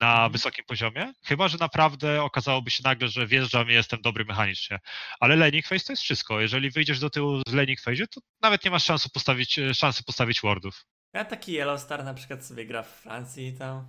na 0.03 0.29
wysokim 0.29 0.65
poziomie, 0.65 1.13
chyba, 1.25 1.47
że 1.47 1.57
naprawdę 1.57 2.23
okazałoby 2.23 2.71
się 2.71 2.83
nagle, 2.85 3.07
że 3.07 3.27
wjeżdżam 3.27 3.69
i 3.69 3.73
jestem 3.73 4.01
dobry 4.01 4.25
mechanicznie. 4.25 4.79
Ale 5.19 5.35
laning 5.35 5.67
phase 5.67 5.85
to 5.85 5.93
jest 5.93 6.03
wszystko. 6.03 6.41
Jeżeli 6.41 6.71
wyjdziesz 6.71 6.99
do 6.99 7.09
tyłu 7.09 7.41
z 7.47 7.53
laning 7.53 7.81
phase, 7.81 8.07
to 8.07 8.21
nawet 8.41 8.65
nie 8.65 8.71
masz 8.71 8.83
szansy 8.83 9.09
postawić, 9.09 9.59
szansy 9.73 10.03
postawić 10.03 10.41
wardów. 10.41 10.85
Ja 11.13 11.25
taki 11.25 11.51
Yellowstar 11.51 12.03
na 12.03 12.13
przykład 12.13 12.45
sobie 12.45 12.65
gra 12.65 12.83
w 12.83 12.89
Francji 12.89 13.47
i 13.47 13.53
tam 13.57 13.87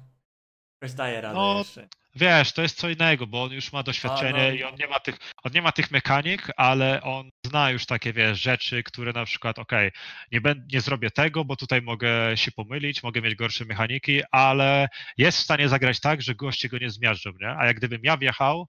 jakoś 0.82 0.95
daje 0.97 1.20
radę 1.20 1.35
No, 1.35 1.59
jeszcze. 1.59 1.89
Wiesz, 2.16 2.53
to 2.53 2.62
jest 2.62 2.78
co 2.78 2.89
innego, 2.89 3.27
bo 3.27 3.43
on 3.43 3.53
już 3.53 3.73
ma 3.73 3.82
doświadczenie 3.82 4.49
no. 4.49 4.51
i 4.51 4.65
on 4.65 4.74
nie 4.78 4.86
ma 4.86 5.01
tych, 5.01 5.16
on 5.43 5.53
nie 5.53 5.62
ma 5.62 5.73
tych 5.73 5.91
mechanik, 5.91 6.49
ale 6.57 7.03
on 7.03 7.31
zna 7.47 7.70
już 7.70 7.86
takie, 7.86 8.12
wiesz, 8.12 8.41
rzeczy, 8.41 8.82
które 8.82 9.12
na 9.12 9.24
przykład, 9.24 9.59
okej, 9.59 9.91
nie, 10.32 10.41
nie 10.73 10.81
zrobię 10.81 11.11
tego, 11.11 11.45
bo 11.45 11.57
tutaj 11.57 11.82
mogę 11.82 12.36
się 12.36 12.53
pomylić, 12.53 13.03
mogę 13.03 13.20
mieć 13.20 13.35
gorsze 13.35 13.65
mechaniki, 13.65 14.23
ale 14.31 14.89
jest 15.19 15.39
w 15.39 15.43
stanie 15.43 15.69
zagrać 15.69 16.01
tak, 16.01 16.23
że 16.23 16.35
goście 16.35 16.69
go 16.69 16.78
nie 16.78 16.91
zmiażdżą, 16.91 17.31
nie? 17.41 17.57
A 17.59 17.66
jak 17.66 17.77
gdybym 17.77 18.01
ja 18.03 18.16
wjechał, 18.16 18.69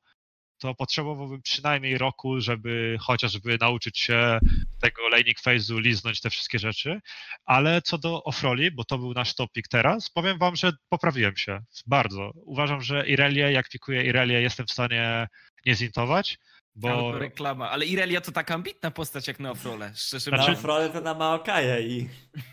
to 0.57 0.75
potrzebowałbym 0.75 1.41
przynajmniej 1.41 1.97
roku, 1.97 2.41
żeby 2.41 2.97
chociażby 2.99 3.57
nauczyć 3.61 3.99
się 3.99 4.39
tego 4.81 5.09
laning 5.09 5.37
phase'u, 5.39 5.81
liznąć 5.81 6.21
te 6.21 6.29
wszystkie 6.29 6.59
rzeczy. 6.59 6.99
Ale 7.45 7.81
co 7.81 7.97
do 7.97 8.23
offroli, 8.23 8.71
bo 8.71 8.83
to 8.83 8.97
był 8.97 9.13
nasz 9.13 9.35
topik 9.35 9.67
teraz, 9.67 10.09
powiem 10.09 10.37
wam, 10.37 10.55
że 10.55 10.71
poprawiłem 10.89 11.37
się 11.37 11.59
bardzo. 11.85 12.31
Uważam, 12.35 12.81
że 12.81 13.07
Irelię, 13.07 13.51
jak 13.51 13.69
pikuję 13.69 14.03
Irelię, 14.03 14.41
jestem 14.41 14.65
w 14.65 14.71
stanie 14.71 15.27
nie 15.65 15.75
zintować, 15.75 16.37
bo 16.75 16.87
Bo... 16.87 17.17
reklama. 17.19 17.69
Ale 17.69 17.85
Irelia 17.85 18.21
to 18.21 18.31
taka 18.31 18.53
ambitna 18.53 18.91
postać 18.91 19.27
jak 19.27 19.39
na 19.39 19.51
offrole, 19.51 19.91
szczerze 19.95 20.31
Na 20.31 20.37
Znaczy- 20.37 20.49
mówiąc. 20.51 20.61
Frole 20.61 20.89
to 20.89 21.01
na 21.01 21.13
Maokaje 21.13 21.87
i 21.87 22.09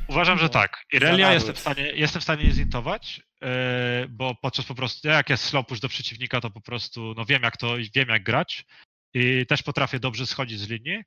uważam, 0.08 0.38
że 0.38 0.48
tak. 0.48 0.84
Irelia 0.92 1.32
jestem 1.32 1.54
w 1.54 1.58
stanie, 1.58 1.92
jestem 1.94 2.20
w 2.20 2.24
stanie 2.24 2.44
nie 2.44 2.52
zintować, 2.52 3.20
bo 4.08 4.34
podczas 4.34 4.66
po 4.66 4.74
prostu, 4.74 5.08
jak 5.08 5.30
jest 5.30 5.44
slow 5.44 5.66
push 5.66 5.80
do 5.80 5.88
przeciwnika, 5.88 6.40
to 6.40 6.50
po 6.50 6.60
prostu 6.60 7.14
no 7.16 7.24
wiem 7.24 7.42
jak 7.42 7.56
to, 7.56 7.76
wiem 7.94 8.08
jak 8.08 8.22
grać 8.22 8.64
i 9.14 9.46
też 9.46 9.62
potrafię 9.62 9.98
dobrze 10.00 10.26
schodzić 10.26 10.58
z 10.58 10.68
linii. 10.68 11.02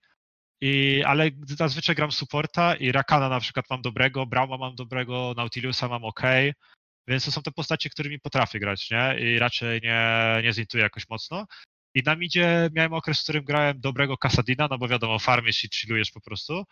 I, 0.62 1.03
ale 1.06 1.30
zazwyczaj 1.48 1.95
gram 1.95 2.12
supporta 2.12 2.76
i 2.76 2.91
Rakana 2.91 3.30
na 3.30 3.40
przykład 3.40 3.66
mam 3.70 3.82
dobrego, 3.82 4.26
Brauma 4.26 4.57
mam 4.57 4.76
dobrego, 4.76 5.34
Nautilusa 5.38 5.88
mam 5.88 6.03
ok, 6.03 6.22
więc 7.07 7.26
to 7.26 7.32
są 7.32 7.41
te 7.41 7.52
postacie, 7.52 7.90
którymi 7.90 8.20
potrafię 8.20 8.60
grać, 8.60 8.91
nie? 8.91 9.16
I 9.20 9.40
raczej 9.40 9.82
nie, 9.82 10.41
nie 10.44 10.53
zintuję 10.53 10.84
jakoś 10.84 11.10
mocno. 11.10 11.45
I 11.95 12.03
na 12.03 12.16
midzie 12.16 12.70
miałem 12.74 12.94
okres, 12.94 13.20
w 13.20 13.24
którym 13.24 13.44
grałem 13.44 13.80
dobrego 13.80 14.18
Kasadina, 14.18 14.68
no 14.72 14.78
bo 14.78 14.88
wiadomo, 14.88 15.20
farmisz 15.20 15.64
i 15.64 15.70
chillujesz 15.70 16.12
po 16.12 16.22
prostu. 16.22 16.64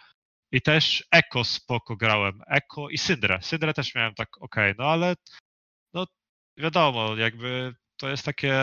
I 0.52 0.62
też 0.62 1.04
Eko 1.12 1.44
spoko 1.44 1.96
grałem, 1.96 2.42
Eko 2.48 2.90
i 2.90 2.98
Syndrę. 2.98 3.40
Syndrę 3.42 3.74
też 3.74 3.96
miałem 3.96 4.14
tak 4.14 4.30
ok, 4.42 4.56
no 4.78 4.86
ale 4.86 5.16
wiadomo, 6.58 7.16
jakby 7.16 7.76
to 7.98 8.10
jest 8.10 8.26
takie 8.26 8.54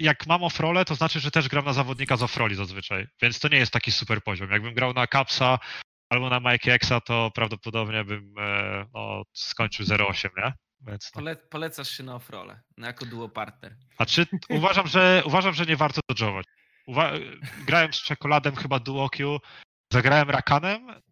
jak 0.00 0.26
mam 0.26 0.44
offrole, 0.44 0.84
to 0.84 0.94
znaczy, 0.94 1.20
że 1.20 1.30
też 1.30 1.48
gram 1.48 1.64
na 1.64 1.72
zawodnika 1.72 2.16
z 2.16 2.22
offroli 2.22 2.54
zazwyczaj, 2.54 3.06
więc 3.22 3.40
to 3.40 3.48
nie 3.48 3.58
jest 3.58 3.72
taki 3.72 3.92
super 3.92 4.22
poziom. 4.22 4.50
Jakbym 4.50 4.74
grał 4.74 4.92
na 4.92 5.06
Capsa 5.06 5.58
albo 6.10 6.30
na 6.30 6.40
Mike 6.40 6.74
Exa, 6.74 7.00
to 7.00 7.30
prawdopodobnie 7.34 8.04
bym 8.04 8.34
e, 8.38 8.86
no, 8.94 9.22
skończył 9.32 9.86
0,8, 9.86 10.28
nie? 10.36 10.52
Więc 10.80 11.10
no. 11.14 11.18
Pole, 11.20 11.36
polecasz 11.36 11.90
się 11.90 12.02
na 12.02 12.14
offrole, 12.14 12.60
no 12.76 12.86
jako 12.86 13.06
duo 13.06 13.28
partner. 13.28 13.76
A 13.98 14.06
czy 14.06 14.26
uważam, 14.50 14.86
że 14.86 15.22
uważam, 15.24 15.54
że 15.54 15.66
nie 15.66 15.76
warto 15.76 16.00
dodżować. 16.10 16.46
Uwa- 16.88 17.12
grałem 17.66 17.92
z 17.92 18.02
czekoladem 18.02 18.56
chyba 18.56 18.78
duo 18.78 19.08
Q, 19.10 19.38
zagrałem 19.92 20.30
rakanem, 20.30 21.02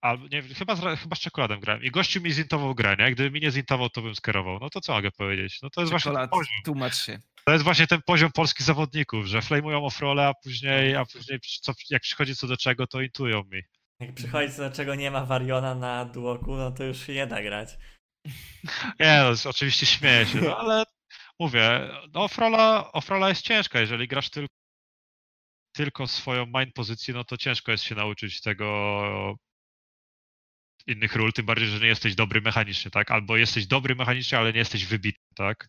albo 0.00 0.26
nie, 0.28 0.42
chyba 0.42 0.76
z, 0.76 1.00
chyba 1.00 1.16
z 1.16 1.20
czekoladem 1.20 1.60
grałem 1.60 1.82
i 1.82 1.90
gościu 1.90 2.20
mi 2.20 2.32
zintował 2.32 2.74
grę, 2.74 2.96
nie? 2.98 3.10
Gdyby 3.12 3.30
mi 3.30 3.40
nie 3.40 3.50
zintował, 3.50 3.90
to 3.90 4.02
bym 4.02 4.14
skierował. 4.14 4.58
No 4.60 4.70
to 4.70 4.80
co 4.80 4.92
mogę 4.92 5.10
powiedzieć? 5.10 5.62
No 5.62 5.70
to 5.70 5.80
jest 5.80 5.90
właśnie 5.90 6.12
ten 6.12 6.14
Czekolad, 6.14 6.30
poziom. 6.30 6.54
tłumacz 6.64 6.96
się. 6.96 7.18
To 7.44 7.52
jest 7.52 7.64
właśnie 7.64 7.86
ten 7.86 8.02
poziom 8.06 8.32
polskich 8.32 8.66
zawodników, 8.66 9.26
że 9.26 9.42
flamują 9.42 9.84
offrole, 9.84 10.26
a 10.26 10.34
później, 10.34 10.96
a 10.96 11.04
później 11.04 11.38
co, 11.60 11.72
jak 11.90 12.02
przychodzi 12.02 12.36
co 12.36 12.46
do 12.46 12.56
czego, 12.56 12.86
to 12.86 13.00
intują 13.00 13.42
mi. 13.44 13.62
jak 14.00 14.14
przychodzi 14.14 14.52
co 14.52 14.62
do 14.70 14.76
czego 14.76 14.94
nie 14.94 15.10
ma 15.10 15.24
Variona 15.26 15.74
na 15.74 16.04
duoku, 16.04 16.56
no 16.56 16.70
to 16.72 16.84
już 16.84 17.06
się 17.06 17.14
nie 17.14 17.26
da 17.26 17.42
grać. 17.42 17.68
Nie, 19.00 19.22
no, 19.22 19.50
oczywiście 19.50 19.86
śmieję 19.86 20.26
się, 20.26 20.40
no, 20.40 20.58
ale 20.58 20.84
mówię, 21.40 21.90
no 22.14 22.24
offrola, 22.24 22.92
offrola 22.92 23.28
jest 23.28 23.42
ciężka, 23.42 23.80
jeżeli 23.80 24.08
grasz 24.08 24.30
tylko, 24.30 24.54
tylko 25.76 26.06
swoją 26.06 26.46
main 26.46 26.72
pozycję, 26.72 27.14
no 27.14 27.24
to 27.24 27.36
ciężko 27.36 27.72
jest 27.72 27.84
się 27.84 27.94
nauczyć 27.94 28.40
tego 28.40 29.36
innych 30.88 31.16
ról, 31.16 31.32
tym 31.32 31.46
bardziej, 31.46 31.68
że 31.68 31.80
nie 31.80 31.86
jesteś 31.86 32.14
dobry 32.14 32.40
mechanicznie, 32.40 32.90
tak? 32.90 33.10
Albo 33.10 33.36
jesteś 33.36 33.66
dobry 33.66 33.94
mechanicznie, 33.94 34.38
ale 34.38 34.52
nie 34.52 34.58
jesteś 34.58 34.86
wybitny, 34.86 35.26
tak? 35.34 35.68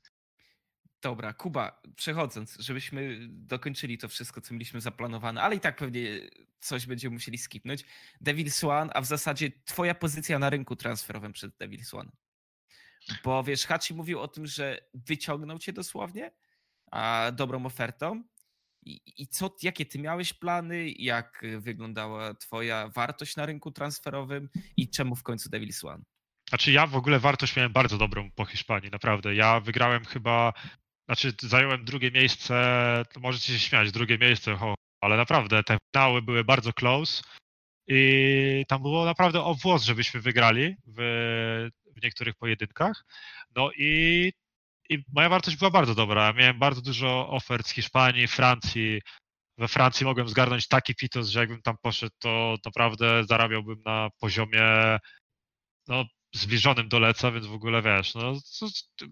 Dobra, 1.02 1.34
Kuba, 1.34 1.82
przechodząc, 1.96 2.58
żebyśmy 2.60 3.18
dokończyli 3.30 3.98
to 3.98 4.08
wszystko, 4.08 4.42
co 4.42 4.54
mieliśmy 4.54 4.82
zaplanowane, 4.82 5.42
ale 5.42 5.56
i 5.56 5.60
tak 5.60 5.76
pewnie 5.76 6.20
coś 6.60 6.86
będziemy 6.86 7.14
musieli 7.14 7.38
skipnąć. 7.38 7.86
Devil 8.22 8.52
Swan, 8.52 8.90
a 8.94 9.02
w 9.02 9.06
zasadzie 9.06 9.52
twoja 9.66 9.96
pozycja 9.96 10.40
na 10.40 10.50
rynku 10.50 10.76
transferowym 10.76 11.34
przed 11.34 11.58
Devil 11.58 11.86
Swan. 11.86 12.12
Bo 13.24 13.44
wiesz, 13.44 13.66
Hachi 13.66 13.94
mówił 13.94 14.20
o 14.20 14.28
tym, 14.28 14.48
że 14.48 14.80
wyciągnął 14.94 15.60
cię 15.60 15.74
dosłownie 15.74 16.32
a, 16.92 17.32
dobrą 17.36 17.66
ofertą. 17.66 18.24
I, 18.86 19.28
co, 19.28 19.56
jakie 19.64 19.86
ty 19.86 20.00
miałeś 20.00 20.34
plany? 20.34 20.90
Jak 20.90 21.46
wyglądała 21.58 22.34
twoja 22.34 22.90
wartość 22.90 23.36
na 23.36 23.46
rynku 23.46 23.72
transferowym 23.72 24.50
i 24.78 24.90
czemu 24.90 25.16
w 25.16 25.24
końcu 25.24 25.50
Devil's 25.50 25.88
One? 25.88 26.04
Znaczy 26.50 26.72
ja 26.72 26.88
w 26.88 26.96
ogóle 26.96 27.20
wartość 27.20 27.56
miałem 27.56 27.74
bardzo 27.74 27.98
dobrą 27.98 28.32
po 28.32 28.46
Hiszpanii, 28.46 28.92
naprawdę. 28.92 29.36
Ja 29.36 29.60
wygrałem 29.60 30.06
chyba, 30.06 30.54
znaczy 31.06 31.34
zająłem 31.42 31.86
drugie 31.86 32.12
miejsce, 32.12 32.54
możecie 33.20 33.54
się 33.54 33.60
śmiać, 33.60 33.92
drugie 33.92 34.18
miejsce, 34.18 34.56
ho, 34.56 34.76
ale 35.02 35.18
naprawdę 35.18 35.64
te 35.64 35.78
finały 35.94 36.22
były 36.22 36.44
bardzo 36.44 36.74
close 36.74 37.24
i 37.88 38.66
tam 38.68 38.82
było 38.82 39.06
naprawdę 39.06 39.44
o 39.44 39.56
włos, 39.56 39.84
żebyśmy 39.84 40.22
wygrali 40.22 40.76
w, 40.88 41.70
w 41.98 42.04
niektórych 42.04 42.36
pojedynkach. 42.36 43.06
No 43.56 43.72
i, 43.78 44.32
i 44.90 45.04
moja 45.16 45.30
wartość 45.30 45.58
była 45.58 45.72
bardzo 45.72 45.96
dobra. 45.96 46.34
Miałem 46.34 46.60
bardzo 46.60 46.82
dużo 46.82 47.30
ofert 47.30 47.68
z 47.68 47.72
Hiszpanii, 47.72 48.28
Francji. 48.28 49.02
We 49.58 49.68
Francji 49.68 50.06
mogłem 50.06 50.30
zgarnąć 50.30 50.68
taki 50.68 50.96
pitos, 50.96 51.30
że 51.30 51.40
jakbym 51.40 51.62
tam 51.62 51.76
poszedł, 51.82 52.16
to 52.20 52.56
naprawdę 52.66 53.24
zarabiałbym 53.24 53.82
na 53.86 54.10
poziomie 54.20 54.64
no, 55.88 56.06
zbliżonym 56.36 56.90
do 56.90 57.00
Leca, 57.00 57.32
więc 57.32 57.46
w 57.46 57.54
ogóle 57.54 57.82
wiesz, 57.82 58.16
no 58.16 58.34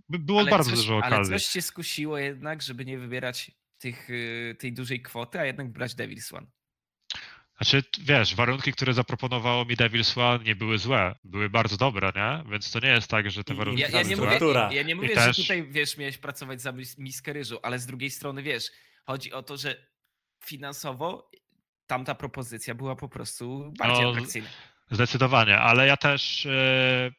było 0.10 0.40
Ale 0.40 0.52
bardzo 0.52 0.70
coś, 0.70 0.80
dużo 0.80 1.00
Ale 1.04 1.16
okazji. 1.16 1.34
coś 1.34 1.48
cię 1.48 1.62
skusiło 1.62 2.18
jednak, 2.18 2.62
żeby 2.62 2.86
nie 2.86 2.98
wybierać 2.98 3.52
tych, 3.78 4.10
y, 4.10 4.56
tej 4.60 4.74
dużej 4.74 5.02
kwoty, 5.02 5.40
a 5.40 5.46
jednak 5.46 5.72
brać 5.72 5.96
Devil's 5.96 6.38
One. 6.38 6.48
Znaczy, 7.58 7.84
wiesz, 8.02 8.36
warunki, 8.36 8.72
które 8.74 8.94
zaproponowało 8.94 9.66
mi 9.66 9.78
Devil's 9.78 10.22
One 10.22 10.44
nie 10.44 10.56
były 10.56 10.78
złe, 10.78 11.16
były 11.24 11.50
bardzo 11.50 11.78
dobre, 11.78 12.12
nie? 12.16 12.52
Więc 12.52 12.72
to 12.72 12.80
nie 12.80 12.90
jest 12.90 13.08
tak, 13.08 13.32
że 13.32 13.44
te 13.44 13.54
I- 13.54 13.58
warunki... 13.58 13.82
Ja, 13.82 13.88
ja, 13.88 13.94
nie 13.94 14.04
mówię, 14.04 14.12
Infrastruktura. 14.14 14.70
ja 14.74 14.84
nie 14.84 14.96
mówię, 14.96 15.10
też- 15.10 15.38
że 15.38 15.44
tutaj 15.44 15.68
wiesz, 15.72 15.98
miałeś 15.98 16.18
pracować 16.18 16.62
za 16.62 16.72
mis- 16.72 16.98
miskę 17.00 17.34
ryżu, 17.34 17.60
ale 17.64 17.80
z 17.80 17.86
drugiej 17.86 18.10
strony 18.10 18.44
wiesz, 18.44 18.72
chodzi 19.06 19.34
o 19.34 19.44
to, 19.44 19.58
że 19.58 19.76
finansowo 20.46 21.32
tamta 21.88 22.16
propozycja 22.16 22.76
była 22.76 22.96
po 22.96 23.10
prostu 23.10 23.74
bardziej 23.78 24.04
No, 24.04 24.10
atrakcyjna. 24.12 24.50
Zdecydowanie, 24.92 25.58
ale 25.58 25.88
ja 25.88 25.98
też 25.98 26.46
e, 26.46 27.12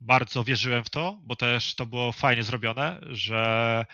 bardzo 0.00 0.44
wierzyłem 0.44 0.84
w 0.84 0.90
to, 0.90 1.18
bo 1.22 1.36
też 1.36 1.74
to 1.74 1.86
było 1.86 2.12
fajnie 2.12 2.42
zrobione, 2.42 3.00
że 3.02 3.84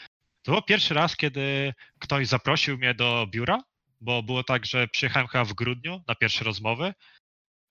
to 0.42 0.52
był 0.52 0.62
pierwszy 0.62 0.94
raz, 0.94 1.16
kiedy 1.16 1.74
ktoś 1.98 2.26
zaprosił 2.26 2.78
mnie 2.78 2.94
do 2.94 3.26
biura, 3.30 3.58
bo 4.02 4.22
było 4.22 4.44
tak, 4.44 4.66
że 4.66 4.88
przyjechałem 4.88 5.28
chyba 5.28 5.44
w 5.44 5.54
grudniu 5.54 6.02
na 6.08 6.14
pierwsze 6.14 6.44
rozmowy 6.44 6.92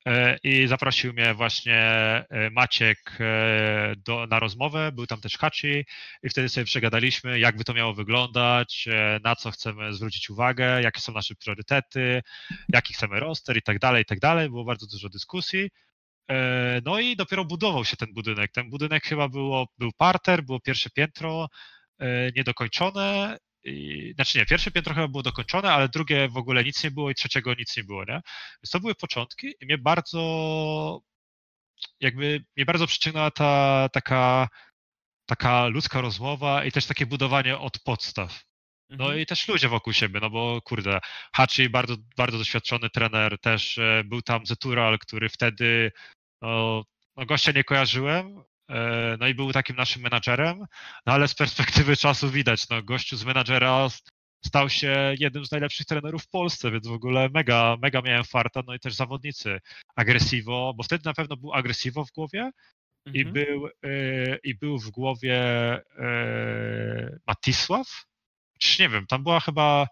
e, 0.07 0.37
i 0.43 0.67
zaprosił 0.67 1.13
mnie 1.13 1.33
właśnie 1.33 1.75
e, 2.29 2.49
Maciek 2.51 3.17
e, 3.19 3.93
do, 3.97 4.27
na 4.27 4.39
rozmowę, 4.39 4.91
był 4.91 5.07
tam 5.07 5.21
też 5.21 5.37
Hachi 5.37 5.85
i 6.23 6.29
wtedy 6.29 6.49
sobie 6.49 6.65
przegadaliśmy, 6.65 7.39
jak 7.39 7.57
by 7.57 7.63
to 7.63 7.73
miało 7.73 7.93
wyglądać, 7.93 8.87
na 9.23 9.35
co 9.35 9.51
chcemy 9.51 9.93
zwrócić 9.93 10.29
uwagę, 10.29 10.81
jakie 10.81 11.01
są 11.01 11.13
nasze 11.13 11.35
priorytety, 11.35 12.21
jaki 12.69 12.93
chcemy 12.93 13.19
roster 13.19 13.57
i 13.57 13.61
tak 13.61 13.79
dalej, 13.79 14.01
i 14.01 14.05
tak 14.05 14.19
dalej. 14.19 14.49
Było 14.49 14.63
bardzo 14.65 14.87
dużo 14.87 15.09
dyskusji. 15.09 15.69
No 16.85 16.99
i 16.99 17.15
dopiero 17.15 17.45
budował 17.45 17.85
się 17.85 17.97
ten 17.97 18.13
budynek. 18.13 18.51
Ten 18.51 18.69
budynek 18.69 19.03
chyba 19.03 19.29
było, 19.29 19.67
był 19.77 19.91
parter, 19.97 20.43
było 20.43 20.59
pierwsze 20.59 20.89
piętro 20.89 21.47
niedokończone. 22.35 23.37
I, 23.63 24.11
znaczy 24.15 24.37
nie, 24.37 24.45
pierwsze 24.45 24.71
piętro 24.71 24.93
chyba 24.93 25.07
było 25.07 25.23
dokończone, 25.23 25.71
ale 25.73 25.89
drugie 25.89 26.27
w 26.29 26.37
ogóle 26.37 26.63
nic 26.63 26.83
nie 26.83 26.91
było 26.91 27.09
i 27.09 27.15
trzeciego 27.15 27.53
nic 27.53 27.77
nie 27.77 27.83
było, 27.83 28.03
nie? 28.03 28.21
Więc 28.63 28.71
to 28.71 28.79
były 28.79 28.95
początki 28.95 29.53
i 29.61 29.65
mnie 29.65 29.77
bardzo 29.77 31.01
jakby 31.99 32.43
mnie 32.55 32.65
bardzo 32.65 32.87
przyciągnęła 32.87 33.31
ta 33.31 33.89
taka 33.93 34.47
taka 35.25 35.67
ludzka 35.67 36.01
rozmowa 36.01 36.65
i 36.65 36.71
też 36.71 36.85
takie 36.85 37.05
budowanie 37.05 37.57
od 37.57 37.79
podstaw. 37.79 38.43
No 38.89 39.05
Mhm. 39.05 39.19
i 39.21 39.25
też 39.25 39.47
ludzie 39.47 39.69
wokół 39.69 39.93
siebie, 39.93 40.19
no 40.19 40.29
bo 40.29 40.61
kurde, 40.61 40.99
Hachi, 41.33 41.69
bardzo, 41.69 41.95
bardzo 42.17 42.37
doświadczony 42.37 42.89
trener, 42.89 43.39
też 43.39 43.77
e, 43.77 44.03
był 44.05 44.21
tam 44.21 44.45
Zetural, 44.45 44.99
który 44.99 45.29
wtedy, 45.29 45.91
no, 46.41 46.83
no 47.15 47.25
gościa 47.25 47.51
nie 47.51 47.63
kojarzyłem, 47.63 48.43
no 49.19 49.27
i 49.27 49.35
był 49.35 49.51
takim 49.51 49.75
naszym 49.75 50.01
menadżerem, 50.01 50.65
no 51.05 51.13
ale 51.13 51.27
z 51.27 51.35
perspektywy 51.35 51.97
czasu 51.97 52.29
widać, 52.29 52.69
no 52.69 52.83
gościu 52.83 53.17
z 53.17 53.25
menadżera 53.25 53.87
stał 54.45 54.69
się 54.69 55.15
jednym 55.19 55.45
z 55.45 55.51
najlepszych 55.51 55.85
trenerów 55.85 56.23
w 56.23 56.29
Polsce, 56.29 56.71
więc 56.71 56.87
w 56.87 56.91
ogóle 56.91 57.29
mega, 57.33 57.77
mega 57.81 58.01
miałem 58.01 58.23
farta, 58.23 58.61
no 58.67 58.73
i 58.73 58.79
też 58.79 58.93
zawodnicy 58.93 59.59
agresivo, 59.95 60.73
bo 60.77 60.83
wtedy 60.83 61.01
na 61.05 61.13
pewno 61.13 61.37
był 61.37 61.53
agresivo 61.53 62.05
w 62.05 62.11
głowie, 62.11 62.51
i 63.13 63.21
Mhm. 63.21 63.33
był, 63.33 63.67
e, 63.67 64.37
i 64.43 64.55
był 64.55 64.79
w 64.79 64.89
głowie 64.89 65.35
e, 65.97 67.19
Matisław? 67.27 68.05
Czy 68.59 68.81
nie 68.81 68.89
wiem, 68.89 69.07
tam 69.07 69.23
była 69.23 69.39
chyba. 69.39 69.87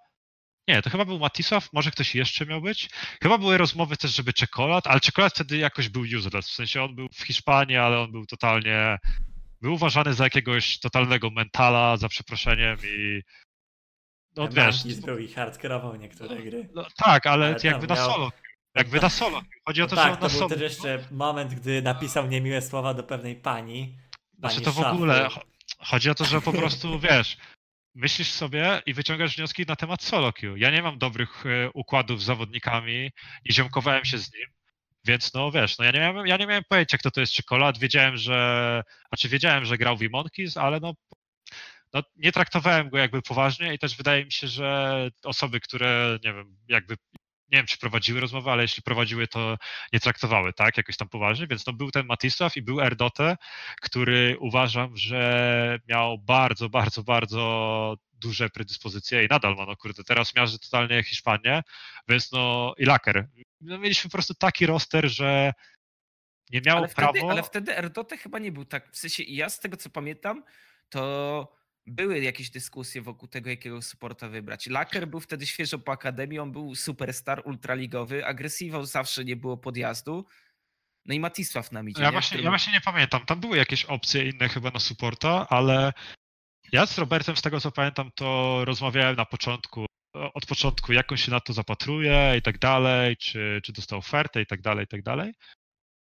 Nie, 0.70 0.82
to 0.82 0.90
chyba 0.90 1.06
był 1.06 1.20
Matisław, 1.20 1.74
może 1.74 1.92
ktoś 1.92 2.16
jeszcze 2.16 2.46
miał 2.46 2.62
być. 2.62 2.90
Chyba 3.24 3.38
były 3.38 3.58
rozmowy 3.58 3.98
też, 3.98 4.16
żeby 4.16 4.34
czekolad, 4.34 4.88
ale 4.88 5.00
czekolad 5.00 5.34
wtedy 5.34 5.58
jakoś 5.58 5.90
był 5.90 6.02
useless. 6.18 6.50
W 6.50 6.54
sensie 6.54 6.84
on 6.84 6.96
był 6.96 7.08
w 7.14 7.22
Hiszpanii, 7.24 7.78
ale 7.78 8.00
on 8.00 8.12
był 8.12 8.26
totalnie. 8.26 8.98
Był 9.62 9.74
uważany 9.74 10.14
za 10.14 10.24
jakiegoś 10.24 10.80
totalnego 10.80 11.30
mentala, 11.30 11.98
za 11.98 12.10
przeproszeniem 12.10 12.78
i. 12.84 13.22
No 14.36 14.48
wiesz. 14.48 14.56
Mankis 14.86 15.00
był 15.00 15.18
i 15.18 15.28
hardkorował 15.34 15.96
niektóre 15.96 16.36
gry. 16.44 16.70
No, 16.76 16.86
tak, 16.98 17.28
ale, 17.28 17.46
Ale 17.46 17.56
jakby 17.64 17.88
na 17.88 17.96
miał- 17.96 18.12
solo. 18.12 18.32
Jakby 18.76 19.00
na 19.02 19.10
solo. 19.10 19.42
Chodzi 19.68 19.82
o 19.82 19.86
No 19.86 19.90
to, 19.90 19.96
że 19.96 20.02
tak, 20.02 20.12
on 20.12 20.18
to 20.18 20.24
na 20.24 20.30
był 20.30 20.38
solo. 20.40 20.50
też 20.50 20.62
jeszcze 20.62 21.00
moment, 21.12 21.54
gdy 21.54 21.82
napisał 21.82 22.28
niemiłe 22.28 22.62
słowa 22.62 22.94
do 22.94 23.04
pewnej 23.04 23.36
pani. 23.36 23.98
Znaczy 24.40 24.56
pani 24.56 24.66
to 24.66 24.72
w 24.72 24.80
ogóle 24.80 25.28
cho- 25.30 25.42
chodzi 25.80 26.10
o 26.10 26.16
to, 26.16 26.26
że 26.26 26.42
po 26.42 26.54
prostu 26.54 27.00
wiesz, 27.00 27.38
myślisz 27.96 28.32
sobie 28.32 28.82
i 28.86 28.94
wyciągasz 28.94 29.36
wnioski 29.36 29.66
na 29.68 29.76
temat 29.76 30.04
solo 30.04 30.34
queue. 30.34 30.58
Ja 30.58 30.72
nie 30.72 30.82
mam 30.82 30.98
dobrych 30.98 31.46
e, 31.46 31.70
układów 31.74 32.22
z 32.22 32.26
zawodnikami 32.26 33.12
i 33.46 33.54
ziomkowałem 33.54 34.06
się 34.06 34.18
z 34.18 34.34
nim, 34.34 34.48
więc 35.06 35.34
no 35.34 35.52
wiesz, 35.52 35.78
no 35.78 35.86
ja 35.86 35.92
nie 35.92 36.00
miałem, 36.00 36.28
ja 36.28 36.38
nie 36.38 36.48
miałem 36.48 36.64
pojęcia 36.70 36.98
kto 36.98 37.12
to 37.12 37.22
jest 37.22 37.34
czekolad, 37.34 37.78
wiedziałem, 37.78 38.18
że, 38.18 38.84
znaczy 39.10 39.30
wiedziałem, 39.30 39.66
że 39.66 39.78
grał 39.78 39.98
w 39.98 40.10
Monkeys, 40.12 40.58
ale 40.58 40.80
no, 40.80 40.94
no 41.94 42.04
nie 42.16 42.32
traktowałem 42.32 42.90
go 42.90 42.98
jakby 42.98 43.22
poważnie 43.22 43.74
i 43.74 43.80
też 43.80 43.98
wydaje 43.98 44.26
mi 44.26 44.32
się, 44.32 44.48
że 44.48 45.10
osoby, 45.24 45.60
które 45.60 46.20
nie 46.24 46.34
wiem, 46.34 46.58
jakby 46.68 46.96
nie 47.52 47.58
wiem, 47.58 47.66
czy 47.66 47.78
prowadziły 47.78 48.20
rozmowę, 48.20 48.52
ale 48.52 48.62
jeśli 48.62 48.84
prowadziły, 48.84 49.28
to 49.28 49.58
nie 49.94 50.00
traktowały, 50.00 50.54
tak, 50.54 50.78
jakoś 50.78 50.98
tam 50.98 51.10
poważnie, 51.10 51.48
więc 51.48 51.66
no 51.66 51.74
był 51.74 51.92
ten 51.92 52.06
Matisław 52.06 52.58
i 52.58 52.62
był 52.62 52.82
Erdote, 52.82 53.38
który 53.82 54.38
uważam, 54.40 54.98
że 54.98 55.80
miał 55.88 56.18
bardzo, 56.18 56.70
bardzo, 56.70 57.04
bardzo 57.04 57.98
duże 58.12 58.50
predyspozycje 58.50 59.26
i 59.26 59.28
nadal 59.28 59.56
ma, 59.56 59.66
no 59.66 59.76
kurde, 59.76 60.04
teraz 60.04 60.36
miarzy 60.36 60.60
totalnie 60.60 61.04
Hiszpanię, 61.04 61.62
więc 62.08 62.32
no 62.32 62.74
i 62.78 62.86
Laker. 62.86 63.28
No, 63.62 63.78
mieliśmy 63.78 64.10
po 64.10 64.12
prostu 64.12 64.34
taki 64.34 64.66
roster, 64.66 65.10
że 65.10 65.54
nie 66.50 66.62
miał 66.66 66.78
Ale 66.78 66.88
wtedy, 66.88 67.12
prawo... 67.20 67.32
ale 67.32 67.44
wtedy 67.44 67.78
Erdote 67.78 68.18
chyba 68.18 68.40
nie 68.40 68.52
był 68.52 68.66
tak. 68.66 68.92
W 68.92 68.98
sensie 68.98 69.24
ja 69.24 69.50
z 69.50 69.60
tego 69.60 69.78
co 69.78 69.90
pamiętam, 69.90 70.44
to 70.90 71.59
były 71.90 72.20
jakieś 72.20 72.50
dyskusje 72.50 73.02
wokół 73.02 73.28
tego, 73.28 73.50
jakiego 73.50 73.82
supporta 73.82 74.30
wybrać. 74.30 74.68
Laker 74.68 75.08
był 75.08 75.20
wtedy 75.20 75.48
świeżo 75.48 75.80
po 75.80 75.92
akademii, 75.92 76.40
on 76.40 76.52
był 76.52 76.76
superstar 76.76 77.42
ultraligowy, 77.46 78.26
agresywą 78.26 78.86
zawsze 78.86 79.26
nie 79.26 79.36
było 79.36 79.58
podjazdu. 79.58 80.26
No 81.06 81.14
i 81.14 81.20
Matisław 81.20 81.72
nam 81.72 81.90
idzie. 81.90 82.02
Ja 82.02 82.08
nie? 82.08 82.12
właśnie, 82.12 82.36
Który- 82.36 82.44
ja 82.44 82.50
właśnie 82.52 82.74
nie 82.74 82.82
pamiętam. 82.82 83.26
Tam 83.26 83.40
były 83.40 83.58
jakieś 83.58 83.86
opcje 83.86 84.30
inne 84.30 84.50
chyba 84.50 84.72
na 84.72 84.80
supporta, 84.80 85.48
ale 85.50 85.94
ja 86.72 86.86
z 86.86 86.98
Robertem, 86.98 87.36
z 87.38 87.42
tego 87.42 87.60
co 87.60 87.72
pamiętam, 87.72 88.12
to 88.16 88.62
rozmawiałem 88.66 89.16
na 89.16 89.26
początku, 89.26 89.86
od 90.14 90.46
początku, 90.46 90.94
jak 90.94 91.12
on 91.12 91.18
się 91.18 91.32
na 91.32 91.40
to 91.40 91.54
zapatruje 91.54 92.34
i 92.38 92.42
tak 92.42 92.58
dalej, 92.60 93.18
czy, 93.18 93.62
czy 93.64 93.74
dostał 93.74 94.00
ofertę 94.00 94.42
i 94.42 94.46
tak 94.46 94.62
dalej, 94.62 94.86
i 94.86 94.88
tak 94.88 95.02
dalej. 95.04 95.34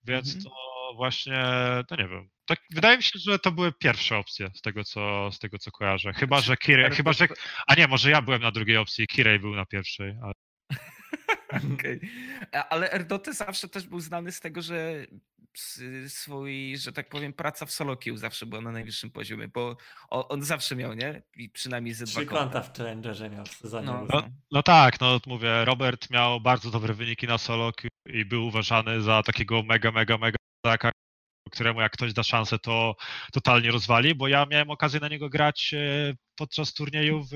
Więc 0.04 0.28
Mhm. 0.36 0.44
to 0.44 0.52
właśnie, 0.96 1.44
no 1.92 1.98
nie 1.98 2.08
wiem. 2.08 2.30
Tak, 2.48 2.60
wydaje 2.72 2.98
mi 2.98 3.04
się, 3.04 3.20
że 3.20 3.40
to 3.40 3.52
były 3.52 3.72
pierwsze 3.74 4.18
opcje 4.18 4.50
z 4.56 4.62
tego, 4.62 4.84
co, 4.84 5.32
z 5.32 5.40
tego, 5.40 5.58
co 5.60 5.72
kojarzę. 5.72 6.14
Chyba, 6.14 6.36
Znaczy, 6.36 6.48
że 6.48 6.58
Kirej, 6.58 6.92
chyba, 6.92 7.14
że. 7.14 7.28
A 7.68 7.76
nie, 7.76 7.88
może 7.88 8.12
ja 8.12 8.22
byłem 8.22 8.42
na 8.42 8.52
drugiej 8.52 8.78
opcji, 8.78 9.08
Kirej 9.08 9.40
był 9.40 9.56
na 9.56 9.66
pierwszej. 9.66 10.16
Ale... 10.24 10.34
A- 12.52 12.70
Ale 12.70 12.92
Erdote 12.92 13.34
zawsze 13.34 13.70
też 13.70 13.88
był 13.88 14.00
znany 14.00 14.32
z 14.32 14.40
tego, 14.40 14.62
że 14.62 15.06
swój, 16.08 16.78
że 16.78 16.94
tak 16.94 17.10
powiem, 17.10 17.34
praca 17.34 17.66
w 17.66 17.72
solo 17.72 17.98
queue 17.98 18.18
zawsze 18.18 18.46
była 18.46 18.62
na 18.62 18.72
najwyższym 18.72 19.12
poziomie, 19.12 19.48
bo 19.48 19.78
on, 20.10 20.44
zawsze 20.44 20.76
miał, 20.76 20.94
nie? 20.94 21.22
I 21.36 21.50
przynajmniej 21.50 21.94
ze 21.94 22.06
dwa 22.06 22.26
konta 22.26 22.62
w 22.62 22.78
Challengerze 22.78 23.30
miał 23.30 23.46
sezonie. 23.46 23.86
No, 23.88 23.94
No, 23.94 24.08
No, 24.22 24.30
no 24.52 24.64
tak, 24.64 25.00
no 25.02 25.20
mówię, 25.26 25.66
Robert 25.66 26.10
miał 26.10 26.42
bardzo 26.42 26.72
dobre 26.72 26.94
wyniki 26.94 27.28
na 27.28 27.38
solo 27.38 27.72
queue 27.74 27.90
i 28.20 28.26
był 28.26 28.48
uważany 28.48 29.02
za 29.02 29.24
takiego 29.24 29.64
mega, 29.64 29.92
mega, 29.92 30.18
mega 30.18 30.38
taka, 30.66 30.92
któremu 31.50 31.82
jak 31.82 31.92
ktoś 31.92 32.14
da 32.14 32.24
szansę, 32.24 32.60
to 32.60 32.96
totalnie 33.34 33.72
rozwali, 33.72 34.16
bo 34.16 34.28
ja 34.28 34.46
miałem 34.46 34.70
okazję 34.70 35.00
na 35.00 35.08
niego 35.08 35.30
grać 35.30 35.74
e, 35.74 36.14
podczas 36.36 36.74
turnieju 36.74 37.24
w, 37.24 37.34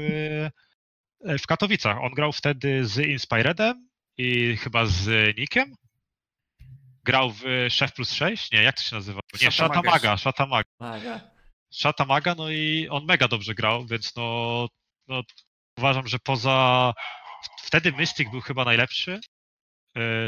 e, 1.26 1.38
w 1.38 1.48
Katowicach. 1.48 1.98
On 2.02 2.12
grał 2.12 2.32
wtedy 2.32 2.86
z 2.86 2.98
Inspiredem 2.98 3.90
i 4.18 4.58
chyba 4.58 4.86
z 4.86 5.38
Nikiem. 5.38 5.76
grał 7.04 7.32
w 7.32 7.44
Chef 7.80 7.94
plus 7.94 8.12
6? 8.12 8.52
Nie, 8.52 8.64
jak 8.64 8.76
to 8.76 8.84
się 8.84 8.96
nazywa? 8.96 9.20
Nie, 9.42 9.52
Szata 9.52 9.52
Szata 9.52 9.76
Maga. 9.76 9.92
Maga, 9.92 10.18
Szata 10.18 10.46
Maga. 10.46 10.70
Maga. 10.80 11.32
Szata 11.74 12.06
Maga, 12.06 12.36
no 12.36 12.50
i 12.50 12.88
on 12.90 13.06
mega 13.06 13.28
dobrze 13.28 13.56
grał, 13.56 13.86
więc 13.86 14.16
no, 14.16 14.68
no 15.08 15.22
uważam, 15.78 16.08
że 16.08 16.20
poza... 16.20 16.94
Wtedy 17.64 17.92
Mystic 17.92 18.32
był 18.32 18.42
chyba 18.42 18.66
najlepszy 18.66 19.20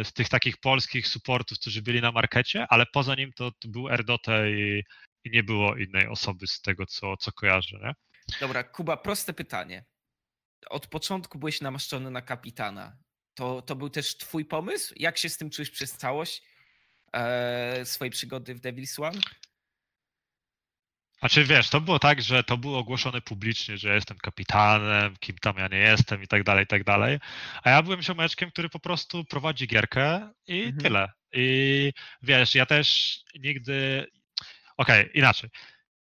z 0.04 0.14
tych 0.14 0.30
takich 0.30 0.58
polskich 0.58 1.08
supportów, 1.08 1.60
którzy 1.60 1.82
byli 1.82 2.02
na 2.02 2.12
markecie, 2.12 2.66
ale 2.70 2.86
poza 2.86 3.16
nim 3.16 3.34
to, 3.34 3.52
to 3.52 3.68
był 3.68 3.90
Erdote 3.90 4.52
i, 4.52 4.84
i 5.24 5.32
nie 5.32 5.44
było 5.44 5.76
innej 5.76 6.08
osoby 6.08 6.48
z 6.48 6.62
tego, 6.62 6.86
co, 6.86 7.18
co 7.18 7.32
kojarzę, 7.32 7.78
nie? 7.78 7.94
Dobra, 8.40 8.64
Kuba, 8.64 8.98
proste 8.98 9.34
pytanie. 9.34 9.86
Od 10.70 10.88
początku 10.88 11.40
byłeś 11.40 11.62
namaszczony 11.62 12.12
na 12.12 12.22
kapitana. 12.22 12.98
To, 13.34 13.62
to 13.62 13.76
był 13.76 13.90
też 13.90 14.18
twój 14.18 14.46
pomysł? 14.46 14.94
Jak 14.98 15.18
się 15.18 15.30
z 15.30 15.38
tym 15.38 15.50
czujesz 15.50 15.72
przez 15.72 15.98
całość 15.98 16.42
e, 17.14 17.86
swojej 17.86 18.12
przygody 18.12 18.56
w 18.56 18.62
Devil's 18.62 19.04
One? 19.04 19.22
Znaczy 21.24 21.46
wiesz, 21.46 21.70
to 21.70 21.82
było 21.82 22.00
tak, 22.00 22.22
że 22.22 22.44
to 22.44 22.58
było 22.58 22.80
ogłoszone 22.80 23.22
publicznie, 23.22 23.78
że 23.78 23.90
ja 23.90 23.96
jestem 23.96 24.18
kapitanem, 24.18 25.16
kim 25.20 25.36
tam 25.38 25.58
ja 25.58 25.68
nie 25.68 25.78
jestem 25.78 26.24
i 26.24 26.28
tak 26.28 26.44
dalej, 26.44 26.64
i 26.64 26.68
tak 26.68 26.84
dalej. 26.84 27.20
A 27.64 27.70
ja 27.70 27.82
byłem 27.82 28.02
ziomeczkiem, 28.02 28.52
który 28.52 28.70
po 28.70 28.80
prostu 28.80 29.26
prowadzi 29.26 29.68
gierkę 29.68 30.30
i 30.48 30.60
Mhm. 30.64 30.78
tyle. 30.78 31.12
I 31.34 31.92
wiesz, 32.22 32.56
ja 32.56 32.66
też 32.66 33.20
nigdy... 33.40 34.08
Okej, 34.78 35.10
inaczej. 35.14 35.50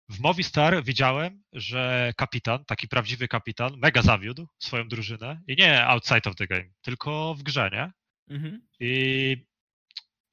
W 0.10 0.20
Movistar 0.20 0.84
widziałem, 0.84 1.44
że 1.54 2.12
kapitan, 2.18 2.66
taki 2.66 2.88
prawdziwy 2.88 3.28
kapitan, 3.28 3.78
mega 3.78 4.02
zawiódł 4.02 4.48
swoją 4.60 4.88
drużynę 4.88 5.42
i 5.48 5.56
nie 5.56 5.86
outside 5.86 6.30
of 6.30 6.36
the 6.36 6.48
game, 6.48 6.70
tylko 6.82 7.36
w 7.36 7.44
grze, 7.44 7.70
nie? 7.74 7.92
Mhm. 8.36 8.68
I 8.80 9.38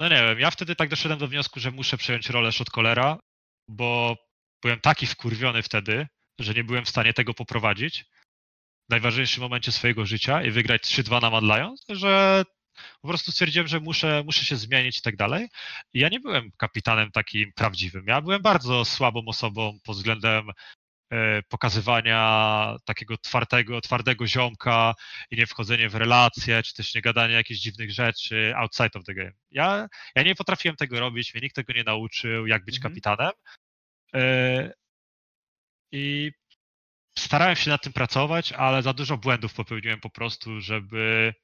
no 0.00 0.08
nie 0.08 0.16
wiem, 0.16 0.40
ja 0.40 0.50
wtedy 0.50 0.76
tak 0.76 0.88
doszedłem 0.88 1.18
do 1.18 1.28
wniosku, 1.28 1.60
że 1.60 1.70
muszę 1.70 1.96
przejąć 1.96 2.30
rolę 2.30 2.52
shotcallera, 2.52 3.18
bo 3.68 4.16
byłem 4.62 4.80
taki 4.80 5.06
wkurwiony 5.06 5.62
wtedy, 5.62 6.06
że 6.40 6.54
nie 6.54 6.64
byłem 6.64 6.84
w 6.84 6.88
stanie 6.88 7.12
tego 7.12 7.34
poprowadzić 7.34 8.04
w 8.88 8.90
najważniejszym 8.90 9.42
momencie 9.42 9.72
swojego 9.72 10.06
życia 10.06 10.42
i 10.42 10.50
wygrać 10.50 10.82
3-2 10.82 11.22
na 11.22 11.30
Mad 11.30 11.44
Lions, 11.44 11.84
że 11.88 12.44
po 13.02 13.08
prostu 13.08 13.32
stwierdziłem, 13.32 13.68
że 13.68 13.80
muszę, 13.80 14.22
muszę 14.26 14.44
się 14.44 14.56
zmienić 14.56 14.98
i 14.98 15.02
tak 15.02 15.16
dalej. 15.16 15.48
I 15.92 16.00
ja 16.00 16.08
nie 16.08 16.20
byłem 16.20 16.50
kapitanem 16.56 17.10
takim 17.10 17.52
prawdziwym. 17.52 18.04
Ja 18.06 18.20
byłem 18.20 18.42
bardzo 18.42 18.84
słabą 18.84 19.22
osobą 19.26 19.78
pod 19.84 19.96
względem 19.96 20.50
e, 21.12 21.42
pokazywania 21.42 22.76
takiego 22.84 23.16
twardego, 23.18 23.80
twardego 23.80 24.26
ziomka 24.26 24.94
i 25.30 25.36
nie 25.36 25.46
wchodzenie 25.46 25.88
w 25.88 25.94
relacje, 25.94 26.62
czy 26.62 26.74
też 26.74 26.94
nie 26.94 27.00
gadanie 27.02 27.34
jakichś 27.34 27.60
dziwnych 27.60 27.92
rzeczy 27.92 28.52
outside 28.56 28.90
of 28.94 29.04
the 29.04 29.14
game. 29.14 29.32
Ja, 29.50 29.88
ja 30.16 30.22
nie 30.22 30.34
potrafiłem 30.34 30.76
tego 30.76 31.00
robić, 31.00 31.34
mnie 31.34 31.40
nikt 31.42 31.56
tego 31.56 31.72
nie 31.72 31.84
nauczył, 31.84 32.46
jak 32.46 32.64
być 32.64 32.76
Mhm. 32.76 32.92
kapitanem. 32.94 33.32
E, 34.14 34.72
I 35.92 36.32
starałem 37.18 37.56
się 37.56 37.70
nad 37.70 37.82
tym 37.82 37.92
pracować, 37.92 38.52
ale 38.52 38.82
za 38.82 38.92
dużo 38.92 39.16
błędów 39.16 39.54
popełniłem 39.54 40.00
po 40.00 40.10
prostu, 40.10 40.60
żeby, 40.60 41.34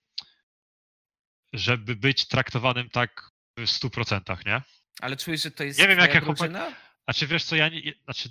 żeby 1.52 1.96
być 1.96 2.28
traktowanym 2.28 2.90
tak 2.90 3.30
w 3.58 3.62
100%, 3.62 4.46
nie? 4.46 4.62
Ale 5.00 5.16
czujesz, 5.16 5.42
że 5.42 5.50
to 5.50 5.64
jest 5.64 5.78
Nie 5.78 5.88
wiem, 5.88 5.96
twoja 5.98 6.14
jakie 6.14 6.26
chłopak- 6.26 6.36
drużyna? 6.36 6.74
Znaczy 7.04 7.26
wiesz 7.26 7.44
co, 7.44 7.56
ja 7.56 7.68
nie, 7.68 7.92
znaczy, 8.04 8.30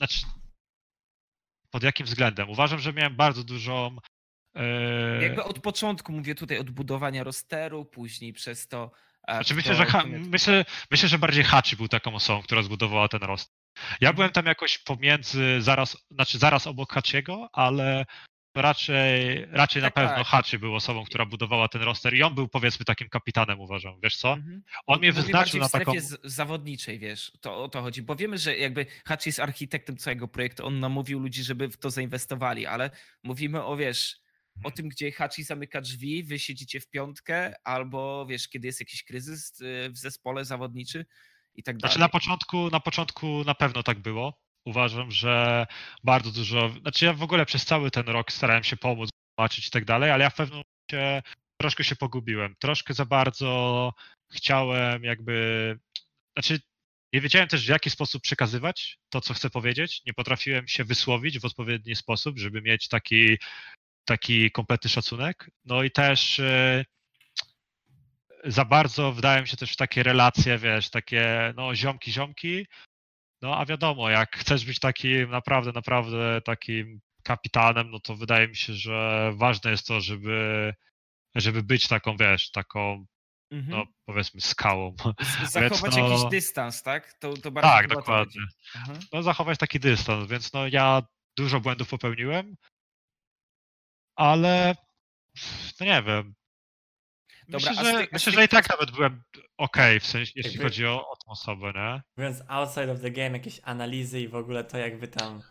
znaczy 0.00 0.26
pod 1.70 1.82
jakim 1.82 2.06
względem? 2.06 2.50
Uważam, 2.50 2.78
że 2.78 2.92
miałem 2.92 3.16
bardzo 3.16 3.44
dużą 3.44 3.96
e, 4.54 5.22
Jakby 5.22 5.44
od 5.44 5.60
początku 5.60 6.12
mówię 6.12 6.34
tutaj 6.34 6.58
od 6.58 6.70
budowania 6.70 7.24
rosteru, 7.24 7.84
później 7.84 8.32
przez 8.32 8.68
to. 8.68 8.90
Znaczy 9.34 9.54
myślę, 9.54 9.74
że 9.74 9.86
ha, 9.86 10.04
myślę, 10.06 10.64
myślę, 10.90 11.08
że 11.08 11.18
bardziej 11.18 11.44
Hachi 11.44 11.76
był 11.76 11.88
taką 11.88 12.14
osobą, 12.14 12.42
która 12.42 12.62
zbudowała 12.62 13.08
ten 13.08 13.20
roster. 13.22 13.54
Ja 14.00 14.12
byłem 14.12 14.30
tam 14.30 14.46
jakoś 14.46 14.78
pomiędzy, 14.78 15.56
zaraz, 15.62 15.96
znaczy 16.10 16.38
zaraz 16.38 16.66
obok 16.66 16.92
Hachiego, 16.92 17.48
ale 17.52 18.06
raczej, 18.56 19.44
raczej 19.50 19.82
na 19.82 19.86
Tak, 19.90 19.94
pewno 19.94 20.16
tak. 20.16 20.26
Hachi 20.26 20.58
był 20.58 20.74
osobą, 20.74 21.04
która 21.04 21.26
budowała 21.26 21.68
ten 21.68 21.82
roster 21.82 22.14
i 22.14 22.22
on 22.22 22.34
był 22.34 22.48
powiedzmy 22.48 22.84
takim 22.84 23.08
kapitanem, 23.08 23.60
uważam. 23.60 24.00
Wiesz 24.02 24.16
co? 24.16 24.32
Mhm. 24.32 24.62
On 24.86 24.98
mnie 24.98 25.08
Mówię 25.10 25.22
wyznaczył 25.22 25.60
na 25.60 25.66
w 25.66 25.68
strefie 25.68 25.84
taką... 25.84 26.00
z- 26.00 26.20
zawodniczej, 26.24 26.98
wiesz, 26.98 27.32
to 27.40 27.64
o 27.64 27.68
to 27.68 27.82
chodzi. 27.82 28.02
Bo 28.02 28.16
wiemy, 28.16 28.38
że 28.38 28.56
jakby 28.56 28.86
Hachi 29.04 29.28
jest 29.28 29.40
architektem 29.40 29.96
całego 29.96 30.28
projektu, 30.28 30.66
on 30.66 30.80
namówił 30.80 31.18
ludzi, 31.20 31.42
żeby 31.44 31.68
w 31.68 31.76
to 31.76 31.90
zainwestowali, 31.90 32.66
ale 32.66 32.90
mówimy 33.22 33.64
o, 33.64 33.76
wiesz, 33.76 34.16
o 34.64 34.70
tym, 34.70 34.88
gdzie 34.88 35.12
Hachi 35.12 35.42
zamyka 35.44 35.80
drzwi, 35.80 36.24
wy 36.24 36.38
siedzicie 36.38 36.80
w 36.80 36.90
piątkę, 36.90 37.54
albo 37.64 38.26
wiesz, 38.26 38.48
kiedy 38.48 38.66
jest 38.66 38.80
jakiś 38.80 39.04
kryzys 39.04 39.60
y, 39.60 39.90
w 39.90 39.98
zespole 39.98 40.44
zawodniczy 40.44 41.06
i 41.54 41.62
tak 41.62 41.76
dalej. 41.76 41.90
Znaczy 41.90 42.00
na 42.00 42.08
początku, 42.08 42.70
na 42.70 42.80
początku 42.80 43.44
na 43.44 43.54
pewno 43.54 43.82
tak 43.82 43.98
było. 43.98 44.40
Uważam, 44.64 45.10
że 45.10 45.66
bardzo 46.04 46.30
dużo. 46.30 46.70
Znaczy 46.80 47.04
ja 47.04 47.12
w 47.12 47.22
ogóle 47.22 47.46
przez 47.46 47.64
cały 47.64 47.90
ten 47.90 48.06
rok 48.06 48.32
starałem 48.32 48.64
się 48.64 48.76
pomóc, 48.76 49.10
zobaczyć 49.38 49.68
i 49.68 49.70
tak 49.70 49.84
dalej, 49.84 50.10
ale 50.10 50.24
ja 50.24 50.30
w 50.30 50.34
pewnym 50.34 50.62
momencie 50.62 51.22
troszkę 51.60 51.84
się 51.84 51.96
pogubiłem. 51.96 52.54
Troszkę 52.58 52.94
za 52.94 53.04
bardzo 53.04 53.92
chciałem 54.32 55.04
jakby. 55.04 55.78
Znaczy, 56.36 56.60
nie 57.12 57.20
wiedziałem 57.20 57.48
też 57.48 57.66
w 57.66 57.68
jaki 57.68 57.90
sposób 57.90 58.22
przekazywać 58.22 58.98
to, 59.08 59.20
co 59.20 59.34
chcę 59.34 59.50
powiedzieć. 59.50 60.02
Nie 60.06 60.14
potrafiłem 60.14 60.68
się 60.68 60.84
wysłowić 60.84 61.38
w 61.38 61.44
odpowiedni 61.44 61.96
sposób, 61.96 62.38
żeby 62.38 62.62
mieć 62.62 62.88
taki, 62.88 63.38
taki 64.08 64.50
kompletny 64.50 64.90
szacunek. 64.90 65.50
No 65.64 65.82
i 65.82 65.90
też 65.90 66.40
e, 66.40 66.84
za 68.44 68.64
bardzo 68.64 69.12
wdałem 69.12 69.46
się 69.46 69.56
też 69.56 69.72
w 69.72 69.76
takie 69.76 70.02
relacje, 70.02 70.58
wiesz, 70.58 70.90
takie 70.90 71.52
no 71.56 71.74
ziomki, 71.74 72.12
ziomki. 72.12 72.66
No 73.42 73.56
a 73.56 73.66
wiadomo, 73.66 74.10
jak 74.10 74.36
chcesz 74.36 74.64
być 74.64 74.78
takim 74.80 75.30
naprawdę, 75.30 75.72
naprawdę 75.74 76.40
takim 76.40 77.00
kapitanem, 77.22 77.90
no 77.90 78.00
to 78.00 78.16
wydaje 78.16 78.48
mi 78.48 78.56
się, 78.56 78.72
że 78.72 79.30
ważne 79.36 79.70
jest 79.70 79.86
to, 79.86 80.00
żeby, 80.00 80.74
żeby 81.34 81.62
być 81.62 81.88
taką, 81.88 82.16
wiesz, 82.16 82.50
taką, 82.50 83.06
Mhm. 83.50 83.78
no 83.78 83.86
powiedzmy 84.04 84.40
skałą. 84.40 84.94
Zachować 85.50 85.96
no- 85.96 86.08
jakiś 86.08 86.30
dystans, 86.30 86.82
tak? 86.82 87.12
To, 87.12 87.34
to 87.34 87.50
bardzo 87.50 87.70
Tak, 87.70 87.88
dokładnie. 87.88 88.42
Aha. 88.74 88.92
No 89.12 89.22
zachować 89.22 89.58
taki 89.58 89.80
dystans, 89.80 90.28
więc 90.30 90.52
no 90.52 90.68
ja 90.68 91.02
dużo 91.36 91.60
błędów 91.60 91.88
popełniłem, 91.88 92.56
ale 94.18 94.74
no 95.80 95.86
nie 95.86 96.02
wiem. 96.02 96.34
Dobra, 97.48 97.70
myślę, 97.70 97.84
że, 97.84 98.06
myślę, 98.12 98.32
że 98.32 98.44
i 98.44 98.48
tak 98.48 98.70
nawet 98.70 98.90
byłem 98.90 99.22
okej, 99.58 100.00
w 100.00 100.06
sensie, 100.06 100.32
jeśli 100.36 100.52
Jakby- 100.52 100.64
chodzi 100.64 100.86
o, 100.86 101.08
o 101.10 101.16
tą 101.16 101.30
osobę, 101.30 101.72
nie? 101.74 102.02
Mówiąc 102.16 102.42
outside 102.48 102.92
of 102.92 103.00
the 103.00 103.10
game, 103.10 103.30
jakieś 103.30 103.60
analizy 103.64 104.20
i 104.20 104.28
w 104.28 104.34
ogóle 104.34 104.64
to, 104.64 104.78
jak 104.78 104.98
wy 104.98 105.08
tam 105.08 105.42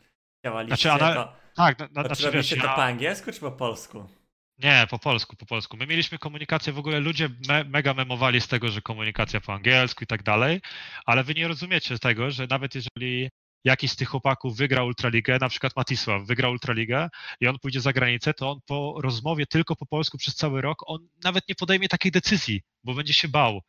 działaliście, 0.46 0.90
Znaczy, 0.90 1.06
ana- 1.06 1.14
to, 1.14 1.34
Tak, 1.56 1.80
na, 1.80 1.88
na, 1.92 2.04
to 2.04 2.16
czy 2.16 2.22
znaczy 2.22 2.38
wiesz, 2.38 2.50
to 2.50 2.56
ja... 2.56 2.76
po 2.76 2.84
angielsku 2.84 3.32
czy 3.32 3.40
po 3.40 3.52
polsku? 3.52 4.10
Nie, 4.58 4.88
po 4.90 5.00
polsku, 5.00 5.36
po 5.36 5.46
polsku. 5.46 5.78
My 5.78 5.88
mieliśmy 5.88 6.18
komunikację, 6.18 6.74
w 6.74 6.80
ogóle 6.80 7.00
ludzie 7.00 7.30
me, 7.48 7.64
mega 7.64 7.94
memowali 7.94 8.42
z 8.42 8.48
tego, 8.48 8.70
że 8.70 8.82
komunikacja 8.82 9.42
po 9.42 9.54
angielsku 9.54 10.04
i 10.04 10.08
tak 10.08 10.24
dalej, 10.24 10.62
ale 11.06 11.24
wy 11.24 11.34
nie 11.36 11.48
rozumiecie 11.48 12.00
tego, 12.00 12.32
że 12.32 12.48
nawet 12.50 12.76
jeżeli 12.76 13.30
jakiś 13.68 13.92
z 13.92 13.96
tych 13.96 14.10
chłopaków 14.10 14.58
wygra 14.58 14.84
Ultraligę, 14.84 15.38
na 15.42 15.50
przykład 15.50 15.76
Matisław 15.76 16.28
wygra 16.28 16.50
Ultraligę 16.50 17.10
i 17.42 17.48
on 17.48 17.60
pójdzie 17.60 17.82
za 17.82 17.94
granicę, 17.94 18.34
to 18.34 18.52
on 18.52 18.60
po 18.66 18.96
rozmowie 19.02 19.46
tylko 19.46 19.76
po 19.76 19.86
polsku 19.86 20.18
przez 20.18 20.36
cały 20.36 20.62
rok, 20.62 20.78
on 20.86 21.08
nawet 21.24 21.50
nie 21.50 21.56
podejmie 21.56 21.88
takiej 21.88 22.12
decyzji, 22.12 22.62
bo 22.84 22.94
będzie 22.94 23.14
się 23.14 23.28
bał. 23.28 23.62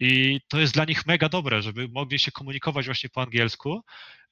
I 0.00 0.40
to 0.48 0.60
jest 0.60 0.74
dla 0.74 0.84
nich 0.84 1.06
mega 1.06 1.28
dobre, 1.28 1.62
żeby 1.62 1.88
mogli 1.88 2.18
się 2.18 2.32
komunikować 2.32 2.86
właśnie 2.86 3.10
po 3.10 3.22
angielsku, 3.22 3.80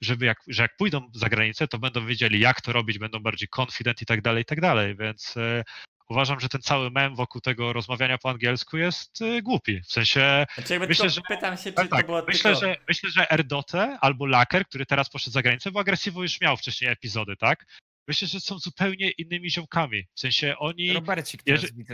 żeby 0.01 0.27
jak, 0.27 0.39
że 0.49 0.63
jak 0.63 0.77
pójdą 0.77 1.11
za 1.15 1.29
granicę, 1.29 1.69
to 1.69 1.79
będą 1.79 2.07
wiedzieli, 2.07 2.41
jak 2.41 2.61
to 2.61 2.73
robić, 2.73 2.99
będą 2.99 3.19
bardziej 3.19 3.49
confident 3.61 4.03
i 4.03 4.07
tak 4.07 4.23
dalej, 4.23 4.43
i 4.43 4.45
tak 4.45 4.61
dalej. 4.61 4.97
Więc 4.97 5.37
e, 5.37 5.65
uważam, 6.09 6.41
że 6.41 6.49
ten 6.49 6.63
cały 6.63 6.91
mem 6.91 7.15
wokół 7.17 7.41
tego 7.41 7.73
rozmawiania 7.73 8.19
po 8.19 8.31
angielsku 8.31 8.77
jest 8.77 9.23
e, 9.23 9.43
głupi. 9.43 9.81
W 9.81 9.93
sensie, 9.93 10.47
Znaczy 10.55 10.79
Myślę, 10.79 11.11
że- 11.11 11.21
pytam 11.29 11.57
się, 11.57 11.63
czy 11.65 11.73
tak, 11.73 11.89
to 11.89 11.97
tak, 11.97 12.07
było 12.07 12.23
myślę, 12.29 12.53
tylko... 12.53 12.67
że, 12.67 12.77
myślę, 12.89 13.11
że 13.11 13.31
Erdote 13.31 13.99
albo 14.01 14.27
Laker, 14.27 14.67
który 14.67 14.87
teraz 14.87 15.11
poszedł 15.11 15.33
za 15.33 15.43
granicę, 15.43 15.71
bo 15.71 15.81
Agresywo 15.81 16.23
już 16.23 16.41
miał 16.41 16.57
wcześniej 16.57 16.91
epizody, 16.91 17.37
tak? 17.37 17.67
Myślę, 18.09 18.29
że 18.29 18.41
są 18.41 18.59
zupełnie 18.59 19.11
innymi 19.11 19.51
ziomkami. 19.51 20.05
W 20.15 20.21
sensie 20.21 20.55
oni, 20.59 20.93
Robercik 20.93 21.43
jeżeli- 21.47 21.85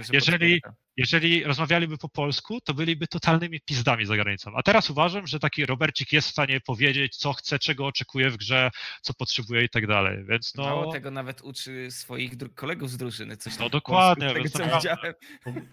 potwierdza. 0.60 0.74
jeżeli 0.96 1.44
rozmawialiby 1.44 1.98
po 1.98 2.08
polsku, 2.08 2.60
to 2.60 2.74
byliby 2.74 3.06
totalnymi 3.06 3.60
pizdami 3.60 4.06
za 4.06 4.16
granicą. 4.16 4.52
A 4.56 4.62
teraz 4.62 4.90
uważam, 4.90 5.26
że 5.26 5.38
taki 5.38 5.66
Robercik 5.66 6.12
jest 6.12 6.28
w 6.28 6.30
stanie 6.30 6.60
powiedzieć, 6.60 7.16
co 7.16 7.32
chce, 7.32 7.58
czego 7.58 7.86
oczekuje 7.86 8.30
w 8.30 8.36
grze, 8.36 8.70
co 9.02 9.14
potrzebuje 9.14 9.64
i 9.64 9.68
tak 9.68 9.86
dalej. 9.86 10.24
Więc 10.24 10.54
no, 10.54 10.62
Mało 10.64 10.92
tego 10.92 11.10
nawet 11.10 11.42
uczy 11.42 11.90
swoich 11.90 12.36
dru- 12.36 12.54
kolegów 12.54 12.90
z 12.90 12.96
drużyny. 12.96 13.36
Coś 13.36 13.58
No 13.58 13.68
dokładnie, 13.68 14.26
polsku, 14.34 14.58
tego, 14.58 14.70
co 14.70 14.76
widziałem. 14.76 15.14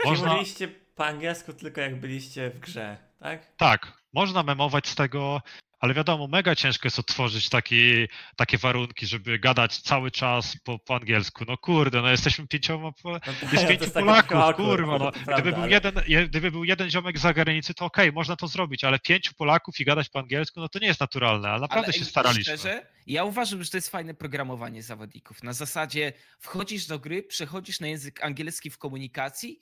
Można- 0.06 0.28
mówiliście 0.28 0.68
po 0.96 1.06
angielsku 1.06 1.54
tylko 1.54 1.82
jak 1.82 2.00
byliście 2.00 2.50
w 2.50 2.60
grze, 2.60 2.98
tak? 3.20 3.56
tak, 3.58 3.94
można 4.14 4.44
memować 4.44 4.88
z 4.88 4.96
tego, 4.96 5.42
ale 5.82 5.94
wiadomo, 5.94 6.28
mega 6.28 6.56
ciężko 6.56 6.88
jest 6.88 7.00
otworzyć 7.00 7.50
taki, 7.50 8.08
takie 8.36 8.58
warunki, 8.58 9.06
żeby 9.08 9.40
gadać 9.40 9.78
cały 9.78 10.12
czas 10.12 10.58
po, 10.64 10.80
po 10.80 10.96
angielsku. 10.96 11.46
No 11.48 11.58
kurde, 11.58 12.02
no 12.02 12.10
jesteśmy 12.12 12.48
pięcioma, 12.48 12.92
po- 12.92 13.12
No 13.12 13.20
to- 13.20 13.32
jest 13.52 13.68
pięciu 13.68 13.84
jest 13.84 13.94
Polaków, 13.94 14.32
awkward, 14.32 14.58
kurwa, 14.58 14.98
no. 14.98 15.12
Gdyby 15.34 15.52
był, 15.52 15.62
ale- 15.62 15.72
jeden, 15.72 15.94
je- 16.08 16.28
gdyby 16.28 16.52
był 16.52 16.64
jeden 16.64 16.90
ziomek 16.90 17.18
z 17.20 17.22
zagranicy, 17.22 17.74
to 17.74 17.86
okej, 17.86 18.12
można 18.12 18.36
to 18.36 18.48
zrobić, 18.48 18.84
ale 18.84 19.00
pięciu 19.00 19.34
Polaków 19.34 19.80
i 19.80 19.86
gadać 19.86 20.10
po 20.10 20.20
angielsku, 20.20 20.60
no 20.60 20.70
to 20.70 20.80
nie 20.80 20.88
jest 20.88 21.00
naturalne, 21.00 21.50
ale 21.50 21.62
naprawdę 21.62 21.86
Ale 21.88 21.94
się 21.94 22.06
staraliśmy. 22.06 22.44
Szczerze, 22.58 22.88
ja 23.08 23.24
uważam, 23.24 23.64
że 23.64 23.70
to 23.70 23.78
jest 23.78 23.90
fajne 23.90 24.14
programowanie 24.14 24.84
zawodników. 24.84 25.44
Na 25.44 25.54
zasadzie 25.54 26.14
wchodzisz 26.40 26.86
do 26.86 27.00
gry, 27.00 27.24
przechodzisz 27.24 27.80
na 27.80 27.88
język 27.88 28.24
angielski 28.24 28.70
w 28.70 28.78
komunikacji 28.78 29.60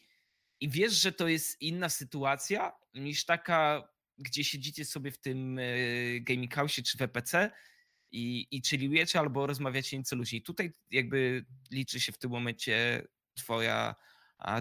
i 0.59 0.69
wiesz, 0.69 0.93
że 0.93 1.11
to 1.11 1.27
jest 1.27 1.61
inna 1.61 1.89
sytuacja 1.89 2.71
niż 2.93 3.25
taka, 3.25 3.83
gdzie 4.19 4.43
siedzicie 4.43 4.85
sobie 4.85 5.11
w 5.11 5.17
tym 5.17 5.59
e, 5.59 5.63
gaming 6.21 6.53
house 6.53 6.75
czy 6.75 6.97
w 6.97 7.01
EPC 7.01 7.51
i, 8.11 8.47
i 8.51 8.61
chillujecie 8.61 9.19
albo 9.19 9.47
rozmawiacie 9.47 9.97
nieco 9.97 10.15
luźniej. 10.15 10.41
Tutaj 10.41 10.71
jakby 10.91 11.45
liczy 11.71 11.99
się 11.99 12.11
w 12.11 12.17
tym 12.17 12.31
momencie 12.31 13.07
twoja 13.35 13.95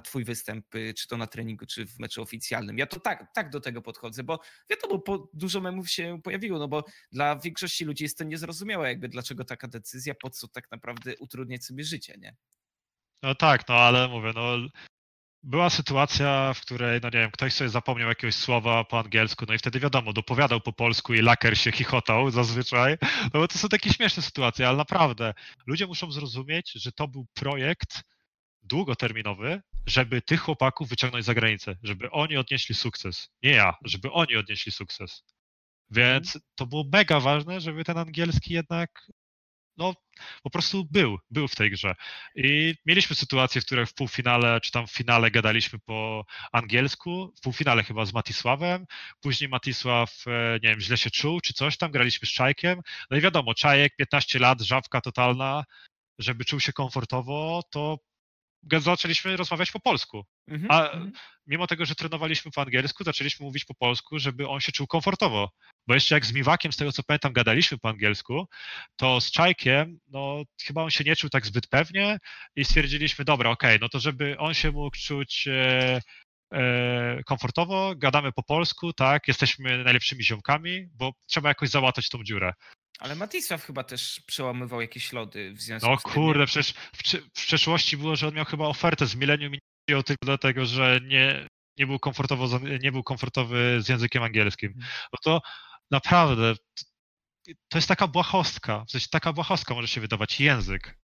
twój 0.05 0.25
występ, 0.25 0.75
y, 0.75 0.95
czy 0.95 1.09
to 1.09 1.17
na 1.17 1.27
treningu, 1.27 1.67
czy 1.67 1.87
w 1.87 1.99
meczu 1.99 2.23
oficjalnym. 2.23 2.79
Ja 2.79 2.87
to 2.87 3.01
tak, 3.01 3.27
tak 3.35 3.51
do 3.51 3.61
tego 3.61 3.83
podchodzę, 3.83 4.25
bo 4.25 4.41
wiadomo, 4.71 4.99
po, 4.99 5.31
dużo 5.35 5.61
memów 5.61 5.91
się 5.91 6.21
pojawiło, 6.25 6.59
no 6.59 6.69
bo 6.69 6.85
dla 7.13 7.37
większości 7.39 7.85
ludzi 7.85 8.05
jest 8.05 8.19
to 8.19 8.25
niezrozumiałe, 8.25 8.89
jakby 8.89 9.09
dlaczego 9.09 9.45
taka 9.45 9.69
decyzja, 9.69 10.15
po 10.15 10.31
co 10.31 10.49
tak 10.49 10.71
naprawdę 10.71 11.17
utrudniać 11.17 11.65
sobie 11.65 11.85
życie, 11.85 12.15
nie? 12.19 12.37
No 13.23 13.35
tak, 13.35 13.69
no 13.69 13.75
ale 13.75 14.09
mówię, 14.09 14.33
no 14.35 14.57
była 15.43 15.71
sytuacja, 15.71 16.55
w 16.55 16.61
której, 16.61 17.01
no 17.03 17.09
nie 17.09 17.19
wiem, 17.19 17.31
ktoś 17.31 17.53
sobie 17.53 17.71
zapomniał 17.71 18.09
jakiegoś 18.09 18.35
słowa 18.35 18.85
po 18.85 18.99
angielsku, 18.99 19.45
no 19.49 19.55
i 19.55 19.59
wtedy 19.59 19.81
wiadomo, 19.81 20.13
dopowiadał 20.13 20.61
po 20.61 20.73
polsku 20.73 21.15
i 21.15 21.23
laker 21.23 21.59
się 21.59 21.73
chichotał 21.73 22.31
zazwyczaj, 22.31 22.97
no 23.35 23.41
bo 23.41 23.49
to 23.49 23.59
są 23.59 23.69
takie 23.69 23.91
śmieszne 23.93 24.23
sytuacje, 24.23 24.69
ale 24.69 24.77
naprawdę 24.77 25.35
ludzie 25.67 25.87
muszą 25.87 26.11
zrozumieć, 26.11 26.73
że 26.73 26.93
to 26.93 27.09
był 27.09 27.27
projekt 27.35 28.03
długoterminowy, 28.63 29.63
żeby 29.87 30.23
tych 30.23 30.41
chłopaków 30.41 30.89
wyciągnąć 30.89 31.25
za 31.25 31.35
granicę, 31.35 31.77
żeby 31.83 32.11
oni 32.11 32.37
odnieśli 32.37 32.75
sukces. 32.75 33.31
Nie 33.43 33.51
ja, 33.51 33.75
żeby 33.85 34.13
oni 34.13 34.37
odnieśli 34.37 34.73
sukces. 34.73 35.25
Więc 35.91 36.39
to 36.55 36.67
było 36.67 36.85
mega 36.93 37.21
ważne, 37.21 37.61
żeby 37.61 37.85
ten 37.85 37.99
angielski 37.99 38.55
jednak 38.55 38.91
no, 39.79 39.95
po 40.43 40.51
prostu 40.51 40.85
był, 40.91 41.19
był 41.31 41.49
w 41.49 41.55
tej 41.55 41.71
grze. 41.71 41.95
I 42.35 42.75
mieliśmy 42.87 43.17
sytuacje, 43.17 43.61
w 43.61 43.67
których 43.67 43.89
w 43.89 43.95
półfinale, 43.95 44.61
czy 44.61 44.73
tam 44.73 44.87
w 44.87 44.93
finale 44.93 45.31
gadaliśmy 45.31 45.79
po 45.79 46.25
angielsku, 46.53 47.33
w 47.39 47.41
półfinale 47.41 47.85
chyba 47.85 48.05
z 48.05 48.13
Matisławem, 48.13 48.87
później 49.21 49.51
Matisław, 49.51 50.15
e, 50.27 50.53
nie 50.63 50.69
wiem, 50.69 50.81
źle 50.81 50.97
się 50.97 51.11
czuł, 51.11 51.41
czy 51.41 51.53
coś 51.55 51.77
tam, 51.77 51.91
graliśmy 51.91 52.29
z 52.29 52.33
Czajkiem, 52.33 52.81
no 53.11 53.17
i 53.17 53.21
wiadomo, 53.21 53.55
Czajek, 53.55 53.97
15 53.97 54.39
lat, 54.39 54.61
żabka 54.61 55.01
totalna, 55.01 55.65
żeby 56.19 56.45
czuł 56.45 56.61
się 56.61 56.73
komfortowo, 56.73 57.63
to 57.71 57.99
zaczęliśmy 58.79 59.37
rozmawiać 59.37 59.71
po 59.71 59.81
polsku. 59.81 60.25
Mhm, 60.49 60.71
A- 60.71 60.91
mhm. 60.91 61.13
Mimo 61.47 61.67
tego, 61.67 61.87
że 61.87 61.95
trenowaliśmy 61.95 62.51
po 62.51 62.63
angielsku, 62.63 63.05
zaczęliśmy 63.05 63.47
mówić 63.47 63.65
po 63.65 63.75
polsku, 63.75 64.19
żeby 64.19 64.49
on 64.49 64.61
się 64.61 64.73
czuł 64.73 64.87
komfortowo. 64.87 65.51
Bo 65.87 65.95
jeszcze 65.95 66.15
jak 66.15 66.27
z 66.27 66.33
Miwakiem, 66.33 66.73
z 66.73 66.77
tego 66.77 66.93
co 66.93 67.03
pamiętam, 67.03 67.33
gadaliśmy 67.33 67.79
po 67.79 67.89
angielsku, 67.89 68.47
to 68.97 69.21
z 69.21 69.31
Czajkiem, 69.31 69.99
no 70.09 70.43
chyba 70.63 70.83
on 70.83 70.91
się 70.91 71.05
nie 71.05 71.17
czuł 71.17 71.31
tak 71.31 71.47
zbyt 71.47 71.67
pewnie 71.67 72.19
i 72.57 72.65
stwierdziliśmy, 72.65 73.25
dobra, 73.25 73.51
okej, 73.51 73.79
no 73.81 73.89
to 73.89 74.01
żeby 74.01 74.39
on 74.39 74.55
się 74.55 74.71
mógł 74.73 74.97
czuć 74.97 75.49
e, 75.49 76.01
e, 76.53 77.23
komfortowo, 77.27 77.95
gadamy 77.97 78.33
po 78.33 78.43
polsku, 78.43 78.93
tak, 78.93 79.29
jesteśmy 79.29 79.85
najlepszymi 79.85 80.25
ziomkami, 80.25 80.87
bo 80.95 81.13
trzeba 81.27 81.49
jakoś 81.49 81.69
załatać 81.69 82.09
tą 82.09 82.25
dziurę. 82.25 82.53
Ale 82.99 83.15
Matisław 83.15 83.65
chyba 83.65 83.85
też 83.85 84.21
przełamywał 84.27 84.81
jakieś 84.81 85.13
lody 85.13 85.53
w 85.53 85.61
związku 85.61 85.91
No 85.91 85.99
z 85.99 86.03
tym. 86.03 86.11
nie? 86.11 86.15
kurde, 86.15 86.47
przecież 86.47 86.73
w, 86.73 87.03
w 87.13 87.47
przeszłości 87.47 87.97
było, 87.97 88.17
że 88.17 88.29
on 88.29 88.35
miał 88.35 88.45
chyba 88.45 88.67
ofertę 88.67 89.07
z 89.07 89.15
Millennium 89.15 89.55
i 89.55 89.59
nie 89.89 90.03
tylko 90.03 90.27
dlatego, 90.27 90.67
że 90.67 91.01
nie, 91.05 91.49
nie, 91.79 91.87
był 91.87 91.99
komfortowo, 91.99 92.61
nie 92.83 92.93
był 92.93 93.03
komfortowy 93.03 93.83
z 93.83 93.89
językiem 93.89 94.23
angielskim. 94.23 94.75
No 95.13 95.19
to 95.23 95.41
naprawdę 95.91 96.55
to 97.69 97.79
jest 97.79 97.89
taka 97.89 98.07
błahostka, 98.07 98.85
w 98.85 98.91
sensie 98.91 99.09
taka 99.11 99.33
błahostka 99.33 99.75
może 99.75 99.89
się 99.89 100.01
wydawać 100.01 100.41
język. 100.41 100.99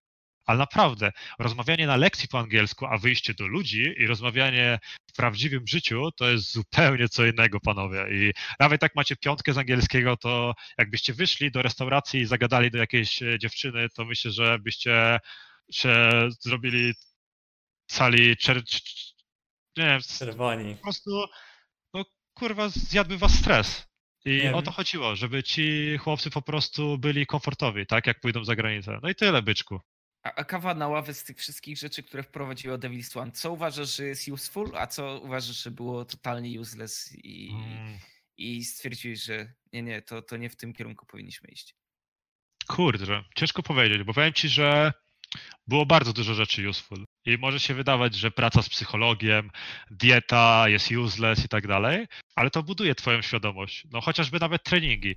Ale 0.45 0.59
naprawdę, 0.59 1.13
rozmawianie 1.39 1.87
na 1.87 1.97
lekcji 1.97 2.29
po 2.29 2.39
angielsku, 2.39 2.87
a 2.87 2.99
wyjście 2.99 3.35
do 3.35 3.47
ludzi 3.47 3.95
i 3.99 4.07
rozmawianie 4.07 4.79
w 5.13 5.17
prawdziwym 5.17 5.67
życiu, 5.67 6.11
to 6.17 6.31
jest 6.31 6.53
zupełnie 6.53 7.09
co 7.09 7.27
innego, 7.27 7.61
panowie. 7.61 8.07
I 8.11 8.33
nawet 8.61 8.83
jak 8.83 8.95
macie 8.95 9.17
piątkę 9.17 9.53
z 9.53 9.59
angielskiego, 9.59 10.17
to 10.17 10.55
jakbyście 10.79 11.13
wyszli 11.15 11.51
do 11.51 11.63
restauracji 11.63 12.21
i 12.21 12.27
zagadali 12.27 12.71
do 12.71 12.79
jakiejś 12.79 13.23
e, 13.23 13.39
dziewczyny, 13.39 13.89
to 13.89 14.05
myślę, 14.05 14.31
że 14.31 14.59
byście 14.59 15.19
się 15.73 15.97
zrobili 16.41 16.93
cali 17.87 18.37
czer... 18.37 18.63
cz- 18.65 19.13
nie 19.77 19.99
Czerwoni. 20.19 20.77
po 20.77 20.83
prostu, 20.83 21.11
no 21.95 22.05
kurwa, 22.35 22.69
zjadłby 22.69 23.19
was 23.19 23.35
stres. 23.35 23.87
I 24.25 24.49
o 24.49 24.63
to 24.63 24.71
chodziło, 24.71 25.17
żeby 25.17 25.43
ci 25.43 25.97
chłopcy 25.99 26.31
po 26.31 26.43
prostu 26.43 26.99
byli 26.99 27.27
komfortowi, 27.27 27.87
tak, 27.87 28.07
jak 28.07 28.21
pójdą 28.21 28.45
za 28.45 28.57
granicę. 28.57 28.99
No 29.03 29.09
i 29.09 29.15
tyle, 29.15 29.43
byczku. 29.43 29.81
A, 30.23 30.35
a 30.35 30.45
kawa 30.45 30.75
na 30.75 30.89
ławę 30.89 31.15
z 31.15 31.25
tych 31.25 31.39
wszystkich 31.39 31.79
rzeczy, 31.79 32.03
które 32.03 32.23
wprowadziło 32.23 32.79
Devil's 32.79 33.19
One, 33.19 33.33
co 33.33 33.53
uważasz, 33.53 33.97
że 33.97 34.05
jest 34.05 34.29
useful, 34.29 34.77
a 34.77 34.87
co 34.87 35.21
uważasz, 35.21 35.63
że 35.63 35.71
było 35.71 36.05
totalnie 36.05 36.61
useless 36.61 37.15
i, 37.25 37.51
Mm. 37.53 37.99
i 38.37 38.65
stwierdziłeś, 38.65 39.23
że 39.23 39.53
nie, 39.73 39.83
nie, 39.83 40.03
to, 40.03 40.23
to 40.23 40.37
nie 40.37 40.51
w 40.51 40.57
tym 40.57 40.73
kierunku 40.73 41.07
powinniśmy 41.07 41.49
iść. 41.51 41.75
Kurde, 42.67 43.25
ciężko 43.37 43.63
powiedzieć, 43.63 44.03
bo 44.03 44.15
powiem 44.15 44.33
ci, 44.33 44.49
że 44.49 44.93
było 45.67 45.87
bardzo 45.87 46.13
dużo 46.13 46.35
rzeczy 46.35 46.69
useful. 46.69 47.05
I 47.25 47.39
może 47.39 47.61
się 47.61 47.75
wydawać, 47.75 48.15
że 48.15 48.31
praca 48.31 48.63
z 48.63 48.69
psychologiem, 48.69 49.51
dieta 49.91 50.69
jest 50.69 50.91
useless 50.91 51.45
i 51.45 51.49
tak 51.49 51.67
dalej, 51.67 52.07
ale 52.37 52.51
to 52.51 52.63
buduje 52.63 52.95
twoją 52.95 53.23
świadomość. 53.23 53.87
No 53.91 54.01
chociażby 54.01 54.39
nawet 54.41 54.63
treningi. 54.63 55.17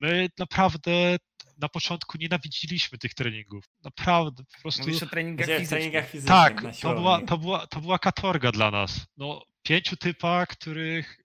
My 0.00 0.28
naprawdę 0.38 1.16
na 1.56 1.68
początku 1.68 2.18
nienawidziliśmy 2.18 2.98
tych 2.98 3.14
treningów. 3.14 3.64
Naprawdę, 3.84 4.42
po 4.56 4.62
prostu... 4.62 4.82
Mówisz 4.82 5.02
o 5.02 5.06
treningach 5.06 5.46
Gdzie 5.46 5.58
fizycznych. 5.58 5.80
treningach 5.80 6.10
fizycznych 6.10 6.38
Tak, 6.38 6.62
to 6.82 6.94
była, 6.94 7.20
to, 7.22 7.38
była, 7.38 7.66
to 7.66 7.80
była 7.80 7.98
katorga 7.98 8.52
dla 8.52 8.70
nas. 8.70 9.06
No, 9.16 9.42
pięciu 9.62 9.96
typa, 9.96 10.46
których, 10.46 11.20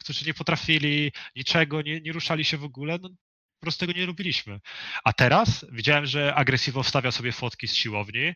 którzy 0.00 0.26
nie 0.26 0.34
potrafili 0.34 1.12
niczego, 1.36 1.82
nie, 1.82 2.00
nie 2.00 2.12
ruszali 2.12 2.44
się 2.44 2.56
w 2.56 2.64
ogóle, 2.64 2.98
no, 3.02 3.08
po 3.08 3.64
prostu 3.64 3.86
tego 3.86 3.98
nie 3.98 4.06
lubiliśmy. 4.06 4.60
A 5.04 5.12
teraz 5.12 5.66
widziałem, 5.72 6.06
że 6.06 6.34
Agresywo 6.34 6.82
wstawia 6.82 7.10
sobie 7.10 7.32
fotki 7.32 7.68
z 7.68 7.74
siłowni. 7.74 8.32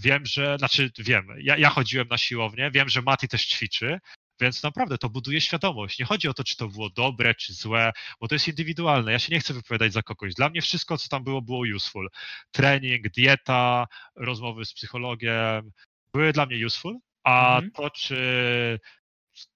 Wiem, 0.00 0.26
że, 0.26 0.56
znaczy 0.58 0.90
wiem, 0.98 1.28
ja, 1.38 1.56
ja 1.56 1.70
chodziłem 1.70 2.08
na 2.08 2.18
siłownię, 2.18 2.70
wiem, 2.70 2.88
że 2.88 3.02
Mati 3.02 3.28
też 3.28 3.46
ćwiczy, 3.46 3.98
więc 4.40 4.62
naprawdę 4.62 4.98
to 4.98 5.08
buduje 5.10 5.40
świadomość. 5.40 5.98
Nie 5.98 6.04
chodzi 6.04 6.28
o 6.28 6.34
to, 6.34 6.44
czy 6.44 6.56
to 6.56 6.68
było 6.68 6.90
dobre, 6.90 7.34
czy 7.34 7.54
złe, 7.54 7.92
bo 8.20 8.28
to 8.28 8.34
jest 8.34 8.48
indywidualne. 8.48 9.12
Ja 9.12 9.18
się 9.18 9.32
nie 9.32 9.40
chcę 9.40 9.54
wypowiadać 9.54 9.92
za 9.92 10.02
kogoś. 10.02 10.34
Dla 10.34 10.48
mnie 10.48 10.62
wszystko, 10.62 10.98
co 10.98 11.08
tam 11.08 11.24
było, 11.24 11.42
było 11.42 11.64
useful. 11.76 12.08
Trening, 12.50 13.08
dieta, 13.08 13.86
rozmowy 14.16 14.64
z 14.64 14.74
psychologiem 14.74 15.72
były 16.12 16.32
dla 16.32 16.46
mnie 16.46 16.66
useful, 16.66 16.98
a 17.24 17.54
Mhm. 17.56 17.70
to, 17.72 17.90
czy 17.90 18.80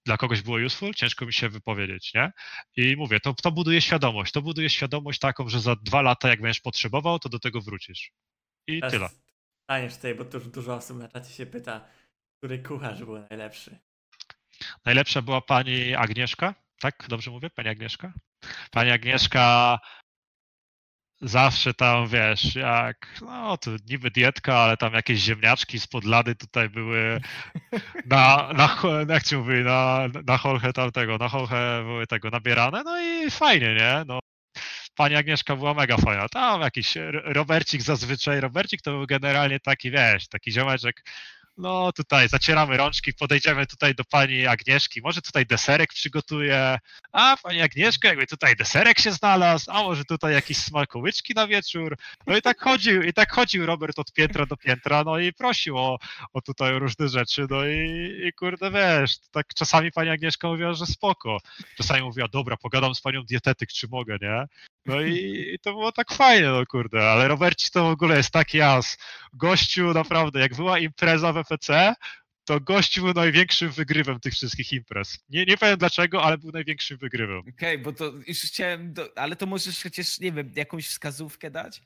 dla 0.07 0.17
kogoś 0.17 0.43
było 0.43 0.57
useful, 0.67 0.95
ciężko 0.95 1.27
mi 1.27 1.33
się 1.33 1.49
wypowiedzieć, 1.49 2.15
nie? 2.15 2.33
I 2.77 2.97
mówię, 2.97 3.21
to, 3.21 3.35
to 3.35 3.53
buduje 3.53 3.81
świadomość. 3.81 4.33
To 4.33 4.43
buduje 4.43 4.71
świadomość 4.71 5.19
taką, 5.19 5.49
że 5.49 5.61
za 5.61 5.77
dwa 5.77 6.03
lata, 6.03 6.29
jak 6.29 6.41
będziesz 6.41 6.61
potrzebował, 6.61 7.19
to 7.19 7.29
do 7.29 7.39
tego 7.39 7.61
wrócisz. 7.61 8.13
I 8.67 8.81
Teraz 8.81 8.93
tyle. 8.93 9.09
Staniesz 9.65 9.97
tutaj, 9.97 10.15
bo 10.15 10.25
tu 10.25 10.41
dużo 10.41 10.75
osób 10.75 10.99
na 10.99 11.09
czacie 11.09 11.31
się 11.31 11.47
pyta, 11.47 11.89
który 12.39 12.59
kucharz 12.59 12.99
był 12.99 13.19
najlepszy. 13.31 13.79
Najlepsza 14.85 15.23
była 15.23 15.41
pani 15.41 15.95
Agnieszka, 15.95 16.55
tak? 16.81 17.05
Dobrze 17.09 17.31
mówię? 17.31 17.51
Pani 17.51 17.69
Agnieszka? 17.69 18.13
Pani 18.71 18.91
Agnieszka 18.91 19.79
zawsze 21.21 21.75
tam, 21.75 22.09
wiesz, 22.09 22.55
jak, 22.55 23.19
no 23.21 23.57
to 23.57 23.71
niby 23.91 24.11
dietka, 24.11 24.57
ale 24.59 24.77
tam 24.77 24.95
jakieś 24.95 25.21
ziemniaczki 25.21 25.81
spod 25.81 26.05
lady 26.05 26.35
tutaj 26.35 26.69
były 26.69 27.21
na, 28.07 28.53
na 28.53 28.67
cho- 28.69 29.11
jak 29.11 29.23
ci 29.23 29.37
mówi, 29.37 29.55
na, 29.55 30.09
na 30.27 30.37
holchę 30.39 30.73
tamtego, 30.73 31.19
na 31.19 31.29
holchę 31.29 31.83
były 31.85 32.07
tego 32.07 32.31
nabierane, 32.31 32.83
no 32.85 33.01
i 33.01 33.31
fajnie, 33.31 33.75
nie? 33.75 34.05
No, 34.07 34.19
pani 34.97 35.15
Agnieszka 35.17 35.57
była 35.57 35.75
mega 35.75 35.97
fajna. 35.97 36.29
Tam 36.29 36.61
jakiś 36.61 36.95
Robercik 37.13 37.83
zazwyczaj, 37.83 38.41
Robercik 38.41 38.83
to 38.83 38.91
był 38.91 39.07
generalnie 39.07 39.61
taki, 39.61 39.91
wiesz, 39.91 40.29
taki 40.29 40.53
ziomeczek, 40.53 41.03
no 41.57 41.93
tutaj 41.93 42.29
zacieramy 42.29 42.77
rączki, 42.77 43.13
podejdziemy 43.13 43.67
tutaj 43.67 43.95
do 43.95 44.05
pani 44.05 44.47
Agnieszki, 44.47 45.01
może 45.03 45.23
tutaj 45.23 45.47
deserek 45.47 45.91
przygotuje, 45.93 46.79
a 47.13 47.37
pani 47.43 47.63
Agnieszka, 47.63 48.09
jakby 48.09 48.27
tutaj 48.27 48.57
deserek 48.57 48.99
się 48.99 49.13
znalazł, 49.13 49.71
a 49.71 49.83
może 49.83 50.05
tutaj 50.05 50.35
jakieś 50.35 50.57
smakołyczki 50.57 51.35
na 51.35 51.47
wieczór. 51.47 51.97
No 52.27 52.37
i 52.37 52.43
tak 52.43 52.61
chodził, 52.61 53.03
i 53.03 53.13
tak 53.13 53.33
chodził 53.33 53.67
Robert 53.67 53.99
od 53.99 54.13
piętra 54.13 54.47
do 54.47 54.57
piętra, 54.57 55.05
no 55.05 55.19
i 55.19 55.33
prosił 55.33 55.79
o, 55.79 55.99
o 56.33 56.41
tutaj 56.41 56.79
różne 56.79 57.09
rzeczy, 57.09 57.47
no 57.51 57.67
i, 57.67 58.13
i 58.29 58.33
kurde 58.33 58.71
wiesz, 58.71 59.19
tak 59.31 59.47
czasami 59.55 59.93
pani 59.93 60.11
Agnieszka 60.11 60.49
mówiła, 60.49 60.73
że 60.75 60.87
spoko, 60.87 61.39
czasami 61.77 62.03
mówiła, 62.03 62.29
dobra, 62.29 62.57
pogadam 62.57 62.95
z 62.95 63.01
panią 63.01 63.23
dietetyk, 63.23 63.69
czy 63.69 63.89
mogę, 63.89 64.17
nie? 64.23 64.47
No 64.87 65.01
i, 65.01 65.15
i 65.55 65.59
to 65.59 65.73
było 65.73 65.93
tak 65.93 66.13
fajnie, 66.13 66.49
no 66.49 66.67
kurde, 66.67 67.11
ale 67.11 67.29
Roberci 67.29 67.71
to 67.71 67.85
w 67.85 67.91
ogóle 67.91 68.17
jest 68.17 68.31
taki 68.31 68.59
jas. 68.59 68.99
Gościu 69.33 69.95
naprawdę, 69.95 70.41
jak 70.41 70.55
była 70.55 70.79
impreza 70.79 71.33
w 71.33 71.37
EPC, 71.51 71.95
to 72.45 72.61
gościu 72.61 73.03
był 73.03 73.13
największym 73.15 73.71
wygrywem 73.71 74.21
tych 74.21 74.33
wszystkich 74.35 74.73
imprez. 74.73 75.19
Nie, 75.29 75.45
nie 75.45 75.57
powiem 75.57 75.79
dlaczego, 75.79 76.23
ale 76.25 76.39
był 76.39 76.51
największym 76.53 76.99
wygrywem. 76.99 77.43
Okej, 77.57 77.79
bo 77.79 77.93
to 77.93 78.13
już 78.27 78.39
chciałem, 78.39 78.93
do, 78.93 79.19
ale 79.19 79.37
to 79.37 79.47
możesz 79.47 79.83
chociaż, 79.83 80.21
nie 80.21 80.33
wiem, 80.33 80.53
jakąś 80.57 80.89
wskazówkę 80.89 81.51
dać? 81.51 81.83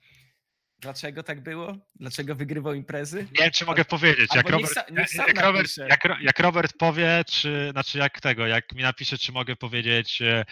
Dlaczego 0.78 1.22
tak 1.22 1.42
było? 1.42 1.76
Dlaczego 1.94 2.34
wygrywał 2.34 2.74
imprezy? 2.74 3.28
Nie 3.38 3.44
wiem, 3.44 3.50
czy 3.50 3.64
mogę 3.64 3.84
powiedzieć. 3.84 4.34
Jak 4.34 4.50
Robert, 4.50 4.72
sa- 4.72 5.26
jak, 5.26 5.40
Robert, 5.40 5.76
jak, 5.76 6.08
jak 6.20 6.38
Robert 6.38 6.72
powie, 6.78 7.24
czy 7.28 7.68
znaczy 7.72 7.98
jak 7.98 8.20
tego, 8.20 8.46
jak 8.46 8.72
mi 8.72 8.82
napisze, 8.82 9.18
czy 9.18 9.32
mogę 9.32 9.56
powiedzieć, 9.56 10.22
e, 10.22 10.44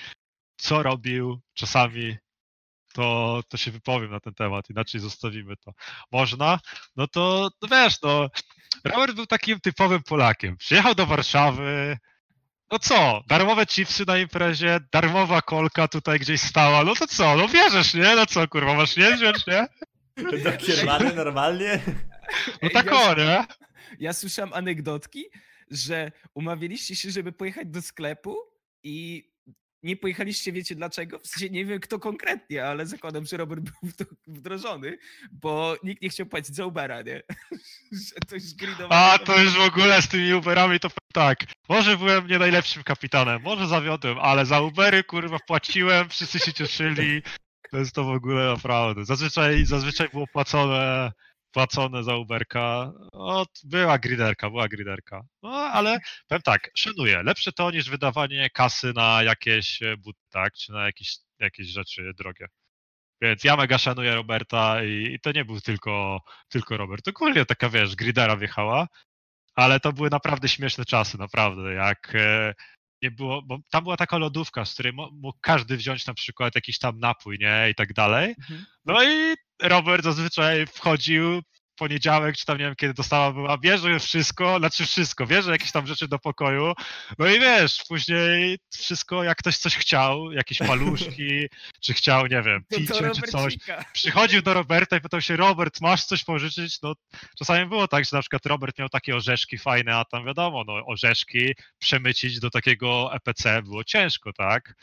co 0.56 0.82
robił 0.82 1.40
czasami, 1.54 2.16
to, 2.92 3.42
to 3.48 3.56
się 3.56 3.70
wypowiem 3.70 4.10
na 4.10 4.20
ten 4.20 4.34
temat, 4.34 4.70
inaczej 4.70 5.00
zostawimy 5.00 5.56
to. 5.56 5.72
Można? 6.12 6.60
No 6.96 7.06
to 7.06 7.50
no 7.62 7.68
wiesz, 7.68 8.02
no. 8.02 8.30
Robert 8.84 9.14
był 9.16 9.26
takim 9.26 9.60
typowym 9.60 10.02
Polakiem. 10.02 10.56
Przyjechał 10.56 10.94
do 10.94 11.06
Warszawy. 11.06 11.98
No 12.72 12.78
co, 12.78 13.22
darmowe 13.28 13.66
chipsy 13.66 14.04
na 14.06 14.18
imprezie, 14.18 14.80
darmowa 14.92 15.42
kolka 15.42 15.88
tutaj 15.88 16.18
gdzieś 16.18 16.40
stała, 16.40 16.84
no 16.84 16.94
to 16.94 17.06
co, 17.06 17.36
no 17.36 17.48
bierzesz, 17.48 17.94
nie? 17.94 18.16
No 18.16 18.26
co, 18.26 18.48
kurwa, 18.48 18.74
masz 18.74 18.96
nie 18.96 19.12
wziąć, 19.16 19.46
nie? 19.46 19.66
Dokierowany 20.44 21.14
normalnie? 21.14 21.80
No 22.62 22.68
tak 22.70 22.86
ja- 22.86 22.92
o, 22.92 23.14
nie? 23.14 23.44
Ja 24.00 24.12
słyszałem 24.12 24.52
anegdotki, 24.52 25.24
że 25.70 26.12
umawialiście 26.34 26.96
się, 26.96 27.10
żeby 27.10 27.32
pojechać 27.32 27.68
do 27.68 27.82
sklepu 27.82 28.36
i 28.82 29.24
nie 29.84 29.96
pojechaliście, 29.96 30.52
wiecie 30.52 30.74
dlaczego? 30.74 31.18
W 31.18 31.26
sensie 31.26 31.50
nie 31.50 31.64
wiem 31.64 31.80
kto 31.80 31.98
konkretnie, 31.98 32.66
ale 32.66 32.86
zakładam, 32.86 33.24
że 33.24 33.36
Robert 33.36 33.60
był 33.60 33.90
w 33.90 33.96
to 33.96 34.04
wdrożony, 34.26 34.98
bo 35.32 35.76
nikt 35.82 36.02
nie 36.02 36.08
chciał 36.08 36.26
płacić 36.26 36.56
za 36.56 36.66
Ubera, 36.66 37.02
nie? 37.02 37.22
że 38.06 38.14
to 38.28 38.34
już. 38.34 38.44
A, 38.90 39.18
to 39.18 39.40
już 39.40 39.52
w 39.52 39.60
ogóle 39.60 40.02
z 40.02 40.08
tymi 40.08 40.32
Uberami 40.32 40.80
to 40.80 40.88
tak. 41.12 41.38
Może 41.68 41.96
byłem 41.96 42.26
nie 42.26 42.38
najlepszym 42.38 42.82
kapitanem, 42.82 43.42
może 43.42 43.66
zawiodłem, 43.66 44.18
ale 44.18 44.46
za 44.46 44.60
Ubery 44.60 45.04
kurwa 45.04 45.38
płaciłem, 45.46 46.08
wszyscy 46.08 46.38
się 46.38 46.52
cieszyli. 46.52 47.22
To 47.70 47.78
jest 47.78 47.94
to 47.94 48.04
w 48.04 48.10
ogóle 48.10 48.44
naprawdę. 48.44 49.04
Zazwyczaj, 49.04 49.64
zazwyczaj 49.66 50.08
było 50.08 50.26
płacone, 50.26 51.12
płacone 51.54 52.04
za 52.04 52.16
Uberka. 52.16 52.92
O, 53.12 53.46
była 53.64 53.98
griderka, 53.98 54.50
była 54.50 54.68
griderka. 54.68 55.22
No, 55.42 55.50
ale 55.50 55.98
powiem 56.28 56.42
tak, 56.42 56.70
szanuję. 56.76 57.22
Lepsze 57.22 57.52
to 57.52 57.70
niż 57.70 57.90
wydawanie 57.90 58.50
kasy 58.50 58.92
na 58.94 59.22
jakieś 59.22 59.82
e, 59.82 59.96
buty, 59.96 60.20
tak? 60.30 60.54
Czy 60.54 60.72
na 60.72 60.86
jakieś, 60.86 61.16
jakieś 61.38 61.66
rzeczy 61.66 62.12
drogie. 62.18 62.46
Więc 63.22 63.44
ja 63.44 63.56
mega 63.56 63.78
szanuję 63.78 64.14
Roberta 64.14 64.84
i, 64.84 65.14
i 65.14 65.20
to 65.20 65.32
nie 65.32 65.44
był 65.44 65.60
tylko, 65.60 66.20
tylko 66.48 66.76
Robert. 66.76 67.08
Ogólnie 67.08 67.46
taka, 67.46 67.68
wiesz, 67.68 67.96
gridera 67.96 68.36
wjechała, 68.36 68.88
ale 69.54 69.80
to 69.80 69.92
były 69.92 70.10
naprawdę 70.10 70.48
śmieszne 70.48 70.84
czasy, 70.84 71.18
naprawdę. 71.18 71.74
Jak 71.74 72.12
e, 72.14 72.54
nie 73.02 73.10
było, 73.10 73.42
bo 73.42 73.58
tam 73.70 73.82
była 73.82 73.96
taka 73.96 74.18
lodówka, 74.18 74.64
z 74.64 74.74
której 74.74 74.92
mógł 74.92 75.38
każdy 75.40 75.76
wziąć 75.76 76.06
na 76.06 76.14
przykład 76.14 76.54
jakiś 76.54 76.78
tam 76.78 76.98
napój, 77.00 77.38
nie, 77.38 77.70
i 77.70 77.74
tak 77.74 77.92
dalej. 77.92 78.34
Mhm. 78.40 78.64
No 78.84 79.04
i 79.04 79.34
Robert 79.62 80.04
zazwyczaj 80.04 80.66
wchodził 80.66 81.42
w 81.74 81.76
poniedziałek, 81.76 82.36
czy 82.36 82.46
tam 82.46 82.58
nie 82.58 82.64
wiem 82.64 82.74
kiedy 82.76 82.94
dostawa 82.94 83.32
była, 83.32 83.58
bierze 83.58 84.00
wszystko, 84.00 84.58
znaczy 84.58 84.86
wszystko, 84.86 85.26
bierze 85.26 85.52
jakieś 85.52 85.72
tam 85.72 85.86
rzeczy 85.86 86.08
do 86.08 86.18
pokoju, 86.18 86.72
no 87.18 87.26
i 87.26 87.40
wiesz, 87.40 87.82
później 87.88 88.58
wszystko, 88.72 89.24
jak 89.24 89.38
ktoś 89.38 89.56
coś 89.56 89.76
chciał, 89.76 90.32
jakieś 90.32 90.58
paluszki, 90.68 91.46
czy 91.80 91.94
chciał, 91.94 92.26
nie 92.26 92.42
wiem, 92.42 92.64
picie, 92.70 93.10
czy 93.10 93.22
coś, 93.22 93.56
przychodził 93.92 94.42
do 94.42 94.54
Roberta 94.54 94.96
i 94.96 95.00
pytał 95.00 95.20
się, 95.20 95.36
Robert, 95.36 95.80
masz 95.80 96.04
coś 96.04 96.24
pożyczyć? 96.24 96.82
No, 96.82 96.94
czasami 97.38 97.66
było 97.66 97.88
tak, 97.88 98.04
że 98.04 98.16
na 98.16 98.20
przykład 98.20 98.46
Robert 98.46 98.78
miał 98.78 98.88
takie 98.88 99.16
orzeszki 99.16 99.58
fajne, 99.58 99.96
a 99.96 100.04
tam 100.04 100.26
wiadomo, 100.26 100.64
no, 100.66 100.86
orzeszki 100.86 101.54
przemycić 101.78 102.40
do 102.40 102.50
takiego 102.50 103.14
EPC 103.14 103.62
było 103.62 103.84
ciężko, 103.84 104.32
tak? 104.32 104.74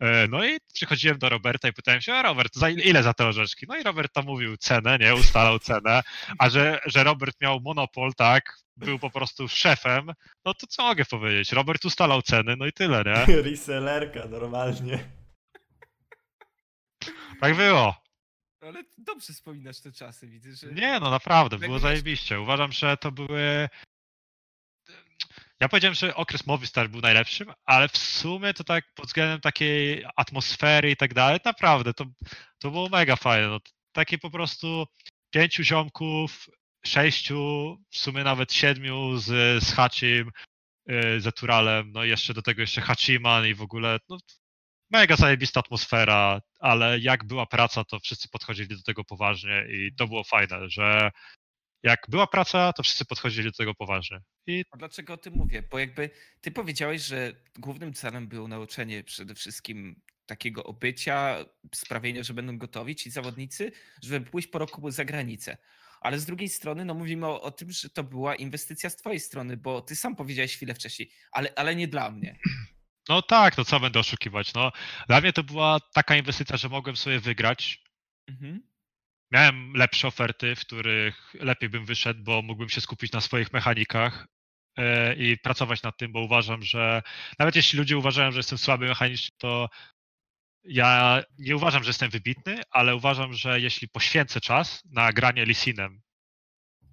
E, 0.00 0.28
No 0.28 0.44
i 0.44 0.58
przychodziłem 0.74 1.18
do 1.18 1.28
Roberta 1.28 1.68
i 1.68 1.72
pytałem 1.72 2.00
się, 2.00 2.14
a 2.14 2.22
Robert, 2.22 2.54
za 2.54 2.68
ile, 2.68 3.02
za 3.02 3.14
te 3.14 3.26
orzeszki? 3.26 3.66
No 3.68 3.76
i 3.76 3.82
Robert 3.82 4.12
tam 4.12 4.24
mówił 4.24 4.56
cenę, 4.56 4.98
nie, 4.98 5.14
ustalał 5.14 5.58
cenę, 5.58 6.02
a 6.38 6.50
że, 6.50 6.80
że 6.86 7.04
Robert 7.04 7.40
miał 7.40 7.60
monopol, 7.60 8.14
tak, 8.14 8.58
był 8.76 8.98
po 8.98 9.10
prostu 9.10 9.48
szefem, 9.48 10.12
no 10.44 10.54
to 10.54 10.66
co 10.66 10.82
mogę 10.82 11.04
powiedzieć? 11.04 11.52
Robert 11.52 11.84
ustalał 11.84 12.22
ceny, 12.22 12.56
no 12.56 12.66
i 12.66 12.72
tyle, 12.72 13.02
nie? 13.06 13.36
Resellerka, 13.50 14.26
normalnie. 14.28 14.98
Tak 17.40 17.56
było. 17.56 18.06
Ale 18.60 18.82
dobrze 18.98 19.32
wspominasz 19.32 19.80
te 19.80 19.92
czasy, 19.92 20.26
widzę, 20.26 20.52
że... 20.52 20.74
Nie, 20.74 21.00
no 21.00 21.10
naprawdę, 21.10 21.56
Tak 21.58 21.68
było 21.68 21.78
zajebiście. 21.78 22.40
Uważam, 22.40 22.72
że 22.72 22.96
to 22.96 23.12
były. 23.12 23.68
Ja 25.60 25.68
powiedziałem, 25.68 25.94
że 25.94 26.14
okres 26.14 26.46
Movistar 26.46 26.90
był 26.90 27.00
najlepszym, 27.00 27.52
ale 27.64 27.88
w 27.88 27.96
sumie 27.98 28.54
to 28.54 28.64
tak 28.64 28.84
pod 28.94 29.06
względem 29.06 29.40
takiej 29.40 30.04
atmosfery 30.16 30.90
i 30.90 30.96
tak 30.96 31.14
dalej, 31.14 31.40
naprawdę 31.44 31.94
to, 31.94 32.04
to 32.58 32.70
było 32.70 32.88
mega 32.88 33.16
fajne. 33.16 33.48
No, 33.48 33.60
takie 33.92 34.18
po 34.18 34.30
prostu 34.30 34.86
pięciu 35.30 35.62
ziomków, 35.62 36.48
sześciu, 36.86 37.76
w 37.90 37.98
sumie 37.98 38.24
nawet 38.24 38.52
siedmiu 38.52 39.16
z, 39.16 39.64
z 39.64 39.72
Hachim, 39.72 40.30
yy, 40.86 41.20
z 41.20 41.26
Eturalem, 41.26 41.92
no 41.92 42.04
i 42.04 42.08
jeszcze 42.08 42.34
do 42.34 42.42
tego 42.42 42.60
jeszcze 42.60 42.80
Hachiman 42.80 43.46
i 43.46 43.54
w 43.54 43.62
ogóle 43.62 43.98
no, 44.08 44.18
mega 44.90 45.16
zajebista 45.16 45.60
atmosfera, 45.60 46.40
ale 46.60 46.98
jak 46.98 47.24
była 47.24 47.46
praca, 47.46 47.84
to 47.84 48.00
wszyscy 48.00 48.28
podchodzili 48.28 48.68
do 48.76 48.82
tego 48.82 49.04
poważnie 49.04 49.66
i 49.70 49.94
to 49.96 50.08
było 50.08 50.24
fajne, 50.24 50.70
że 50.70 51.10
jak 51.82 52.00
była 52.08 52.26
praca, 52.26 52.72
to 52.72 52.82
wszyscy 52.82 53.04
podchodzili 53.04 53.50
do 53.50 53.56
tego 53.56 53.74
poważnie. 53.74 54.20
I 54.46 54.64
A 54.70 54.76
dlaczego 54.76 55.12
o 55.14 55.16
tym 55.16 55.34
mówię? 55.34 55.62
Bo 55.70 55.78
jakby 55.78 56.10
ty 56.40 56.50
powiedziałeś, 56.50 57.02
że 57.02 57.32
głównym 57.58 57.92
celem 57.92 58.28
było 58.28 58.48
nauczenie 58.48 59.04
przede 59.04 59.34
wszystkim 59.34 60.00
takiego 60.26 60.64
obycia, 60.64 61.44
sprawienia, 61.74 62.22
że 62.22 62.34
będą 62.34 62.58
gotowi 62.58 62.96
ci 62.96 63.10
zawodnicy, 63.10 63.72
żeby 64.02 64.26
pójść 64.26 64.48
po 64.48 64.58
roku 64.58 64.90
za 64.90 65.04
granicę. 65.04 65.56
Ale 66.00 66.18
z 66.18 66.26
drugiej 66.26 66.48
strony, 66.48 66.84
no 66.84 66.94
mówimy 66.94 67.26
o, 67.26 67.42
o 67.42 67.50
tym, 67.50 67.70
że 67.70 67.90
to 67.90 68.04
była 68.04 68.34
inwestycja 68.34 68.90
z 68.90 68.96
twojej 68.96 69.20
strony, 69.20 69.56
bo 69.56 69.80
ty 69.80 69.96
sam 69.96 70.16
powiedziałeś 70.16 70.56
chwilę 70.56 70.74
wcześniej, 70.74 71.10
ale, 71.32 71.52
ale 71.56 71.76
nie 71.76 71.88
dla 71.88 72.10
mnie. 72.10 72.38
no 73.08 73.22
tak, 73.22 73.58
no 73.58 73.64
co 73.64 73.80
będę 73.80 74.00
oszukiwać. 74.00 74.54
No, 74.54 74.72
dla 75.08 75.20
mnie 75.20 75.32
to 75.32 75.44
była 75.44 75.80
taka 75.94 76.16
inwestycja, 76.16 76.56
że 76.56 76.68
mogłem 76.68 76.96
sobie 76.96 77.20
wygrać. 77.20 77.84
Mhm. 78.28 78.75
Miałem 79.30 79.72
lepsze 79.72 80.08
oferty, 80.08 80.54
w 80.54 80.60
których 80.60 81.34
lepiej 81.40 81.68
bym 81.68 81.84
wyszedł, 81.84 82.22
bo 82.22 82.42
mógłbym 82.42 82.68
się 82.68 82.80
skupić 82.80 83.12
na 83.12 83.20
swoich 83.20 83.52
mechanikach 83.52 84.26
e, 84.76 85.14
i 85.14 85.38
pracować 85.38 85.82
nad 85.82 85.96
tym, 85.96 86.12
bo 86.12 86.20
uważam, 86.20 86.62
że 86.62 87.02
nawet 87.38 87.56
jeśli 87.56 87.78
ludzie 87.78 87.98
uważają, 87.98 88.32
że 88.32 88.38
jestem 88.38 88.58
słaby 88.58 88.88
mechanicznie, 88.88 89.34
to 89.38 89.68
ja 90.64 91.22
nie 91.38 91.56
uważam, 91.56 91.84
że 91.84 91.88
jestem 91.90 92.10
wybitny, 92.10 92.62
ale 92.70 92.96
uważam, 92.96 93.34
że 93.34 93.60
jeśli 93.60 93.88
poświęcę 93.88 94.40
czas 94.40 94.82
na 94.84 95.12
granie 95.12 95.44
Lisinem, 95.44 96.00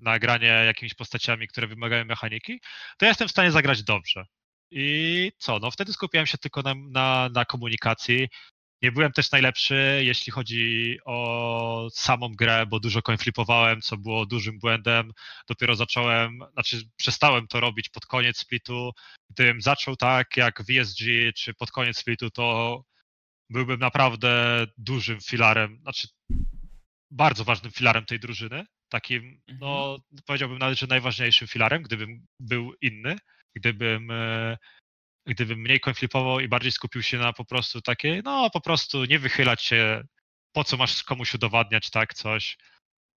na 0.02 0.20
granie 0.20 0.48
jakimiś 0.48 0.94
postaciami, 0.94 1.48
które 1.48 1.68
wymagają 1.68 2.06
mechaniki, 2.06 2.60
to 2.98 3.06
ja 3.06 3.10
jestem 3.10 3.28
w 3.28 3.32
stanie 3.32 3.52
zagrać 3.52 3.84
dobrze. 3.84 4.26
I 4.72 5.32
co? 5.38 5.60
No 5.60 5.72
wtedy 5.72 5.94
skupiałem 5.94 6.28
się 6.28 6.38
tylko 6.38 6.62
na, 6.62 6.74
na, 6.76 7.30
na 7.34 7.46
komunikacji. 7.46 8.30
Nie 8.84 8.92
byłem 8.92 9.12
też 9.12 9.32
najlepszy, 9.32 10.02
jeśli 10.04 10.32
chodzi 10.32 10.98
o 11.06 11.90
samą 11.92 12.30
grę, 12.36 12.66
bo 12.66 12.80
dużo 12.80 13.02
coin 13.02 13.18
flipowałem, 13.18 13.82
co 13.82 13.98
było 13.98 14.26
dużym 14.26 14.60
błędem. 14.60 15.12
Dopiero 15.48 15.76
zacząłem, 15.76 16.40
znaczy 16.54 16.90
przestałem 16.96 17.48
to 17.48 17.60
robić 17.60 17.90
pod 17.90 18.06
koniec 18.06 18.38
splitu. 18.38 18.92
Gdybym 19.30 19.62
zaczął 19.62 19.96
tak 19.96 20.38
jak 20.38 20.64
w 20.64 20.70
ESG, 20.70 21.00
czy 21.36 21.54
pod 21.54 21.72
koniec 21.72 21.98
splitu, 21.98 22.30
to 22.30 22.84
byłbym 23.50 23.80
naprawdę 23.80 24.66
dużym 24.78 25.22
filarem, 25.22 25.80
znaczy 25.82 26.08
bardzo 27.12 27.44
ważnym 27.44 27.72
filarem 27.72 28.06
tej 28.06 28.20
drużyny. 28.20 28.66
Takim, 28.90 29.42
no 29.60 29.98
powiedziałbym 30.26 30.58
nawet, 30.58 30.80
że 30.80 30.88
najważniejszym 30.88 31.48
filarem, 31.48 31.84
gdybym 31.84 32.26
był 32.40 32.74
inny, 32.82 33.16
gdybym 33.56 34.12
e, 34.12 34.58
gdybym 35.26 35.60
mniej 35.60 35.80
konflipował 35.80 36.40
i 36.40 36.48
bardziej 36.48 36.72
skupił 36.72 37.02
się 37.02 37.18
na 37.18 37.34
po 37.34 37.46
prostu 37.46 37.82
takiej, 37.82 38.22
no 38.24 38.50
po 38.50 38.62
prostu 38.62 39.06
nie 39.06 39.20
wychylać 39.20 39.64
się, 39.64 40.04
po 40.52 40.64
co 40.64 40.78
masz 40.78 41.04
komuś 41.04 41.34
udowadniać, 41.34 41.90
tak, 41.90 42.14
coś. 42.14 42.58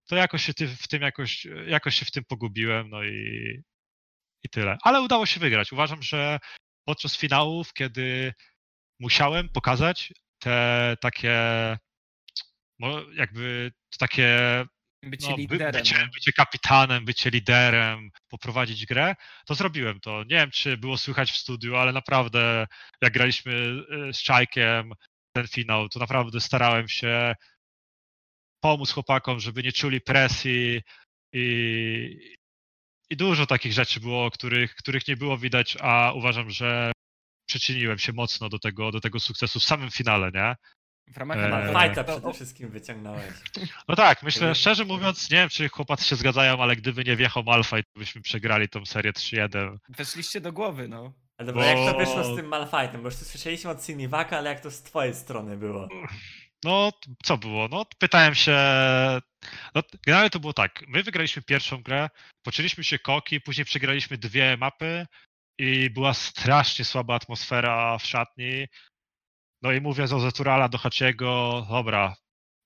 to 0.07 0.15
jakoś 0.15 0.45
się 0.45 0.53
w 0.53 0.87
tym 0.87 1.01
jakoś, 1.01 1.47
jakoś 1.67 1.95
się 1.95 2.05
w 2.05 2.11
tym 2.11 2.23
pogubiłem, 2.25 2.89
no 2.89 3.03
i, 3.03 3.61
i 4.43 4.49
tyle. 4.49 4.77
Ale 4.83 5.01
udało 5.01 5.25
się 5.25 5.39
wygrać. 5.39 5.71
Uważam, 5.71 6.03
że 6.03 6.39
podczas 6.85 7.17
finałów, 7.17 7.73
kiedy 7.73 8.33
musiałem 8.99 9.49
pokazać 9.49 10.13
te 10.39 10.97
takie, 11.01 11.37
jakby 13.13 13.71
takie 13.99 14.65
Bycie 15.03 15.29
no, 15.29 15.35
by, 15.35 15.41
liderem. 15.41 15.71
bycie, 15.71 15.99
no. 15.99 16.07
bycie 16.13 16.31
kapitanem, 16.31 17.05
bycie 17.05 17.29
liderem, 17.29 18.09
poprowadzić 18.29 18.85
grę, 18.85 19.15
to 19.45 19.55
zrobiłem 19.55 19.99
to. 19.99 20.23
Nie 20.23 20.35
wiem, 20.35 20.51
czy 20.51 20.77
było 20.77 20.97
słychać 20.97 21.31
w 21.31 21.37
studiu, 21.37 21.75
ale 21.75 21.91
naprawdę 21.93 22.67
jak 23.01 23.13
graliśmy 23.13 23.53
y, 24.09 24.13
z 24.13 24.23
Czajkiem 24.23 24.93
ten 25.35 25.47
finał, 25.47 25.89
to 25.89 25.99
naprawdę 25.99 26.41
starałem 26.41 26.87
się 26.87 27.35
pomóc 28.63 28.91
chłopakom, 28.91 29.39
żeby 29.39 29.63
nie 29.63 29.71
czuli 29.71 30.01
presji 30.01 30.81
i, 31.33 32.37
i 33.09 33.17
dużo 33.17 33.45
takich 33.45 33.73
rzeczy 33.73 33.99
było, 33.99 34.31
których, 34.31 34.75
których 34.75 35.07
nie 35.07 35.17
było 35.17 35.37
widać, 35.37 35.77
a 35.81 36.11
uważam, 36.15 36.49
że 36.49 36.91
przyczyniłem 37.49 37.99
się 37.99 38.13
mocno 38.13 38.49
do 38.49 38.59
tego, 38.59 38.91
do 38.91 39.01
tego 39.01 39.19
sukcesu 39.19 39.59
w 39.59 39.63
samym 39.63 39.91
finale, 39.91 40.31
nie? 40.33 40.55
W 41.07 41.17
ramach 41.17 41.37
Eee, 41.37 41.49
Malfighta 41.51 41.73
Malfighta 41.73 42.03
to- 42.03 42.11
przede 42.19 42.33
wszystkim 42.33 42.69
wyciągnąłeś. 42.69 43.33
No 43.87 43.95
tak, 43.95 44.23
myślę, 44.23 44.55
szczerze 44.55 44.85
mówiąc, 44.85 45.29
nie 45.31 45.37
wiem, 45.37 45.49
czy 45.49 45.69
chłopacy 45.69 46.05
się 46.05 46.15
zgadzają, 46.15 46.61
ale 46.61 46.75
gdyby 46.75 47.03
nie 47.03 47.15
wjechał 47.15 47.43
Malfight, 47.43 47.93
to 47.93 47.99
byśmy 47.99 48.21
przegrali 48.21 48.69
tą 48.69 48.85
serię 48.85 49.13
3-1. 49.13 49.77
Weszliście 49.89 50.41
do 50.41 50.53
głowy, 50.53 50.87
no. 50.87 51.13
Ale 51.37 51.45
dobra, 51.47 51.65
jak 51.65 51.77
to 51.77 51.93
Bo- 51.93 51.99
wyszło 51.99 52.23
z 52.23 52.35
tym 52.35 52.47
Malfightem? 52.47 53.01
Bo 53.01 53.07
już 53.07 53.15
tu 53.19 53.25
słyszeliśmy 53.25 53.69
od 53.71 53.83
Siniwaka, 53.85 54.37
ale 54.37 54.49
jak 54.49 54.59
to 54.59 54.71
z 54.71 54.81
twojej 54.83 55.15
strony 55.15 55.57
było? 55.57 55.87
No, 56.63 56.91
co 57.23 57.37
było? 57.37 57.67
No, 57.67 57.85
pytałem 57.99 58.35
się. 58.35 58.57
No, 59.75 59.81
generalnie 60.05 60.29
to 60.29 60.39
było 60.39 60.53
tak. 60.53 60.83
My 60.87 61.03
wygraliśmy 61.03 61.41
pierwszą 61.41 61.81
grę, 61.83 62.09
poczuliśmy 62.45 62.83
się 62.83 62.99
koki, 62.99 63.41
później 63.41 63.65
przegraliśmy 63.65 64.17
dwie 64.17 64.57
mapy 64.57 65.05
i 65.59 65.89
była 65.89 66.13
strasznie 66.13 66.85
słaba 66.85 67.15
atmosfera 67.15 67.97
w 67.97 68.05
szatni. 68.05 68.65
No 69.61 69.71
i 69.71 69.81
mówię 69.81 70.07
do 70.07 70.19
Zeturala, 70.19 70.69
do 70.69 70.77
Haciego, 70.77 71.65
dobra, 71.69 72.15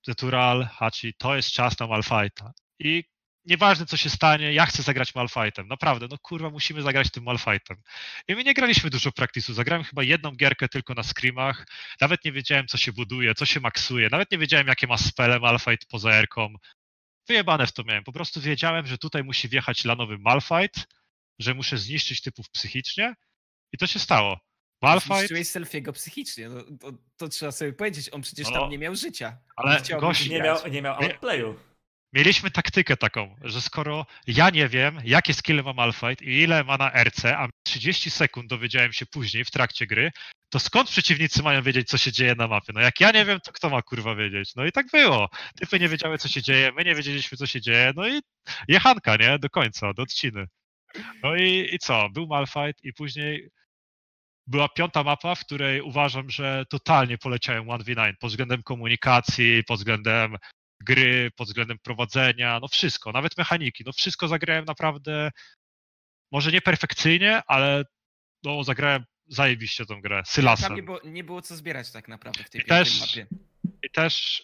Zetural, 0.06 0.66
Haci, 0.66 1.14
to 1.18 1.36
jest 1.36 1.50
czas 1.50 1.78
na 1.78 1.86
Malfighta. 1.86 2.52
I 2.78 3.04
nieważne 3.44 3.86
co 3.86 3.96
się 3.96 4.10
stanie, 4.10 4.52
ja 4.52 4.66
chcę 4.66 4.82
zagrać 4.82 5.14
Malfightem. 5.14 5.68
Naprawdę, 5.68 6.06
no 6.10 6.18
kurwa, 6.18 6.50
musimy 6.50 6.82
zagrać 6.82 7.10
tym 7.10 7.24
Malfightem. 7.24 7.76
I 8.28 8.34
my 8.34 8.44
nie 8.44 8.54
graliśmy 8.54 8.90
dużo 8.90 9.12
praktisu, 9.12 9.54
zagrałem 9.54 9.84
chyba 9.84 10.02
jedną 10.02 10.30
gierkę 10.36 10.68
tylko 10.68 10.94
na 10.94 11.02
scrimach, 11.02 11.66
nawet 12.00 12.24
nie 12.24 12.32
wiedziałem, 12.32 12.66
co 12.66 12.78
się 12.78 12.92
buduje, 12.92 13.34
co 13.34 13.46
się 13.46 13.60
maksuje, 13.60 14.08
nawet 14.10 14.30
nie 14.32 14.38
wiedziałem, 14.38 14.66
jakie 14.66 14.86
ma 14.86 14.98
spele 14.98 15.40
Malfight 15.40 15.88
poza 15.88 16.10
erką. 16.12 16.54
Wyjebane 17.28 17.66
w 17.66 17.72
to 17.72 17.84
miałem. 17.84 18.04
Po 18.04 18.12
prostu 18.12 18.40
wiedziałem, 18.40 18.86
że 18.86 18.98
tutaj 18.98 19.24
musi 19.24 19.48
wjechać 19.48 19.84
lanowy 19.84 20.18
Malfight, 20.18 20.86
że 21.38 21.54
muszę 21.54 21.78
zniszczyć 21.78 22.22
typów 22.22 22.50
psychicznie 22.50 23.14
i 23.72 23.78
to 23.78 23.86
się 23.86 23.98
stało. 23.98 24.40
Malfight, 24.82 25.18
Zniszczyłeś 25.18 25.48
selfiego 25.48 25.92
psychicznie, 25.92 26.48
no, 26.48 26.62
to, 26.80 26.92
to 27.16 27.28
trzeba 27.28 27.52
sobie 27.52 27.72
powiedzieć, 27.72 28.10
on 28.12 28.22
przecież 28.22 28.46
No, 28.46 28.60
tam 28.60 28.70
nie 28.70 28.78
miał 28.78 28.96
życia. 28.96 29.36
ale 29.56 29.72
Nie 29.74 29.78
chciałby 29.78 30.06
gość- 30.06 30.28
Nie 30.30 30.40
miał, 30.42 30.68
nie 30.70 30.82
miał 30.82 30.94
outplayu. 31.02 31.58
mieliśmy 32.12 32.50
taktykę 32.50 32.96
taką, 32.96 33.36
że 33.42 33.60
skoro 33.60 34.06
ja 34.26 34.50
nie 34.50 34.68
wiem, 34.68 34.98
jakie 35.04 35.34
skille 35.34 35.62
ma 35.62 35.72
Malfight 35.72 36.22
i 36.22 36.40
ile 36.40 36.64
ma 36.64 36.76
na 36.76 36.90
RC, 37.04 37.24
a 37.38 37.48
30 37.66 38.10
sekund 38.10 38.48
dowiedziałem 38.50 38.92
się 38.92 39.06
później 39.06 39.44
w 39.44 39.50
trakcie 39.50 39.86
gry, 39.86 40.10
to 40.50 40.58
skąd 40.58 40.90
przeciwnicy 40.90 41.42
mają 41.42 41.62
wiedzieć, 41.62 41.88
co 41.88 41.98
się 41.98 42.12
dzieje 42.12 42.34
na 42.34 42.48
mapie? 42.48 42.72
No 42.74 42.80
jak 42.80 43.00
ja 43.00 43.10
nie 43.10 43.24
wiem, 43.24 43.40
to 43.40 43.52
kto 43.52 43.70
ma 43.70 43.82
kurwa 43.82 44.14
wiedzieć? 44.14 44.54
No 44.56 44.64
i 44.66 44.72
tak 44.72 44.86
było. 44.92 45.28
Typy 45.60 45.80
nie 45.80 45.88
wiedziały, 45.88 46.18
co 46.18 46.28
się 46.28 46.42
dzieje, 46.42 46.72
my 46.72 46.84
nie 46.84 46.94
wiedzieliśmy, 46.94 47.38
co 47.38 47.46
się 47.46 47.60
dzieje, 47.60 47.92
no 47.96 48.08
i 48.08 48.20
jechanka, 48.68 49.16
nie? 49.16 49.38
Do 49.38 49.50
końca, 49.50 49.92
do 49.94 50.02
odciny. 50.02 50.46
No 51.22 51.36
i, 51.36 51.68
i 51.72 51.78
co? 51.78 52.08
Był 52.10 52.26
Malfight 52.26 52.84
i 52.84 52.92
później 52.92 53.48
była 54.46 54.68
piąta 54.68 55.02
mapa, 55.02 55.34
w 55.34 55.40
której 55.40 55.80
uważam, 55.80 56.30
że 56.30 56.64
totalnie 56.70 57.18
poleciałem 57.18 57.64
1v9 57.66 58.12
pod 58.20 58.30
względem 58.30 58.62
komunikacji, 58.62 59.64
pod 59.64 59.78
względem 59.78 60.36
gry, 60.80 61.30
pod 61.36 61.46
względem 61.48 61.78
prowadzenia, 61.82 62.58
no 62.62 62.68
wszystko, 62.68 63.12
nawet 63.12 63.38
mechaniki, 63.38 63.82
no 63.86 63.92
wszystko 63.92 64.28
zagrałem 64.28 64.64
naprawdę, 64.64 65.30
może 66.32 66.52
nie 66.52 66.60
perfekcyjnie, 66.60 67.42
ale 67.46 67.84
no 68.44 68.64
zagrałem 68.64 69.04
zajebiście 69.28 69.86
tą 69.86 70.00
grę, 70.00 70.16
Tam 70.16 70.24
Sylasem. 70.24 70.74
nie 70.76 70.82
było, 70.82 71.00
nie 71.04 71.24
było 71.24 71.42
co 71.42 71.56
zbierać 71.56 71.90
tak 71.92 72.08
naprawdę 72.08 72.44
w 72.44 72.50
tej 72.50 72.60
I 72.60 72.64
też- 72.64 73.00
mapie. 73.00 73.26
I 73.82 73.90
też 73.90 74.42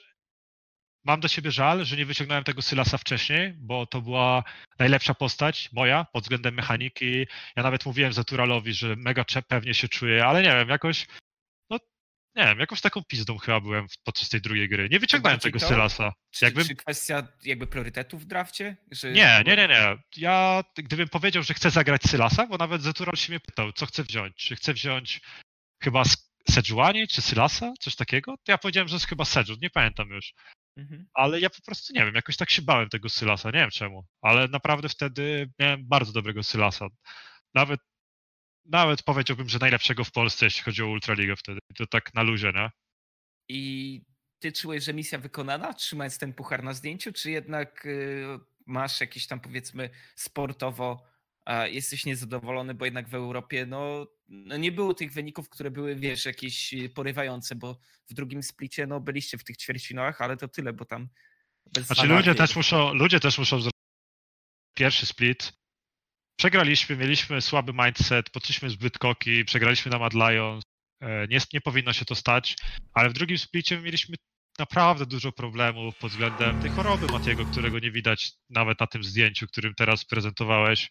mam 1.09 1.21
do 1.21 1.29
siebie 1.29 1.51
żal, 1.51 1.85
że 1.85 1.97
nie 1.97 2.07
wyciągnąłem 2.07 2.45
tego 2.45 2.63
Sylasa 2.63 2.99
wcześniej, 2.99 3.53
bo 3.57 3.87
to 3.87 4.03
była 4.03 4.45
najlepsza 4.79 5.15
postać 5.15 5.73
moja 5.73 6.05
pod 6.13 6.23
względem 6.25 6.55
mechaniki. 6.55 7.27
Ja 7.57 7.63
nawet 7.63 7.87
mówiłem 7.87 8.13
Zaturalowi, 8.13 8.73
że 8.75 8.97
mega 8.97 9.25
pewnie 9.49 9.75
się 9.75 9.89
czuję, 9.89 10.27
ale 10.27 10.43
nie 10.43 10.49
wiem, 10.49 10.69
jakoś, 10.69 11.07
no 11.71 11.79
nie 12.37 12.45
wiem, 12.45 12.59
jakąś 12.59 12.81
taką 12.81 13.03
pizdą 13.05 13.39
chyba 13.39 13.61
byłem 13.61 13.87
podczas 14.05 14.29
tej 14.29 14.41
drugiej 14.41 14.69
gry. 14.69 14.89
Nie 14.89 14.99
wyciągnąłem 14.99 15.39
tego 15.39 15.59
to? 15.59 15.69
Sylasa. 15.69 16.13
Czy, 16.31 16.45
jakbym- 16.45 16.69
czy 16.69 16.77
kwestia 16.77 17.29
jakby 17.45 17.67
priorytetów 17.67 18.23
w 18.23 18.27
drafcie? 18.27 18.77
Że 18.91 19.13
Nie, 19.13 19.43
nie, 19.47 19.57
nie, 19.57 19.69
nie. 19.69 19.97
Ja 20.17 20.65
gdybym 20.77 21.09
powiedział, 21.09 21.43
że 21.43 21.55
chcę 21.55 21.71
zagrać 21.71 22.03
Sylasa, 22.03 22.47
bo 22.47 22.57
nawet 22.57 22.83
Zetural 22.83 23.17
się 23.17 23.33
mnie 23.33 23.41
pytał, 23.41 23.73
co 23.73 23.87
chcę 23.87 24.03
wziąć. 24.03 24.37
Czy 24.37 24.57
chcę 24.57 24.75
wziąć 24.75 25.21
chyba 25.83 26.03
Sejuani 26.51 27.09
czy 27.09 27.23
Sylasa, 27.23 27.73
coś 27.81 27.97
takiego? 27.97 28.37
To 28.37 28.53
ja 28.53 28.59
powiedziałem, 28.59 28.89
że 28.89 28.97
jest 28.97 29.07
chyba 29.07 29.25
Sejun, 29.25 29.59
nie 29.63 29.71
pamiętam 29.71 30.09
już. 30.09 30.35
Mhm. 30.79 31.07
Ale 31.15 31.41
ja 31.41 31.51
po 31.51 31.63
prostu 31.67 31.93
nie 31.93 32.05
wiem, 32.05 32.15
jakoś 32.15 32.37
tak 32.37 32.51
się 32.51 32.63
bałem 32.63 32.89
tego 32.89 33.09
Sylasa, 33.09 33.51
nie 33.51 33.59
wiem 33.59 33.71
czemu. 33.71 34.05
Ale 34.23 34.49
naprawdę 34.49 34.89
wtedy 34.89 35.51
miałem 35.59 35.89
bardzo 35.89 36.13
dobrego 36.13 36.43
Sylasa. 36.43 36.87
Nawet, 37.55 37.81
nawet 38.65 39.03
powiedziałbym, 39.03 39.49
że 39.49 39.59
najlepszego 39.59 40.05
w 40.05 40.13
Polsce, 40.13 40.47
jeśli 40.47 40.63
chodzi 40.63 40.83
o 40.83 40.89
Ultraligę 40.89 41.37
wtedy. 41.37 41.59
To 41.77 41.87
tak 41.87 42.15
na 42.15 42.23
luzie, 42.23 42.53
nie? 42.55 42.71
I 43.49 44.03
ty 44.39 44.53
czułeś, 44.53 44.85
że 44.85 44.95
misja 44.95 45.19
wykonana, 45.19 45.75
trzymając 45.75 46.19
ten 46.19 46.35
puchar 46.35 46.63
na 46.65 46.73
zdjęciu, 46.73 47.13
czy 47.13 47.31
jednak 47.31 47.87
y, 47.87 48.25
masz 48.67 49.01
jakieś 49.01 49.27
tam 49.27 49.41
powiedzmy 49.41 49.91
sportowo, 50.17 51.07
a 51.45 51.67
jesteś 51.67 52.07
niezadowolony, 52.07 52.75
bo 52.75 52.85
jednak 52.85 53.09
w 53.09 53.15
Europie 53.15 53.67
no, 53.67 54.07
no 54.29 54.57
nie 54.57 54.73
było 54.73 54.95
tych 54.95 55.13
wyników, 55.13 55.49
które 55.49 55.71
były, 55.71 55.97
wiesz, 55.97 56.25
jakieś 56.25 56.75
y, 56.75 56.89
porywające, 56.89 57.55
bo 57.55 57.79
w 58.11 58.15
drugim 58.15 58.43
splicie 58.43 58.87
no 58.87 59.01
byliście 59.01 59.39
w 59.39 59.45
tych 59.45 59.57
ćwierćfinałach, 59.57 60.21
ale 60.21 60.37
to 60.37 60.49
tyle, 60.49 60.73
bo 60.73 60.85
tam 60.85 61.09
bez 61.75 61.87
Znaczy 61.87 62.07
ludzie 62.07 62.35
też 62.35 62.57
muszą, 62.57 62.95
ludzie 62.95 63.21
też 63.21 63.39
muszą 63.39 63.61
zrobić 63.61 63.79
pierwszy 64.75 65.07
split. 65.07 65.53
Przegraliśmy, 66.39 66.97
mieliśmy 66.97 67.41
słaby 67.41 67.73
mindset, 67.73 68.31
poszliśmy 68.31 68.71
zbyt 68.71 68.99
koki, 68.99 69.45
przegraliśmy 69.45 69.91
na 69.91 69.99
Mad 69.99 70.15
Lions. 70.15 70.65
E, 71.01 71.27
Nie, 71.27 71.39
nie 71.53 71.61
powinno 71.61 71.93
się 71.93 72.05
to 72.05 72.15
stać, 72.15 72.57
ale 72.93 73.11
w 73.11 73.13
drugim 73.13 73.39
splicie 73.39 73.81
mieliśmy 73.81 74.17
naprawdę 74.59 75.07
dużo 75.07 75.33
problemów 75.33 75.97
pod 75.97 76.11
względem 76.11 76.63
tej 76.63 76.71
choroby 76.71 77.07
Matiego, 77.07 77.45
którego 77.45 77.79
nie 77.79 77.91
widać 77.91 78.33
nawet 78.51 78.81
na 78.81 78.87
tym 78.87 79.05
zdjęciu, 79.05 79.47
którym 79.47 79.75
teraz 79.75 80.05
prezentowałeś. 80.05 80.89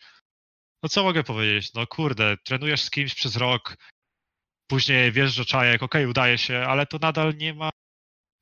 No 0.84 0.90
co 0.90 1.04
mogę 1.04 1.24
powiedzieć? 1.24 1.74
No 1.74 1.88
kurde, 1.88 2.38
trenujesz 2.38 2.82
z 2.82 2.90
kimś 2.90 3.16
przez 3.16 3.36
rok, 3.36 3.78
później 4.68 5.12
wiesz, 5.12 5.34
że 5.34 5.46
czajek, 5.46 5.84
okej, 5.84 6.06
udaje 6.06 6.38
się, 6.38 6.58
ale 6.58 6.86
to 6.86 6.98
nadal 7.02 7.36
nie 7.38 7.54
ma 7.54 7.70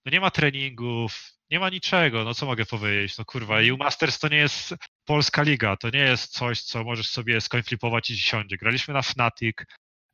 no 0.06 0.12
nie 0.12 0.20
ma 0.20 0.32
treningów, 0.32 1.32
nie 1.49 1.60
ma 1.60 1.70
niczego, 1.70 2.24
no 2.24 2.34
co 2.34 2.45
mogę 2.45 2.66
powiedzieć, 2.66 3.18
no 3.18 3.26
kurwa, 3.26 3.62
EU 3.62 3.78
Masters 3.78 4.20
to 4.20 4.28
nie 4.28 4.38
jest 4.38 4.74
polska 5.06 5.41
liga, 5.41 5.78
to 5.78 5.90
nie 5.90 5.99
jest 5.99 6.32
coś, 6.32 6.62
co 6.62 6.84
możesz 6.84 7.10
sobie 7.10 7.41
skońflipować 7.41 8.10
i 8.10 8.18
siądzie. 8.18 8.57
Graliśmy 8.57 8.94
na 8.94 9.02
Fnatic, 9.02 9.57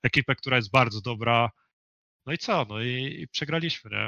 ekipę, 0.04 0.36
która 0.36 0.58
jest 0.58 0.72
bardzo 0.72 1.02
dobra, 1.02 1.50
no 2.26 2.34
i 2.34 2.38
co, 2.38 2.66
no 2.70 2.82
i, 2.82 3.18
i 3.22 3.28
przegraliśmy, 3.28 3.92
nie? 3.92 4.08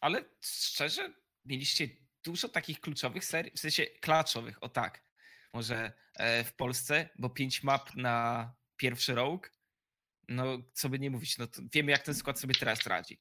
Ale 0.00 0.24
szczerze, 0.40 1.12
mieliście 1.44 1.88
dużo 2.24 2.48
takich 2.48 2.80
kluczowych 2.80 3.24
serii, 3.24 3.52
w 3.56 3.60
sensie 3.60 3.86
klaczowych, 3.86 4.62
o 4.62 4.68
tak. 4.68 5.05
Może 5.56 5.92
e, 6.14 6.44
w 6.44 6.52
Polsce, 6.54 7.08
bo 7.18 7.30
pięć 7.30 7.62
map 7.62 7.94
na 7.94 8.52
pierwszy 8.76 9.14
rogue, 9.14 9.40
no 10.28 10.44
co 10.72 10.88
by 10.88 10.98
nie 10.98 11.10
mówić, 11.10 11.38
no 11.38 11.46
to 11.46 11.62
wiemy 11.72 11.90
jak 11.92 12.02
ten 12.02 12.14
skład 12.14 12.40
sobie 12.40 12.54
teraz 12.54 12.86
radzi. 12.86 13.18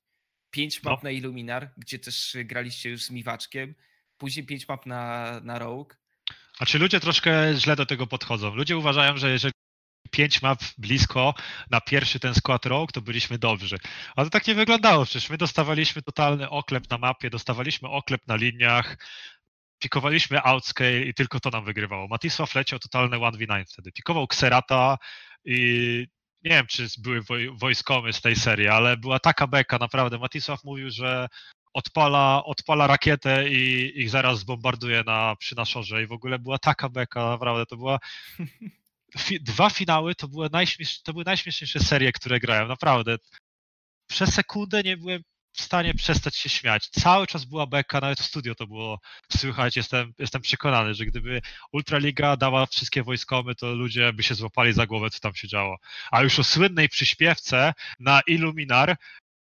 Pięć 0.52 0.84
map 0.84 1.04
No. 1.04 1.04
na 1.04 1.12
Illuminar, 1.12 1.72
gdzie 1.78 2.00
też 2.00 2.38
graliście 2.46 2.90
już 2.90 3.04
z 3.04 3.12
Miwaczkiem, 3.12 3.76
później 4.18 4.46
pięć 4.46 4.68
map 4.68 4.86
na, 4.86 5.40
na 5.44 5.60
rogue. 5.60 5.90
A 6.60 6.66
czy 6.66 6.80
ludzie 6.80 7.00
troszkę 7.00 7.54
źle 7.56 7.76
do 7.76 7.86
tego 7.86 8.08
podchodzą? 8.08 8.56
Ludzie 8.56 8.78
uważają, 8.78 9.18
że 9.18 9.32
jeżeli 9.32 9.54
pięć 10.12 10.42
map 10.42 10.60
blisko 10.78 11.34
na 11.72 11.82
pierwszy 11.82 12.20
ten 12.20 12.36
skład 12.36 12.66
rogue, 12.66 12.88
to 12.94 13.02
byliśmy 13.02 13.38
dobrzy. 13.38 13.78
A 14.16 14.24
to 14.24 14.30
tak 14.30 14.48
nie 14.48 14.56
wyglądało, 14.56 15.06
przecież 15.06 15.30
my 15.30 15.38
dostawaliśmy 15.38 16.02
totalny 16.02 16.50
oklep 16.50 16.90
na 16.90 16.98
mapie, 16.98 17.30
dostawaliśmy 17.30 17.90
oklep 17.90 18.28
na 18.28 18.36
liniach, 18.36 18.98
pikowaliśmy 19.86 20.44
outscale 20.44 21.00
i 21.02 21.14
tylko 21.14 21.40
to 21.40 21.50
nam 21.50 21.66
wygrywało. 21.66 22.08
Matisław 22.08 22.56
leciał 22.56 22.80
totalne 22.80 23.18
1v9 23.18 23.64
wtedy. 23.68 23.92
Pikował 23.92 24.24
Xerata 24.24 24.98
i 25.46 25.58
nie 26.44 26.52
wiem, 26.52 26.68
czy 26.68 26.88
były 26.98 27.22
woj- 27.22 27.60
wojskomy 27.60 28.14
z 28.14 28.22
tej 28.22 28.36
serii, 28.36 28.68
ale 28.68 28.98
była 28.98 29.20
taka 29.20 29.48
beka, 29.48 29.78
naprawdę. 29.78 30.18
Matisław 30.18 30.64
mówił, 30.64 30.90
że 30.90 31.28
odpala, 31.74 32.44
odpala 32.46 32.88
rakietę 32.88 33.50
i 33.50 33.92
ich 34.02 34.10
zaraz 34.10 34.40
zbombarduje 34.40 35.04
na, 35.06 35.36
przy 35.36 35.56
naszorze 35.56 36.04
i 36.04 36.08
w 36.08 36.12
ogóle 36.12 36.40
była 36.40 36.58
taka 36.60 36.90
beka, 36.90 37.30
naprawdę, 37.30 37.66
to 37.66 37.78
była 37.78 38.00
fi, 39.26 39.40
dwa 39.42 39.70
finały 39.70 40.16
to 40.16 40.28
były, 40.28 40.50
najśmiesz, 40.52 41.02
to 41.02 41.14
były 41.14 41.26
najśmieszniejsze 41.26 41.80
serie, 41.80 42.12
które 42.12 42.40
grałem, 42.40 42.68
naprawdę. 42.68 43.18
Przez 44.10 44.34
sekundę 44.34 44.84
nie 44.84 44.98
byłem 44.98 45.22
w 45.56 45.62
stanie 45.62 45.94
przestać 45.94 46.36
się 46.36 46.50
śmiać. 46.50 46.88
Cały 46.90 47.28
czas 47.28 47.46
była 47.46 47.68
beka, 47.68 48.00
nawet 48.00 48.20
w 48.20 48.26
studio 48.26 48.56
to 48.56 48.68
było 48.68 49.00
słychać. 49.38 49.78
Jestem, 49.78 50.14
jestem 50.20 50.42
przekonany, 50.42 50.94
że 50.94 51.06
gdyby 51.06 51.42
Ultraliga 51.72 52.38
dała 52.38 52.66
wszystkie 52.66 53.04
wojskomy, 53.04 53.56
to 53.56 53.68
ludzie 53.74 54.14
by 54.14 54.24
się 54.24 54.36
złapali 54.36 54.74
za 54.74 54.86
głowę, 54.88 55.10
co 55.10 55.20
tam 55.20 55.36
się 55.36 55.48
działo. 55.48 55.78
A 56.12 56.22
już 56.22 56.40
o 56.40 56.44
słynnej 56.44 56.90
przyśpiewce 56.90 57.74
na 58.00 58.22
Illuminar 58.28 58.96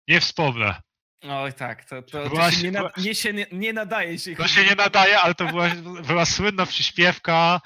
nie 0.08 0.20
wspomnę. 0.20 0.82
Oj 1.28 1.52
tak, 1.52 1.84
to, 1.84 2.02
to, 2.02 2.22
to 2.22 2.28
Właśnie- 2.28 2.58
się, 2.58 2.64
nie, 2.64 2.70
na, 2.70 2.90
nie, 2.96 3.14
się 3.14 3.32
nie, 3.32 3.46
nie 3.52 3.72
nadaje 3.72 4.18
się. 4.18 4.36
To 4.36 4.48
się 4.48 4.64
nie 4.64 4.74
nadaje, 4.74 5.20
ale 5.20 5.34
to 5.34 5.46
była, 5.46 5.68
była 6.06 6.24
słynna 6.24 6.66
przyśpiewka, 6.66 7.60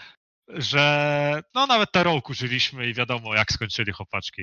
że 0.48 1.42
no 1.54 1.66
nawet 1.66 1.92
Tarołku 1.92 2.34
żyliśmy 2.34 2.86
i 2.88 2.94
wiadomo 2.94 3.34
jak 3.34 3.52
skończyli 3.52 3.92
chłopaczki. 3.92 4.42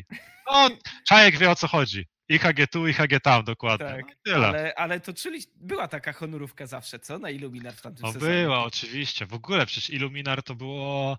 No, 0.52 0.70
Czajek 1.08 1.38
wie 1.38 1.50
o 1.52 1.56
co 1.56 1.68
chodzi. 1.68 2.08
IHG 2.30 2.68
tu, 2.72 2.88
IHG 2.88 3.20
tam, 3.24 3.44
dokładnie. 3.44 3.88
Tak, 3.88 4.06
No, 4.08 4.14
tyle. 4.24 4.48
Ale, 4.48 4.76
ale 4.76 5.00
to 5.00 5.14
czyli 5.14 5.44
była 5.56 5.88
taka 5.88 6.14
honorówka 6.14 6.68
zawsze, 6.68 7.00
co? 7.00 7.20
Na 7.20 7.30
Illuminar 7.30 7.74
w 7.74 7.82
tamtym 7.82 8.06
No 8.06 8.14
sezonie. 8.14 8.44
była, 8.44 8.64
oczywiście. 8.64 9.26
W 9.26 9.34
ogóle 9.34 9.66
przecież 9.66 9.90
Illuminar 9.90 10.44
to 10.44 10.56
było 10.56 11.18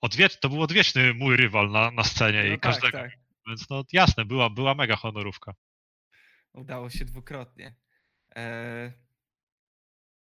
odwiecz, 0.00 0.36
to 0.40 0.48
był 0.48 0.62
odwieczny 0.62 1.14
mój 1.14 1.36
rywal 1.36 1.70
na, 1.70 1.90
na 1.90 2.04
scenie 2.04 2.38
No 2.38 2.48
i 2.48 2.50
tak, 2.50 2.60
każdego. 2.60 2.98
tak. 2.98 3.10
Więc 3.48 3.70
no 3.70 3.84
jasne, 3.92 4.24
była, 4.24 4.50
była 4.50 4.74
mega 4.74 4.96
honorówka. 4.96 5.54
Udało 6.52 6.90
się 6.90 7.04
dwukrotnie. 7.04 7.74
Eee, 8.34 8.92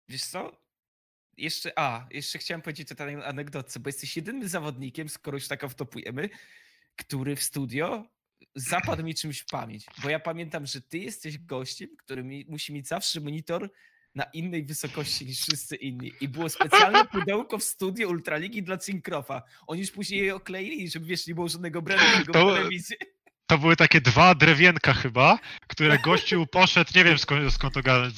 wiesz 0.08 0.24
co? 0.24 0.60
Jeszcze, 1.36 1.72
a, 1.78 2.06
jeszcze 2.10 2.38
chciałem 2.38 2.62
powiedzieć 2.62 2.92
o 2.92 2.94
tej 2.94 3.14
anegdotce, 3.24 3.80
bo 3.80 3.88
jesteś 3.88 4.16
jedynym 4.16 4.48
zawodnikiem, 4.48 5.08
skoro 5.08 5.36
już 5.36 5.48
tak 5.48 5.70
wtopujemy, 5.70 6.28
który 6.96 7.36
w 7.36 7.42
studio 7.42 8.04
zapadł 8.54 9.02
mi 9.02 9.14
czymś 9.14 9.38
w 9.38 9.46
pamięć. 9.46 9.84
Bo 10.02 10.10
ja 10.10 10.20
pamiętam, 10.20 10.66
że 10.66 10.80
ty 10.80 10.98
jesteś 10.98 11.38
gościem, 11.38 11.88
który 11.98 12.24
mi, 12.24 12.46
musi 12.48 12.72
mieć 12.72 12.88
zawsze 12.88 13.20
monitor 13.20 13.70
na 14.14 14.24
innej 14.24 14.64
wysokości 14.64 15.26
niż 15.26 15.40
wszyscy 15.40 15.76
inni. 15.76 16.12
I 16.20 16.28
było 16.28 16.48
specjalne 16.48 17.04
pudełko 17.12 17.58
w 17.58 17.64
studio 17.64 18.08
Ultraligi 18.08 18.62
dla 18.62 18.78
Cinkrofa. 18.78 19.42
Oni 19.66 19.80
już 19.80 19.90
później 19.90 20.24
je 20.24 20.34
okleili, 20.34 20.90
żeby 20.90 21.06
wiesz, 21.06 21.26
nie 21.26 21.34
było 21.34 21.48
żadnego 21.48 21.82
brandingu 21.82 22.32
To-. 22.32 22.56
To 23.46 23.58
były 23.58 23.76
takie 23.76 24.00
dwa 24.00 24.34
drewienka 24.34 24.92
chyba, 24.92 25.38
które 25.68 25.98
gościu 25.98 26.46
poszedł, 26.46 26.90
nie 26.94 27.04
wiem 27.04 27.18
skąd, 27.18 27.52
skąd 27.52 27.74
to 27.74 27.82
gadać, 27.82 28.14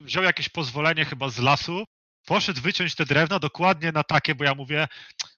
wziął 0.00 0.24
jakieś 0.24 0.48
pozwolenie 0.48 1.04
chyba 1.04 1.28
z 1.28 1.38
lasu, 1.38 1.84
poszedł 2.26 2.60
wyciąć 2.60 2.94
te 2.94 3.06
drewna 3.06 3.38
dokładnie 3.38 3.92
na 3.92 4.04
takie, 4.04 4.34
bo 4.34 4.44
ja 4.44 4.54
mówię, 4.54 4.88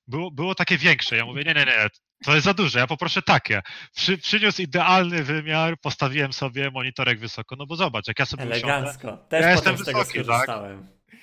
było, 0.08 0.30
było 0.30 0.54
takie 0.54 0.78
większe, 0.78 1.16
ja 1.16 1.24
mówię, 1.24 1.42
nie, 1.44 1.54
nie, 1.54 1.64
nie, 1.64 1.88
to 2.24 2.34
jest 2.34 2.44
za 2.44 2.54
duże, 2.54 2.78
ja 2.78 2.86
poproszę 2.86 3.22
takie. 3.22 3.62
Przy, 3.96 4.18
przyniósł 4.18 4.62
idealny 4.62 5.24
wymiar, 5.24 5.80
postawiłem 5.80 6.32
sobie 6.32 6.70
monitorek 6.70 7.20
wysoko, 7.20 7.56
no 7.56 7.66
bo 7.66 7.76
zobacz, 7.76 8.08
jak 8.08 8.18
ja 8.18 8.26
sobie 8.26 8.44
usiądę, 8.44 8.74
Elegancko. 8.74 9.16
Też 9.16 9.42
Ja 9.42 9.50
jestem 9.50 9.76
wysoki, 9.76 10.24
tak? 10.24 10.48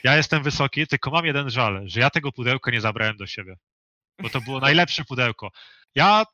ja 0.03 0.17
jestem 0.17 0.43
wysoki, 0.43 0.87
tylko 0.87 1.11
mam 1.11 1.25
jeden 1.25 1.49
żal, 1.49 1.83
że 1.85 1.99
ja 1.99 2.09
tego 2.09 2.31
pudełka 2.31 2.71
nie 2.71 2.81
zabrałem 2.81 3.17
do 3.17 3.27
siebie, 3.27 3.55
bo 4.21 4.29
to 4.29 4.41
było 4.41 4.59
najlepsze 4.59 5.05
pudełko. 5.05 5.49
Ja 5.95 6.25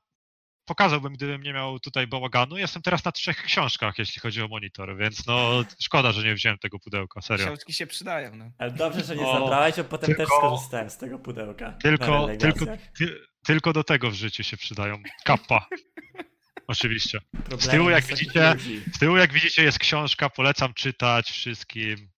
pokazałbym, 0.72 1.14
gdybym 1.14 1.44
nie 1.44 1.54
miał 1.54 1.80
tutaj 1.80 2.08
bałaganu. 2.08 2.58
Jestem 2.58 2.82
teraz 2.82 3.06
na 3.06 3.12
trzech 3.12 3.44
książkach, 3.44 4.00
jeśli 4.00 4.22
chodzi 4.22 4.42
o 4.42 4.48
monitor, 4.48 4.98
więc 4.98 5.26
no 5.28 5.64
szkoda, 5.80 6.12
że 6.12 6.24
nie 6.24 6.34
wziąłem 6.36 6.58
tego 6.58 6.80
pudełka, 6.80 7.22
serio. 7.22 7.46
Książki 7.46 7.74
się 7.74 7.88
przydają, 7.88 8.36
no. 8.36 8.52
Ale 8.58 8.72
dobrze, 8.72 9.04
że 9.04 9.16
nie 9.16 9.26
zabrałeś, 9.26 9.76
bo 9.76 9.84
potem 9.84 10.08
też 10.08 10.18
tylko- 10.18 10.38
skorzystałem 10.38 10.90
z 10.90 10.98
tego 10.98 11.20
pudełka. 11.20 11.72
Tylko, 11.72 12.28
tylko, 12.40 12.66
ty, 12.98 13.20
tylko 13.46 13.74
do 13.74 13.84
tego 13.84 14.12
w 14.12 14.14
życiu 14.14 14.44
się 14.44 14.58
przydają. 14.58 14.98
Kappa. 15.24 15.68
Oczywiście. 16.68 17.20
Z 17.60 17.68
tyłu, 17.68 17.90
jak 17.90 18.04
widzicie. 18.06 18.56
Z 18.96 19.00
tyłu, 19.00 19.18
jak 19.18 19.34
widzicie, 19.34 19.64
jest 19.64 19.80
książka, 19.80 20.30
polecam 20.30 20.74
czytać 20.74 21.32
wszystkim. 21.32 22.10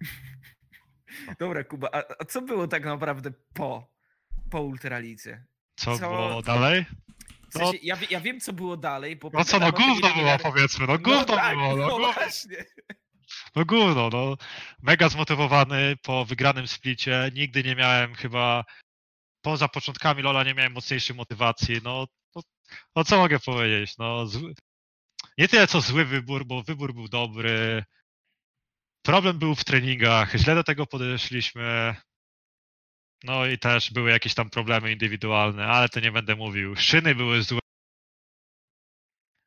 Dobra, 1.40 1.64
Kuba, 1.64 1.88
a, 1.92 2.02
a 2.18 2.24
co 2.24 2.42
było 2.42 2.68
tak 2.68 2.84
naprawdę 2.84 3.30
po, 3.54 3.90
po 4.50 4.62
Ultralidze? 4.62 5.44
Co, 5.76 5.98
Co- 5.98 6.08
było 6.08 6.42
dalej? 6.42 6.84
W 7.54 7.56
sensie, 7.58 7.78
ja, 7.82 7.96
wie- 7.96 8.06
ja 8.10 8.20
wiem, 8.20 8.40
co 8.40 8.52
było 8.52 8.76
dalej, 8.76 9.16
bo... 9.16 9.30
No 9.32 9.44
co, 9.44 9.58
no 9.58 9.72
gówno 9.72 10.14
było, 10.14 10.38
powiedzmy, 10.42 10.86
no 10.86 10.98
gówno 10.98 11.24
tak, 11.24 11.56
było, 11.56 11.76
no, 11.76 11.98
no 11.98 12.12
właśnie. 12.12 12.64
no 13.56 13.64
gówno, 13.64 14.08
no. 14.12 14.36
Mega 14.82 15.08
zmotywowany 15.08 15.96
po 16.02 16.24
wygranym 16.24 16.68
splicie, 16.68 17.30
nigdy 17.34 17.62
nie 17.62 17.76
miałem 17.76 18.14
chyba, 18.14 18.64
poza 19.44 19.68
początkami 19.68 20.22
Lola 20.22 20.44
nie 20.44 20.54
miałem 20.54 20.72
mocniejszej 20.72 21.16
motywacji, 21.16 21.80
no, 21.84 22.06
no, 22.34 22.42
no 22.96 23.04
co 23.04 23.16
mogę 23.18 23.38
powiedzieć, 23.40 23.98
no, 23.98 24.26
zły, 24.26 24.54
nie 25.38 25.48
tyle 25.48 25.66
co 25.66 25.80
zły 25.80 26.04
wybór, 26.04 26.46
bo 26.46 26.62
wybór 26.62 26.94
był 26.94 27.08
dobry, 27.08 27.84
problem 29.02 29.38
był 29.38 29.54
w 29.54 29.64
treningach, 29.64 30.32
źle 30.36 30.54
do 30.54 30.64
tego 30.64 30.86
podeszliśmy, 30.86 31.96
no 33.24 33.46
i 33.46 33.58
też 33.58 33.90
były 33.92 34.10
jakieś 34.10 34.34
tam 34.34 34.50
problemy 34.50 34.92
indywidualne, 34.92 35.66
ale 35.66 35.88
to 35.88 36.00
nie 36.00 36.12
będę 36.12 36.36
mówił, 36.36 36.76
szyny 36.76 37.14
były 37.14 37.42
złe, 37.42 37.58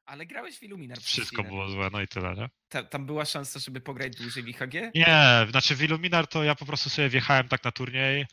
Ale 0.06 0.26
grałeś 0.26 0.58
w 0.60 0.64
Illuminar. 0.64 1.02
wszystko 1.02 1.36
chwilę. 1.44 1.50
było 1.50 1.70
złe, 1.70 1.90
no 1.92 2.02
i 2.02 2.08
tyle, 2.08 2.34
nie? 2.34 2.50
Ta, 2.70 2.84
tam 2.84 3.06
była 3.06 3.26
szansa, 3.26 3.60
żeby 3.60 3.82
pograć 3.82 4.16
dłużej 4.16 4.44
w 4.44 4.48
IHG? 4.48 4.92
Nie, 4.96 5.48
znaczy 5.50 5.76
w 5.76 5.84
Illuminar 5.84 6.28
to 6.28 6.44
ja 6.44 6.56
po 6.56 6.66
prostu 6.66 6.90
sobie 6.90 7.10
wjechałem 7.10 7.48
tak 7.48 7.64
na 7.64 7.72
turniej, 7.72 8.26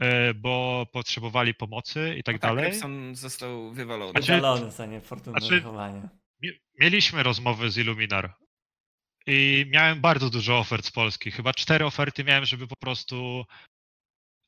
e, 0.00 0.34
bo 0.34 0.86
potrzebowali 0.92 1.54
pomocy 1.54 2.14
i 2.18 2.22
tak 2.22 2.34
No 2.34 2.38
tak, 2.38 2.50
dalej. 2.50 2.64
Repson 2.64 3.14
został 3.14 3.72
wywalony. 3.72 4.10
Znaczy- 4.12 4.32
Wydalony 4.32 4.70
za 4.70 4.86
niefortunne 4.86 5.40
znaczy- 5.40 5.56
zachowanie. 5.60 6.08
Mie- 6.42 6.58
Mieliśmy 6.80 7.22
rozmowy 7.22 7.70
z 7.70 7.78
Illuminar 7.78 8.34
i 9.26 9.66
miałem 9.68 10.00
bardzo 10.00 10.30
dużo 10.30 10.58
ofert 10.58 10.84
z 10.86 10.90
Polski. 10.90 11.30
Chyba 11.30 11.54
cztery 11.54 11.84
oferty 11.86 12.24
miałem, 12.24 12.44
żeby 12.44 12.66
po 12.66 12.76
prostu. 12.76 13.44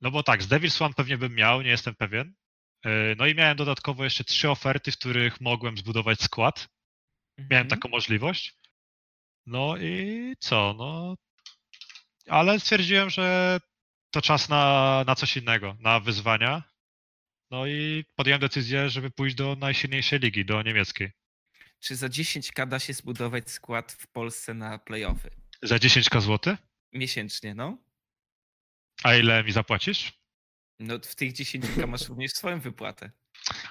No 0.04 0.10
bo 0.10 0.22
tak, 0.22 0.42
z 0.42 0.48
Devil's 0.48 0.84
One 0.84 0.94
pewnie 0.94 1.18
bym 1.18 1.34
miał, 1.34 1.62
nie 1.62 1.70
jestem 1.70 1.94
pewien. 1.94 2.34
E, 2.84 3.14
No 3.18 3.26
i 3.26 3.34
miałem 3.34 3.56
dodatkowo 3.56 4.04
jeszcze 4.04 4.24
trzy 4.24 4.50
oferty, 4.50 4.92
w 4.92 4.98
których 4.98 5.40
mogłem 5.40 5.78
zbudować 5.78 6.20
skład. 6.20 6.68
Miałem 7.38 7.66
Mhm. 7.66 7.68
taką 7.68 7.88
możliwość. 7.88 8.54
No 9.46 9.76
i 9.76 10.32
co? 10.38 10.74
No. 10.78 11.14
Ale 12.28 12.60
stwierdziłem, 12.60 13.10
że 13.10 13.58
to 14.10 14.22
czas 14.22 14.48
na, 14.48 15.04
na 15.06 15.14
coś 15.14 15.36
innego, 15.36 15.76
na 15.80 16.00
wyzwania. 16.00 16.62
No 17.50 17.66
i 17.66 18.04
podjąłem 18.16 18.40
decyzję, 18.40 18.90
żeby 18.90 19.10
pójść 19.10 19.36
do 19.36 19.56
najsilniejszej 19.56 20.18
ligi, 20.18 20.44
do 20.44 20.62
niemieckiej. 20.62 21.12
Czy 21.80 21.96
za 21.96 22.06
10k 22.06 22.68
da 22.68 22.78
się 22.78 22.92
zbudować 22.92 23.50
skład 23.50 23.92
w 23.92 24.06
Polsce 24.06 24.54
na 24.54 24.78
playoffy? 24.78 25.30
Za 25.62 25.76
10k 25.76 26.20
zł? 26.20 26.56
Miesięcznie, 26.92 27.54
no? 27.54 27.83
A 29.02 29.14
ile 29.14 29.44
mi 29.44 29.52
zapłacisz? 29.52 30.12
No 30.80 30.98
w 30.98 31.14
tych 31.14 31.32
10k 31.32 31.88
masz 31.88 32.08
również 32.08 32.32
swoją 32.32 32.60
wypłatę. 32.60 33.10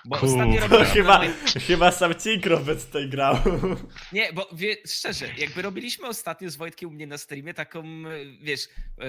Bo 0.06 0.16
ostatnio 0.22 0.62
To 0.62 0.68
robiliśmy... 0.68 0.94
chyba, 0.94 1.22
chyba 1.68 1.92
sam 1.92 2.16
Cinkrowiec 2.16 2.86
tutaj 2.86 3.10
grał. 3.10 3.38
Nie, 4.12 4.34
bo 4.34 4.50
wie, 4.54 4.76
szczerze, 4.88 5.28
jakby 5.38 5.62
robiliśmy 5.62 6.08
ostatnio 6.08 6.50
z 6.50 6.56
Wojtkiem 6.56 6.90
u 6.90 6.92
mnie 6.92 7.08
na 7.08 7.18
streamie 7.18 7.54
taką, 7.54 7.84
e, 7.84 8.26
wiesz, 8.42 8.70
e, 9.00 9.06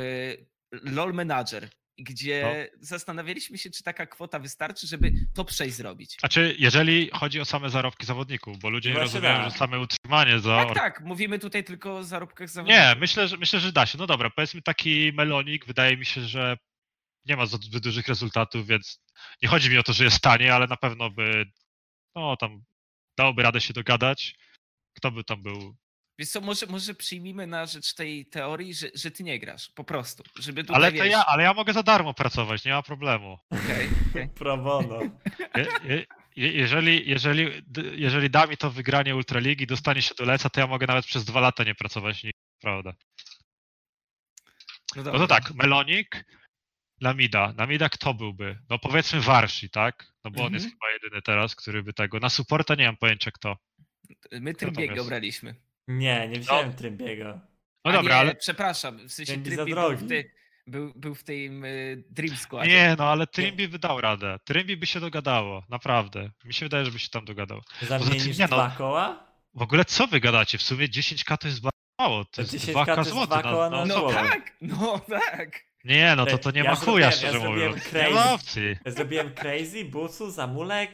LOL 0.72 1.14
Manager, 1.14 1.68
gdzie 1.98 2.42
No. 2.72 2.78
zastanawialiśmy 2.80 3.58
się, 3.58 3.70
czy 3.70 3.82
taka 3.82 4.06
kwota 4.06 4.38
wystarczy, 4.38 4.86
żeby 4.86 5.12
top 5.34 5.50
6 5.50 5.74
zrobić. 5.74 6.16
Znaczy, 6.20 6.56
jeżeli 6.58 7.10
chodzi 7.12 7.40
o 7.40 7.44
same 7.44 7.70
zarobki 7.70 8.06
zawodników, 8.06 8.58
bo 8.58 8.70
ludzie 8.70 8.88
nie 8.88 8.94
Właśnie 8.94 9.04
rozumieją, 9.20 9.36
tak. 9.42 9.52
że 9.52 9.58
same 9.58 9.80
utrzymanie 9.80 10.40
za. 10.40 10.64
Tak, 10.64 10.74
tak, 10.74 11.00
mówimy 11.00 11.38
tutaj 11.38 11.64
tylko 11.64 11.96
o 11.96 12.04
zarobkach 12.04 12.48
zawodników. 12.48 12.84
Nie, 12.84 12.94
myślę, 13.00 13.28
że 13.28 13.36
myślę, 13.36 13.60
że 13.60 13.72
da 13.72 13.86
się. 13.86 13.98
No 13.98 14.06
dobra, 14.06 14.30
powiedzmy 14.30 14.62
taki 14.62 15.12
melonik, 15.14 15.66
wydaje 15.66 15.96
mi 15.96 16.06
się, 16.06 16.20
że 16.20 16.56
nie 17.26 17.36
ma 17.36 17.46
zbyt 17.46 17.82
dużych 17.82 18.08
rezultatów, 18.08 18.66
więc 18.66 19.00
nie 19.42 19.48
chodzi 19.48 19.70
mi 19.70 19.78
o 19.78 19.82
to, 19.82 19.92
że 19.92 20.04
jest 20.04 20.20
tanie, 20.20 20.54
ale 20.54 20.66
na 20.66 20.76
pewno 20.76 21.10
by 21.10 21.44
no 22.16 22.36
tam 22.36 22.62
dałoby 23.18 23.42
radę 23.42 23.60
się 23.60 23.72
dogadać. 23.74 24.34
Kto 24.96 25.10
by 25.10 25.24
tam 25.24 25.42
był? 25.42 25.76
Wiesz 26.18 26.28
co, 26.28 26.40
może, 26.40 26.66
może 26.66 26.94
przyjmijmy 26.94 27.46
na 27.46 27.66
rzecz 27.66 27.94
tej 27.94 28.26
teorii, 28.26 28.74
że, 28.74 28.88
że 28.94 29.10
ty 29.10 29.22
nie 29.24 29.38
grasz, 29.38 29.68
po 29.70 29.84
prostu, 29.84 30.22
żeby 30.38 30.62
tutaj, 30.64 30.76
Ale 30.76 30.92
to 30.92 31.04
wiesz, 31.04 31.12
ja, 31.12 31.26
ale 31.26 31.42
ja 31.42 31.54
mogę 31.54 31.72
za 31.72 31.82
darmo 31.82 32.14
pracować, 32.14 32.64
nie 32.64 32.72
ma 32.72 32.82
problemu. 32.82 33.38
Pro 34.34 34.56
bono. 34.58 34.98
Je, 35.56 35.66
je, 35.84 36.04
je- 36.36 36.52
jeżeli, 36.52 37.10
jeżeli, 37.10 37.62
jeżeli 37.96 38.30
da 38.30 38.46
mi 38.46 38.56
to 38.56 38.70
wygranie 38.70 39.16
Ultraligi, 39.16 39.66
dostanie 39.66 40.02
się 40.02 40.14
do 40.14 40.24
Leca, 40.24 40.50
to 40.50 40.60
ja 40.60 40.66
mogę 40.66 40.86
nawet 40.86 41.06
przez 41.06 41.24
dwa 41.24 41.40
lata 41.40 41.64
nie 41.64 41.74
pracować, 41.74 42.24
nie, 42.24 42.30
prawda. 42.60 42.92
No, 44.96 45.02
No 45.02 45.12
to 45.18 45.26
tak, 45.26 45.54
Melonik, 45.54 46.24
Lamida. 47.00 47.54
Lamida 47.58 47.88
kto 47.88 48.14
byłby? 48.14 48.58
No 48.70 48.78
powiedzmy 48.78 49.20
Warsi, 49.20 49.70
tak? 49.70 50.12
No 50.24 50.30
bo 50.30 50.44
on 50.44 50.52
jest 50.54 50.64
Mhm. 50.66 50.80
chyba 50.80 50.92
jedyny 50.92 51.22
teraz, 51.22 51.54
który 51.54 51.82
by 51.82 51.92
tego. 51.92 52.20
Na 52.20 52.28
supporta 52.28 52.74
nie 52.74 52.86
mam 52.86 52.96
pojęcia 52.96 53.30
kto. 53.30 53.56
My 54.32 54.54
Trymbiego 54.54 54.94
jest? 54.94 55.08
braliśmy. 55.08 55.54
Nie, 55.88 56.28
nie 56.28 56.40
wziąłem 56.40 56.72
Trymbiego. 56.72 57.40
No 57.84 57.90
A 57.90 57.92
dobra, 57.92 58.14
nie, 58.14 58.20
ale 58.20 58.34
przepraszam, 58.34 59.08
w 59.08 59.12
sensie 59.12 59.32
Trimby 59.32 59.64
był 59.64 59.96
w, 59.96 60.08
ty, 60.08 60.30
był, 60.66 60.92
był 60.96 61.14
w 61.14 61.24
tym 61.24 61.64
y, 61.64 62.04
Dream 62.10 62.36
Squad. 62.36 62.66
nie, 62.66 62.94
no 62.98 63.04
ale 63.08 63.26
Trimby 63.26 63.68
by 63.68 63.78
dał 63.78 64.00
radę. 64.00 64.38
Trimby 64.44 64.76
by 64.76 64.86
się 64.86 65.00
dogadało, 65.00 65.64
naprawdę. 65.68 66.30
Mi 66.44 66.54
się 66.54 66.66
wydaje, 66.66 66.84
żeby 66.84 66.98
się 66.98 67.08
tam 67.08 67.24
dogadał. 67.24 67.60
Zamienisz 67.82 68.38
nie 68.38 68.44
no. 68.50 68.56
dwa 68.56 68.74
koła? 68.78 69.26
W 69.54 69.62
ogóle 69.62 69.84
co 69.84 70.06
wy 70.06 70.20
gadacie? 70.20 70.58
W 70.58 70.62
sumie 70.62 70.88
10k 70.88 71.36
to 71.38 71.48
jest 71.48 71.60
bardzo 71.60 71.78
mało. 72.00 72.24
To 72.24 72.40
jest 72.40 72.54
10K 72.54 72.72
2k 72.72 72.94
to 72.94 73.00
jest 73.00 73.10
złoty 73.10 73.26
dwa 73.26 73.42
koła 73.42 73.70
na 73.70 73.84
No 73.84 73.94
słowo. 73.94 74.12
tak, 74.12 74.56
no 74.60 74.98
tak. 74.98 75.64
Nie, 75.84 76.14
no 76.16 76.26
to 76.26 76.38
to 76.38 76.50
nie 76.50 76.62
Ja 76.62 76.70
ma 76.70 76.76
chuja, 76.76 77.06
ja 77.06 77.12
szczerze 77.12 77.32
zrobiłem 77.40 77.54
mówiąc. 77.70 77.84
Nie 77.84 77.90
crazy. 77.90 78.14
ma 78.14 78.32
opcji. 78.32 78.76
Zrobiłem 78.86 79.34
Crazy, 79.34 79.84
Busu, 79.84 80.30
Zamulek 80.30 80.90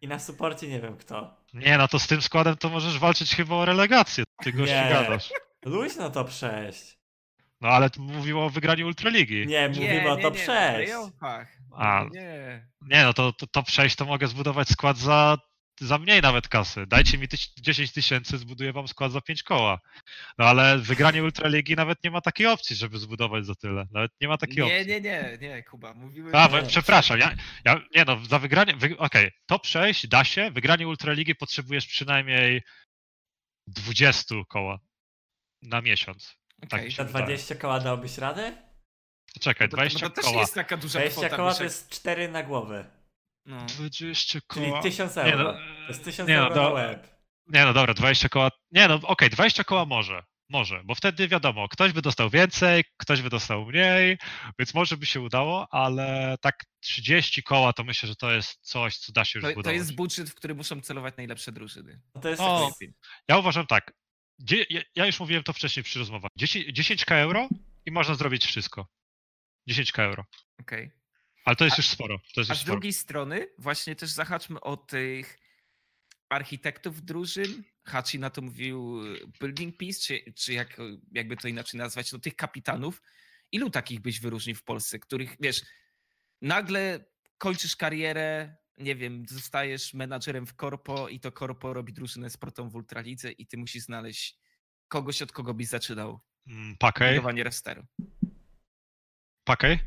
i 0.00 0.08
na 0.08 0.18
suporcie 0.18 0.68
nie 0.68 0.80
wiem 0.80 0.96
kto. 0.96 1.41
Nie, 1.52 1.78
no 1.78 1.88
to 1.88 1.98
z 1.98 2.06
tym 2.06 2.22
składem 2.22 2.56
to 2.56 2.68
możesz 2.68 2.98
walczyć 2.98 3.36
chyba 3.36 3.54
o 3.54 3.64
relegację. 3.64 4.24
Ty 4.42 4.52
gościu 4.52 4.74
Nie. 4.74 4.88
gadasz. 4.90 5.30
Luźno 5.64 6.10
to 6.10 6.24
przejść. 6.24 6.98
No 7.60 7.68
ale 7.68 7.90
tu 7.90 8.02
mówiło 8.02 8.44
o 8.44 8.50
wygraniu 8.50 8.86
Ultraligi. 8.86 9.46
Nie, 9.46 9.68
mówimy 9.68 10.02
nie, 10.02 10.12
o 10.12 10.16
nie, 10.16 10.22
top 10.22 10.34
nie, 10.34 10.40
w 10.40 10.44
6. 10.44 10.50
playoffach. 10.74 11.48
A. 11.76 12.04
Nie. 12.12 12.66
Nie, 12.80 13.04
no 13.04 13.12
to, 13.12 13.32
to 13.32 13.46
top 13.46 13.70
6 13.70 13.96
to 13.96 14.04
mogę 14.04 14.26
zbudować 14.28 14.68
skład 14.68 14.98
za, 14.98 15.38
za 15.86 15.98
mniej 15.98 16.20
nawet 16.22 16.48
kasy. 16.48 16.86
Dajcie 16.86 17.18
mi 17.18 17.28
tyś, 17.28 17.48
10 17.56 17.92
tysięcy, 17.92 18.38
zbuduję 18.38 18.72
wam 18.72 18.88
skład 18.88 19.12
za 19.12 19.20
5 19.20 19.42
koła. 19.42 19.80
No 20.38 20.44
ale 20.44 20.78
wygranie 20.78 21.22
Ultraligi 21.22 21.74
nawet 21.76 22.04
nie 22.04 22.10
ma 22.10 22.20
takiej 22.20 22.46
opcji, 22.46 22.76
żeby 22.76 22.98
zbudować 22.98 23.46
za 23.46 23.54
tyle. 23.54 23.86
Nawet 23.90 24.12
nie 24.20 24.28
ma 24.28 24.38
takiej 24.38 24.56
Nie, 24.56 24.64
opcji. 24.64 24.86
nie, 24.86 25.00
nie, 25.00 25.38
nie, 25.40 25.62
Kuba, 25.62 25.94
mówimy... 25.94 26.30
A, 26.38 26.48
Nie. 26.48 26.62
przepraszam, 26.62 27.18
ja, 27.18 27.34
ja, 27.64 27.80
nie 27.94 28.04
no, 28.04 28.24
za 28.24 28.38
wygranie, 28.38 28.76
wy, 28.76 28.98
okej, 28.98 29.30
top 29.46 29.66
6 29.66 30.06
da 30.06 30.24
się, 30.24 30.50
wygranie 30.50 30.88
Ultraligi 30.88 31.34
potrzebujesz 31.34 31.86
przynajmniej 31.86 32.62
20 33.66 34.34
koła 34.48 34.78
na 35.62 35.80
miesiąc. 35.80 36.36
tak 36.68 36.84
mi 36.84 36.90
się 36.92 36.96
Za 36.96 37.04
wydaje. 37.04 37.24
20 37.24 37.54
koła 37.54 37.80
dałbyś 37.80 38.18
radę? 38.18 38.52
Czekaj, 39.40 39.66
No 39.66 39.70
to, 39.70 39.76
20 39.76 39.98
no 40.02 40.10
to 40.10 40.14
też 40.16 40.24
koła. 40.24 40.34
nie 40.34 40.40
jest 40.40 40.54
taka 40.54 40.76
duża 40.76 40.98
20 40.98 41.20
kwota. 41.20 41.36
koła 41.36 41.54
to 41.54 41.64
jest 41.64 41.90
4 41.90 42.28
na 42.28 42.42
głowę. 42.42 43.01
No. 43.46 43.66
20 43.66 44.40
Czyli 44.52 44.70
koła. 44.70 44.82
1000 44.82 45.16
Nie, 45.16 45.22
euro. 45.22 45.44
no, 45.44 45.52
To 45.52 45.88
jest 45.88 46.04
1000 46.04 46.28
nie, 46.28 46.36
no, 46.36 46.42
euro 46.42 46.54
na 46.56 46.62
do- 46.62 46.72
łeb. 46.74 47.08
Nie 47.46 47.64
no 47.64 47.72
dobra, 47.72 47.94
20 47.94 48.28
koła. 48.28 48.50
Nie 48.70 48.88
no, 48.88 48.94
okej, 49.02 49.30
20 49.30 49.64
koła 49.64 49.84
może. 49.84 50.22
Może, 50.48 50.82
bo 50.84 50.94
wtedy 50.94 51.28
wiadomo, 51.28 51.68
ktoś 51.68 51.92
by 51.92 52.02
dostał 52.02 52.30
więcej, 52.30 52.84
ktoś 52.96 53.22
by 53.22 53.30
dostał 53.30 53.66
mniej, 53.66 54.18
więc 54.58 54.74
może 54.74 54.96
by 54.96 55.06
się 55.06 55.20
udało, 55.20 55.68
ale 55.70 56.36
tak 56.40 56.64
30 56.80 57.42
koła 57.42 57.72
to 57.72 57.84
myślę, 57.84 58.08
że 58.08 58.16
to 58.16 58.32
jest 58.32 58.58
coś, 58.60 58.96
co 58.98 59.12
da 59.12 59.24
się 59.24 59.38
już 59.38 59.42
To, 59.44 59.48
to 59.48 59.52
zbudować. 59.52 59.76
jest 59.76 59.94
budżet, 59.94 60.30
w 60.30 60.34
który 60.34 60.54
muszą 60.54 60.80
celować 60.80 61.16
najlepsze 61.16 61.52
drużyny. 61.52 62.00
No 62.14 62.20
to 62.20 62.28
jest 62.28 62.40
O. 62.40 62.70
taki- 62.78 62.92
Ja 63.28 63.38
uważam 63.38 63.66
tak. 63.66 63.92
Ja- 64.94 65.06
już 65.06 65.20
mówiłem 65.20 65.42
to 65.42 65.52
wcześniej 65.52 65.82
przy 65.84 65.98
rozmowach. 65.98 66.30
10, 66.36 66.66
10k 66.72 67.14
euro 67.16 67.48
i 67.86 67.90
można 67.92 68.14
zrobić 68.14 68.46
wszystko. 68.46 68.86
10k 69.68 70.02
euro. 70.02 70.24
Okej. 70.60 70.90
Ale 71.44 71.56
to 71.56 71.64
jest 71.64 71.74
A- 71.78 71.82
już 71.82 71.86
sporo. 71.88 72.18
To 72.34 72.40
jest 72.40 72.50
A 72.50 72.54
z 72.54 72.58
sporo. 72.58 72.72
drugiej 72.74 72.92
strony 72.92 73.48
właśnie 73.58 73.96
też 73.96 74.10
zahaczmy 74.10 74.60
o 74.60 74.76
tych 74.76 75.38
architektów 76.28 77.02
drużyn. 77.02 77.64
Hachi 77.84 78.18
na 78.18 78.30
to 78.30 78.42
mówił 78.42 79.06
y, 79.14 79.26
building 79.40 79.76
piece, 79.76 80.00
czy, 80.00 80.32
czy 80.32 80.52
jak, 80.52 80.76
jakby 81.12 81.36
to 81.36 81.48
inaczej 81.48 81.78
nazwać, 81.78 82.12
no 82.12 82.18
tych 82.18 82.36
kapitanów. 82.36 83.02
Ilu 83.52 83.70
takich 83.70 84.00
byś 84.00 84.20
wyróżnił 84.20 84.56
w 84.56 84.62
Polsce, 84.62 84.98
których, 84.98 85.36
wiesz, 85.40 85.62
nagle 86.42 87.04
kończysz 87.38 87.76
karierę, 87.76 88.56
nie 88.78 88.96
wiem, 88.96 89.24
zostajesz 89.28 89.94
menadżerem 89.94 90.46
w 90.46 90.54
korpo 90.54 91.08
i 91.08 91.20
to 91.20 91.32
korpo 91.32 91.72
robi 91.72 91.92
drużynę 91.92 92.30
sportową 92.30 92.70
w 92.70 92.74
Ultralidze 92.74 93.32
i 93.32 93.46
ty 93.46 93.56
musisz 93.56 93.82
znaleźć 93.82 94.38
kogoś, 94.88 95.22
od 95.22 95.32
kogo 95.32 95.54
byś 95.54 95.66
zaczynał 95.68 96.20
Mm, 96.46 96.76
Pakej, 96.76 97.10
budowanie 97.14 97.44
rosteru. 97.44 97.86
pakej. 99.44 99.78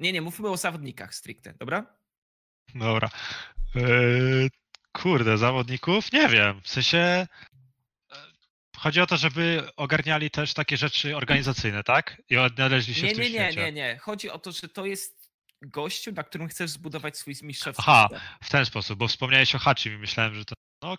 Nie, 0.00 0.12
nie, 0.12 0.22
mówmy 0.22 0.48
o 0.48 0.56
zawodnikach 0.56 1.14
stricte, 1.14 1.54
dobra? 1.58 1.86
Dobra. 2.74 3.10
Yy, 3.74 4.48
kurde, 4.92 5.38
zawodników? 5.38 6.12
Nie 6.12 6.28
wiem. 6.28 6.60
W 6.62 6.68
sensie. 6.68 6.98
e, 6.98 7.26
Chodzi 8.76 9.00
o 9.00 9.06
to, 9.06 9.16
żeby 9.16 9.62
ogarniali 9.76 10.30
też 10.30 10.54
takie 10.54 10.76
rzeczy 10.76 11.16
organizacyjne, 11.16 11.82
tak? 11.84 12.22
I 12.30 12.36
odnaleźli 12.36 12.94
się 12.94 13.02
Nie, 13.06 13.12
w 13.12 13.14
tym 13.14 13.22
nie, 13.22 13.30
nie, 13.30 13.44
świecie. 13.52 13.60
nie, 13.64 13.72
nie. 13.72 13.98
Chodzi 13.98 14.30
o 14.30 14.38
to, 14.38 14.52
że 14.52 14.68
to 14.68 14.86
jest 14.86 15.28
gościu, 15.62 16.12
na 16.12 16.22
którym 16.24 16.48
chcesz 16.48 16.70
zbudować 16.70 17.16
swój 17.18 17.34
mistrzowski 17.42 17.84
Aha. 17.86 18.08
W 18.42 18.50
ten 18.50 18.66
sposób, 18.66 18.98
bo 18.98 19.08
wspomniałeś 19.08 19.54
o 19.54 19.58
Hachi 19.58 19.88
i 19.88 19.98
myślałem, 19.98 20.34
że 20.34 20.44
to. 20.44 20.54
No, 20.82 20.96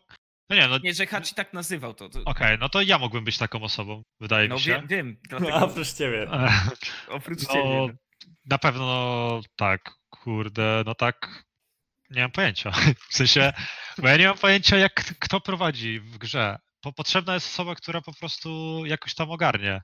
no 0.50 0.56
nie, 0.56 0.68
no. 0.68 0.76
Okej, 0.76 0.84
Nie, 0.84 0.94
że 0.94 1.06
Hachi 1.08 1.36
tak 1.36 1.54
nazywał 1.54 1.94
to. 1.94 2.10
to 2.10 2.20
no 2.60 2.70
to 2.70 2.82
ja 2.82 2.98
mógłbym 2.98 3.24
być 3.24 3.38
taką 3.38 3.62
osobą, 3.62 4.04
wydaje 4.20 4.48
no 4.48 4.56
mi 4.56 4.62
się. 4.62 4.72
wiem, 4.72 4.88
wiem. 4.88 5.18
Dlatego, 5.30 5.60
No, 5.60 5.66
oprócz 5.66 5.94
ciebie. 5.94 6.28
oprócz 7.08 7.44
no, 7.48 7.54
ciebie. 7.54 7.64
no. 7.88 7.88
Na 8.46 8.58
pewno 8.58 9.42
tak, 9.56 9.92
kurde, 10.10 10.84
no 10.86 10.96
tak. 10.96 11.44
Nie 12.10 12.22
mam 12.22 12.32
pojęcia. 12.32 12.72
W 13.10 13.16
sensie, 13.16 13.54
bo 13.98 14.08
ja 14.08 14.18
nie 14.18 14.28
mam 14.28 14.38
pojęcia, 14.38 14.78
jak 14.78 14.94
kto 15.20 15.42
prowadzi 15.42 16.00
w 16.00 16.18
grze. 16.18 16.58
Po, 16.82 16.94
potrzebna 16.94 17.34
jest 17.34 17.48
osoba, 17.48 17.76
która 17.76 18.02
po 18.02 18.14
prostu 18.14 18.82
jakoś 18.86 19.16
tam 19.16 19.32
ogarnie. 19.32 19.82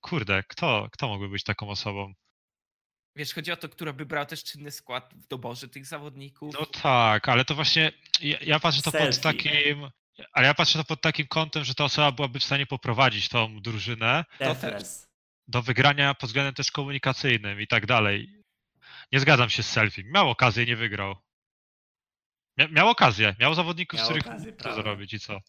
Kurde, 0.00 0.42
kto, 0.48 0.88
kto 0.92 1.08
mógłby 1.08 1.28
być 1.28 1.44
taką 1.44 1.68
osobą? 1.68 2.14
Wiesz, 3.16 3.34
chodzi 3.34 3.52
o 3.52 3.56
to, 3.56 3.68
która 3.68 3.92
by 3.92 4.06
brała 4.06 4.26
też 4.26 4.44
czynny 4.44 4.70
skład 4.70 5.14
w 5.14 5.26
doborze 5.26 5.68
tych 5.68 5.86
zawodników. 5.86 6.54
No 6.60 6.66
tak, 6.66 7.28
ale 7.28 7.44
to 7.44 7.54
właśnie 7.54 7.92
ja, 8.20 8.38
ja 8.40 8.60
patrzę 8.60 8.82
to 8.82 8.92
pod 8.92 9.00
Selfie. 9.00 9.20
takim. 9.20 9.90
Ale 10.32 10.46
ja 10.46 10.54
patrzę 10.54 10.78
to 10.78 10.84
pod 10.84 11.00
takim 11.00 11.26
kątem, 11.26 11.64
że 11.64 11.74
ta 11.74 11.84
osoba 11.84 12.12
byłaby 12.12 12.40
w 12.40 12.44
stanie 12.44 12.66
poprowadzić 12.66 13.28
tą 13.28 13.60
drużynę 13.60 14.24
Defres. 14.38 15.07
Do 15.48 15.62
wygrania 15.62 16.14
pod 16.14 16.28
względem 16.30 16.54
też 16.54 16.70
komunikacyjnym 16.72 17.60
i 17.60 17.66
tak 17.66 17.86
dalej. 17.86 18.42
Nie 19.12 19.20
zgadzam 19.20 19.50
się 19.50 19.62
z 19.62 19.70
selfie. 19.70 20.04
Miał 20.04 20.30
okazję, 20.30 20.66
nie 20.66 20.76
wygrał. 20.76 21.16
Mia, 22.56 22.68
miał 22.68 22.88
okazję, 22.88 23.36
miał 23.40 23.54
zawodników, 23.54 24.00
z 24.00 24.02
Miał 24.02 24.08
których 24.08 24.26
okazję, 24.26 24.52
to 24.52 24.62
prawda. 24.62 24.82
zrobić 24.82 25.12
i 25.14 25.20
co? 25.20 25.40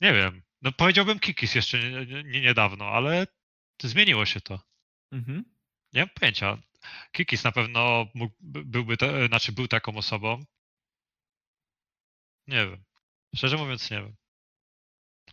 Nie 0.00 0.12
wiem. 0.12 0.42
No 0.62 0.72
powiedziałbym 0.72 1.18
Kikis 1.20 1.54
jeszcze 1.54 1.78
nie, 1.78 2.06
nie, 2.06 2.22
nie, 2.24 2.40
niedawno, 2.40 2.84
ale 2.88 3.26
zmieniło 3.82 4.26
się 4.26 4.40
to. 4.40 4.60
Mhm. 5.12 5.44
Nie 5.92 6.00
mam 6.00 6.08
pojęcia. 6.08 6.58
Kikis 7.12 7.44
na 7.44 7.52
pewno 7.52 8.06
mógł, 8.14 8.34
by- 8.40 8.64
byłby, 8.64 8.96
te, 8.96 9.26
znaczy 9.26 9.52
był 9.52 9.68
taką 9.68 9.96
osobą. 9.96 10.44
Nie 12.46 12.66
wiem. 12.66 12.84
Szczerze 13.36 13.56
mówiąc 13.56 13.90
nie 13.90 13.96
wiem. 13.96 14.16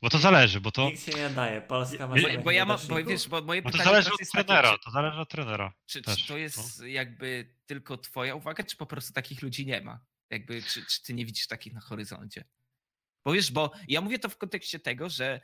Bo 0.02 0.10
to 0.10 0.18
zależy, 0.20 0.62
bo 0.62 0.72
to, 0.72 0.86
Nikt 0.86 1.04
się 1.06 1.12
nie 1.12 1.30
daje. 1.30 1.62
Polska 1.62 2.08
ma 2.08 2.16
Bo- 2.16 2.44
Bo, 2.44 2.52
ja 2.52 2.66
mam, 2.66 2.80
bo 2.90 3.04
wiesz, 3.04 3.28
bo 3.30 3.42
moje 3.42 3.62
bo 3.62 3.70
to 3.70 3.78
pytanie 3.78 3.90
zależy 3.90 4.06
teraz 4.06 4.14
od 4.16 4.20
jest 4.20 4.32
takie, 4.32 4.44
trenera. 4.46 4.72
czy, 4.78 4.84
To 4.84 4.92
zależy 4.92 5.20
od 5.20 5.30
trenera. 5.30 5.74
czy, 5.86 6.02
też, 6.02 6.18
czy 6.22 6.28
to 6.28 6.34
no. 6.34 6.40
jest 6.40 6.84
jakby 6.86 7.54
tylko 7.66 7.98
twoja 7.98 8.36
uwaga, 8.36 8.64
czy 8.64 8.78
po 8.78 8.86
prostu 8.86 9.14
takich 9.14 9.42
ludzi 9.42 9.66
nie 9.66 9.82
ma? 9.82 10.00
Jakby, 10.30 10.64
czy, 10.64 10.86
czy 10.86 11.04
ty 11.04 11.14
nie 11.14 11.26
widzisz 11.26 11.48
takich 11.48 11.74
na 11.74 11.82
horyzoncie? 11.82 12.44
Bo 13.26 13.32
wiesz, 13.34 13.52
bo 13.52 13.72
ja 13.88 14.02
mówię 14.02 14.20
to 14.20 14.30
w 14.30 14.38
kontekście 14.38 14.80
tego, 14.80 15.10
że 15.10 15.42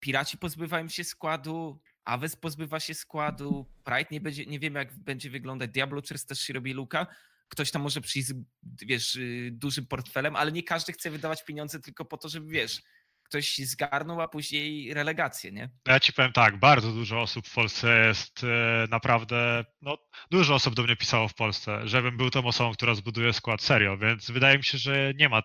Piraci 0.00 0.38
pozbywają 0.38 0.88
się 0.88 1.04
składu, 1.04 1.82
Aves 2.04 2.36
pozbywa 2.36 2.80
się 2.80 2.94
składu, 2.94 3.66
Pride 3.84 4.08
nie, 4.10 4.20
będzie, 4.20 4.46
nie 4.46 4.58
wiemy 4.60 4.78
jak 4.78 4.98
będzie 4.98 5.30
wyglądać, 5.30 5.70
Diablo 5.70 6.02
Cheers 6.08 6.26
też 6.26 6.40
się 6.40 6.52
robi 6.52 6.72
luka. 6.72 7.06
Ktoś 7.48 7.70
tam 7.70 7.82
może 7.82 8.00
przyjść 8.00 8.28
z, 8.28 8.34
wiesz, 8.82 9.14
y, 9.16 9.50
dużym 9.52 9.86
portfelem, 9.86 10.36
ale 10.36 10.52
nie 10.52 10.62
każdy 10.62 10.92
chce 10.92 11.10
wydawać 11.10 11.44
pieniądze 11.44 11.80
tylko 11.80 12.04
po 12.04 12.16
to, 12.16 12.28
żeby, 12.28 12.46
wiesz, 12.52 12.82
ktoś 13.30 13.58
zgarnął, 13.58 14.20
a 14.20 14.28
później 14.28 14.94
relegację, 14.94 15.52
nie? 15.52 15.70
Ja 15.88 16.00
ci 16.00 16.12
powiem 16.12 16.32
tak, 16.32 16.58
bardzo 16.58 16.92
dużo 16.92 17.20
osób 17.20 17.46
w 17.48 17.54
Polsce 17.54 18.06
jest 18.06 18.44
e, 18.44 18.86
naprawdę, 18.90 19.64
no 19.82 19.98
dużo 20.30 20.54
osób 20.54 20.74
do 20.74 20.82
mnie 20.82 20.96
pisało 20.96 21.28
w 21.28 21.34
Polsce, 21.34 21.80
żebym 21.88 22.16
był 22.16 22.30
tą 22.30 22.44
osobą, 22.46 22.72
która 22.72 22.94
zbuduje 22.94 23.32
skład 23.32 23.62
serio, 23.62 23.98
więc 23.98 24.30
wydaje 24.30 24.58
mi 24.58 24.64
się, 24.64 24.78
że 24.78 25.12
nie 25.16 25.28
ma, 25.28 25.42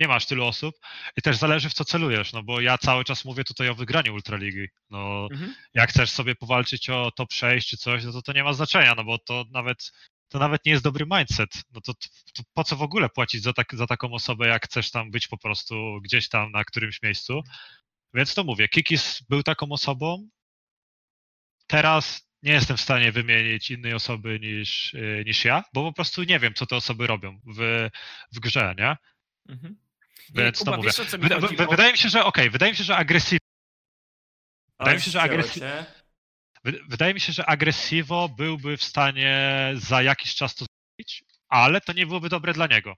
nie 0.00 0.08
masz 0.08 0.26
tylu 0.26 0.44
osób 0.44 0.74
i 1.16 1.22
też 1.22 1.36
zależy 1.36 1.68
w 1.68 1.74
co 1.74 1.84
celujesz, 1.84 2.32
no 2.32 2.42
bo 2.42 2.60
ja 2.60 2.78
cały 2.78 3.04
czas 3.04 3.24
mówię 3.24 3.44
tutaj 3.44 3.68
o 3.68 3.74
wygraniu 3.74 4.14
Ultraligi, 4.14 4.66
no 4.90 5.28
Mhm. 5.32 5.54
jak 5.74 5.90
chcesz 5.90 6.10
sobie 6.10 6.34
powalczyć 6.34 6.90
o 6.90 7.10
top 7.10 7.32
6 7.32 7.68
czy 7.68 7.76
coś, 7.76 8.04
no 8.04 8.12
to 8.12 8.22
to 8.22 8.32
nie 8.32 8.44
ma 8.44 8.52
znaczenia, 8.52 8.94
no 8.94 9.04
bo 9.04 9.18
to 9.18 9.44
nawet 9.52 9.92
to 10.28 10.38
nawet 10.38 10.64
nie 10.66 10.72
jest 10.72 10.84
dobry 10.84 11.06
mindset. 11.10 11.50
No 11.74 11.80
to, 11.80 11.94
to 12.34 12.42
po 12.54 12.64
co 12.64 12.76
w 12.76 12.82
ogóle 12.82 13.08
płacić 13.08 13.42
za, 13.42 13.52
tak, 13.52 13.74
za 13.74 13.86
taką 13.86 14.12
osobę, 14.12 14.48
jak 14.48 14.64
chcesz 14.64 14.90
tam 14.90 15.10
być 15.10 15.28
po 15.28 15.38
prostu 15.38 16.00
gdzieś 16.02 16.28
tam 16.28 16.52
na 16.52 16.64
którymś 16.64 17.02
miejscu. 17.02 17.42
Więc 18.14 18.34
to 18.34 18.44
mówię, 18.44 18.68
Kikis 18.68 19.22
był 19.28 19.42
taką 19.42 19.66
osobą. 19.70 20.28
Teraz 21.66 22.28
nie 22.42 22.52
jestem 22.52 22.76
w 22.76 22.80
stanie 22.80 23.12
wymienić 23.12 23.70
innej 23.70 23.94
osoby 23.94 24.40
niż, 24.40 24.92
yy, 24.92 25.22
niż 25.26 25.44
ja, 25.44 25.64
bo 25.74 25.82
po 25.84 25.92
prostu 25.92 26.22
nie 26.22 26.38
wiem, 26.38 26.54
co 26.54 26.66
te 26.66 26.76
osoby 26.76 27.06
robią 27.06 27.40
w, 27.56 27.88
w 28.32 28.40
grze, 28.40 28.74
nie? 28.78 28.96
Mhm. 29.48 29.76
Więc 30.34 30.58
Kuba, 30.58 30.70
to 30.70 30.76
mówię. 30.76 30.90
wiesz, 30.98 31.12
mi 31.12 31.18
Wyda, 31.18 31.40
chodzi, 31.40 31.56
wy- 31.56 31.64
bo- 31.64 31.70
wydawie 31.70 31.92
mi 31.92 31.98
się, 31.98 32.08
że 32.08 32.24
okej, 32.24 32.50
wydaje 32.50 32.72
mi 32.72 32.78
się, 32.78 32.84
że 32.84 32.96
agresywnie. 32.96 33.38
Wydaje 34.78 34.96
mi 34.96 35.02
się, 35.02 35.10
że 35.10 35.22
Oj, 35.22 35.28
agresy- 35.30 35.60
cię. 35.60 35.60
Wy- 35.60 35.97
Wydaje 36.64 37.14
mi 37.14 37.20
się, 37.20 37.32
że 37.32 37.46
Agresivo 37.46 38.28
byłby 38.28 38.76
w 38.76 38.84
stanie 38.84 39.72
za 39.76 40.02
jakiś 40.02 40.34
czas 40.34 40.54
to 40.54 40.64
zrobić, 40.64 41.24
ale 41.48 41.80
to 41.80 41.92
nie 41.92 42.06
byłoby 42.06 42.28
dobre 42.28 42.52
dla 42.52 42.66
niego. 42.66 42.94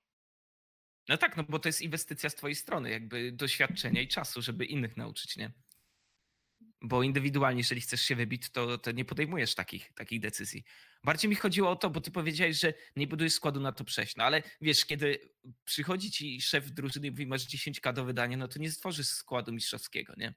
No 1.08 1.16
tak, 1.16 1.36
no 1.36 1.44
bo 1.44 1.58
to 1.58 1.68
jest 1.68 1.82
inwestycja 1.82 2.30
z 2.30 2.34
twojej 2.34 2.54
strony, 2.54 2.90
jakby 2.90 3.32
doświadczenia 3.32 4.00
i 4.00 4.08
czasu, 4.08 4.42
żeby 4.42 4.64
innych 4.64 4.96
nauczyć, 4.96 5.36
nie? 5.36 5.52
Bo 6.82 7.02
indywidualnie, 7.02 7.60
jeżeli 7.60 7.80
chcesz 7.80 8.02
się 8.02 8.16
wybić, 8.16 8.50
to, 8.50 8.78
to 8.78 8.92
nie 8.92 9.04
podejmujesz 9.04 9.54
takich, 9.54 9.92
takich 9.94 10.20
decyzji. 10.20 10.64
Bardziej 11.04 11.28
mi 11.30 11.36
chodziło 11.36 11.70
o 11.70 11.76
to, 11.76 11.90
bo 11.90 12.00
ty 12.00 12.10
powiedziałeś, 12.10 12.60
że 12.60 12.74
nie 12.96 13.06
budujesz 13.06 13.32
składu 13.32 13.60
na 13.60 13.72
to 13.72 13.84
przejść. 13.84 14.16
No 14.16 14.24
ale 14.24 14.42
wiesz, 14.60 14.84
kiedy 14.84 15.32
przychodzi 15.64 16.10
ci 16.10 16.40
szef 16.40 16.70
drużyny 16.70 17.06
i 17.06 17.10
mówi, 17.10 17.26
masz 17.26 17.42
10k 17.42 17.92
do 17.92 18.04
wydania, 18.04 18.36
no 18.36 18.48
to 18.48 18.58
nie 18.58 18.70
stworzysz 18.70 19.06
składu 19.06 19.52
mistrzowskiego, 19.52 20.14
nie? 20.16 20.34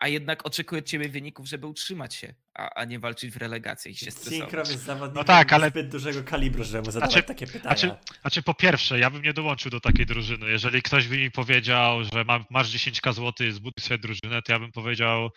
A 0.00 0.08
jednak 0.08 0.46
oczekuje 0.46 0.78
od 0.78 0.86
ciebie 0.86 1.08
wyników, 1.08 1.48
żeby 1.48 1.66
utrzymać 1.66 2.14
się, 2.14 2.34
a, 2.54 2.70
a 2.74 2.84
nie 2.84 2.98
walczyć 2.98 3.30
w 3.30 3.36
relegację 3.36 3.92
i 3.92 3.96
się 3.96 4.10
stresować. 4.10 4.68
Jest 4.70 4.84
zawodnikiem 4.84 5.14
No 5.20 5.24
tak, 5.24 5.52
ale- 5.52 5.68
zbyt 5.68 5.88
dużego 5.88 6.24
kalibru, 6.24 6.64
żeby 6.64 6.82
mu 6.82 6.90
zadawać 6.90 7.12
Znaczy- 7.12 7.26
takie 7.26 7.46
pytania. 7.46 7.76
Znaczy, 7.76 7.96
znaczy, 8.20 8.42
po 8.42 8.54
pierwsze, 8.54 8.98
ja 8.98 9.10
bym 9.10 9.22
nie 9.22 9.32
dołączył 9.32 9.70
do 9.70 9.80
takiej 9.80 10.06
drużyny. 10.06 10.50
Jeżeli 10.50 10.82
ktoś 10.82 11.08
by 11.08 11.18
mi 11.18 11.30
powiedział, 11.30 12.04
że 12.04 12.24
ma, 12.24 12.44
masz 12.50 12.70
10k 12.70 13.12
zł 13.12 13.46
i 13.46 13.52
zbuduj 13.52 13.82
sobie 13.84 13.98
drużynę, 13.98 14.42
to 14.42 14.52
ja 14.52 14.58
bym 14.58 14.72
powiedział, 14.72 15.30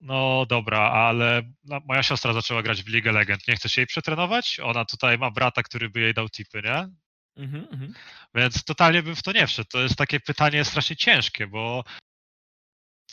no 0.00 0.46
dobra, 0.46 0.80
ale 0.80 1.42
no, 1.64 1.80
moja 1.84 2.02
siostra 2.02 2.32
zaczęła 2.32 2.62
grać 2.62 2.82
w 2.82 2.88
Ligę 2.88 3.12
Legend. 3.12 3.48
Nie 3.48 3.56
chcesz 3.56 3.76
jej 3.76 3.86
przetrenować? 3.86 4.60
Ona 4.62 4.84
tutaj 4.84 5.18
ma 5.18 5.30
brata, 5.30 5.62
który 5.62 5.90
by 5.90 6.00
jej 6.00 6.14
dał 6.14 6.28
tipy, 6.28 6.62
nie? 6.64 6.88
Mhm, 7.36 7.66
mhm. 7.72 7.94
Więc 8.34 8.64
totalnie 8.64 9.02
bym 9.02 9.16
w 9.16 9.22
to 9.22 9.32
nie 9.32 9.46
wszedł. 9.46 9.68
To 9.72 9.82
jest 9.82 9.96
takie 9.96 10.20
pytanie 10.20 10.64
strasznie 10.64 10.96
ciężkie, 10.96 11.46
bo 11.46 11.84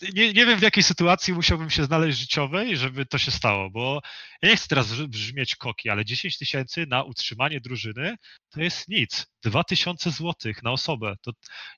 nie, 0.02 0.34
nie 0.34 0.46
wiem 0.46 0.60
w 0.60 0.62
jakiej 0.62 0.84
sytuacji 0.84 1.34
musiałbym 1.34 1.70
się 1.70 1.84
znaleźć 1.84 2.20
życiowej, 2.20 2.78
żeby 2.78 3.06
to 3.06 3.18
się 3.18 3.32
stało, 3.32 3.70
bo 3.70 4.02
ja 4.42 4.50
nie 4.50 4.56
chcę 4.58 4.68
teraz 4.68 5.02
brzmieć 5.02 5.56
koki, 5.56 5.90
ale 5.90 6.06
10 6.06 6.38
tysięcy 6.38 6.86
na 6.90 7.04
utrzymanie 7.04 7.60
drużyny 7.60 8.16
to 8.50 8.62
jest 8.62 8.88
nic. 8.88 9.28
2000 9.44 10.12
złotych 10.12 10.64
na 10.64 10.72
osobę. 10.72 11.16
To 11.22 11.32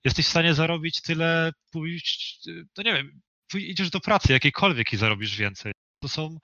jesteś 0.03 0.25
w 0.25 0.29
stanie 0.29 0.53
zarobić 0.53 1.01
tyle, 1.01 1.51
pójść, 1.71 2.39
no 2.77 2.83
nie 2.83 2.93
wiem, 2.93 3.21
idziesz 3.55 3.89
do 3.89 3.99
pracy 3.99 4.33
jakiejkolwiek 4.33 4.93
i 4.93 4.97
zarobisz 4.97 5.37
więcej. 5.37 5.71
To 6.01 6.09
są, 6.09 6.37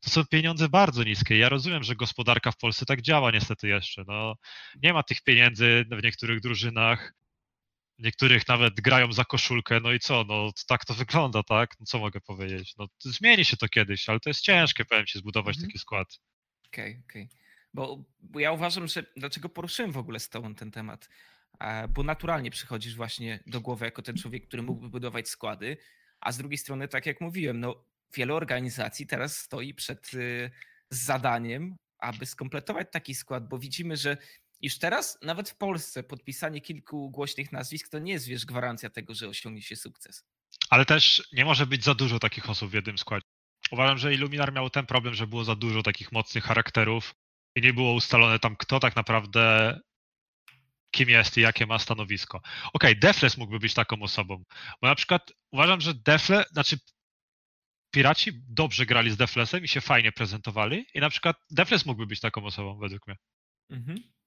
to 0.00 0.10
są 0.10 0.24
pieniądze 0.24 0.68
bardzo 0.68 1.04
niskie. 1.04 1.38
Ja 1.38 1.48
rozumiem, 1.48 1.82
że 1.82 1.94
gospodarka 1.94 2.52
w 2.52 2.56
Polsce 2.56 2.86
tak 2.86 3.02
działa 3.02 3.30
niestety 3.30 3.68
jeszcze. 3.68 4.04
No, 4.06 4.34
nie 4.82 4.92
ma 4.92 5.02
tych 5.02 5.22
pieniędzy 5.22 5.84
w 5.90 6.02
niektórych 6.02 6.40
drużynach. 6.40 7.12
Niektórych 7.98 8.48
nawet 8.48 8.80
grają 8.80 9.12
za 9.12 9.24
koszulkę, 9.24 9.80
no 9.80 9.92
i 9.92 9.98
co, 9.98 10.24
no 10.28 10.50
tak 10.68 10.84
to 10.84 10.94
wygląda, 10.94 11.42
tak? 11.42 11.70
No 11.80 11.86
co 11.86 11.98
mogę 11.98 12.20
powiedzieć? 12.20 12.74
No 12.78 12.86
zmieni 13.00 13.44
się 13.44 13.56
to 13.56 13.68
kiedyś, 13.68 14.08
ale 14.08 14.20
to 14.20 14.30
jest 14.30 14.40
ciężkie, 14.40 14.84
powiem 14.84 15.06
ci, 15.06 15.18
zbudować 15.18 15.56
Mhm. 15.56 15.68
taki 15.68 15.78
skład. 15.78 16.18
Okej, 16.66 17.02
okej. 17.08 17.28
Bo, 17.74 18.04
bo 18.20 18.40
ja 18.40 18.52
uważam, 18.52 18.88
że 18.88 19.02
dlaczego 19.16 19.48
poruszyłem 19.48 19.92
w 19.92 19.96
ogóle 19.98 20.20
z 20.20 20.28
tobą 20.28 20.54
ten 20.54 20.70
temat? 20.70 21.08
Bo 21.94 22.02
naturalnie 22.02 22.50
przychodzisz 22.50 22.94
właśnie 22.96 23.40
do 23.46 23.60
głowy 23.60 23.84
jako 23.84 24.02
ten 24.02 24.16
człowiek, 24.16 24.48
który 24.48 24.62
mógłby 24.62 24.88
budować 24.88 25.28
składy, 25.28 25.76
a 26.20 26.32
z 26.32 26.38
drugiej 26.38 26.58
strony, 26.58 26.88
tak 26.88 27.06
jak 27.06 27.20
mówiłem, 27.20 27.60
no 27.60 27.84
wiele 28.16 28.34
organizacji 28.34 29.06
teraz 29.06 29.36
stoi 29.36 29.74
przed 29.74 30.14
y, 30.14 30.50
zadaniem, 30.90 31.76
aby 31.98 32.26
skompletować 32.26 32.86
taki 32.92 33.14
skład, 33.14 33.48
bo 33.48 33.58
widzimy, 33.58 33.96
że 33.96 34.16
już 34.60 34.78
teraz, 34.78 35.18
nawet 35.22 35.50
w 35.50 35.56
Polsce, 35.56 36.02
podpisanie 36.02 36.60
kilku 36.60 37.10
głośnych 37.10 37.52
nazwisk 37.52 37.88
to 37.88 37.98
nie 37.98 38.12
jest, 38.12 38.26
wiesz, 38.26 38.46
gwarancja 38.46 38.90
tego, 38.90 39.14
że 39.14 39.28
osiągnie 39.28 39.62
się 39.62 39.76
sukces. 39.76 40.24
Ale 40.70 40.84
też 40.84 41.28
nie 41.32 41.44
może 41.44 41.66
być 41.66 41.84
za 41.84 41.94
dużo 41.94 42.18
takich 42.18 42.50
osób 42.50 42.70
w 42.70 42.74
jednym 42.74 42.98
składzie. 42.98 43.26
Uważam, 43.70 43.98
że 43.98 44.14
Illuminar 44.14 44.52
miał 44.52 44.70
ten 44.70 44.86
problem, 44.86 45.14
że 45.14 45.26
było 45.26 45.44
za 45.44 45.56
dużo 45.56 45.82
takich 45.82 46.12
mocnych 46.12 46.44
charakterów 46.44 47.14
i 47.56 47.60
nie 47.60 47.72
było 47.72 47.94
ustalone 47.94 48.38
tam, 48.38 48.56
kto 48.56 48.80
tak 48.80 48.96
naprawdę 48.96 49.74
kim 50.90 51.08
jest 51.08 51.36
i 51.36 51.40
jakie 51.40 51.66
ma 51.66 51.78
stanowisko. 51.78 52.40
Okej, 52.72 52.98
Defles 52.98 53.36
mógłby 53.36 53.58
być 53.58 53.74
taką 53.74 54.02
osobą, 54.02 54.44
bo 54.82 54.88
na 54.88 54.94
przykład 54.94 55.32
uważam, 55.50 55.80
że 55.80 55.94
Defle, 55.94 56.44
znaczy 56.52 56.78
Piraci 57.90 58.32
dobrze 58.48 58.86
grali 58.86 59.10
z 59.10 59.16
Deflesem 59.16 59.64
i 59.64 59.68
się 59.68 59.80
fajnie 59.80 60.12
prezentowali 60.12 60.86
i 60.94 61.00
na 61.00 61.10
przykład 61.10 61.36
Defles 61.50 61.86
mógłby 61.86 62.06
być 62.06 62.20
taką 62.20 62.44
osobą 62.44 62.78
według 62.78 63.06
mnie. 63.06 63.16
Mhm. 63.70 64.17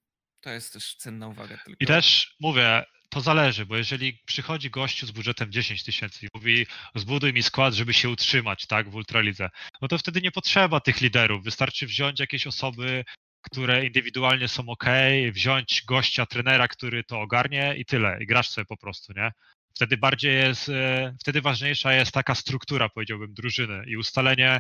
To 0.41 0.49
jest 0.49 0.73
też 0.73 0.95
cenna 0.95 1.27
uwaga. 1.27 1.57
Tylko... 1.57 1.77
I 1.79 1.85
też 1.85 2.35
mówię, 2.39 2.83
to 3.09 3.21
zależy, 3.21 3.65
bo 3.65 3.77
jeżeli 3.77 4.19
przychodzi 4.25 4.69
gościu 4.69 5.07
z 5.07 5.11
budżetem 5.11 5.51
10 5.51 5.83
tysięcy 5.83 6.25
i 6.25 6.29
mówi 6.35 6.67
zbuduj 6.95 7.33
mi 7.33 7.43
skład, 7.43 7.73
żeby 7.73 7.93
się 7.93 8.09
utrzymać, 8.09 8.67
tak, 8.67 8.89
w 8.89 8.95
Ultralidze, 8.95 9.49
no 9.81 9.87
to 9.87 9.97
wtedy 9.97 10.21
nie 10.21 10.31
potrzeba 10.31 10.79
tych 10.79 11.01
liderów. 11.01 11.43
Wystarczy 11.43 11.87
wziąć 11.87 12.19
jakieś 12.19 12.47
osoby, 12.47 13.03
które 13.41 13.85
indywidualnie 13.85 14.47
są 14.47 14.69
ok, 14.69 14.85
wziąć 15.31 15.83
gościa, 15.87 16.25
trenera, 16.25 16.67
który 16.67 17.03
to 17.03 17.21
ogarnie 17.21 17.75
i 17.77 17.85
tyle. 17.85 18.17
I 18.23 18.25
grasz 18.25 18.49
sobie 18.49 18.65
po 18.65 18.77
prostu, 18.77 19.13
nie? 19.13 19.31
Wtedy 19.75 19.97
bardziej 19.97 20.35
jest, 20.35 20.69
e, 20.69 21.15
wtedy 21.19 21.41
ważniejsza 21.41 21.93
jest 21.93 22.11
taka 22.11 22.35
struktura, 22.35 22.89
powiedziałbym, 22.89 23.33
drużyny 23.33 23.83
i 23.87 23.97
ustalenie, 23.97 24.59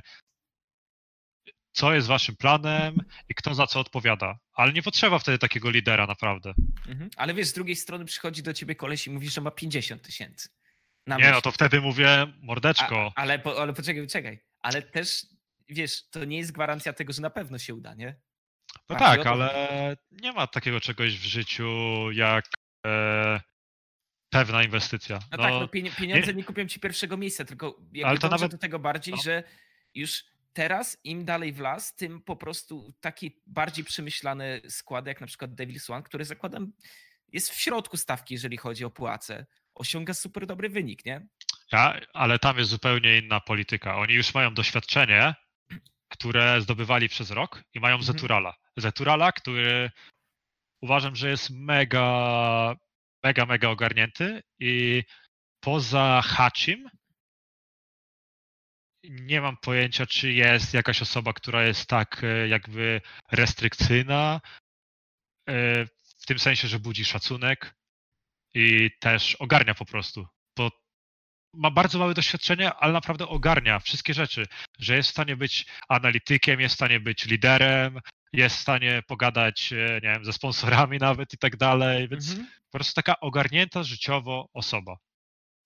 co 1.71 1.93
jest 1.93 2.07
waszym 2.07 2.35
planem 2.35 2.95
i 3.29 3.35
kto 3.35 3.55
za 3.55 3.67
co 3.67 3.79
odpowiada. 3.79 4.39
Ale 4.53 4.73
nie 4.73 4.81
potrzeba 4.83 5.19
wtedy 5.19 5.37
takiego 5.37 5.69
lidera, 5.69 6.07
naprawdę. 6.07 6.53
Mhm. 6.87 7.09
Ale 7.15 7.33
wiesz, 7.33 7.47
z 7.47 7.53
drugiej 7.53 7.75
strony 7.75 8.05
przychodzi 8.05 8.43
do 8.43 8.53
ciebie 8.53 8.75
koleś 8.75 9.07
i 9.07 9.09
mówi, 9.09 9.29
że 9.29 9.41
ma 9.41 9.51
50 9.51 10.01
tysięcy. 10.01 10.49
Nie, 11.07 11.15
no 11.17 11.17
myśli. 11.17 11.41
to 11.41 11.51
wtedy 11.51 11.81
mówię, 11.81 12.21
A, 12.21 12.27
mordeczko. 12.41 13.11
ale, 13.15 13.39
po, 13.39 13.61
ale 13.61 13.73
poczekaj, 13.73 14.03
poczekaj. 14.03 14.39
Ale 14.59 14.81
też, 14.81 15.25
wiesz, 15.69 16.09
to 16.09 16.25
nie 16.25 16.37
jest 16.37 16.51
gwarancja 16.51 16.93
tego, 16.93 17.13
że 17.13 17.21
na 17.21 17.29
pewno 17.29 17.57
się 17.57 17.75
uda, 17.75 17.93
nie? 17.93 18.15
No 18.89 18.95
bardziej 18.95 19.23
tak, 19.23 19.27
ale 19.27 19.97
nie 20.11 20.33
ma 20.33 20.47
takiego 20.47 20.81
czegoś 20.81 21.17
w 21.17 21.23
życiu 21.23 21.67
jak 22.11 22.45
e, 22.87 23.41
pewna 24.29 24.63
inwestycja. 24.63 25.19
No, 25.31 25.37
tak, 25.37 25.53
no 25.53 25.67
pieniądze 25.67 26.33
nie... 26.33 26.43
kupią 26.43 26.67
ci 26.67 26.79
pierwszego 26.79 27.17
miejsca, 27.17 27.45
tylko 27.45 27.79
Ale 28.05 28.17
to 28.17 28.29
nawet- 28.29 28.51
do 28.51 28.57
tego 28.57 28.79
bardziej, 28.79 29.13
no. 29.15 29.21
że 29.21 29.43
już 29.93 30.23
teraz 30.53 30.97
im 31.03 31.25
dalej 31.25 31.53
w 31.53 31.59
las, 31.59 31.95
tym 31.95 32.21
po 32.21 32.35
prostu 32.35 32.93
taki 32.99 33.41
bardziej 33.47 33.85
przemyślane 33.85 34.61
składy, 34.69 35.09
jak 35.09 35.21
na 35.21 35.27
przykład 35.27 35.51
Devil's 35.51 35.93
One, 35.93 36.03
który 36.03 36.25
zakładam 36.25 36.71
jest 37.31 37.49
w 37.49 37.59
środku 37.61 37.97
stawki, 37.97 38.33
jeżeli 38.33 38.57
chodzi 38.57 38.85
o 38.85 38.89
płacę, 38.89 39.45
osiąga 39.75 40.13
super 40.13 40.45
dobry 40.47 40.69
wynik, 40.69 41.05
nie? 41.05 41.27
Ja, 41.71 41.99
ale 42.13 42.39
tam 42.39 42.57
jest 42.57 42.69
zupełnie 42.69 43.17
inna 43.17 43.39
polityka. 43.39 43.97
Oni 43.97 44.13
już 44.13 44.33
mają 44.33 44.53
doświadczenie, 44.53 45.35
które 46.09 46.61
zdobywali 46.61 47.09
przez 47.09 47.31
rok 47.31 47.63
i 47.73 47.79
mają 47.79 47.95
Mhm. 47.95 48.13
Zeturala. 48.13 48.53
Zeturala, 48.77 49.31
który 49.31 49.91
uważam, 50.81 51.15
że 51.15 51.29
jest 51.29 51.49
mega, 51.49 52.75
mega, 53.23 53.45
mega 53.45 53.69
ogarnięty 53.69 54.43
i 54.59 55.03
poza 55.59 56.21
Hachim 56.25 56.89
nie 59.03 59.41
mam 59.41 59.57
pojęcia, 59.57 60.05
czy 60.05 60.33
jest 60.33 60.73
jakaś 60.73 61.01
osoba, 61.01 61.33
która 61.33 61.63
jest 61.63 61.89
tak 61.89 62.23
e, 62.23 62.47
jakby 62.47 63.01
restrykcyjna, 63.31 64.41
e, 65.49 65.85
w 66.19 66.25
tym 66.25 66.39
sensie, 66.39 66.67
że 66.67 66.79
budzi 66.79 67.05
szacunek 67.05 67.75
i 68.53 68.89
też 68.99 69.35
ogarnia 69.35 69.75
po 69.75 69.85
prostu. 69.85 70.27
Bo 70.57 70.71
ma 71.53 71.71
bardzo 71.71 71.99
małe 71.99 72.13
doświadczenie, 72.13 72.73
ale 72.73 72.93
naprawdę 72.93 73.27
ogarnia 73.27 73.79
wszystkie 73.79 74.13
rzeczy, 74.13 74.47
że 74.79 74.95
jest 74.95 75.09
w 75.09 75.11
stanie 75.11 75.35
być 75.35 75.65
analitykiem, 75.89 76.59
jest 76.59 76.73
w 76.73 76.77
stanie 76.77 76.99
być 76.99 77.25
liderem, 77.25 77.99
jest 78.33 78.55
w 78.57 78.59
stanie 78.59 79.03
pogadać, 79.07 79.73
e, 79.73 79.75
nie 79.93 80.09
wiem, 80.13 80.25
ze 80.25 80.33
sponsorami 80.33 80.97
nawet 81.07 81.33
i 81.33 81.37
tak 81.37 81.57
dalej, 81.57 82.07
więc 82.09 82.31
Mhm. 82.31 82.47
po 82.71 82.77
prostu 82.77 82.93
taka 82.93 83.19
ogarnięta 83.19 83.83
życiowo 83.83 84.49
osoba. 84.53 84.97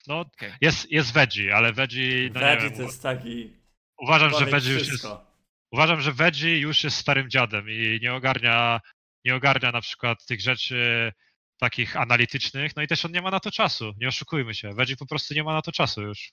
No, 0.06 0.20
Okej. 0.20 0.52
jest, 0.60 0.90
jest 0.92 1.12
Veggie, 1.12 1.56
ale 1.56 1.72
Veggie, 1.72 2.30
no 2.34 2.40
nie 2.40 2.46
Veggie 2.46 2.68
wiem, 2.68 2.76
to 2.76 2.82
jest 2.82 3.02
taki 3.02 3.52
uważam, 3.98 4.30
że 4.30 4.46
Veggie 4.46 4.70
już 4.70 4.78
jest, 4.78 4.88
wszystko. 4.88 5.26
uważam, 5.72 6.00
że 6.00 6.12
Veggie 6.12 6.58
już 6.58 6.84
jest 6.84 6.96
starym 6.96 7.30
dziadem 7.30 7.70
i 7.70 7.98
nie 8.02 8.14
ogarnia, 8.14 8.80
nie 9.24 9.34
ogarnia 9.34 9.72
na 9.72 9.80
przykład 9.80 10.26
tych 10.26 10.40
rzeczy 10.40 11.12
takich 11.60 11.96
analitycznych, 11.96 12.76
no 12.76 12.82
i 12.82 12.86
też 12.86 13.04
on 13.04 13.12
nie 13.12 13.22
ma 13.22 13.30
na 13.30 13.40
to 13.40 13.50
czasu, 13.50 13.92
nie 14.00 14.08
oszukujmy 14.08 14.54
się, 14.54 14.72
Veggie 14.72 14.96
po 14.96 15.06
prostu 15.06 15.34
nie 15.34 15.44
ma 15.44 15.52
na 15.52 15.62
to 15.62 15.72
czasu 15.72 16.02
już, 16.02 16.30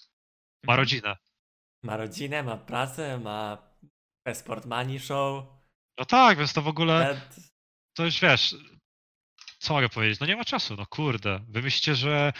ma 0.63 0.73
Mhm. 0.73 0.79
rodzinę. 0.79 1.15
Ma 1.83 1.97
rodzinę, 1.97 2.43
ma 2.43 2.57
pracę, 2.57 3.19
ma 3.19 3.57
Esport 4.25 4.65
Money 4.65 4.99
Show. 4.99 5.45
No 5.99 6.05
tak, 6.05 6.37
więc 6.37 6.53
to 6.53 6.61
w 6.61 6.67
ogóle, 6.67 7.21
to 7.95 8.05
już 8.05 8.19
wiesz, 8.21 8.55
co 9.59 9.73
mogę 9.73 9.89
powiedzieć, 9.89 10.19
no 10.19 10.25
nie 10.25 10.35
ma 10.35 10.45
czasu, 10.45 10.75
no 10.75 10.85
kurde, 10.85 11.39
wy 11.49 11.61
myślicie, 11.61 11.95
że 11.95 12.33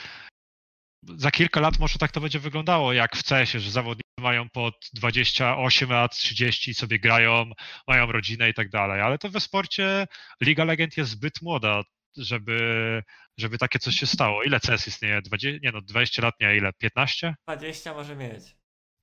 za 1.18 1.32
kilka 1.32 1.60
lat 1.60 1.80
może 1.80 2.00
tak 2.00 2.12
to 2.12 2.22
będzie 2.22 2.40
wyglądało, 2.40 2.94
jak 2.94 3.16
w 3.16 3.24
CS-ie, 3.24 3.62
że 3.62 3.72
zawodnicy 3.72 4.04
mają 4.20 4.50
pod 4.50 4.76
28 4.94 5.90
lat, 5.90 6.18
30 6.18 6.72
i 6.72 6.74
sobie 6.74 7.00
grają, 7.00 7.52
mają 7.88 8.12
rodzinę 8.12 8.50
i 8.50 8.54
tak 8.54 8.70
dalej, 8.70 9.02
ale 9.02 9.18
to 9.18 9.30
we 9.30 9.40
sporcie 9.40 10.08
Liga 10.42 10.64
Legend 10.64 10.98
jest 10.98 11.12
zbyt 11.12 11.42
młoda, 11.42 11.82
żeby, 12.18 13.02
żeby 13.38 13.58
takie 13.58 13.80
coś 13.80 13.96
się 13.96 14.06
stało. 14.06 14.44
Ile 14.44 14.60
CS 14.60 14.88
istnieje? 14.88 15.22
20, 15.22 15.60
nie 15.64 15.72
no, 15.72 15.82
20 15.82 16.22
lat, 16.22 16.34
nie, 16.42 16.56
ile? 16.58 16.74
15? 16.74 17.36
20 17.48 17.94
może 17.94 18.16
mieć. 18.16 18.56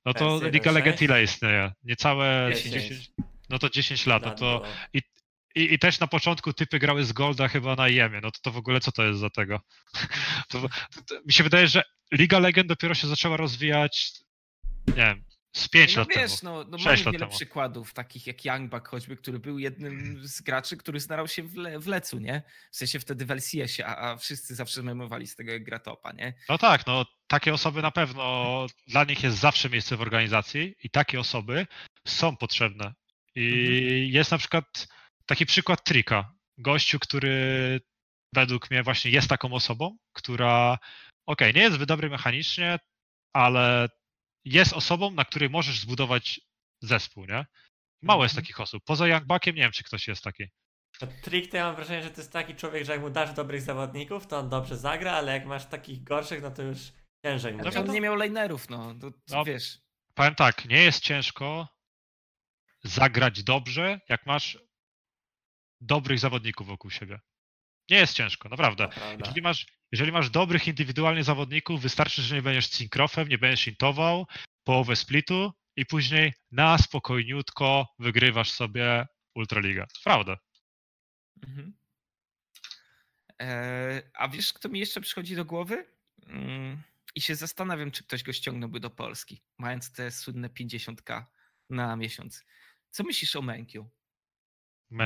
No 0.05 0.13
to 0.13 0.39
Liga 0.43 0.71
1.6? 0.71 0.73
Legend 0.73 1.01
ile 1.01 1.23
istnieje? 1.23 1.71
Niecałe 1.83 2.49
10. 2.53 2.73
10, 2.73 3.11
no 3.49 3.59
to 3.59 3.69
10 3.69 4.05
lat, 4.05 4.25
no 4.25 4.31
to 4.31 4.59
było. 4.59 4.73
I, 5.55 5.73
I 5.73 5.79
też 5.79 5.99
na 5.99 6.07
początku 6.07 6.53
typy 6.53 6.79
grały 6.79 7.05
z 7.05 7.13
Golda 7.13 7.47
chyba 7.47 7.75
na 7.75 7.87
Jemie, 7.87 8.19
no 8.23 8.31
to, 8.31 8.39
to 8.41 8.51
w 8.51 8.57
ogóle 8.57 8.79
co 8.79 8.91
to 8.91 9.03
jest 9.03 9.19
za 9.19 9.29
tego? 9.29 9.59
To, 10.49 10.61
to, 10.61 10.67
to, 11.07 11.15
mi 11.25 11.33
się 11.33 11.43
wydaje, 11.43 11.67
że 11.67 11.83
Liga 12.13 12.39
Legend 12.39 12.67
dopiero 12.69 12.93
się 12.95 13.07
zaczęła 13.07 13.37
rozwijać 13.37 14.11
nie 14.87 14.93
wiem, 14.93 15.23
z 15.55 15.67
5 15.67 15.95
no 15.95 16.01
lat 16.01 16.09
wiesz, 16.15 16.39
temu. 16.39 16.53
no, 16.55 16.63
no 16.69 16.77
mamy 16.77 16.97
wiele 16.97 17.19
temu. 17.19 17.31
przykładów, 17.31 17.93
takich 17.93 18.27
jak 18.27 18.45
Youngbuck 18.45 18.87
choćby, 18.87 19.17
który 19.17 19.39
był 19.39 19.59
jednym 19.59 20.19
z 20.27 20.41
graczy, 20.41 20.77
który 20.77 20.99
znał 20.99 21.27
się 21.27 21.43
w, 21.43 21.55
le, 21.55 21.79
w 21.79 21.87
lecu, 21.87 22.19
nie? 22.19 22.43
W 22.71 22.75
sensie 22.75 22.99
wtedy 22.99 23.25
w 23.25 23.31
LCS-ie, 23.31 23.87
a, 23.87 24.11
a 24.11 24.17
wszyscy 24.17 24.55
zawsze 24.55 24.83
memowali 24.83 25.27
z 25.27 25.35
tego 25.35 25.51
jak 25.51 25.63
gra 25.63 25.79
topa, 25.79 26.11
nie? 26.11 26.33
No 26.49 26.57
tak, 26.57 26.87
no 26.87 27.05
takie 27.27 27.53
osoby 27.53 27.81
na 27.81 27.91
pewno, 27.91 28.65
dla 28.87 29.03
nich 29.03 29.23
jest 29.23 29.37
zawsze 29.37 29.69
miejsce 29.69 29.97
w 29.97 30.01
organizacji 30.01 30.75
i 30.83 30.89
takie 30.89 31.19
osoby 31.19 31.67
są 32.07 32.37
potrzebne. 32.37 32.93
I 33.35 33.49
Mhm. 33.49 34.05
jest 34.11 34.31
na 34.31 34.37
przykład 34.37 34.87
taki 35.31 35.45
przykład 35.45 35.83
Trika. 35.83 36.33
Gościu, 36.57 36.99
który 36.99 37.79
według 38.35 38.71
mnie 38.71 38.83
właśnie 38.83 39.11
jest 39.11 39.27
taką 39.29 39.53
osobą, 39.53 39.97
która 40.13 40.77
okej, 41.27 41.53
nie 41.53 41.61
jest 41.61 41.83
dobry 41.83 42.09
mechanicznie, 42.09 42.79
ale 43.35 43.87
jest 44.45 44.73
osobą, 44.73 45.11
na 45.11 45.25
której 45.25 45.49
możesz 45.49 45.79
zbudować 45.79 46.41
zespół, 46.81 47.25
nie? 47.25 47.45
Mało 48.01 48.23
jest 48.23 48.33
Mhm. 48.33 48.43
takich 48.45 48.59
osób. 48.59 48.83
Poza 48.85 49.07
Youngbuckiem 49.07 49.55
nie 49.55 49.61
wiem, 49.61 49.71
czy 49.71 49.83
ktoś 49.83 50.07
jest 50.07 50.23
taki. 50.23 50.43
To 50.99 51.07
Trick 51.23 51.51
to 51.51 51.57
ja 51.57 51.65
mam 51.65 51.75
wrażenie, 51.75 52.03
że 52.03 52.11
to 52.11 52.21
jest 52.21 52.31
taki 52.31 52.55
człowiek, 52.55 52.85
że 52.85 52.91
jak 52.91 53.01
mu 53.01 53.09
dasz 53.09 53.33
dobrych 53.33 53.61
zawodników, 53.61 54.27
to 54.27 54.37
on 54.39 54.49
dobrze 54.49 54.77
zagra, 54.77 55.11
ale 55.11 55.31
jak 55.33 55.45
masz 55.45 55.65
takich 55.65 56.03
gorszych, 56.03 56.41
no 56.41 56.51
to 56.51 56.61
już 56.61 56.77
ciężej 57.25 57.53
będzie. 57.53 57.79
on 57.79 57.91
nie 57.91 58.01
miał 58.01 58.15
lanerów, 58.15 58.69
no, 58.69 58.95
to, 58.95 59.11
to 59.11 59.17
No. 59.29 59.45
wiesz. 59.45 59.77
Powiem 60.13 60.35
tak, 60.35 60.65
nie 60.65 60.83
jest 60.83 61.03
ciężko 61.03 61.67
zagrać 62.83 63.43
dobrze, 63.43 63.99
jak 64.09 64.25
masz 64.25 64.57
dobrych 65.81 66.19
zawodników 66.19 66.67
wokół 66.67 66.91
siebie. 66.91 67.19
Nie 67.89 67.97
jest 67.97 68.13
ciężko, 68.13 68.49
naprawdę. 68.49 68.87
To 68.87 68.93
prawda. 68.93 69.25
Jeżeli 69.25 69.41
masz, 69.41 69.65
jeżeli 69.91 70.11
masz 70.11 70.29
dobrych 70.29 70.67
indywidualnie 70.67 71.23
zawodników, 71.23 71.81
wystarczy, 71.81 72.21
że 72.21 72.35
nie 72.35 72.41
będziesz 72.41 72.67
synkrofem, 72.67 73.27
nie 73.27 73.37
będziesz 73.37 73.67
intował, 73.67 74.27
połowę 74.63 74.95
splitu 74.95 75.53
i 75.75 75.85
później 75.85 76.33
na 76.51 76.77
spokojniutko 76.77 77.87
wygrywasz 77.99 78.51
sobie 78.51 79.07
Ultraligę. 79.35 79.87
Prawda. 80.03 80.37
Mhm. 81.43 81.73
E, 83.41 84.01
a 84.13 84.27
wiesz, 84.27 84.53
kto 84.53 84.69
mi 84.69 84.79
jeszcze 84.79 85.01
przychodzi 85.01 85.35
do 85.35 85.45
głowy? 85.45 85.85
Mm, 86.27 86.81
I 87.15 87.21
się 87.21 87.35
zastanawiam, 87.35 87.91
czy 87.91 88.03
ktoś 88.03 88.23
go 88.23 88.33
ściągnąłby 88.33 88.79
do 88.79 88.89
Polski, 88.89 89.41
mając 89.57 89.91
te 89.91 90.11
słynne 90.11 90.49
50k 90.49 91.25
na 91.69 91.95
miesiąc. 91.95 92.45
Co 92.89 93.03
myślisz 93.03 93.35
o 93.35 93.41
Menkiu? 93.41 93.89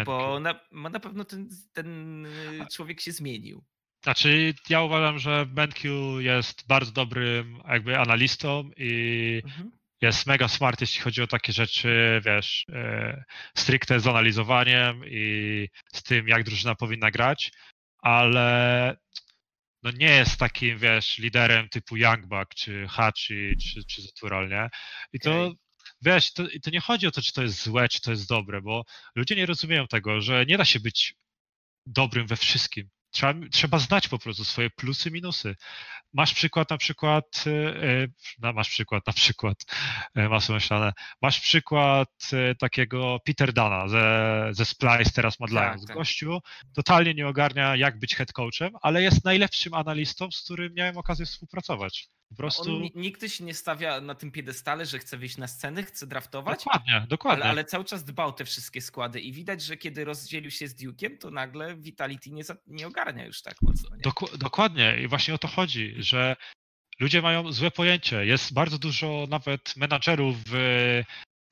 Bo 0.05 0.39
na, 0.39 0.59
na 0.71 0.99
pewno 0.99 1.25
ten, 1.25 1.49
ten 1.73 2.25
y, 2.25 2.65
człowiek 2.71 3.01
się 3.01 3.11
zmienił. 3.11 3.63
Znaczy, 4.03 4.53
ja 4.69 4.81
uważam, 4.81 5.19
że 5.19 5.45
BenQ 5.45 6.19
jest 6.19 6.67
bardzo 6.67 6.91
dobrym 6.91 7.61
jakby 7.67 7.99
analistą 7.99 8.69
i 8.77 9.41
Mhm. 9.45 9.71
jest 10.01 10.27
mega 10.27 10.47
smart, 10.47 10.81
jeśli 10.81 11.01
chodzi 11.01 11.21
o 11.21 11.27
takie 11.27 11.53
rzeczy, 11.53 12.21
wiesz, 12.25 12.65
e, 12.69 13.23
stricte 13.57 13.99
z 13.99 14.07
analizowaniem 14.07 15.01
i 15.05 15.67
z 15.93 16.03
tym, 16.03 16.27
jak 16.27 16.43
drużyna 16.43 16.75
powinna 16.75 17.11
grać, 17.11 17.51
ale 18.01 18.97
no 19.83 19.91
nie 19.91 20.09
jest 20.09 20.37
takim, 20.37 20.77
wiesz, 20.77 21.17
liderem 21.17 21.69
typu 21.69 21.97
Youngbuck, 21.97 22.55
czy 22.55 22.87
Hachi, 22.87 23.57
czy, 23.57 23.85
czy 23.85 24.01
Zatural, 24.01 24.49
nie? 24.49 24.69
I 25.13 25.19
to. 25.19 25.51
Wiesz, 26.05 26.33
to, 26.33 26.43
to 26.63 26.69
nie 26.69 26.79
chodzi 26.79 27.07
o 27.07 27.11
to, 27.11 27.21
czy 27.21 27.33
to 27.33 27.41
jest 27.41 27.63
złe, 27.63 27.89
czy 27.89 28.01
to 28.01 28.11
jest 28.11 28.29
dobre, 28.29 28.61
bo 28.61 28.83
ludzie 29.15 29.35
nie 29.35 29.45
rozumieją 29.45 29.87
tego, 29.87 30.21
że 30.21 30.45
nie 30.45 30.57
da 30.57 30.65
się 30.65 30.79
być 30.79 31.15
dobrym 31.85 32.27
we 32.27 32.35
wszystkim. 32.35 32.89
Trzeba, 33.11 33.33
trzeba 33.51 33.79
znać 33.79 34.07
po 34.07 34.19
prostu 34.19 34.45
swoje 34.45 34.69
plusy, 34.69 35.11
minusy. 35.11 35.55
Masz 36.13 36.33
przykład 36.33 36.69
na 36.69 36.77
przykład, 36.77 37.43
no, 38.39 38.53
masz 38.53 38.69
przykład 38.69 39.07
na 39.07 39.13
przykład, 39.13 39.65
e, 40.15 40.29
masło 40.29 40.55
myślane, 40.55 40.93
masz 41.21 41.39
przykład 41.39 42.09
takiego 42.59 43.19
Peter 43.25 43.53
Dana 43.53 43.87
ze, 43.87 44.47
ze 44.51 44.65
Splice, 44.65 45.11
teraz 45.11 45.39
Mad 45.39 45.51
Tak, 45.51 45.69
Lions. 45.73 45.85
tak. 45.85 45.97
Gościu 45.97 46.39
totalnie 46.73 47.13
nie 47.13 47.27
ogarnia, 47.27 47.75
jak 47.75 47.99
być 47.99 48.15
head 48.15 48.33
coachem, 48.33 48.71
ale 48.81 49.01
jest 49.01 49.25
najlepszym 49.25 49.73
analistą, 49.73 50.31
z 50.31 50.43
którym 50.43 50.73
miałem 50.73 50.97
okazję 50.97 51.25
współpracować. 51.25 52.09
Po 52.35 52.37
prostu... 52.37 52.75
On 52.75 52.89
nigdy 52.95 53.29
się 53.29 53.43
nie 53.43 53.53
stawia 53.53 54.01
na 54.01 54.15
tym 54.15 54.31
piedestale, 54.31 54.85
że 54.85 54.99
chce 54.99 55.17
wyjść 55.17 55.37
na 55.37 55.47
scenę, 55.47 55.83
chce 55.83 56.07
draftować, 56.07 56.63
Dokładnie, 56.63 57.05
dokładnie. 57.09 57.43
ale, 57.43 57.51
ale 57.51 57.65
cały 57.65 57.85
czas 57.85 58.03
dbał 58.03 58.33
te 58.33 58.45
wszystkie 58.45 58.81
składy 58.81 59.19
i 59.21 59.31
widać, 59.31 59.61
że 59.61 59.77
kiedy 59.77 60.05
rozdzielił 60.05 60.51
się 60.51 60.67
z 60.67 60.75
Duke'iem, 60.75 61.17
to 61.17 61.31
nagle 61.31 61.75
Vitality 61.75 62.31
nie, 62.31 62.43
za, 62.43 62.55
nie 62.67 62.87
ogarnia 62.87 63.25
już 63.25 63.41
tak 63.41 63.61
mocno. 63.61 63.89
Doku- 64.03 64.37
dokładnie 64.37 64.97
i 65.03 65.07
właśnie 65.07 65.33
o 65.33 65.37
to 65.37 65.47
chodzi, 65.47 65.95
że 65.97 66.35
ludzie 66.99 67.21
mają 67.21 67.51
złe 67.51 67.71
pojęcie. 67.71 68.25
Jest 68.25 68.53
bardzo 68.53 68.77
dużo 68.77 69.27
nawet 69.29 69.75
menadżerów 69.77 70.37
w, 70.45 70.51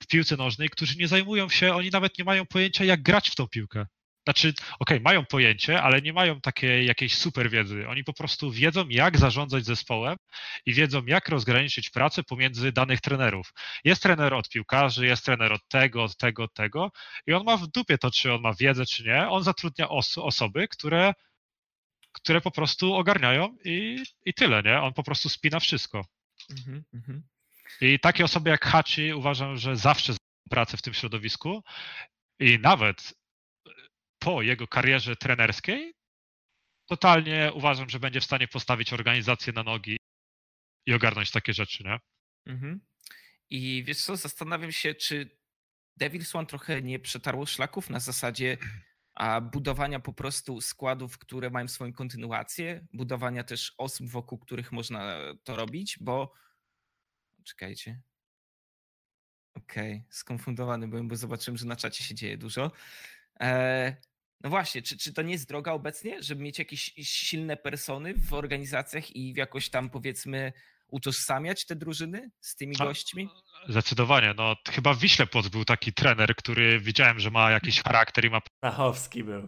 w 0.04 0.08
piłce 0.08 0.38
nożnej, 0.38 0.70
którzy 0.70 0.96
nie 0.98 1.08
zajmują 1.08 1.50
się, 1.50 1.74
oni 1.74 1.90
nawet 1.90 2.18
nie 2.18 2.24
mają 2.26 2.46
pojęcia, 2.46 2.84
jak 2.86 3.02
grać 3.02 3.30
w 3.30 3.36
tą 3.36 3.48
piłkę. 3.48 3.86
Znaczy, 4.24 4.54
okej, 4.80 5.00
mają 5.02 5.26
pojęcie, 5.26 5.82
ale 5.82 6.02
nie 6.02 6.14
mają 6.14 6.42
takiej 6.42 6.86
jakiejś 6.86 7.16
super 7.18 7.50
wiedzy. 7.50 7.88
Oni 7.88 8.04
po 8.04 8.14
prostu 8.14 8.52
wiedzą, 8.52 8.90
jak 8.90 9.18
zarządzać 9.18 9.66
zespołem 9.66 10.18
i 10.66 10.74
wiedzą, 10.74 11.06
jak 11.06 11.30
rozgraniczyć 11.30 11.90
pracę 11.90 12.24
pomiędzy 12.24 12.72
danych 12.72 13.02
trenerów. 13.02 13.54
Jest 13.84 14.04
trener 14.04 14.34
od 14.34 14.50
piłkarzy, 14.50 15.06
jest 15.06 15.26
trener 15.26 15.54
od 15.54 15.68
tego, 15.68 16.04
od 16.04 16.18
tego, 16.18 16.44
od 16.44 16.54
tego 16.54 16.92
i 17.28 17.34
on 17.34 17.44
ma 17.44 17.58
w 17.58 17.68
dupie 17.68 17.98
to, 17.98 18.12
czy 18.12 18.34
on 18.34 18.42
ma 18.42 18.54
wiedzę, 18.54 18.86
czy 18.86 19.04
nie. 19.04 19.30
On 19.30 19.44
zatrudnia 19.44 19.90
os- 19.90 20.18
osoby, 20.18 20.68
które 20.68 21.14
które 22.14 22.42
po 22.42 22.52
prostu 22.52 22.94
ogarniają 22.94 23.58
i, 23.66 24.04
i 24.26 24.34
tyle, 24.34 24.64
nie? 24.64 24.82
On 24.82 24.94
po 24.94 25.04
prostu 25.04 25.30
spina 25.30 25.60
wszystko. 25.60 26.06
Mhm, 26.50 26.84
mhm. 26.94 27.24
I 27.82 28.00
takie 28.00 28.26
osoby 28.26 28.50
jak 28.50 28.66
Hachi 28.66 29.14
uważam, 29.14 29.58
że 29.58 29.76
zawsze 29.76 30.14
pracę 30.50 30.78
w 30.78 30.82
tym 30.82 30.94
środowisku 30.94 31.64
i 32.40 32.60
nawet 32.60 33.14
po 34.24 34.42
jego 34.42 34.68
karierze 34.68 35.16
trenerskiej 35.16 35.94
totalnie 36.86 37.52
uważam, 37.54 37.90
że 37.90 38.00
będzie 38.00 38.22
w 38.22 38.26
stanie 38.26 38.48
postawić 38.48 38.94
organizację 38.94 39.54
na 39.54 39.64
nogi 39.64 39.98
i 40.86 40.94
ogarnąć 40.94 41.32
takie 41.32 41.54
rzeczy, 41.54 41.84
nie? 41.84 42.00
Mhm. 42.46 42.82
I 43.50 43.84
wiesz 43.84 44.04
co, 44.04 44.18
zastanawiam 44.18 44.72
się, 44.72 44.96
czy 44.96 45.38
Devil's 46.02 46.38
One 46.38 46.48
trochę 46.48 46.82
nie 46.82 47.00
przetarło 47.00 47.46
szlaków 47.46 47.90
na 47.90 48.00
zasadzie 48.00 48.58
a 49.14 49.42
budowania 49.42 50.00
po 50.00 50.14
prostu 50.14 50.62
składów, 50.62 51.18
które 51.18 51.50
mają 51.50 51.68
swoją 51.68 51.94
kontynuację, 51.94 52.88
budowania 52.94 53.44
też 53.44 53.74
osób, 53.78 54.10
wokół 54.10 54.40
których 54.40 54.72
można 54.72 55.18
to 55.44 55.56
robić, 55.56 55.98
bo 56.02 56.34
czekajcie. 57.44 58.02
Okej, 59.54 60.04
skonfundowany 60.10 60.88
byłem, 60.88 61.08
bo 61.08 61.16
zobaczyłem, 61.16 61.58
że 61.58 61.66
na 61.66 61.76
czacie 61.76 62.04
się 62.04 62.16
dzieje 62.16 62.38
dużo. 62.38 62.72
E, 63.40 63.98
no 64.44 64.50
właśnie, 64.50 64.82
czy, 64.82 64.98
czy 64.98 65.14
to 65.14 65.22
nie 65.22 65.32
jest 65.32 65.48
droga 65.48 65.72
obecnie, 65.72 66.24
żeby 66.24 66.44
mieć 66.44 66.60
jakieś 66.60 66.94
silne 67.02 67.58
persony 67.58 68.14
w 68.14 68.34
organizacjach 68.34 69.16
i 69.16 69.34
jakoś 69.34 69.70
tam 69.70 69.90
powiedzmy 69.90 70.54
utożsamiać 70.88 71.66
te 71.66 71.76
drużyny 71.76 72.32
z 72.42 72.56
tymi 72.56 72.76
A- 72.80 72.84
gośćmi? 72.86 73.30
Zdecydowanie. 73.70 74.34
No, 74.38 74.56
chyba 74.70 74.94
w 74.94 75.00
Wiśle 75.00 75.28
Płoc 75.28 75.48
był 75.48 75.66
taki 75.66 75.94
trener, 75.94 76.36
który 76.36 76.80
widziałem, 76.80 77.20
że 77.20 77.32
ma 77.32 77.52
jakiś 77.52 77.82
charakter 77.84 78.26
i 78.26 78.30
ma. 78.30 78.42
Dachowski 78.64 79.24
był. 79.24 79.48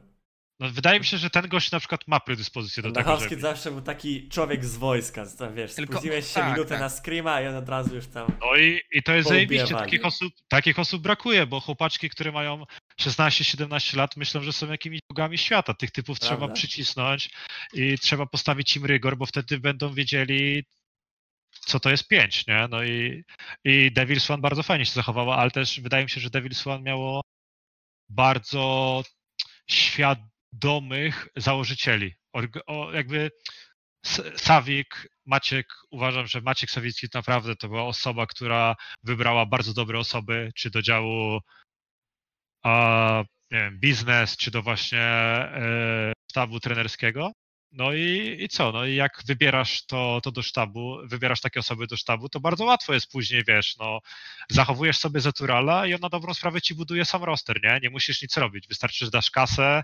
No, 0.59 0.69
wydaje 0.69 0.99
mi 0.99 1.05
się, 1.05 1.17
że 1.17 1.29
ten 1.29 1.47
gość 1.47 1.71
na 1.71 1.79
przykład 1.79 2.01
ma 2.07 2.19
predyspozycję 2.19 2.83
do 2.83 2.91
tego, 2.91 3.05
Dachowski 3.05 3.29
żeby... 3.29 3.41
zawsze 3.41 3.71
był 3.71 3.81
taki 3.81 4.29
człowiek 4.29 4.65
z 4.65 4.77
wojska, 4.77 5.25
co 5.25 5.37
tam 5.37 5.55
wiesz, 5.55 5.73
Tylko- 5.75 5.93
spóźniłeś 5.93 6.27
się 6.27 6.33
tak, 6.33 6.51
minutę 6.53 6.69
tak. 6.69 6.79
na 6.79 6.89
screama 6.89 7.41
i 7.41 7.47
on 7.47 7.55
od 7.55 7.69
razu 7.69 7.95
już 7.95 8.07
tam... 8.07 8.37
No 8.39 8.55
i, 8.57 8.81
i 8.91 9.03
to 9.03 9.13
jest 9.13 9.29
zajebiście. 9.29 9.75
Takich 9.75 10.05
osób, 10.05 10.33
takich 10.47 10.79
osób 10.79 11.01
brakuje, 11.01 11.47
bo 11.47 11.59
chłopaczki, 11.59 12.09
które 12.09 12.31
mają 12.31 12.63
16-17 13.01 13.97
lat, 13.97 14.17
myślą, 14.17 14.41
że 14.41 14.53
są 14.53 14.71
jakimiś 14.71 14.99
bogami 15.09 15.37
świata. 15.37 15.73
Tych 15.73 15.91
typów 15.91 16.19
trzeba 16.19 16.37
Prawda. 16.37 16.55
przycisnąć 16.55 17.29
i 17.73 17.97
trzeba 17.99 18.25
postawić 18.25 18.75
im 18.75 18.85
rygor, 18.85 19.17
bo 19.17 19.25
wtedy 19.25 19.59
będą 19.59 19.93
wiedzieli, 19.93 20.65
co 21.51 21.79
to 21.79 21.89
jest 21.89 22.07
5, 22.07 22.47
nie? 22.47 22.67
No 22.69 22.83
i, 22.83 23.23
i 23.63 23.91
Devil's 23.91 24.33
One 24.33 24.41
bardzo 24.41 24.63
fajnie 24.63 24.85
się 24.85 24.93
zachowała, 24.93 25.37
ale 25.37 25.51
też 25.51 25.79
wydaje 25.79 26.03
mi 26.03 26.09
się, 26.09 26.21
że 26.21 26.29
Devil's 26.29 26.71
One 26.71 26.83
miało 26.83 27.21
bardzo 28.09 29.03
świadomych 29.69 31.27
założycieli. 31.35 32.13
O, 32.67 32.91
jakby 32.91 33.31
Sawik, 34.35 35.07
Maciek, 35.25 35.67
uważam, 35.91 36.27
że 36.27 36.41
Maciek 36.41 36.71
Sawicki 36.71 37.07
naprawdę 37.13 37.55
to 37.55 37.67
była 37.67 37.83
osoba, 37.83 38.27
która 38.27 38.75
wybrała 39.03 39.45
bardzo 39.45 39.73
dobre 39.73 39.99
osoby, 39.99 40.51
czy 40.55 40.69
do 40.69 40.81
działu 40.81 41.39
a, 42.65 43.23
nie 43.51 43.57
wiem, 43.59 43.79
biznes, 43.79 44.37
czy 44.37 44.51
do 44.51 44.61
właśnie 44.61 44.99
e, 44.99 46.13
sztabu 46.31 46.59
trenerskiego. 46.59 47.31
No 47.71 47.93
i, 47.93 48.37
i 48.39 48.49
co? 48.49 48.71
No 48.71 48.85
i 48.85 48.95
jak 48.95 49.21
wybierasz 49.27 49.85
to, 49.85 50.19
to 50.23 50.31
do 50.31 50.41
sztabu, 50.41 50.97
wybierasz 51.03 51.41
takie 51.41 51.59
osoby 51.59 51.87
do 51.87 51.97
sztabu, 51.97 52.29
to 52.29 52.39
bardzo 52.39 52.65
łatwo 52.65 52.93
jest 52.93 53.11
później, 53.11 53.43
wiesz, 53.47 53.77
no, 53.77 53.99
zachowujesz 54.49 54.97
sobie 54.97 55.19
Zaturala 55.21 55.87
i 55.87 55.93
on 55.93 55.99
na 56.01 56.09
dobrą 56.09 56.33
sprawę 56.33 56.61
ci 56.61 56.75
buduje 56.75 57.05
sam 57.05 57.23
roster, 57.23 57.59
nie? 57.63 57.79
Nie 57.83 57.89
musisz 57.89 58.21
nic 58.21 58.37
robić. 58.37 58.67
Wystarczy, 58.67 59.05
że 59.05 59.11
dasz 59.11 59.31
kasę, 59.31 59.83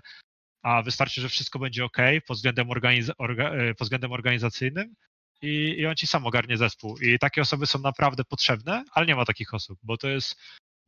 a 0.62 0.82
wystarczy, 0.82 1.20
że 1.20 1.28
wszystko 1.28 1.58
będzie 1.58 1.84
ok 1.84 1.98
pod 2.26 2.36
względem, 2.36 2.68
organiz- 2.68 3.12
orga- 3.18 3.70
e, 3.70 3.74
pod 3.74 3.86
względem 3.86 4.12
organizacyjnym 4.12 4.94
i, 5.42 5.74
i 5.78 5.86
on 5.86 5.96
ci 5.96 6.06
sam 6.06 6.26
ogarnie 6.26 6.56
zespół. 6.56 6.98
I 6.98 7.18
takie 7.18 7.40
osoby 7.40 7.66
są 7.66 7.78
naprawdę 7.78 8.24
potrzebne, 8.24 8.84
ale 8.92 9.06
nie 9.06 9.16
ma 9.16 9.24
takich 9.24 9.54
osób, 9.54 9.78
bo 9.82 9.96
to 9.96 10.08
jest 10.08 10.36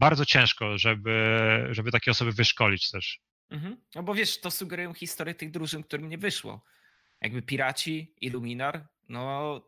bardzo 0.00 0.26
ciężko, 0.26 0.78
żeby, 0.78 1.68
żeby 1.70 1.90
takie 1.90 2.10
osoby 2.10 2.32
wyszkolić 2.32 2.90
też. 2.90 3.20
Mhm. 3.50 3.76
No 3.94 4.02
bo 4.02 4.14
wiesz, 4.14 4.40
to 4.40 4.50
sugerują 4.50 4.94
historię 4.94 5.34
tych 5.34 5.50
drużyn, 5.50 5.82
którym 5.82 6.08
nie 6.08 6.18
wyszło. 6.18 6.64
Jakby 7.20 7.42
Piraci, 7.42 8.14
Illuminar, 8.20 8.88
no 9.08 9.62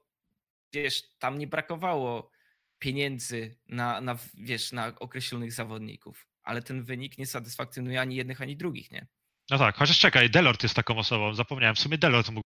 wiesz, 0.72 1.02
tam 1.18 1.38
nie 1.38 1.46
brakowało 1.46 2.30
pieniędzy 2.78 3.56
na, 3.68 4.00
na, 4.00 4.18
wiesz, 4.34 4.72
na 4.72 4.92
określonych 5.00 5.52
zawodników, 5.52 6.26
ale 6.42 6.62
ten 6.62 6.82
wynik 6.82 7.18
nie 7.18 7.26
satysfakcjonuje 7.26 8.00
ani 8.00 8.16
jednych, 8.16 8.40
ani 8.40 8.56
drugich, 8.56 8.90
nie? 8.90 9.06
No 9.50 9.58
tak, 9.58 9.76
chociaż 9.76 9.98
czekaj, 9.98 10.30
Delort 10.30 10.62
jest 10.62 10.74
taką 10.74 10.98
osobą, 10.98 11.34
zapomniałem, 11.34 11.76
w 11.76 11.80
sumie 11.80 11.98
Delort 11.98 12.30
mógł, 12.30 12.46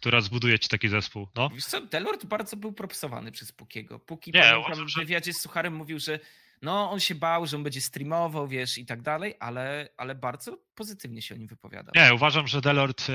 która 0.00 0.20
zbuduje 0.20 0.58
ci 0.58 0.68
taki 0.68 0.88
zespół, 0.88 1.28
no. 1.34 1.50
Wiesz 1.50 1.66
co, 1.66 1.80
Delort 1.80 2.26
bardzo 2.26 2.56
był 2.56 2.72
propsowany 2.72 3.32
przez 3.32 3.52
Pukiego. 3.52 3.98
Puki 3.98 4.32
Nie, 4.32 4.54
w 4.86 4.98
wywiadzie 4.98 5.32
z 5.32 5.40
Sucharem 5.40 5.74
mówił, 5.74 5.98
że 5.98 6.20
no 6.62 6.90
on 6.90 7.00
się 7.00 7.14
bał, 7.14 7.46
że 7.46 7.56
on 7.56 7.62
będzie 7.62 7.80
streamował, 7.80 8.48
wiesz, 8.48 8.78
i 8.78 8.86
tak 8.86 9.02
dalej, 9.02 9.34
ale, 9.40 9.88
ale 9.96 10.14
bardzo 10.14 10.58
pozytywnie 10.74 11.22
się 11.22 11.34
o 11.34 11.38
nim 11.38 11.48
wypowiadał. 11.48 11.92
Nie, 11.94 12.14
uważam, 12.14 12.46
że 12.46 12.60
Delort 12.60 13.06
e, 13.10 13.12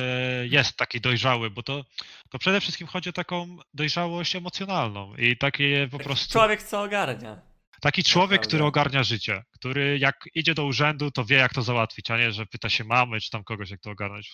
jest 0.47 0.77
taki 0.77 1.01
dojrzały, 1.01 1.49
bo 1.49 1.63
to, 1.63 1.85
to 2.29 2.39
przede 2.39 2.61
wszystkim 2.61 2.87
chodzi 2.87 3.09
o 3.09 3.13
taką 3.13 3.57
dojrzałość 3.73 4.35
emocjonalną 4.35 5.15
i 5.15 5.37
takie 5.37 5.87
po 5.91 5.97
Taki 5.97 6.07
prostu... 6.07 6.33
Człowiek 6.33 6.63
co 6.63 6.81
ogarnia. 6.81 7.53
Taki 7.81 8.03
człowiek, 8.03 8.31
Naprawdę. 8.31 8.47
który 8.47 8.63
ogarnia 8.63 9.03
życie, 9.03 9.43
który 9.51 9.97
jak 9.99 10.15
idzie 10.35 10.53
do 10.53 10.65
urzędu, 10.65 11.11
to 11.11 11.25
wie, 11.25 11.37
jak 11.37 11.53
to 11.53 11.61
załatwić, 11.61 12.11
a 12.11 12.17
nie, 12.17 12.31
że 12.31 12.45
pyta 12.45 12.69
się 12.69 12.83
mamy, 12.83 13.21
czy 13.21 13.29
tam 13.29 13.43
kogoś, 13.43 13.69
jak 13.69 13.79
to 13.81 13.91
ogarnąć. 13.91 14.33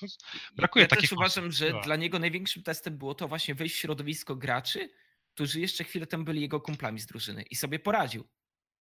Brakuje 0.55 0.83
ja 0.83 0.87
też 0.87 0.97
takich 0.97 1.11
uważam, 1.11 1.43
osób, 1.43 1.53
że 1.53 1.71
tak. 1.71 1.83
dla 1.83 1.95
niego 1.95 2.19
największym 2.19 2.63
testem 2.63 2.97
było 2.97 3.15
to 3.15 3.27
właśnie 3.27 3.55
wejść 3.55 3.75
w 3.75 3.77
środowisko 3.77 4.35
graczy, 4.35 4.89
którzy 5.33 5.59
jeszcze 5.59 5.83
chwilę 5.83 6.07
temu 6.07 6.23
byli 6.23 6.41
jego 6.41 6.61
kumplami 6.61 6.99
z 6.99 7.05
drużyny 7.05 7.41
i 7.41 7.55
sobie 7.55 7.79
poradził. 7.79 8.27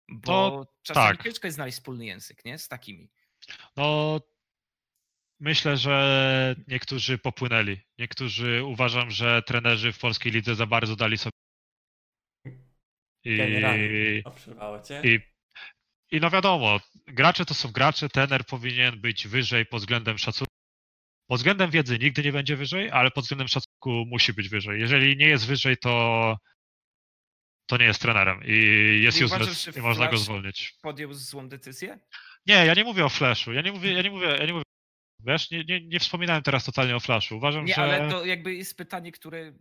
Bo 0.09 0.67
czasami 0.83 1.17
tak. 1.17 1.25
ciężko 1.25 1.47
jest 1.47 1.55
znaleźć 1.55 1.79
wspólny 1.79 2.07
język, 2.07 2.45
nie? 2.45 2.59
Z 2.59 2.69
takimi. 2.69 3.11
No, 3.77 4.21
myślę, 5.41 5.77
że 5.77 6.57
niektórzy 6.69 7.19
popłynęli. 7.19 7.81
Niektórzy 7.99 8.65
uważam, 8.65 9.11
że 9.11 9.43
trenerzy 9.43 9.93
w 9.93 9.99
polskiej 9.99 10.33
lidze 10.33 10.55
za 10.55 10.67
bardzo 10.67 10.97
dali 10.97 11.19
sobie. 11.19 11.33
I, 13.25 13.37
Generalnie. 13.37 14.23
Cię. 14.89 15.03
i, 15.05 15.21
I 16.17 16.21
no 16.21 16.31
wiadomo, 16.31 16.81
gracze 17.07 17.45
to 17.45 17.55
są 17.55 17.73
gracze, 17.73 18.09
trener 18.09 18.47
powinien 18.47 19.01
być 19.01 19.29
wyżej 19.29 19.67
pod 19.67 19.81
względem 19.81 20.19
szacunku. 20.19 20.57
Pod 21.29 21.39
względem 21.39 21.71
wiedzy 21.71 21.99
nigdy 21.99 22.23
nie 22.23 22.33
będzie 22.33 22.57
wyżej, 22.57 22.91
ale 22.91 23.11
pod 23.11 23.25
względem 23.25 23.49
szacunku 23.49 24.05
musi 24.07 24.33
być 24.33 24.49
wyżej. 24.49 24.81
Jeżeli 24.81 25.17
nie 25.17 25.29
jest 25.29 25.47
wyżej, 25.47 25.77
to, 25.77 26.37
to 27.67 27.77
nie 27.77 27.85
jest 27.85 28.03
trenerem 28.03 28.41
i 28.45 28.55
jest 29.03 29.21
I 29.21 29.25
uważasz, 29.25 29.49
useless 29.49 29.75
że 29.75 29.81
i 29.81 29.83
można 29.83 30.09
go 30.09 30.17
zwolnić. 30.17 30.75
Podjął 30.83 31.15
złą 31.15 31.49
decyzję? 31.49 31.99
Nie, 32.47 32.55
ja 32.55 32.75
nie 32.75 32.85
mówię 32.85 33.05
o 33.05 33.09
Flashu. 33.09 33.53
Ja 33.53 33.63
nie 33.63 33.73
mówię, 33.73 33.93
ja 33.93 34.03
nie 34.03 34.11
mówię, 34.11 34.27
ja 34.27 34.47
nie 34.47 34.53
mówię. 34.53 34.63
Wiesz, 35.21 35.51
nie, 35.51 35.65
nie, 35.65 35.81
nie 35.81 36.01
wspominałem 36.01 36.43
teraz 36.43 36.65
totalnie 36.65 36.97
o 36.97 37.01
Flashu. 37.01 37.37
Uważam, 37.37 37.65
Nie, 37.65 37.75
że. 37.75 37.83
ale 37.83 38.11
to 38.11 38.25
jakby 38.25 38.55
jest 38.55 38.77
pytanie, 38.77 39.13
które 39.13 39.53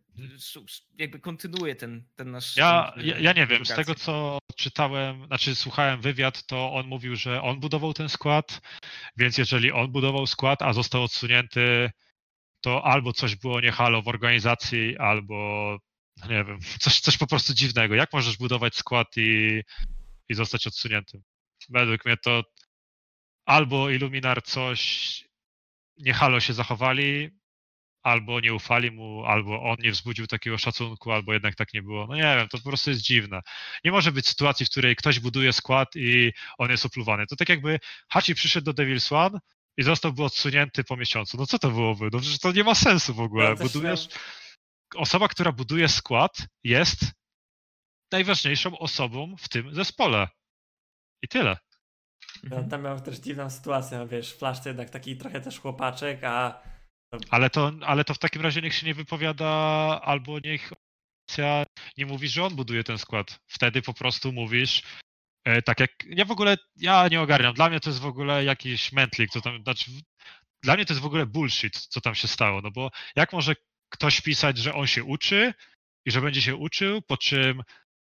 jakby 0.98 1.19
kontynuuje 1.19 1.75
ten, 1.75 2.03
ten 2.16 2.32
nasz. 2.32 2.58
Ja, 2.58 2.93
ja, 2.98 3.19
ja 3.19 3.34
nie 3.34 3.48
wiem, 3.48 3.66
z 3.66 3.75
tego 3.75 3.95
co 3.95 4.38
czytałem, 4.56 5.25
znaczy 5.25 5.56
słuchałem 5.56 6.01
wywiad, 6.01 6.45
to 6.45 6.74
on 6.74 6.88
mówił, 6.88 7.16
że 7.16 7.42
on 7.42 7.59
budował 7.59 7.93
ten 7.93 8.09
skład, 8.09 8.61
więc 9.17 9.38
jeżeli 9.38 9.72
on 9.72 9.92
budował 9.92 10.27
skład, 10.27 10.61
a 10.61 10.74
został 10.74 11.03
odsunięty, 11.03 11.92
to 12.61 12.85
albo 12.85 13.14
coś 13.14 13.35
było 13.35 13.61
nie 13.61 13.72
halo 13.72 14.01
w 14.01 14.08
organizacji, 14.08 14.98
albo 14.98 15.77
nie 16.29 16.43
wiem, 16.43 16.59
coś, 16.83 16.99
coś 16.99 17.17
po 17.17 17.27
prostu 17.27 17.53
dziwnego. 17.53 17.95
Jak 17.95 18.13
możesz 18.13 18.37
budować 18.37 18.75
skład 18.75 19.07
i, 19.17 19.61
i 20.29 20.33
zostać 20.33 20.67
odsuniętym? 20.67 21.23
Według 21.69 22.05
mnie 22.05 22.17
to 22.17 22.43
albo 23.45 23.89
Illuminar 23.89 24.43
coś 24.43 25.23
nie 25.97 26.13
halo 26.13 26.39
się 26.39 26.53
zachowali, 26.53 27.29
albo 28.05 28.39
nie 28.39 28.53
ufali 28.53 28.91
mu, 28.91 29.25
albo 29.25 29.63
on 29.63 29.77
nie 29.79 29.91
wzbudził 29.91 30.27
takiego 30.27 30.57
szacunku, 30.57 31.11
albo 31.11 31.33
jednak 31.33 31.55
tak 31.55 31.73
nie 31.73 31.81
było. 31.81 32.07
No 32.07 32.15
nie 32.15 32.21
wiem, 32.21 32.47
to 32.47 32.57
po 32.57 32.63
prostu 32.63 32.89
jest 32.89 33.01
dziwne. 33.01 33.41
Nie 33.85 33.91
może 33.91 34.11
być 34.11 34.27
sytuacji, 34.27 34.65
w 34.65 34.69
której 34.69 34.95
ktoś 34.95 35.19
buduje 35.19 35.53
skład 35.53 35.95
i 35.95 36.31
on 36.57 36.71
jest 36.71 36.85
opluwany. 36.85 37.27
To 37.27 37.35
tak 37.35 37.49
jakby 37.49 37.79
Hachi 38.09 38.35
przyszedł 38.35 38.73
do 38.73 38.83
Devil's 38.83 39.15
One 39.15 39.39
i 39.77 39.83
zostałby 39.83 40.23
odsunięty 40.23 40.83
po 40.83 40.97
miesiącu. 40.97 41.37
No 41.37 41.45
co 41.45 41.59
to 41.59 41.71
byłoby? 41.71 42.09
No 42.13 42.19
przecież 42.19 42.39
to 42.39 42.51
nie 42.51 42.63
ma 42.63 42.75
sensu 42.75 43.13
w 43.13 43.19
ogóle. 43.19 43.45
Ja 43.45 43.55
Budujesz... 43.55 44.07
Osoba, 44.95 45.27
która 45.27 45.51
buduje 45.51 45.90
skład 45.90 46.38
jest 46.64 46.99
najważniejszą 48.11 48.80
osobą 48.80 49.35
w 49.38 49.49
tym 49.49 49.75
zespole. 49.75 50.27
I 51.24 51.27
tyle. 51.27 51.57
No, 52.43 52.64
tam 52.64 52.83
miał 52.83 53.01
też 53.01 53.17
dziwną 53.17 53.49
sytuację, 53.49 53.98
no 53.98 54.07
wiesz, 54.07 54.33
Flash 54.33 54.59
to 54.59 54.69
jednak 54.69 54.90
taki 54.90 55.17
trochę 55.17 55.41
też 55.41 55.59
chłopaczek, 55.59 56.24
a 56.24 56.64
Ale 57.30 57.49
to, 57.49 57.72
ale 57.82 58.03
to 58.03 58.14
w 58.14 58.19
takim 58.19 58.41
razie 58.41 58.61
niech 58.61 58.74
się 58.74 58.85
nie 58.85 58.93
wypowiada, 58.93 59.45
albo 60.03 60.40
niech 60.40 60.72
nie 61.98 62.06
mówi, 62.06 62.27
że 62.27 62.43
on 62.43 62.56
buduje 62.56 62.83
ten 62.83 62.98
skład. 62.98 63.40
Wtedy 63.48 63.82
po 63.82 63.93
prostu 63.93 64.32
mówisz, 64.32 64.83
e, 65.45 65.61
tak 65.61 65.80
jak. 65.80 65.91
Ja 66.06 66.25
w 66.25 66.32
ogóle 66.32 66.57
ja 66.75 67.07
nie 67.07 67.22
ogarniam. 67.22 67.53
Dla 67.53 67.69
mnie 67.69 67.80
to 67.80 67.90
jest 67.90 67.99
w 67.99 68.06
ogóle 68.06 68.43
jakiś 68.43 68.91
mętlik, 68.91 69.32
co 69.32 69.41
tam. 69.41 69.64
Znaczy, 69.64 69.91
dla 70.64 70.75
mnie 70.75 70.85
to 70.85 70.93
jest 70.93 71.01
w 71.01 71.06
ogóle 71.06 71.25
bullshit, 71.25 71.80
co 71.80 72.01
tam 72.01 72.15
się 72.15 72.27
stało. 72.27 72.61
No 72.61 72.72
bo 72.72 72.91
jak 73.15 73.33
może 73.33 73.56
ktoś 73.89 74.22
pisać, 74.22 74.57
że 74.57 74.73
on 74.73 74.88
się 74.88 75.03
uczy 75.03 75.53
i 76.05 76.11
że 76.11 76.22
będzie 76.22 76.41
się 76.41 76.55
uczył, 76.55 77.01
po 77.01 77.17
czym 77.17 77.64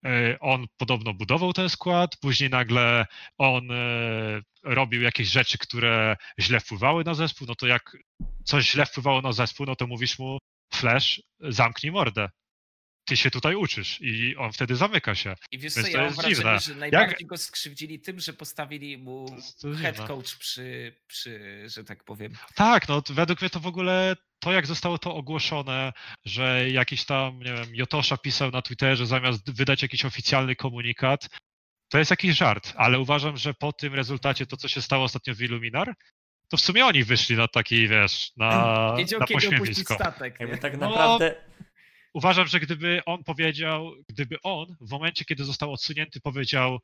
e, 0.04 0.38
on 0.40 0.66
podobno 0.76 1.14
budował 1.14 1.52
ten 1.52 1.68
skład, 1.68 2.16
później 2.20 2.50
nagle 2.50 3.06
on 3.38 3.70
e, 3.70 4.40
robił 4.64 5.02
jakieś 5.02 5.28
rzeczy, 5.28 5.58
które 5.58 6.16
źle 6.40 6.60
wpływały 6.60 7.04
na 7.04 7.14
zespół, 7.14 7.46
no 7.48 7.54
to 7.54 7.66
jak 7.66 7.96
coś 8.44 8.70
źle 8.70 8.86
wpływało 8.86 9.22
na 9.22 9.32
zespół, 9.32 9.66
no 9.66 9.76
to 9.76 9.86
mówisz 9.86 10.18
mu 10.18 10.38
Flash, 10.74 11.22
zamknij 11.40 11.92
mordę. 11.92 12.28
Ty 13.06 13.16
się 13.16 13.30
tutaj 13.30 13.54
uczysz 13.54 13.98
i 14.00 14.36
on 14.36 14.52
wtedy 14.52 14.76
zamyka 14.76 15.14
się. 15.14 15.34
I 15.52 15.58
wiesz 15.58 15.74
Więc 15.74 15.86
co, 15.86 15.92
to 15.92 15.98
ja 15.98 16.04
mam 16.04 16.06
jest 16.06 16.16
wrażenie, 16.16 16.34
dziwne. 16.36 16.60
że 16.60 16.74
najbardziej 16.74 17.26
go 17.26 17.36
skrzywdzili 17.36 18.00
tym, 18.00 18.20
że 18.20 18.32
postawili 18.32 18.98
mu 18.98 19.26
To 19.62 19.68
to 19.72 19.76
head 19.76 19.96
coach 20.06 20.36
przy, 20.36 20.94
przy, 21.06 21.62
że 21.68 21.84
tak 21.84 22.04
powiem. 22.04 22.32
Tak, 22.54 22.88
no 22.88 23.02
według 23.10 23.40
mnie 23.40 23.50
to 23.50 23.60
w 23.60 23.66
ogóle 23.66 24.16
to, 24.38 24.52
jak 24.52 24.66
zostało 24.66 24.98
to 24.98 25.14
ogłoszone, 25.14 25.92
że 26.24 26.70
jakiś 26.70 27.04
tam, 27.04 27.38
nie 27.38 27.54
wiem, 27.54 27.74
Jotosza 27.74 28.16
pisał 28.16 28.50
na 28.50 28.62
Twitterze 28.62 29.06
zamiast 29.06 29.50
wydać 29.56 29.82
jakiś 29.82 30.04
oficjalny 30.04 30.56
komunikat, 30.56 31.28
to 31.88 31.98
jest 31.98 32.10
jakiś 32.10 32.36
żart, 32.36 32.72
ale 32.76 32.98
uważam, 33.00 33.36
że 33.36 33.54
po 33.54 33.72
tym 33.72 33.94
rezultacie, 33.94 34.46
to 34.46 34.56
co 34.56 34.68
się 34.68 34.82
stało 34.82 35.04
ostatnio 35.04 35.34
w 35.34 35.42
Illuminar, 35.42 35.94
to 36.48 36.56
w 36.56 36.60
sumie 36.60 36.86
oni 36.86 37.04
wyszli 37.04 37.36
na 37.36 37.48
taki, 37.48 37.88
wiesz, 37.88 38.32
na, 38.36 38.94
Wiedział 38.98 39.20
na 39.20 39.26
pośmiewisko. 39.26 39.94
statek. 39.94 40.40
jakby 40.40 40.58
tak 40.58 40.78
No, 40.78 40.90
naprawdę 40.90 41.34
Uważam, 42.16 42.46
że 42.46 42.60
gdyby 42.60 43.04
on 43.06 43.24
powiedział, 43.24 43.92
gdyby 44.08 44.36
on 44.42 44.76
w 44.80 44.90
momencie, 44.90 45.24
kiedy 45.24 45.44
został 45.44 45.72
odsunięty, 45.72 46.20
powiedział 46.20 46.78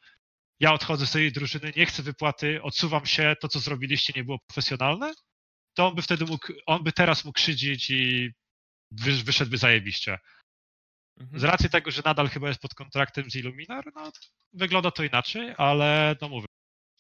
ja 0.61 0.73
odchodzę 0.73 1.07
z 1.07 1.13
tej 1.13 1.33
drużyny, 1.33 1.73
nie 1.77 1.87
chcę 1.87 2.03
wypłaty, 2.03 2.63
odsuwam 2.63 3.07
się, 3.07 3.35
to 3.41 3.49
co 3.49 3.61
zrobiliście 3.61 4.13
nie 4.17 4.25
było 4.25 4.39
profesjonalne, 4.39 5.13
to 5.75 5.89
on 5.89 5.95
by 5.95 6.03
wtedy 6.03 6.25
mógł, 6.25 6.53
on 6.67 6.83
by 6.83 6.93
teraz 6.93 7.25
mógł 7.25 7.39
szydzić 7.39 7.91
i 7.91 8.31
wy, 8.91 9.13
wyszedłby 9.13 9.59
zajebiście. 9.59 10.19
Mhm. 11.21 11.41
Z 11.41 11.45
racji 11.45 11.71
tego, 11.71 11.91
że 11.91 12.03
nadal 12.05 12.29
chyba 12.29 12.49
jest 12.49 12.61
pod 12.61 12.75
kontraktem 12.75 13.31
z 13.31 13.37
Illuminar, 13.37 13.85
no 13.95 14.13
wygląda 14.53 14.91
to 14.91 15.05
inaczej, 15.05 15.55
ale 15.59 16.17
no 16.21 16.29
mówię, 16.29 16.47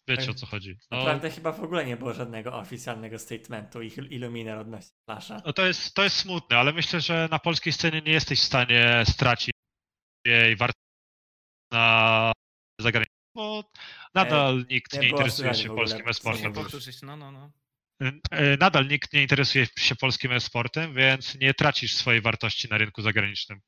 wiecie 0.08 0.30
o 0.30 0.34
co 0.34 0.46
chodzi. 0.46 0.78
No, 0.90 0.98
naprawdę 0.98 1.30
chyba 1.30 1.52
w 1.52 1.60
ogóle 1.64 1.84
nie 1.84 1.96
było 1.96 2.14
żadnego 2.14 2.54
oficjalnego 2.58 3.18
statementu 3.18 3.82
ich 3.82 3.98
Illuminar 3.98 4.58
odnośnie 4.58 4.96
Flasha. 5.08 5.42
no 5.46 5.52
to, 5.52 5.66
jest, 5.66 5.94
to 5.94 6.04
jest 6.04 6.16
smutne, 6.16 6.58
ale 6.58 6.72
myślę, 6.72 7.00
że 7.00 7.28
na 7.30 7.38
polskiej 7.38 7.72
scenie 7.72 8.02
nie 8.02 8.12
jesteś 8.12 8.40
w 8.40 8.44
stanie 8.44 9.04
stracić 9.08 9.50
jej 10.26 10.56
wartości 10.56 10.82
na 11.72 12.32
zagranicznym, 12.80 13.16
bo 13.36 13.70
nadal 14.14 14.64
nikt 14.70 14.92
nie 14.92 15.00
nie 15.00 15.08
interesuje 15.08 15.54
się 15.54 15.68
polskim 15.74 16.08
e-sportem. 16.08 16.52
no, 17.02 17.16
no, 17.16 17.32
no. 17.32 17.52
E, 18.30 18.56
Nadal 18.56 18.88
nikt 18.88 19.12
nie 19.12 19.22
interesuje 19.22 19.66
się 19.76 19.96
polskim 19.96 20.32
e-sportem, 20.32 20.94
więc 20.94 21.34
nie 21.34 21.54
tracisz 21.54 21.94
swojej 21.94 22.20
wartości 22.20 22.68
na 22.68 22.78
rynku 22.78 23.02
zagranicznym. 23.02 23.60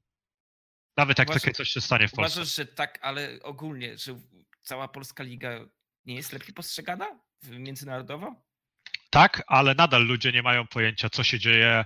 Nawet 0.97 1.19
jak 1.19 1.29
Uważam- 1.29 1.41
takie 1.41 1.55
coś 1.55 1.69
się 1.69 1.81
stanie 1.81 2.09
w 2.09 2.13
Polsce. 2.13 2.41
Uważasz, 2.41 2.57
że 2.57 2.67
tak, 2.67 2.99
ale 3.03 3.39
ogólnie, 3.43 3.99
że 3.99 4.21
cała 4.63 4.89
polska 4.89 5.23
liga 5.23 5.67
nie 6.07 6.15
jest 6.15 6.33
lepiej 6.33 6.55
postrzegana 6.55 7.07
międzynarodowo? 7.50 8.34
Tak, 9.10 9.42
ale 9.47 9.74
nadal 9.74 10.07
ludzie 10.07 10.33
nie 10.33 10.42
mają 10.42 10.66
pojęcia, 10.66 11.10
co 11.10 11.24
się 11.24 11.39
dzieje. 11.39 11.84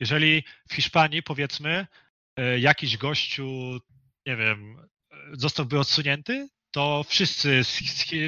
Jeżeli 0.00 0.44
w 0.68 0.74
Hiszpanii, 0.74 1.22
powiedzmy, 1.22 1.86
e, 2.36 2.58
jakiś 2.58 2.96
gościu, 2.96 3.78
nie 4.26 4.36
wiem, 4.36 4.76
e, 4.78 5.16
zostałby 5.32 5.78
odsunięty, 5.78 6.48
to 6.70 7.04
wszyscy, 7.08 7.62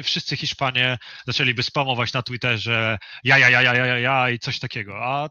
wszyscy 0.03 0.37
Hiszpanie 0.37 0.97
zaczęliby 1.27 1.63
spamować 1.63 2.13
na 2.13 2.21
Twitterze 2.21 2.97
ja, 3.23 3.37
ja, 3.37 3.49
ja, 3.49 3.61
ja, 3.61 3.85
ja, 3.85 3.99
ja, 3.99 4.29
i 4.29 4.39
coś 4.39 4.59
takiego. 4.59 5.05
A 5.05 5.29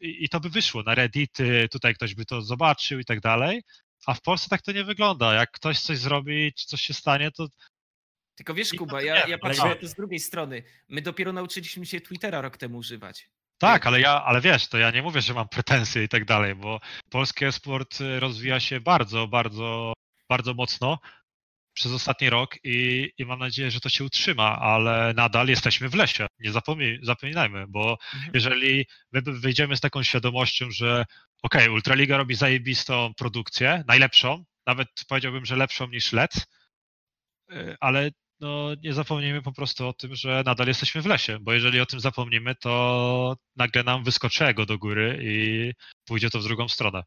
i, 0.00 0.24
i 0.24 0.28
to 0.28 0.40
by 0.40 0.50
wyszło 0.50 0.82
na 0.82 0.94
Reddity, 0.94 1.68
tutaj 1.70 1.94
ktoś 1.94 2.14
by 2.14 2.24
to 2.24 2.42
zobaczył 2.42 2.98
i 2.98 3.04
tak 3.04 3.20
dalej. 3.20 3.62
A 4.06 4.14
w 4.14 4.20
Polsce 4.20 4.48
tak 4.48 4.62
to 4.62 4.72
nie 4.72 4.84
wygląda. 4.84 5.34
Jak 5.34 5.50
ktoś 5.50 5.80
coś 5.80 5.98
zrobi, 5.98 6.52
czy 6.52 6.66
coś 6.66 6.80
się 6.80 6.94
stanie, 6.94 7.30
to 7.30 7.48
Tylko 8.34 8.54
wiesz, 8.54 8.70
Kuba, 8.78 9.02
ja, 9.02 9.26
ja 9.26 9.38
patrzę 9.38 9.68
na 9.68 9.74
to 9.74 9.86
z 9.88 9.94
drugiej 9.94 10.20
strony. 10.20 10.62
My 10.88 11.02
dopiero 11.02 11.32
nauczyliśmy 11.32 11.86
się 11.86 12.00
Twittera 12.00 12.40
rok 12.40 12.56
temu 12.56 12.78
używać. 12.78 13.30
Tak, 13.58 13.86
ale 13.86 14.00
ja, 14.00 14.24
ale 14.24 14.40
wiesz, 14.40 14.68
to 14.68 14.78
ja 14.78 14.90
nie 14.90 15.02
mówię, 15.02 15.20
że 15.20 15.34
mam 15.34 15.48
pretensje 15.48 16.04
i 16.04 16.08
tak 16.08 16.24
dalej, 16.24 16.54
bo 16.54 16.80
polski 17.10 17.52
sport 17.52 17.98
rozwija 18.18 18.60
się 18.60 18.80
bardzo, 18.80 19.28
bardzo, 19.28 19.92
bardzo 20.28 20.54
mocno 20.54 20.98
przez 21.74 21.92
ostatni 21.92 22.30
rok 22.30 22.56
i, 22.64 23.10
i 23.18 23.24
mam 23.24 23.38
nadzieję, 23.38 23.70
że 23.70 23.80
to 23.80 23.88
się 23.88 24.04
utrzyma, 24.04 24.58
ale 24.58 25.12
nadal 25.16 25.48
jesteśmy 25.48 25.88
w 25.88 25.94
lesie. 25.94 26.26
Nie 26.40 26.52
zapomnij, 26.52 26.98
zapominajmy, 27.02 27.64
bo 27.68 27.98
Mhm. 28.14 28.30
jeżeli 28.34 28.86
my 29.12 29.22
wyjdziemy 29.26 29.76
z 29.76 29.80
taką 29.80 30.02
świadomością, 30.02 30.70
że 30.70 31.04
okej, 31.42 31.68
Ultraliga 31.68 32.16
robi 32.16 32.34
zajebistą 32.34 33.12
produkcję, 33.16 33.84
najlepszą, 33.86 34.44
nawet 34.66 34.88
powiedziałbym, 35.08 35.44
że 35.44 35.56
lepszą 35.56 35.88
niż 35.88 36.12
Lec, 36.12 36.36
y, 36.36 36.44
ale 37.80 38.10
no, 38.40 38.74
nie 38.82 38.92
zapomnijmy 38.92 39.42
po 39.42 39.52
prostu 39.52 39.88
o 39.88 39.92
tym, 39.92 40.14
że 40.14 40.42
nadal 40.46 40.66
jesteśmy 40.66 41.02
w 41.02 41.06
lesie, 41.06 41.38
bo 41.40 41.52
jeżeli 41.52 41.80
o 41.80 41.86
tym 41.86 42.00
zapomnimy, 42.00 42.54
to 42.54 43.36
nagle 43.56 43.82
nam 43.82 44.04
wyskoczy 44.04 44.44
ego 44.44 44.66
do 44.66 44.78
góry 44.78 45.18
i 45.22 45.72
pójdzie 46.04 46.30
to 46.30 46.40
w 46.40 46.44
drugą 46.44 46.68
stronę. 46.68 47.02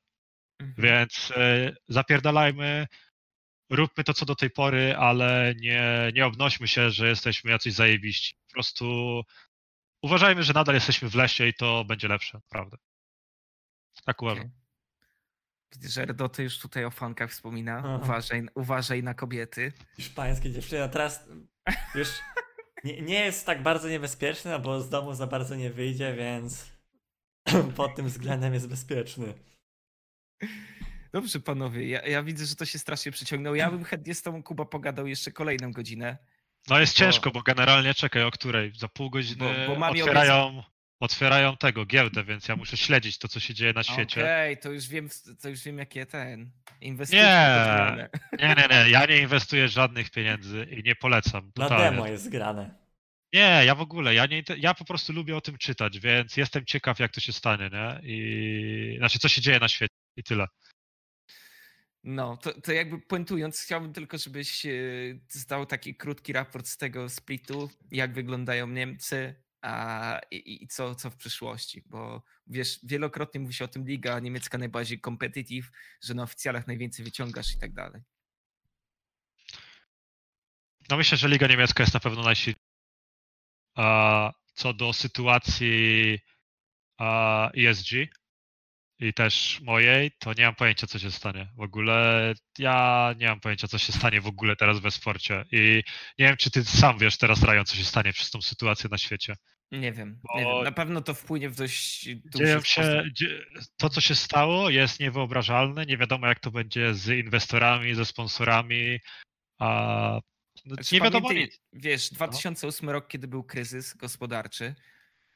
Mhm. 0.60 0.88
Więc 0.88 1.32
y, 1.32 1.76
zapierdalajmy, 1.88 2.88
róbmy 3.70 4.04
to 4.04 4.14
co 4.14 4.26
do 4.26 4.36
tej 4.36 4.50
pory, 4.50 4.96
ale 4.98 5.54
nie, 5.60 6.12
nie 6.14 6.26
obnośmy 6.26 6.68
się, 6.68 6.90
że 6.92 7.08
jesteśmy 7.08 7.52
jacyś 7.52 7.74
zajebiści. 7.74 8.36
Po 8.48 8.54
prostu 8.54 9.22
uważajmy, 10.02 10.44
że 10.44 10.54
nadal 10.54 10.76
jesteśmy 10.76 11.10
w 11.10 11.16
lesie 11.16 11.48
i 11.48 11.54
to 11.54 11.86
będzie 11.86 12.08
lepsze, 12.08 12.38
naprawdę. 12.38 12.78
Tak 14.06 14.22
uważam. 14.22 14.46
Okej. 14.46 14.65
Że 15.84 16.02
Erdoty 16.02 16.44
już 16.44 16.60
tutaj 16.60 16.86
o 16.86 16.92
fankach 16.92 17.32
wspomina. 17.32 17.78
Aha. 17.78 18.00
Uważaj, 18.04 18.48
uważaj 18.56 19.04
na 19.04 19.14
kobiety. 19.14 19.74
Hiszpańskie 19.96 20.52
dziewczyny, 20.52 20.84
a 20.84 20.88
teraz 20.88 21.28
już 21.96 22.10
nie, 22.84 23.02
nie 23.02 23.20
jest 23.26 23.46
tak 23.46 23.64
bardzo 23.64 23.90
niebezpieczne, 23.90 24.60
bo 24.60 24.82
z 24.82 24.90
domu 24.90 25.14
za 25.14 25.28
bardzo 25.28 25.56
nie 25.56 25.70
wyjdzie, 25.70 26.16
więc 26.16 26.66
pod 27.76 27.96
tym 27.96 28.08
względem 28.08 28.54
jest 28.54 28.70
bezpieczny. 28.70 29.34
Dobrze, 31.14 31.40
panowie, 31.40 31.88
ja, 31.90 32.02
ja 32.08 32.24
widzę, 32.24 32.46
że 32.46 32.56
to 32.56 32.66
się 32.66 32.80
strasznie 32.80 33.12
przyciągnął. 33.12 33.56
Ja 33.56 33.72
bym 33.72 33.84
chętnie 33.84 34.16
z 34.16 34.22
tobą, 34.22 34.44
Kuba, 34.44 34.66
pogadał 34.66 35.08
jeszcze 35.08 35.32
kolejną 35.32 35.72
godzinę. 35.72 36.18
No 36.70 36.80
jest 36.80 36.94
Bo- 36.94 36.98
ciężko, 37.00 37.32
bo 37.32 37.42
generalnie 37.42 37.94
czekaj 37.94 38.24
o 38.24 38.32
której. 38.32 38.72
Za 38.76 38.88
pół 38.88 39.10
godziny 39.10 39.66
Bo- 39.68 39.74
bo 39.74 39.80
mam 39.80 39.96
ją 39.96 40.06
otwierają, 41.00 41.58
tego 41.58 41.86
giełdę, 41.86 42.24
więc 42.24 42.48
ja 42.48 42.56
muszę 42.56 42.78
śledzić 42.78 43.18
to, 43.18 43.28
co 43.28 43.40
się 43.40 43.54
dzieje 43.54 43.74
na 43.74 43.84
świecie. 43.84 44.22
Okej, 44.22 44.58
to 44.58 44.72
już 44.72 44.88
wiem, 44.88 45.10
to 45.42 45.50
już 45.50 45.64
wiem, 45.64 45.78
jakie 45.78 46.06
ten. 46.06 46.52
Inwestycje. 46.82 47.24
Nie. 47.24 48.10
Nie, 48.48 48.56
nie, 48.56 48.68
nie, 48.72 48.90
ja 48.90 49.06
nie 49.06 49.18
inwestuję 49.18 49.68
żadnych 49.68 50.10
pieniędzy 50.10 50.68
i 50.72 50.84
nie 50.84 50.96
polecam. 50.96 51.46
Na 51.46 51.64
Totalnie. 51.64 51.92
demo 51.92 52.08
jest 52.08 52.30
grane. 52.30 52.76
Nie, 53.34 53.62
ja 53.66 53.76
w 53.76 53.82
ogóle, 53.82 54.14
ja, 54.14 54.26
nie, 54.26 54.44
ja 54.58 54.74
po 54.74 54.86
prostu 54.86 55.14
lubię 55.14 55.38
o 55.38 55.42
tym 55.42 55.58
czytać, 55.58 56.00
więc 56.00 56.38
jestem 56.38 56.66
ciekaw, 56.66 57.00
jak 57.00 57.12
to 57.12 57.22
się 57.22 57.34
stanie, 57.34 57.70
nie? 57.74 58.00
I 58.04 58.96
znaczy, 58.98 59.20
co 59.20 59.28
się 59.28 59.42
dzieje 59.42 59.60
na 59.60 59.68
świecie 59.68 59.96
i 60.18 60.24
tyle. 60.24 60.48
No, 62.04 62.38
to, 62.38 62.62
to 62.62 62.72
jakby 62.72 63.00
puentując, 63.00 63.62
chciałbym 63.62 63.94
tylko, 63.94 64.18
żebyś 64.18 64.66
e, 64.66 64.70
zdał 65.30 65.66
taki 65.66 65.96
krótki 65.96 66.34
raport 66.34 66.68
z 66.68 66.78
tego 66.78 67.10
splitu, 67.10 67.70
jak 67.92 68.14
wyglądają 68.14 68.68
Niemcy 68.68 69.45
a, 69.66 70.20
i, 70.32 70.64
i 70.64 70.68
co, 70.68 70.96
co 70.96 71.10
w 71.10 71.16
przyszłości, 71.16 71.84
bo 71.86 72.24
wiesz, 72.48 72.80
wielokrotnie 72.84 73.40
mówi 73.40 73.54
się 73.54 73.66
o 73.66 73.68
tym 73.68 73.88
liga 73.88 74.20
niemiecka 74.20 74.58
najbardziej 74.58 75.02
competitive, 75.02 75.72
że 76.04 76.14
na 76.14 76.24
oficjalach 76.24 76.68
najwięcej 76.68 77.06
wyciągasz 77.06 77.54
i 77.54 77.60
tak 77.60 77.74
dalej. 77.74 78.02
No 80.90 80.98
myślę, 80.98 81.18
że 81.18 81.28
Liga 81.28 81.48
Niemiecka 81.48 81.84
jest 81.84 81.94
na 81.94 82.00
pewno 82.00 82.24
najsilniejsza. 82.24 82.62
Co 84.54 84.74
do 84.74 84.94
sytuacji 84.94 86.20
ESG 87.58 87.92
i 89.00 89.14
też 89.14 89.62
mojej, 89.62 90.12
to 90.20 90.34
nie 90.34 90.46
mam 90.46 90.56
pojęcia, 90.56 90.88
co 90.88 91.00
się 91.00 91.12
stanie. 91.12 91.50
W 91.58 91.62
ogóle 91.62 92.34
ja 92.60 93.14
nie 93.18 93.28
mam 93.28 93.40
pojęcia, 93.40 93.68
co 93.68 93.78
się 93.78 93.94
stanie 93.94 94.22
w 94.22 94.28
ogóle 94.28 94.56
teraz 94.56 94.80
we 94.80 94.92
sporcie. 94.92 95.46
I 95.52 95.84
nie 96.20 96.26
wiem, 96.28 96.38
czy 96.38 96.52
ty 96.52 96.66
sam 96.66 96.98
wiesz 97.00 97.18
teraz, 97.18 97.44
Ryan, 97.44 97.66
co 97.66 97.76
się 97.76 97.84
stanie 97.84 98.14
przez 98.14 98.32
tą 98.32 98.42
sytuację 98.42 98.90
na 98.90 98.98
świecie. 98.98 99.36
Nie 99.72 99.92
wiem, 99.92 100.20
nie 100.36 100.46
wiem. 100.46 100.64
Na 100.64 100.72
pewno 100.72 101.02
to 101.02 101.14
wpłynie 101.14 101.50
w 101.50 101.56
dość 101.56 102.10
Dzieją 102.36 102.62
się, 102.62 103.04
to, 103.78 103.90
co 103.90 104.02
się 104.02 104.16
stało, 104.16 104.70
jest 104.70 105.00
niewyobrażalne. 105.00 105.86
Nie 105.86 105.98
wiadomo, 105.98 106.28
jak 106.28 106.40
to 106.40 106.52
będzie 106.52 106.94
z 106.94 107.10
inwestorami, 107.10 107.96
ze 107.96 108.06
sponsorami. 108.06 109.00
A 109.60 110.20
no, 110.66 110.76
Znaczy, 110.76 110.96
nie 110.96 111.02
wiadomo 111.02 111.28
pamiętaj, 111.28 111.46
nic. 111.46 111.62
Wiesz, 111.74 112.10
2008 112.10 112.90
rok, 112.90 113.08
kiedy 113.08 113.28
był 113.28 113.44
kryzys 113.44 113.94
gospodarczy, 113.94 114.76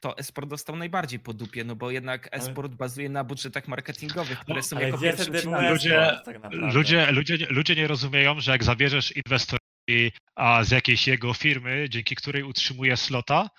to 0.00 0.18
esport 0.18 0.48
dostał 0.48 0.76
najbardziej 0.76 1.20
po 1.20 1.34
dupie, 1.34 1.64
no 1.64 1.76
bo 1.76 1.90
jednak 1.90 2.28
esport 2.32 2.72
bazuje 2.72 3.08
na 3.08 3.24
budżetach 3.24 3.68
marketingowych, 3.68 4.38
które 4.38 4.62
są 4.62 4.76
Ale 4.76 4.86
jako 4.86 4.98
pierwsze. 4.98 5.24
Ludzie- 5.70 6.20
tak? 6.24 6.36
Ludzie, 6.52 7.12
ludzie, 7.12 7.36
ludzie 7.50 7.74
nie 7.76 7.86
rozumieją, 7.86 8.40
że 8.40 8.52
jak 8.52 8.64
zabierzesz 8.64 9.16
inwestorowi 9.16 10.12
a 10.34 10.64
z 10.64 10.70
jakiejś 10.70 11.08
jego 11.08 11.34
firmy, 11.34 11.86
dzięki 11.90 12.16
której 12.16 12.42
utrzymuje 12.42 12.96
slota, 12.96 13.50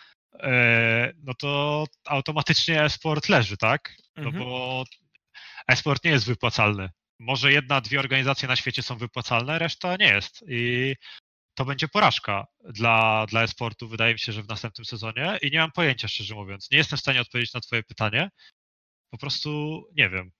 no 1.23 1.33
to 1.33 1.85
automatycznie 2.07 2.83
esport 2.83 3.29
leży, 3.29 3.57
tak? 3.57 3.93
No 4.15 4.23
Mhm. 4.23 4.43
bo 4.43 4.83
esport 5.67 6.03
nie 6.03 6.11
jest 6.11 6.25
wypłacalny. 6.25 6.89
Może 7.19 7.51
jedna, 7.51 7.81
dwie 7.81 7.99
organizacje 7.99 8.47
na 8.47 8.55
świecie 8.55 8.83
są 8.83 8.97
wypłacalne, 8.97 9.59
reszta 9.59 9.95
nie 9.95 10.07
jest. 10.07 10.43
I 10.47 10.95
to 11.53 11.65
będzie 11.65 11.87
porażka 11.87 12.47
dla, 12.63 13.25
dla 13.25 13.43
esportu, 13.43 13.87
wydaje 13.87 14.13
mi 14.13 14.19
się, 14.19 14.31
że 14.31 14.43
w 14.43 14.47
następnym 14.47 14.85
sezonie. 14.85 15.37
I 15.41 15.51
nie 15.51 15.59
mam 15.59 15.71
pojęcia, 15.71 16.07
szczerze 16.07 16.35
mówiąc. 16.35 16.71
Nie 16.71 16.77
jestem 16.77 16.97
w 16.97 17.01
stanie 17.01 17.21
odpowiedzieć 17.21 17.53
na 17.53 17.59
Twoje 17.61 17.83
pytanie. 17.83 18.29
Po 19.09 19.17
prostu 19.17 19.81
nie 19.97 20.09
wiem. 20.09 20.31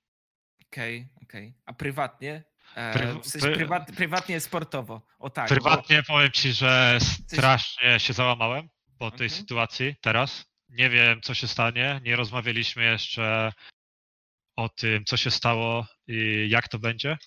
Okej, 0.68 1.08
okej. 1.24 1.54
A 1.66 1.74
prywatnie? 1.74 2.44
E, 2.76 2.94
Pryw- 2.94 3.22
w 3.22 3.28
sensie 3.28 3.48
pry- 3.48 3.56
prywat, 3.56 3.92
prywatnie 3.96 4.40
sportowo. 4.40 5.02
O 5.20 5.30
tak. 5.30 5.50
bo- 5.50 5.56
Prywatnie 5.56 6.04
powiem 6.04 6.32
ci, 6.32 6.54
że 6.54 6.98
strasznie 7.28 8.00
się 8.00 8.14
załamałem 8.14 8.70
po 9.02 9.12
tej 9.12 9.28
Mhm. 9.28 9.42
sytuacji 9.42 9.96
teraz. 10.02 10.46
Nie 10.70 10.90
wiem, 10.90 11.22
co 11.22 11.34
się 11.34 11.48
stanie. 11.48 12.02
Nie 12.04 12.16
rozmawialiśmy 12.16 12.84
jeszcze 12.84 13.54
o 14.56 14.70
tym, 14.70 15.06
co 15.06 15.18
się 15.18 15.32
stało 15.32 15.88
i 16.08 16.48
jak 16.50 16.68
to 16.68 16.80
będzie, 16.80 17.18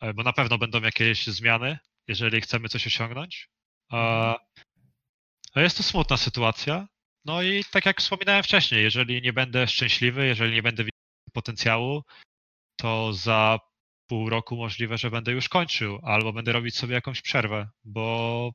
e, 0.00 0.14
bo 0.14 0.22
na 0.22 0.32
pewno 0.32 0.58
będą 0.58 0.80
jakieś 0.80 1.26
zmiany, 1.26 1.78
jeżeli 2.08 2.40
chcemy 2.40 2.68
coś 2.68 2.86
osiągnąć. 2.86 3.48
Mhm. 3.92 4.34
Jest 5.56 5.76
to 5.76 5.82
smutna 5.82 6.16
sytuacja. 6.16 6.86
No 7.24 7.42
i 7.42 7.64
tak 7.64 7.86
jak 7.86 8.00
wspominałem 8.00 8.42
wcześniej, 8.42 8.82
jeżeli 8.82 9.22
nie 9.22 9.32
będę 9.32 9.66
szczęśliwy, 9.66 10.26
jeżeli 10.26 10.54
nie 10.54 10.62
będę 10.62 10.82
widział 10.84 11.30
potencjału, 11.32 12.02
to 12.76 13.12
za 13.12 13.58
pół 14.06 14.30
roku 14.30 14.56
możliwe, 14.56 14.98
że 14.98 15.10
będę 15.10 15.32
już 15.32 15.48
kończył, 15.48 16.00
albo 16.02 16.32
będę 16.32 16.52
robić 16.52 16.76
sobie 16.76 16.94
jakąś 16.94 17.22
przerwę, 17.22 17.68
bo 17.84 18.50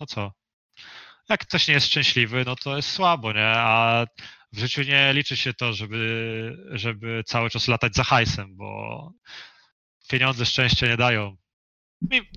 no 0.00 0.06
co? 0.06 0.32
Jak 1.28 1.40
ktoś 1.40 1.68
nie 1.68 1.74
jest 1.74 1.86
szczęśliwy, 1.86 2.42
no 2.46 2.56
to 2.56 2.76
jest 2.76 2.90
słabo, 2.90 3.32
nie? 3.32 3.46
A 3.46 4.06
w 4.52 4.58
życiu 4.58 4.82
nie 4.82 5.12
liczy 5.12 5.36
się 5.36 5.54
to, 5.54 5.72
żeby, 5.72 6.56
żeby 6.70 7.22
cały 7.26 7.50
czas 7.50 7.68
latać 7.68 7.94
za 7.94 8.04
hajsem, 8.04 8.56
bo 8.56 9.12
pieniądze 10.08 10.46
szczęścia 10.46 10.86
nie 10.86 10.96
dają. 10.96 11.36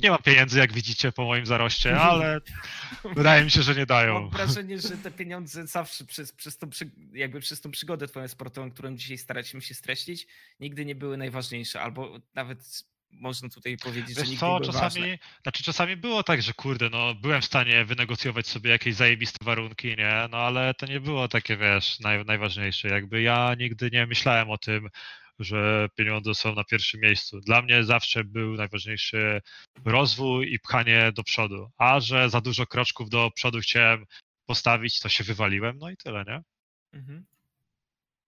Nie, 0.01 0.11
mam 0.11 0.23
pieniędzy, 0.23 0.59
jak 0.59 0.73
widzicie 0.73 1.11
po 1.11 1.25
moim 1.25 1.45
zaroście, 1.45 1.99
ale 1.99 2.39
wydaje 3.15 3.43
mi 3.43 3.51
się, 3.51 3.61
że 3.61 3.75
nie 3.75 3.85
dają. 3.85 4.21
Mam 4.21 4.29
wrażenie, 4.29 4.79
że 4.79 4.89
te 4.97 5.11
pieniądze 5.11 5.67
zawsze 5.67 6.05
przez, 6.05 6.31
przez, 6.31 6.57
tą, 6.57 6.69
jakby 7.13 7.39
przez 7.39 7.61
tą 7.61 7.71
przygodę 7.71 8.07
twoją 8.07 8.27
sportową, 8.27 8.71
którą 8.71 8.95
dzisiaj 8.95 9.17
staraliśmy 9.17 9.61
się 9.61 9.73
streścić, 9.73 10.27
nigdy 10.59 10.85
nie 10.85 10.95
były 10.95 11.17
najważniejsze, 11.17 11.81
albo 11.81 12.19
nawet 12.33 12.83
można 13.11 13.49
tutaj 13.49 13.77
powiedzieć, 13.77 14.15
że 14.15 14.21
Wiesz 14.21 14.29
nigdy 14.29 14.39
co, 14.39 14.53
nie 14.53 14.59
były 14.59 14.73
ważne. 14.73 14.89
czasami, 14.89 15.19
znaczy 15.43 15.63
czasami 15.63 15.97
było 15.97 16.23
tak, 16.23 16.41
że 16.41 16.53
kurde, 16.53 16.89
no 16.89 17.15
byłem 17.15 17.41
w 17.41 17.45
stanie 17.45 17.85
wynegocjować 17.85 18.47
sobie 18.47 18.71
jakieś 18.71 18.95
zajebiste 18.95 19.45
warunki, 19.45 19.87
nie? 19.87 20.27
No 20.31 20.37
ale 20.37 20.73
to 20.73 20.85
nie 20.85 20.99
było 20.99 21.27
takie, 21.27 21.57
wiesz, 21.57 21.99
naj, 21.99 22.25
najważniejsze. 22.25 22.87
Jakby 22.87 23.21
ja 23.21 23.55
nigdy 23.59 23.89
nie 23.91 24.05
myślałem 24.07 24.49
o 24.49 24.57
tym, 24.57 24.89
że 25.39 25.89
pieniądze 25.95 26.35
są 26.35 26.55
na 26.55 26.63
pierwszym 26.63 27.01
miejscu. 27.01 27.39
Dla 27.39 27.61
mnie 27.61 27.83
zawsze 27.83 28.23
był 28.23 28.53
najważniejszy 28.53 29.41
rozwój 29.85 30.53
i 30.53 30.59
pchanie 30.59 31.11
do 31.15 31.23
przodu. 31.23 31.69
A 31.77 31.99
że 31.99 32.29
za 32.29 32.41
dużo 32.41 32.67
kroczków 32.67 33.09
do 33.09 33.31
przodu 33.35 33.59
chciałem 33.59 34.05
postawić, 34.45 34.99
to 34.99 35.09
się 35.09 35.23
wywaliłem, 35.23 35.77
no 35.77 35.89
i 35.89 35.97
tyle, 35.97 36.23
nie? 36.27 36.41
Mhm. 36.93 37.25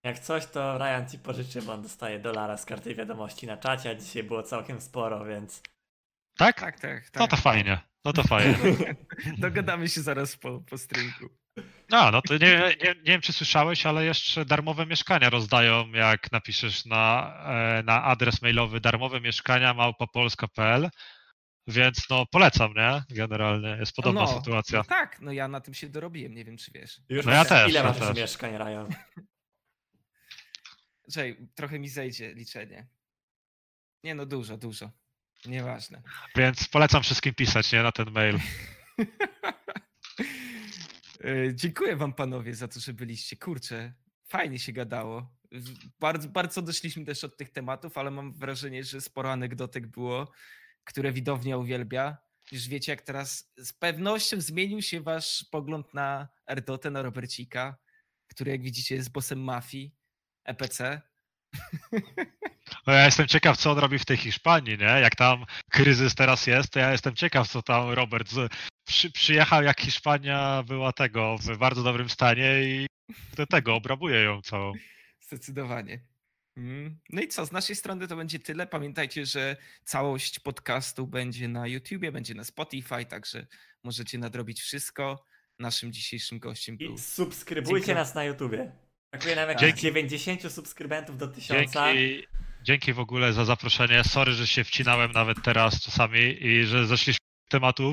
Jak 0.04 0.20
coś, 0.20 0.46
to 0.46 0.78
Ryan 0.78 1.10
ci 1.10 1.20
pożyczy, 1.20 1.62
bo 1.62 1.74
on 1.74 1.82
dostaje 1.82 2.20
dolara 2.20 2.58
z 2.58 2.66
karty 2.66 2.96
wiadomości 2.96 3.48
na 3.48 3.58
czacie, 3.58 3.90
a 3.90 3.96
dzisiaj 3.96 4.24
było 4.24 4.44
całkiem 4.44 4.82
sporo, 4.82 5.26
więc 5.26 5.62
Tak? 6.38 6.60
Tak, 6.60 6.80
tak, 6.80 7.10
tak. 7.10 7.20
No 7.20 7.28
to 7.28 7.38
fajnie, 7.38 7.80
no 8.06 8.14
to 8.14 8.24
fajnie. 8.24 8.58
Dogadamy 9.38 9.90
się 9.90 10.02
zaraz 10.02 10.38
po, 10.38 10.62
po 10.62 10.78
streamku. 10.78 11.30
No, 11.90 12.12
no 12.12 12.22
to 12.22 12.34
nie, 12.34 12.76
nie, 12.84 12.90
nie 12.90 13.04
wiem, 13.04 13.22
czy 13.22 13.34
słyszałeś, 13.34 13.86
ale 13.86 14.06
jeszcze 14.06 14.46
darmowe 14.46 14.86
mieszkania 14.86 15.30
rozdają, 15.30 15.92
jak 15.92 16.32
napiszesz 16.32 16.86
na, 16.86 17.34
e, 17.46 17.84
na 17.84 18.04
adres 18.04 18.42
mailowy 18.42 18.80
darmowe 18.80 19.22
mieszkania 19.22 19.74
małpopolska.pl, 19.74 20.90
więc 21.68 22.10
no 22.10 22.26
polecam, 22.32 22.74
nie? 22.74 23.04
Generalnie 23.10 23.78
jest 23.80 23.96
podobna 23.96 24.22
no, 24.22 24.28
sytuacja. 24.28 24.78
No 24.78 24.84
tak, 24.84 25.22
no 25.22 25.32
ja 25.32 25.48
na 25.48 25.62
tym 25.62 25.74
się 25.74 25.90
dorobiłem, 25.90 26.34
nie 26.34 26.46
wiem 26.46 26.58
czy 26.58 26.72
wiesz. 26.72 27.02
Już 27.10 27.26
No 27.26 27.32
ja 27.32 27.46
też, 27.46 27.70
Ile 27.70 27.80
ja 27.80 27.86
masz 27.86 28.00
też. 28.00 28.18
mieszkań, 28.18 28.58
Ryan? 28.58 28.88
Czekaj, 31.12 31.48
trochę 31.56 31.80
mi 31.80 31.90
zejdzie 31.90 32.34
liczenie. 32.34 32.88
Nie 34.04 34.16
no, 34.16 34.26
dużo, 34.26 34.58
dużo. 34.58 34.92
Nieważne. 35.46 36.02
Więc 36.36 36.68
polecam 36.68 37.04
wszystkim 37.04 37.34
pisać, 37.34 37.72
nie? 37.72 37.84
Na 37.84 37.92
ten 37.92 38.12
mail. 38.12 38.40
E, 41.24 41.56
Dziękuję 41.56 41.96
wam 41.96 42.14
panowie 42.14 42.56
za 42.56 42.68
to, 42.68 42.80
że 42.80 42.94
byliście. 42.94 43.36
Kurczę, 43.36 43.94
fajnie 44.28 44.60
się 44.60 44.74
gadało. 44.74 45.32
Bardzo, 46.00 46.30
bardzo 46.30 46.62
doszliśmy 46.62 47.06
też 47.06 47.24
od 47.24 47.38
tych 47.38 47.50
tematów, 47.50 47.98
ale 47.98 48.12
mam 48.12 48.34
wrażenie, 48.34 48.84
że 48.84 49.02
sporo 49.02 49.32
anegdotek 49.32 49.88
było, 49.88 50.32
które 50.84 51.12
widownia 51.12 51.58
uwielbia. 51.58 52.18
Już 52.52 52.68
wiecie, 52.68 52.92
jak 52.92 53.02
teraz 53.02 53.54
z 53.58 53.74
pewnością 53.74 54.42
zmienił 54.42 54.82
się 54.82 55.02
wasz 55.02 55.46
pogląd 55.52 55.94
na 55.94 56.28
Erdotę, 56.46 56.92
na 56.92 57.02
Robercika, 57.02 57.78
który 58.28 58.52
jak 58.52 58.62
widzicie 58.62 58.96
jest 58.96 59.12
bossem 59.12 59.44
mafii, 59.44 59.96
EPC. 60.46 61.02
No 62.88 62.94
ja 62.94 63.06
jestem 63.06 63.28
ciekaw, 63.28 63.58
co 63.58 63.72
on 63.72 63.78
robi 63.78 64.00
w 64.00 64.06
tej 64.06 64.18
Hiszpanii, 64.18 64.78
nie? 64.78 64.86
Jak 64.86 65.16
tam 65.16 65.46
kryzys 65.72 66.16
teraz 66.16 66.48
jest, 66.48 66.70
to 66.70 66.80
ja 66.80 66.92
jestem 66.92 67.16
ciekaw, 67.16 67.48
co 67.48 67.62
tam 67.62 67.90
Robert 67.90 68.30
z... 68.30 68.54
przy, 68.88 69.12
przyjechał, 69.12 69.64
jak 69.64 69.82
Hiszpania 69.82 70.64
była 70.64 70.94
tego 70.94 71.38
w 71.38 71.58
bardzo 71.58 71.84
dobrym 71.84 72.10
stanie 72.10 72.64
i 72.64 72.88
do 73.36 73.48
tego 73.48 73.76
obrabuje 73.76 74.20
ją 74.24 74.42
całą. 74.42 74.74
Zdecydowanie. 75.20 76.00
Mm. 76.58 77.00
No 77.10 77.22
i 77.22 77.28
co, 77.28 77.46
z 77.46 77.52
naszej 77.52 77.76
strony 77.76 78.08
to 78.08 78.16
będzie 78.16 78.40
tyle. 78.40 78.68
Pamiętajcie, 78.68 79.26
że 79.26 79.58
całość 79.84 80.40
podcastu 80.40 81.08
będzie 81.08 81.48
na 81.48 81.68
YouTubie, 81.68 82.12
będzie 82.12 82.34
na 82.34 82.44
Spotify, 82.44 83.06
także 83.06 83.48
możecie 83.84 84.18
nadrobić 84.18 84.62
wszystko. 84.62 85.26
Naszym 85.60 85.94
dzisiejszym 85.94 86.40
gościem 86.40 86.78
był. 86.78 86.94
I 86.94 86.98
subskrybujcie 86.98 87.76
Dziękuję. 87.76 87.96
nas 87.96 88.16
na 88.16 88.24
YouTubie. 88.24 88.72
Brakuje 89.14 89.36
nam 89.36 89.58
Dzięki. 89.60 89.82
90 89.82 90.52
subskrybentów 90.52 91.18
do 91.18 91.28
1000. 91.28 91.72
Dzięki, 91.74 92.28
dzięki 92.64 92.94
w 92.94 93.00
ogóle 93.00 93.34
za 93.34 93.46
zaproszenie. 93.46 94.04
Sorry, 94.04 94.34
że 94.34 94.48
się 94.48 94.64
wcinałem 94.64 95.12
nawet 95.12 95.42
teraz 95.44 95.82
czasami 95.82 96.20
i 96.46 96.64
że 96.66 96.88
zeszliśmy 96.88 97.26
z 97.48 97.50
tematu. 97.52 97.92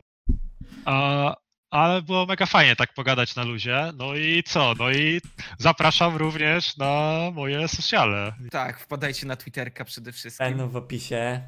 A, 0.85 1.35
ale 1.71 2.03
było 2.03 2.27
mega 2.27 2.47
fajnie 2.47 2.77
tak 2.77 2.95
pogadać 2.95 3.37
na 3.37 3.43
luzie. 3.43 3.93
No 3.97 4.15
i 4.17 4.43
co? 4.43 4.75
No 4.79 4.91
i 4.91 5.21
zapraszam 5.59 6.17
również 6.17 6.77
na 6.77 7.21
moje 7.33 7.69
sociale. 7.69 8.35
Tak, 8.51 8.81
wpadajcie 8.81 9.27
na 9.27 9.37
Twitterka 9.37 9.85
przede 9.85 10.13
wszystkim. 10.13 10.47
Będą 10.49 10.69
w 10.69 10.77
opisie. 10.77 11.43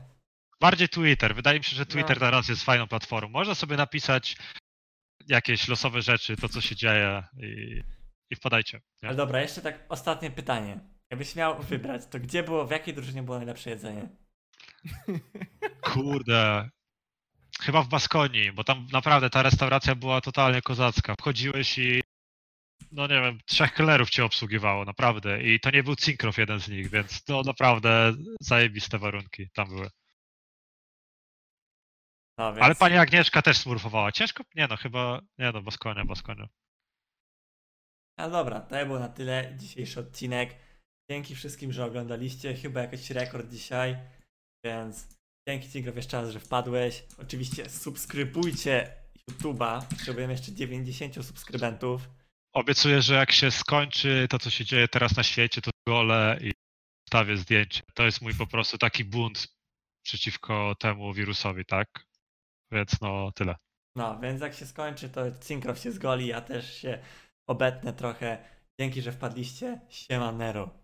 Bardziej 0.60 0.88
Twitter. 0.88 1.34
Wydaje 1.34 1.58
mi 1.58 1.64
się, 1.64 1.76
że 1.76 1.86
Twitter 1.86 2.16
No. 2.16 2.20
teraz 2.26 2.48
jest 2.48 2.64
fajną 2.64 2.86
platformą. 2.86 3.28
Można 3.28 3.54
sobie 3.54 3.76
napisać 3.76 4.36
jakieś 5.28 5.68
losowe 5.68 6.02
rzeczy, 6.02 6.36
to 6.36 6.48
co 6.48 6.60
się 6.60 6.76
dzieje 6.76 7.22
i, 7.42 7.82
i 8.32 8.36
wpadajcie. 8.36 8.80
Nie? 9.02 9.08
Ale 9.08 9.16
dobra, 9.16 9.40
jeszcze 9.40 9.62
tak 9.62 9.84
ostatnie 9.88 10.30
pytanie. 10.30 10.80
Jakbyś 11.10 11.36
miał 11.36 11.62
wybrać, 11.62 12.02
to 12.10 12.20
gdzie 12.20 12.42
było, 12.42 12.66
w 12.66 12.70
jakiej 12.70 12.94
drużynie 12.94 13.22
było 13.22 13.36
najlepsze 13.36 13.70
jedzenie? 13.70 14.08
Kurde. 15.92 16.70
Chyba 17.60 17.82
w 17.82 17.88
Baskonii, 17.88 18.52
bo 18.52 18.64
tam 18.64 18.86
naprawdę 18.92 19.30
ta 19.30 19.42
restauracja 19.42 19.94
była 19.94 20.20
totalnie 20.20 20.62
kozacka. 20.62 21.14
Wchodziłeś 21.14 21.78
i 21.78 22.02
no 22.92 23.06
nie 23.06 23.20
wiem, 23.20 23.38
trzech 23.46 23.72
kelnerów 23.72 24.10
cię 24.10 24.24
obsługiwało, 24.24 24.84
naprawdę. 24.84 25.42
I 25.42 25.60
to 25.60 25.70
nie 25.70 25.82
był 25.82 25.96
Cinkrow 25.96 26.38
jeden 26.38 26.60
z 26.60 26.68
nich, 26.68 26.90
więc 26.90 27.24
to 27.24 27.42
naprawdę 27.42 28.12
zajebiste 28.40 28.98
warunki 28.98 29.50
tam 29.50 29.68
były. 29.68 29.90
No, 32.38 32.52
więc... 32.52 32.64
Ale 32.64 32.74
pani 32.74 32.96
Agnieszka 32.96 33.42
też 33.42 33.58
smurfowała. 33.58 34.12
Ciężko? 34.12 34.44
Nie 34.54 34.66
no, 34.66 34.76
chyba, 34.76 35.20
nie 35.38 35.52
no, 35.52 35.62
Baskonia, 35.62 36.04
Baskonia. 36.04 36.48
No 38.22 38.30
dobra, 38.30 38.60
to 38.60 38.86
było 38.86 38.98
na 38.98 39.08
tyle 39.08 39.54
dzisiejszy 39.58 40.00
odcinek. 40.00 40.54
Dzięki 41.10 41.34
wszystkim, 41.34 41.72
że 41.72 41.84
oglądaliście. 41.84 42.54
Chyba 42.54 42.80
jakiś 42.80 43.10
rekord 43.10 43.50
dzisiaj. 43.50 43.96
Więc 44.64 45.08
dzięki 45.48 45.70
Ci 45.70 45.82
Grof, 45.82 45.96
jeszcze 45.96 46.22
raz, 46.22 46.30
że 46.30 46.40
wpadłeś. 46.40 47.04
Oczywiście 47.18 47.70
subskrybujcie 47.70 48.94
YouTube'a. 49.30 49.86
Potrzebujemy 49.86 50.32
jeszcze 50.32 50.52
90 50.52 51.26
subskrybentów. 51.26 52.08
Obiecuję, 52.54 53.02
że 53.02 53.14
jak 53.14 53.32
się 53.32 53.50
skończy 53.50 54.26
to, 54.30 54.38
co 54.38 54.50
się 54.50 54.64
dzieje 54.64 54.88
teraz 54.88 55.16
na 55.16 55.22
świecie, 55.22 55.60
to 55.60 55.70
gole 55.88 56.38
i 56.40 56.52
wstawię 57.06 57.36
zdjęcie. 57.36 57.82
To 57.94 58.04
jest 58.04 58.22
mój 58.22 58.34
po 58.34 58.46
prostu 58.46 58.78
taki 58.78 59.04
bunt 59.04 59.48
przeciwko 60.04 60.74
temu 60.78 61.12
wirusowi, 61.12 61.64
tak? 61.64 61.88
Więc 62.72 63.00
no, 63.00 63.32
tyle. 63.32 63.56
No, 63.96 64.20
więc 64.20 64.40
jak 64.40 64.54
się 64.54 64.66
skończy, 64.66 65.08
to 65.08 65.22
Cinkrow 65.48 65.78
się 65.78 65.92
zgoli, 65.92 66.26
ja 66.26 66.40
też 66.40 66.80
się 66.80 66.98
obetnę 67.46 67.92
trochę. 67.92 68.38
Dzięki, 68.80 69.02
że 69.02 69.12
wpadliście. 69.12 69.80
Siema 69.88 70.32
Nero. 70.32 70.81